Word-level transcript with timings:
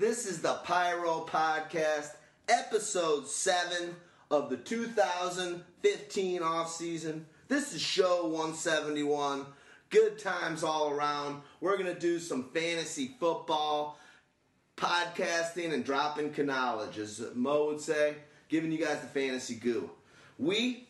This 0.00 0.24
is 0.24 0.40
the 0.40 0.54
Pyro 0.64 1.26
Podcast, 1.28 2.12
episode 2.48 3.28
7 3.28 3.94
of 4.30 4.48
the 4.48 4.56
2015 4.56 6.42
off 6.42 6.72
season. 6.72 7.26
This 7.48 7.74
is 7.74 7.82
show 7.82 8.24
171. 8.28 9.44
Good 9.90 10.18
times 10.18 10.64
all 10.64 10.88
around. 10.88 11.42
We're 11.60 11.76
going 11.76 11.94
to 11.94 12.00
do 12.00 12.18
some 12.18 12.48
fantasy 12.54 13.10
football 13.20 13.98
podcasting 14.74 15.74
and 15.74 15.84
dropping 15.84 16.32
knowledge, 16.46 16.96
as 16.96 17.22
Mo 17.34 17.66
would 17.66 17.82
say, 17.82 18.14
giving 18.48 18.72
you 18.72 18.78
guys 18.78 19.00
the 19.00 19.06
fantasy 19.06 19.56
goo. 19.56 19.90
We 20.38 20.88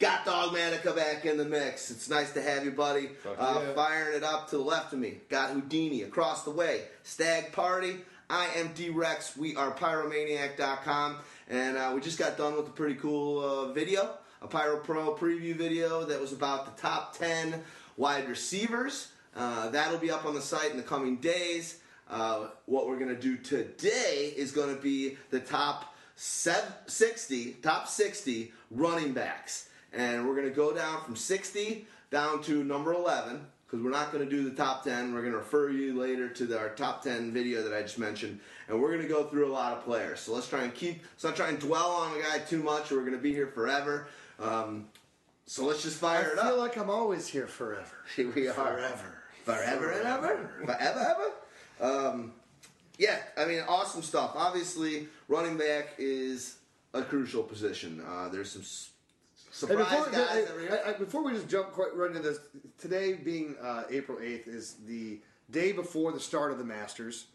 got 0.00 0.26
Dogmatica 0.26 0.96
back 0.96 1.24
in 1.26 1.36
the 1.36 1.44
mix. 1.44 1.92
It's 1.92 2.10
nice 2.10 2.32
to 2.32 2.42
have 2.42 2.64
you, 2.64 2.72
buddy. 2.72 3.10
Uh, 3.24 3.60
yeah. 3.64 3.72
Firing 3.74 4.16
it 4.16 4.24
up 4.24 4.50
to 4.50 4.56
the 4.56 4.64
left 4.64 4.92
of 4.92 4.98
me. 4.98 5.18
Got 5.28 5.50
Houdini 5.50 6.02
across 6.02 6.42
the 6.42 6.50
way. 6.50 6.86
Stag 7.04 7.52
Party. 7.52 7.98
I 8.30 8.48
am 8.56 8.72
D-Rex. 8.74 9.38
We 9.38 9.56
are 9.56 9.72
pyromaniac.com. 9.72 11.16
And 11.48 11.78
uh, 11.78 11.92
we 11.94 12.02
just 12.02 12.18
got 12.18 12.36
done 12.36 12.56
with 12.56 12.66
a 12.66 12.70
pretty 12.70 12.94
cool 12.96 13.42
uh, 13.42 13.72
video, 13.72 14.10
a 14.42 14.46
Pyro 14.46 14.80
Pro 14.80 15.14
preview 15.14 15.54
video 15.54 16.04
that 16.04 16.20
was 16.20 16.32
about 16.32 16.76
the 16.76 16.82
top 16.82 17.16
10 17.16 17.62
wide 17.96 18.28
receivers. 18.28 19.12
Uh, 19.34 19.70
that'll 19.70 19.98
be 19.98 20.10
up 20.10 20.26
on 20.26 20.34
the 20.34 20.42
site 20.42 20.70
in 20.70 20.76
the 20.76 20.82
coming 20.82 21.16
days. 21.16 21.80
Uh, 22.10 22.48
what 22.66 22.86
we're 22.86 22.98
going 22.98 23.14
to 23.14 23.20
do 23.20 23.38
today 23.38 24.34
is 24.36 24.52
going 24.52 24.74
to 24.76 24.82
be 24.82 25.16
the 25.30 25.40
top 25.40 25.94
60, 26.16 27.52
top 27.62 27.88
60 27.88 28.52
running 28.70 29.14
backs. 29.14 29.70
And 29.94 30.28
we're 30.28 30.34
going 30.34 30.48
to 30.48 30.54
go 30.54 30.74
down 30.74 31.02
from 31.02 31.16
60 31.16 31.86
down 32.10 32.42
to 32.42 32.62
number 32.62 32.92
11 32.92 33.46
because 33.68 33.84
we're 33.84 33.90
not 33.90 34.10
going 34.12 34.24
to 34.24 34.30
do 34.30 34.48
the 34.48 34.56
top 34.56 34.82
10. 34.82 35.12
We're 35.12 35.20
going 35.20 35.32
to 35.32 35.38
refer 35.38 35.68
you 35.68 35.98
later 35.98 36.28
to 36.30 36.46
the, 36.46 36.58
our 36.58 36.70
top 36.70 37.02
10 37.02 37.32
video 37.32 37.62
that 37.62 37.74
I 37.74 37.82
just 37.82 37.98
mentioned. 37.98 38.40
And 38.66 38.80
we're 38.80 38.88
going 38.88 39.02
to 39.02 39.08
go 39.08 39.24
through 39.24 39.46
a 39.46 39.52
lot 39.52 39.74
of 39.76 39.84
players. 39.84 40.20
So 40.20 40.32
let's 40.32 40.48
try 40.48 40.62
and 40.62 40.74
keep, 40.74 41.02
let's 41.12 41.24
not 41.24 41.36
try 41.36 41.50
and 41.50 41.58
dwell 41.58 41.90
on 41.90 42.14
the 42.14 42.22
guy 42.22 42.38
too 42.38 42.62
much. 42.62 42.90
Or 42.90 42.96
we're 42.96 43.02
going 43.02 43.12
to 43.12 43.18
be 43.18 43.34
here 43.34 43.48
forever. 43.48 44.08
Um, 44.40 44.86
so 45.46 45.66
let's 45.66 45.82
just 45.82 46.02
I 46.02 46.20
fire 46.20 46.30
it 46.30 46.38
feel 46.38 46.52
up. 46.52 46.58
like 46.58 46.78
I'm 46.78 46.88
always 46.88 47.28
here 47.28 47.46
forever. 47.46 47.96
Here 48.16 48.30
we 48.30 48.48
are. 48.48 48.54
Forever. 48.54 49.18
Forever 49.44 49.90
and 49.92 50.06
ever. 50.06 50.50
Forever, 50.64 51.32
ever. 51.80 52.08
Um, 52.08 52.32
yeah, 52.98 53.18
I 53.36 53.44
mean, 53.44 53.62
awesome 53.68 54.02
stuff. 54.02 54.32
Obviously, 54.34 55.08
running 55.28 55.56
back 55.56 55.94
is 55.98 56.56
a 56.94 57.02
crucial 57.02 57.42
position. 57.42 58.02
Uh, 58.06 58.28
there's 58.28 58.50
some 58.50 58.62
surprise 59.58 60.06
before, 60.06 60.12
guys 60.12 60.28
hey, 60.30 60.44
every 60.48 60.62
year. 60.64 60.82
I- 60.86 60.90
I- 60.90 60.92
before 60.94 61.22
we 61.22 61.32
just 61.32 61.48
jump 61.48 61.72
quite 61.72 61.94
right 61.94 62.08
into 62.10 62.22
this, 62.22 62.38
today 62.78 63.14
being 63.14 63.56
uh, 63.62 63.84
April 63.90 64.18
8th 64.18 64.48
is 64.48 64.74
the 64.86 65.20
day 65.50 65.72
before 65.72 66.12
the 66.12 66.20
start 66.20 66.52
of 66.52 66.58
the 66.58 66.64
Masters. 66.64 67.26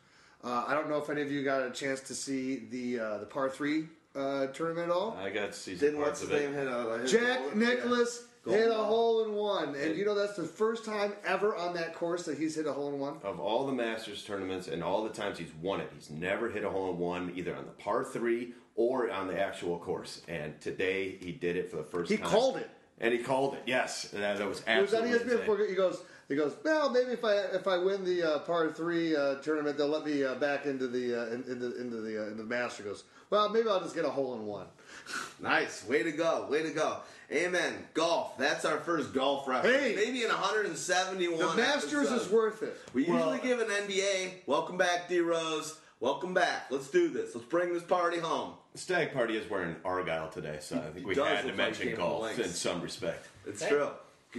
Uh, 0.43 0.65
I 0.67 0.73
don't 0.73 0.89
know 0.89 0.97
if 0.97 1.09
any 1.09 1.21
of 1.21 1.31
you 1.31 1.43
got 1.43 1.63
a 1.63 1.71
chance 1.71 2.01
to 2.01 2.13
see 2.15 2.63
the 2.69 2.99
uh, 2.99 3.17
the 3.19 3.25
par 3.25 3.49
three 3.49 3.87
uh, 4.15 4.47
tournament 4.47 4.89
at 4.89 4.93
all. 4.95 5.17
I 5.19 5.29
got 5.29 5.53
to 5.53 5.57
see 5.57 5.75
some 5.75 5.87
Didn't 5.87 5.99
what's 6.01 6.19
parts 6.19 6.21
his 6.21 6.29
of 6.29 6.35
it. 6.35 6.43
name 6.43 6.53
hit 6.53 6.67
a 6.67 6.97
hit 6.97 7.05
a 7.05 7.07
Jack 7.07 7.39
goal? 7.39 7.51
Nicklaus 7.55 8.25
Yeah. 8.45 8.53
hit 8.57 8.65
a 8.65 8.69
Goal. 8.71 8.83
hole 8.83 9.23
in 9.23 9.33
one, 9.35 9.73
and 9.75 9.95
you 9.95 10.03
know 10.03 10.13
that's 10.15 10.35
the 10.35 10.43
first 10.43 10.83
time 10.83 11.13
ever 11.25 11.55
on 11.55 11.73
that 11.75 11.95
course 11.95 12.23
that 12.25 12.37
he's 12.37 12.55
hit 12.55 12.67
a 12.67 12.73
hole 12.73 12.89
in 12.93 12.99
one. 12.99 13.15
Of 13.23 13.39
all 13.39 13.65
the 13.65 13.71
Masters 13.71 14.21
tournaments 14.25 14.67
and 14.67 14.83
all 14.83 15.01
the 15.03 15.09
times 15.09 15.39
he's 15.39 15.53
won 15.61 15.79
it, 15.79 15.89
he's 15.95 16.09
never 16.11 16.49
hit 16.49 16.65
a 16.65 16.69
hole 16.69 16.91
in 16.91 16.97
one 16.99 17.31
either 17.35 17.55
on 17.55 17.63
the 17.65 17.71
par 17.71 18.03
three 18.03 18.53
or 18.75 19.09
on 19.11 19.27
the 19.27 19.39
actual 19.39 19.77
course. 19.79 20.21
And 20.27 20.59
today 20.61 21.17
he 21.21 21.31
did 21.31 21.55
it 21.57 21.69
for 21.69 21.77
the 21.77 21.83
first 21.83 22.11
He 22.11 22.17
time. 22.17 22.25
He 22.25 22.31
called 22.31 22.57
it. 22.57 22.69
And 22.99 23.11
he 23.11 23.19
called 23.19 23.55
it. 23.55 23.61
Yes, 23.65 24.13
and 24.13 24.23
that, 24.23 24.37
that 24.37 24.47
was 24.47 24.63
He 24.63 24.79
was 24.79 24.93
on 24.93 25.03
absolutely 25.03 25.35
ESPN 25.35 25.39
before 25.39 25.57
he 25.65 25.75
goes. 25.75 26.01
He 26.29 26.35
goes. 26.35 26.55
Well, 26.63 26.89
maybe 26.91 27.11
if 27.11 27.25
I 27.25 27.33
if 27.53 27.67
I 27.67 27.77
win 27.77 28.05
the 28.05 28.23
uh, 28.23 28.39
par 28.39 28.71
three 28.71 29.15
uh, 29.15 29.35
tournament, 29.35 29.77
they'll 29.77 29.87
let 29.89 30.05
me 30.05 30.23
uh, 30.23 30.35
back 30.35 30.65
into 30.65 30.87
the 30.87 31.21
uh, 31.21 31.25
in, 31.27 31.43
into 31.49 31.75
into 31.81 31.97
the 32.01 32.21
uh, 32.23 32.27
into 32.27 32.43
the 32.43 32.43
master. 32.43 32.83
He 32.83 32.89
goes. 32.89 33.03
Well, 33.29 33.49
maybe 33.49 33.67
I'll 33.67 33.81
just 33.81 33.95
get 33.95 34.05
a 34.05 34.09
hole 34.09 34.35
in 34.35 34.45
one. 34.45 34.67
Nice. 35.41 35.85
Way 35.85 36.03
to 36.03 36.11
go. 36.11 36.47
Way 36.49 36.61
to 36.63 36.69
go. 36.69 36.97
Amen. 37.31 37.73
Golf. 37.93 38.37
That's 38.37 38.63
our 38.63 38.77
first 38.79 39.13
golf 39.13 39.47
reference. 39.47 39.75
Hey. 39.75 39.95
Maybe 39.95 40.21
in 40.23 40.29
171. 40.29 41.37
The 41.39 41.55
Masters 41.55 41.93
episodes. 41.93 42.25
is 42.27 42.31
worth 42.31 42.63
it. 42.63 42.77
We 42.93 43.03
Well- 43.05 43.17
usually 43.33 43.39
give 43.39 43.59
an 43.59 43.67
NBA. 43.69 44.45
Welcome 44.45 44.77
back, 44.77 45.09
D 45.09 45.19
Rose. 45.19 45.77
Welcome 45.99 46.33
back. 46.33 46.67
Let's 46.69 46.89
do 46.89 47.09
this. 47.09 47.33
Let's 47.35 47.47
bring 47.47 47.73
this 47.73 47.83
party 47.83 48.19
home. 48.19 48.53
Stag 48.75 49.13
Party 49.13 49.37
is 49.37 49.49
wearing 49.49 49.75
Argyle 49.85 50.29
today, 50.29 50.57
so 50.59 50.77
I 50.77 50.91
think 50.91 51.05
we 51.05 51.13
does 51.13 51.27
had 51.27 51.41
to 51.41 51.47
look 51.47 51.51
like 51.51 51.57
mention 51.57 51.87
came 51.87 51.95
from 51.95 52.05
golf 52.05 52.21
Lynx. 52.23 52.39
in 52.39 52.49
some 52.49 52.81
respect. 52.81 53.27
It's 53.45 53.65
true. 53.65 53.89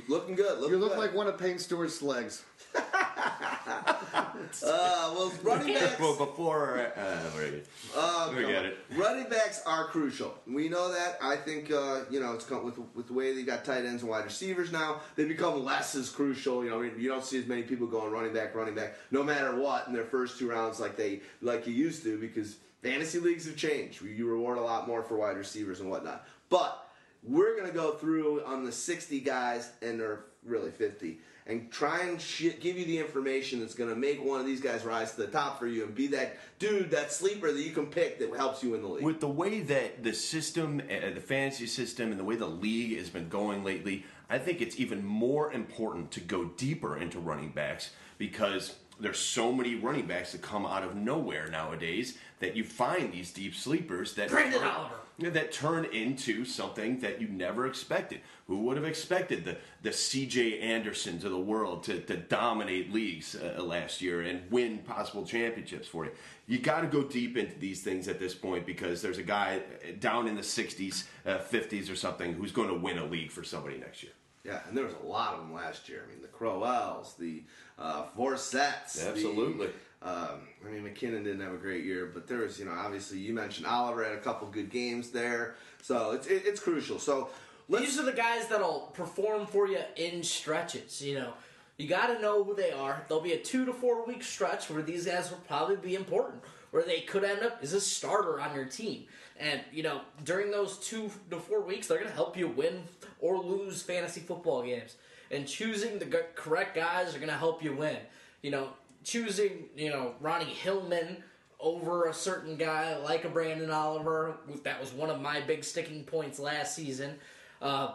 Looking 0.08 0.34
good. 0.34 0.58
Looking 0.58 0.74
You 0.74 0.80
look 0.80 0.92
good. 0.94 0.98
like 0.98 1.14
one 1.14 1.28
of 1.28 1.38
Payne 1.38 1.58
Stewart's 1.58 2.02
legs. 2.02 2.44
Uh, 4.62 5.12
well, 5.14 5.32
running 5.42 5.74
backs. 5.74 5.98
Well, 5.98 6.16
before, 6.16 6.92
uh, 6.96 7.18
we're 7.34 7.50
good. 7.50 7.66
We 7.94 8.42
come 8.42 8.46
get 8.46 8.58
on. 8.58 8.64
it. 8.66 8.78
Running 8.94 9.28
backs 9.28 9.62
are 9.66 9.86
crucial. 9.86 10.34
We 10.46 10.68
know 10.68 10.92
that. 10.92 11.18
I 11.22 11.36
think 11.36 11.70
uh, 11.72 12.00
you 12.10 12.20
know 12.20 12.32
it's 12.32 12.44
come 12.44 12.64
with 12.64 12.78
with 12.94 13.06
the 13.06 13.12
way 13.12 13.34
they 13.34 13.42
got 13.42 13.64
tight 13.64 13.84
ends 13.84 14.02
and 14.02 14.10
wide 14.10 14.24
receivers 14.24 14.70
now. 14.70 15.00
They 15.16 15.24
become 15.24 15.64
less 15.64 15.94
as 15.94 16.08
crucial. 16.10 16.62
You 16.64 16.70
know, 16.70 16.82
you 16.82 17.08
don't 17.08 17.24
see 17.24 17.38
as 17.38 17.46
many 17.46 17.62
people 17.62 17.86
going 17.86 18.12
running 18.12 18.32
back, 18.32 18.54
running 18.54 18.74
back, 18.74 18.94
no 19.10 19.22
matter 19.22 19.56
what 19.56 19.86
in 19.88 19.92
their 19.92 20.04
first 20.04 20.38
two 20.38 20.50
rounds 20.50 20.78
like 20.78 20.96
they 20.96 21.20
like 21.40 21.66
you 21.66 21.72
used 21.72 22.02
to 22.04 22.18
because 22.18 22.56
fantasy 22.84 23.18
leagues 23.18 23.46
have 23.46 23.56
changed. 23.56 24.02
You 24.02 24.26
reward 24.26 24.58
a 24.58 24.62
lot 24.62 24.86
more 24.86 25.02
for 25.02 25.16
wide 25.16 25.36
receivers 25.36 25.80
and 25.80 25.90
whatnot. 25.90 26.26
But 26.50 26.86
we're 27.22 27.56
gonna 27.56 27.72
go 27.72 27.92
through 27.92 28.44
on 28.44 28.64
the 28.64 28.72
60 28.72 29.20
guys 29.20 29.72
and 29.82 29.98
they're 29.98 30.24
really 30.44 30.70
50 30.70 31.18
and 31.46 31.70
try 31.70 32.00
and 32.00 32.20
sh- 32.20 32.54
give 32.60 32.78
you 32.78 32.84
the 32.84 32.98
information 32.98 33.60
that's 33.60 33.74
going 33.74 33.90
to 33.90 33.96
make 33.96 34.24
one 34.24 34.40
of 34.40 34.46
these 34.46 34.60
guys 34.60 34.84
rise 34.84 35.12
to 35.12 35.18
the 35.18 35.26
top 35.26 35.58
for 35.58 35.66
you 35.66 35.84
and 35.84 35.94
be 35.94 36.06
that 36.06 36.38
dude, 36.58 36.90
that 36.90 37.12
sleeper 37.12 37.52
that 37.52 37.60
you 37.60 37.70
can 37.70 37.86
pick 37.86 38.18
that 38.18 38.34
helps 38.34 38.62
you 38.62 38.74
in 38.74 38.80
the 38.80 38.88
league. 38.88 39.04
With 39.04 39.20
the 39.20 39.28
way 39.28 39.60
that 39.60 40.02
the 40.02 40.14
system, 40.14 40.80
uh, 40.80 41.10
the 41.14 41.20
fantasy 41.20 41.66
system, 41.66 42.10
and 42.10 42.18
the 42.18 42.24
way 42.24 42.36
the 42.36 42.46
league 42.46 42.96
has 42.96 43.10
been 43.10 43.28
going 43.28 43.62
lately, 43.62 44.04
I 44.30 44.38
think 44.38 44.62
it's 44.62 44.80
even 44.80 45.04
more 45.04 45.52
important 45.52 46.10
to 46.12 46.20
go 46.20 46.46
deeper 46.46 46.96
into 46.96 47.18
running 47.18 47.50
backs 47.50 47.90
because 48.16 48.76
there's 49.00 49.18
so 49.18 49.52
many 49.52 49.74
running 49.74 50.06
backs 50.06 50.32
that 50.32 50.42
come 50.42 50.64
out 50.66 50.82
of 50.82 50.94
nowhere 50.94 51.48
nowadays 51.48 52.16
that 52.40 52.56
you 52.56 52.64
find 52.64 53.12
these 53.12 53.32
deep 53.32 53.54
sleepers 53.54 54.14
that 54.14 54.30
Branden 54.30 54.52
turn- 54.58 54.68
Oliver. 54.68 54.94
that 55.30 55.52
turn 55.52 55.84
into 55.86 56.44
something 56.44 57.00
that 57.00 57.20
you 57.20 57.28
never 57.28 57.66
expected. 57.66 58.20
Who 58.46 58.58
would 58.64 58.76
have 58.76 58.84
expected 58.86 59.44
the 59.44 59.56
the 59.82 59.92
C.J. 59.92 60.60
Andersons 60.60 61.24
of 61.24 61.30
the 61.30 61.38
world 61.38 61.82
to, 61.84 62.00
to 62.00 62.16
dominate 62.16 62.92
leagues 62.92 63.34
uh, 63.36 63.62
last 63.62 64.02
year 64.02 64.20
and 64.22 64.42
win 64.50 64.78
possible 64.78 65.24
championships 65.24 65.88
for 65.88 66.04
you? 66.04 66.10
You 66.46 66.58
got 66.58 66.82
to 66.82 66.86
go 66.86 67.02
deep 67.04 67.36
into 67.38 67.58
these 67.58 67.82
things 67.82 68.06
at 68.08 68.18
this 68.18 68.34
point 68.34 68.66
because 68.66 69.00
there's 69.00 69.18
a 69.18 69.22
guy 69.22 69.62
down 69.98 70.28
in 70.28 70.34
the 70.34 70.42
60s, 70.42 71.04
uh, 71.24 71.38
50s, 71.38 71.90
or 71.90 71.96
something 71.96 72.34
who's 72.34 72.52
going 72.52 72.68
to 72.68 72.74
win 72.74 72.98
a 72.98 73.04
league 73.06 73.30
for 73.30 73.42
somebody 73.42 73.78
next 73.78 74.02
year. 74.02 74.12
yeah, 74.44 74.60
and 74.68 74.76
there 74.76 74.84
was 74.84 74.94
a 75.02 75.06
lot 75.06 75.32
of 75.34 75.40
them 75.40 75.54
last 75.54 75.88
year. 75.88 76.04
I 76.06 76.10
mean, 76.12 76.20
the 76.20 76.28
Crowells, 76.28 77.16
the 77.16 77.42
uh, 77.78 78.04
Forsetts. 78.16 78.94
the- 79.02 79.08
Absolutely. 79.10 79.68
um, 80.02 80.48
I 80.66 80.70
mean, 80.70 80.84
McKinnon 80.84 81.24
didn't 81.24 81.40
have 81.40 81.52
a 81.54 81.58
great 81.58 81.84
year, 81.84 82.10
but 82.12 82.26
there 82.26 82.38
was, 82.38 82.58
you 82.58 82.64
know, 82.66 82.72
obviously 82.72 83.18
you 83.18 83.32
mentioned 83.34 83.66
Oliver 83.66 84.04
had 84.04 84.12
a 84.14 84.20
couple 84.20 84.46
good 84.48 84.70
games 84.70 85.10
there, 85.10 85.54
so 85.82 86.12
it's 86.12 86.26
it, 86.26 86.42
it's 86.46 86.60
crucial. 86.60 86.98
So 86.98 87.30
let's 87.68 87.84
These 87.86 87.98
are 87.98 88.04
the 88.04 88.12
guys 88.12 88.46
that'll 88.48 88.90
perform 88.94 89.46
for 89.46 89.66
you 89.68 89.80
in 89.96 90.22
stretches. 90.22 91.02
You 91.02 91.14
know, 91.20 91.32
you 91.76 91.88
got 91.88 92.06
to 92.08 92.20
know 92.20 92.44
who 92.44 92.54
they 92.54 92.70
are. 92.70 93.04
There'll 93.08 93.22
be 93.22 93.32
a 93.32 93.38
two 93.38 93.64
to 93.66 93.72
four 93.72 94.06
week 94.06 94.22
stretch 94.22 94.70
where 94.70 94.82
these 94.82 95.06
guys 95.06 95.30
will 95.30 95.38
probably 95.48 95.76
be 95.76 95.94
important, 95.94 96.42
where 96.70 96.82
they 96.84 97.00
could 97.00 97.24
end 97.24 97.42
up 97.42 97.58
as 97.62 97.72
a 97.72 97.80
starter 97.80 98.40
on 98.40 98.54
your 98.54 98.66
team. 98.66 99.04
And 99.38 99.60
you 99.72 99.82
know, 99.82 100.00
during 100.24 100.50
those 100.50 100.78
two 100.78 101.10
to 101.30 101.38
four 101.38 101.60
weeks, 101.62 101.88
they're 101.88 101.98
going 101.98 102.10
to 102.10 102.14
help 102.14 102.36
you 102.36 102.48
win 102.48 102.82
or 103.20 103.38
lose 103.42 103.82
fantasy 103.82 104.20
football 104.20 104.62
games. 104.62 104.96
And 105.30 105.46
choosing 105.46 105.98
the 105.98 106.06
correct 106.34 106.74
guys 106.74 107.14
are 107.14 107.18
going 107.18 107.30
to 107.30 107.36
help 107.36 107.62
you 107.62 107.74
win. 107.74 107.96
You 108.42 108.50
know, 108.50 108.68
choosing 109.04 109.66
you 109.76 109.90
know 109.90 110.14
Ronnie 110.20 110.44
Hillman 110.44 111.22
over 111.60 112.04
a 112.04 112.14
certain 112.14 112.56
guy 112.56 112.96
like 112.98 113.24
a 113.24 113.28
Branden 113.28 113.72
Oliver. 113.72 114.36
That 114.64 114.80
was 114.80 114.92
one 114.92 115.10
of 115.10 115.20
my 115.20 115.40
big 115.40 115.64
sticking 115.64 116.04
points 116.04 116.38
last 116.38 116.74
season. 116.74 117.16
Uh, 117.62 117.92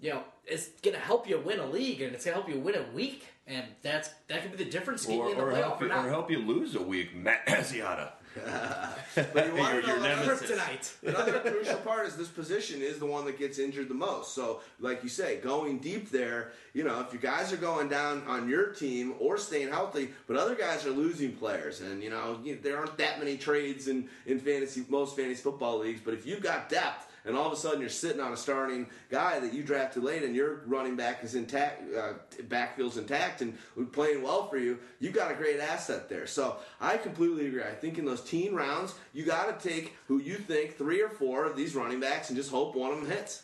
you 0.00 0.10
know, 0.10 0.22
it's 0.46 0.68
gonna 0.82 0.98
help 0.98 1.28
you 1.28 1.38
win 1.38 1.60
a 1.60 1.66
league, 1.66 2.00
and 2.02 2.14
it's 2.14 2.24
gonna 2.24 2.36
help 2.36 2.48
you 2.48 2.58
win 2.58 2.74
a 2.76 2.94
week, 2.94 3.26
and 3.46 3.64
that's 3.82 4.10
that 4.28 4.42
could 4.42 4.56
be 4.56 4.64
the 4.64 4.70
difference 4.70 5.06
Or, 5.06 5.30
in 5.30 5.36
the 5.36 5.42
or, 5.42 5.52
help 5.52 5.80
you, 5.80 5.90
or 5.90 6.08
help 6.08 6.30
you 6.30 6.38
lose 6.38 6.74
a 6.74 6.82
week, 6.82 7.14
Matt 7.14 7.46
Asiata. 7.46 8.12
But 8.34 9.46
you 9.46 9.54
wanna 9.54 9.74
your, 9.74 9.82
know 9.82 9.86
your 9.86 9.96
another- 9.96 10.26
nemesis. 10.26 10.50
Kryptonite. 10.50 10.92
Another 11.08 11.38
crucial 11.40 11.76
part 11.78 12.06
is 12.06 12.16
this 12.16 12.28
position 12.28 12.82
is 12.82 12.98
the 12.98 13.06
one 13.06 13.24
that 13.26 13.38
gets 13.38 13.58
injured 13.58 13.88
the 13.88 13.94
most. 13.94 14.34
So, 14.34 14.60
like 14.80 15.02
you 15.02 15.08
say, 15.08 15.36
going 15.38 15.78
deep 15.78 16.10
there, 16.10 16.52
you 16.72 16.84
know, 16.84 17.00
if 17.00 17.12
you 17.12 17.18
guys 17.18 17.52
are 17.52 17.56
going 17.56 17.88
down 17.88 18.22
on 18.26 18.48
your 18.48 18.66
team 18.72 19.14
or 19.18 19.38
staying 19.38 19.68
healthy, 19.68 20.10
but 20.26 20.36
other 20.36 20.54
guys 20.54 20.84
are 20.86 20.90
losing 20.90 21.32
players, 21.32 21.80
and 21.80 22.02
you 22.02 22.10
know, 22.10 22.38
you, 22.42 22.58
there 22.62 22.78
aren't 22.78 22.96
that 22.98 23.18
many 23.18 23.36
trades 23.36 23.88
in 23.88 24.08
in 24.26 24.38
fantasy 24.40 24.84
most 24.88 25.16
fantasy 25.16 25.42
football 25.42 25.78
leagues. 25.78 26.00
But 26.04 26.14
if 26.14 26.26
you've 26.26 26.42
got 26.42 26.68
depth 26.68 27.10
and 27.24 27.36
all 27.36 27.46
of 27.46 27.52
a 27.52 27.56
sudden 27.56 27.80
you're 27.80 27.88
sitting 27.88 28.20
on 28.20 28.32
a 28.32 28.36
starting 28.36 28.86
guy 29.10 29.38
that 29.40 29.52
you 29.52 29.62
drafted 29.62 30.02
late, 30.02 30.22
and 30.22 30.34
your 30.34 30.62
running 30.66 30.96
back 30.96 31.24
is 31.24 31.34
intact, 31.34 31.82
uh, 31.94 32.14
backfield's 32.44 32.96
intact, 32.96 33.40
and 33.40 33.56
playing 33.92 34.22
well 34.22 34.48
for 34.48 34.58
you. 34.58 34.78
You 35.00 35.10
got 35.10 35.30
a 35.30 35.34
great 35.34 35.60
asset 35.60 36.08
there. 36.08 36.26
So 36.26 36.56
I 36.80 36.96
completely 36.96 37.46
agree. 37.46 37.62
I 37.62 37.74
think 37.74 37.98
in 37.98 38.04
those 38.04 38.22
teen 38.22 38.54
rounds, 38.54 38.94
you 39.12 39.24
got 39.24 39.58
to 39.58 39.68
take 39.68 39.94
who 40.08 40.18
you 40.18 40.36
think 40.36 40.76
three 40.76 41.00
or 41.00 41.08
four 41.08 41.44
of 41.44 41.56
these 41.56 41.74
running 41.74 42.00
backs, 42.00 42.28
and 42.28 42.36
just 42.36 42.50
hope 42.50 42.74
one 42.74 42.92
of 42.92 43.00
them 43.00 43.10
hits. 43.10 43.42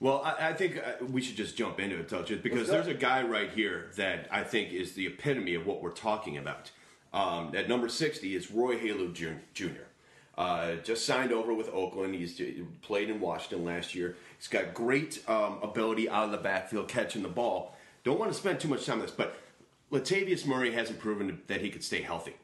Well, 0.00 0.20
I, 0.24 0.48
I 0.48 0.52
think 0.52 0.78
uh, 0.78 1.04
we 1.04 1.22
should 1.22 1.36
just 1.36 1.56
jump 1.56 1.78
into 1.78 1.96
it, 1.98 2.08
touch 2.08 2.32
it, 2.32 2.42
because 2.42 2.66
there's 2.66 2.88
a 2.88 2.94
guy 2.94 3.22
right 3.22 3.50
here 3.50 3.90
that 3.96 4.26
I 4.32 4.42
think 4.42 4.72
is 4.72 4.94
the 4.94 5.06
epitome 5.06 5.54
of 5.54 5.64
what 5.64 5.80
we're 5.80 5.90
talking 5.92 6.38
about. 6.38 6.72
Um, 7.12 7.54
at 7.54 7.68
number 7.68 7.88
60 7.88 8.34
is 8.34 8.50
Roy 8.50 8.78
Helu 8.78 9.12
Jr. 9.54 9.82
Uh, 10.36 10.76
just 10.76 11.04
signed 11.04 11.30
over 11.30 11.52
with 11.52 11.68
Oakland. 11.70 12.14
He's 12.14 12.38
he 12.38 12.64
played 12.80 13.10
in 13.10 13.20
Washington 13.20 13.64
last 13.64 13.94
year. 13.94 14.16
He's 14.38 14.48
got 14.48 14.72
great 14.72 15.22
um, 15.28 15.58
ability 15.62 16.08
out 16.08 16.24
of 16.24 16.30
the 16.32 16.38
backfield 16.38 16.88
catching 16.88 17.22
the 17.22 17.28
ball. 17.28 17.76
Don't 18.02 18.18
want 18.18 18.32
to 18.32 18.38
spend 18.38 18.58
too 18.58 18.68
much 18.68 18.86
time 18.86 18.96
on 18.96 19.02
this, 19.02 19.10
but 19.10 19.36
Latavius 19.92 20.46
Murray 20.46 20.72
hasn't 20.72 20.98
proven 20.98 21.42
that 21.48 21.60
he 21.60 21.68
could 21.68 21.84
stay 21.84 22.00
healthy, 22.00 22.34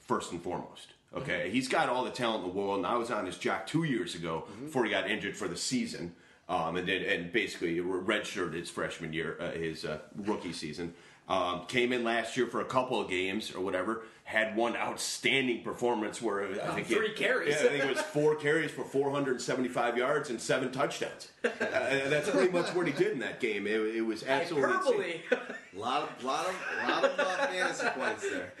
first 0.00 0.32
and 0.32 0.42
foremost. 0.42 0.94
Okay, 1.14 1.50
he's 1.50 1.68
got 1.68 1.88
all 1.88 2.04
the 2.04 2.10
talent 2.10 2.44
in 2.44 2.50
the 2.50 2.56
world, 2.56 2.78
and 2.78 2.86
I 2.86 2.96
was 2.96 3.10
on 3.10 3.26
his 3.26 3.38
jock 3.38 3.66
two 3.66 3.84
years 3.84 4.14
ago 4.14 4.44
before 4.64 4.84
he 4.84 4.90
got 4.90 5.08
injured 5.08 5.36
for 5.36 5.46
the 5.46 5.56
season, 5.56 6.14
um, 6.48 6.76
and 6.76 6.88
then 6.88 7.02
and 7.02 7.32
basically 7.32 7.76
redshirted 7.76 8.54
his 8.54 8.70
freshman 8.70 9.12
year, 9.12 9.36
uh, 9.40 9.50
his 9.52 9.84
uh, 9.84 9.98
rookie 10.16 10.52
season. 10.52 10.94
Um, 11.28 11.66
came 11.66 11.92
in 11.92 12.04
last 12.04 12.36
year 12.36 12.46
for 12.46 12.60
a 12.60 12.64
couple 12.64 13.00
of 13.00 13.08
games 13.10 13.52
or 13.52 13.60
whatever. 13.60 14.02
Had 14.22 14.56
one 14.56 14.76
outstanding 14.76 15.62
performance 15.62 16.20
where 16.22 16.44
I 16.62 16.74
think 16.74 16.86
three 16.88 17.08
it, 17.08 17.16
carries. 17.16 17.54
Yeah, 17.60 17.66
I 17.66 17.70
think 17.70 17.84
it 17.84 17.88
was 17.90 18.00
four 18.00 18.34
carries 18.36 18.70
for 18.70 18.84
475 18.84 19.96
yards 19.96 20.30
and 20.30 20.40
seven 20.40 20.70
touchdowns. 20.72 21.28
Uh, 21.46 22.08
that's 22.08 22.28
pretty 22.30 22.50
much 22.50 22.74
what 22.74 22.86
he 22.86 22.92
did 22.92 23.12
in 23.12 23.18
that 23.20 23.38
game. 23.40 23.66
It, 23.68 23.80
it 23.96 24.00
was 24.02 24.24
absolutely 24.24 24.74
insane. 24.74 25.20
Hyperbole. 25.30 25.52
A 25.76 25.78
lot 25.78 26.02
of, 26.10 26.24
lot 26.24 26.46
of, 26.48 26.88
lot 26.88 27.04
of 27.04 27.18
uh, 27.20 27.46
fantasy 27.46 27.86
points 27.90 28.28
there. 28.28 28.52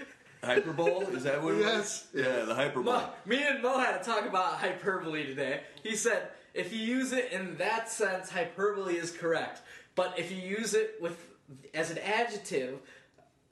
Hyperbole? 0.44 1.06
Is 1.16 1.24
that 1.24 1.42
what 1.42 1.54
it 1.54 1.60
Yes. 1.60 2.06
was? 2.12 2.24
Yeah, 2.24 2.44
the 2.44 2.54
hyperbole. 2.54 2.84
Mo, 2.98 3.08
me 3.24 3.42
and 3.42 3.60
Mo 3.62 3.78
had 3.78 4.02
to 4.02 4.08
talk 4.08 4.26
about 4.26 4.54
hyperbole 4.54 5.26
today. 5.26 5.60
He 5.82 5.96
said 5.96 6.28
if 6.54 6.72
you 6.72 6.78
use 6.80 7.12
it 7.12 7.32
in 7.32 7.56
that 7.56 7.90
sense, 7.90 8.30
hyperbole 8.30 8.94
is 8.96 9.10
correct. 9.10 9.62
But 9.94 10.18
if 10.18 10.30
you 10.30 10.38
use 10.38 10.74
it 10.74 10.94
with 11.00 11.18
as 11.74 11.90
an 11.90 11.98
adjective, 11.98 12.78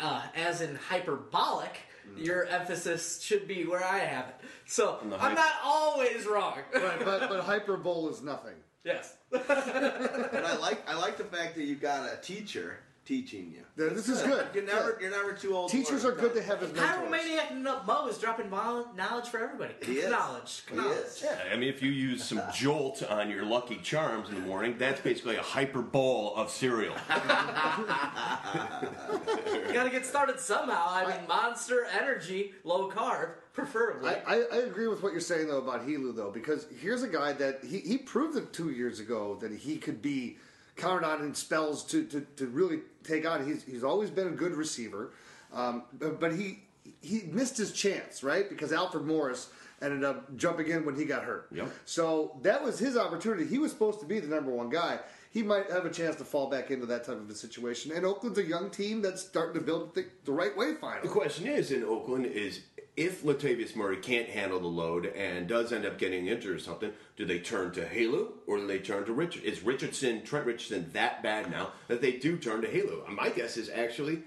uh, 0.00 0.22
as 0.34 0.60
in 0.60 0.74
hyperbolic, 0.76 1.76
your 2.16 2.44
emphasis 2.46 3.22
should 3.22 3.48
be 3.48 3.64
where 3.64 3.82
I 3.84 3.98
have 4.00 4.28
it. 4.28 4.34
So 4.66 4.98
the 5.08 5.14
I'm 5.14 5.20
hype- 5.20 5.36
not 5.36 5.52
always 5.64 6.26
wrong. 6.26 6.58
Right, 6.74 7.04
but 7.04 7.28
but 7.28 7.40
hyperbole 7.40 8.10
is 8.12 8.22
nothing. 8.22 8.54
yes. 8.84 9.16
But 9.30 9.48
I 9.50 10.56
like, 10.58 10.88
I 10.88 10.94
like 10.98 11.16
the 11.16 11.24
fact 11.24 11.54
that 11.56 11.64
you 11.64 11.74
got 11.76 12.12
a 12.12 12.16
teacher 12.20 12.78
teaching 13.04 13.52
you. 13.54 13.64
Yeah, 13.76 13.92
This 13.92 14.08
is 14.08 14.22
good. 14.22 14.46
You're 14.54 14.64
never, 14.64 14.96
you're 15.00 15.10
never 15.10 15.32
too 15.32 15.54
old. 15.56 15.70
Teachers 15.70 16.04
learn. 16.04 16.14
are 16.14 16.16
good 16.20 16.34
to 16.34 16.42
have 16.42 16.62
as 16.62 16.72
mentors. 16.72 16.90
Pyromaniac 17.10 17.86
Mo 17.86 18.06
is 18.08 18.18
dropping 18.18 18.48
vol- 18.48 18.88
knowledge 18.96 19.26
for 19.28 19.40
everybody. 19.40 19.74
He 19.82 19.98
is. 19.98 20.10
Knowledge. 20.10 20.62
He 20.70 20.76
knowledge. 20.76 20.96
is. 21.06 21.22
Yeah, 21.24 21.38
I 21.52 21.56
mean, 21.56 21.68
if 21.68 21.82
you 21.82 21.90
use 21.90 22.24
some 22.24 22.40
Jolt 22.54 23.02
on 23.02 23.28
your 23.30 23.44
Lucky 23.44 23.76
Charms 23.82 24.28
in 24.28 24.34
the 24.36 24.40
morning, 24.42 24.76
that's 24.78 25.00
basically 25.00 25.36
a 25.36 25.42
hyperbole 25.42 26.32
of 26.36 26.50
cereal. 26.50 26.94
You 29.66 29.72
gotta 29.72 29.90
get 29.90 30.06
started 30.06 30.38
somehow. 30.38 30.86
I 30.88 31.06
mean, 31.08 31.26
Monster 31.26 31.86
Energy, 31.86 32.52
low 32.64 32.88
carb, 32.90 33.30
preferably. 33.52 34.10
I, 34.10 34.22
I, 34.26 34.42
I 34.52 34.56
agree 34.58 34.86
with 34.88 35.02
what 35.02 35.10
you're 35.12 35.20
saying 35.20 35.48
though 35.48 35.58
about 35.58 35.86
Helu 35.86 36.14
though 36.14 36.30
because 36.30 36.66
here's 36.80 37.02
a 37.02 37.08
guy 37.08 37.32
that 37.34 37.64
he, 37.64 37.78
he 37.80 37.98
proved 37.98 38.36
it 38.36 38.52
two 38.52 38.70
years 38.70 39.00
ago 39.00 39.36
that 39.40 39.52
he 39.52 39.76
could 39.78 40.00
be 40.00 40.36
counted 40.76 41.06
on 41.06 41.22
in 41.22 41.34
spells 41.34 41.84
to, 41.84 42.04
to, 42.06 42.20
to 42.36 42.46
really 42.46 42.80
take 43.02 43.28
on. 43.28 43.46
He's 43.46 43.64
he's 43.64 43.84
always 43.84 44.10
been 44.10 44.28
a 44.28 44.32
good 44.32 44.54
receiver, 44.54 45.12
um, 45.52 45.84
but, 45.92 46.20
but 46.20 46.34
he 46.34 46.64
he 47.00 47.22
missed 47.30 47.56
his 47.56 47.72
chance 47.72 48.22
right 48.22 48.48
because 48.48 48.72
Alfred 48.72 49.04
Morris 49.04 49.50
ended 49.82 50.04
up 50.04 50.34
jumping 50.36 50.68
in 50.68 50.84
when 50.84 50.96
he 50.96 51.04
got 51.04 51.24
hurt. 51.24 51.48
Yep. 51.52 51.70
So 51.84 52.38
that 52.42 52.62
was 52.62 52.78
his 52.78 52.96
opportunity. 52.96 53.46
He 53.46 53.58
was 53.58 53.70
supposed 53.70 54.00
to 54.00 54.06
be 54.06 54.20
the 54.20 54.28
number 54.28 54.50
one 54.50 54.70
guy. 54.70 55.00
He 55.30 55.42
might 55.42 55.68
have 55.70 55.84
a 55.84 55.90
chance 55.90 56.16
to 56.16 56.24
fall 56.24 56.48
back 56.48 56.70
into 56.70 56.86
that 56.86 57.04
type 57.04 57.16
of 57.16 57.28
a 57.28 57.34
situation. 57.34 57.90
And 57.90 58.06
Oakland's 58.06 58.38
a 58.38 58.44
young 58.44 58.70
team 58.70 59.02
that's 59.02 59.20
starting 59.20 59.54
to 59.54 59.60
build 59.60 59.94
the, 59.94 60.06
the 60.24 60.32
right 60.32 60.56
way 60.56 60.74
finally. 60.74 61.02
The 61.02 61.12
question 61.12 61.46
is 61.46 61.72
in 61.72 61.82
Oakland 61.82 62.26
is 62.26 62.60
if 62.96 63.24
Latavius 63.24 63.74
Murray 63.74 63.96
can't 63.96 64.28
handle 64.28 64.60
the 64.60 64.66
load 64.66 65.06
and 65.06 65.48
does 65.48 65.72
end 65.72 65.84
up 65.84 65.98
getting 65.98 66.28
injured 66.28 66.56
or 66.56 66.58
something, 66.60 66.92
do 67.16 67.24
they 67.24 67.40
turn 67.40 67.72
to 67.72 67.84
Helu 67.84 68.28
or 68.46 68.58
do 68.58 68.66
they 68.66 68.78
turn 68.78 69.04
to 69.06 69.12
Richard? 69.12 69.42
Is 69.42 69.62
Richardson, 69.62 70.22
Trent 70.22 70.46
Richardson, 70.46 70.90
that 70.92 71.22
bad 71.22 71.50
now 71.50 71.72
that 71.88 72.00
they 72.00 72.12
do 72.12 72.36
turn 72.36 72.60
to 72.62 72.68
Helu? 72.68 73.08
My 73.08 73.30
guess 73.30 73.56
is 73.56 73.68
actually, 73.68 74.22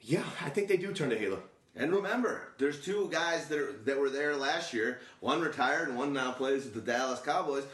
yeah, 0.00 0.24
I 0.42 0.50
think 0.50 0.68
they 0.68 0.76
do 0.76 0.92
turn 0.92 1.10
to 1.10 1.18
Helu. 1.18 1.40
And 1.76 1.92
remember, 1.92 2.48
there's 2.58 2.84
two 2.84 3.08
guys 3.12 3.46
that 3.46 3.58
are, 3.58 3.72
that 3.84 3.98
were 3.98 4.10
there 4.10 4.34
last 4.36 4.74
year. 4.74 5.00
One 5.20 5.40
retired, 5.40 5.88
and 5.88 5.96
one 5.96 6.12
now 6.12 6.32
plays 6.32 6.64
with 6.64 6.74
the 6.74 6.80
Dallas 6.80 7.20
Cowboys. 7.20 7.64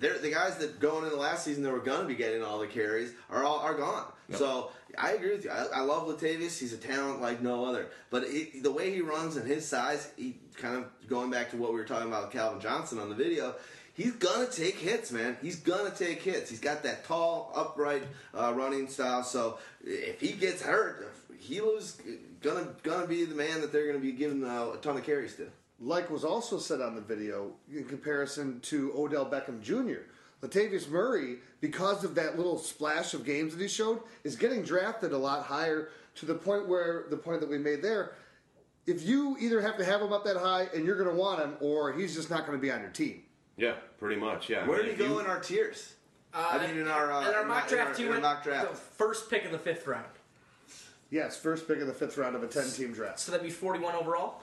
They're 0.00 0.18
the 0.18 0.30
guys 0.30 0.56
that 0.58 0.80
going 0.80 1.04
into 1.04 1.16
last 1.16 1.44
season 1.44 1.62
that 1.64 1.72
were 1.72 1.78
going 1.78 2.00
to 2.00 2.06
be 2.06 2.14
getting 2.14 2.42
all 2.42 2.58
the 2.58 2.66
carries 2.66 3.12
are 3.30 3.44
all 3.44 3.60
are 3.60 3.74
gone. 3.74 4.04
So 4.32 4.70
I 4.98 5.12
agree 5.12 5.32
with 5.32 5.44
you. 5.44 5.50
I, 5.50 5.66
I 5.74 5.80
love 5.80 6.06
Latavius. 6.08 6.58
He's 6.58 6.72
a 6.72 6.78
talent 6.78 7.20
like 7.20 7.40
no 7.40 7.64
other. 7.64 7.90
But 8.10 8.24
it, 8.26 8.62
the 8.62 8.70
way 8.70 8.92
he 8.92 9.00
runs 9.00 9.36
and 9.36 9.46
his 9.46 9.66
size, 9.66 10.10
he 10.16 10.36
kind 10.56 10.76
of 10.76 11.08
going 11.08 11.30
back 11.30 11.50
to 11.50 11.56
what 11.56 11.72
we 11.72 11.78
were 11.78 11.84
talking 11.84 12.08
about 12.08 12.24
with 12.24 12.32
Calvin 12.32 12.60
Johnson 12.60 12.98
on 12.98 13.08
the 13.08 13.14
video. 13.14 13.54
He's 13.94 14.12
gonna 14.12 14.46
take 14.46 14.76
hits, 14.76 15.12
man. 15.12 15.36
He's 15.40 15.56
gonna 15.56 15.90
take 15.90 16.20
hits. 16.20 16.50
He's 16.50 16.60
got 16.60 16.82
that 16.82 17.04
tall, 17.04 17.52
upright 17.54 18.02
uh, 18.36 18.52
running 18.52 18.88
style. 18.88 19.22
So 19.22 19.58
if 19.84 20.20
he 20.20 20.32
gets 20.32 20.62
hurt, 20.62 21.14
Helu's 21.38 22.00
gonna 22.42 22.68
gonna 22.82 23.06
be 23.06 23.24
the 23.24 23.36
man 23.36 23.60
that 23.60 23.72
they're 23.72 23.86
gonna 23.86 24.00
be 24.00 24.12
giving 24.12 24.44
uh, 24.44 24.70
a 24.74 24.78
ton 24.78 24.96
of 24.96 25.04
carries 25.04 25.36
to. 25.36 25.48
Like 25.80 26.10
was 26.10 26.24
also 26.24 26.58
said 26.58 26.80
on 26.80 26.94
the 26.94 27.00
video 27.00 27.52
in 27.72 27.84
comparison 27.84 28.60
to 28.60 28.92
Odell 28.96 29.26
Beckham 29.26 29.60
Jr. 29.60 30.02
Latavius 30.42 30.88
Murray, 30.90 31.36
because 31.60 32.04
of 32.04 32.14
that 32.16 32.36
little 32.36 32.58
splash 32.58 33.14
of 33.14 33.24
games 33.24 33.54
that 33.56 33.62
he 33.62 33.68
showed, 33.68 34.00
is 34.24 34.36
getting 34.36 34.62
drafted 34.62 35.12
a 35.12 35.18
lot 35.18 35.44
higher 35.44 35.88
to 36.16 36.26
the 36.26 36.34
point 36.34 36.68
where 36.68 37.04
the 37.10 37.16
point 37.16 37.40
that 37.40 37.48
we 37.48 37.58
made 37.58 37.82
there. 37.82 38.12
If 38.86 39.02
you 39.06 39.36
either 39.40 39.62
have 39.62 39.78
to 39.78 39.84
have 39.84 40.02
him 40.02 40.12
up 40.12 40.24
that 40.24 40.36
high 40.36 40.68
and 40.74 40.84
you're 40.84 40.96
going 40.98 41.08
to 41.08 41.14
want 41.16 41.40
him, 41.40 41.54
or 41.60 41.92
he's 41.94 42.14
just 42.14 42.28
not 42.28 42.46
going 42.46 42.58
to 42.58 42.62
be 42.62 42.70
on 42.70 42.80
your 42.82 42.90
team. 42.90 43.22
Yeah, 43.56 43.74
pretty 43.98 44.20
much. 44.20 44.50
Yeah. 44.50 44.66
Where 44.68 44.80
I 44.80 44.82
did 44.82 44.90
he 44.92 44.96
go 44.98 45.06
you- 45.14 45.20
in 45.20 45.26
our 45.26 45.40
tiers? 45.40 45.94
Uh, 46.34 46.58
I 46.60 46.66
mean, 46.66 46.76
in 46.78 46.88
our, 46.88 47.10
uh, 47.12 47.28
in 47.28 47.34
our 47.34 47.42
in 47.42 47.48
mock 47.48 47.62
our- 47.62 47.68
draft, 47.68 47.98
in 47.98 48.02
you 48.04 48.06
our 48.08 48.12
went 48.14 48.22
mock 48.24 48.42
draft. 48.44 48.70
the 48.70 48.76
first 48.76 49.30
pick 49.30 49.44
in 49.44 49.52
the 49.52 49.58
fifth 49.58 49.86
round. 49.86 50.04
Yes, 51.10 51.36
first 51.38 51.66
pick 51.68 51.78
in 51.78 51.86
the 51.86 51.92
fifth 51.94 52.18
round 52.18 52.34
of 52.36 52.42
a 52.42 52.48
ten-team 52.48 52.92
draft. 52.92 53.20
So 53.20 53.30
that'd 53.32 53.46
be 53.46 53.52
41 53.52 53.94
overall. 53.94 54.42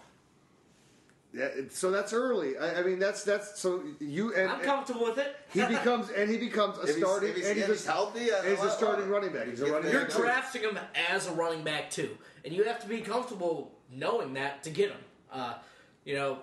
Yeah, 1.34 1.48
so 1.70 1.92
that's 1.92 2.12
early. 2.12 2.58
I, 2.58 2.80
I 2.80 2.84
mean, 2.84 3.00
that's 3.00 3.24
that's 3.24 3.58
so 3.60 3.84
you 4.00 4.36
and, 4.36 4.50
I'm 4.52 4.60
comfortable 4.62 5.06
with 5.06 5.18
it. 5.18 5.36
he 5.54 5.66
becomes 5.66 6.10
and 6.10 6.30
he 6.30 6.38
becomes 6.38 6.78
a 6.78 6.82
If 6.82 6.88
he's- 6.90 6.98
starting 7.00 7.30
if 7.30 7.36
he's- 7.38 7.48
and 7.48 7.58
he's, 7.58 7.68
he's 7.68 7.88
a, 7.88 7.92
healthy, 7.92 8.34
I- 8.34 8.50
he's 8.50 8.60
I- 8.60 8.68
a 8.68 8.70
starting 8.72 9.06
I- 9.06 9.10
running 9.10 9.32
back. 9.32 9.48
He's 9.48 9.62
a 9.62 9.66
running 9.72 9.84
they're 9.84 9.92
You're 9.94 10.02
back. 10.08 10.12
good. 10.18 10.22
drafting 10.24 10.62
him 10.64 10.80
as 11.10 11.28
a 11.28 11.32
running 11.32 11.64
back 11.64 11.90
too, 11.90 12.18
and 12.44 12.54
you 12.54 12.64
have 12.66 12.82
to 12.82 12.88
be 12.88 13.00
comfortable 13.00 13.72
knowing 13.90 14.34
that 14.34 14.64
to 14.64 14.70
get 14.72 14.90
him. 14.92 15.00
Uh, 15.32 15.54
you 16.04 16.16
know, 16.16 16.40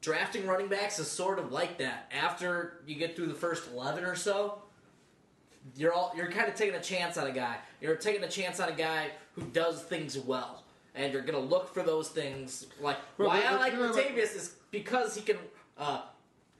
drafting 0.00 0.46
running 0.46 0.68
backs 0.68 0.98
is 0.98 1.10
sort 1.10 1.38
of 1.38 1.52
like 1.52 1.78
that. 1.78 2.10
After 2.12 2.80
you 2.86 2.94
get 2.94 3.16
through 3.16 3.26
the 3.26 3.34
first 3.34 3.70
eleven 3.72 4.04
or 4.04 4.14
so, 4.14 4.62
you're 5.76 5.92
all 5.92 6.12
you're 6.16 6.30
kind 6.30 6.48
of 6.48 6.54
taking 6.54 6.74
a 6.74 6.80
chance 6.82 7.18
on 7.18 7.26
a 7.26 7.32
guy. 7.32 7.56
You're 7.82 7.96
taking 7.96 8.24
a 8.24 8.28
chance 8.28 8.60
on 8.60 8.68
a 8.70 8.74
guy 8.74 9.08
who 9.34 9.42
does 9.42 9.82
things 9.82 10.18
well, 10.18 10.64
and 10.94 11.12
you're 11.12 11.22
gonna 11.22 11.38
look 11.38 11.72
for 11.72 11.82
those 11.82 12.08
things. 12.08 12.66
Like 12.80 12.98
Well, 13.16 13.28
why 13.28 13.40
but- 13.40 13.46
I 13.52 13.56
like 13.58 13.72
you 13.72 13.78
know, 13.80 13.92
Latavius 13.92 14.34
is 14.36 14.54
because 14.70 15.14
he 15.14 15.22
can. 15.22 15.36
Uh, 15.76 16.02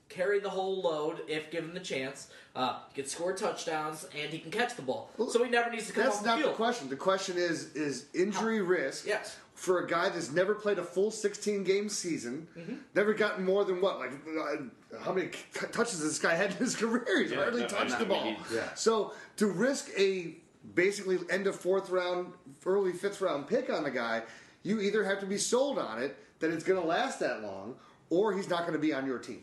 Carry 0.09 0.41
the 0.41 0.49
whole 0.49 0.81
load 0.81 1.21
if 1.29 1.51
given 1.51 1.75
the 1.75 1.81
chance. 1.81 2.29
Uh, 2.57 2.79
he 2.89 3.03
can 3.03 3.11
score 3.11 3.35
touchdowns 3.35 4.07
and 4.19 4.31
he 4.33 4.39
can 4.39 4.51
catch 4.51 4.75
the 4.75 4.81
ball, 4.81 5.11
so 5.31 5.45
he 5.45 5.51
never 5.51 5.69
needs 5.71 5.87
to 5.89 5.93
come 5.93 6.05
That's 6.05 6.21
off 6.21 6.25
not 6.25 6.39
the 6.41 6.47
the 6.47 6.53
question. 6.55 6.89
The 6.89 6.97
question 6.97 7.37
is 7.37 7.75
is 7.75 8.07
injury 8.15 8.63
risk. 8.63 9.07
Yes. 9.07 9.37
For 9.53 9.81
a 9.81 9.87
guy 9.87 10.09
that's 10.09 10.31
never 10.33 10.55
played 10.55 10.79
a 10.79 10.83
full 10.83 11.11
16 11.11 11.63
game 11.63 11.91
season, 11.91 12.49
Mm-hmm. 12.57 12.75
never 12.95 13.13
gotten 13.13 13.45
more 13.45 13.67
than 13.67 13.83
what, 13.83 13.99
like 13.99 14.13
uh, 14.41 14.99
how 15.05 15.13
many 15.13 15.29
touches 15.73 16.03
this 16.03 16.19
guy 16.19 16.35
had 16.35 16.53
in 16.53 16.57
his 16.57 16.75
career? 16.83 17.05
He's 17.21 17.33
Yeah, 17.33 17.43
hardly 17.43 17.61
no, 17.61 17.67
touched 17.69 17.99
the 17.99 18.07
ball. 18.07 18.25
many. 18.25 18.39
Yeah. 18.51 18.73
So 18.77 19.13
to 19.37 19.47
risk 19.47 19.91
a 19.99 20.37
basically 20.75 21.19
end 21.31 21.47
of 21.47 21.57
fourth 21.57 21.91
round, 21.91 22.33
early 22.67 22.93
fifth 22.93 23.21
round 23.21 23.47
pick 23.47 23.71
on 23.71 23.85
a 23.87 23.91
guy, 23.91 24.23
you 24.63 24.81
either 24.81 25.05
have 25.05 25.21
to 25.21 25.27
be 25.27 25.39
sold 25.39 25.79
on 25.79 26.01
it 26.03 26.17
that 26.41 26.51
it's 26.51 26.65
going 26.65 26.81
to 26.81 26.87
last 26.87 27.21
that 27.21 27.43
long, 27.43 27.75
or 28.11 28.33
he's 28.33 28.49
not 28.49 28.61
going 28.63 28.73
to 28.75 28.79
be 28.79 28.93
on 28.93 29.07
your 29.07 29.19
team. 29.19 29.43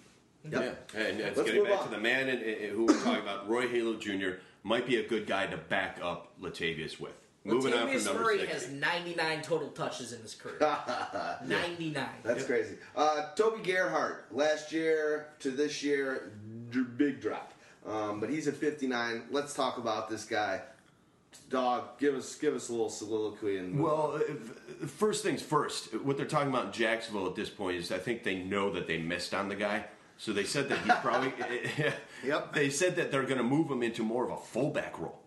Yep. 0.49 0.91
Yeah, 0.93 0.99
and 1.01 1.19
it's 1.19 1.37
Let's 1.37 1.49
getting 1.49 1.65
back 1.65 1.79
on. 1.79 1.85
to 1.85 1.91
the 1.95 1.99
man 2.01 2.29
in, 2.29 2.39
in- 2.41 2.69
who 2.71 2.85
we're 2.85 3.01
talking 3.01 3.21
about, 3.23 3.49
Roy 3.49 3.67
Helu 3.67 3.99
Jr. 3.99 4.37
might 4.63 4.85
be 4.85 4.97
a 4.97 5.07
good 5.07 5.25
guy 5.25 5.47
to 5.47 5.57
back 5.57 5.99
up 6.03 6.31
Latavius 6.39 6.99
with. 6.99 7.13
Moving 7.43 7.73
on 7.73 7.87
Latavius 7.87 7.93
from 8.01 8.05
number 8.05 8.23
Murray 8.23 8.37
60. 8.39 8.53
has 8.53 8.69
99 8.71 9.41
total 9.41 9.69
touches 9.69 10.13
in 10.13 10.21
his 10.21 10.35
career. 10.35 10.57
99. 11.45 12.07
That's 12.23 12.43
crazy. 12.43 12.75
Uh, 12.95 13.33
Toby 13.35 13.61
Gerhart, 13.63 14.27
last 14.31 14.71
year 14.71 15.27
to 15.39 15.51
this 15.51 15.83
year, 15.83 16.31
d- 16.71 16.83
big 16.97 17.21
drop. 17.21 17.53
Um, 17.85 18.19
but 18.19 18.29
he's 18.29 18.47
at 18.47 18.55
59. 18.55 19.23
Let's 19.31 19.53
talk 19.53 19.77
about 19.77 20.09
this 20.09 20.25
guy. 20.25 20.61
Dog, 21.49 21.99
give 21.99 22.15
us 22.15 22.35
give 22.35 22.55
us 22.55 22.69
a 22.69 22.71
little 22.71 22.89
soliloquy 22.89 23.57
and 23.57 23.79
Well, 23.81 24.19
uh, 24.19 24.85
first 24.87 25.23
things 25.23 25.41
first. 25.41 25.93
What 26.03 26.17
they're 26.17 26.25
talking 26.25 26.49
about 26.49 26.67
in 26.67 26.71
Jacksonville 26.71 27.27
at 27.27 27.35
this 27.35 27.49
point 27.49 27.77
is 27.77 27.91
I 27.91 27.99
think 27.99 28.23
they 28.23 28.35
know 28.35 28.71
that 28.73 28.87
they 28.87 28.97
missed 28.97 29.33
on 29.33 29.47
the 29.49 29.55
guy. 29.55 29.85
So 30.17 30.31
they 30.33 30.45
said 30.45 30.69
that 30.69 30.79
he's 30.79 30.93
probably. 31.01 31.33
Yep. 32.25 32.53
They 32.53 32.69
said 32.71 32.95
that 32.95 33.11
they're 33.11 33.23
going 33.23 33.37
to 33.37 33.43
move 33.43 33.69
him 33.69 33.83
into 33.83 34.01
more 34.01 34.25
of 34.25 34.31
a 34.31 34.37
fullback 34.37 34.97
role, 34.99 35.19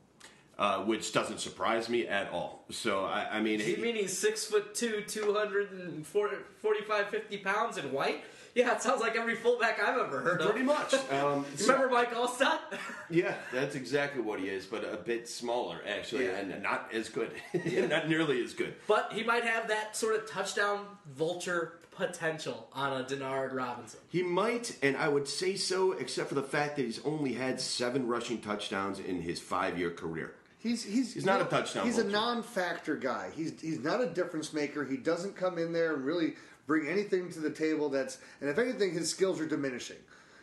uh, 0.58 0.82
which 0.82 1.12
doesn't 1.12 1.38
surprise 1.38 1.88
me 1.88 2.08
at 2.08 2.28
all. 2.32 2.64
So 2.70 3.04
I, 3.04 3.36
I 3.36 3.40
mean, 3.40 3.60
You 3.60 3.76
mean 3.76 3.94
he's 3.94 4.18
six 4.18 4.44
foot 4.44 4.74
two, 4.74 5.02
245, 5.06 7.08
50 7.08 7.36
pounds 7.38 7.76
and 7.76 7.92
white? 7.92 8.24
Yeah, 8.58 8.74
it 8.74 8.82
sounds 8.82 9.00
like 9.00 9.14
every 9.14 9.36
fullback 9.36 9.80
I've 9.80 9.96
ever 9.98 10.20
heard 10.20 10.40
of. 10.40 10.50
pretty 10.50 10.64
much. 10.66 10.92
Um, 11.12 11.46
so- 11.54 11.72
Remember 11.72 11.94
Mike 11.94 12.12
Alstott? 12.12 12.58
Yeah, 13.10 13.34
that's 13.52 13.76
exactly 13.76 14.20
what 14.20 14.40
he 14.40 14.48
is, 14.48 14.66
but 14.66 14.82
a 14.84 14.96
bit 14.96 15.28
smaller 15.28 15.80
actually, 15.88 16.24
Yeah. 16.24 16.38
and 16.38 16.62
not 16.62 16.90
as 16.92 17.08
good. 17.08 17.30
not 17.88 18.08
nearly 18.08 18.42
as 18.42 18.54
good. 18.54 18.74
but 18.88 19.12
he 19.12 19.22
might 19.22 19.44
have 19.44 19.68
that 19.68 19.96
sort 19.96 20.16
of 20.16 20.28
touchdown 20.28 20.84
vulture 21.14 21.74
potential 21.92 22.68
on 22.72 23.00
a 23.00 23.04
Denard 23.04 23.52
Robinson. 23.54 24.00
He 24.08 24.22
might, 24.24 24.76
and 24.82 24.96
I 24.96 25.08
would 25.08 25.28
say 25.28 25.54
so, 25.54 25.92
except 25.92 26.28
for 26.28 26.34
the 26.34 26.42
fact 26.42 26.76
that 26.76 26.82
he's 26.84 27.02
only 27.04 27.34
had 27.34 27.60
seven 27.60 28.06
rushing 28.08 28.40
touchdowns 28.40 28.98
in 28.98 29.22
his 29.22 29.38
five-year 29.40 29.92
career. 29.92 30.34
He's 30.58 30.82
he's 30.84 31.14
He's 31.14 31.24
not 31.24 31.40
a 31.40 31.44
touchdown 31.44 31.86
He's 31.86 31.98
a 31.98 32.04
non-factor 32.04 32.96
guy. 32.96 33.30
He's 33.34 33.60
he's 33.60 33.78
not 33.78 34.00
a 34.00 34.06
difference 34.06 34.52
maker. 34.52 34.84
He 34.84 34.96
doesn't 34.96 35.36
come 35.36 35.56
in 35.58 35.72
there 35.72 35.94
and 35.94 36.04
really 36.04 36.34
bring 36.68 36.86
anything 36.86 37.28
to 37.32 37.40
the 37.40 37.50
table. 37.50 37.88
That's 37.88 38.18
and 38.40 38.48
if 38.48 38.58
anything, 38.58 38.92
his 38.92 39.10
skills 39.10 39.40
are 39.40 39.46
diminishing. 39.46 39.96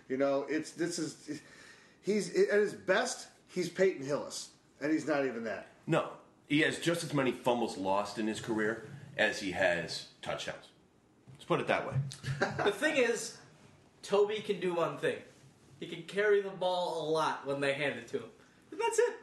You 0.09 0.17
know, 0.17 0.45
it's 0.49 0.71
this 0.71 0.99
is 0.99 1.39
he's 2.01 2.35
at 2.35 2.59
his 2.59 2.73
best. 2.73 3.27
He's 3.47 3.69
Peyton 3.69 4.05
Hillis, 4.05 4.49
and 4.81 4.91
he's 4.91 5.07
not 5.07 5.25
even 5.25 5.45
that. 5.45 5.67
No, 5.87 6.09
he 6.47 6.59
has 6.61 6.79
just 6.79 7.05
as 7.05 7.13
many 7.13 7.31
fumbles 7.31 7.77
lost 7.77 8.17
in 8.19 8.27
his 8.27 8.41
career 8.41 8.89
as 9.17 9.39
he 9.39 9.51
has 9.51 10.07
touchdowns. 10.21 10.65
Let's 11.33 11.45
put 11.45 11.61
it 11.61 11.67
that 11.67 11.87
way. 11.87 11.93
the 12.65 12.71
thing 12.71 12.97
is, 12.97 13.37
Toby 14.03 14.41
can 14.41 14.59
do 14.59 14.73
one 14.73 14.97
thing. 14.97 15.15
He 15.79 15.87
can 15.87 16.03
carry 16.03 16.41
the 16.41 16.49
ball 16.49 17.07
a 17.07 17.11
lot 17.11 17.45
when 17.45 17.61
they 17.61 17.73
hand 17.73 17.97
it 17.99 18.07
to 18.09 18.17
him. 18.17 18.29
And 18.71 18.79
that's 18.81 18.99
it. 18.99 19.13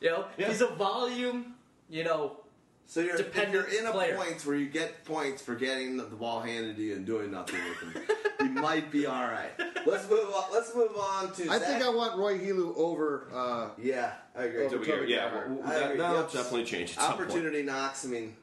You 0.00 0.10
know, 0.10 0.24
Yeah. 0.38 0.48
he's 0.48 0.60
a 0.60 0.68
volume, 0.68 1.54
you 1.90 2.04
know, 2.04 2.38
So 2.88 3.00
you're, 3.00 3.16
if 3.16 3.34
you're 3.52 3.64
in 3.64 3.86
a 3.86 3.90
player. 3.92 4.16
point 4.16 4.46
where 4.46 4.56
you 4.56 4.66
get 4.66 5.04
points 5.04 5.42
for 5.42 5.54
getting 5.56 5.96
the, 5.96 6.04
the 6.04 6.14
ball 6.16 6.40
handed 6.40 6.76
to 6.76 6.82
you 6.82 6.94
and 6.94 7.04
doing 7.04 7.30
nothing 7.32 7.58
with 7.68 7.94
them, 7.94 8.02
you 8.40 8.50
might 8.50 8.90
be 8.92 9.06
all 9.06 9.24
right. 9.24 9.50
Let's 9.84 10.08
move 10.08 10.30
on. 10.32 10.44
Let's 10.52 10.74
move 10.74 10.96
on 10.96 11.32
to. 11.34 11.42
I 11.50 11.58
Zach. 11.58 11.62
think 11.68 11.84
I 11.84 11.88
want 11.90 12.16
Roy 12.16 12.38
Helu 12.38 12.76
over. 12.76 13.28
Uh, 13.34 13.68
Yeah, 13.80 14.12
I 14.36 14.44
agree. 14.44 14.66
Over 14.66 14.78
Toby 14.84 15.06
yeah, 15.12 15.28
Gerhart. 15.30 15.50
well, 15.50 15.60
I 15.66 15.72
that, 15.74 15.84
agree. 15.86 15.96
that'll 15.98 16.16
Yep. 16.22 16.32
definitely 16.32 16.64
change. 16.64 16.90
At 16.92 17.02
some 17.02 17.16
point. 17.16 17.20
Opportunity 17.30 17.62
knocks. 17.64 18.04
I 18.04 18.08
mean, 18.08 18.36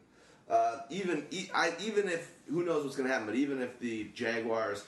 uh, 0.50 0.80
even 0.90 1.26
e- 1.32 1.50
I, 1.54 1.74
even 1.80 2.10
if 2.10 2.30
who 2.50 2.64
knows 2.64 2.84
what's 2.84 2.98
going 2.98 3.08
to 3.08 3.14
happen, 3.14 3.28
but 3.28 3.36
even 3.38 3.62
if 3.62 3.80
the 3.80 4.10
Jaguars 4.14 4.84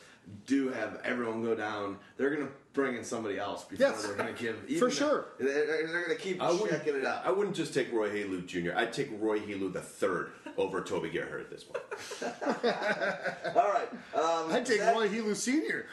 do 0.46 0.70
have 0.70 1.00
everyone 1.06 1.44
go 1.44 1.56
down, 1.56 1.98
they're 2.18 2.30
going 2.36 2.46
to 2.48 2.54
bring 2.76 2.96
in 2.96 3.04
somebody 3.04 3.40
else 3.40 3.64
before 3.64 3.88
Yes. 3.88 4.04
they're 4.06 4.16
going 4.16 4.36
to 4.36 4.40
give. 4.40 4.60
For 4.60 4.68
even- 4.88 4.92
sure. 4.92 5.26
they're, 5.40 5.66
they're 5.88 5.88
going 6.06 6.16
to 6.16 6.22
keep 6.22 6.42
I 6.42 6.52
wouldn't, 6.52 6.70
checking 6.70 6.96
it 6.96 7.06
out. 7.06 7.26
I 7.26 7.32
wouldn't 7.32 7.56
just 7.56 7.74
take 7.74 7.92
Roy 7.92 8.10
Helu 8.10 8.46
Jr. 8.46 8.74
I'd 8.76 8.94
take 8.94 9.10
Roy 9.20 9.40
Helu 9.40 9.74
the 9.74 9.82
third 9.82 10.32
over 10.58 10.82
Toby 10.82 11.10
Gerhart 11.10 11.42
at 11.42 11.50
this 11.50 11.64
point. 11.64 11.84
All 13.56 13.72
right, 13.72 13.90
um, 14.14 14.52
I 14.54 14.62
take 14.64 14.80
Zach- 14.80 14.94
Roy 14.96 15.08
Helu 15.10 15.36
Senior. 15.36 15.88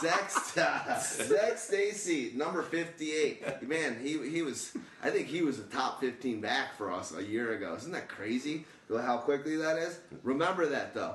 Zach, 0.00 0.30
Zach, 0.54 1.00
Zach 1.00 1.58
Stacy, 1.58 2.32
number 2.34 2.62
fifty-eight. 2.62 3.66
Man, 3.66 3.98
he 4.02 4.28
he 4.28 4.42
was. 4.42 4.76
I 5.02 5.10
think 5.10 5.26
he 5.28 5.42
was 5.42 5.58
a 5.58 5.62
top 5.64 6.00
fifteen 6.00 6.40
back 6.40 6.76
for 6.76 6.92
us 6.92 7.14
a 7.16 7.22
year 7.24 7.54
ago. 7.54 7.74
Isn't 7.76 7.92
that 7.92 8.08
crazy? 8.08 8.64
How 8.90 9.16
quickly 9.18 9.56
that 9.56 9.78
is. 9.78 9.98
Remember 10.22 10.66
that 10.66 10.94
though. 10.94 11.14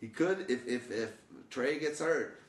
He 0.00 0.08
could 0.08 0.46
if 0.50 0.66
if 0.68 0.90
if 0.90 1.10
Tre 1.50 1.78
gets 1.78 2.00
hurt. 2.00 2.39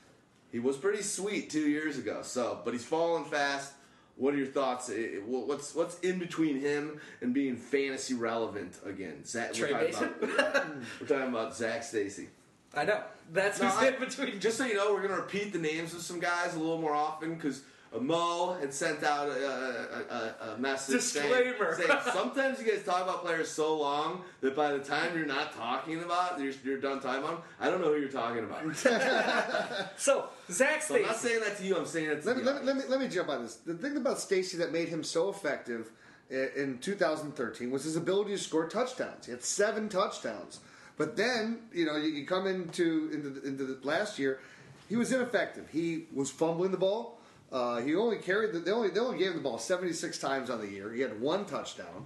He 0.51 0.59
was 0.59 0.77
pretty 0.77 1.01
sweet 1.01 1.49
two 1.49 1.69
years 1.69 1.97
ago. 1.97 2.19
So, 2.23 2.59
but 2.63 2.73
he's 2.73 2.83
falling 2.85 3.25
fast. 3.25 3.73
What 4.17 4.33
are 4.33 4.37
your 4.37 4.47
thoughts? 4.47 4.91
What's 5.25 5.73
what's 5.73 5.99
in 5.99 6.19
between 6.19 6.59
him 6.59 6.99
and 7.21 7.33
being 7.33 7.55
fantasy 7.55 8.13
relevant 8.13 8.77
again? 8.85 9.23
Zach, 9.25 9.53
Tre 9.53 9.71
we're, 9.71 9.91
talking 9.91 10.07
about, 10.33 10.65
we're 11.01 11.07
talking 11.07 11.29
about 11.29 11.55
Zach 11.55 11.83
Stacy. 11.83 12.27
I 12.73 12.85
know. 12.85 13.01
That's 13.33 13.59
No, 13.61 13.67
who's 13.67 13.77
I- 13.83 13.87
in 13.93 13.99
between. 13.99 14.39
Just 14.39 14.57
so 14.57 14.65
you 14.65 14.75
know, 14.75 14.93
we're 14.93 14.99
going 15.01 15.15
to 15.15 15.21
repeat 15.21 15.53
the 15.53 15.59
names 15.59 15.93
of 15.93 16.01
some 16.01 16.19
guys 16.19 16.55
a 16.55 16.59
little 16.59 16.79
more 16.79 16.93
often 16.93 17.35
because 17.35 17.63
Mo 17.99 18.57
had 18.59 18.73
sent 18.73 19.03
out 19.03 19.27
a, 19.27 19.31
a, 19.31 20.49
a, 20.49 20.53
a 20.53 20.57
message 20.57 20.95
Disclaimer. 20.95 21.75
saying, 21.75 21.89
sometimes 22.13 22.59
you 22.61 22.71
guys 22.71 22.83
talk 22.85 23.03
about 23.03 23.21
players 23.21 23.49
so 23.49 23.77
long 23.77 24.21
that 24.39 24.55
by 24.55 24.71
the 24.71 24.79
time 24.79 25.15
you're 25.15 25.25
not 25.25 25.53
talking 25.53 26.01
about 26.01 26.39
you're, 26.39 26.53
you're 26.63 26.77
done 26.77 27.01
talking 27.01 27.21
about 27.21 27.35
them. 27.35 27.41
I 27.59 27.69
don't 27.69 27.81
know 27.81 27.93
who 27.93 27.99
you're 27.99 28.09
talking 28.09 28.45
about. 28.45 28.75
so, 29.97 30.29
Zach 30.49 30.81
So 30.81 30.95
I'm 30.95 31.01
not 31.01 31.17
saying 31.17 31.41
that 31.41 31.57
to 31.57 31.65
you. 31.65 31.77
I'm 31.77 31.85
saying 31.85 32.09
that 32.09 32.21
to 32.21 32.27
Let 32.27 32.37
me, 32.37 32.43
let, 32.43 32.61
me, 32.61 32.65
let, 32.65 32.77
me, 32.77 32.83
let 32.87 32.99
me 33.01 33.07
jump 33.09 33.27
on 33.27 33.43
this. 33.43 33.55
The 33.55 33.73
thing 33.73 33.97
about 33.97 34.19
Stacy 34.19 34.57
that 34.57 34.71
made 34.71 34.87
him 34.87 35.03
so 35.03 35.29
effective 35.29 35.91
in 36.29 36.77
2013 36.79 37.71
was 37.71 37.83
his 37.83 37.97
ability 37.97 38.31
to 38.31 38.37
score 38.37 38.67
touchdowns. 38.67 39.25
He 39.25 39.31
had 39.31 39.43
seven 39.43 39.89
touchdowns. 39.89 40.61
But 40.97 41.17
then, 41.17 41.59
you 41.73 41.85
know, 41.85 41.97
you, 41.97 42.09
you 42.09 42.25
come 42.25 42.47
into 42.47 43.09
into 43.13 43.29
the, 43.29 43.47
into 43.47 43.65
the 43.65 43.79
last 43.85 44.17
year, 44.17 44.39
he 44.87 44.95
was 44.95 45.11
ineffective. 45.11 45.67
He 45.71 46.05
was 46.13 46.29
fumbling 46.29 46.71
the 46.71 46.77
ball. 46.77 47.19
Uh, 47.51 47.81
he 47.81 47.95
only 47.95 48.17
carried 48.17 48.53
the, 48.53 48.59
they 48.59 48.71
only 48.71 48.89
they 48.89 48.99
only 48.99 49.17
gave 49.17 49.31
him 49.31 49.37
the 49.37 49.41
ball 49.41 49.57
76 49.57 50.17
times 50.19 50.49
on 50.49 50.59
the 50.61 50.67
year. 50.67 50.93
He 50.93 51.01
had 51.01 51.19
one 51.19 51.45
touchdown. 51.45 52.05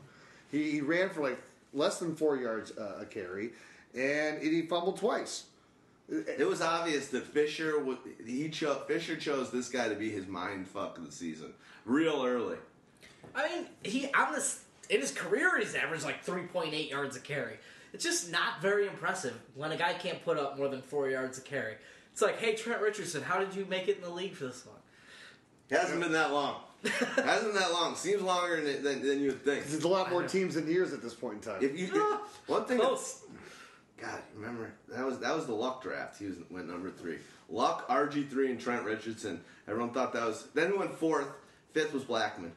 He, 0.51 0.71
he 0.71 0.81
ran 0.81 1.09
for 1.09 1.21
like 1.21 1.39
less 1.73 1.99
than 1.99 2.15
four 2.15 2.37
yards 2.37 2.75
uh, 2.77 2.99
a 3.01 3.05
carry, 3.05 3.51
and 3.93 4.41
he 4.41 4.63
fumbled 4.63 4.97
twice. 4.97 5.45
It 6.07 6.47
was 6.47 6.61
obvious 6.61 7.07
that 7.09 7.23
Fisher 7.23 7.83
would, 7.83 7.97
he 8.23 8.49
cho- 8.49 8.83
Fisher 8.87 9.15
chose 9.15 9.49
this 9.49 9.69
guy 9.69 9.89
to 9.89 9.95
be 9.95 10.11
his 10.11 10.27
mind 10.27 10.67
fuck 10.67 10.99
of 10.99 11.05
the 11.05 11.11
season 11.11 11.53
real 11.83 12.23
early. 12.23 12.57
I 13.33 13.47
mean, 13.49 13.65
he 13.83 14.11
on 14.13 14.33
this 14.33 14.63
in 14.89 15.01
his 15.01 15.11
career 15.11 15.57
he's 15.59 15.73
averaged 15.75 16.03
like 16.03 16.25
3.8 16.25 16.89
yards 16.89 17.15
a 17.15 17.19
carry. 17.19 17.57
It's 17.93 18.03
just 18.03 18.31
not 18.31 18.61
very 18.61 18.87
impressive 18.87 19.39
when 19.55 19.71
a 19.71 19.77
guy 19.77 19.93
can't 19.93 20.23
put 20.23 20.37
up 20.37 20.57
more 20.57 20.67
than 20.67 20.81
four 20.81 21.09
yards 21.09 21.37
a 21.37 21.41
carry. 21.41 21.75
It's 22.11 22.21
like, 22.21 22.39
hey 22.39 22.55
Trent 22.55 22.81
Richardson, 22.81 23.23
how 23.23 23.39
did 23.39 23.55
you 23.55 23.65
make 23.65 23.87
it 23.87 23.97
in 23.97 24.03
the 24.03 24.09
league 24.09 24.33
for 24.33 24.45
this 24.45 24.65
long? 24.65 24.75
It 25.69 25.77
hasn't 25.77 25.99
been 26.01 26.11
that 26.11 26.31
long. 26.31 26.55
hasn't 26.83 27.53
been 27.53 27.61
that 27.61 27.71
long. 27.73 27.95
Seems 27.95 28.21
longer 28.21 28.61
than, 28.61 28.83
than, 28.83 29.05
than 29.07 29.19
you 29.19 29.27
would 29.29 29.43
think. 29.43 29.65
There's 29.65 29.83
a 29.83 29.87
lot 29.87 30.11
more 30.11 30.23
teams 30.23 30.55
than 30.55 30.67
years 30.69 30.93
at 30.93 31.01
this 31.01 31.13
point 31.13 31.35
in 31.35 31.39
time. 31.41 31.63
If 31.63 31.77
you 31.77 31.87
if, 31.87 32.19
one 32.47 32.65
thing, 32.65 32.77
that- 32.77 32.99
God, 33.97 34.19
remember 34.35 34.71
that 34.89 35.05
was 35.05 35.19
that 35.19 35.35
was 35.35 35.45
the 35.45 35.53
Luck 35.55 35.81
draft. 35.81 36.19
He 36.19 36.25
was 36.25 36.35
went 36.51 36.67
number 36.69 36.91
three. 36.91 37.17
Luck, 37.49 37.87
RG 37.87 38.29
three, 38.29 38.51
and 38.51 38.59
Trent 38.59 38.83
Richardson. 38.83 39.41
Everyone 39.67 39.91
thought 39.91 40.13
that 40.13 40.25
was. 40.25 40.47
Then 40.53 40.71
he 40.71 40.77
went 40.77 40.93
fourth. 40.93 41.27
Fifth 41.73 41.93
was 41.93 42.03
Blackmon. 42.03 42.51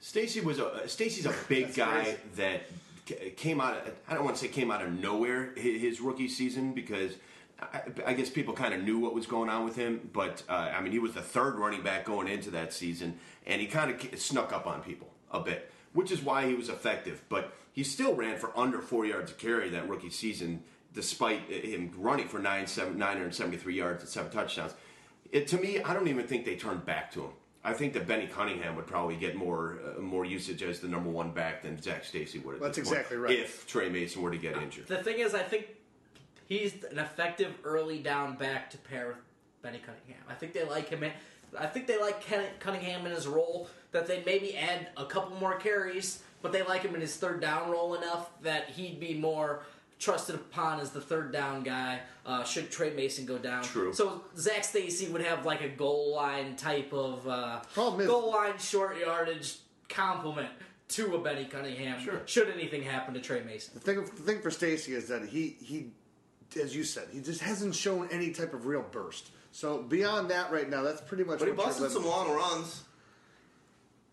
Stacy 0.00 0.40
was 0.40 0.58
a 0.58 0.66
uh, 0.66 0.86
Stacy's 0.86 1.26
a 1.26 1.34
big 1.48 1.74
guy 1.74 2.02
crazy. 2.04 2.18
that 2.36 3.36
came 3.36 3.60
out. 3.60 3.76
Of, 3.86 3.94
I 4.08 4.14
don't 4.14 4.24
want 4.24 4.36
to 4.36 4.42
say 4.42 4.48
came 4.48 4.70
out 4.70 4.82
of 4.82 4.92
nowhere 4.92 5.52
hi- 5.56 5.62
his 5.78 6.00
rookie 6.00 6.28
season 6.28 6.72
because 6.72 7.12
I, 7.60 7.82
I 8.06 8.12
guess 8.12 8.28
people 8.28 8.54
kind 8.54 8.74
of 8.74 8.82
knew 8.82 8.98
what 8.98 9.14
was 9.14 9.26
going 9.26 9.48
on 9.48 9.64
with 9.64 9.76
him. 9.76 10.10
But 10.12 10.42
uh, 10.48 10.72
I 10.74 10.80
mean, 10.80 10.92
he 10.92 10.98
was 10.98 11.14
the 11.14 11.22
third 11.22 11.56
running 11.56 11.82
back 11.82 12.04
going 12.04 12.28
into 12.28 12.50
that 12.50 12.72
season, 12.72 13.18
and 13.46 13.60
he 13.60 13.66
kind 13.66 13.90
of 13.90 14.18
snuck 14.20 14.52
up 14.52 14.66
on 14.66 14.82
people 14.82 15.08
a 15.30 15.40
bit, 15.40 15.70
which 15.92 16.10
is 16.10 16.22
why 16.22 16.46
he 16.46 16.54
was 16.54 16.68
effective. 16.68 17.22
But 17.28 17.54
he 17.72 17.82
still 17.82 18.14
ran 18.14 18.38
for 18.38 18.56
under 18.58 18.80
four 18.80 19.06
yards 19.06 19.30
a 19.30 19.34
carry 19.34 19.68
that 19.70 19.88
rookie 19.88 20.10
season, 20.10 20.62
despite 20.94 21.50
him 21.50 21.92
running 21.96 22.28
for 22.28 22.38
nine 22.38 22.66
seven 22.66 22.98
nine 22.98 23.16
hundred 23.16 23.34
seventy 23.34 23.56
three 23.56 23.74
yards 23.74 24.02
and 24.02 24.10
seven 24.10 24.30
touchdowns. 24.30 24.74
It, 25.32 25.48
to 25.48 25.58
me, 25.58 25.82
I 25.82 25.92
don't 25.92 26.08
even 26.08 26.26
think 26.26 26.44
they 26.44 26.56
turned 26.56 26.86
back 26.86 27.10
to 27.12 27.22
him. 27.22 27.30
I 27.64 27.72
think 27.72 27.94
that 27.94 28.06
Benny 28.06 28.28
Cunningham 28.28 28.76
would 28.76 28.86
probably 28.86 29.16
get 29.16 29.34
more 29.34 29.80
uh, 29.96 30.00
more 30.00 30.24
usage 30.24 30.62
as 30.62 30.78
the 30.80 30.88
number 30.88 31.10
one 31.10 31.32
back 31.32 31.62
than 31.62 31.80
Zach 31.82 32.04
Stacy 32.04 32.38
would. 32.38 32.56
At 32.56 32.60
That's 32.60 32.76
this 32.78 32.86
point, 32.88 32.98
exactly 32.98 33.16
right. 33.16 33.32
If 33.32 33.66
Tre 33.66 33.88
Mason 33.88 34.22
were 34.22 34.30
to 34.30 34.38
get 34.38 34.56
injured, 34.62 34.86
The 34.86 34.98
thing 34.98 35.18
is, 35.18 35.34
I 35.34 35.42
think 35.42 35.66
he's 36.46 36.74
an 36.90 36.98
effective 36.98 37.52
early 37.64 37.98
down 37.98 38.36
back 38.36 38.70
to 38.70 38.78
pair 38.78 39.08
with 39.08 39.16
Benny 39.62 39.78
Cunningham. 39.78 40.24
I 40.28 40.34
think 40.34 40.52
they 40.52 40.64
like 40.64 40.88
him. 40.88 41.02
In, 41.02 41.12
I 41.58 41.66
think 41.66 41.86
they 41.86 41.98
like 42.00 42.20
Ken, 42.20 42.44
Cunningham 42.60 43.06
in 43.06 43.12
his 43.12 43.26
role 43.26 43.68
that 43.92 44.06
they 44.06 44.22
maybe 44.26 44.56
add 44.56 44.88
a 44.96 45.04
couple 45.06 45.36
more 45.38 45.56
carries, 45.56 46.22
but 46.42 46.52
they 46.52 46.62
like 46.62 46.82
him 46.82 46.94
in 46.94 47.00
his 47.00 47.16
third 47.16 47.40
down 47.40 47.70
role 47.70 47.94
enough 47.94 48.30
that 48.42 48.70
he'd 48.70 49.00
be 49.00 49.14
more 49.14 49.62
trusted 49.98 50.34
upon 50.34 50.78
as 50.80 50.90
the 50.90 51.00
third 51.00 51.32
down 51.32 51.62
guy. 51.62 52.00
Uh, 52.26 52.44
should 52.44 52.70
Tre 52.70 52.90
Mason 52.94 53.24
go 53.24 53.38
down? 53.38 53.62
True. 53.62 53.94
So 53.94 54.22
Zach 54.36 54.62
Stacy 54.64 55.08
would 55.08 55.22
have 55.22 55.46
like 55.46 55.62
a 55.62 55.68
goal 55.68 56.14
line 56.14 56.56
type 56.56 56.92
of 56.92 57.26
uh, 57.26 57.60
Problem 57.72 58.00
is- 58.02 58.06
goal 58.06 58.30
line 58.30 58.58
short 58.58 58.98
yardage 58.98 59.56
compliment 59.88 60.50
to 60.88 61.14
a 61.14 61.18
Benny 61.18 61.46
Cunningham. 61.46 62.00
Sure. 62.00 62.20
Should 62.26 62.48
anything 62.50 62.82
happen 62.82 63.14
to 63.14 63.20
Tre 63.20 63.42
Mason? 63.42 63.74
The 63.74 63.80
thing, 63.80 64.04
the 64.04 64.22
thing 64.22 64.40
for 64.42 64.50
Stacy 64.50 64.92
is 64.92 65.08
that 65.08 65.24
he, 65.24 65.56
he, 65.60 65.86
as 66.60 66.74
you 66.74 66.84
said, 66.84 67.08
he 67.12 67.20
just 67.20 67.40
hasn't 67.40 67.74
shown 67.74 68.08
any 68.10 68.30
type 68.30 68.54
of 68.54 68.66
real 68.66 68.84
burst. 68.90 69.30
So 69.52 69.78
beyond 69.82 70.30
that, 70.30 70.52
right 70.52 70.68
now, 70.68 70.82
that's 70.82 71.00
pretty 71.00 71.24
much. 71.24 71.38
But 71.38 71.46
he 71.46 71.52
what 71.52 71.64
you're 71.64 71.66
busted 71.66 71.90
some 71.90 72.04
long 72.06 72.30
runs. 72.34 72.82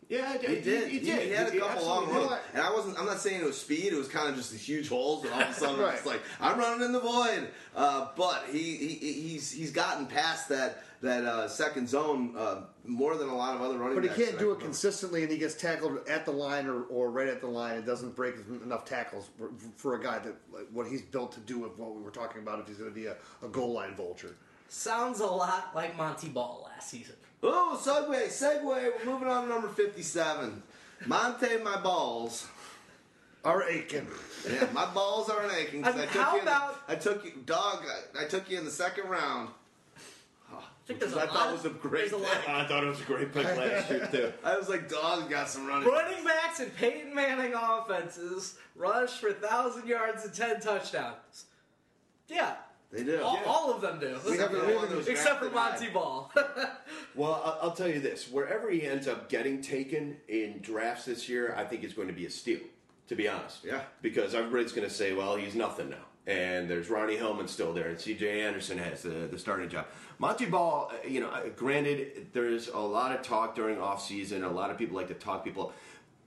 Yeah, 0.09 0.37
He 0.37 0.59
did. 0.61 0.89
He, 0.89 0.99
He, 0.99 1.05
did. 1.05 1.27
he 1.27 1.31
had 1.31 1.47
a 1.53 1.59
couple 1.59 1.85
long 1.85 2.09
runs, 2.09 2.23
did. 2.23 2.29
did. 2.29 2.39
and 2.53 2.61
I 2.61 2.71
wasn't. 2.71 2.99
I'm 2.99 3.05
not 3.05 3.19
saying 3.19 3.41
it 3.41 3.45
was 3.45 3.59
speed. 3.59 3.85
It 3.93 3.95
was 3.97 4.07
kind 4.07 4.29
of 4.29 4.35
just 4.35 4.51
these 4.51 4.65
huge 4.67 4.89
holes, 4.89 5.23
and 5.23 5.33
all 5.33 5.41
of 5.41 5.49
a 5.49 5.53
sudden 5.53 5.79
Right. 5.79 5.95
it's 5.95 6.05
like 6.05 6.21
I'm 6.39 6.59
running 6.59 6.85
in 6.85 6.91
the 6.91 6.99
void. 6.99 7.47
Uh, 7.75 8.09
but 8.15 8.43
he, 8.51 8.75
he 8.75 9.13
he's 9.13 9.51
he's 9.51 9.71
gotten 9.71 10.05
past 10.05 10.49
that 10.49 10.83
that 11.01 11.23
uh, 11.25 11.47
second 11.47 11.89
zone 11.89 12.35
uh, 12.37 12.61
more 12.85 13.15
than 13.15 13.29
a 13.29 13.35
lot 13.35 13.55
of 13.55 13.61
other 13.61 13.77
running. 13.77 13.95
But 13.99 14.09
he 14.15 14.23
can't 14.25 14.37
do 14.37 14.51
it 14.51 14.59
consistently, 14.59 15.23
and 15.23 15.31
he 15.31 15.37
gets 15.37 15.55
tackled 15.55 16.07
at 16.07 16.25
the 16.25 16.31
line 16.31 16.67
or, 16.67 16.83
or 16.83 17.09
right 17.11 17.27
at 17.27 17.39
the 17.41 17.47
line. 17.47 17.77
It 17.77 17.85
doesn't 17.85 18.15
break 18.15 18.35
enough 18.63 18.85
tackles 18.85 19.29
for, 19.37 19.51
for 19.75 19.95
a 19.95 20.03
guy 20.03 20.19
that 20.19 20.35
like, 20.51 20.67
what 20.71 20.87
he's 20.87 21.01
built 21.01 21.31
to 21.33 21.39
do 21.41 21.59
with 21.59 21.77
what 21.77 21.95
we 21.95 22.01
were 22.01 22.11
talking 22.11 22.41
about. 22.41 22.59
If 22.59 22.67
he's 22.67 22.77
going 22.77 22.89
to 22.91 22.95
be 22.95 23.05
a, 23.07 23.15
a 23.43 23.47
goal 23.47 23.73
line 23.73 23.95
vulture, 23.95 24.35
Sounds 24.69 25.19
a 25.19 25.25
lot 25.27 25.71
like 25.75 25.95
Montee 25.95 26.29
Ball 26.29 26.67
last 26.73 26.89
season. 26.89 27.15
Oh, 27.43 27.79
segue, 27.83 28.27
segue. 28.27 28.63
We're 28.65 29.05
moving 29.05 29.27
on 29.27 29.43
to 29.43 29.49
number 29.49 29.67
57. 29.67 30.63
Monte, 31.05 31.57
my 31.63 31.79
balls. 31.81 32.47
are 33.45 33.63
aching. 33.69 34.07
Yeah, 34.49 34.67
my 34.73 34.85
balls 34.93 35.29
are 35.29 35.45
aching. 35.51 35.83
'cause 35.83 35.93
I 35.93 35.97
mean, 35.97 36.07
I 36.09 36.11
took 36.11 36.21
how 36.21 36.33
you 36.33 36.39
in 36.39 36.45
the- 36.45 36.51
about- 36.51 36.77
I 36.87 36.95
took 36.95 37.25
you, 37.25 37.31
dog. 37.45 37.83
I, 38.17 38.23
I 38.23 38.25
took 38.27 38.49
you 38.49 38.57
in 38.57 38.65
the 38.65 38.71
second 38.71 39.09
round. 39.09 39.49
I 40.83 40.85
think 40.85 40.99
there's 40.99 41.13
a 41.13 41.21
I 41.21 41.23
lot 41.25 41.33
thought 41.33 41.47
of- 41.47 41.53
was 41.53 41.65
a 41.65 41.69
great 41.69 42.09
there's 42.11 42.11
a 42.11 42.17
lot 42.17 42.35
of 42.35 42.41
pick. 42.45 42.49
I 42.49 42.65
thought 42.67 42.83
it 42.83 42.87
was 42.87 42.99
a 42.99 43.03
great 43.03 43.31
pick 43.33 43.45
last 43.45 43.89
year 43.89 44.07
too. 44.11 44.33
I 44.43 44.57
was 44.57 44.67
like, 44.67 44.89
dog's 44.89 45.29
got 45.29 45.47
some 45.49 45.65
running. 45.65 45.87
Running 45.87 46.23
backs 46.25 46.59
and 46.59 46.75
Peyton 46.75 47.15
Manning 47.15 47.53
offenses 47.55 48.57
rush 48.75 49.11
for 49.19 49.29
1,000 49.31 49.87
yards 49.87 50.25
and 50.25 50.33
10 50.33 50.59
touchdowns. 50.59 51.45
Yeah. 52.27 52.55
They 52.91 53.03
do. 53.03 53.21
All, 53.23 53.35
Yeah. 53.37 53.43
all 53.49 53.73
of 53.73 53.81
them 53.81 53.99
do. 53.99 54.07
We 54.07 54.11
have- 54.13 54.51
Except 54.51 54.53
we 54.53 54.59
for 54.59 54.65
have- 54.65 54.75
one 54.75 54.87
who's 54.89 55.07
Except 55.07 55.39
for 55.41 55.49
drafted 55.49 55.93
Montee. 55.93 55.93
Ball. 55.93 56.31
Well, 57.15 57.41
I'll, 57.45 57.59
I'll 57.69 57.75
tell 57.75 57.87
you 57.87 57.99
this: 57.99 58.29
wherever 58.29 58.69
he 58.71 58.83
ends 58.87 59.07
up 59.07 59.29
getting 59.29 59.61
taken 59.61 60.17
in 60.27 60.59
drafts 60.61 61.05
this 61.05 61.29
year, 61.29 61.53
I 61.55 61.63
think 61.63 61.83
it's 61.83 61.93
going 61.93 62.07
to 62.07 62.13
be 62.13 62.25
a 62.25 62.29
steal. 62.29 62.59
To 63.09 63.15
be 63.15 63.27
honest, 63.27 63.63
Yeah. 63.63 63.81
because 64.01 64.33
everybody's 64.33 64.71
going 64.71 64.87
to 64.87 64.93
say, 64.93 65.13
"Well, 65.13 65.35
he's 65.35 65.53
nothing 65.55 65.89
now," 65.91 66.05
and 66.25 66.67
there's 66.69 66.89
Ronnie 66.89 67.17
Hillman 67.17 67.47
still 67.47 67.71
there, 67.73 67.89
and 67.89 67.99
C.J. 67.99 68.41
Anderson 68.41 68.77
has 68.79 69.03
the, 69.03 69.27
the 69.29 69.37
starting 69.37 69.69
job. 69.69 69.85
Montee 70.23 70.45
Ball, 70.45 70.89
uh, 70.89 71.05
you 71.05 71.19
know, 71.19 71.27
uh, 71.27 71.49
granted, 71.49 72.27
there's 72.31 72.69
a 72.69 72.77
lot 72.77 73.11
of 73.11 73.23
talk 73.23 73.55
during 73.55 73.77
off 73.77 74.01
season. 74.01 74.45
A 74.45 74.49
lot 74.49 74.71
of 74.71 74.77
people 74.77 74.95
like 74.95 75.09
to 75.09 75.13
talk 75.13 75.43
people. 75.43 75.73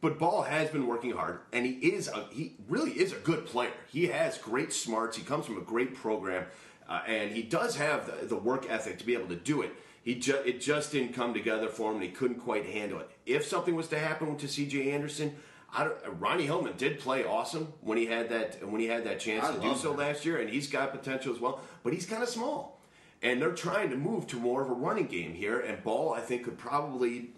But 0.02 0.18
Ball 0.18 0.42
has 0.42 0.68
been 0.68 0.86
working 0.86 1.12
hard, 1.12 1.40
and 1.50 1.64
he 1.64 1.72
is 1.72 2.08
a, 2.08 2.26
he 2.30 2.56
really 2.68 2.90
is 2.90 3.14
a 3.14 3.16
good 3.16 3.46
player. 3.46 3.70
He 3.90 4.08
has 4.08 4.36
great 4.36 4.74
smarts. 4.74 5.16
He 5.16 5.22
comes 5.22 5.46
from 5.46 5.56
a 5.56 5.62
great 5.62 5.94
program, 5.94 6.44
uh, 6.86 7.00
and 7.06 7.30
he 7.30 7.42
does 7.42 7.76
have 7.76 8.04
the, 8.04 8.26
the 8.26 8.36
work 8.36 8.66
ethic 8.68 8.98
to 8.98 9.06
be 9.06 9.14
able 9.14 9.28
to 9.28 9.34
do 9.34 9.62
it. 9.62 9.72
He 10.02 10.14
ju- 10.16 10.42
it 10.44 10.60
just 10.60 10.92
didn't 10.92 11.14
come 11.14 11.32
together 11.32 11.68
for 11.68 11.88
him, 11.90 11.96
and 11.96 12.04
he 12.04 12.10
couldn't 12.10 12.40
quite 12.40 12.66
handle 12.66 13.00
it. 13.00 13.10
If 13.24 13.46
something 13.46 13.74
was 13.74 13.88
to 13.88 13.98
happen 13.98 14.36
to 14.36 14.46
C.J. 14.46 14.92
Anderson, 14.92 15.34
I 15.74 15.84
don't, 15.84 15.96
uh, 16.06 16.10
Ronnie 16.10 16.44
Hillman 16.44 16.76
did 16.76 17.00
play 17.00 17.24
awesome 17.24 17.72
when 17.80 17.96
he 17.96 18.04
had 18.04 18.28
that 18.28 18.62
when 18.68 18.80
he 18.82 18.88
had 18.88 19.04
that 19.04 19.20
chance 19.20 19.46
I 19.46 19.54
to 19.54 19.60
do 19.60 19.74
so 19.74 19.92
him. 19.92 20.00
last 20.00 20.26
year, 20.26 20.38
and 20.38 20.50
he's 20.50 20.68
got 20.68 20.92
potential 20.92 21.34
as 21.34 21.40
well. 21.40 21.60
But 21.82 21.94
he's 21.94 22.04
kind 22.04 22.22
of 22.22 22.28
small, 22.28 22.75
and 23.22 23.40
they're 23.40 23.52
trying 23.52 23.90
to 23.90 23.96
move 23.96 24.26
to 24.28 24.36
more 24.36 24.62
of 24.62 24.70
a 24.70 24.74
running 24.74 25.06
game 25.06 25.34
here. 25.34 25.60
And 25.60 25.82
Ball, 25.82 26.14
I 26.14 26.20
think, 26.20 26.44
could 26.44 26.58
probably. 26.58 27.30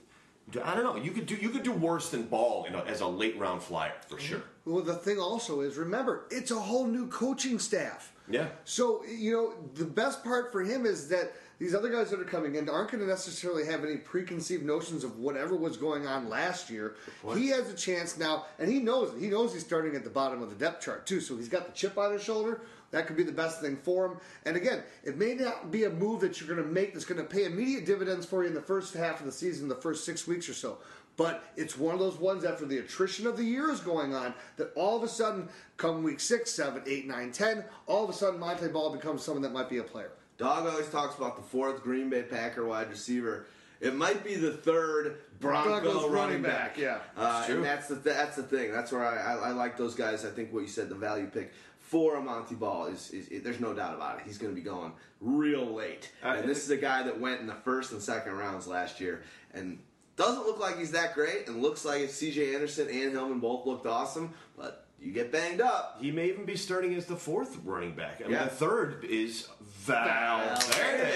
I 0.65 0.75
don't 0.75 0.85
know. 0.85 0.97
You 0.97 1.11
could 1.11 1.27
do 1.27 1.35
you 1.35 1.51
could 1.51 1.63
do 1.63 1.73
worse 1.73 2.11
than 2.11 2.23
Ball 2.23 2.65
you 2.67 2.73
know, 2.73 2.83
as 2.87 3.03
a 3.03 3.07
late 3.07 3.39
round 3.39 3.63
flyer 3.63 3.93
for 4.09 4.17
mm-hmm. 4.17 4.25
sure. 4.25 4.43
Well, 4.65 4.83
the 4.83 4.95
thing 4.95 5.19
also 5.19 5.61
is, 5.61 5.77
remember, 5.77 6.27
it's 6.31 6.51
a 6.51 6.59
whole 6.59 6.87
new 6.87 7.07
coaching 7.09 7.59
staff. 7.59 8.13
Yeah. 8.31 8.49
So 8.65 9.05
you 9.05 9.33
know, 9.33 9.55
the 9.75 9.85
best 9.85 10.25
part 10.25 10.51
for 10.53 10.63
him 10.63 10.87
is 10.87 11.09
that 11.09 11.33
these 11.59 11.75
other 11.75 11.91
guys 11.91 12.11
that 12.11 12.21
are 12.21 12.25
coming 12.25 12.55
in 12.55 12.69
aren't 12.69 12.91
going 12.91 13.03
to 13.03 13.09
necessarily 13.09 13.67
have 13.67 13.85
any 13.85 13.97
preconceived 13.97 14.65
notions 14.65 15.03
of 15.03 15.19
whatever 15.19 15.57
was 15.57 15.77
going 15.77 16.07
on 16.07 16.29
last 16.29 16.71
year. 16.71 16.95
He 17.35 17.49
has 17.49 17.69
a 17.69 17.75
chance 17.75 18.17
now, 18.17 18.47
and 18.59 18.71
he 18.71 18.79
knows 18.79 19.13
it. 19.15 19.21
He 19.21 19.29
knows 19.29 19.53
he's 19.53 19.65
starting 19.65 19.97
at 19.97 20.05
the 20.05 20.11
bottom 20.11 20.41
of 20.41 20.51
the 20.51 20.57
depth 20.57 20.85
chart 20.85 21.07
too. 21.07 21.21
So 21.21 21.37
he's 21.37 21.49
got 21.49 21.67
the 21.67 21.73
chip 21.73 21.99
on 21.99 22.13
his 22.13 22.23
shoulder. 22.23 22.61
That 22.91 23.07
could 23.07 23.17
be 23.17 23.23
the 23.23 23.33
best 23.33 23.61
thing 23.61 23.77
for 23.77 24.07
him. 24.07 24.19
And 24.47 24.57
again, 24.57 24.83
it 25.05 25.19
may 25.19 25.35
not 25.35 25.71
be 25.71 25.85
a 25.85 25.91
move 25.91 26.21
that 26.21 26.41
you're 26.41 26.49
going 26.55 26.67
to 26.67 26.73
make 26.73 26.95
that's 26.95 27.05
going 27.05 27.21
to 27.21 27.27
pay 27.27 27.45
immediate 27.45 27.85
dividends 27.85 28.25
for 28.25 28.43
you 28.43 28.49
in 28.49 28.55
the 28.55 28.63
first 28.63 28.95
half 28.95 29.21
of 29.21 29.27
the 29.27 29.33
season, 29.33 29.69
the 29.69 29.75
first 29.75 30.05
six 30.05 30.27
weeks 30.27 30.49
or 30.49 30.55
so. 30.55 30.79
But 31.19 31.43
it's 31.57 31.77
one 31.77 31.93
of 31.93 32.01
those 32.01 32.17
ones 32.17 32.45
after 32.45 32.65
the 32.65 32.79
attrition 32.79 33.27
of 33.27 33.37
the 33.37 33.45
year 33.45 33.71
is 33.71 33.81
going 33.81 34.15
on 34.15 34.33
that 34.57 34.71
all 34.77 34.97
of 34.97 35.03
a 35.03 35.09
sudden, 35.09 35.49
come 35.77 36.05
week 36.05 36.21
six, 36.21 36.53
seven, 36.53 36.83
eight, 36.87 37.09
nine, 37.09 37.33
ten, 37.33 37.65
all 37.87 38.05
of 38.05 38.11
a 38.11 38.13
sudden 38.13 38.39
Montee 38.39 38.69
Ball 38.69 38.91
becomes 38.91 39.23
someone 39.23 39.43
that 39.43 39.53
might 39.53 39.69
be 39.69 39.79
a 39.79 39.83
player. 39.83 40.13
Dog 40.39 40.67
always 40.67 40.89
talks 40.89 41.17
about 41.17 41.37
the 41.37 41.43
fourth 41.43 41.83
Green 41.83 42.09
Bay 42.09 42.23
Packer 42.23 42.65
wide 42.65 42.89
receiver. 42.91 43.47
It 43.81 43.95
might 43.95 44.25
be 44.25 44.35
the 44.37 44.53
third 44.53 45.19
Bronco 45.41 45.69
Broncos 45.69 45.95
running, 45.95 46.13
running 46.13 46.43
back. 46.43 46.75
back, 46.75 46.79
yeah. 46.79 46.99
uh, 47.17 47.47
true. 47.47 47.57
and 47.57 47.65
that's 47.65 47.89
the 47.89 47.97
that's 47.97 48.37
the 48.37 48.43
thing. 48.43 48.73
That's 48.73 48.91
where 48.91 49.05
I, 49.05 49.17
I, 49.17 49.49
I 49.49 49.51
like 49.51 49.77
those 49.77 49.95
guys. 49.95 50.25
I 50.25 50.31
think 50.31 50.53
what 50.53 50.61
you 50.61 50.69
said, 50.69 50.89
the 50.89 50.95
value 50.95 51.27
pick 51.27 51.53
for 51.79 52.17
a 52.17 52.21
Montee 52.21 52.55
Ball 52.55 52.87
is, 52.87 53.11
is, 53.11 53.29
is 53.29 53.43
there's 53.43 53.61
no 53.61 53.73
doubt 53.73 53.95
about 53.95 54.19
it. 54.19 54.23
He's 54.27 54.37
going 54.37 54.53
to 54.53 54.55
be 54.55 54.65
going 54.65 54.93
real 55.21 55.65
late. 55.65 56.11
Uh, 56.25 56.37
and 56.39 56.49
this 56.49 56.65
is 56.65 56.71
a 56.71 56.77
guy 56.77 57.03
that 57.03 57.19
went 57.19 57.41
in 57.41 57.47
the 57.47 57.55
first 57.55 57.93
and 57.93 58.03
second 58.03 58.33
rounds 58.33 58.67
last 58.67 59.01
year, 59.01 59.23
and 59.55 59.79
doesn't 60.17 60.45
look 60.45 60.59
like 60.59 60.79
he's 60.79 60.91
that 60.93 61.15
great. 61.15 61.49
And 61.49 61.63
looks 61.63 61.85
like 61.85 62.11
C.J. 62.11 62.55
Anderson 62.55 62.89
and 62.89 63.13
Hillman 63.13 63.39
both 63.39 63.65
looked 63.65 63.87
awesome, 63.87 64.35
but 64.57 64.88
you 65.01 65.13
get 65.13 65.31
banged 65.33 65.61
up. 65.61 65.99
He 66.01 66.11
may 66.11 66.29
even 66.29 66.45
be 66.45 66.57
starting 66.57 66.95
as 66.95 67.07
the 67.07 67.17
fourth 67.17 67.59
running 67.65 67.95
back. 67.95 68.17
I 68.21 68.25
mean, 68.25 68.33
Yeah. 68.33 68.45
the 68.45 68.51
third 68.51 69.05
is 69.05 69.49
Valverde. 69.61 71.13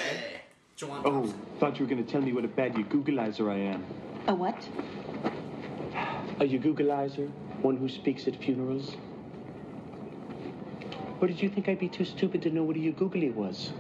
Juwan 0.79 1.03
Oh, 1.05 1.35
thought 1.61 1.79
you 1.79 1.85
were 1.87 1.91
going 1.91 2.05
to 2.05 2.11
tell 2.11 2.21
me 2.23 2.33
what 2.33 2.45
a 2.45 2.49
bad 2.49 2.75
Googleizer 2.75 3.51
I 3.51 3.57
am. 3.59 3.85
A 4.29 4.35
what? 4.35 4.57
A 6.41 6.45
Googleizer? 6.49 7.29
One 7.61 7.77
who 7.77 7.89
speaks 7.89 8.27
at 8.27 8.37
funerals? 8.37 8.97
Or 11.21 11.29
did 11.29 11.41
you 11.41 11.49
think 11.49 11.69
I'd 11.69 11.79
be 11.79 11.89
too 11.89 12.05
stupid 12.05 12.43
to 12.43 12.51
know 12.51 12.65
what 12.65 12.77
a 12.77 12.91
googly 12.91 13.31
was? 13.31 13.71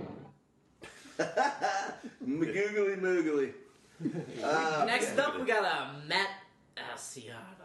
Magoogly 1.19 3.01
moogly. 3.01 3.53
Next 4.87 5.19
up, 5.19 5.39
we 5.39 5.45
got 5.47 5.65
a 5.65 6.07
Matt 6.07 6.29
Asiata. 6.77 7.62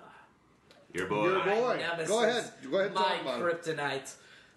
Your 0.97 1.07
boy. 1.07 1.29
Your 1.29 1.43
boy. 1.43 1.79
My 1.97 2.03
Go 2.05 2.23
ahead. 2.23 2.51
Go 2.69 2.79
ahead 2.79 2.93
My 2.93 3.01
talk 3.23 3.39
kryptonite. 3.39 4.13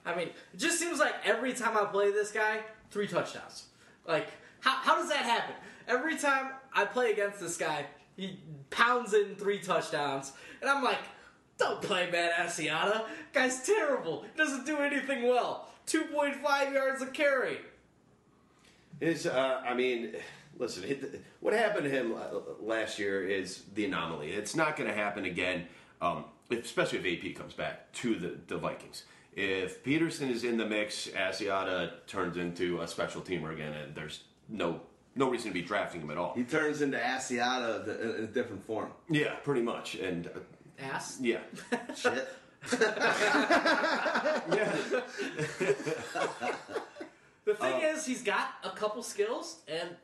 I 0.06 0.14
mean, 0.14 0.28
it 0.28 0.56
just 0.56 0.78
seems 0.78 0.98
like 0.98 1.14
every 1.24 1.52
time 1.52 1.76
I 1.76 1.84
play 1.84 2.10
this 2.10 2.32
guy, 2.32 2.60
three 2.90 3.06
touchdowns. 3.06 3.66
Like, 4.06 4.28
how, 4.60 4.76
how 4.76 4.96
does 4.96 5.10
that 5.10 5.24
happen? 5.24 5.54
Every 5.86 6.16
time 6.16 6.52
I 6.72 6.86
play 6.86 7.12
against 7.12 7.40
this 7.40 7.58
guy, 7.58 7.84
he 8.16 8.38
pounds 8.70 9.12
in 9.12 9.34
three 9.36 9.58
touchdowns, 9.58 10.32
and 10.62 10.70
I'm 10.70 10.82
like, 10.82 10.98
don't 11.58 11.82
play 11.82 12.10
Matt 12.10 12.32
Asiata. 12.32 13.04
Guy's 13.34 13.62
terrible. 13.62 14.22
He 14.22 14.38
doesn't 14.38 14.64
do 14.64 14.78
anything 14.78 15.24
well. 15.24 15.68
2.5 15.86 16.72
yards 16.72 17.02
a 17.02 17.06
carry. 17.06 17.58
Is 19.00 19.26
uh, 19.26 19.62
I 19.66 19.74
mean, 19.74 20.14
listen, 20.58 21.22
what 21.40 21.52
happened 21.52 21.84
to 21.84 21.90
him 21.90 22.14
uh, 22.14 22.38
last 22.60 22.98
year 22.98 23.26
is 23.28 23.64
the 23.74 23.84
anomaly. 23.84 24.30
It's 24.32 24.54
not 24.54 24.76
going 24.76 24.88
to 24.88 24.94
happen 24.94 25.24
again, 25.24 25.66
um, 26.00 26.24
if- 26.50 26.64
especially 26.64 26.98
if 26.98 27.06
AP 27.26 27.34
comes 27.36 27.54
back 27.54 27.92
to 27.94 28.14
the, 28.16 28.36
the 28.48 28.56
Vikings. 28.56 29.04
If 29.34 29.82
Peterson 29.84 30.28
is 30.30 30.42
in 30.44 30.56
the 30.56 30.66
mix, 30.66 31.06
Asiata 31.08 31.92
turns 32.06 32.36
into 32.36 32.80
a 32.80 32.88
special 32.88 33.22
teamer 33.22 33.52
again, 33.52 33.72
and 33.72 33.94
there's 33.94 34.24
no 34.48 34.80
no 35.16 35.28
reason 35.28 35.48
to 35.50 35.54
be 35.54 35.62
drafting 35.62 36.00
him 36.02 36.10
at 36.10 36.16
all. 36.18 36.34
He 36.34 36.44
turns 36.44 36.82
into 36.82 36.96
Asiata 36.98 38.18
in 38.18 38.24
a 38.24 38.26
different 38.26 38.64
form. 38.64 38.90
Yeah, 39.08 39.34
pretty 39.44 39.62
much, 39.62 39.94
and 39.96 40.26
uh, 40.28 40.40
Ass. 40.80 41.18
yeah, 41.20 41.38
Shit. 41.96 42.28
yeah. 42.80 44.76
The 47.46 47.54
thing 47.54 47.80
is, 47.82 48.04
he's 48.06 48.22
got 48.22 48.50
a 48.62 48.70
couple 48.70 49.02
skills, 49.02 49.60
and 49.66 49.96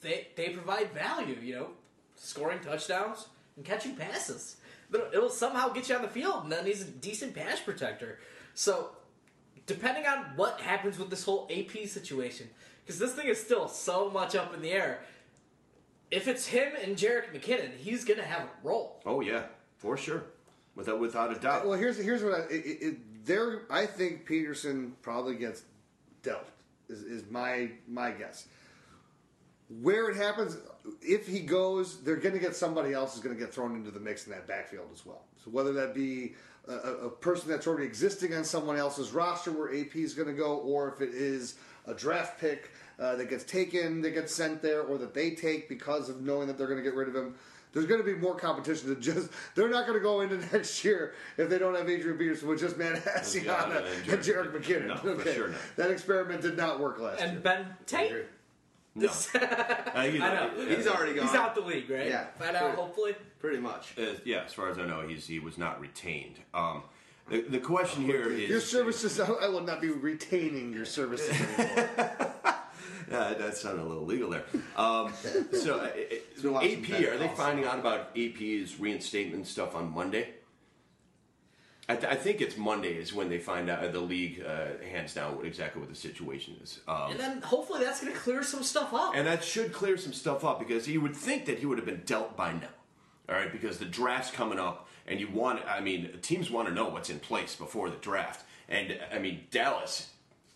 they 0.00 0.28
they 0.36 0.48
provide 0.48 0.90
value. 0.92 1.36
You 1.40 1.54
know, 1.54 1.66
scoring 2.16 2.58
touchdowns 2.60 3.28
and 3.56 3.64
catching 3.64 3.94
passes. 3.94 4.56
It'll, 4.92 5.06
it'll 5.12 5.30
somehow 5.30 5.68
get 5.68 5.88
you 5.88 5.96
on 5.96 6.02
the 6.02 6.08
field, 6.08 6.44
and 6.44 6.52
then 6.52 6.64
he's 6.64 6.82
a 6.82 6.86
decent 6.86 7.34
pass 7.34 7.60
protector. 7.60 8.18
So, 8.54 8.90
depending 9.66 10.06
on 10.06 10.24
what 10.36 10.60
happens 10.60 10.98
with 10.98 11.10
this 11.10 11.24
whole 11.24 11.48
AP 11.50 11.86
situation, 11.86 12.48
because 12.84 12.98
this 12.98 13.12
thing 13.12 13.28
is 13.28 13.38
still 13.40 13.68
so 13.68 14.08
much 14.10 14.34
up 14.34 14.54
in 14.54 14.62
the 14.62 14.70
air. 14.72 15.00
If 16.10 16.26
it's 16.26 16.46
him 16.46 16.72
and 16.82 16.96
Jerick 16.96 17.34
McKinnon, 17.34 17.76
he's 17.76 18.04
gonna 18.04 18.22
have 18.22 18.42
a 18.42 18.48
role. 18.66 19.02
Oh 19.04 19.20
yeah, 19.20 19.42
for 19.76 19.96
sure, 19.98 20.24
without 20.74 20.98
without 20.98 21.36
a 21.36 21.38
doubt. 21.38 21.66
Well, 21.66 21.78
here's 21.78 21.98
here's 21.98 22.22
what 22.22 22.32
I, 22.32 22.38
it, 22.44 22.52
it, 22.64 22.78
it- 22.82 23.24
there. 23.26 23.64
I 23.68 23.84
think 23.84 24.24
Peterson 24.24 24.94
probably 25.02 25.34
gets 25.34 25.62
dealt. 26.22 26.46
Is, 26.88 27.02
is 27.02 27.30
my 27.30 27.70
my 27.86 28.10
guess. 28.10 28.46
Where 29.68 30.08
it 30.08 30.16
happens, 30.16 30.56
if 31.02 31.26
he 31.26 31.40
goes, 31.40 32.00
they're 32.00 32.16
going 32.16 32.34
to 32.34 32.40
get 32.40 32.56
somebody 32.56 32.94
else 32.94 33.14
is 33.14 33.20
going 33.20 33.36
to 33.36 33.40
get 33.40 33.52
thrown 33.52 33.74
into 33.76 33.90
the 33.90 34.00
mix 34.00 34.26
in 34.26 34.32
that 34.32 34.46
backfield 34.46 34.88
as 34.92 35.04
well. 35.04 35.24
So 35.44 35.50
whether 35.50 35.72
that 35.74 35.94
be 35.94 36.34
a, 36.66 36.72
a 36.72 36.92
a 37.06 37.10
person 37.10 37.50
that's 37.50 37.66
already 37.66 37.86
existing 37.86 38.34
on 38.34 38.44
someone 38.44 38.76
else's 38.76 39.10
roster 39.12 39.52
where 39.52 39.68
AP 39.68 39.96
is 39.96 40.14
going 40.14 40.28
to 40.28 40.34
go, 40.34 40.56
or 40.56 40.88
if 40.88 41.00
it 41.00 41.14
is 41.14 41.56
a 41.86 41.94
draft 41.94 42.40
pick 42.40 42.70
uh, 42.98 43.16
that 43.16 43.30
gets 43.30 43.44
taken, 43.44 44.00
that 44.02 44.10
gets 44.10 44.34
sent 44.34 44.62
there, 44.62 44.82
or 44.82 44.98
that 44.98 45.14
they 45.14 45.30
take 45.30 45.68
because 45.68 46.08
of 46.08 46.22
knowing 46.22 46.46
that 46.46 46.58
they're 46.58 46.66
going 46.66 46.82
to 46.82 46.84
get 46.84 46.94
rid 46.94 47.08
of 47.08 47.14
him. 47.14 47.34
There's 47.72 47.84
going 47.84 48.00
to 48.00 48.06
be 48.06 48.14
more 48.14 48.34
competition 48.34 48.88
than 48.88 49.00
just. 49.00 49.28
They're 49.54 49.68
not 49.68 49.86
going 49.86 49.98
to 49.98 50.02
go 50.02 50.22
into 50.22 50.36
next 50.52 50.82
year 50.84 51.14
if 51.36 51.50
they 51.50 51.58
don't 51.58 51.74
have 51.74 51.88
Adrian 51.88 52.16
Peterson 52.16 52.48
with 52.48 52.60
just 52.60 52.78
Matt 52.78 53.04
Asiata 53.04 53.44
Yeah, 53.44 53.76
and 53.76 54.12
and 54.12 54.22
Jerick 54.22 54.52
Jerick 54.52 54.62
McKinnon. 54.62 54.88
No, 54.88 54.96
for 54.96 55.20
okay. 55.20 55.34
sure 55.34 55.48
not. 55.48 55.58
That 55.76 55.90
experiment 55.90 56.42
did 56.42 56.56
not 56.56 56.80
work 56.80 56.98
last 56.98 57.20
year. 57.20 57.28
And 57.28 57.42
Ben 57.42 57.66
Tate. 57.86 58.26
No. 58.98 59.10
I, 59.94 60.06
you 60.12 60.22
I 60.22 60.34
know. 60.34 60.50
He's 60.68 60.86
already 60.86 61.14
gone. 61.14 61.26
He's 61.26 61.34
out 61.34 61.54
the 61.54 61.60
league, 61.60 61.88
right? 61.88 62.06
Yeah. 62.08 62.26
Find 62.38 62.56
out, 62.56 62.74
hopefully. 62.74 63.14
pretty 63.38 63.58
much. 63.58 63.94
Uh, 63.98 64.14
yeah, 64.24 64.42
as 64.44 64.52
far 64.52 64.68
as 64.68 64.78
I 64.78 64.86
know, 64.86 65.06
he's 65.06 65.26
he 65.26 65.38
was 65.38 65.58
not 65.58 65.80
retained. 65.80 66.36
Um, 66.52 66.82
the, 67.28 67.42
the 67.42 67.58
question 67.58 68.04
here 68.04 68.30
is 68.30 68.48
Your 68.48 68.60
services, 68.60 69.20
I 69.42 69.48
will 69.48 69.60
not 69.62 69.80
be 69.80 69.90
retaining 69.90 70.72
your 70.72 70.84
services 70.86 71.30
anymore. 71.58 71.88
Yeah, 73.10 73.34
that 73.34 73.56
sounded 73.56 73.82
a 73.82 73.88
little 73.88 74.04
legal 74.04 74.28
there. 74.30 74.44
Um, 74.76 75.12
so, 75.52 75.78
uh, 75.78 75.88
been 76.42 76.50
uh, 76.50 76.52
watching 76.52 76.84
AP, 76.84 77.00
are 77.04 77.16
they 77.16 77.28
finding 77.28 77.64
out 77.64 77.78
about 77.78 78.10
AP's 78.18 78.78
reinstatement 78.78 79.46
stuff 79.46 79.74
on 79.74 79.92
Monday? 79.92 80.34
I, 81.88 81.96
th- 81.96 82.12
I 82.12 82.16
think 82.16 82.40
it's 82.42 82.56
Monday 82.58 82.94
is 82.94 83.14
when 83.14 83.28
they 83.30 83.38
find 83.38 83.70
out 83.70 83.92
the 83.92 84.00
league 84.00 84.44
uh, 84.46 84.84
hands 84.92 85.14
down 85.14 85.36
what 85.36 85.46
exactly 85.46 85.80
what 85.80 85.88
the 85.88 85.96
situation 85.96 86.56
is. 86.62 86.80
Um, 86.86 87.12
And 87.12 87.18
then 87.20 87.40
hopefully 87.40 87.82
that's 87.82 88.00
going 88.02 88.12
to 88.12 88.18
clear 88.18 88.42
some 88.42 88.62
stuff 88.62 88.92
up. 88.92 89.14
and 89.16 89.26
that 89.26 89.42
should 89.42 89.72
clear 89.72 89.96
some 89.96 90.12
stuff 90.12 90.44
up 90.44 90.58
because 90.58 90.86
you 90.86 91.00
would 91.00 91.16
think 91.16 91.46
that 91.46 91.58
he 91.58 91.66
would 91.66 91.78
have 91.78 91.86
been 91.86 92.02
dealt 92.04 92.36
by 92.36 92.52
now. 92.52 92.68
All 93.28 93.34
right, 93.34 93.50
because 93.52 93.78
the 93.78 93.84
draft's 93.84 94.30
coming 94.30 94.58
up, 94.58 94.88
and 95.06 95.20
you 95.20 95.28
want, 95.28 95.60
I 95.68 95.80
mean, 95.80 96.10
teams 96.22 96.50
want 96.50 96.66
to 96.68 96.74
know 96.74 96.88
what's 96.88 97.10
in 97.10 97.20
place 97.20 97.54
before 97.54 97.90
the 97.90 97.96
draft. 97.96 98.44
And, 98.70 98.98
I 99.12 99.18
mean, 99.18 99.44
Dallas, 99.50 100.10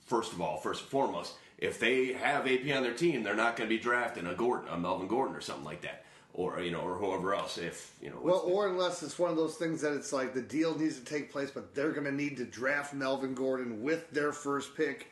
first 0.07 0.33
of 0.33 0.41
all, 0.41 0.57
first 0.59 0.81
and 0.83 0.91
foremost, 0.91 1.35
if 1.59 1.79
they 1.79 2.13
have 2.15 2.47
AP 2.47 2.75
on 2.75 2.83
their 2.83 2.95
team, 2.95 3.23
they're 3.23 3.35
not 3.35 3.57
going 3.57 3.69
to 3.69 3.75
be 3.77 3.81
drafting 3.83 4.27
a 4.27 4.35
Gordon, 4.35 4.69
a 4.71 4.79
Melvin 4.79 5.07
Gordon 5.07 5.37
or 5.37 5.41
something 5.43 5.65
like 5.65 5.83
that. 5.83 6.05
Or, 6.35 6.61
you 6.61 6.71
know, 6.71 6.81
or 6.81 6.95
whoever 6.95 7.35
else, 7.35 7.59
if, 7.59 7.93
you 8.01 8.09
know. 8.09 8.19
Well, 8.23 8.43
or 8.47 8.67
unless 8.67 9.03
it's 9.03 9.19
one 9.19 9.31
of 9.31 9.37
those 9.37 9.57
things 9.57 9.83
that 9.83 9.93
it's 9.93 10.15
like 10.15 10.33
the 10.33 10.41
deal 10.41 10.75
needs 10.79 10.99
to 10.99 11.05
take 11.05 11.31
place, 11.31 11.51
but 11.51 11.75
they're 11.75 11.93
going 11.93 12.07
to 12.07 12.13
need 12.13 12.39
to 12.39 12.45
draft 12.47 12.95
Melvin 12.95 13.35
Gordon 13.35 13.83
with 13.83 14.11
their 14.13 14.33
first 14.33 14.75
pick 14.75 15.09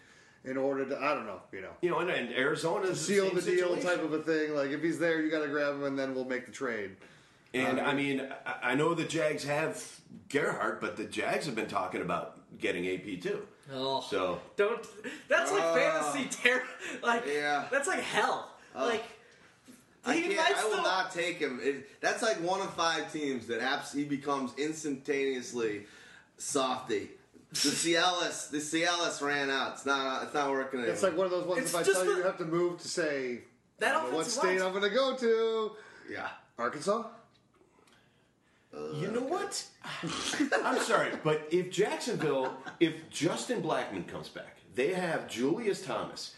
in 0.47 0.57
order 0.57 0.87
to, 0.87 0.99
I 0.99 1.13
don't 1.15 1.27
know, 1.27 1.43
you 1.53 1.61
know, 1.61 1.73
you 1.83 1.91
know, 1.91 1.99
and, 1.99 2.09
and 2.09 2.33
Arizona's 2.33 2.99
seal 3.05 3.27
same 3.27 3.35
the 3.35 3.43
deal 3.43 3.69
situation. 3.77 3.83
type 3.87 4.03
of 4.03 4.15
a 4.15 4.23
thing. 4.23 4.55
Like 4.55 4.71
if 4.71 4.83
he's 4.83 4.99
there, 4.99 5.21
you 5.21 5.31
got 5.31 5.43
to 5.43 5.49
grab 5.49 5.75
him, 5.75 5.85
and 5.85 5.99
then 5.99 6.15
we'll 6.15 6.25
make 6.25 6.47
the 6.47 6.53
trade. 6.53 6.97
And 7.53 7.79
um, 7.79 7.87
I 7.87 7.93
mean, 7.93 8.27
I- 8.47 8.71
I 8.71 8.75
know 8.75 8.95
the 8.95 9.05
Jags 9.05 9.45
have 9.45 10.01
Gerhart, 10.31 10.81
but 10.81 10.97
the 10.97 11.05
Jags 11.05 11.45
have 11.45 11.55
been 11.55 11.69
talking 11.69 12.01
about 12.01 12.41
getting 12.59 12.87
AP 12.89 13.21
too. 13.21 13.47
Oh. 13.75 14.01
So 14.01 14.41
Don't. 14.57 14.81
That's 15.29 15.53
like 15.53 15.63
Oh. 15.63 15.75
fantasy 15.75 16.29
terror. 16.31 16.63
Like 17.03 17.25
Yeah. 17.27 17.67
That's 17.71 17.87
like 17.89 18.01
hell. 18.01 18.51
Uh, 18.75 18.87
like 18.87 19.05
I 20.05 20.15
he 20.15 20.23
can't. 20.23 20.37
might 20.37 20.57
I 20.57 20.65
will 20.65 20.71
still- 20.73 20.83
not 20.83 21.13
take 21.13 21.37
him. 21.39 21.61
It, 21.63 22.01
that's 22.01 22.23
like 22.23 22.37
one 22.43 22.61
of 22.61 22.73
five 22.75 23.13
teams 23.13 23.47
that 23.49 23.61
abs- 23.61 23.93
he 23.93 24.05
becomes 24.05 24.53
instantaneously 24.59 25.87
softy. 26.39 27.11
The 27.53 27.57
Cialis, 27.59 28.51
the 28.51 28.59
Cialis 28.59 29.21
ran 29.21 29.51
out. 29.51 29.73
It's 29.75 29.85
not. 29.87 30.23
It's 30.25 30.35
not 30.35 30.51
working 30.51 30.79
anymore. 30.81 30.95
It's 30.95 31.03
like 31.03 31.17
one 31.17 31.27
of 31.27 31.33
those 31.33 31.45
ones. 31.47 31.63
It's 31.63 31.75
if 31.75 31.81
I 31.81 31.83
tell 31.83 32.05
you 32.05 32.13
the- 32.13 32.17
you 32.19 32.25
have 32.25 32.39
to 32.39 32.45
move 32.47 32.81
to 32.81 32.89
say 32.89 33.41
That 33.79 33.95
I 33.97 34.09
what 34.11 34.27
state 34.27 34.59
line- 34.59 34.63
I'm 34.63 34.71
going 34.73 34.85
to 34.89 34.95
go 34.97 35.17
to, 35.17 35.73
yeah. 36.11 36.29
Arkansas. 36.59 37.05
You 38.95 39.09
know 39.09 39.23
what? 39.23 39.65
Uh. 39.85 40.09
I'm 40.65 40.79
sorry, 40.81 41.11
but 41.25 41.49
if 41.51 41.71
Jacksonville, 41.73 42.55
if 42.79 43.11
Justin 43.11 43.61
Blackmon 43.63 44.07
comes 44.07 44.29
back, 44.29 44.59
they 44.77 44.95
have 44.95 45.29
Julius 45.29 45.83
Thomas, 45.85 46.35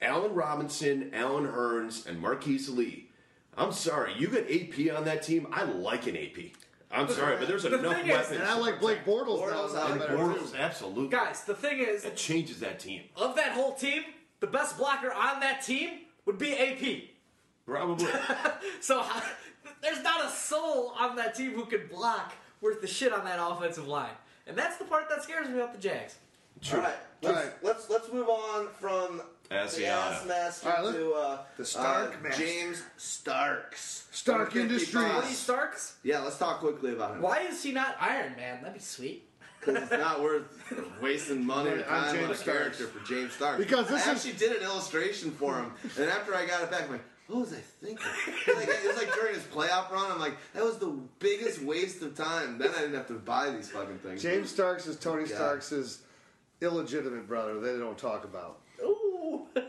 Allen 0.00 0.34
Robinson, 0.34 1.10
Allen 1.12 1.46
Hurns, 1.46 2.06
and 2.06 2.20
Marquise 2.20 2.68
Lee. 2.68 3.10
I'm 3.56 3.72
sorry, 3.72 4.14
you 4.16 4.28
got 4.28 4.44
AP 4.50 4.96
on 4.96 5.04
that 5.06 5.22
team. 5.22 5.48
I 5.52 5.64
like 5.64 6.06
an 6.06 6.16
AP. 6.16 6.52
I'm 6.90 7.08
sorry, 7.08 7.36
but 7.36 7.48
there's 7.48 7.64
The 7.64 7.78
enough 7.78 7.96
thing 7.96 8.06
is- 8.06 8.12
weapons. 8.16 8.40
And 8.40 8.48
I 8.48 8.56
like 8.56 8.80
Blake 8.80 9.04
Bortles. 9.04 9.40
Bortles, 9.42 9.74
now. 9.74 9.80
I 9.82 9.90
like 9.90 9.98
better, 9.98 10.16
too. 10.16 10.22
Bortles, 10.22 10.56
absolutely. 10.56 11.08
guys. 11.08 11.44
The 11.44 11.54
thing 11.54 11.80
is, 11.80 12.02
that 12.04 12.16
changes 12.16 12.60
that 12.60 12.78
team. 12.78 13.02
of 13.16 13.36
that 13.36 13.52
whole 13.52 13.74
team, 13.74 14.04
the 14.40 14.46
best 14.46 14.78
blocker 14.78 15.12
on 15.12 15.40
that 15.40 15.62
team 15.62 15.90
would 16.24 16.38
be 16.38 16.56
AP. 16.56 17.10
Probably. 17.66 18.08
So 18.80 19.04
there's 19.82 20.02
not 20.02 20.24
a 20.24 20.30
soul 20.30 20.94
on 20.98 21.16
that 21.16 21.34
team 21.34 21.52
who 21.52 21.64
can 21.66 21.88
block 21.88 22.32
worth 22.60 22.80
the 22.80 22.86
shit 22.86 23.12
on 23.12 23.24
that 23.24 23.38
offensive 23.40 23.86
line, 23.88 24.12
and 24.46 24.56
that's 24.56 24.76
the 24.78 24.84
part 24.84 25.08
that 25.10 25.22
scares 25.22 25.48
me 25.48 25.54
about 25.56 25.72
the 25.74 25.80
Jags. 25.80 26.16
All 26.72 26.78
right. 26.78 26.94
Let's, 27.22 27.36
right. 27.36 27.52
let's 27.62 27.90
let's 27.90 28.12
move 28.12 28.28
on 28.28 28.68
from 28.80 29.20
the 29.48 29.54
Asiata. 29.54 29.86
ass 29.88 30.26
master 30.26 30.68
All 30.76 30.84
right, 30.86 30.94
to 30.94 31.12
uh, 31.14 31.38
the 31.56 31.64
Stark 31.64 32.16
uh, 32.18 32.22
master. 32.22 32.42
James 32.44 32.82
Starks. 32.96 34.06
Stark 34.10 34.54
155. 34.54 34.62
Industries. 35.02 35.22
Cody 35.22 35.34
Starks, 35.34 35.96
Yeah, 36.02 36.20
let's 36.20 36.38
talk 36.38 36.60
quickly 36.60 36.92
about 36.92 37.12
him. 37.16 37.22
why 37.22 37.40
is 37.40 37.62
he 37.62 37.72
not 37.72 37.96
Iron 38.00 38.34
Man? 38.36 38.58
That'd 38.60 38.74
be 38.74 38.80
sweet. 38.80 39.24
Because 39.60 39.82
it's 39.82 39.92
not 39.92 40.22
worth 40.22 40.44
wasting 41.02 41.44
money 41.44 41.70
or 41.70 41.74
I'm 41.90 42.14
time 42.14 42.16
on 42.16 42.24
a 42.24 42.26
James 42.28 42.42
character 42.42 42.86
for 42.86 43.04
James 43.06 43.32
Stark. 43.32 43.58
Because 43.58 43.88
this 43.88 44.06
I 44.06 44.12
is- 44.12 44.24
actually 44.26 44.38
did 44.38 44.56
an 44.56 44.62
illustration 44.62 45.30
for 45.32 45.56
him, 45.56 45.72
and 45.98 46.08
after 46.08 46.34
I 46.34 46.46
got 46.46 46.62
it 46.62 46.70
back, 46.70 46.82
I'm 46.84 46.92
like, 46.92 47.04
what 47.26 47.40
was 47.40 47.52
I 47.52 47.56
thinking? 47.56 48.06
It 48.46 48.46
was 48.46 48.56
like, 48.66 48.68
it 48.68 48.86
was 48.86 48.96
like 48.96 49.12
during 49.14 49.34
his 49.34 49.42
playoff 49.44 49.90
run, 49.90 50.10
I'm 50.12 50.20
like, 50.20 50.36
that 50.54 50.64
was 50.64 50.78
the 50.78 50.96
biggest 51.18 51.60
waste 51.62 52.00
of 52.02 52.14
time. 52.16 52.56
Then 52.58 52.70
I 52.76 52.80
didn't 52.80 52.94
have 52.94 53.08
to 53.08 53.14
buy 53.14 53.50
these 53.50 53.68
fucking 53.70 53.98
things. 53.98 54.22
James 54.22 54.48
Starks 54.50 54.86
is 54.86 54.96
Tony 54.96 55.24
Yeah. 55.28 55.34
Starks' 55.36 56.00
illegitimate 56.60 57.26
brother. 57.28 57.60
They 57.60 57.76
don't 57.78 57.98
talk 57.98 58.24
about. 58.24 58.60
Ooh. 59.56 59.62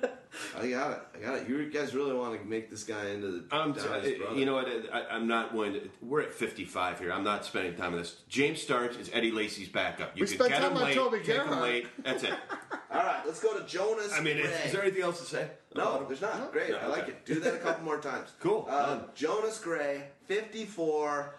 I 0.57 0.69
got 0.69 0.91
it. 0.91 0.99
I 1.15 1.25
got 1.25 1.37
it. 1.37 1.49
You 1.49 1.69
guys 1.69 1.95
really 1.95 2.13
want 2.13 2.39
to 2.39 2.47
make 2.47 2.69
this 2.69 2.83
guy 2.83 3.09
into 3.09 3.27
the 3.27 3.43
I'm, 3.51 3.73
Donnie's 3.73 4.17
brother. 4.17 4.35
you 4.35 4.45
know 4.45 4.53
what? 4.55 4.67
I, 4.93 5.05
I'm 5.11 5.27
not 5.27 5.53
going 5.53 5.73
to. 5.73 5.89
We're 6.01 6.21
at 6.21 6.33
55 6.33 6.99
here. 6.99 7.11
I'm 7.11 7.23
not 7.23 7.45
spending 7.45 7.75
time 7.75 7.93
on 7.93 7.99
this. 7.99 8.17
James 8.27 8.61
Starks 8.61 8.97
is 8.97 9.09
Eddie 9.13 9.31
Lacy's 9.31 9.69
backup. 9.69 10.15
You 10.15 10.21
We 10.21 10.27
can 10.27 10.37
spent 10.37 10.49
get 10.51 10.61
time 10.61 10.71
him 10.71 10.77
on 10.77 10.83
late, 10.83 10.95
Toby 10.95 11.17
take 11.19 11.35
him 11.41 11.59
late. 11.61 11.87
That's 12.03 12.23
it. 12.23 12.33
All 12.91 13.03
right, 13.03 13.21
let's 13.25 13.39
go 13.39 13.57
to 13.57 13.65
Jonas. 13.65 14.13
I 14.13 14.21
mean, 14.21 14.37
is, 14.37 14.47
Gray. 14.47 14.61
is 14.65 14.71
there 14.71 14.81
anything 14.81 15.03
else 15.03 15.19
to 15.19 15.25
say? 15.25 15.47
No, 15.75 16.05
there's 16.05 16.21
not. 16.21 16.51
Great. 16.51 16.71
No, 16.71 16.77
I 16.77 16.87
like 16.87 17.07
it. 17.07 17.25
Do 17.25 17.39
that 17.39 17.55
a 17.55 17.57
couple 17.59 17.85
more 17.85 17.99
times. 17.99 18.29
Cool. 18.39 18.67
Uh, 18.69 19.01
Jonas 19.15 19.59
Gray, 19.59 20.05
54. 20.25 21.35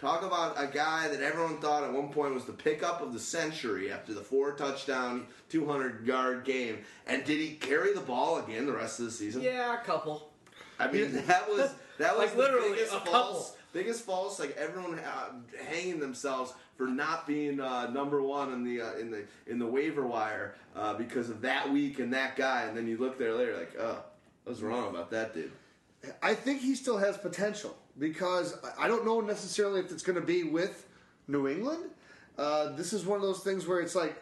Talk 0.00 0.22
about 0.22 0.54
a 0.56 0.66
guy 0.66 1.08
that 1.08 1.20
everyone 1.20 1.58
thought 1.58 1.84
at 1.84 1.92
one 1.92 2.08
point 2.08 2.32
was 2.32 2.46
the 2.46 2.52
pickup 2.54 3.02
of 3.02 3.12
the 3.12 3.20
century 3.20 3.92
after 3.92 4.14
the 4.14 4.22
four 4.22 4.52
touchdown, 4.52 5.26
200 5.50 6.06
yard 6.06 6.44
game. 6.44 6.78
And 7.06 7.22
did 7.24 7.38
he 7.38 7.50
carry 7.56 7.92
the 7.92 8.00
ball 8.00 8.38
again 8.38 8.64
the 8.66 8.72
rest 8.72 8.98
of 8.98 9.04
the 9.06 9.10
season? 9.10 9.42
Yeah, 9.42 9.74
a 9.78 9.84
couple. 9.84 10.30
I 10.78 10.90
mean, 10.90 11.12
that 11.26 11.46
was 11.50 11.74
that 11.98 12.16
was 12.16 12.28
Like, 12.28 12.32
the 12.32 12.38
literally, 12.38 12.70
biggest 12.70 12.94
a 12.94 13.00
false, 13.00 13.50
couple. 13.50 13.56
biggest 13.74 14.04
false. 14.06 14.40
Like 14.40 14.56
everyone 14.56 14.98
uh, 14.98 15.32
hanging 15.68 16.00
themselves 16.00 16.54
for 16.78 16.86
not 16.86 17.26
being 17.26 17.60
uh, 17.60 17.90
number 17.90 18.22
one 18.22 18.54
in 18.54 18.64
the 18.64 18.80
uh, 18.80 18.94
in 18.94 19.10
the 19.10 19.24
in 19.46 19.58
the 19.58 19.66
waiver 19.66 20.06
wire 20.06 20.54
uh, 20.74 20.94
because 20.94 21.28
of 21.28 21.42
that 21.42 21.70
week 21.70 21.98
and 21.98 22.10
that 22.14 22.36
guy. 22.36 22.62
And 22.62 22.74
then 22.74 22.86
you 22.88 22.96
look 22.96 23.18
there 23.18 23.34
later, 23.34 23.54
like, 23.54 23.76
oh, 23.78 24.02
I 24.46 24.48
was 24.48 24.62
wrong 24.62 24.88
about 24.88 25.10
that 25.10 25.34
dude. 25.34 25.52
I 26.22 26.32
think 26.32 26.62
he 26.62 26.74
still 26.74 26.96
has 26.96 27.18
potential 27.18 27.76
because 28.00 28.56
I- 28.76 28.88
don't 28.88 29.04
know 29.04 29.20
necessarily 29.20 29.78
if 29.80 29.92
it's 29.92 30.02
going 30.02 30.18
to 30.18 30.26
be 30.26 30.42
with 30.42 30.88
New 31.28 31.46
England. 31.46 31.84
Uh, 32.36 32.72
this 32.74 32.92
is 32.92 33.04
one 33.04 33.16
of 33.16 33.22
those 33.22 33.40
things 33.40 33.66
where 33.66 33.80
it's 33.80 33.94
like 33.94 34.20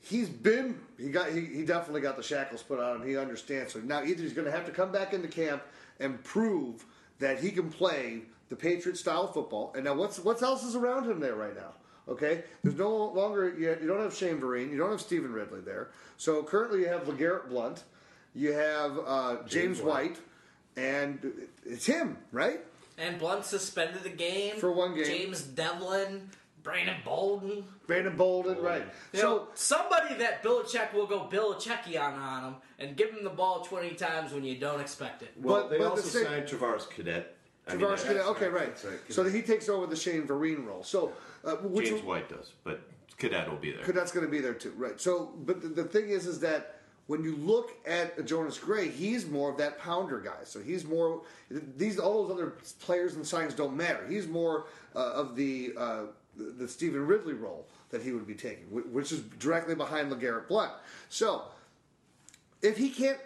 he's 0.00 0.28
been 0.28 0.80
he 0.98 1.10
got 1.10 1.30
he, 1.30 1.42
he 1.42 1.64
definitely 1.64 2.00
got 2.00 2.16
the 2.16 2.22
shackles 2.22 2.62
put 2.62 2.80
on 2.80 2.96
him. 3.02 3.06
He 3.06 3.16
understands. 3.16 3.74
So 3.74 3.78
now 3.80 4.02
either 4.02 4.22
he's 4.22 4.32
going 4.32 4.46
to 4.46 4.50
have 4.52 4.64
to 4.66 4.72
come 4.72 4.90
back 4.90 5.12
into 5.12 5.28
camp 5.28 5.62
and 6.00 6.22
prove 6.24 6.84
that 7.18 7.38
he 7.40 7.50
can 7.50 7.70
play 7.70 8.22
the 8.48 8.56
Patriot 8.56 8.96
style 8.96 9.28
football. 9.30 9.72
And 9.76 9.84
now 9.84 9.94
what's 9.94 10.18
what 10.18 10.42
else 10.42 10.64
is 10.64 10.74
around 10.74 11.08
him 11.08 11.20
there 11.20 11.34
right 11.36 11.54
now? 11.54 11.74
Okay, 12.08 12.42
there's 12.64 12.76
no 12.78 12.90
longer 12.90 13.54
you, 13.56 13.76
you 13.80 13.86
don't 13.86 14.00
have 14.00 14.14
Shane 14.14 14.40
Vereen, 14.40 14.72
you 14.72 14.78
don't 14.78 14.90
have 14.90 15.00
Stevan 15.00 15.32
Ridley 15.32 15.60
there. 15.60 15.90
So 16.16 16.42
currently 16.42 16.80
you 16.80 16.88
have 16.88 17.02
Legarrette 17.04 17.48
Blunt, 17.48 17.84
you 18.34 18.52
have 18.52 18.98
uh, 19.06 19.36
James, 19.46 19.80
White. 19.80 20.16
and 20.76 21.48
it's 21.64 21.86
him, 21.86 22.16
right? 22.32 22.60
And 23.02 23.18
Blunt 23.18 23.44
suspended 23.44 24.04
the 24.04 24.10
game 24.10 24.56
For 24.56 24.70
one 24.70 24.94
game. 24.94 25.04
James 25.04 25.42
Devlin, 25.42 26.30
Brandon 26.62 26.96
Bolden. 27.04 27.64
Brandon 27.88 28.16
Bolden, 28.16 28.58
right? 28.58 28.84
You 29.12 29.20
so 29.20 29.26
know, 29.28 29.48
somebody 29.54 30.14
that 30.14 30.44
Belichick 30.44 30.94
will 30.94 31.08
go 31.08 31.28
Belichickian 31.28 32.00
on 32.00 32.14
on 32.14 32.44
him 32.44 32.54
and 32.78 32.96
give 32.96 33.10
him 33.10 33.24
the 33.24 33.30
ball 33.30 33.62
20 33.64 33.90
times 33.96 34.32
when 34.32 34.44
you 34.44 34.56
don't 34.56 34.80
expect 34.80 35.22
it. 35.22 35.32
Well, 35.36 35.62
But- 35.62 35.70
they 35.70 35.78
but 35.78 35.88
also 35.88 36.02
the 36.02 36.08
same- 36.08 36.24
signed 36.26 36.46
Travaris 36.46 36.88
Cadet. 36.88 37.36
I 37.66 37.72
mean, 37.72 37.80
Tavares 37.80 37.88
that's- 37.88 38.04
Cadet, 38.04 38.26
okay, 38.26 38.48
right. 38.48 38.76
that's 38.76 39.14
So 39.14 39.24
he 39.24 39.42
takes 39.42 39.68
over 39.68 39.86
the 39.86 39.96
Shane 39.96 40.26
Vereen 40.26 40.64
role. 40.64 40.84
So 40.84 41.12
uh, 41.44 41.56
which 41.56 41.88
James 41.88 42.04
White 42.04 42.28
does, 42.28 42.52
but 42.62 42.82
Cadet 43.18 43.50
will 43.50 43.56
be 43.56 43.72
there. 43.72 43.84
Cadet's 43.84 44.12
going 44.12 44.26
to 44.26 44.30
be 44.30 44.40
there 44.40 44.54
too, 44.54 44.72
right? 44.76 45.00
So, 45.00 45.32
but 45.44 45.60
the, 45.60 45.68
the 45.68 45.84
thing 45.84 46.10
is, 46.10 46.26
is 46.26 46.38
that 46.40 46.81
when 47.06 47.24
you 47.24 47.36
look 47.36 47.72
at 47.86 48.24
Jonas 48.26 48.58
Gray, 48.58 48.88
he's 48.88 49.26
more 49.26 49.50
of 49.50 49.58
that 49.58 49.78
pounder 49.78 50.20
guy. 50.20 50.44
So 50.44 50.60
he's 50.60 50.84
more 50.84 51.22
these 51.50 51.98
all 51.98 52.26
those 52.26 52.32
other 52.32 52.52
players 52.80 53.16
and 53.16 53.26
signs 53.26 53.54
don't 53.54 53.76
matter. 53.76 54.06
He's 54.08 54.26
more 54.26 54.66
uh, 54.94 55.12
of 55.12 55.36
the 55.36 55.74
uh, 55.76 56.02
the 56.36 56.66
Stevan 56.66 57.06
Ridley 57.06 57.34
role 57.34 57.66
that 57.90 58.02
he 58.02 58.12
would 58.12 58.26
be 58.26 58.34
taking, 58.34 58.64
which 58.70 59.12
is 59.12 59.20
directly 59.20 59.74
behind 59.74 60.10
LeGarrette 60.10 60.48
Blunt. 60.48 60.72
So 61.10 61.42
if 62.62 62.78
he 62.78 62.88
can't 62.88 63.18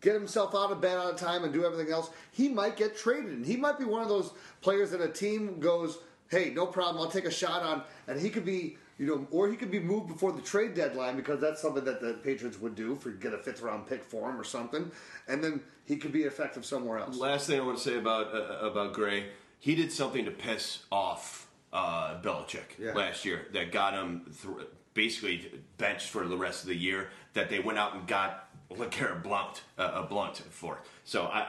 get 0.00 0.14
himself 0.14 0.54
out 0.54 0.70
of 0.70 0.80
bed 0.80 0.96
on 0.96 1.16
time 1.16 1.44
and 1.44 1.52
do 1.52 1.64
everything 1.64 1.92
else, 1.92 2.10
he 2.30 2.48
might 2.48 2.76
get 2.76 2.96
traded. 2.96 3.32
And 3.32 3.44
he 3.44 3.56
might 3.56 3.78
be 3.78 3.84
one 3.84 4.02
of 4.02 4.08
those 4.08 4.32
players 4.60 4.90
that 4.92 5.00
a 5.00 5.08
team 5.08 5.60
goes, 5.60 5.98
hey, 6.30 6.50
no 6.54 6.66
problem, 6.66 7.02
I'll 7.02 7.10
take 7.10 7.24
a 7.24 7.30
shot 7.30 7.62
on. 7.62 7.82
And 8.06 8.20
he 8.20 8.30
could 8.30 8.44
be, 8.44 8.78
you 8.98 9.06
know, 9.06 9.26
or 9.30 9.48
he 9.48 9.56
could 9.56 9.70
be 9.70 9.78
moved 9.78 10.08
before 10.08 10.32
the 10.32 10.42
trade 10.42 10.74
deadline 10.74 11.16
because 11.16 11.40
that's 11.40 11.62
something 11.62 11.84
that 11.84 12.00
the 12.00 12.14
Patriots 12.14 12.60
would 12.60 12.74
do 12.74 12.96
for 12.96 13.10
get 13.10 13.32
a 13.32 13.38
fifth 13.38 13.62
round 13.62 13.86
pick 13.86 14.02
for 14.04 14.28
him 14.28 14.38
or 14.40 14.44
something. 14.44 14.90
And 15.28 15.42
then 15.42 15.60
he 15.84 15.96
could 15.96 16.12
be 16.12 16.22
effective 16.24 16.64
somewhere 16.64 16.98
else. 16.98 17.16
Last 17.16 17.46
thing 17.46 17.60
I 17.60 17.64
want 17.64 17.78
to 17.78 17.84
say 17.84 17.96
about 17.96 18.34
uh, 18.34 18.66
about 18.66 18.92
Gray, 18.92 19.26
he 19.60 19.74
did 19.76 19.92
something 19.92 20.24
to 20.24 20.30
piss 20.32 20.84
off 20.90 21.48
uh, 21.72 22.20
Belichick 22.20 22.76
Yeah. 22.78 22.92
last 22.92 23.24
year 23.24 23.46
that 23.52 23.70
got 23.72 23.94
him 23.94 24.26
thr 24.32 24.62
basically 24.94 25.52
benched 25.76 26.08
for 26.08 26.26
the 26.26 26.36
rest 26.36 26.62
of 26.64 26.68
the 26.68 26.76
year. 26.76 27.10
That 27.34 27.48
they 27.50 27.60
went 27.60 27.78
out 27.78 27.94
and 27.94 28.04
got 28.08 28.47
LeGarrette 28.70 29.22
Blunt, 29.22 29.62
uh, 29.78 29.92
a 29.94 30.02
Blunt 30.02 30.36
for. 30.50 30.78
So 31.04 31.24
I 31.24 31.38
I, 31.38 31.42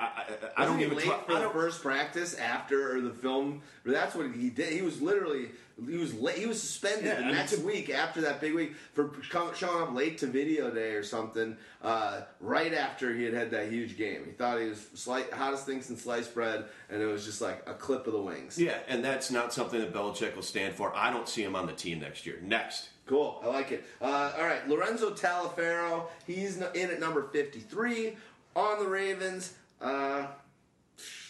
I, 0.58 0.64
I 0.64 0.66
don't 0.66 0.80
even 0.80 0.96
late 0.98 1.06
try- 1.06 1.20
for 1.26 1.40
the 1.40 1.50
first 1.50 1.82
practice 1.82 2.34
after 2.36 3.02
the 3.02 3.10
film. 3.12 3.62
That's 3.86 4.16
what 4.16 4.32
he 4.32 4.50
did. 4.50 4.72
He 4.72 4.82
was 4.82 5.02
literally 5.02 5.50
he 5.90 5.98
was 5.98 6.14
late. 6.14 6.38
He 6.38 6.46
was 6.46 6.62
suspended 6.62 7.06
Yeah, 7.06 7.16
the 7.16 7.22
mean, 7.24 7.36
next 7.36 7.56
to- 7.58 7.66
week 7.66 7.90
after 7.90 8.22
that 8.22 8.40
big 8.42 8.54
week 8.54 8.74
for 8.94 9.12
showing 9.54 9.82
up 9.84 9.94
late 9.94 10.18
to 10.20 10.28
video 10.28 10.72
day 10.72 10.92
or 10.92 11.04
something. 11.04 11.58
Uh, 11.82 12.22
right 12.40 12.74
after 12.74 13.14
he 13.14 13.24
had 13.24 13.34
had 13.34 13.52
that 13.52 13.70
huge 13.70 13.98
game, 13.98 14.24
he 14.26 14.32
thought 14.32 14.60
he 14.60 14.68
was 14.68 14.88
slight, 14.94 15.32
hottest 15.32 15.66
thing 15.66 15.82
since 15.82 16.02
sliced 16.04 16.34
bread, 16.34 16.66
and 16.90 17.02
it 17.02 17.06
was 17.06 17.26
just 17.26 17.42
like 17.42 17.64
a 17.68 17.74
clip 17.74 18.08
of 18.08 18.14
the 18.14 18.22
wings. 18.22 18.58
Yeah, 18.58 18.78
and 18.88 19.04
that's 19.04 19.30
not 19.32 19.54
something 19.54 19.80
that 19.80 19.94
Belichick 19.94 20.36
will 20.36 20.42
stand 20.42 20.74
for. 20.76 20.94
I 20.96 21.12
don't 21.12 21.28
see 21.28 21.44
him 21.44 21.56
on 21.56 21.66
the 21.66 21.74
team 21.74 22.00
next 22.00 22.26
year. 22.26 22.40
Next. 22.44 22.90
Cool, 23.10 23.42
I 23.44 23.48
like 23.48 23.72
it. 23.72 23.84
Uh, 24.00 24.34
all 24.38 24.46
right, 24.46 24.70
Lorenzo 24.70 25.10
Taliaferro, 25.10 26.04
he's 26.28 26.58
in 26.58 26.92
at 26.92 27.00
number 27.00 27.24
53 27.24 28.16
on 28.56 28.84
the 28.84 28.88
Ravens. 28.88 29.56
Uh, 29.82 30.28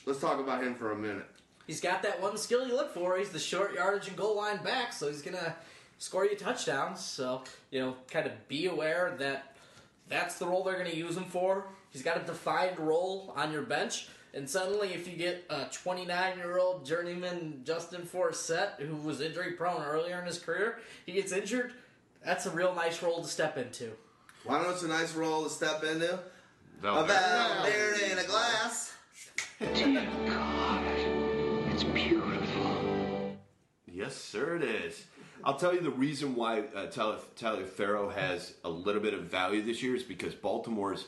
let's 0.05 0.19
talk 0.19 0.41
about 0.41 0.61
him 0.61 0.75
for 0.75 0.91
a 0.91 0.95
minute. 0.97 1.25
He's 1.67 1.79
got 1.79 2.03
that 2.03 2.21
one 2.21 2.37
skill 2.37 2.67
you 2.67 2.75
look 2.75 2.93
for. 2.93 3.17
He's 3.17 3.29
the 3.29 3.39
short 3.39 3.75
yardage 3.75 4.09
and 4.09 4.17
goal 4.17 4.35
line 4.35 4.61
back, 4.61 4.91
so 4.91 5.07
he's 5.07 5.21
gonna 5.21 5.55
score 5.99 6.25
you 6.25 6.35
touchdowns. 6.35 6.99
So 6.99 7.43
you 7.71 7.79
know, 7.79 7.95
kind 8.11 8.25
of 8.25 8.33
be 8.49 8.65
aware 8.65 9.15
that 9.19 9.55
that's 10.09 10.37
the 10.37 10.47
role 10.47 10.65
they're 10.65 10.77
gonna 10.77 10.89
use 10.89 11.15
him 11.15 11.23
for. 11.23 11.65
He's 11.91 12.03
got 12.03 12.17
a 12.17 12.25
defined 12.25 12.77
role 12.77 13.33
on 13.37 13.53
your 13.53 13.61
bench, 13.61 14.09
and 14.33 14.49
suddenly, 14.49 14.93
if 14.93 15.07
you 15.07 15.17
get 15.17 15.45
a 15.49 15.65
29 15.71 16.37
year 16.37 16.59
old 16.59 16.85
journeyman 16.85 17.61
Justin 17.63 18.01
Forsett, 18.01 18.79
who 18.79 18.95
was 18.95 19.21
injury 19.21 19.53
prone 19.53 19.83
earlier 19.83 20.19
in 20.19 20.25
his 20.25 20.37
career, 20.37 20.79
he 21.05 21.13
gets 21.13 21.31
injured. 21.31 21.73
That's 22.23 22.45
a 22.45 22.51
real 22.51 22.75
nice 22.75 23.01
role 23.01 23.21
to 23.21 23.27
step 23.27 23.57
into. 23.57 23.91
Why 24.43 24.61
don't 24.61 24.71
it's 24.71 24.83
a 24.83 24.87
nice 24.87 25.15
role 25.15 25.43
to 25.43 25.49
step 25.49 25.83
into? 25.83 26.13
A 26.13 26.19
Valverde. 26.81 27.13
Valverde 27.13 28.11
in 28.11 28.17
a 28.19 28.23
glass. 28.23 28.93
Dear 29.59 30.07
God, 30.27 30.83
it's 31.71 31.83
beautiful. 31.83 33.37
Yes, 33.87 34.15
sir, 34.15 34.57
it 34.57 34.63
is. 34.63 35.05
I'll 35.43 35.57
tell 35.57 35.73
you 35.73 35.81
the 35.81 35.89
reason 35.89 36.35
why 36.35 36.63
uh, 36.75 36.87
Tyler, 36.87 37.17
Tyler 37.35 37.65
Farrow 37.65 38.09
has 38.09 38.53
a 38.63 38.69
little 38.69 39.01
bit 39.01 39.13
of 39.13 39.23
value 39.23 39.61
this 39.61 39.81
year 39.81 39.95
is 39.95 40.03
because 40.03 40.35
Baltimore's 40.35 41.05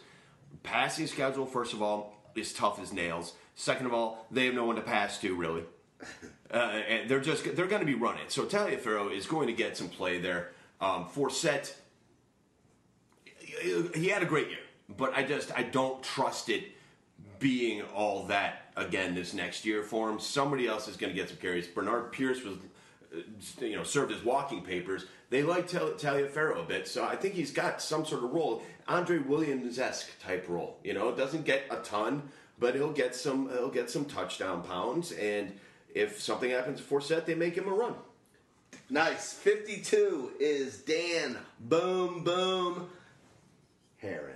passing 0.63 1.07
schedule, 1.07 1.45
first 1.45 1.73
of 1.73 1.81
all, 1.81 2.20
is 2.35 2.53
tough 2.53 2.79
as 2.79 2.93
nails. 2.93 3.33
Second 3.55 3.85
of 3.85 3.93
all, 3.93 4.25
they 4.31 4.45
have 4.45 4.55
no 4.55 4.65
one 4.65 4.75
to 4.75 4.81
pass 4.81 5.19
to, 5.19 5.35
really. 5.35 5.63
Uh, 6.53 6.81
and 6.89 7.09
they're 7.09 7.21
just 7.21 7.55
they're 7.55 7.65
going 7.65 7.79
to 7.79 7.85
be 7.85 7.93
running. 7.93 8.25
So 8.27 8.43
Taliaferro 8.43 9.09
is 9.15 9.25
going 9.25 9.47
to 9.47 9.53
get 9.53 9.77
some 9.77 9.87
play 9.87 10.19
there. 10.19 10.51
Um, 10.81 11.05
Forsett, 11.05 11.73
he 13.95 14.09
had 14.09 14.21
a 14.21 14.25
great 14.25 14.49
year, 14.49 14.59
but 14.89 15.13
I 15.15 15.23
just 15.23 15.57
I 15.57 15.63
don't 15.63 16.03
trust 16.03 16.49
it 16.49 16.65
being 17.39 17.81
all 17.95 18.25
that 18.25 18.71
again 18.75 19.15
this 19.15 19.33
next 19.33 19.65
year 19.65 19.83
for 19.83 20.09
him. 20.09 20.19
Somebody 20.19 20.67
else 20.67 20.87
is 20.87 20.97
going 20.97 21.11
to 21.13 21.15
get 21.15 21.29
some 21.29 21.37
carries. 21.37 21.67
Bernard 21.67 22.11
Pierce 22.11 22.43
was, 22.43 22.57
uh, 23.15 23.65
you 23.65 23.75
know, 23.75 23.83
served 23.83 24.11
as 24.11 24.23
walking 24.23 24.61
papers. 24.61 25.05
They 25.29 25.43
like 25.43 25.67
Tal- 25.67 25.91
Taliaferro 25.91 26.59
a 26.59 26.63
bit, 26.63 26.87
so 26.87 27.05
I 27.05 27.15
think 27.15 27.33
he's 27.33 27.51
got 27.51 27.81
some 27.81 28.05
sort 28.05 28.23
of 28.23 28.31
role, 28.31 28.61
Andre 28.91 29.19
Williams 29.19 29.79
esque 29.79 30.09
type 30.21 30.47
role. 30.49 30.77
You 30.83 30.93
know, 30.93 31.15
doesn't 31.15 31.45
get 31.45 31.63
a 31.71 31.77
ton, 31.77 32.23
but 32.59 32.75
he'll 32.75 32.91
get 32.91 33.15
some. 33.15 33.47
He'll 33.49 33.69
get 33.69 33.89
some 33.89 34.03
touchdown 34.05 34.63
pounds, 34.63 35.13
and 35.13 35.53
if 35.95 36.21
something 36.21 36.51
happens 36.51 36.81
to 36.81 36.85
Forsett, 36.85 37.25
they 37.25 37.35
make 37.35 37.55
him 37.55 37.67
a 37.69 37.73
run. 37.73 37.95
Nice. 38.89 39.31
52 39.33 40.33
is 40.39 40.79
Dan 40.79 41.37
Boom 41.61 42.23
Boom 42.25 42.89
Herron. 43.97 44.35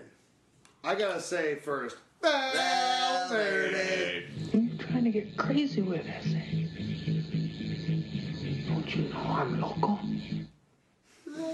I 0.83 0.95
gotta 0.95 1.19
say 1.19 1.55
first, 1.55 1.97
Valverde. 2.21 4.27
You're 4.53 4.77
trying 4.77 5.03
to 5.03 5.09
get 5.09 5.35
crazy 5.35 5.81
with 5.81 6.05
us. 6.07 6.25
Don't 8.67 8.95
you 8.95 9.09
know 9.09 9.17
I'm 9.17 9.59
local? 9.59 9.99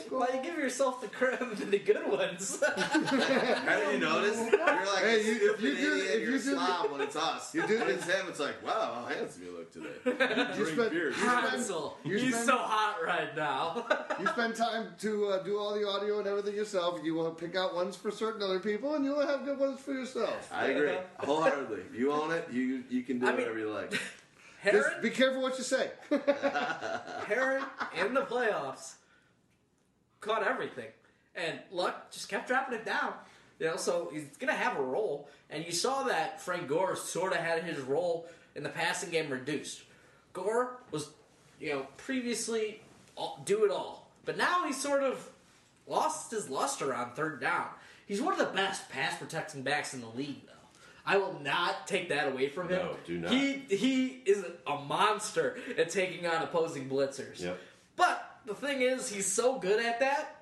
Why 0.09 0.27
you 0.35 0.41
give 0.43 0.57
yourself 0.57 1.01
the 1.01 1.07
credit 1.07 1.39
for 1.57 1.65
the 1.65 1.79
good 1.79 2.07
ones? 2.07 2.61
Haven't 2.75 3.93
you 3.93 3.99
noticed? 3.99 4.39
You're 4.51 4.59
like 4.59 5.03
Hey, 5.03 5.23
you- 5.25 5.53
if 5.53 5.61
you 5.61 5.75
do- 5.75 5.93
idiot. 5.95 6.07
if 6.15 6.21
you're 6.21 6.29
you 6.31 6.35
a 6.35 6.39
do- 6.39 6.53
slob 6.53 6.91
when 6.91 7.01
it's 7.01 7.15
us. 7.15 7.53
You 7.55 7.65
do- 7.67 7.79
when 7.79 7.89
it's 7.89 8.05
him, 8.05 8.25
it's 8.27 8.39
like, 8.39 8.63
wow, 8.65 9.03
how 9.07 9.13
handsome 9.13 9.43
you 9.43 9.51
look 9.51 9.71
today. 9.71 9.89
You 10.05 10.13
Drink 10.55 10.67
spent, 10.77 10.91
beer. 10.91 11.07
you 11.09 11.13
spent, 11.13 11.49
Hansel, 11.49 11.97
you 12.03 12.17
he's 12.17 12.43
so 12.45 12.57
hot 12.57 12.97
right 13.05 13.35
now. 13.35 13.85
you 14.19 14.27
spend 14.27 14.55
time 14.55 14.87
to 14.99 15.27
uh, 15.27 15.43
do 15.43 15.57
all 15.57 15.73
the 15.73 15.87
audio 15.87 16.19
and 16.19 16.27
everything 16.27 16.55
yourself. 16.55 16.99
You 17.03 17.13
will 17.15 17.31
pick 17.31 17.55
out 17.55 17.73
ones 17.75 17.95
for 17.95 18.11
certain 18.11 18.41
other 18.43 18.59
people, 18.59 18.95
and 18.95 19.03
you 19.05 19.11
will 19.15 19.27
have 19.27 19.45
good 19.45 19.57
ones 19.59 19.79
for 19.79 19.93
yourself. 19.93 20.49
I 20.53 20.67
agree 20.67 20.95
wholeheartedly. 21.19 21.81
You 21.95 22.11
own 22.11 22.31
it. 22.31 22.47
You 22.51 22.83
you 22.89 23.03
can 23.03 23.19
do 23.19 23.25
I 23.27 23.29
mean- 23.31 23.39
whatever 23.41 23.59
you 23.59 23.69
like. 23.71 23.93
Herron, 24.61 24.83
Just 24.83 25.01
be 25.01 25.09
careful 25.09 25.41
what 25.41 25.57
you 25.57 25.63
say. 25.63 25.89
Herron 27.25 27.63
in 27.99 28.13
the 28.13 28.21
playoffs 28.21 28.93
caught 30.21 30.43
everything, 30.43 30.87
and 31.35 31.59
Luck 31.71 32.11
just 32.11 32.29
kept 32.29 32.47
dropping 32.47 32.75
it 32.75 32.85
down. 32.85 33.13
You 33.59 33.67
know, 33.67 33.75
so 33.77 34.09
he's 34.11 34.25
gonna 34.37 34.53
have 34.53 34.77
a 34.77 34.81
role, 34.81 35.29
and 35.49 35.65
you 35.65 35.71
saw 35.71 36.03
that 36.03 36.41
Frank 36.41 36.67
Gore 36.67 36.95
sort 36.95 37.33
of 37.33 37.39
had 37.39 37.63
his 37.63 37.79
role 37.79 38.27
in 38.55 38.63
the 38.63 38.69
passing 38.69 39.09
game 39.09 39.29
reduced. 39.29 39.83
Gore 40.33 40.77
was, 40.91 41.09
you 41.59 41.69
know, 41.69 41.87
previously 41.97 42.81
all, 43.15 43.41
do 43.45 43.65
it 43.65 43.71
all, 43.71 44.09
but 44.25 44.37
now 44.37 44.65
he's 44.65 44.81
sort 44.81 45.03
of 45.03 45.29
lost 45.87 46.31
his 46.31 46.49
luster 46.49 46.93
on 46.93 47.11
third 47.13 47.41
down. 47.41 47.67
He's 48.07 48.21
one 48.21 48.33
of 48.33 48.39
the 48.39 48.53
best 48.53 48.89
pass 48.89 49.17
protecting 49.17 49.61
backs 49.61 49.93
in 49.93 50.01
the 50.01 50.09
league, 50.09 50.45
though. 50.45 50.51
I 51.05 51.17
will 51.17 51.39
not 51.41 51.87
take 51.87 52.09
that 52.09 52.27
away 52.27 52.49
from 52.49 52.69
him. 52.69 52.79
No, 52.79 52.95
do 53.05 53.17
not. 53.19 53.31
He 53.31 53.53
he 53.69 54.21
is 54.25 54.43
a 54.67 54.77
monster 54.77 55.57
at 55.77 55.89
taking 55.89 56.25
on 56.27 56.41
opposing 56.41 56.89
blitzers. 56.89 57.41
Yep. 57.41 57.59
But 57.95 58.30
the 58.45 58.55
thing 58.55 58.81
is, 58.81 59.09
he's 59.09 59.25
so 59.25 59.59
good 59.59 59.83
at 59.83 59.99
that 59.99 60.37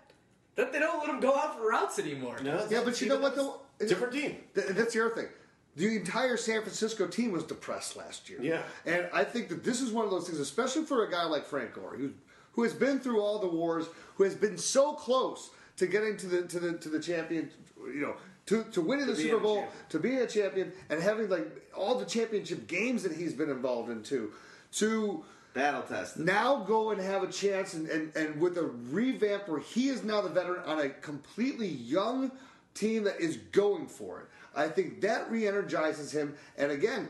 that 0.55 0.73
they 0.73 0.79
don't 0.79 0.99
let 0.99 1.09
him 1.09 1.19
go 1.19 1.35
out 1.35 1.57
for 1.57 1.69
routes 1.69 1.99
anymore. 1.99 2.37
yeah, 2.43 2.81
but 2.83 2.99
you 3.01 3.07
know 3.07 3.19
what? 3.19 3.35
Though 3.35 3.61
Different 3.79 4.13
team. 4.13 4.37
Th- 4.53 4.67
that's 4.67 4.93
the 4.93 5.05
other 5.05 5.15
thing. 5.15 5.27
The 5.75 5.95
entire 5.95 6.35
San 6.35 6.61
Francisco 6.61 7.07
team 7.07 7.31
was 7.31 7.43
depressed 7.43 7.95
last 7.95 8.29
year. 8.29 8.39
Yeah. 8.41 8.61
And 8.85 9.07
I 9.13 9.23
think 9.23 9.47
that 9.49 9.63
this 9.63 9.79
is 9.79 9.91
one 9.91 10.03
of 10.03 10.11
those 10.11 10.27
things, 10.27 10.39
especially 10.39 10.83
for 10.83 11.05
a 11.05 11.11
guy 11.11 11.23
like 11.23 11.45
Frank 11.45 11.73
Gore, 11.73 11.95
who, 11.95 12.11
who 12.53 12.63
has 12.63 12.73
been 12.73 12.99
through 12.99 13.21
all 13.21 13.39
the 13.39 13.47
wars, 13.47 13.85
who 14.15 14.23
has 14.25 14.35
been 14.35 14.57
so 14.57 14.93
close 14.93 15.51
to 15.77 15.87
getting 15.87 16.17
to 16.17 16.27
the 16.27 16.41
to 16.47 16.59
the 16.59 16.77
to 16.79 16.89
the 16.89 16.99
champion, 16.99 17.49
you 17.85 18.01
know, 18.01 18.15
to, 18.47 18.65
to 18.65 18.81
winning 18.81 19.07
the 19.07 19.15
Super 19.15 19.39
Bowl, 19.39 19.65
to 19.89 19.99
being 19.99 20.17
a 20.17 20.27
champion, 20.27 20.73
and 20.89 21.01
having 21.01 21.29
like 21.29 21.47
all 21.73 21.95
the 21.97 22.05
championship 22.05 22.67
games 22.67 23.03
that 23.03 23.13
he's 23.13 23.33
been 23.33 23.49
involved 23.49 23.89
in 23.89 24.03
too, 24.03 24.33
to 24.73 25.23
Battle 25.53 25.81
tested. 25.81 26.25
now 26.25 26.57
go 26.63 26.91
and 26.91 27.01
have 27.01 27.23
a 27.23 27.27
chance 27.31 27.73
and, 27.73 27.87
and, 27.89 28.15
and 28.15 28.39
with 28.39 28.57
a 28.57 28.63
revamp 28.63 29.47
where 29.47 29.59
he 29.59 29.89
is 29.89 30.03
now 30.03 30.21
the 30.21 30.29
veteran 30.29 30.61
on 30.65 30.79
a 30.79 30.89
completely 30.89 31.67
young 31.67 32.31
team 32.75 33.03
that 33.03 33.19
is 33.19 33.37
going 33.51 33.87
for 33.87 34.21
it. 34.21 34.25
I 34.55 34.67
think 34.67 35.01
that 35.01 35.29
re-energizes 35.31 36.11
him. 36.11 36.35
And 36.57 36.71
again, 36.71 37.09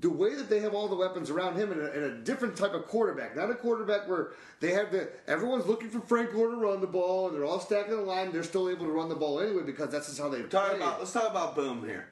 the 0.00 0.10
way 0.10 0.34
that 0.34 0.48
they 0.48 0.60
have 0.60 0.72
all 0.72 0.88
the 0.88 0.96
weapons 0.96 1.30
around 1.30 1.56
him 1.56 1.72
and 1.72 1.80
a, 1.80 1.92
and 1.92 2.04
a 2.04 2.18
different 2.18 2.56
type 2.56 2.74
of 2.74 2.86
quarterback, 2.86 3.36
not 3.36 3.50
a 3.50 3.54
quarterback 3.54 4.08
where 4.08 4.28
they 4.60 4.72
have 4.72 4.92
the 4.92 5.10
everyone's 5.26 5.66
looking 5.66 5.90
for 5.90 6.00
Frank 6.00 6.32
Gore 6.32 6.50
to 6.50 6.56
run 6.56 6.80
the 6.80 6.86
ball 6.86 7.28
and 7.28 7.36
they're 7.36 7.44
all 7.44 7.60
stacking 7.60 7.96
the 7.96 8.02
line. 8.02 8.30
They're 8.30 8.44
still 8.44 8.68
able 8.68 8.86
to 8.86 8.92
run 8.92 9.08
the 9.08 9.16
ball 9.16 9.40
anyway 9.40 9.64
because 9.64 9.90
that's 9.90 10.06
just 10.06 10.20
how 10.20 10.28
they 10.28 10.42
Talk 10.42 10.76
about, 10.76 11.00
let's 11.00 11.12
talk 11.12 11.30
about 11.30 11.56
Boom 11.56 11.84
here. 11.84 12.06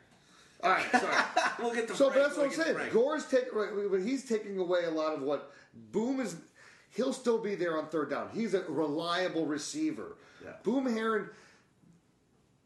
All 0.63 0.71
right, 0.71 0.91
sorry. 0.91 1.15
We'll 1.59 1.75
get 1.75 1.89
to 1.89 1.97
So, 1.97 2.11
Frank, 2.11 2.15
but 2.15 2.23
that's 2.23 2.37
we'll 2.37 2.67
what 2.67 2.69
I'm 2.69 2.77
saying. 2.77 2.93
Gore's 2.93 3.27
taking, 3.27 3.89
but 3.91 4.01
he's 4.01 4.29
taking 4.29 4.59
away 4.59 4.85
a 4.85 4.91
lot 4.91 5.15
of 5.15 5.23
what 5.23 5.53
Boom 5.93 6.21
is. 6.21 6.37
He'll 6.91 7.13
still 7.13 7.39
be 7.39 7.55
there 7.55 7.77
on 7.79 7.89
third 7.89 8.11
down. 8.11 8.31
He's 8.33 8.55
a 8.55 8.63
reliable 8.69 9.45
receiver. 9.47 10.17
Yeah. 10.45 10.53
Boom 10.63 10.87
Herron, 10.87 11.31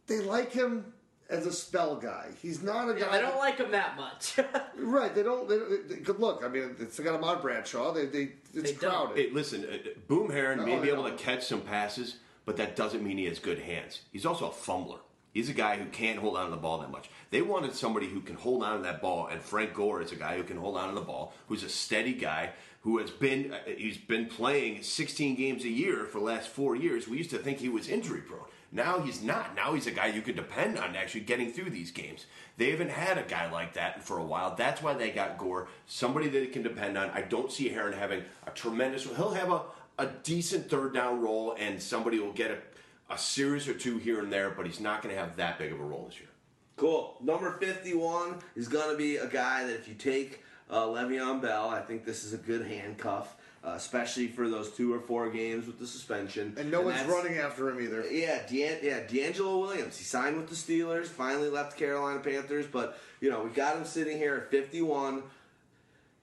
they 0.07 0.21
like 0.21 0.53
him 0.53 0.93
as 1.31 1.47
a 1.47 1.53
spell 1.53 1.97
guy. 1.97 2.29
He's 2.41 2.63
not 2.63 2.89
a 2.89 2.95
guy. 2.95 3.09
I 3.11 3.21
don't 3.21 3.39
like 3.39 3.59
him 3.59 3.71
that 3.73 3.97
much. 3.97 4.39
Right, 4.77 5.15
they 5.15 5.23
don't. 5.23 5.49
They, 5.49 5.59
they, 5.95 6.01
good 6.01 6.19
look. 6.19 6.43
I 6.45 6.49
mean, 6.49 6.75
it's 6.81 6.97
they 6.97 7.05
got 7.05 7.15
Ahmad 7.15 7.41
Bradshaw. 7.41 7.93
They, 7.93 8.07
they 8.07 8.33
it's 8.53 8.73
They 8.73 8.75
crowded. 8.75 9.17
Hey, 9.17 9.31
listen, 9.31 9.65
uh, 9.65 9.77
Boom 10.09 10.31
Herron 10.31 10.59
No, 10.59 10.67
may 10.67 10.81
be 10.81 10.89
able 10.89 11.05
to 11.05 11.13
catch 11.13 11.45
some 11.45 11.61
passes, 11.61 12.17
but 12.45 12.57
that 12.57 12.75
doesn't 12.75 13.03
mean 13.03 13.17
he 13.17 13.27
has 13.27 13.39
good 13.39 13.61
hands. 13.61 14.01
He's 14.13 14.27
also 14.27 14.49
a 14.49 14.51
fumbler. 14.53 14.99
He's 15.33 15.49
a 15.49 15.55
guy 15.55 15.77
who 15.77 15.87
can't 15.87 16.19
hold 16.19 16.37
on 16.37 16.47
to 16.47 16.51
the 16.51 16.57
ball 16.59 16.79
that 16.79 16.91
much. 16.91 17.09
They 17.31 17.41
wanted 17.41 17.75
somebody 17.75 18.07
who 18.07 18.21
can 18.21 18.37
hold 18.37 18.63
on 18.63 18.77
to 18.79 18.83
that 18.83 19.01
ball, 19.01 19.29
and 19.29 19.41
Frank 19.41 19.75
Gore 19.75 20.03
is 20.03 20.13
a 20.13 20.17
guy 20.17 20.37
who 20.37 20.43
can 20.43 20.59
hold 20.59 20.77
on 20.77 20.91
to 20.91 20.95
the 20.95 21.01
ball, 21.01 21.33
who's 21.49 21.63
a 21.63 21.71
steady 21.71 22.13
guy, 22.13 22.51
who 22.83 22.99
has 22.99 23.11
been 23.11 23.53
uh, 23.53 23.59
he's 23.77 23.97
been 23.97 24.27
playing 24.27 24.83
16 24.83 25.35
games 25.37 25.65
a 25.65 25.69
year 25.69 26.05
for 26.05 26.19
the 26.19 26.25
last 26.25 26.49
four 26.49 26.77
years. 26.77 27.09
We 27.09 27.17
used 27.17 27.31
to 27.31 27.39
think 27.39 27.59
he 27.59 27.69
was 27.69 27.89
injury 27.89 28.21
prone. 28.21 28.45
Now 28.73 29.01
he's 29.01 29.23
not. 29.23 29.55
Now 29.55 29.75
he's 29.75 29.87
a 29.87 29.91
guy 29.91 30.07
you 30.07 30.23
can 30.23 30.35
depend 30.35 30.79
on 30.79 30.97
actually 30.97 31.21
getting 31.21 31.53
through 31.53 31.71
these 31.71 31.91
games. 31.91 32.27
They 32.57 32.71
haven't 32.71 32.91
had 32.91 33.19
a 33.19 33.23
guy 33.23 33.51
like 33.51 33.75
that 33.75 34.03
for 34.03 34.19
a 34.19 34.25
while. 34.25 34.55
That's 34.57 34.83
why 34.83 34.95
they 34.95 35.11
got 35.11 35.39
Gore, 35.39 35.69
somebody 35.87 36.29
that 36.29 36.39
they 36.39 36.47
can 36.47 36.63
depend 36.63 36.97
on. 36.97 37.11
I 37.11 37.21
don't 37.23 37.53
see 37.53 37.69
Herron 37.69 37.93
having 37.93 38.25
a 38.47 38.51
tremendous. 38.51 39.05
He'll 39.05 39.35
have 39.35 39.53
a, 39.53 39.63
a 39.99 40.07
decent 40.23 40.71
third 40.71 40.95
down 40.95 41.21
role, 41.21 41.55
and 41.59 41.81
somebody 41.81 42.19
will 42.19 42.33
get 42.33 42.51
a, 42.51 42.59
a 43.13 43.19
series 43.19 43.69
or 43.69 43.75
two 43.75 43.99
here 43.99 44.21
and 44.21 44.33
there, 44.33 44.51
but 44.51 44.67
he's 44.67 44.81
not 44.81 45.03
going 45.03 45.15
to 45.15 45.21
have 45.21 45.37
that 45.37 45.59
big 45.59 45.73
of 45.73 45.81
a 45.81 45.85
role 45.85 46.07
this 46.07 46.19
year. 46.19 46.29
Cool. 46.77 47.17
Number 47.23 47.53
51 47.61 48.39
is 48.57 48.69
going 48.69 48.91
to 48.91 48.97
be 48.97 49.17
a 49.17 49.27
guy 49.27 49.65
that 49.65 49.75
if 49.75 49.87
you 49.87 49.95
take 49.95 50.43
uh, 50.71 50.87
Le'Veon 50.87 51.41
Bell, 51.43 51.69
I 51.69 51.81
think 51.81 52.05
this 52.05 52.25
is 52.25 52.33
a 52.33 52.39
good 52.39 52.67
handcuff, 52.67 53.37
uh, 53.63 53.75
especially 53.77 54.27
for 54.29 54.49
those 54.49 54.71
two 54.73 54.93
or 54.93 55.01
four 55.01 55.31
games 55.31 55.67
with 55.67 55.79
the 55.79 55.87
suspension. 55.87 56.55
and 56.57 56.71
no 56.71 56.81
one's 56.81 57.03
running 57.05 57.37
after 57.37 57.69
him 57.69 57.81
either. 57.85 58.05
Yeah, 58.11 58.41
Dan, 58.49 58.79
yeah, 58.83 59.01
DeAngelo 59.01 59.61
Williams. 59.61 59.99
He 59.99 60.05
signed 60.05 60.37
with 60.37 60.49
the 60.49 60.55
Steelers, 60.55 61.07
finally 61.07 61.51
left 61.51 61.77
Carolina 61.77 62.21
Panthers, 62.21 62.67
but 62.67 62.99
you 63.21 63.31
know 63.31 63.43
we 63.45 63.51
got 63.51 63.77
him 63.77 63.85
sitting 63.85 64.17
here 64.17 64.35
at 64.37 64.51
51. 64.51 65.23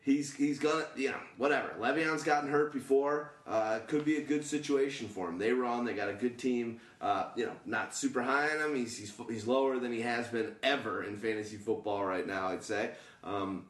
He's 0.01 0.33
he's 0.33 0.59
gonna 0.59 0.85
you 0.95 1.11
know 1.11 1.19
whatever. 1.37 1.75
Le'Veon's 1.79 2.23
gotten 2.23 2.49
hurt 2.49 2.71
before. 2.73 3.33
Uh, 3.45 3.79
could 3.87 4.05
be 4.05 4.17
a 4.17 4.23
good 4.23 4.45
situation 4.45 5.07
for 5.07 5.27
him. 5.27 5.37
They 5.37 5.51
run. 5.51 5.85
They 5.85 5.93
got 5.93 6.09
a 6.09 6.13
good 6.13 6.37
team. 6.37 6.79
Uh, 7.01 7.25
you 7.35 7.45
know, 7.45 7.53
not 7.65 7.95
super 7.95 8.21
high 8.21 8.49
on 8.49 8.59
him. 8.59 8.75
He's, 8.75 8.97
he's 8.97 9.13
he's 9.29 9.45
lower 9.45 9.77
than 9.77 9.91
he 9.91 10.01
has 10.01 10.27
been 10.27 10.55
ever 10.63 11.03
in 11.03 11.17
fantasy 11.17 11.57
football 11.57 12.05
right 12.05 12.25
now. 12.25 12.47
I'd 12.47 12.63
say, 12.63 12.91
um, 13.23 13.65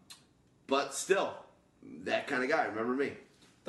but 0.68 0.94
still, 0.94 1.34
that 2.04 2.28
kind 2.28 2.44
of 2.44 2.50
guy. 2.50 2.66
Remember 2.66 2.94
me? 2.94 3.14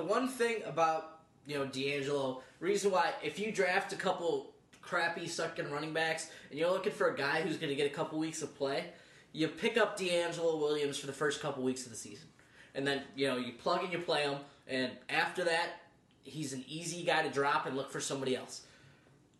the 0.01 0.07
one 0.07 0.29
thing 0.29 0.62
about 0.64 1.20
you 1.46 1.59
know 1.59 1.66
DeAngelo, 1.66 2.40
reason 2.59 2.90
why 2.90 3.12
if 3.23 3.38
you 3.38 3.53
draft 3.53 3.92
a 3.92 3.96
couple 3.96 4.55
crappy 4.81 5.29
sucking 5.29 5.70
running 5.70 5.92
backs 5.92 6.31
and 6.51 6.59
you're 6.59 6.70
looking 6.70 6.92
for 6.92 7.09
a 7.09 7.16
guy 7.16 7.42
who's 7.42 7.59
going 7.59 7.68
to 7.68 7.77
get 7.77 7.87
a 7.87 7.94
couple 7.94 8.18
weeks 8.18 8.40
of 8.40 8.57
play, 8.57 8.87
you 9.33 9.46
pick 9.46 9.77
up 9.77 9.99
DeAngelo 9.99 10.59
Williams 10.59 10.96
for 10.96 11.07
the 11.07 11.12
first 11.12 11.42
couple 11.42 11.62
weeks 11.62 11.85
of 11.85 11.90
the 11.90 11.99
season, 11.99 12.29
and 12.74 12.87
then 12.87 13.02
you 13.16 13.26
know 13.28 13.37
you 13.37 13.52
plug 13.52 13.83
and 13.85 13.92
you 13.92 13.98
play 13.98 14.22
him, 14.22 14.38
and 14.68 14.90
after 15.09 15.44
that, 15.44 15.80
he's 16.24 16.52
an 16.52 16.64
easy 16.68 17.02
guy 17.02 17.22
to 17.22 17.30
drop 17.30 17.66
and 17.66 17.76
look 17.76 17.90
for 17.90 18.00
somebody 18.00 18.37
else. 18.37 18.62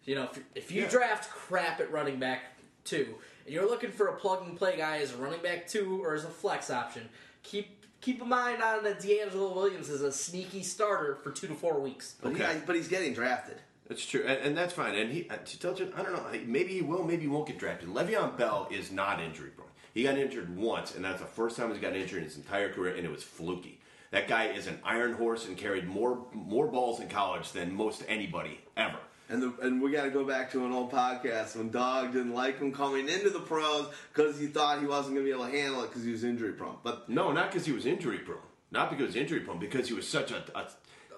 You 0.05 0.15
know, 0.15 0.25
if, 0.25 0.41
if 0.55 0.73
you 0.73 0.83
Yeah. 0.83 0.89
draft 0.89 1.31
crap 1.31 1.79
at 1.81 1.93
running 1.93 2.19
back 2.19 2.41
two, 2.85 3.15
and 3.45 3.55
you're 3.55 3.69
looking 3.69 3.91
for 3.91 4.09
a 4.09 4.15
plug 4.17 4.43
and 4.47 4.57
play 4.57 4.77
guy 4.77 4.99
as 4.99 5.13
a 5.13 5.17
running 5.17 5.43
back 5.43 5.69
two 5.69 6.03
or 6.03 6.15
as 6.15 6.25
a 6.25 6.29
flex 6.29 6.71
option, 6.71 7.09
keep 7.43 7.77
keep 8.01 8.23
a 8.23 8.25
mind 8.25 8.63
on 8.63 8.83
that 8.83 8.99
DeAngelo 9.01 9.55
Williams 9.55 9.91
as 9.91 10.01
a 10.01 10.11
sneaky 10.11 10.63
starter 10.63 11.17
for 11.23 11.31
two 11.31 11.47
to 11.47 11.55
four 11.55 11.79
weeks. 11.81 12.15
But, 12.23 12.33
Okay. 12.33 12.55
he, 12.55 12.61
but 12.67 12.75
he's 12.75 12.89
getting 12.89 13.13
drafted. 13.13 13.59
That's 13.89 14.07
true, 14.07 14.23
and, 14.27 14.39
and 14.41 14.57
that's 14.57 14.73
fine. 14.73 14.95
And 14.95 15.13
he, 15.13 15.29
uh, 15.29 15.37
to 15.37 15.59
tell 15.61 15.75
you, 15.77 15.93
I 15.97 16.03
don't 16.03 16.13
know. 16.15 16.25
Maybe 16.47 16.73
he 16.75 16.81
will. 16.81 17.05
Maybe 17.05 17.23
he 17.23 17.29
won't 17.29 17.47
get 17.47 17.59
drafted. 17.59 17.89
Le'Veon 17.91 18.39
Bell 18.39 18.69
is 18.71 18.91
not 18.93 19.21
injury 19.21 19.51
prone. 19.51 19.67
He 19.95 20.03
got 20.05 20.17
injured 20.19 20.57
once, 20.57 20.95
and 20.95 21.05
that's 21.05 21.21
the 21.21 21.27
first 21.27 21.57
time 21.57 21.71
he's 21.71 21.81
got 21.81 21.97
injured 21.97 22.19
in 22.19 22.25
his 22.25 22.37
entire 22.37 22.73
career, 22.73 22.95
and 22.95 23.05
it 23.05 23.11
was 23.11 23.23
fluky. 23.23 23.81
That 24.13 24.27
guy 24.29 24.47
is 24.47 24.67
an 24.67 24.79
iron 24.85 25.13
horse 25.15 25.47
and 25.47 25.57
carried 25.57 25.87
more 25.87 26.19
more 26.33 26.67
balls 26.67 27.01
in 27.01 27.09
college 27.09 27.53
than 27.53 27.75
most 27.75 28.05
anybody 28.09 28.61
ever. 28.77 28.99
And 29.29 29.41
the, 29.43 29.55
and 29.63 29.81
we 29.81 29.93
got 29.93 30.03
to 30.05 30.11
go 30.11 30.25
back 30.25 30.51
to 30.53 30.65
an 30.65 30.73
old 30.73 30.91
podcast 30.91 31.55
when 31.55 31.71
Dog 31.71 32.13
didn't 32.13 32.35
like 32.35 32.59
him 32.59 32.73
coming 32.73 33.09
into 33.09 33.31
the 33.31 33.39
pros 33.39 33.87
because 34.13 34.41
he 34.41 34.49
thought 34.49 34.81
he 34.81 34.87
wasn't 34.87 35.15
going 35.15 35.25
to 35.25 35.33
be 35.33 35.37
able 35.37 35.49
to 35.49 35.57
handle 35.57 35.85
it 35.85 35.89
because 35.91 36.03
he 36.03 36.11
was 36.11 36.25
injury 36.25 36.53
prone. 36.53 36.75
But 36.83 37.09
No, 37.09 37.31
not 37.31 37.53
because 37.53 37.65
he 37.65 37.71
was 37.71 37.87
injury 37.87 38.19
prone. 38.19 38.39
Not 38.73 38.91
because 38.91 39.15
he 39.15 39.21
was 39.21 39.31
injury 39.31 39.41
prone. 39.41 39.61
Because 39.61 39.87
he 39.87 39.95
was 39.95 40.09
such 40.09 40.33
a, 40.33 40.43
a 40.57 40.67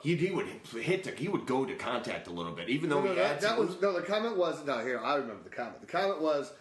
he, 0.03 0.15
he 0.17 0.31
would 0.31 0.47
hit. 0.79 1.05
To, 1.05 1.13
he 1.13 1.29
would 1.29 1.47
go 1.47 1.65
to 1.65 1.75
contact 1.77 2.27
a 2.27 2.31
little 2.31 2.53
bit, 2.53 2.69
even 2.69 2.91
though 2.91 3.01
No, 3.01 3.05
no, 3.07 3.11
he 3.13 3.17
that, 3.19 3.27
had 3.27 3.41
that 3.41 3.57
some- 3.57 3.67
was 3.67 3.81
no. 3.81 3.93
The 3.99 4.03
comment 4.03 4.37
was 4.37 4.63
no. 4.67 4.81
Here, 4.81 4.99
I 5.03 5.15
remember 5.15 5.45
the 5.45 5.49
comment. 5.51 5.81
The 5.81 5.87
comment 5.87 6.21
was, 6.21 6.53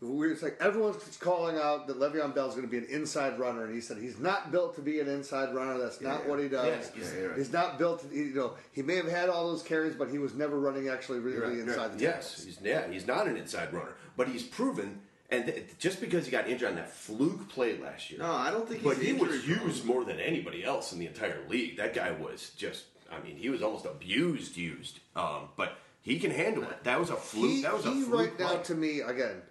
we 0.00 0.28
were 0.28 0.36
like 0.40 0.56
everyone's 0.60 1.16
calling 1.18 1.56
out 1.58 1.86
that 1.86 1.98
Le'Veon 1.98 2.34
Bell's 2.34 2.54
going 2.54 2.66
to 2.66 2.70
be 2.70 2.78
an 2.78 2.86
inside 2.90 3.38
runner, 3.38 3.64
and 3.64 3.74
he 3.74 3.80
said 3.80 3.98
he's 3.98 4.18
not 4.18 4.50
built 4.50 4.74
to 4.76 4.80
be 4.80 5.00
an 5.00 5.08
inside 5.08 5.54
runner. 5.54 5.78
That's 5.78 6.00
not 6.00 6.22
Yeah. 6.22 6.28
what 6.30 6.38
he 6.40 6.48
does. 6.48 6.66
Yes, 6.96 7.12
yeah, 7.12 7.18
you're 7.20 7.28
right. 7.30 7.38
He's 7.38 7.52
not 7.52 7.78
built. 7.78 8.08
To, 8.08 8.14
you 8.16 8.34
know, 8.34 8.54
he 8.72 8.82
may 8.82 8.96
have 8.96 9.08
had 9.08 9.28
all 9.28 9.48
those 9.50 9.62
carries, 9.62 9.94
but 9.94 10.08
he 10.08 10.18
was 10.18 10.34
never 10.34 10.58
running 10.58 10.88
actually 10.88 11.18
really 11.18 11.36
You're 11.36 11.48
right, 11.48 11.58
inside 11.58 11.98
the 11.98 12.02
Yes, 12.02 12.30
tackles. 12.36 12.44
he's 12.46 12.60
yeah, 12.62 12.90
he's 12.90 13.06
not 13.06 13.26
an 13.26 13.36
inside 13.36 13.72
runner, 13.72 13.92
but 14.16 14.28
he's 14.28 14.42
proven. 14.42 15.02
And 15.32 15.46
th- 15.46 15.64
just 15.78 16.00
because 16.00 16.24
he 16.24 16.32
got 16.32 16.48
injured 16.48 16.70
on 16.70 16.74
that 16.76 16.90
fluke 16.92 17.48
play 17.50 17.78
last 17.78 18.10
year, 18.10 18.18
no, 18.18 18.32
I 18.32 18.50
don't 18.50 18.66
think 18.68 18.80
he's 18.80 18.94
but 18.94 19.00
he 19.02 19.12
was 19.12 19.32
injury 19.34 19.54
prone. 19.56 19.68
used 19.68 19.84
more 19.84 20.04
than 20.04 20.18
anybody 20.18 20.64
else 20.64 20.92
in 20.92 20.98
the 20.98 21.06
entire 21.06 21.38
league. 21.48 21.76
That 21.76 21.94
guy 21.94 22.10
was 22.10 22.50
just, 22.56 22.86
I 23.12 23.20
mean, 23.24 23.36
he 23.36 23.48
was 23.48 23.62
almost 23.62 23.84
abused, 23.84 24.56
used. 24.56 24.98
Um, 25.14 25.50
but 25.56 25.74
he 26.02 26.18
can 26.18 26.32
handle 26.32 26.64
it. 26.64 26.82
That 26.82 26.98
was 26.98 27.10
a 27.10 27.16
fluke. 27.16 27.50
He, 27.50 27.62
that 27.62 27.72
was 27.74 27.86
a 27.86 27.92
he 27.92 28.02
fluke 28.02 28.18
right 28.30 28.40
now 28.40 28.54
play. 28.54 28.62
to 28.64 28.74
me 28.74 29.00
again, 29.02 29.42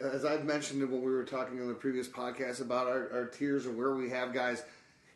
as 0.00 0.24
I've 0.24 0.44
mentioned 0.44 0.80
when 0.90 1.02
we 1.02 1.10
were 1.12 1.24
talking 1.24 1.58
in 1.58 1.68
the 1.68 1.74
previous 1.74 2.08
podcast 2.08 2.60
about 2.60 2.86
our, 2.86 3.10
our 3.12 3.26
tiers 3.26 3.66
and 3.66 3.76
where 3.76 3.94
we 3.94 4.10
have 4.10 4.32
guys. 4.32 4.62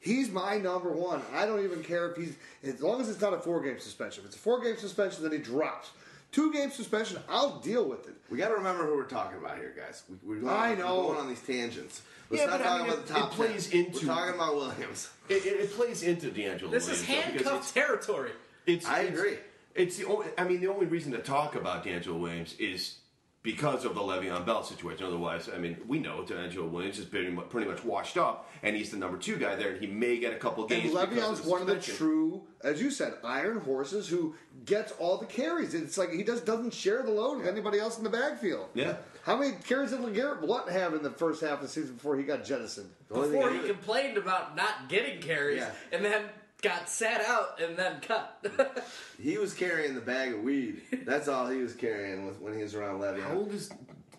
He's 0.00 0.30
my 0.30 0.58
number 0.58 0.90
one. 0.92 1.22
I 1.34 1.44
don't 1.44 1.64
even 1.64 1.82
care 1.82 2.08
if 2.10 2.16
he's 2.16 2.36
as 2.62 2.80
long 2.80 3.00
as 3.00 3.08
it's 3.08 3.20
not 3.20 3.34
a 3.34 3.38
four 3.40 3.60
game 3.62 3.80
suspension. 3.80 4.20
If 4.22 4.26
it's 4.28 4.36
a 4.36 4.38
four 4.38 4.60
game 4.60 4.76
suspension, 4.76 5.22
then 5.24 5.32
he 5.32 5.38
drops. 5.38 5.90
Two 6.30 6.52
game 6.52 6.70
suspension, 6.70 7.18
I'll 7.28 7.58
deal 7.58 7.88
with 7.88 8.06
it. 8.06 8.14
We 8.30 8.36
got 8.38 8.48
to 8.48 8.54
remember 8.54 8.86
who 8.86 8.94
we're 8.96 9.04
talking 9.04 9.38
about 9.38 9.56
here, 9.56 9.74
guys. 9.76 10.02
We, 10.08 10.16
we're, 10.36 10.40
going, 10.42 10.54
I 10.54 10.74
know. 10.74 10.98
we're 10.98 11.04
going 11.14 11.18
on 11.20 11.28
these 11.28 11.40
tangents. 11.40 12.02
Let's 12.30 12.42
Yeah, 12.44 12.50
not 12.50 12.58
but 12.58 12.66
I 12.68 12.78
mean, 12.78 12.86
about 12.90 13.06
the 13.06 13.14
it- 13.14 13.16
top 13.18 13.32
it 13.32 13.34
plays 13.34 13.70
10. 13.70 13.84
into- 13.86 14.06
We're 14.06 14.14
talking 14.14 14.34
about 14.34 14.54
Williams. 14.54 15.10
It, 15.30 15.44
it, 15.44 15.60
it 15.60 15.72
plays 15.72 16.02
into 16.02 16.28
DeAngelo. 16.30 16.70
This 16.70 16.88
is 16.88 17.06
Williams, 17.06 17.26
though, 17.26 17.32
because 17.32 17.46
handcuff 17.46 17.74
territory. 17.74 18.30
It's, 18.66 18.86
I 18.86 19.00
it's- 19.00 19.14
agree. 19.18 19.36
It's 19.74 19.96
the 19.96 20.04
only. 20.06 20.26
I 20.38 20.44
mean, 20.44 20.60
the 20.60 20.68
only 20.68 20.86
reason 20.86 21.12
to 21.12 21.18
talk 21.18 21.54
about 21.54 21.84
DeAngelo 21.84 22.18
Williams 22.18 22.54
is 22.58 22.96
because 23.42 23.84
of 23.84 23.94
the 23.94 24.00
Le'Veon 24.00 24.44
Bell 24.44 24.62
situation. 24.62 25.06
Otherwise, 25.06 25.48
I 25.54 25.58
mean, 25.58 25.76
we 25.86 25.98
know 25.98 26.22
DeAngelo 26.26 26.68
Williams 26.68 26.98
is 26.98 27.04
pretty 27.04 27.30
much, 27.30 27.48
pretty 27.48 27.68
much 27.70 27.84
washed 27.84 28.16
up, 28.18 28.50
and 28.62 28.74
he's 28.76 28.90
the 28.90 28.96
number 28.96 29.16
two 29.16 29.36
guy 29.36 29.54
there, 29.54 29.70
and 29.70 29.80
he 29.80 29.86
may 29.86 30.18
get 30.18 30.32
a 30.32 30.36
couple 30.36 30.66
games. 30.66 30.90
because 30.92 31.08
Le'Veon's 31.08 31.40
the 31.42 31.50
one 31.50 31.60
of 31.60 31.66
the 31.68 31.76
true, 31.76 32.42
as 32.62 32.82
you 32.82 32.90
said, 32.90 33.14
iron 33.24 33.60
horses 33.60 34.08
who 34.08 34.34
gets 34.64 34.92
all 34.92 35.18
the 35.18 35.26
carries. 35.26 35.72
It's 35.74 35.96
like 35.96 36.10
he 36.10 36.24
just 36.24 36.44
doesn't 36.44 36.74
share 36.74 37.02
the 37.02 37.10
load 37.12 37.38
with 37.38 37.46
anybody 37.48 37.78
else 37.78 37.96
in 37.96 38.04
the 38.04 38.10
backfield. 38.10 38.68
Yeah. 38.74 38.96
How 39.22 39.36
many 39.36 39.52
carries 39.66 39.90
did 39.90 40.00
LeGarrette 40.00 40.40
Blunt 40.40 40.70
have 40.70 40.94
in 40.94 41.02
the 41.02 41.10
first 41.10 41.40
half 41.42 41.52
of 41.58 41.62
the 41.62 41.68
season 41.68 41.94
before 41.94 42.16
he 42.16 42.24
got 42.24 42.44
jettisoned? 42.44 42.90
The 43.08 43.14
only 43.14 43.28
thing 43.30 43.40
Before 43.40 43.52
he 43.62 43.68
complained 43.68 44.16
about 44.16 44.56
not 44.56 44.88
getting 44.88 45.20
carries 45.20 45.58
Yeah. 45.58 45.70
and 45.92 46.04
then 46.04 46.22
got 46.62 46.88
sat 46.88 47.22
out 47.22 47.60
and 47.60 47.76
then 47.76 48.00
cut. 48.00 48.84
he 49.20 49.38
was 49.38 49.54
carrying 49.54 49.94
the 49.94 50.00
bag 50.00 50.34
of 50.34 50.42
weed. 50.42 50.82
That's 51.04 51.28
all 51.28 51.48
he 51.48 51.58
was 51.58 51.74
carrying 51.74 52.26
with, 52.26 52.40
when 52.40 52.54
he 52.54 52.62
was 52.62 52.74
around 52.74 53.00
Le'Veon. 53.00 53.22
How 53.22 53.34
old 53.34 53.52
is 53.52 53.70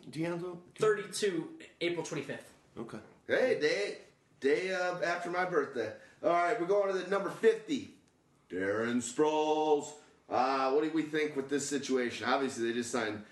DeAngelo? 0.10 0.58
32, 0.80 1.48
April 1.82 2.06
25th. 2.06 2.38
Okay. 2.80 2.98
Hey, 3.28 3.60
day 3.60 3.98
day 4.40 4.74
uh, 4.74 5.00
after 5.04 5.30
my 5.30 5.46
birthday. 5.46 5.92
All 6.24 6.32
right, 6.32 6.60
we're 6.60 6.68
going 6.68 6.92
to 6.94 7.00
the 7.00 7.10
number 7.10 7.30
fifty. 7.30 7.96
Darren 8.52 8.98
Sproles. 8.98 9.92
Uh, 10.30 10.72
what 10.72 10.84
do 10.84 10.92
we 10.94 11.04
think 11.04 11.36
with 11.36 11.50
this 11.50 11.68
situation? 11.68 12.28
Obviously, 12.28 12.68
they 12.68 12.74
just 12.74 12.92
signed 12.92 13.24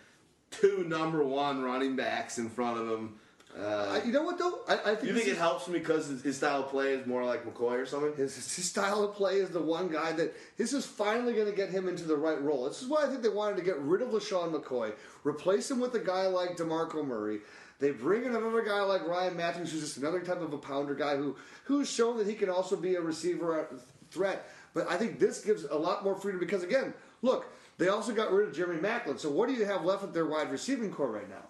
two 0.51 0.84
number 0.88 1.24
one 1.24 1.64
running 1.64 1.95
backs 1.95 2.38
in 2.38 2.49
front 2.49 2.80
of 2.80 2.89
him. 2.89 3.20
Uh, 3.60 3.99
I, 3.99 4.05
you 4.05 4.12
know 4.12 4.22
what 4.24 4.38
though? 4.38 4.60
I, 4.68 4.74
I 4.74 4.95
think 4.95 5.03
you 5.03 5.14
think 5.16 5.28
it 5.28 5.32
is- 5.32 5.38
helps 5.38 5.66
him 5.68 5.74
because 5.74 6.08
his, 6.08 6.22
his 6.22 6.38
style 6.38 6.64
of 6.64 6.70
play 6.70 6.93
is 6.93 7.08
more 7.08 7.24
like 7.26 7.43
McCoy 7.45 7.82
or 7.82 7.86
something? 7.86 8.14
His, 8.16 8.36
his 8.36 8.66
style 8.66 9.03
of 9.03 9.16
play 9.16 9.38
is 9.38 9.49
the 9.49 9.62
one 9.62 9.88
guy 9.89 10.12
that 10.12 10.36
this 10.58 10.74
is 10.74 10.86
finally 10.86 11.34
going 11.34 11.47
to 11.47 11.55
get 11.55 11.70
him 11.70 11.88
into 11.88 12.03
the 12.03 12.16
right 12.16 12.39
role. 12.41 12.66
This 12.66 12.82
is 12.82 12.88
why 12.88 13.03
I 13.03 13.08
think 13.08 13.24
they 13.24 13.30
wanted 13.30 13.58
to 13.58 13.64
get 13.64 13.80
rid 13.80 14.01
of 14.01 14.10
LeSean 14.10 14.53
McCoy, 14.53 14.93
replace 15.24 15.72
him 15.72 15.80
with 15.80 15.95
a 15.95 15.99
guy 15.99 16.28
like 16.28 16.55
DeMarco 16.58 17.05
Murray. 17.05 17.39
They 17.80 17.91
bring 17.91 18.26
in 18.26 18.36
another 18.36 18.62
guy 18.64 18.82
like 18.82 19.08
Ryan 19.08 19.38
Mathews, 19.38 19.72
who's 19.72 19.82
just 19.82 19.97
another 19.97 20.20
type 20.20 20.41
of 20.41 20.53
a 20.53 20.58
pounder 20.58 20.95
guy 20.95 21.16
who 21.16 21.36
who's 21.64 21.89
shown 21.89 22.18
that 22.18 22.28
he 22.28 22.34
can 22.34 22.49
also 22.49 22.76
be 22.76 22.95
a 22.95 23.01
receiver 23.01 23.62
uh, 23.62 23.76
threat. 24.12 24.49
But 24.74 24.89
I 24.89 24.97
think 24.97 25.20
this 25.20 25.43
gives 25.43 25.64
a 25.64 25.76
lot 25.76 26.03
more 26.03 26.16
freedom 26.16 26.39
because 26.39 26.64
again, 26.64 26.93
look, 27.22 27.45
they 27.78 27.88
also 27.88 28.14
got 28.14 28.32
rid 28.32 28.49
of 28.49 28.55
Jeremy 28.55 28.80
Maclin. 28.80 29.20
So 29.20 29.30
what 29.30 29.47
do 29.47 29.55
you 29.55 29.66
have 29.66 29.84
left 29.84 30.01
with 30.01 30.14
their 30.14 30.26
wide 30.26 30.51
receiving 30.51 30.91
core 30.91 31.12
right 31.12 31.30
now? 31.30 31.45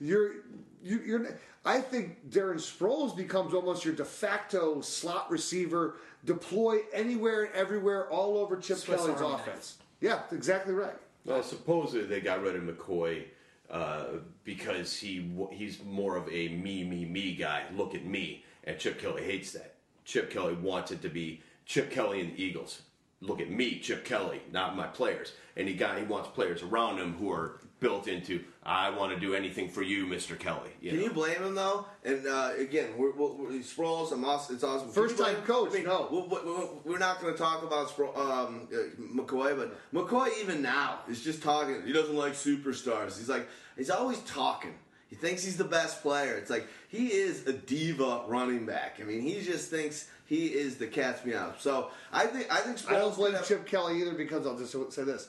You're 0.00 0.36
you, 0.82 1.00
you're. 1.04 1.38
I 1.64 1.80
think 1.80 2.30
Darren 2.30 2.56
Sproles 2.56 3.16
becomes 3.16 3.52
almost 3.52 3.84
your 3.84 3.94
de 3.94 4.04
facto 4.04 4.80
slot 4.80 5.30
receiver, 5.30 5.96
deploy 6.24 6.78
anywhere 6.92 7.44
and 7.44 7.54
everywhere, 7.54 8.08
all 8.10 8.38
over 8.38 8.56
Chip 8.56 8.78
Swiss 8.78 9.00
Kelly's 9.00 9.20
Army 9.20 9.32
knife. 9.32 9.46
offense. 9.46 9.76
Yeah, 10.00 10.20
exactly 10.32 10.72
right. 10.74 10.94
Well, 11.24 11.42
supposedly 11.42 12.06
they 12.06 12.20
got 12.20 12.42
rid 12.42 12.56
of 12.56 12.62
McCoy 12.62 13.24
uh, 13.70 14.04
because 14.44 14.96
he 14.96 15.30
he's 15.52 15.82
more 15.84 16.16
of 16.16 16.28
a 16.28 16.48
me 16.48 16.84
me 16.84 17.04
me 17.04 17.34
guy. 17.34 17.64
Look 17.76 17.94
at 17.94 18.04
me, 18.04 18.44
and 18.64 18.78
Chip 18.78 18.98
Kelly 19.00 19.24
hates 19.24 19.52
that. 19.52 19.74
Chip 20.04 20.30
Kelly 20.30 20.54
wants 20.54 20.90
it 20.90 21.02
to 21.02 21.08
be 21.08 21.42
Chip 21.66 21.90
Kelly 21.90 22.20
and 22.20 22.34
the 22.34 22.42
Eagles. 22.42 22.82
Look 23.20 23.40
at 23.40 23.50
me, 23.50 23.78
Chip 23.80 24.04
Kelly, 24.04 24.40
not 24.52 24.76
my 24.76 24.86
players. 24.86 25.32
And 25.56 25.68
he 25.68 25.74
got 25.74 25.98
he 25.98 26.04
wants 26.04 26.28
players 26.28 26.62
around 26.62 26.98
him 26.98 27.14
who 27.14 27.30
are 27.30 27.60
built 27.80 28.08
into 28.08 28.42
I 28.62 28.90
want 28.90 29.14
to 29.14 29.20
do 29.20 29.34
anything 29.34 29.68
for 29.68 29.82
you, 29.82 30.06
Mr. 30.06 30.38
Kelly. 30.38 30.70
You 30.80 30.90
Can 30.90 30.98
know? 30.98 31.04
you 31.06 31.10
blame 31.12 31.42
him 31.42 31.54
though? 31.54 31.86
And 32.04 32.26
uh, 32.26 32.52
again, 32.58 32.90
we're, 32.96 33.12
we're, 33.12 33.32
we're 33.32 33.50
Sproles. 33.60 34.12
I'm 34.12 34.24
awesome. 34.24 34.56
It's 34.56 34.64
awesome. 34.64 34.90
First 34.90 35.16
you 35.18 35.24
blame 35.24 35.36
time 35.36 35.44
coach, 35.44 35.70
I 35.70 35.74
mean, 35.74 35.84
no. 35.84 36.08
we- 36.10 36.18
we- 36.36 36.52
we- 36.52 36.68
We're 36.92 36.98
not 36.98 37.20
going 37.20 37.32
to 37.32 37.38
talk 37.38 37.62
about 37.62 37.88
Spro- 37.88 38.16
um, 38.16 38.68
uh, 38.72 38.76
McCoy, 39.00 39.56
but 39.56 39.76
McCoy 39.94 40.28
even 40.42 40.60
now 40.62 41.00
is 41.08 41.22
just 41.22 41.42
talking. 41.42 41.82
He 41.86 41.92
doesn't 41.92 42.14
like 42.16 42.32
superstars. 42.34 43.16
He's 43.18 43.28
like 43.28 43.48
he's 43.76 43.90
always 43.90 44.18
talking. 44.20 44.74
He 45.08 45.16
thinks 45.16 45.42
he's 45.42 45.56
the 45.56 45.64
best 45.64 46.02
player. 46.02 46.34
It's 46.36 46.50
like 46.50 46.66
he 46.88 47.06
is 47.08 47.46
a 47.46 47.52
diva 47.54 48.24
running 48.26 48.66
back. 48.66 48.98
I 49.00 49.04
mean, 49.04 49.22
he 49.22 49.40
just 49.40 49.70
thinks 49.70 50.06
he 50.26 50.48
is 50.48 50.76
the 50.76 50.86
cat's 50.86 51.24
meow. 51.24 51.54
So 51.58 51.90
I 52.12 52.26
think 52.26 52.52
I 52.52 52.58
think 52.58 52.76
Sproles 52.76 52.90
I 52.94 52.98
don't 52.98 53.16
blame 53.16 53.34
Chip 53.46 53.66
Kelly 53.66 54.02
either 54.02 54.12
because 54.12 54.46
I'll 54.46 54.58
just 54.58 54.72
say 54.92 55.04
this: 55.04 55.28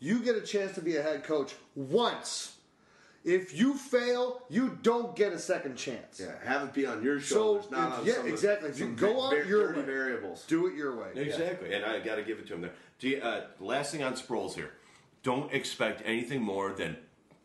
you 0.00 0.20
get 0.20 0.34
a 0.36 0.40
chance 0.40 0.74
to 0.74 0.80
be 0.80 0.96
a 0.96 1.02
head 1.02 1.22
coach 1.24 1.54
once. 1.74 2.56
If 3.22 3.54
you 3.58 3.74
fail, 3.74 4.40
you 4.48 4.78
don't 4.82 5.14
get 5.14 5.34
a 5.34 5.38
second 5.38 5.76
chance. 5.76 6.18
Yeah, 6.20 6.32
have 6.42 6.62
it 6.68 6.72
be 6.72 6.86
on 6.86 7.02
your 7.04 7.20
So, 7.20 7.34
shoulders, 7.34 7.70
not 7.70 7.92
if- 7.92 7.98
on 7.98 8.06
yeah, 8.06 8.12
some 8.14 8.26
of- 8.26 8.32
exactly. 8.32 8.70
You 8.76 8.92
go 8.94 9.22
out 9.26 9.30
very 9.32 9.46
your 9.46 9.74
way. 9.76 9.82
variables. 9.82 10.44
Do 10.46 10.66
it 10.68 10.74
your 10.74 10.96
way. 10.96 11.10
Exactly, 11.14 11.74
and 11.74 11.84
I 11.84 12.00
got 12.00 12.16
to 12.16 12.22
give 12.22 12.38
it 12.38 12.46
to 12.48 12.54
him 12.54 12.62
there. 12.62 12.72
Do 12.98 13.08
you, 13.10 13.18
uh, 13.18 13.46
last 13.60 13.92
thing 13.92 14.02
on 14.02 14.14
Sproles 14.14 14.54
here, 14.54 14.70
don't 15.22 15.52
expect 15.52 16.00
anything 16.06 16.40
more 16.40 16.72
than, 16.72 16.96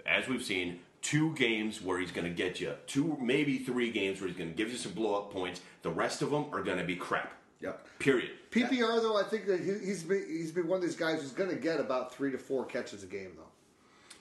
as 0.06 0.30
we've 0.30 0.43
seen, 0.43 0.80
two 1.01 1.34
games 1.36 1.82
where 1.82 1.99
he's 1.99 2.12
going 2.12 2.26
to 2.26 2.34
get 2.34 2.62
you, 2.62 2.74
two 2.88 3.18
maybe 3.22 3.58
three 3.60 3.91
games 3.91 4.22
where 4.22 4.30
he's 4.30 4.38
going 4.38 4.49
to 4.49 4.56
give 4.56 4.72
you 4.72 4.78
some 4.78 4.93
blow 4.93 5.16
up 5.16 5.30
points. 5.32 5.60
The 5.82 5.89
rest 5.91 6.22
of 6.22 6.32
them 6.32 6.45
are 6.53 6.64
going 6.64 6.78
to 6.78 6.86
be 6.86 6.95
crap. 6.95 7.34
Yep. 7.62 7.88
Period. 7.99 8.32
PPR 8.51 9.01
though, 9.01 9.18
I 9.18 9.24
think 9.24 9.45
that 9.47 9.60
he, 9.60 9.74
he's 9.86 10.03
been, 10.03 10.26
he's 10.28 10.51
been 10.51 10.68
one 10.68 10.78
of 10.78 10.84
these 10.84 10.95
guys 10.95 11.22
who's 11.22 11.32
going 11.32 11.49
to 11.49 11.56
get 11.56 11.80
about 11.80 12.14
three 12.14 12.32
to 12.32 12.38
four 12.38 12.66
catches 12.66 13.03
a 13.03 13.08
game 13.08 13.32
though. 13.36 13.41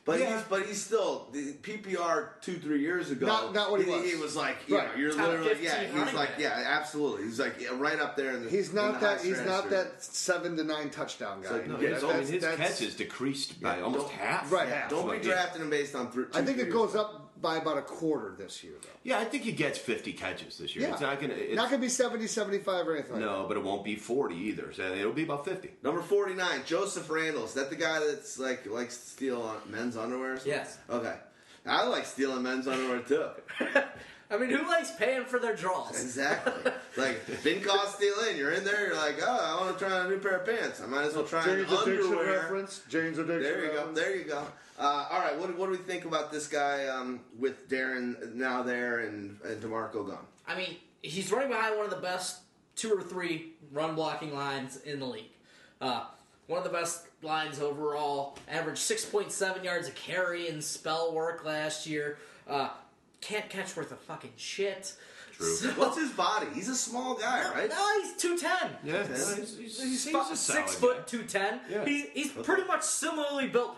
But 0.06 0.20
Yeah. 0.20 0.36
he's 0.36 0.44
but 0.48 0.66
he's 0.66 0.84
still 0.84 1.28
the 1.32 1.54
PPR 1.62 2.40
two 2.42 2.58
three 2.58 2.80
years 2.80 3.10
ago. 3.10 3.26
Not- 3.26 3.54
not 3.54 3.70
what 3.70 3.80
he 3.80 3.86
he, 3.86 3.92
was. 3.92 4.10
he 4.12 4.16
was 4.16 4.36
like 4.36 4.56
you 4.66 4.76
Right. 4.76 4.92
know, 4.92 5.00
you're 5.00 5.12
Top 5.14 5.28
literally 5.28 5.56
yeah 5.62 5.82
he's 6.04 6.12
like 6.12 6.30
yeah 6.38 6.62
absolutely 6.66 7.24
he's 7.24 7.40
like 7.40 7.58
yeah, 7.58 7.68
right 7.72 7.98
up 7.98 8.14
there 8.14 8.32
in 8.32 8.44
the 8.44 8.50
He's 8.50 8.72
not 8.74 9.00
the 9.00 9.06
that 9.06 9.22
he's 9.22 9.40
not 9.46 9.70
that 9.70 10.02
seven 10.04 10.56
to 10.58 10.64
nine 10.64 10.90
touchdown 10.90 11.40
guy. 11.42 11.50
like, 11.52 11.68
No, 11.68 11.80
Yeah, 11.80 11.94
his, 11.94 12.04
I 12.04 12.06
mean, 12.06 12.10
that's- 12.16 12.28
his 12.28 12.42
that's- 12.42 12.78
catches 12.78 12.94
decreased 12.96 13.62
by 13.62 13.78
Yeah, 13.78 13.84
almost 13.84 14.10
half. 14.10 14.52
Right, 14.52 14.68
half. 14.68 14.90
don't 14.90 15.10
be 15.10 15.16
Yeah. 15.16 15.22
drafting 15.34 15.62
him 15.62 15.70
based 15.70 15.94
on 15.94 16.10
three. 16.12 16.26
I 16.34 16.42
think 16.42 16.58
it 16.58 16.70
goes 16.70 16.94
up 16.94 17.23
by 17.40 17.56
about 17.56 17.78
a 17.78 17.82
quarter 17.82 18.34
this 18.38 18.62
year 18.64 18.74
though. 18.82 18.88
Yeah, 19.02 19.18
I 19.18 19.24
think 19.24 19.42
he 19.42 19.52
gets 19.52 19.78
50 19.78 20.12
catches 20.12 20.58
this 20.58 20.74
year. 20.74 20.86
Yeah. 20.86 20.92
It's 20.92 21.00
not 21.00 21.20
going 21.20 21.30
to. 21.30 21.54
not 21.54 21.70
going 21.70 21.80
to 21.80 21.86
be 21.86 21.88
70, 21.88 22.26
75 22.26 22.88
or 22.88 22.94
anything 22.94 23.12
like 23.12 23.20
No, 23.20 23.44
but 23.46 23.56
it 23.56 23.62
won't 23.62 23.84
be 23.84 23.96
40 23.96 24.34
either. 24.34 24.72
So 24.72 24.82
it'll 24.82 25.12
be 25.12 25.24
about 25.24 25.44
50. 25.44 25.70
Number 25.82 26.00
forty 26.00 26.34
nine, 26.34 26.60
Joseph 26.66 27.08
Randle. 27.10 27.44
Is 27.44 27.54
that 27.54 27.70
the 27.70 27.76
guy 27.76 28.00
that's 28.00 28.38
like 28.38 28.66
likes 28.66 28.96
to 28.96 29.06
steal 29.10 29.56
men's 29.68 29.96
underwear? 29.96 30.38
Yes. 30.44 30.78
Okay. 30.88 31.14
I 31.66 31.86
like 31.86 32.04
stealing 32.04 32.42
men's 32.42 32.66
underwear 32.68 33.00
too. 33.00 33.28
I 34.30 34.38
mean, 34.38 34.50
who 34.50 34.66
likes 34.66 34.90
paying 34.92 35.24
for 35.24 35.38
their 35.38 35.54
draws? 35.54 36.02
Exactly. 36.02 36.72
like 36.96 37.20
didn't 37.42 37.64
cost 37.64 37.96
steal 37.96 38.14
in. 38.30 38.36
You're 38.36 38.52
in 38.52 38.64
there. 38.64 38.86
You're 38.86 38.96
like, 38.96 39.16
oh, 39.22 39.58
I 39.58 39.64
want 39.64 39.78
to 39.78 39.84
try 39.84 39.98
on 39.98 40.06
a 40.06 40.08
new 40.08 40.18
pair 40.18 40.38
of 40.38 40.46
pants. 40.46 40.80
I 40.80 40.86
might 40.86 41.04
as 41.04 41.14
well 41.14 41.24
try 41.24 41.44
that. 41.44 41.58
an 41.58 41.66
Jane's 41.66 41.80
Addiction 41.82 42.16
reference. 42.16 42.82
Jane's 42.88 43.18
Addiction 43.18 43.42
There 43.42 43.64
you 43.64 43.72
go. 43.72 43.92
There 43.92 44.16
you 44.16 44.24
go. 44.24 44.44
Uh, 44.78 45.06
all 45.10 45.20
right. 45.20 45.38
What, 45.38 45.56
what 45.56 45.66
do 45.66 45.72
we 45.72 45.78
think 45.78 46.04
about 46.04 46.32
this 46.32 46.46
guy 46.48 46.86
um, 46.88 47.20
with 47.38 47.68
Darren 47.68 48.34
now 48.34 48.62
there 48.62 49.00
and, 49.00 49.38
and 49.44 49.62
Demarco 49.62 50.06
gone? 50.08 50.26
I 50.46 50.56
mean, 50.56 50.76
he's 51.02 51.30
running 51.30 51.48
behind 51.48 51.76
one 51.76 51.84
of 51.84 51.90
the 51.90 52.00
best 52.00 52.40
two 52.76 52.92
or 52.92 53.02
three 53.02 53.52
run 53.72 53.94
blocking 53.94 54.34
lines 54.34 54.78
in 54.78 54.98
the 55.00 55.06
league. 55.06 55.30
Uh, 55.80 56.04
one 56.46 56.58
of 56.58 56.64
the 56.64 56.70
best 56.76 57.06
lines 57.22 57.60
overall. 57.60 58.36
Averaged 58.48 58.80
6.7 58.82 59.64
yards 59.64 59.88
a 59.88 59.92
carry 59.92 60.48
in 60.48 60.60
spell 60.60 61.14
work 61.14 61.44
last 61.44 61.86
year. 61.86 62.18
Uh, 62.48 62.70
can't 63.20 63.48
catch 63.48 63.76
worth 63.76 63.92
a 63.92 63.96
fucking 63.96 64.32
shit. 64.36 64.92
True. 65.32 65.46
So- 65.54 65.68
What's 65.70 65.96
his 65.98 66.10
body? 66.10 66.46
He's 66.52 66.68
a 66.68 66.74
small 66.76 67.14
guy, 67.14 67.42
right? 67.54 67.70
No, 67.70 68.00
he's 68.02 68.14
210. 68.16 68.70
Yeah, 68.84 69.06
He's- 69.06 69.36
he's, 69.36 69.56
he's, 69.56 69.58
He's, 69.82 70.04
he's 70.04 70.14
about 70.14 70.32
a 70.32 70.36
six 70.36 70.76
solid 70.76 70.96
foot 70.96 71.06
two 71.06 71.22
ten. 71.24 71.60
Yeah. 71.70 71.84
He's 71.84 72.06
he's 72.12 72.32
pretty 72.32 72.64
much 72.64 72.82
similarly 72.82 73.48
built. 73.48 73.76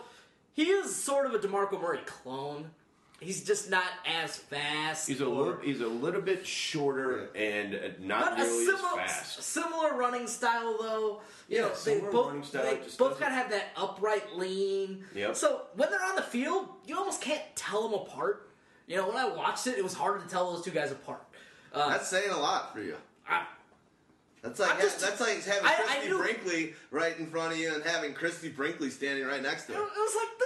He 0.57 0.63
is 0.71 0.93
sort 0.93 1.25
of 1.27 1.33
a 1.35 1.39
Demarco 1.39 1.79
Murray 1.81 1.99
clone. 2.05 2.71
He's 3.19 3.43
just 3.43 3.69
not 3.69 3.85
as 4.05 4.35
fast. 4.35 5.07
He's 5.07 5.21
a 5.21 5.27
little, 5.27 5.57
he's 5.63 5.81
a 5.81 5.87
little 5.87 6.21
bit 6.21 6.45
shorter 6.45 7.29
and 7.35 7.73
uh, 7.73 7.79
not 7.99 8.31
but 8.31 8.33
a 8.39 8.43
nearly 8.43 8.65
similar, 8.65 8.99
as 9.01 9.11
fast. 9.11 9.43
similar 9.43 9.93
running 9.95 10.27
style 10.27 10.77
though. 10.79 11.21
You 11.47 11.57
Yeah, 11.57 11.61
know, 11.63 11.69
they 11.69 11.75
similar 11.75 12.11
both 12.11 12.27
running 12.27 12.43
style, 12.43 12.63
they 12.63 12.77
just 12.83 12.97
both 12.97 13.11
doesn't- 13.11 13.23
gotta 13.23 13.35
have 13.35 13.49
that 13.51 13.67
upright 13.75 14.35
lean. 14.35 15.03
Yep. 15.15 15.35
So 15.35 15.61
when 15.75 15.89
they're 15.89 16.03
on 16.03 16.15
the 16.15 16.21
field, 16.23 16.69
you 16.85 16.97
almost 16.97 17.21
can't 17.21 17.41
tell 17.55 17.87
them 17.87 17.93
apart. 17.99 18.49
You 18.87 18.97
know, 18.97 19.07
when 19.07 19.17
I 19.17 19.27
watched 19.27 19.65
it, 19.67 19.77
it 19.77 19.83
was 19.83 19.93
hard 19.93 20.21
to 20.21 20.27
tell 20.27 20.53
those 20.53 20.63
two 20.63 20.71
guys 20.71 20.91
apart. 20.91 21.23
Uh, 21.73 21.89
That's 21.89 22.07
saying 22.07 22.29
a 22.31 22.37
lot 22.37 22.73
for 22.73 22.81
you. 22.81 22.95
I- 23.29 23.45
That's 24.41 24.59
like 24.59 24.75
I'm 24.75 24.81
just- 24.81 24.99
that's 25.01 25.19
like 25.19 25.43
having 25.43 25.65
I- 25.65 25.71
I 25.71 25.75
Christie 25.85 26.07
knew- 26.09 26.17
Brinkley 26.19 26.73
right 26.91 27.17
in 27.17 27.27
front 27.27 27.53
of 27.53 27.59
you 27.59 27.73
and 27.73 27.83
having 27.83 28.13
Christie 28.13 28.49
Brinkley 28.49 28.89
standing 28.89 29.25
right 29.25 29.41
next 29.41 29.65
to 29.65 29.73
him. 29.73 29.81
It 29.81 29.83
was 29.83 30.15
like 30.15 30.37
the 30.39 30.45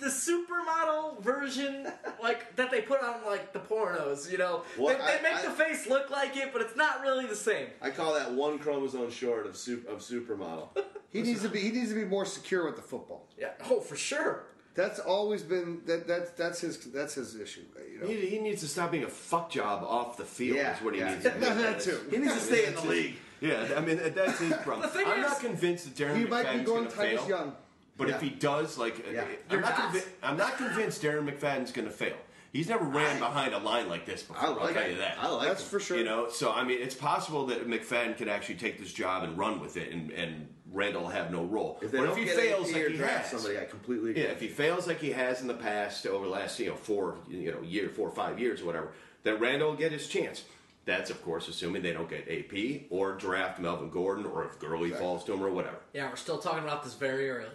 the 0.00 0.10
supermodel 0.10 1.22
version, 1.22 1.86
like 2.22 2.54
that 2.56 2.70
they 2.70 2.82
put 2.82 3.00
on 3.02 3.24
like 3.24 3.52
the 3.52 3.60
pornos. 3.60 4.30
You 4.30 4.38
know, 4.38 4.64
What? 4.76 4.98
they, 4.98 5.04
they 5.04 5.18
I- 5.18 5.22
make 5.22 5.34
I- 5.36 5.42
the 5.46 5.50
face 5.52 5.86
look 5.88 6.10
like 6.10 6.36
it, 6.36 6.52
but 6.52 6.60
it's 6.60 6.76
not 6.76 7.00
really 7.02 7.26
the 7.26 7.36
same. 7.36 7.68
I 7.80 7.90
call 7.90 8.14
that 8.14 8.32
one 8.32 8.58
chromosome 8.58 9.10
short 9.10 9.46
of 9.46 9.56
super, 9.56 9.90
of 9.90 10.00
supermodel. 10.00 10.68
He 11.14 11.22
needs 11.22 11.42
to 11.42 11.48
be 11.48 11.60
he 11.60 11.70
needs 11.70 11.90
to 11.90 11.94
be 11.94 12.04
more 12.04 12.24
secure 12.26 12.64
with 12.66 12.74
the 12.74 12.82
football. 12.82 13.28
Yeah. 13.38 13.50
Oh, 13.70 13.78
for 13.78 13.94
sure. 13.94 14.46
That's 14.74 14.98
always 14.98 15.42
been 15.42 15.82
that 15.86 16.06
that's 16.06 16.30
that's 16.32 16.60
his 16.60 16.78
that's 16.78 17.14
his 17.14 17.36
issue. 17.36 17.60
You 17.92 18.00
know. 18.00 18.06
He, 18.08 18.26
he 18.26 18.38
needs 18.40 18.60
to 18.62 18.68
stop 18.68 18.90
being 18.90 19.04
a 19.04 19.08
fuck 19.08 19.50
job 19.50 19.84
off 19.84 20.16
the 20.16 20.24
field. 20.24 20.56
Yeah, 20.56 20.76
is 20.76 20.82
what 20.82 20.94
he 20.94 21.00
yeah. 21.00 21.10
needs 21.12 21.22
to 21.24 21.30
do. 21.30 21.40
No, 21.40 21.54
that 21.62 21.80
too. 21.80 22.00
He 22.10 22.16
needs 22.18 22.34
to 22.34 22.40
stay 22.40 22.66
in 22.66 22.74
the 22.74 22.82
league. 22.82 23.14
Yeah, 23.40 23.74
I 23.76 23.80
mean 23.80 24.00
that's 24.14 24.38
his 24.40 24.52
problem. 24.64 24.90
I'm 24.94 25.20
is- 25.20 25.30
not 25.30 25.40
convinced 25.40 25.84
that 25.84 25.94
Darren 26.04 26.16
He 26.16 26.24
might 26.24 26.42
be 26.42 26.48
McFadden's 26.48 26.66
going 26.66 26.78
going 26.84 26.88
to 26.88 26.96
Titus 26.96 27.20
fail. 27.20 27.28
Young. 27.28 27.52
But 27.96 28.08
Yeah. 28.08 28.14
if 28.16 28.20
he 28.22 28.30
does, 28.30 28.76
like, 28.76 29.06
Yeah. 29.12 29.20
uh, 29.20 29.24
I'm, 29.50 29.60
not 29.60 29.78
not. 29.78 29.92
convi- 29.92 30.06
I'm 30.24 30.36
not 30.36 30.56
convinced 30.56 31.00
Darren 31.02 31.30
McFadden's 31.30 31.70
going 31.70 31.86
to 31.86 31.94
fail. 31.94 32.16
He's 32.54 32.68
never 32.68 32.84
ran 32.84 33.16
I- 33.16 33.18
behind 33.18 33.52
a 33.52 33.58
line 33.58 33.88
like 33.88 34.06
this 34.06 34.22
before. 34.22 34.42
I 34.42 34.46
I'll 34.46 34.54
like 34.54 34.74
tell 34.74 34.84
it. 34.84 34.92
you 34.92 34.98
that. 34.98 35.18
I 35.20 35.28
like 35.28 35.48
That's 35.48 35.62
him. 35.62 35.68
for 35.68 35.80
sure. 35.80 35.96
You 35.98 36.04
know, 36.04 36.28
so 36.30 36.52
I 36.52 36.62
mean, 36.62 36.80
it's 36.80 36.94
possible 36.94 37.46
that 37.46 37.68
McFadden 37.68 38.16
could 38.16 38.28
actually 38.28 38.54
take 38.54 38.78
this 38.78 38.92
job 38.92 39.24
and 39.24 39.36
run 39.36 39.60
with 39.60 39.76
it, 39.76 39.92
and, 39.92 40.12
and 40.12 40.48
Randle 40.72 41.02
will 41.02 41.08
have 41.08 41.32
no 41.32 41.42
role. 41.44 41.78
If 41.82 41.90
they 41.90 41.98
but 41.98 42.04
don't 42.04 42.12
if 42.12 42.18
he 42.18 42.24
get 42.26 42.36
fails 42.36 42.68
AP 42.70 42.74
like 42.76 42.86
he 42.92 42.96
draft 42.96 43.30
has, 43.32 43.42
somebody, 43.42 43.58
I 43.60 43.64
completely 43.64 44.10
agree. 44.12 44.22
yeah, 44.22 44.28
if 44.30 44.40
he 44.40 44.46
fails 44.48 44.86
like 44.86 45.00
he 45.00 45.10
has 45.10 45.40
in 45.42 45.48
the 45.48 45.54
past 45.54 46.06
over 46.06 46.24
the 46.26 46.30
last 46.30 46.58
you 46.60 46.68
know 46.68 46.76
four 46.76 47.16
you 47.28 47.50
know 47.52 47.60
year, 47.62 47.88
four 47.88 48.08
or 48.08 48.14
five 48.14 48.38
years 48.38 48.62
or 48.62 48.66
whatever, 48.66 48.92
then 49.24 49.40
Randle 49.40 49.70
will 49.70 49.76
get 49.76 49.90
his 49.90 50.06
chance. 50.06 50.44
That's 50.84 51.10
of 51.10 51.24
course 51.24 51.48
assuming 51.48 51.82
they 51.82 51.92
don't 51.92 52.08
get 52.08 52.28
AP 52.30 52.82
or 52.90 53.14
draft 53.14 53.58
Melvin 53.58 53.90
Gordon, 53.90 54.26
or 54.26 54.44
if 54.44 54.60
Gurley 54.60 54.90
falls 54.90 55.24
to 55.24 55.32
him 55.32 55.42
or 55.42 55.50
whatever. 55.50 55.78
Yeah, 55.92 56.08
we're 56.08 56.14
still 56.16 56.38
talking 56.38 56.62
about 56.62 56.84
this 56.84 56.94
very 56.94 57.28
early. 57.30 57.48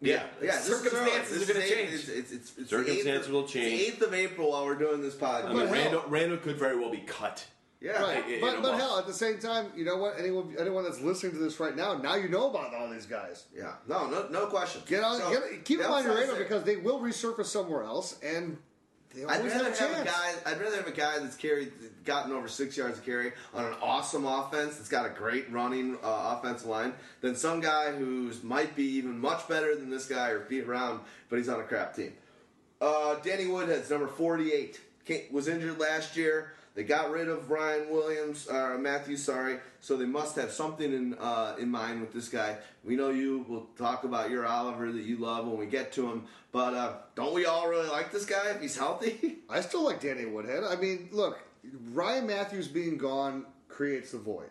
Yeah, 0.00 0.24
yeah, 0.42 0.52
this 0.56 0.68
is 0.68 0.76
Circumstances 0.82 1.48
are 1.48 1.52
gonna 1.54 1.66
change. 1.66 1.92
It's, 1.94 2.08
it's, 2.08 2.32
it's, 2.32 2.58
it's 2.58 2.70
Circumstances 2.70 3.28
8th, 3.28 3.30
will 3.32 3.46
change. 3.46 3.78
The 3.78 3.86
eighth 3.86 4.02
of 4.02 4.12
April 4.14 4.50
while 4.50 4.64
we're 4.66 4.74
doing 4.74 5.00
this 5.00 5.14
podcast. 5.14 5.44
I 5.46 5.48
mean, 5.48 5.56
But 5.56 5.70
Randle, 5.70 6.04
Randle 6.08 6.38
could 6.38 6.58
very 6.58 6.78
well 6.78 6.90
be 6.90 6.98
cut. 6.98 7.44
yeah, 7.80 8.02
Right, 8.02 8.24
in- 8.26 8.34
in 8.34 8.40
but 8.40 8.60
but 8.62 8.76
hell, 8.76 8.98
at 8.98 9.06
the 9.06 9.14
same 9.14 9.38
time, 9.38 9.72
you 9.74 9.84
know 9.86 9.96
what? 9.96 10.18
Anyone 10.18 10.54
anyone 10.58 10.84
that's 10.84 11.00
listening 11.00 11.32
to 11.32 11.38
this 11.38 11.58
right 11.60 11.74
now, 11.74 11.94
now 11.96 12.14
you 12.14 12.28
know 12.28 12.50
about 12.50 12.74
all 12.74 12.90
these 12.90 13.06
guys. 13.06 13.44
yeah. 13.56 13.72
No, 13.88 14.06
no, 14.10 14.28
no 14.30 14.46
question. 14.46 14.82
Get 14.86 15.02
on, 15.02 15.18
So, 15.18 15.30
get, 15.30 15.64
keep 15.64 15.78
the 15.78 15.84
them 15.84 15.92
on 15.92 16.04
your 16.04 16.14
radar 16.14 16.36
because 16.36 16.64
they 16.64 16.76
will 16.76 17.00
resurface 17.00 17.46
somewhere 17.46 17.82
else, 17.82 18.18
and 18.22 18.56
they 18.56 18.56
I'd 19.16 19.44
rather 19.44 19.64
have 19.64 19.78
have 19.78 20.02
a 20.02 20.04
guy. 20.04 20.32
I'd 20.44 20.60
rather 20.60 20.76
have 20.76 20.86
a 20.86 20.92
guy 20.92 21.18
that's 21.18 21.36
carried, 21.36 21.72
gotten 22.04 22.32
over 22.32 22.48
six 22.48 22.76
yards 22.76 22.98
of 22.98 23.04
carry 23.04 23.32
on 23.54 23.64
an 23.64 23.74
awesome 23.82 24.26
offense 24.26 24.76
that's 24.76 24.88
got 24.88 25.06
a 25.06 25.10
great 25.10 25.50
running 25.50 25.96
uh, 26.02 26.36
offensive 26.38 26.68
line 26.68 26.92
than 27.20 27.34
some 27.34 27.60
guy 27.60 27.92
who's 27.92 28.42
might 28.42 28.76
be 28.76 28.84
even 28.84 29.18
much 29.18 29.48
better 29.48 29.74
than 29.74 29.88
this 29.90 30.06
guy 30.06 30.28
or 30.28 30.40
Pete 30.40 30.64
around, 30.64 31.00
but 31.28 31.36
he's 31.36 31.48
on 31.48 31.60
a 31.60 31.64
crap 31.64 31.94
team. 31.96 32.12
Uh, 32.80 33.14
Danny 33.16 33.46
Woodhead's 33.46 33.88
number 33.90 34.06
forty-eight. 34.06 34.80
Was 35.30 35.46
injured 35.46 35.78
last 35.78 36.16
year. 36.16 36.52
They 36.76 36.84
got 36.84 37.10
rid 37.10 37.28
of 37.28 37.50
Ryan 37.50 37.88
Williams, 37.88 38.46
uh, 38.48 38.76
Mathews, 38.78 39.24
sorry. 39.24 39.56
So 39.80 39.96
they 39.96 40.04
must 40.04 40.36
have 40.36 40.52
something 40.52 40.92
in 40.92 41.14
uh, 41.14 41.56
in 41.58 41.70
mind 41.70 42.02
with 42.02 42.12
this 42.12 42.28
guy. 42.28 42.58
We 42.84 42.96
know 42.96 43.08
you. 43.08 43.46
We'll 43.48 43.66
talk 43.78 44.04
about 44.04 44.30
your 44.30 44.46
Oliver 44.46 44.92
that 44.92 45.02
you 45.02 45.16
love 45.16 45.46
when 45.46 45.56
we 45.56 45.64
get 45.64 45.90
to 45.92 46.06
him. 46.06 46.24
But 46.52 46.74
uh, 46.74 46.92
don't 47.14 47.32
we 47.32 47.46
all 47.46 47.66
really 47.66 47.88
like 47.88 48.12
this 48.12 48.26
guy 48.26 48.50
if 48.50 48.60
he's 48.60 48.76
healthy? 48.76 49.38
I 49.50 49.62
still 49.62 49.84
like 49.84 50.02
Danny 50.02 50.26
Woodhead. 50.26 50.64
I 50.64 50.76
mean, 50.76 51.08
look, 51.12 51.40
Ryan 51.92 52.26
Mathews 52.26 52.68
being 52.68 52.98
gone 52.98 53.46
creates 53.68 54.12
the 54.12 54.18
void. 54.18 54.50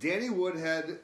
Danny 0.00 0.30
Woodhead, 0.30 0.98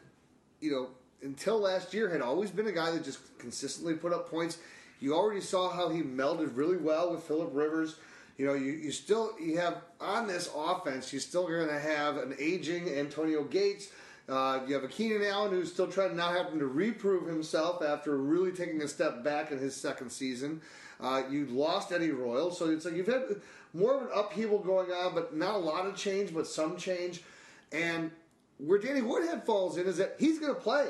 you 0.61 0.73
know, 0.73 0.89
until 1.23 1.61
last 1.61 1.95
year 1.95 2.09
had 2.09 2.21
always 2.21 2.51
been 2.51 2.67
a 2.67 2.73
guy 2.73 2.91
that 2.91 3.05
just 3.05 3.21
consistently 3.39 3.95
put 3.95 4.13
up 4.13 4.29
points. 4.29 4.59
You 4.99 5.15
already 5.15 5.41
saw 5.41 5.71
how 5.71 5.91
he 5.91 6.03
melded 6.03 6.57
really 6.57 6.77
well 6.77 7.13
with 7.13 7.23
Philip 7.23 7.51
Rivers. 7.53 7.97
You 8.37 8.47
know, 8.47 8.55
you, 8.55 8.73
you 8.73 8.91
still 8.91 9.33
you 9.41 9.59
have 9.59 9.83
on 10.01 10.27
this 10.27 10.51
offense. 10.55 11.13
You're 11.13 11.21
still 11.21 11.47
going 11.47 11.69
to 11.69 11.79
have 11.79 12.17
an 12.17 12.35
aging 12.39 12.89
Antonio 12.89 13.45
Gates. 13.45 13.91
Uh, 14.29 14.61
you 14.67 14.75
have 14.75 14.85
a 14.85 14.89
Keenan 14.89 15.23
Allen 15.23 15.51
who's 15.53 15.73
still 15.73 15.87
trying 15.87 16.11
to 16.11 16.17
now 16.17 16.33
having 16.33 16.59
to 16.59 16.67
reprove 16.67 17.29
himself 17.29 17.83
after 17.83 18.17
really 18.17 18.53
taking 18.53 18.81
a 18.83 18.89
step 18.89 19.23
back 19.23 19.53
in 19.53 19.59
his 19.59 19.77
second 19.77 20.11
season. 20.11 20.63
Uh, 21.01 21.23
you 21.31 21.47
lost 21.47 21.93
Eddie 21.93 22.11
Royal, 22.11 22.51
so 22.51 22.71
it's 22.71 22.85
like 22.85 22.95
you've 22.95 23.07
had 23.07 23.25
more 23.75 23.97
of 23.97 24.03
an 24.03 24.09
upheaval 24.15 24.59
going 24.59 24.91
on, 24.91 25.15
but 25.15 25.37
not 25.37 25.55
a 25.55 25.59
lot 25.59 25.87
of 25.87 25.95
change, 25.95 26.33
but 26.33 26.47
some 26.47 26.77
change. 26.77 27.23
And 27.73 28.11
where 28.59 28.79
Danny 28.79 29.03
Woodhead 29.03 29.45
falls 29.45 29.77
in 29.77 29.87
is 29.87 29.99
that 29.99 30.17
he's 30.19 30.39
going 30.39 30.55
to 30.55 30.61
play. 30.61 30.89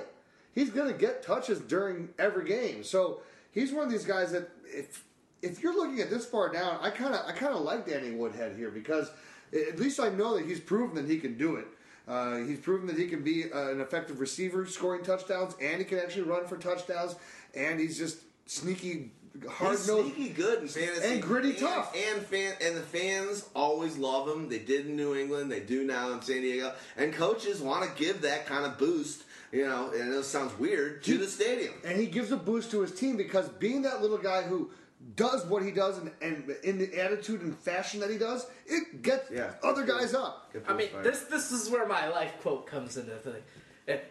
He's 0.54 0.70
going 0.70 0.92
to 0.92 0.98
get 0.98 1.22
touches 1.22 1.58
during 1.60 2.10
every 2.18 2.44
game. 2.44 2.84
So 2.84 3.20
he's 3.52 3.72
one 3.72 3.84
of 3.84 3.90
these 3.90 4.04
guys 4.04 4.32
that 4.32 4.50
if 4.64 5.03
if 5.44 5.62
you're 5.62 5.74
looking 5.74 6.00
at 6.00 6.10
this 6.10 6.24
far 6.24 6.52
down, 6.52 6.78
I 6.80 6.90
kind 6.90 7.14
of 7.14 7.20
I 7.26 7.32
kind 7.32 7.54
of 7.54 7.62
like 7.62 7.86
Danny 7.86 8.12
Woodhead 8.12 8.56
here 8.56 8.70
because 8.70 9.10
at 9.52 9.78
least 9.78 10.00
I 10.00 10.08
know 10.08 10.36
that 10.36 10.46
he's 10.46 10.60
proven 10.60 10.96
that 10.96 11.10
he 11.10 11.18
can 11.18 11.36
do 11.36 11.56
it. 11.56 11.66
Uh, 12.06 12.38
he's 12.38 12.58
proven 12.58 12.86
that 12.86 12.98
he 12.98 13.06
can 13.06 13.22
be 13.22 13.50
uh, 13.52 13.70
an 13.70 13.80
effective 13.80 14.20
receiver, 14.20 14.66
scoring 14.66 15.02
touchdowns, 15.02 15.54
and 15.60 15.78
he 15.78 15.84
can 15.84 15.98
actually 15.98 16.22
run 16.22 16.46
for 16.46 16.56
touchdowns. 16.56 17.16
And 17.54 17.80
he's 17.80 17.96
just 17.96 18.18
sneaky, 18.46 19.12
hard 19.48 19.78
nosed. 19.86 20.14
sneaky 20.14 20.28
good 20.30 20.62
in 20.62 20.68
fantasy 20.68 21.14
and 21.14 21.22
gritty 21.22 21.50
and, 21.50 21.58
tough. 21.58 21.96
and 21.96 22.22
fan 22.22 22.54
and 22.60 22.76
the 22.76 22.82
fans 22.82 23.48
always 23.54 23.96
love 23.96 24.28
him. 24.28 24.48
They 24.48 24.58
did 24.58 24.86
in 24.86 24.96
New 24.96 25.14
England, 25.14 25.50
they 25.50 25.60
do 25.60 25.84
now 25.84 26.12
in 26.12 26.20
San 26.20 26.42
Diego, 26.42 26.74
and 26.96 27.12
coaches 27.12 27.60
want 27.60 27.84
to 27.84 28.02
give 28.02 28.20
that 28.22 28.46
kind 28.46 28.66
of 28.66 28.76
boost. 28.78 29.22
You 29.52 29.64
know, 29.68 29.92
and 29.94 30.12
it 30.12 30.24
sounds 30.24 30.58
weird 30.58 31.04
to 31.04 31.16
the 31.16 31.28
stadium. 31.28 31.74
and 31.84 31.96
he 32.00 32.06
gives 32.06 32.32
a 32.32 32.36
boost 32.36 32.72
to 32.72 32.80
his 32.80 32.92
team 32.92 33.16
because 33.16 33.48
being 33.48 33.82
that 33.82 34.02
little 34.02 34.18
guy 34.18 34.42
who 34.42 34.70
does 35.16 35.44
what 35.46 35.62
he 35.62 35.70
does 35.70 35.98
and, 35.98 36.10
and 36.22 36.50
in 36.64 36.78
the 36.78 36.98
attitude 37.00 37.42
and 37.42 37.56
fashion 37.58 38.00
that 38.00 38.10
he 38.10 38.16
does, 38.18 38.46
it 38.66 39.02
gets 39.02 39.30
Yeah. 39.30 39.52
other 39.62 39.84
guys 39.84 40.14
up. 40.14 40.50
I 40.66 40.72
mean, 40.72 40.88
fired. 40.88 41.04
this 41.04 41.20
this 41.24 41.52
is 41.52 41.68
where 41.70 41.86
my 41.86 42.08
life 42.08 42.32
quote 42.40 42.66
comes 42.66 42.96
into 42.96 43.10
the 43.12 43.18
thing. 43.18 43.42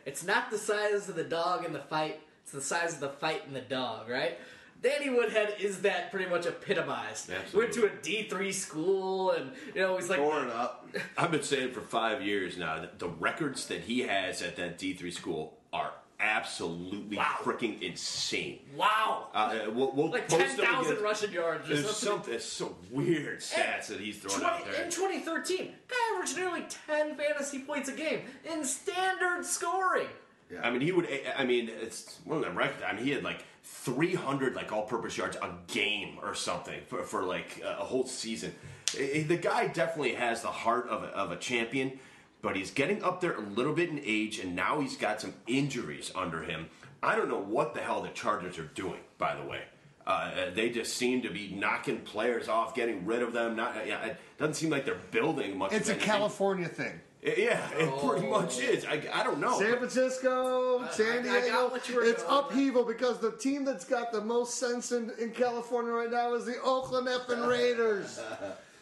It's 0.05 0.23
not 0.23 0.51
the 0.51 0.57
size 0.57 1.09
of 1.09 1.15
the 1.15 1.23
dog 1.23 1.65
in 1.65 1.73
the 1.73 1.79
fight; 1.79 2.19
it's 2.43 2.51
the 2.51 2.61
size 2.61 2.93
of 2.93 2.99
the 2.99 3.09
fight 3.09 3.43
in 3.47 3.53
the 3.53 3.61
dog, 3.61 4.07
right? 4.09 4.37
Danny 4.83 5.09
Woodhead 5.09 5.55
is 5.61 5.81
that 5.83 6.11
pretty 6.11 6.29
much 6.29 6.45
epitomized. 6.45 7.29
Absolutely. 7.31 7.59
Went 7.59 7.73
to 7.73 7.85
a 7.85 8.01
D 8.03 8.27
three 8.29 8.51
school, 8.51 9.31
and 9.31 9.51
you 9.73 9.81
know 9.81 9.95
he's 9.97 10.09
like 10.09 10.19
Torn 10.19 10.49
up. 10.49 10.87
I've 11.17 11.31
been 11.31 11.41
saying 11.41 11.71
for 11.71 11.81
five 11.81 12.21
years 12.21 12.57
now 12.57 12.79
that 12.81 12.99
the 12.99 13.07
records 13.07 13.65
that 13.67 13.81
he 13.81 14.01
has 14.01 14.41
at 14.43 14.57
that 14.57 14.77
D3 14.77 15.11
school 15.11 15.57
are 15.71 15.93
absolutely 16.19 17.17
Wow. 17.17 17.35
freaking 17.41 17.81
insane. 17.81 18.59
wow, 18.75 19.27
Uh, 19.33 19.59
we'll, 19.73 19.91
we'll 19.91 20.09
like 20.11 20.27
ten 20.27 20.39
thousand 20.57 20.65
ten 20.65 20.95
them 20.95 21.03
rushing 21.03 21.31
yards. 21.31 21.69
Or 21.69 21.73
There's 21.75 21.89
something. 21.95 22.23
some 22.23 22.31
there's 22.31 22.45
some 22.45 22.75
weird 22.91 23.39
stats 23.39 23.87
that 23.87 23.99
he's 23.99 24.17
throwing 24.19 24.39
20, 24.39 24.45
out 24.55 24.65
there. 24.71 24.83
in 24.83 24.89
2013, 24.91 25.73
guy 25.87 25.95
averaged 26.15 26.37
nearly 26.37 26.63
10 26.87 27.15
fantasy 27.15 27.59
points 27.59 27.89
a 27.89 27.93
game 27.93 28.21
in 28.51 28.63
standard 28.63 29.45
scoring. 29.45 30.07
Yeah. 30.51 30.59
I 30.63 30.69
mean, 30.71 30.81
he 30.81 30.91
would. 30.91 31.07
I 31.37 31.45
mean, 31.45 31.69
it's 31.69 32.19
one 32.25 32.37
of 32.39 32.43
the 32.45 32.51
records. 32.51 32.83
I 32.87 32.93
mean, 32.93 33.05
he 33.05 33.11
had 33.11 33.23
like 33.23 33.43
300 33.63 34.55
like 34.55 34.71
all-purpose 34.71 35.17
yards 35.17 35.35
a 35.37 35.49
game 35.67 36.17
or 36.21 36.35
something 36.35 36.79
for, 36.87 37.03
for 37.03 37.23
like 37.23 37.61
a 37.65 37.83
whole 37.83 38.05
season. 38.05 38.53
The 38.93 39.37
guy 39.41 39.67
definitely 39.67 40.13
has 40.13 40.41
the 40.43 40.49
heart 40.49 40.87
of 40.89 41.01
a, 41.03 41.07
of 41.07 41.31
a 41.31 41.35
champion, 41.37 41.97
but 42.43 42.57
he's 42.57 42.69
getting 42.69 43.01
up 43.01 43.21
there 43.21 43.33
a 43.33 43.41
little 43.41 43.73
bit 43.73 43.89
in 43.89 43.99
age, 44.03 44.37
and 44.37 44.55
now 44.55 44.81
he's 44.81 44.97
got 44.97 45.19
some 45.19 45.33
injuries 45.47 46.11
under 46.13 46.43
him. 46.43 46.69
I 47.01 47.15
don't 47.15 47.29
know 47.29 47.39
what 47.39 47.73
the 47.73 47.79
hell 47.79 48.01
the 48.03 48.09
Chargers 48.09 48.59
are 48.59 48.69
doing. 48.75 48.99
By 49.17 49.35
the 49.35 49.43
way, 49.43 49.61
uh, 50.05 50.51
they 50.53 50.69
just 50.69 50.95
seem 50.95 51.21
to 51.23 51.29
be 51.31 51.55
knocking 51.55 52.01
players 52.01 52.49
off, 52.49 52.75
getting 52.75 53.05
rid 53.05 53.21
of 53.21 53.31
them. 53.31 53.55
Not, 53.55 53.87
yeah, 53.87 54.05
it 54.05 54.17
doesn't 54.37 54.55
seem 54.55 54.69
like 54.69 54.85
they're 54.85 54.99
building 55.11 55.57
much. 55.57 55.71
It's 55.71 55.87
of 55.87 55.95
a 55.95 55.99
anything. 55.99 56.09
California 56.09 56.67
thing. 56.67 56.99
Yeah, 57.23 57.65
it 57.77 57.89
pretty 58.05 58.27
much 58.27 58.59
is. 58.59 58.83
I, 58.83 59.01
I 59.13 59.23
don't 59.23 59.39
know. 59.39 59.57
San 59.57 59.77
Francisco, 59.77 60.85
San 60.91 61.23
Diego. 61.23 61.47
got 61.47 61.71
what 61.71 61.87
you 61.87 61.95
were 61.95 62.03
it's 62.03 62.23
going 62.23 62.45
upheaval 62.45 62.83
because 62.83 63.19
the 63.19 63.31
team 63.31 63.63
that's 63.63 63.85
got 63.85 64.11
the 64.11 64.19
most 64.19 64.55
sense 64.55 64.91
in, 64.91 65.11
in 65.17 65.31
California 65.31 65.93
right 65.93 66.11
now 66.11 66.33
is 66.33 66.45
the 66.45 66.61
Oakland 66.61 67.07
effing 67.07 67.47
Raiders. 67.47 68.19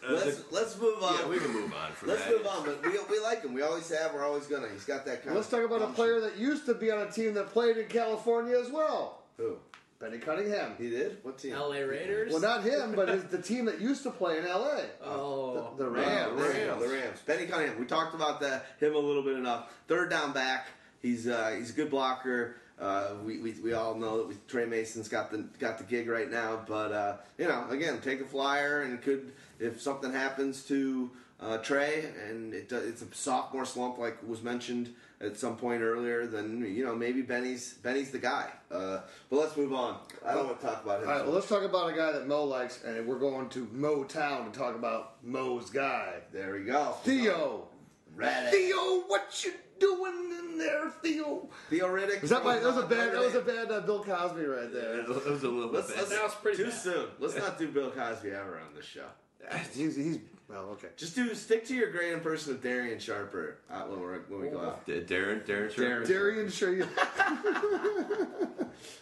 Let's 0.08 0.42
let's 0.50 0.80
move 0.80 1.02
on. 1.02 1.14
yeah, 1.18 1.28
we 1.28 1.38
can 1.38 1.52
move 1.52 1.72
on 1.74 1.92
from 1.92 2.08
Let's 2.08 2.24
that. 2.24 2.32
move 2.36 2.46
on, 2.46 2.64
but 2.64 2.84
we, 2.84 2.98
we 3.10 3.20
like 3.22 3.42
him. 3.42 3.54
We 3.54 3.62
always 3.62 3.88
have. 3.90 4.12
We're 4.14 4.24
always 4.26 4.46
gonna. 4.46 4.68
He's 4.72 4.84
got 4.84 5.04
that 5.06 5.22
kind 5.22 5.34
Let's 5.36 5.52
of. 5.52 5.60
talk 5.60 5.70
about 5.70 5.82
a 5.88 5.92
player 5.92 6.20
that 6.20 6.36
used 6.36 6.66
to 6.66 6.74
be 6.74 6.90
on 6.90 7.06
a 7.06 7.10
team 7.10 7.34
that 7.34 7.48
played 7.52 7.76
in 7.76 7.86
California 7.86 8.58
as 8.58 8.70
well. 8.70 9.22
Who? 9.36 9.56
Benny 10.00 10.18
Cunningham. 10.18 10.72
He 10.78 10.90
did? 10.90 11.18
What 11.22 11.38
team? 11.38 11.54
LA 11.54 11.76
Raiders? 11.76 12.32
Well, 12.32 12.40
not 12.40 12.64
him, 12.64 12.94
but 12.96 13.08
his, 13.08 13.22
the 13.24 13.40
team 13.42 13.66
that 13.66 13.80
used 13.80 14.02
to 14.02 14.10
play 14.10 14.38
in 14.38 14.44
L.A. 14.46 14.82
Oh. 15.04 15.72
The, 15.76 15.84
the 15.84 15.90
Oh, 15.90 15.92
Rams. 15.92 16.36
the 16.42 16.48
Rams. 16.48 16.82
The 16.82 16.88
Rams. 16.88 17.18
Benny 17.24 17.46
Cunningham. 17.46 17.78
We 17.78 17.86
talked 17.86 18.12
about 18.16 18.40
that 18.40 18.66
him 18.80 18.96
a 18.96 18.98
little 18.98 19.22
bit 19.22 19.36
enough. 19.36 19.72
Third 19.86 20.10
down 20.10 20.32
back. 20.32 20.66
He's 21.00 21.28
uh, 21.28 21.54
he's 21.56 21.70
a 21.70 21.74
good 21.74 21.90
blocker. 21.90 22.56
Uh, 22.80 23.10
we, 23.24 23.38
we, 23.38 23.52
we 23.62 23.74
all 23.74 23.94
know 23.94 24.18
that 24.18 24.28
we, 24.28 24.34
Tre 24.48 24.66
Mason's 24.66 25.08
got 25.08 25.30
the 25.30 25.38
got 25.60 25.78
the 25.78 25.84
gig 25.84 26.08
right 26.08 26.28
now, 26.28 26.60
but 26.66 26.90
uh, 26.90 27.16
you 27.38 27.46
know, 27.46 27.64
again, 27.70 28.00
take 28.00 28.20
a 28.20 28.24
flyer 28.24 28.82
and 28.82 29.00
could 29.02 29.30
if 29.62 29.80
something 29.80 30.12
happens 30.12 30.64
to 30.64 31.10
uh, 31.40 31.58
Tre 31.58 32.04
and 32.28 32.52
it, 32.54 32.68
does- 32.68 32.84
it's 32.84 33.02
a 33.02 33.06
sophomore 33.14 33.64
slump 33.64 33.98
like 33.98 34.16
was 34.26 34.42
mentioned 34.42 34.94
at 35.20 35.36
some 35.36 35.56
point 35.56 35.82
earlier, 35.82 36.26
then 36.26 36.64
you 36.66 36.84
know 36.84 36.94
maybe 36.94 37.22
Benny's 37.22 37.74
Benny's 37.74 38.10
the 38.10 38.18
guy. 38.18 38.48
Uh, 38.70 39.00
but 39.30 39.36
let's 39.40 39.56
move 39.56 39.72
on. 39.72 39.96
I 40.26 40.34
don't 40.34 40.46
want 40.46 40.60
to 40.60 40.66
talk 40.66 40.84
about 40.84 41.02
him. 41.02 41.08
All 41.08 41.14
right, 41.14 41.24
well, 41.24 41.34
let's 41.34 41.48
talk 41.48 41.62
about 41.62 41.92
a 41.92 41.96
guy 41.96 42.12
that 42.12 42.26
Mo 42.26 42.44
likes, 42.44 42.82
and 42.84 43.06
we're 43.06 43.18
going 43.18 43.48
to 43.50 43.68
Mo 43.72 44.04
Town 44.04 44.50
to 44.50 44.58
talk 44.58 44.74
about 44.74 45.22
Mo's 45.24 45.70
guy, 45.70 46.14
there 46.32 46.54
we 46.54 46.64
go. 46.64 46.96
Theo. 47.04 47.68
Red. 48.14 48.50
Theo, 48.52 49.00
what 49.06 49.42
you 49.44 49.52
doing 49.80 50.30
in 50.38 50.58
there, 50.58 50.90
Theo? 51.02 51.48
Theo 51.70 51.86
Riddick. 51.88 52.20
Was 52.20 52.28
that 52.30 52.44
my? 52.44 52.58
That 52.58 52.66
was 52.74 52.76
a 52.84 52.86
bad. 52.86 53.12
That 53.14 53.20
was 53.20 53.34
a 53.34 53.40
bad 53.40 53.70
uh, 53.72 53.80
Bill 53.80 54.04
Cosby 54.04 54.44
right 54.44 54.70
there. 54.72 55.00
It 55.00 55.08
was 55.08 55.42
a 55.44 55.48
little 55.48 55.70
Let's, 55.72 55.88
bit. 55.88 55.96
let's, 55.96 56.10
That 56.10 56.22
was 56.22 56.34
pretty 56.34 56.58
too 56.58 56.64
bad. 56.64 56.74
soon. 56.74 57.06
Let's 57.18 57.36
not 57.36 57.58
do 57.58 57.68
Bill 57.68 57.90
Cosby 57.90 58.30
ever 58.30 58.58
on 58.58 58.74
this 58.76 58.84
show. 58.84 59.06
He's, 59.74 59.96
he's 59.96 60.18
well, 60.48 60.68
okay. 60.72 60.88
Just 60.96 61.14
do 61.14 61.34
stick 61.34 61.64
to 61.66 61.74
your 61.74 61.90
grand 61.90 62.12
impression 62.12 62.52
of 62.52 62.62
Darian 62.62 62.98
Sharper 62.98 63.56
uh, 63.70 63.82
when, 63.82 64.00
we're, 64.00 64.18
when 64.28 64.40
we 64.42 64.48
go 64.48 64.60
out. 64.60 64.84
D- 64.84 65.00
Darren, 65.00 65.46
Darren, 65.46 65.72
sure. 65.72 66.02
Darren. 66.02 66.06
Darian, 66.06 66.50
sure 66.50 66.74
you. 66.76 66.86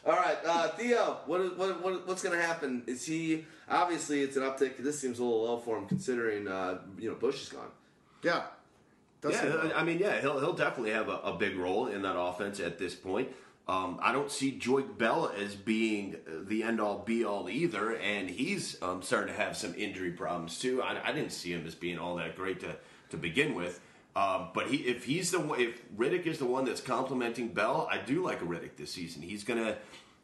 All 0.06 0.12
right, 0.14 0.38
uh, 0.46 0.68
Theo. 0.68 1.18
What, 1.26 1.40
is, 1.40 1.52
what, 1.58 1.82
what 1.82 2.06
what's 2.06 2.22
going 2.22 2.38
to 2.38 2.44
happen? 2.44 2.84
Is 2.86 3.04
he 3.04 3.44
obviously 3.68 4.22
it's 4.22 4.36
an 4.36 4.44
uptick? 4.44 4.76
This 4.78 5.00
seems 5.00 5.18
a 5.18 5.24
little 5.24 5.42
low 5.42 5.58
for 5.58 5.76
him 5.76 5.86
considering 5.86 6.46
uh, 6.46 6.78
you 6.98 7.08
know 7.08 7.16
Bush 7.16 7.42
is 7.42 7.48
gone. 7.48 7.68
Yeah. 8.22 8.42
Does 9.20 9.34
Yeah. 9.34 9.70
I 9.74 9.82
mean, 9.82 9.98
yeah, 9.98 10.20
he'll 10.20 10.38
he'll 10.38 10.54
definitely 10.54 10.92
have 10.92 11.08
a, 11.08 11.16
a 11.18 11.36
big 11.36 11.56
role 11.56 11.88
in 11.88 12.02
that 12.02 12.18
offense 12.18 12.60
at 12.60 12.78
this 12.78 12.94
point. 12.94 13.28
Um, 13.68 14.00
I 14.02 14.10
don't 14.10 14.30
see 14.30 14.58
Joique 14.58 14.98
Bell 14.98 15.32
as 15.38 15.54
being 15.54 16.16
the 16.26 16.64
end 16.64 16.80
all 16.80 16.98
be 16.98 17.24
all 17.24 17.48
either, 17.48 17.94
and 17.96 18.28
he's 18.28 18.80
um, 18.82 19.00
starting 19.02 19.32
to 19.32 19.40
have 19.40 19.56
some 19.56 19.74
injury 19.76 20.10
problems 20.10 20.58
too. 20.58 20.82
I, 20.82 21.08
I 21.08 21.12
didn't 21.12 21.30
see 21.30 21.52
him 21.52 21.64
as 21.66 21.74
being 21.74 21.98
all 21.98 22.16
that 22.16 22.36
great 22.36 22.60
to 22.60 22.76
to 23.10 23.16
begin 23.16 23.54
with. 23.54 23.80
Um, 24.16 24.48
but 24.54 24.66
he, 24.66 24.78
if 24.78 25.04
he's 25.04 25.30
the 25.30 25.40
one, 25.40 25.60
if 25.60 25.88
Riddick 25.96 26.26
is 26.26 26.38
the 26.38 26.46
one 26.46 26.64
that's 26.64 26.80
complimenting 26.80 27.48
Bell, 27.48 27.88
I 27.90 27.98
do 27.98 28.24
like 28.24 28.40
Riddick 28.40 28.76
this 28.76 28.92
season. 28.92 29.22
He's 29.22 29.44
gonna 29.44 29.76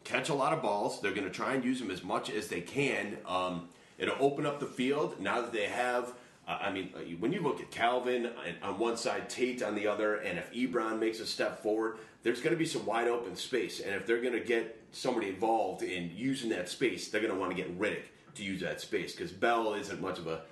catch 0.03 0.29
a 0.29 0.35
lot 0.35 0.53
of 0.53 0.61
balls. 0.61 1.01
They're 1.01 1.15
gonna 1.15 1.31
try 1.31 1.55
and 1.55 1.65
use 1.65 1.81
him 1.81 1.91
as 1.91 2.03
much 2.03 2.31
as 2.31 2.49
they 2.49 2.61
can. 2.63 3.19
Um, 3.27 3.69
it'll 3.97 4.17
open 4.19 4.45
up 4.45 4.59
the 4.59 4.67
field 4.67 5.21
now 5.21 5.41
that 5.41 5.53
they 5.53 5.67
have. 5.67 6.15
Uh, 6.47 6.59
I 6.61 6.71
mean, 6.73 6.91
uh, 6.95 7.01
when 7.19 7.33
you 7.33 7.41
look 7.41 7.61
at 7.61 7.71
Calvin 7.71 8.31
on 8.63 8.79
one 8.79 8.97
side, 8.97 9.29
Tate 9.29 9.63
on 9.63 9.75
the 9.75 9.87
other, 9.87 10.17
and 10.17 10.39
if 10.39 10.53
Ebron 10.53 10.99
makes 10.99 11.19
a 11.21 11.27
step 11.27 11.63
forward, 11.63 11.99
there's 12.23 12.41
going 12.41 12.55
to 12.55 12.59
be 12.59 12.67
some 12.67 12.87
wide 12.87 13.09
open 13.09 13.35
space. 13.37 13.81
And 13.81 13.95
if 13.95 14.07
they're 14.07 14.21
going 14.21 14.33
to 14.35 14.41
get 14.41 14.81
somebody 14.93 15.29
involved 15.29 15.83
in 15.83 16.13
using 16.15 16.51
that 16.51 16.69
space, 16.69 17.09
they're 17.09 17.21
going 17.21 17.33
to 17.33 17.39
want 17.39 17.51
to 17.51 17.57
get 17.57 17.79
Riddick 17.79 18.05
to 18.37 18.45
use 18.45 18.61
that 18.61 18.81
space 18.81 19.13
because 19.15 19.33
Bell 19.33 19.75
isn't 19.75 20.01
much 20.01 20.19
of 20.19 20.29
a, 20.29 20.43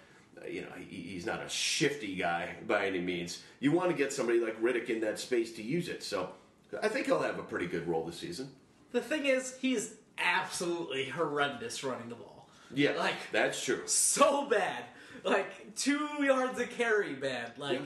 uh, 0.42 0.46
you 0.48 0.62
know, 0.62 0.68
he's 0.88 1.26
not 1.26 1.42
a 1.42 1.48
shifty 1.48 2.16
guy 2.16 2.56
by 2.66 2.86
any 2.86 3.00
means. 3.00 3.42
You 3.60 3.70
want 3.70 3.90
to 3.90 3.96
get 3.96 4.12
somebody 4.12 4.40
like 4.40 4.60
Riddick 4.60 4.88
in 4.90 5.00
that 5.02 5.20
space 5.20 5.52
to 5.52 5.62
use 5.62 5.88
it. 5.88 6.02
So 6.02 6.30
I 6.82 6.88
think 6.88 7.06
he'll 7.06 7.22
have 7.22 7.38
a 7.38 7.42
pretty 7.44 7.66
good 7.66 7.86
role 7.86 8.04
this 8.04 8.18
season. 8.18 8.50
The 8.90 9.00
thing 9.00 9.26
is, 9.26 9.56
he's 9.60 9.94
absolutely 10.18 11.06
horrendous 11.06 11.84
running 11.84 12.08
the 12.08 12.14
ball. 12.14 12.48
Yeah, 12.72 12.92
Like, 12.92 13.14
that's 13.30 13.62
true. 13.64 13.82
so 13.86 14.48
bad. 14.48 14.84
Like, 15.24 15.74
two 15.74 16.06
yards 16.22 16.60
of 16.60 16.70
carry 16.70 17.14
bad. 17.14 17.52
Like, 17.58 17.80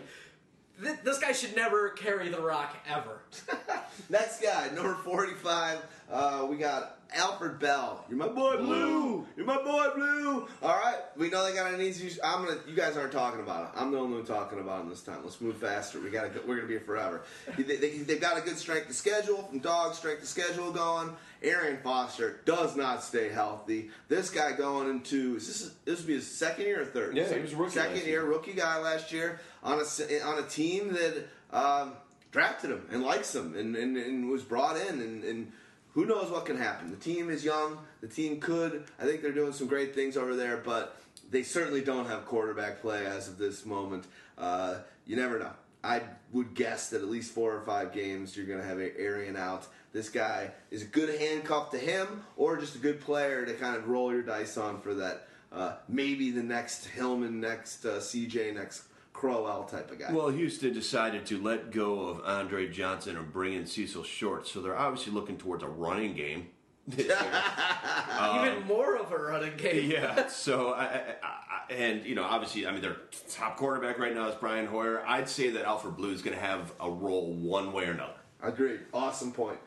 th- 0.82 0.98
this 1.04 1.18
guy 1.18 1.32
should 1.32 1.54
never 1.56 1.90
carry 1.90 2.28
the 2.28 2.40
rock 2.40 2.76
ever. 2.88 3.20
Next 4.10 4.42
guy, 4.42 4.68
number 4.74 4.94
forty-five, 4.94 5.78
Uh, 6.10 6.46
we 6.50 6.56
got 6.56 6.98
Alfred 7.14 7.58
Bell. 7.58 8.04
You're 8.08 8.18
my 8.18 8.28
boy 8.28 8.56
Blue. 8.58 9.26
You're 9.36 9.46
my 9.46 9.62
boy 9.62 9.88
Blue. 9.94 10.46
All 10.62 10.76
right. 10.76 10.98
We 11.16 11.30
know 11.30 11.44
they 11.48 11.54
got 11.54 11.72
an 11.72 11.80
easy. 11.80 12.20
I'm 12.22 12.44
gonna. 12.44 12.58
You 12.66 12.74
guys 12.74 12.96
aren't 12.96 13.12
talking 13.12 13.40
about 13.40 13.64
it. 13.64 13.80
I'm 13.80 13.90
the 13.92 13.98
only 13.98 14.16
one 14.16 14.26
talking 14.26 14.58
about 14.58 14.84
it 14.84 14.88
this 14.90 15.02
time. 15.02 15.18
Let's 15.22 15.40
move 15.40 15.56
faster. 15.56 16.00
We 16.00 16.10
gotta. 16.10 16.30
We're 16.46 16.56
gonna 16.56 16.66
be 16.68 16.74
here 16.74 16.82
forever. 16.84 17.22
They, 17.56 17.76
they, 17.76 17.98
they've 17.98 18.20
got 18.20 18.36
a 18.38 18.40
good 18.40 18.56
strength 18.58 18.88
of 18.90 18.96
schedule 18.96 19.42
from 19.44 19.60
dog 19.60 19.94
strength 19.94 20.22
of 20.22 20.28
schedule 20.28 20.70
going. 20.72 21.10
Arian 21.42 21.78
Foster 21.82 22.40
does 22.44 22.76
not 22.76 23.02
stay 23.02 23.28
healthy. 23.28 23.90
This 24.08 24.30
guy 24.30 24.52
going 24.52 24.90
into 24.90 25.36
is 25.36 25.46
this 25.46 25.72
this 25.84 25.98
would 25.98 26.06
be 26.06 26.14
his 26.14 26.26
second 26.26 26.64
year 26.66 26.82
or 26.82 26.84
third? 26.84 27.16
Yeah, 27.16 27.32
he 27.32 27.40
was 27.40 27.52
a 27.52 27.56
rookie 27.56 27.72
Second 27.72 28.06
year, 28.06 28.24
rookie 28.24 28.54
guy 28.54 28.78
last 28.78 29.12
year 29.12 29.40
on 29.62 29.80
a 29.80 30.20
on 30.22 30.38
a 30.38 30.46
team 30.46 30.92
that 30.94 31.28
um, 31.52 31.92
drafted 32.30 32.70
him 32.70 32.86
and 32.90 33.02
likes 33.02 33.34
him 33.34 33.54
and, 33.54 33.76
and, 33.76 33.96
and 33.96 34.28
was 34.28 34.42
brought 34.42 34.76
in 34.76 35.00
and, 35.00 35.24
and 35.24 35.52
who 35.92 36.04
knows 36.04 36.30
what 36.30 36.46
can 36.46 36.56
happen. 36.56 36.90
The 36.90 36.96
team 36.96 37.30
is 37.30 37.44
young. 37.44 37.78
The 38.00 38.08
team 38.08 38.40
could. 38.40 38.84
I 39.00 39.04
think 39.04 39.22
they're 39.22 39.32
doing 39.32 39.52
some 39.52 39.66
great 39.66 39.94
things 39.94 40.16
over 40.16 40.36
there, 40.36 40.58
but 40.58 40.96
they 41.30 41.42
certainly 41.42 41.80
don't 41.80 42.06
have 42.06 42.26
quarterback 42.26 42.80
play 42.80 43.06
as 43.06 43.28
of 43.28 43.38
this 43.38 43.66
moment. 43.66 44.04
Uh, 44.36 44.76
you 45.06 45.16
never 45.16 45.38
know. 45.38 45.50
I 45.82 46.02
would 46.32 46.54
guess 46.54 46.90
that 46.90 47.02
at 47.02 47.08
least 47.08 47.32
four 47.32 47.54
or 47.54 47.62
five 47.62 47.92
games 47.92 48.36
you're 48.36 48.46
going 48.46 48.60
to 48.60 48.66
have 48.66 48.78
Arian 48.78 49.36
out. 49.36 49.66
This 49.92 50.10
guy 50.10 50.50
is 50.70 50.82
a 50.82 50.86
good 50.86 51.18
handcuff 51.20 51.70
to 51.70 51.78
him, 51.78 52.24
or 52.36 52.56
just 52.58 52.74
a 52.74 52.78
good 52.78 53.00
player 53.00 53.46
to 53.46 53.54
kind 53.54 53.76
of 53.76 53.88
roll 53.88 54.12
your 54.12 54.22
dice 54.22 54.56
on 54.56 54.80
for 54.80 54.94
that. 54.94 55.28
Uh, 55.50 55.76
maybe 55.88 56.30
the 56.30 56.42
next 56.42 56.86
Hillman, 56.86 57.40
next 57.40 57.84
uh, 57.86 57.98
CJ, 57.98 58.54
next 58.54 58.84
Crowell 59.14 59.64
type 59.64 59.90
of 59.90 59.98
guy. 59.98 60.12
Well, 60.12 60.28
Houston 60.28 60.72
decided 60.72 61.26
to 61.26 61.42
let 61.42 61.70
go 61.70 62.00
of 62.02 62.20
Andre 62.24 62.68
Johnson 62.68 63.16
and 63.16 63.32
bring 63.32 63.54
in 63.54 63.66
Cecil 63.66 64.04
Short, 64.04 64.46
so 64.46 64.60
they're 64.60 64.76
obviously 64.78 65.12
looking 65.12 65.38
towards 65.38 65.62
a 65.62 65.68
running 65.68 66.14
game. 66.14 66.48
this 66.88 67.06
year. 67.06 67.16
Even 68.44 68.66
more 68.66 68.96
of 68.96 69.10
a 69.10 69.16
running 69.16 69.56
game. 69.56 69.90
yeah. 69.90 70.28
So, 70.28 70.72
I, 70.72 70.84
I, 70.84 71.14
I, 71.22 71.72
and 71.72 72.04
you 72.04 72.14
know, 72.14 72.22
obviously, 72.24 72.66
I 72.66 72.72
mean, 72.72 72.80
their 72.80 72.96
top 73.30 73.56
quarterback 73.56 73.98
right 73.98 74.14
now 74.14 74.28
is 74.28 74.34
Brian 74.36 74.66
Hoyer. 74.66 75.02
I'd 75.06 75.28
say 75.28 75.50
that 75.50 75.64
Alfred 75.64 75.96
Blue 75.96 76.12
is 76.12 76.22
going 76.22 76.36
to 76.36 76.42
have 76.42 76.72
a 76.80 76.90
role 76.90 77.32
one 77.32 77.72
way 77.72 77.86
or 77.86 77.92
another. 77.92 78.14
Agreed. 78.42 78.80
Awesome 78.94 79.32
point. 79.32 79.58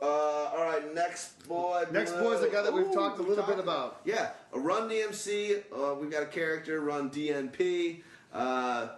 Uh, 0.00 0.04
all 0.06 0.64
right, 0.64 0.94
next 0.94 1.48
boy. 1.48 1.84
Next 1.90 2.12
Blue. 2.12 2.22
boy's 2.22 2.42
a 2.42 2.48
guy 2.48 2.62
that 2.62 2.72
we've 2.72 2.86
Ooh, 2.86 2.92
talked 2.94 3.18
a 3.18 3.22
we've 3.22 3.30
little 3.30 3.44
bit 3.46 3.58
about. 3.58 4.00
Yeah, 4.04 4.30
a 4.52 4.58
Run 4.58 4.88
DMC. 4.90 5.62
Uh, 5.74 5.94
we've 5.94 6.10
got 6.10 6.22
a 6.22 6.26
character, 6.26 6.80
Run 6.80 7.10
DNP. 7.10 8.02
Uh, 8.32 8.88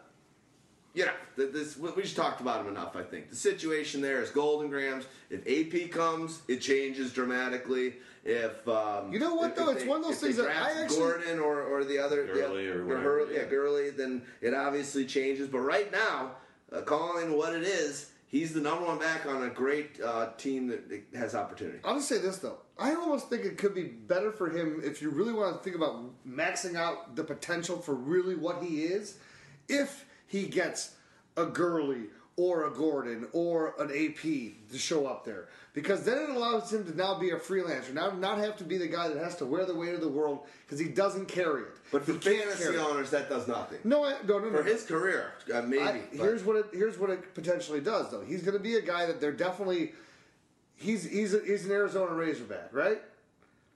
you 0.94 1.07
know, 1.07 1.12
this, 1.36 1.76
we 1.78 1.90
we 1.92 2.03
just 2.03 2.16
talked 2.16 2.40
about 2.40 2.62
him 2.62 2.68
enough, 2.68 2.96
I 2.96 3.03
think. 3.03 3.30
The 3.30 3.36
situation 3.36 4.01
there 4.01 4.20
is 4.22 4.30
Golden 4.30 4.68
Grams. 4.68 5.05
If 5.30 5.46
AP 5.46 5.90
comes, 5.92 6.42
it 6.49 6.61
changes 6.61 7.12
dramatically. 7.12 7.94
If 8.24 8.66
um, 8.66 9.12
You 9.12 9.20
know 9.20 9.36
what, 9.36 9.51
if- 9.51 9.57
though? 9.57 9.68
if 9.70 9.76
It's 9.76 9.84
they- 9.84 9.88
one 9.88 10.01
of 10.01 10.07
those 10.07 10.18
things 10.18 10.36
that 10.36 10.49
I 10.49 10.82
actually- 10.82 10.99
Gordon 10.99 11.38
or, 11.38 11.62
or 11.62 11.84
the 11.84 11.99
other 12.01 12.26
Gurley 12.26 12.64
yeah, 12.64 12.70
or 12.72 12.84
whatever, 12.84 13.03
Hurley- 13.20 13.34
yeah, 13.34 13.42
yeah. 13.42 13.46
Gurley, 13.49 13.90
then 13.90 14.22
it 14.40 14.53
obviously 14.55 15.07
changes. 15.07 15.46
But 15.49 15.61
right 15.61 15.90
now, 15.92 16.32
uh, 16.72 16.80
calling 16.82 17.36
what 17.36 17.55
it 17.55 17.62
is, 17.62 18.11
he's 18.28 18.52
the 18.52 18.60
number 18.60 18.86
one 18.86 18.98
back 18.98 19.26
on 19.26 19.42
a 19.42 19.48
great 19.48 20.00
uh, 20.00 20.30
team 20.38 20.68
that 20.68 21.02
has 21.14 21.34
opportunity. 21.34 21.78
I'll 21.84 21.96
just 21.96 22.08
say 22.08 22.18
this 22.18 22.38
though. 22.38 22.58
I 22.78 22.94
almost 22.94 23.28
think 23.28 23.44
it 23.44 23.58
could 23.58 23.74
be 23.74 23.84
better 23.84 24.30
for 24.30 24.48
him 24.48 24.80
if 24.84 25.02
you 25.02 25.10
really 25.10 25.32
want 25.32 25.56
to 25.56 25.64
think 25.64 25.74
about 25.74 26.04
maxing 26.26 26.76
out 26.76 27.16
the 27.16 27.24
potential 27.24 27.78
for 27.78 27.94
really 27.94 28.36
what 28.36 28.62
he 28.62 28.82
is. 28.82 29.18
If 29.68 30.04
he 30.28 30.46
gets 30.46 30.94
a 31.36 31.46
Gurley 31.46 32.06
or 32.39 32.66
a 32.66 32.70
Gordon 32.70 33.26
or 33.32 33.74
an 33.78 33.91
AP 33.91 34.22
to 34.70 34.78
show 34.78 35.07
up 35.07 35.24
there, 35.24 35.49
because 35.74 36.05
then 36.05 36.18
it 36.18 36.30
allows 36.30 36.72
him 36.72 36.84
to 36.86 36.97
now 36.97 37.18
be 37.18 37.30
a 37.30 37.36
freelancer, 37.36 37.93
now 37.93 38.11
not 38.11 38.39
have 38.39 38.57
to 38.59 38.64
be 38.64 38.78
the 38.78 38.86
guy 38.86 39.09
that 39.09 39.18
has 39.18 39.36
to 39.36 39.45
wear 39.45 39.66
the 39.66 39.74
weight 39.74 39.93
of 39.93 40.01
the 40.01 40.09
world 40.09 40.47
because 40.64 40.78
he 40.78 40.89
doesn't 40.89 41.26
carry 41.26 41.62
it. 41.62 41.76
But 41.93 42.05
for 42.05 42.14
fantasy 42.14 42.76
owners, 42.76 43.11
that 43.11 43.28
does 43.28 43.47
nothing. 43.49 43.78
no, 43.84 44.05
I, 44.05 44.14
no, 44.26 44.39
no, 44.39 44.49
no. 44.49 44.57
For 44.59 44.62
his 44.62 44.84
career, 44.84 45.32
uh, 45.53 45.62
maybe. 45.62 45.82
I, 45.82 46.01
here's 46.12 46.45
what 46.45 46.57
it 46.57 46.66
here's 46.72 46.99
what 46.99 47.11
it 47.11 47.34
potentially 47.34 47.80
does 47.80 48.11
though. 48.11 48.22
He's 48.22 48.43
going 48.43 48.57
to 48.57 48.62
be 48.62 48.76
a 48.76 48.82
guy 48.82 49.07
that 49.07 49.20
they're 49.20 49.32
definitely 49.32 49.93
he's 50.76 51.05
he's 51.05 51.34
a, 51.34 51.41
he's 51.45 51.66
an 51.66 51.72
Arizona 51.72 52.14
Razorback, 52.14 52.72
right? 52.72 53.03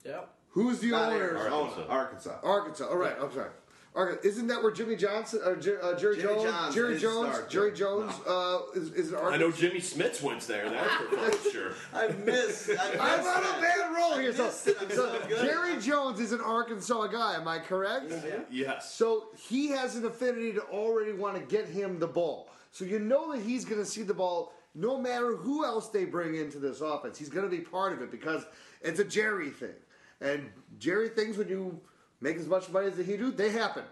Yep. 0.05 0.29
Who's 0.51 0.79
the 0.79 0.91
not 0.91 1.13
owner? 1.13 1.23
Arizona, 1.23 1.55
Arkansas. 1.55 1.85
Arkansas. 1.89 2.39
Arkansas. 2.43 2.87
All 2.87 2.97
right, 2.97 3.15
I'm 3.19 3.31
sorry. 3.33 3.49
Arkansas. 3.95 4.27
Isn't 4.27 4.47
that 4.47 4.61
where 4.63 4.71
Jimmy 4.71 4.95
Johnson, 4.95 5.41
uh, 5.43 5.55
Jer- 5.55 5.79
uh, 5.83 5.97
Jerry 5.97 6.15
Jimmy 6.15 6.33
Jones, 6.33 6.43
John's 6.43 6.75
Jerry 6.75 6.93
his 6.93 7.01
Jones, 7.01 7.33
start, 7.33 7.49
Jerry 7.49 7.69
yeah. 7.69 7.75
Jones 7.75 8.13
uh, 8.27 8.59
is, 8.75 8.91
is 8.93 9.11
an 9.11 9.19
I 9.21 9.37
know 9.37 9.51
Jimmy 9.51 9.79
Smits 9.79 10.21
went 10.21 10.41
there. 10.41 10.69
That's 10.69 11.35
for 11.37 11.49
sure. 11.51 11.71
I 11.93 12.07
miss. 12.07 12.69
I 12.69 12.73
miss 12.73 12.99
I'm 12.99 13.19
on 13.19 13.57
a 13.57 13.61
bad 13.61 13.95
roll 13.95 14.17
here. 14.17 14.33
So, 14.33 14.45
missed 14.45 14.67
it. 14.67 14.77
I'm 14.81 14.89
so 14.89 15.21
so. 15.29 15.45
Jerry 15.45 15.79
Jones 15.79 16.19
is 16.19 16.31
an 16.31 16.41
Arkansas 16.41 17.07
guy. 17.07 17.35
Am 17.35 17.47
I 17.47 17.59
correct? 17.59 18.09
Yeah. 18.09 18.39
Yes. 18.49 18.93
So 18.93 19.27
he 19.37 19.67
has 19.69 19.95
an 19.95 20.05
affinity 20.05 20.53
to 20.53 20.61
already 20.63 21.13
want 21.13 21.37
to 21.37 21.55
get 21.55 21.67
him 21.67 21.99
the 21.99 22.07
ball. 22.07 22.49
So 22.71 22.85
you 22.85 22.99
know 22.99 23.31
that 23.33 23.41
he's 23.41 23.65
going 23.65 23.79
to 23.79 23.85
see 23.85 24.01
the 24.01 24.15
ball 24.15 24.53
no 24.75 24.99
matter 24.99 25.35
who 25.35 25.63
else 25.63 25.89
they 25.89 26.05
bring 26.05 26.35
into 26.35 26.57
this 26.57 26.81
offense. 26.81 27.17
He's 27.19 27.29
going 27.29 27.45
to 27.45 27.55
be 27.55 27.61
part 27.61 27.93
of 27.93 28.01
it 28.01 28.09
because 28.09 28.43
it's 28.81 28.99
a 28.99 29.03
Jerry 29.03 29.51
thing. 29.51 29.75
And 30.19 30.49
Jerry 30.79 31.09
things 31.09 31.37
when 31.37 31.47
you 31.47 31.79
make 32.23 32.37
as 32.37 32.47
much 32.47 32.69
money 32.69 32.87
as 32.87 32.97
he 32.97 33.17
do, 33.17 33.31
they 33.31 33.49
happen. 33.51 33.83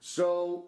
So 0.00 0.64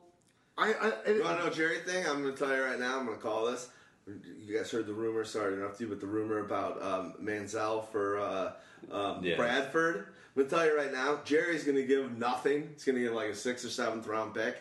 I, 0.57 0.73
I 0.73 0.93
and 1.07 1.17
You 1.17 1.25
want 1.25 1.41
to 1.41 1.47
know 1.47 1.53
Jerry 1.53 1.79
thing? 1.81 2.07
I'm 2.07 2.23
going 2.23 2.35
to 2.35 2.39
tell 2.39 2.55
you 2.55 2.63
right 2.63 2.79
now. 2.79 2.99
I'm 2.99 3.07
going 3.07 3.19
to 3.19 3.23
call 3.23 3.47
this. 3.47 3.69
You 4.07 4.57
guys 4.57 4.71
heard 4.71 4.87
the 4.87 4.93
rumor. 4.93 5.25
Sorry 5.25 5.51
to 5.51 5.57
interrupt 5.57 5.81
you, 5.81 5.89
but 5.89 6.01
the 6.01 6.07
rumor 6.07 6.39
about 6.39 6.83
um, 6.83 7.15
Manziel 7.23 7.87
for 7.91 8.19
uh, 8.19 8.53
um, 8.91 9.23
Yeah. 9.25 9.37
Bradford. 9.37 9.97
I'm 10.37 10.43
going 10.43 10.49
to 10.49 10.55
tell 10.57 10.67
you 10.67 10.77
right 10.77 10.93
now. 10.93 11.21
Jerry's 11.25 11.65
going 11.65 11.77
to 11.77 11.85
give 11.87 12.17
nothing. 12.17 12.71
He's 12.75 12.85
going 12.85 12.97
to 12.97 13.03
give 13.03 13.13
like 13.13 13.31
a 13.31 13.35
sixth 13.35 13.65
or 13.65 13.69
seventh 13.71 14.07
round 14.07 14.35
pick 14.35 14.57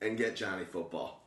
and 0.00 0.16
get 0.16 0.36
Johnny 0.36 0.64
Football 0.64 1.20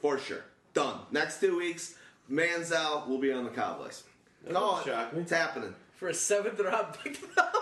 for 0.00 0.18
sure. 0.18 0.44
Done. 0.72 1.00
Next 1.10 1.40
two 1.40 1.56
weeks, 1.58 1.94
Manziel 2.30 3.06
will 3.08 3.18
be 3.18 3.32
on 3.32 3.44
the 3.44 3.50
Cowboys. 3.50 4.04
Call 4.50 4.76
wouldn't 4.76 4.86
it. 4.86 4.90
shock 4.90 5.12
me. 5.14 5.20
It's 5.22 5.32
happening. 5.32 5.74
For 6.00 6.08
a 6.08 6.14
seventh 6.14 6.58
round 6.58 6.94
pick. 7.04 7.18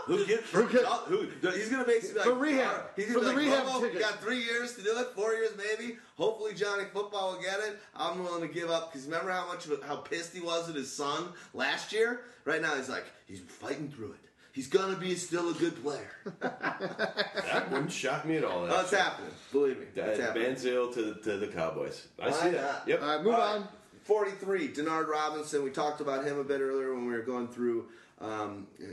Who 0.07 0.25
get 0.25 0.41
for, 0.45 0.63
Who 0.63 0.73
get- 0.73 0.87
who, 0.87 1.27
he's 1.51 1.69
gonna 1.69 1.85
make 1.87 2.03
like, 2.15 2.25
For 2.25 2.35
rehab. 2.35 2.83
He's 2.95 3.07
For 3.07 3.15
gonna 3.15 3.25
the 3.27 3.33
like, 3.33 3.37
rehab 3.39 3.67
"Bobo, 3.67 3.85
ticket." 3.85 4.01
Got 4.01 4.21
three 4.23 4.43
years 4.45 4.75
to 4.77 4.83
do 4.83 4.97
it, 5.01 5.09
four 5.09 5.33
years 5.35 5.51
maybe. 5.57 5.97
Hopefully 6.17 6.55
Johnny 6.55 6.85
Football 6.93 7.33
will 7.35 7.43
get 7.43 7.59
it. 7.59 7.79
I'm 7.97 8.23
willing 8.23 8.47
to 8.47 8.55
give 8.55 8.71
up 8.71 8.93
because 8.93 9.07
remember 9.07 9.33
how 9.33 9.49
much 9.49 9.67
how 9.85 9.97
pissed 9.97 10.33
he 10.33 10.41
was 10.41 10.69
at 10.69 10.77
his 10.77 10.91
son 10.91 11.25
last 11.53 11.93
year. 11.93 12.21
Right 12.45 12.63
now 12.63 12.77
he's 12.77 12.89
like 12.89 13.05
he's 13.27 13.41
fighting 13.41 13.89
through 13.91 14.13
it. 14.13 14.21
He's 14.53 14.69
gonna 14.69 14.97
be 14.97 15.17
still 15.17 15.51
a 15.51 15.55
good 15.55 15.83
player. 15.83 16.11
That 16.41 17.71
wouldn't 17.73 17.91
shock 17.93 18.25
me 18.25 18.37
at 18.37 18.45
all. 18.45 18.67
That's 18.67 18.93
it's 18.93 19.03
happening. 19.03 19.31
Believe 19.53 19.79
me, 19.79 19.87
it's 19.95 19.97
That 19.97 20.19
happening. 20.21 20.55
Manziel 20.55 20.95
to, 20.95 21.15
to 21.25 21.37
the 21.39 21.47
Cowboys. 21.49 22.07
I 22.23 22.29
Why 22.31 22.33
see 22.41 22.51
that. 22.51 22.83
Yep. 22.87 23.03
All 23.03 23.09
right, 23.09 23.25
move 23.25 23.35
All 23.35 23.41
on. 23.41 23.61
right, 23.63 23.71
43, 24.05 24.69
Denard 24.69 25.09
Robinson. 25.09 25.63
We 25.65 25.71
talked 25.71 26.01
about 26.01 26.25
him 26.25 26.39
a 26.39 26.45
bit 26.45 26.61
earlier 26.61 26.95
when 26.95 27.07
we 27.07 27.13
were 27.13 27.23
going 27.23 27.49
through 27.49 27.87
um, 28.21 28.67
uh, 28.83 28.85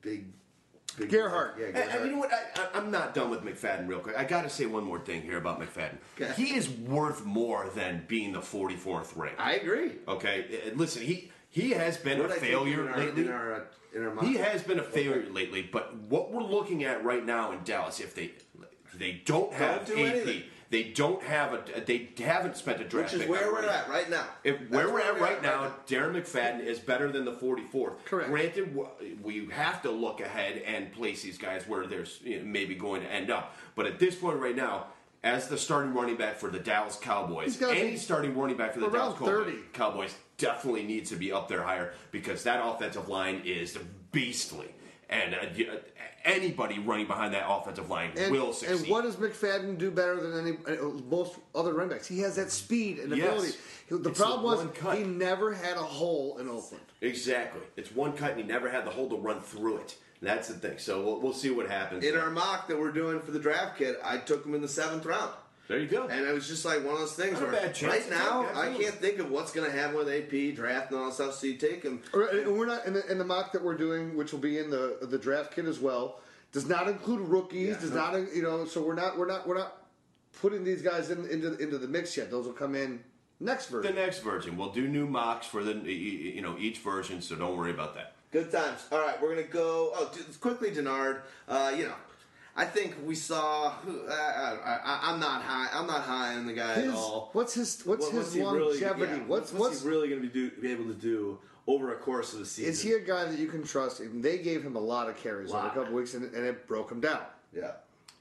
big. 0.00 0.26
Big 0.98 1.08
Gerhart. 1.08 1.56
Yeah, 1.58 1.66
And, 1.66 1.74
Gerhart. 1.74 1.94
and 1.94 2.04
you 2.06 2.12
know 2.12 2.18
what? 2.18 2.30
I, 2.34 2.60
I, 2.60 2.68
I'm 2.78 2.90
not 2.90 3.14
done 3.14 3.30
with 3.30 3.40
McFadden 3.42 3.88
real 3.88 4.00
quick. 4.00 4.14
I 4.18 4.24
got 4.24 4.42
to 4.42 4.50
say 4.50 4.66
one 4.66 4.84
more 4.84 4.98
thing 4.98 5.22
here 5.22 5.38
about 5.38 5.58
McFadden. 5.58 5.96
Okay. 6.20 6.32
He 6.36 6.54
is 6.54 6.68
worth 6.68 7.24
more 7.24 7.70
than 7.74 8.04
being 8.08 8.32
the 8.34 8.40
44th 8.40 9.16
ring. 9.16 9.32
I 9.38 9.54
agree. 9.54 9.92
Okay, 10.06 10.60
Uh, 10.66 10.74
listen, 10.76 11.02
he 11.02 11.30
he 11.48 11.70
has 11.70 11.96
been 11.96 12.18
What 12.18 12.26
a 12.26 12.34
did 12.34 12.36
I 12.36 12.40
take 12.40 12.50
failure 12.50 12.82
in 12.82 12.88
our, 12.88 12.98
lately. 12.98 13.22
In 13.22 13.30
our, 13.30 13.54
uh, 13.54 13.60
in 13.94 14.04
our 14.06 14.22
He 14.24 14.34
has 14.34 14.62
been 14.62 14.78
a 14.80 14.82
failure 14.82 15.26
lately, 15.30 15.62
but 15.62 15.96
what 16.10 16.30
we're 16.30 16.42
looking 16.42 16.84
at 16.84 17.02
right 17.02 17.24
now 17.24 17.52
in 17.52 17.62
Dallas, 17.64 17.98
if 17.98 18.14
they 18.14 18.32
they 18.94 19.22
don't 19.24 19.50
have 19.54 19.86
do 19.86 19.94
AP, 19.94 19.98
anything. 20.14 20.42
They 20.72 20.84
don't 20.84 21.22
have 21.22 21.52
a, 21.52 21.80
they 21.82 22.08
haven't 22.16 22.56
spent 22.56 22.80
a 22.80 22.84
draft 22.84 23.12
Which 23.12 23.20
is 23.20 23.26
pick 23.26 23.30
where 23.30 23.52
we're 23.52 23.68
at 23.68 23.90
right 23.90 24.08
now. 24.08 24.24
If 24.42 24.70
where 24.70 24.90
we're 24.90 25.02
at 25.02 25.20
right 25.20 25.42
now. 25.42 25.64
now, 25.64 25.74
Darren 25.86 26.14
McFadden 26.14 26.64
is 26.64 26.78
better 26.78 27.12
than 27.12 27.26
the 27.26 27.32
44th. 27.32 28.02
Correct. 28.06 28.30
Granted, 28.30 28.78
we 29.22 29.46
have 29.50 29.82
to 29.82 29.90
look 29.90 30.22
ahead 30.22 30.62
and 30.66 30.90
place 30.90 31.20
these 31.20 31.36
guys 31.36 31.68
where 31.68 31.86
there's 31.86 32.20
you 32.24 32.38
know, 32.38 32.46
maybe 32.46 32.74
going 32.74 33.02
to 33.02 33.12
end 33.12 33.30
up. 33.30 33.54
But 33.74 33.84
at 33.84 33.98
this 33.98 34.14
point 34.14 34.38
right 34.38 34.56
now, 34.56 34.86
as 35.22 35.46
the 35.46 35.58
starting 35.58 35.92
running 35.92 36.16
back 36.16 36.38
for 36.38 36.48
the 36.48 36.58
Dallas 36.58 36.96
Cowboys, 36.96 37.60
any 37.60 37.98
starting 37.98 38.34
running 38.34 38.56
back 38.56 38.72
for 38.72 38.80
the 38.80 38.88
Dallas 38.88 39.18
Cowboys, 39.18 39.44
30. 39.44 39.58
Cowboys 39.74 40.14
definitely 40.38 40.84
needs 40.84 41.10
to 41.10 41.16
be 41.16 41.30
up 41.32 41.48
there 41.48 41.62
higher 41.62 41.92
because 42.12 42.44
that 42.44 42.64
offensive 42.64 43.10
line 43.10 43.42
is 43.44 43.78
beastly. 44.10 44.74
And 45.10 45.34
uh, 45.34 45.38
uh, 45.38 45.76
anybody 46.24 46.78
running 46.78 47.06
behind 47.06 47.34
that 47.34 47.44
offensive 47.48 47.88
line 47.90 48.12
And, 48.16 48.32
will 48.32 48.52
succeed. 48.52 48.80
and 48.80 48.88
what 48.88 49.02
does 49.04 49.16
McFadden 49.16 49.78
do 49.78 49.90
better 49.90 50.16
than 50.20 50.46
any 50.46 50.56
uh, 50.78 50.82
most 51.10 51.36
other 51.54 51.72
running 51.74 51.90
backs? 51.90 52.06
He 52.06 52.20
has 52.20 52.36
that 52.36 52.50
speed 52.50 52.98
and 52.98 53.14
Yes. 53.16 53.28
ability. 53.28 53.52
The 53.90 54.10
It's 54.10 54.18
problem 54.18 54.42
was 54.42 54.96
he 54.96 55.04
never 55.04 55.52
had 55.52 55.76
a 55.76 55.82
hole 55.82 56.38
in 56.38 56.48
Oakland. 56.48 56.84
Exactly. 57.00 57.60
It's 57.76 57.92
one 57.94 58.12
cut, 58.14 58.30
and 58.32 58.40
he 58.40 58.46
never 58.46 58.70
had 58.70 58.86
the 58.86 58.90
hole 58.90 59.08
to 59.10 59.16
run 59.16 59.40
through 59.40 59.78
it. 59.78 59.96
That's 60.22 60.48
the 60.48 60.54
thing. 60.54 60.78
So 60.78 61.02
we'll, 61.02 61.20
we'll 61.20 61.32
see 61.32 61.50
what 61.50 61.68
happens. 61.68 62.04
In 62.04 62.16
our 62.16 62.30
mock 62.30 62.68
that 62.68 62.78
we're 62.78 62.92
doing 62.92 63.20
for 63.20 63.32
the 63.32 63.40
draft 63.40 63.76
kit, 63.78 63.98
I 64.04 64.18
took 64.18 64.46
him 64.46 64.54
in 64.54 64.62
the 64.62 64.68
seventh 64.68 65.04
round. 65.04 65.32
There 65.68 65.78
you 65.78 65.86
go. 65.86 66.06
And 66.08 66.26
it 66.26 66.34
was 66.34 66.48
just 66.48 66.64
like 66.64 66.84
one 66.84 66.94
of 66.94 67.00
those 67.00 67.14
things 67.14 67.34
Not 67.34 67.42
a 67.42 67.44
where 67.46 67.52
bad 67.52 67.74
chance 67.74 67.92
right 67.92 68.04
to 68.04 68.10
now 68.10 68.42
take, 68.42 68.56
I 68.56 68.60
absolutely. 68.66 68.84
can't 68.84 68.96
think 68.96 69.18
of 69.20 69.30
what's 69.30 69.52
going 69.52 69.70
to 69.70 69.76
happen 69.76 69.96
with 69.96 70.08
AP 70.08 70.54
draft 70.56 70.90
and 70.90 71.00
all 71.00 71.06
that 71.06 71.14
stuff. 71.14 71.34
So 71.34 71.46
you 71.46 71.54
take 71.54 71.82
him. 71.82 72.02
Or- 72.12 72.24
And 72.26 72.58
we're 72.58 72.66
not 72.66 72.84
in 72.84 72.94
the, 72.94 73.10
in 73.10 73.18
the 73.18 73.24
mock 73.24 73.52
that 73.52 73.62
we're 73.62 73.76
doing, 73.76 74.16
which 74.16 74.32
will 74.32 74.40
be 74.40 74.58
in 74.58 74.70
the 74.70 74.98
the 75.02 75.18
draft 75.18 75.54
kit 75.54 75.64
as 75.66 75.78
well. 75.78 76.20
Does 76.52 76.66
not 76.68 76.88
include 76.88 77.20
rookies. 77.20 77.68
Yeah. 77.68 77.80
does 77.80 77.92
not 77.92 78.14
you 78.34 78.42
know? 78.42 78.64
So 78.66 78.82
we're 78.82 78.94
not 78.94 79.16
we're 79.16 79.26
not 79.28 79.46
we're 79.46 79.56
not 79.56 79.78
putting 80.40 80.64
these 80.64 80.82
guys 80.82 81.10
in, 81.10 81.24
into 81.30 81.56
into 81.58 81.78
the 81.78 81.88
mix 81.88 82.16
yet. 82.16 82.30
Those 82.30 82.44
will 82.46 82.52
come 82.52 82.74
in 82.74 83.00
next 83.40 83.66
version. 83.66 83.94
The 83.94 84.00
next 84.00 84.18
version, 84.18 84.56
we'll 84.56 84.72
do 84.72 84.88
new 84.88 85.06
mocks 85.06 85.46
for 85.46 85.62
the 85.64 85.72
you 85.74 86.42
know 86.42 86.56
each 86.58 86.78
version, 86.78 87.22
so 87.22 87.36
don't 87.36 87.56
worry 87.56 87.70
about 87.70 87.94
that. 87.94 88.14
Good 88.32 88.50
times. 88.50 88.80
All 88.90 88.98
right, 89.00 89.20
we're 89.22 89.28
gonna 89.34 89.42
go. 89.46 89.92
Oh, 89.94 90.10
quickly, 90.40 90.70
Denard. 90.70 91.20
Uh, 91.48 91.72
you 91.76 91.84
know, 91.84 91.94
I 92.54 92.64
think 92.66 92.96
we 93.06 93.14
saw. 93.14 93.72
I, 93.88 94.12
I, 94.12 94.78
I, 94.84 95.00
I'm 95.10 95.18
not 95.20 95.42
high. 95.42 95.68
I'm 95.72 95.86
not 95.86 96.02
high 96.02 96.34
on 96.34 96.46
the 96.46 96.52
guy 96.52 96.74
His, 96.74 96.88
at 96.88 96.94
all. 96.94 97.30
what's 97.32 97.54
his 97.54 97.80
what's 97.86 98.04
What- 98.06 98.14
his 98.14 98.34
he 98.34 98.40
really- 98.40 98.60
longevity? 98.80 99.12
yeah, 99.12 99.18
what's 99.26 99.52
what's, 99.52 99.60
what's 99.60 99.82
he 99.82 99.88
really 99.88 100.08
going 100.08 100.20
to 100.22 100.28
be, 100.28 100.32
do, 100.32 100.50
be 100.60 100.70
able 100.70 100.84
to 100.84 100.94
do 100.94 101.38
over 101.66 101.94
a 101.94 101.96
course 101.96 102.32
of 102.34 102.40
the 102.40 102.46
season? 102.46 102.70
is 102.70 102.82
he 102.82 102.92
a 102.92 103.00
guy 103.00 103.24
that 103.24 103.38
you 103.38 103.46
can 103.48 103.62
trust? 103.62 104.00
And 104.00 104.22
they 104.22 104.38
gave 104.38 104.62
him 104.62 104.76
a 104.76 104.80
lot 104.80 105.08
of 105.08 105.16
carries 105.16 105.50
over 105.50 105.60
a 105.60 105.62
Lot. 105.64 105.74
couple 105.74 105.94
weeks, 105.94 106.12
and, 106.14 106.24
and 106.34 106.44
it 106.44 106.66
broke 106.66 106.90
him 106.92 107.00
down. 107.00 107.20
Yeah. 107.54 107.72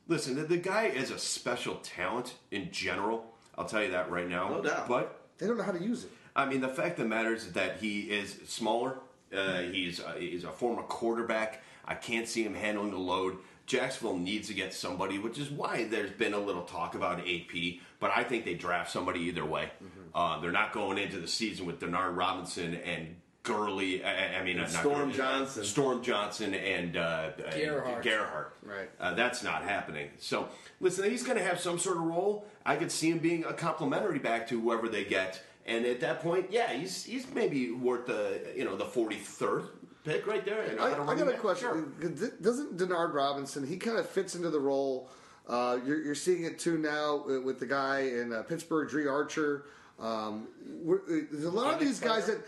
Listen, 0.08 0.36
the, 0.36 0.44
the 0.44 0.58
guy 0.58 0.86
is 0.86 1.12
a 1.12 1.18
special 1.20 1.76
talent 1.84 2.36
in 2.52 2.72
general. 2.72 3.26
I'll 3.58 3.66
tell 3.66 3.84
you 3.84 3.92
that 3.92 4.10
right 4.10 4.28
now. 4.30 4.48
No 4.50 4.62
doubt. 4.62 4.88
But 4.88 5.20
They 5.38 5.48
don't 5.48 5.58
know 5.58 5.64
how 5.64 5.72
to 5.74 5.84
use 5.84 6.06
it. 6.06 6.12
I 6.36 6.46
mean, 6.46 6.62
the 6.62 6.70
fact 6.70 6.92
of 7.00 7.04
the 7.04 7.10
matter 7.10 7.34
is 7.34 7.52
that 7.52 7.78
he 7.82 8.02
is 8.04 8.40
smaller. 8.48 8.96
Uh, 9.36 9.60
he's 9.64 10.00
uh, 10.00 10.14
he's 10.18 10.44
a 10.46 10.52
former 10.52 10.82
quarterback. 10.84 11.62
I 11.86 11.96
can't 11.96 12.28
see 12.28 12.44
him 12.44 12.54
handling 12.54 12.92
the 12.92 12.98
load. 12.98 13.38
Jacksonville 13.72 14.18
needs 14.18 14.50
to 14.50 14.54
get 14.54 14.74
somebody, 14.74 15.18
which 15.18 15.40
is 15.40 15.50
why 15.50 15.86
there's 15.86 16.12
been 16.12 16.34
a 16.34 16.40
little 16.40 16.64
talk 16.64 16.94
about 16.94 17.22
AP. 17.22 17.80
But 18.02 18.12
I 18.14 18.26
think 18.26 18.44
they 18.44 18.54
draft 18.54 18.92
somebody 18.92 19.22
either 19.22 19.46
way. 19.46 19.72
Mm-hmm. 19.82 20.02
Uh, 20.14 20.42
they're 20.42 20.52
not 20.52 20.74
going 20.74 20.98
into 20.98 21.20
the 21.20 21.28
season 21.28 21.66
with 21.66 21.80
Denard 21.80 22.18
Robinson 22.18 22.76
and 22.76 23.16
Gurley. 23.44 24.04
I, 24.04 24.40
I 24.40 24.44
mean, 24.44 24.58
not 24.58 24.72
Storm 24.72 25.12
Gurley, 25.12 25.14
uh, 25.14 25.16
Johnson. 25.16 25.64
Storm 25.64 26.04
Johnson, 26.04 26.54
and 26.54 26.98
uh, 26.98 27.30
Gerhart. 27.56 28.04
Gerhart. 28.04 28.58
Right. 28.62 28.90
Uh, 29.00 29.14
that's 29.14 29.42
not 29.42 29.64
happening. 29.64 30.10
So, 30.20 30.50
listen, 30.82 31.10
he's 31.10 31.24
going 31.24 31.38
to 31.38 31.44
have 31.44 31.62
some 31.62 31.80
sort 31.80 31.96
of 31.96 32.04
role. 32.04 32.46
I 32.66 32.76
could 32.76 32.92
see 32.92 33.10
him 33.10 33.20
being 33.20 33.46
a 33.46 33.54
complimentary 33.54 34.20
back 34.20 34.50
to 34.50 34.60
whoever 34.60 34.90
they 34.90 35.06
get, 35.06 35.42
and 35.66 35.86
at 35.86 36.02
that 36.02 36.20
point, 36.20 36.48
yeah, 36.52 36.74
he's 36.74 37.06
he's 37.06 37.26
maybe 37.34 37.72
worth 37.72 38.06
the 38.08 38.52
you 38.54 38.66
know 38.66 38.76
the 38.76 38.84
forty 38.84 39.16
third 39.16 39.70
pick 40.04 40.28
right 40.28 40.44
there. 40.46 40.62
And 40.62 40.80
I, 40.80 40.92
got 40.92 41.00
a 41.00 41.12
I 41.12 41.16
got 41.16 41.28
a 41.28 41.38
question. 41.38 41.94
sure. 42.00 42.30
Doesn't 42.42 42.78
Denard 42.78 43.14
Robinson? 43.14 43.66
He 43.66 43.78
kind 43.78 43.98
of 43.98 44.10
fits 44.10 44.36
into 44.36 44.50
the 44.50 44.60
role. 44.60 45.10
Uh, 45.48 45.80
you're, 45.86 46.02
you're 46.04 46.16
seeing 46.16 46.44
it 46.46 46.60
too 46.60 46.78
now 46.78 47.24
with 47.44 47.60
the 47.60 47.66
guy 47.66 48.02
in 48.02 48.32
uh, 48.32 48.44
Pittsburgh, 48.44 48.90
Dri 48.90 49.08
Archer. 49.08 49.66
Um, 50.00 50.48
uh, 50.90 50.96
there's 51.32 51.46
a 51.46 51.50
lot 51.50 51.74
of 51.74 51.80
these 51.80 52.00
guys 52.00 52.28
that 52.28 52.40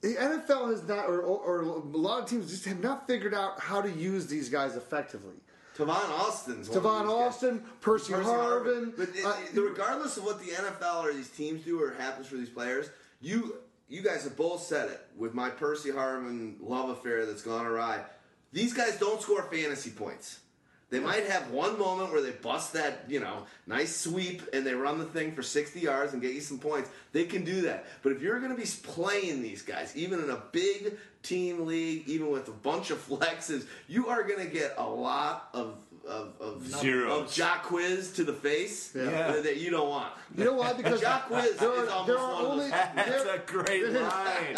the 0.00 0.14
NFL 0.16 0.70
has 0.70 0.86
not, 0.86 1.06
or, 1.06 1.22
or, 1.22 1.38
or 1.38 1.62
a 1.62 1.66
lot 1.96 2.22
of 2.22 2.28
teams 2.28 2.50
just 2.50 2.66
have 2.66 2.80
not 2.80 3.06
figured 3.06 3.34
out 3.34 3.58
how 3.60 3.80
to 3.80 3.90
use 3.90 4.26
these 4.26 4.48
guys 4.48 4.76
effectively. 4.76 5.34
Tavon 5.76 5.88
Austin's 6.10 6.68
Tavon 6.68 6.72
these 6.72 6.82
guys. 6.82 7.08
Austin, 7.08 7.64
Percy, 7.80 8.12
Percy 8.12 8.28
Harvin. 8.28 8.92
But 8.96 9.08
it- 9.14 9.24
uh, 9.24 9.60
regardless 9.60 10.16
of 10.16 10.24
what 10.24 10.38
the 10.38 10.50
NFL 10.52 11.04
or 11.04 11.12
these 11.12 11.30
teams 11.30 11.64
do 11.64 11.80
or 11.82 11.94
happens 11.94 12.26
for 12.28 12.36
these 12.36 12.50
players, 12.50 12.90
you 13.20 13.56
you 13.88 14.02
guys 14.02 14.24
have 14.24 14.36
both 14.36 14.62
said 14.62 14.90
it 14.90 15.00
with 15.16 15.34
my 15.34 15.50
Percy 15.50 15.90
Harvin 15.90 16.54
love 16.60 16.88
affair 16.90 17.26
that's 17.26 17.42
gone 17.42 17.66
awry. 17.66 18.02
These 18.52 18.72
guys 18.72 18.98
don't 18.98 19.20
score 19.20 19.42
fantasy 19.42 19.90
points. 19.90 20.40
They 20.90 21.00
might 21.00 21.26
have 21.26 21.50
one 21.50 21.76
moment 21.76 22.12
where 22.12 22.20
they 22.20 22.30
bust 22.30 22.74
that, 22.74 23.06
you 23.08 23.18
know, 23.18 23.46
nice 23.66 23.96
sweep 23.96 24.42
and 24.52 24.64
they 24.64 24.74
run 24.74 24.98
the 24.98 25.04
thing 25.04 25.32
for 25.32 25.42
60 25.42 25.80
yards 25.80 26.12
and 26.12 26.22
get 26.22 26.34
you 26.34 26.40
some 26.40 26.58
points. 26.58 26.88
They 27.12 27.24
can 27.24 27.44
do 27.44 27.62
that. 27.62 27.86
But 28.02 28.12
if 28.12 28.22
you're 28.22 28.38
going 28.38 28.54
to 28.54 28.60
be 28.60 28.68
playing 28.84 29.42
these 29.42 29.62
guys, 29.62 29.96
even 29.96 30.22
in 30.22 30.30
a 30.30 30.40
big 30.52 30.96
team 31.22 31.66
league, 31.66 32.06
even 32.06 32.30
with 32.30 32.46
a 32.46 32.52
bunch 32.52 32.90
of 32.90 32.98
flexes, 33.08 33.66
you 33.88 34.08
are 34.08 34.22
going 34.22 34.46
to 34.46 34.52
get 34.52 34.74
a 34.78 34.88
lot 34.88 35.48
of 35.52 35.78
of, 36.06 36.32
of 36.40 36.66
Zeros. 36.66 37.22
of 37.22 37.32
Jack 37.32 37.64
quiz 37.64 38.12
to 38.12 38.24
the 38.24 38.32
face 38.32 38.92
Yeah. 38.94 39.04
that, 39.32 39.42
that 39.42 39.56
you 39.58 39.70
don't 39.70 39.88
want. 39.88 40.12
you 40.36 40.44
know 40.44 40.54
why? 40.54 40.72
Because 40.74 41.00
Jack 41.00 41.26
Quiz 41.26 41.56
there 41.56 41.72
is 41.82 41.88
are, 41.88 41.92
almost 41.92 42.06
there 42.08 42.18
are 42.18 42.32
one 42.34 42.44
of 42.52 42.58
those- 42.58 42.70
That's 42.70 43.24
there- 43.24 43.34
a 43.36 43.38
great 43.46 43.92
line. 43.92 44.56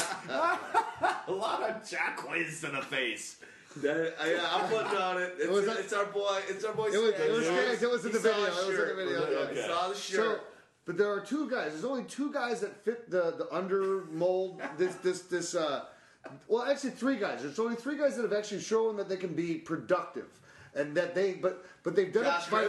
a 1.28 1.32
lot 1.32 1.62
of 1.62 1.88
jack 1.88 2.16
quiz 2.18 2.60
to 2.62 2.68
the 2.68 2.82
face. 2.82 3.36
That, 3.82 4.14
I, 4.18 4.38
I'm 4.62 4.68
putting 4.70 4.98
on 4.98 5.20
it. 5.22 5.34
It's, 5.38 5.50
was- 5.50 5.66
it's 5.66 5.92
our 5.92 6.06
boy. 6.06 6.40
It's 6.48 6.64
our 6.64 6.72
boy. 6.72 6.86
It 6.86 6.98
was- 6.98 7.14
Stan. 7.14 7.28
it 7.28 7.32
was 7.32 7.44
Stan. 7.44 7.82
It 7.82 7.90
was 7.90 8.04
in 8.06 8.12
the 8.12 8.18
video. 8.18 8.40
the 8.40 8.46
It 8.46 8.50
was 8.50 8.68
in 8.68 8.86
the 8.88 8.94
video, 9.04 9.18
Okay. 9.20 9.56
yeah. 9.56 9.66
Saw 9.68 9.88
the 9.88 9.94
So, 9.94 10.16
shirt. 10.16 10.40
but 10.86 10.96
there 10.96 11.10
are 11.12 11.20
two 11.20 11.48
guys. 11.50 11.72
There's 11.72 11.84
only 11.84 12.04
two 12.04 12.32
guys 12.32 12.60
that 12.60 12.82
fit 12.84 13.10
the 13.10 13.34
the 13.36 13.46
under 13.54 14.04
mold. 14.10 14.60
This 14.78 14.94
this 14.96 15.22
this. 15.22 15.54
Uh, 15.54 15.84
well, 16.48 16.62
actually, 16.64 16.90
three 16.90 17.16
guys. 17.16 17.42
There's 17.42 17.58
only 17.60 17.76
three 17.76 17.96
guys 17.98 18.16
that 18.16 18.22
have 18.22 18.32
actually 18.32 18.60
shown 18.60 18.96
that 18.96 19.08
they 19.08 19.16
can 19.16 19.34
be 19.34 19.54
productive, 19.58 20.26
and 20.76 20.96
that 20.96 21.14
they 21.14 21.32
but 21.32 21.64
but 21.82 21.96
they've 21.96 22.12
done 22.12 22.24
Josh 22.24 22.46
it 22.48 22.50
by 22.50 22.68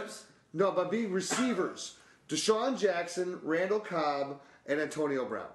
no 0.52 0.72
by 0.72 0.84
being 0.84 1.12
receivers. 1.12 1.96
DeSean 2.28 2.78
Jackson, 2.78 3.38
Randall 3.42 3.80
Cobb, 3.80 4.40
and 4.66 4.80
Antonio 4.80 5.24
Brown. 5.24 5.46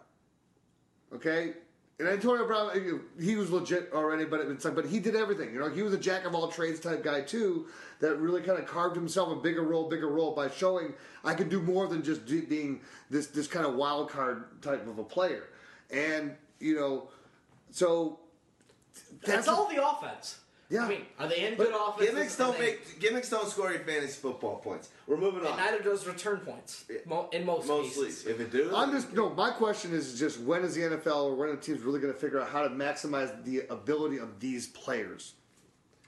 Okay. 1.14 1.54
And 2.00 2.08
Antonio 2.08 2.48
Brown, 2.48 2.72
eh, 2.74 3.24
he 3.24 3.36
was 3.36 3.52
legit 3.52 3.92
already, 3.94 4.26
but 4.26 4.42
it's 4.42 4.66
like, 4.66 4.74
but 4.74 4.86
he 4.86 5.00
did 5.00 5.16
everything. 5.16 5.54
You 5.54 5.60
know, 5.60 5.70
he 5.70 5.84
was 5.84 5.94
a 5.94 5.98
jack 5.98 6.26
of 6.26 6.34
all 6.34 6.48
trades 6.48 6.80
type 6.80 7.04
guy 7.04 7.22
too. 7.22 7.68
That 8.00 8.16
really 8.18 8.42
kind 8.42 8.58
of 8.58 8.66
carved 8.66 8.96
himself 8.96 9.32
a 9.32 9.36
bigger 9.36 9.62
role, 9.62 9.88
bigger 9.88 10.10
role 10.10 10.34
by 10.34 10.50
showing 10.50 10.94
I 11.24 11.36
can 11.36 11.50
do 11.50 11.62
more 11.62 11.88
than 11.88 12.04
just 12.04 12.26
being 12.26 12.82
this 13.10 13.28
this 13.28 13.48
kind 13.48 13.66
of 13.66 13.76
wild 13.76 14.10
card 14.10 14.62
type 14.62 14.88
of 14.88 14.98
a 14.98 15.04
player. 15.04 15.44
And 15.92 16.36
you 16.60 16.76
know, 16.76 17.10
so 17.70 18.20
That's 19.24 19.48
all 19.48 19.70
the 19.70 19.88
offense. 19.88 20.40
Yeah. 20.74 20.86
I 20.86 20.90
mean, 20.90 21.02
are 21.20 21.28
they 21.28 21.46
in 21.48 21.56
good 21.56 21.72
offense? 21.72 22.10
Gimmicks 22.10 22.36
don't 22.36 22.60
make 22.60 23.00
gimmicks 23.00 23.30
don't 23.30 23.48
score 23.48 23.72
your 23.72 23.82
fantasy 23.82 24.20
football 24.20 24.56
points. 24.56 24.90
We're 25.06 25.18
moving 25.18 25.46
on. 25.46 25.56
Neither 25.56 25.84
does 25.84 26.08
return 26.08 26.40
points. 26.40 26.86
Mo- 27.06 27.30
in 27.32 27.46
most, 27.46 27.68
Mostly, 27.68 28.08
cases. 28.08 28.26
if 28.26 28.40
it 28.40 28.52
do, 28.52 28.76
I'm 28.76 28.92
just 28.92 29.14
no. 29.14 29.30
My 29.30 29.52
question 29.52 29.94
is 29.94 30.18
just 30.18 30.40
when 30.40 30.64
is 30.64 30.74
the 30.74 30.82
NFL 30.82 31.26
or 31.26 31.36
when 31.36 31.50
are 31.50 31.56
the 31.56 31.62
teams 31.62 31.82
really 31.82 32.00
going 32.00 32.12
to 32.12 32.20
figure 32.20 32.42
out 32.42 32.50
how 32.50 32.64
to 32.64 32.70
maximize 32.70 33.44
the 33.44 33.62
ability 33.70 34.18
of 34.18 34.40
these 34.40 34.68
players? 34.68 35.34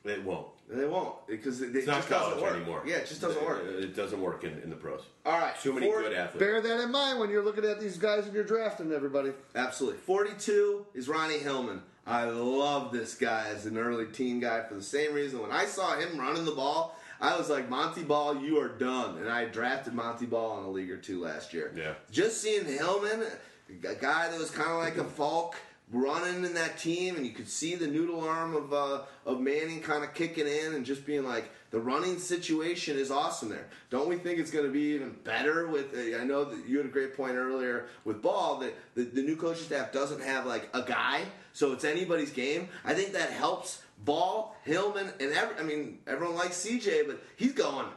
It 0.03 0.23
won't. 0.23 0.47
They 0.67 0.85
won't 0.87 1.15
because 1.27 1.61
it, 1.61 1.69
it 1.69 1.75
It's 1.75 1.87
not 1.87 1.97
just 1.97 2.09
doesn't 2.09 2.27
college 2.39 2.41
work 2.43 2.55
anymore. 2.55 2.83
Yeah, 2.85 2.95
it 2.95 3.07
just 3.07 3.21
doesn't 3.21 3.45
work. 3.45 3.63
It, 3.65 3.83
it 3.83 3.95
doesn't 3.95 4.19
work 4.21 4.43
in, 4.43 4.59
in 4.63 4.69
the 4.69 4.75
pros. 4.75 5.01
All 5.25 5.37
right, 5.37 5.53
Too 5.61 5.73
many 5.73 5.85
four- 5.85 6.01
good 6.01 6.13
athletes. 6.13 6.39
Bear 6.43 6.59
that 6.61 6.79
in 6.81 6.91
mind 6.91 7.19
when 7.19 7.29
you're 7.29 7.43
looking 7.43 7.65
at 7.65 7.79
these 7.79 7.97
guys 7.97 8.25
and 8.25 8.33
you're 8.33 8.43
drafting 8.43 8.91
everybody. 8.91 9.31
Absolutely. 9.55 9.99
42 9.99 10.85
is 10.95 11.07
Ronnie 11.07 11.37
Hillman. 11.37 11.81
I 12.07 12.25
love 12.25 12.91
this 12.91 13.15
guy 13.15 13.47
as 13.49 13.65
an 13.65 13.77
early 13.77 14.05
teen 14.07 14.39
guy 14.39 14.63
for 14.63 14.75
the 14.75 14.81
same 14.83 15.13
reason. 15.13 15.39
When 15.41 15.51
I 15.51 15.65
saw 15.65 15.95
him 15.97 16.19
running 16.19 16.45
the 16.45 16.51
ball, 16.51 16.95
I 17.21 17.37
was 17.37 17.49
like, 17.49 17.69
Montee 17.69 18.03
Ball, 18.03 18.41
you 18.41 18.59
are 18.59 18.67
done. 18.69 19.17
And 19.17 19.29
I 19.29 19.45
drafted 19.45 19.93
Montee 19.93 20.25
Ball 20.27 20.59
in 20.59 20.65
a 20.65 20.69
league 20.69 20.91
or 20.91 20.97
two 20.97 21.21
last 21.23 21.53
year. 21.53 21.73
Yeah. 21.75 21.93
Just 22.11 22.41
seeing 22.41 22.65
Hillman, 22.65 23.23
a 23.69 23.95
guy 23.95 24.29
that 24.29 24.37
was 24.37 24.51
kind 24.51 24.69
of 24.71 24.77
like 24.77 24.97
a 24.97 25.03
Faulk, 25.03 25.55
running 25.91 26.43
in 26.43 26.53
that 26.55 26.77
team, 26.77 27.15
and 27.15 27.25
you 27.25 27.31
could 27.31 27.47
see 27.47 27.75
the 27.75 27.87
noodle 27.87 28.21
arm 28.27 28.55
of 28.55 28.73
uh, 28.73 29.01
of 29.25 29.39
Manning 29.39 29.81
kind 29.81 30.03
of 30.03 30.13
kicking 30.13 30.47
in 30.47 30.73
and 30.73 30.85
just 30.85 31.05
being 31.05 31.23
like, 31.23 31.49
the 31.71 31.79
running 31.79 32.17
situation 32.17 32.97
is 32.97 33.11
awesome 33.11 33.49
there. 33.49 33.67
Don't 33.89 34.07
we 34.07 34.17
think 34.17 34.39
it's 34.39 34.51
going 34.51 34.65
to 34.65 34.71
be 34.71 34.93
even 34.95 35.15
better 35.23 35.67
with? 35.67 35.93
Uh, 35.93 36.19
I 36.19 36.23
know 36.23 36.45
that 36.45 36.67
you 36.67 36.77
had 36.77 36.85
a 36.85 36.89
great 36.89 37.15
point 37.15 37.35
earlier 37.35 37.87
with 38.03 38.21
Ball 38.21 38.59
that 38.59 38.73
the, 38.95 39.03
the 39.03 39.21
new 39.21 39.35
coaching 39.35 39.65
staff 39.65 39.91
doesn't 39.91 40.21
have 40.21 40.45
like 40.45 40.69
a 40.73 40.81
guy, 40.81 41.23
so 41.53 41.71
it's 41.73 41.83
anybody's 41.83 42.31
game. 42.31 42.69
I 42.83 42.93
think 42.93 43.13
that 43.13 43.31
helps 43.31 43.81
Ball, 44.03 44.55
Hillman, 44.63 45.11
and 45.19 45.31
every, 45.31 45.57
I 45.57 45.63
mean 45.63 45.99
everyone 46.07 46.35
likes 46.35 46.65
CJ, 46.65 47.07
but 47.07 47.21
he's 47.35 47.53
going 47.53 47.87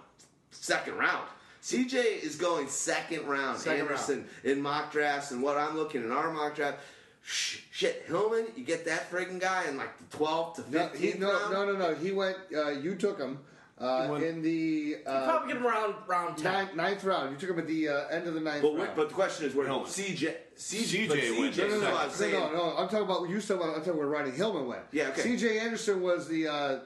second 0.51 0.95
round. 0.95 1.29
CJ 1.63 2.23
is 2.23 2.37
going 2.37 2.69
second 2.69 3.27
round. 3.27 3.59
Second 3.59 3.83
Anderson 3.83 4.27
in 4.45 4.61
mock 4.61 4.93
drafts, 4.93 5.31
and 5.33 5.43
what 5.43 5.57
I'm 5.57 5.77
looking 5.77 6.03
at 6.03 6.07
in 6.07 6.13
our 6.13 6.33
mock 6.33 6.55
draft. 6.55 6.79
Sh- 7.23 7.61
shit, 7.71 8.05
Hillman, 8.07 8.47
you 8.57 8.65
get 8.65 8.85
that 8.87 9.11
friggin' 9.11 9.39
guy 9.41 9.65
in 9.69 9.77
like 9.77 9.97
the 9.99 10.17
12th 10.17 10.55
to 10.57 10.63
15th 10.63 10.71
No, 10.73 10.89
he, 10.99 11.19
no, 11.19 11.33
round. 11.33 11.53
no, 11.53 11.67
no, 11.67 11.77
no. 11.77 11.95
He 11.95 12.13
went. 12.13 12.37
Uh, 12.55 12.71
you 12.71 12.95
took 12.95 13.19
him 13.19 13.39
uh, 13.81 14.19
in 14.23 14.41
the 14.43 14.97
uh, 15.07 15.25
Probably 15.27 15.49
get 15.53 15.57
him 15.59 15.67
around 15.67 15.95
round 16.07 16.37
ten. 16.39 16.53
ninth, 16.53 16.75
ninth 16.75 17.05
round. 17.05 17.31
You 17.33 17.37
took 17.39 17.51
him 17.51 17.59
at 17.59 17.67
the 17.67 17.89
uh, 17.89 18.09
end 18.09 18.27
of 18.27 18.35
the 18.35 18.41
ninth 18.41 18.63
But, 18.63 18.69
round. 18.69 18.79
wait, 18.81 18.91
but 18.97 19.09
the 19.11 19.15
question 19.15 19.47
is 19.47 19.55
where 19.55 19.67
Hillman. 19.67 19.87
CJ, 19.89 20.35
CJ, 20.57 21.07
CJ 21.07 21.09
but 21.09 21.39
went 21.39 21.57
no, 21.59 21.69
no, 21.69 21.75
no, 21.75 21.91
no, 21.91 21.97
I'm 21.99 22.11
saying. 22.11 22.33
no, 22.33 22.53
no. 22.53 22.77
I'm 22.77 22.89
talking 22.89 23.03
about 23.05 23.29
you 23.29 23.41
said. 23.41 23.57
about- 23.59 23.75
I'm 23.77 23.83
talking 23.83 23.99
where 23.99 24.09
Ronnie 24.09 24.31
Hillman 24.31 24.67
went. 24.67 24.83
Yeah, 24.93 25.09
okay. 25.09 25.21
C.J. 25.23 25.59
Anderson 25.61 26.01
was 26.03 26.27
the 26.29 26.49
uh, 26.49 26.79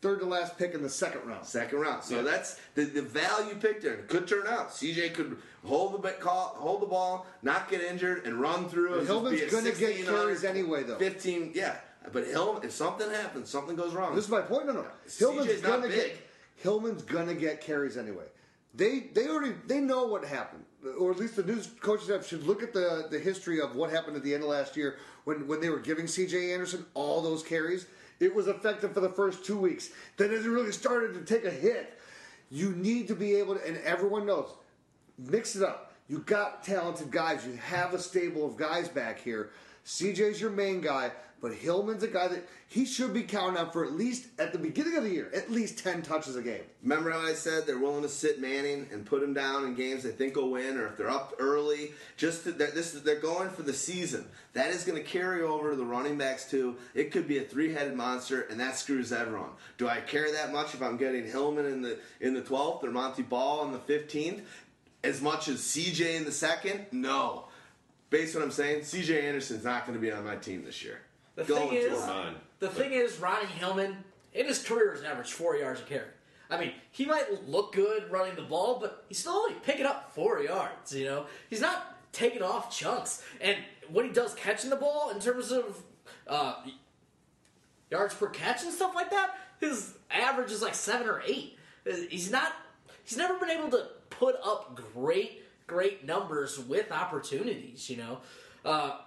third 0.00 0.18
to 0.20 0.26
last 0.26 0.58
pick 0.58 0.74
in 0.74 0.82
the 0.82 0.88
second 0.88 1.26
round. 1.26 1.44
Second 1.44 1.78
round. 1.80 2.02
So 2.02 2.16
Yeah. 2.16 2.22
that's 2.22 2.58
the, 2.74 2.84
the 2.84 3.02
value 3.02 3.54
pick 3.56 3.82
there. 3.82 3.94
It 3.94 4.08
could 4.08 4.26
turn 4.26 4.46
out. 4.48 4.70
CJ 4.70 5.14
could 5.14 5.36
hold 5.64 6.02
the 6.02 6.10
call, 6.12 6.54
hold 6.58 6.82
the 6.82 6.86
ball, 6.86 7.26
not 7.42 7.70
get 7.70 7.80
injured, 7.80 8.26
and 8.26 8.40
run 8.40 8.68
through. 8.68 8.98
and 8.98 9.06
Hillman's 9.06 9.50
gonna 9.50 9.70
get 9.70 9.96
16 9.96 10.06
carries 10.06 10.44
anyway, 10.44 10.82
though. 10.82 10.98
15, 10.98 11.52
yeah. 11.54 11.76
But 12.12 12.26
Hillman, 12.26 12.64
if 12.64 12.72
something 12.72 13.08
happens, 13.10 13.48
something 13.48 13.76
goes 13.76 13.94
wrong. 13.94 14.14
This 14.14 14.24
is 14.24 14.30
my 14.30 14.40
point. 14.40 14.66
No, 14.66 14.72
no. 14.72 14.86
Hillman's 15.18 15.60
gonna 15.60 15.86
big. 15.88 15.94
get. 15.96 16.16
Hillman's 16.56 17.02
gonna 17.02 17.34
get 17.34 17.60
carries 17.60 17.96
anyway. 17.96 18.24
they 18.74 19.00
they 19.14 19.28
already 19.28 19.54
they 19.66 19.80
know 19.80 20.06
what 20.06 20.24
happened, 20.24 20.64
or 20.98 21.10
at 21.12 21.18
least 21.18 21.36
the 21.36 21.42
news 21.44 21.68
coaching 21.80 22.06
staff 22.06 22.26
should 22.26 22.44
look 22.44 22.62
at 22.62 22.72
the 22.72 23.06
the 23.10 23.18
history 23.18 23.60
of 23.60 23.76
what 23.76 23.90
happened 23.90 24.16
at 24.16 24.22
the 24.24 24.34
end 24.34 24.42
of 24.42 24.48
last 24.48 24.76
year 24.76 24.96
when 25.24 25.46
when 25.46 25.60
they 25.60 25.68
were 25.70 25.78
giving 25.78 26.06
C.J. 26.08 26.52
Anderson 26.52 26.84
all 26.94 27.20
those 27.22 27.42
carries. 27.42 27.86
It 28.20 28.34
was 28.34 28.46
effective 28.48 28.92
for 28.92 29.00
the 29.00 29.08
first 29.08 29.44
two 29.44 29.58
weeks. 29.58 29.90
Then 30.16 30.30
it 30.32 30.42
really 30.44 30.70
started 30.72 31.14
to 31.14 31.20
take 31.24 31.44
a 31.44 31.50
hit. 31.50 31.98
You 32.50 32.70
need 32.70 33.08
to 33.08 33.14
be 33.16 33.34
able 33.36 33.56
to, 33.56 33.66
and 33.66 33.78
everyone 33.78 34.26
knows, 34.26 34.48
mix 35.18 35.56
it 35.56 35.62
up. 35.62 35.92
You 36.08 36.18
got 36.18 36.64
talented 36.64 37.10
guys. 37.10 37.46
You 37.46 37.54
have 37.56 37.94
a 37.94 37.98
stable 37.98 38.46
of 38.46 38.56
guys 38.56 38.88
back 38.88 39.20
here. 39.20 39.50
CJ's 39.84 40.40
your 40.40 40.50
main 40.50 40.80
guy, 40.80 41.10
but 41.40 41.52
Hillman's 41.52 42.02
a 42.02 42.08
guy 42.08 42.28
that 42.28 42.46
he 42.68 42.86
should 42.86 43.12
be 43.12 43.24
counting 43.24 43.58
on 43.58 43.70
for 43.70 43.84
at 43.84 43.92
least 43.92 44.28
at 44.38 44.52
the 44.52 44.58
beginning 44.58 44.96
of 44.96 45.02
the 45.02 45.10
year, 45.10 45.30
at 45.34 45.50
least 45.50 45.78
ten 45.78 46.00
touches 46.00 46.36
a 46.36 46.42
game. 46.42 46.62
Remember 46.82 47.10
how 47.10 47.20
I 47.20 47.34
said 47.34 47.66
they're 47.66 47.78
willing 47.78 48.02
to 48.02 48.08
sit 48.08 48.40
Manning 48.40 48.88
and 48.92 49.04
put 49.04 49.22
him 49.22 49.34
down 49.34 49.64
in 49.64 49.74
games 49.74 50.04
they 50.04 50.10
think 50.10 50.36
will 50.36 50.50
win, 50.50 50.78
or 50.78 50.86
if 50.86 50.96
they're 50.96 51.10
up 51.10 51.34
early, 51.38 51.92
just 52.16 52.44
to, 52.44 52.52
they're, 52.52 52.70
this 52.70 52.92
they're 52.92 53.20
going 53.20 53.50
for 53.50 53.62
the 53.62 53.74
season. 53.74 54.26
That 54.54 54.70
is 54.70 54.84
going 54.84 55.02
to 55.02 55.04
carry 55.04 55.42
over 55.42 55.70
to 55.70 55.76
the 55.76 55.84
running 55.84 56.16
backs 56.16 56.48
too. 56.48 56.76
It 56.94 57.10
could 57.10 57.28
be 57.28 57.38
a 57.38 57.42
three-headed 57.42 57.94
monster, 57.94 58.42
and 58.42 58.58
that 58.60 58.76
screws 58.76 59.12
everyone. 59.12 59.50
Do 59.76 59.88
I 59.88 60.00
care 60.00 60.30
that 60.32 60.52
much 60.52 60.74
if 60.74 60.82
I'm 60.82 60.96
getting 60.96 61.26
Hillman 61.26 61.66
in 61.66 61.82
the 61.82 61.98
in 62.20 62.34
the 62.34 62.42
12th 62.42 62.84
or 62.84 62.90
Montee 62.90 63.28
Ball 63.28 63.66
in 63.66 63.72
the 63.72 63.78
15th? 63.78 64.42
As 65.04 65.20
much 65.20 65.48
as 65.48 65.58
CJ 65.58 66.16
in 66.16 66.24
the 66.24 66.32
second? 66.32 66.86
No. 66.92 67.46
Based 68.10 68.34
on 68.36 68.42
what 68.42 68.46
I'm 68.46 68.52
saying, 68.52 68.80
CJ 68.82 69.22
Anderson's 69.22 69.64
not 69.64 69.86
going 69.86 69.98
to 69.98 70.02
be 70.02 70.12
on 70.12 70.24
my 70.24 70.36
team 70.36 70.64
this 70.64 70.84
year. 70.84 71.00
The 71.34 71.44
Going 71.44 71.70
thing 71.70 71.78
is, 71.78 72.02
it. 72.02 72.08
on. 72.08 72.36
thing 72.60 72.92
is, 72.92 73.18
Ronnie 73.18 73.46
Hillman 73.46 73.96
in 74.34 74.46
his 74.46 74.62
career 74.62 74.92
has 74.92 75.02
averaged 75.02 75.32
four 75.32 75.56
yards 75.56 75.80
a 75.80 75.84
carry. 75.84 76.08
I 76.50 76.60
mean, 76.60 76.72
he 76.90 77.06
might 77.06 77.48
look 77.48 77.72
good 77.72 78.10
running 78.10 78.36
the 78.36 78.42
ball, 78.42 78.78
but 78.78 79.04
he's 79.08 79.18
still 79.18 79.32
only 79.32 79.54
picking 79.64 79.86
up 79.86 80.12
four 80.14 80.40
yards. 80.42 80.94
You 80.94 81.06
know, 81.06 81.26
he's 81.48 81.62
not 81.62 81.96
taking 82.12 82.42
off 82.42 82.70
chunks. 82.76 83.24
And 83.40 83.56
what 83.88 84.04
he 84.04 84.10
does 84.12 84.34
catching 84.34 84.68
the 84.68 84.76
ball 84.76 85.10
in 85.10 85.18
terms 85.20 85.50
of 85.50 85.82
uh, 86.28 86.56
yards 87.90 88.14
per 88.14 88.28
catch 88.28 88.62
and 88.62 88.72
stuff 88.72 88.94
like 88.94 89.10
that, 89.10 89.38
his 89.60 89.94
average 90.10 90.50
is 90.52 90.60
like 90.60 90.74
seven 90.74 91.08
or 91.08 91.22
eight. 91.26 91.56
He's 92.10 92.30
not. 92.30 92.52
He's 93.04 93.16
never 93.16 93.38
been 93.38 93.50
able 93.50 93.70
to 93.70 93.88
put 94.22 94.36
up 94.44 94.80
great, 94.94 95.42
great 95.66 96.06
numbers 96.06 96.58
with 96.58 96.92
opportunities. 96.92 97.90
You 97.90 97.96
know. 97.96 98.18
Uh, 98.64 98.98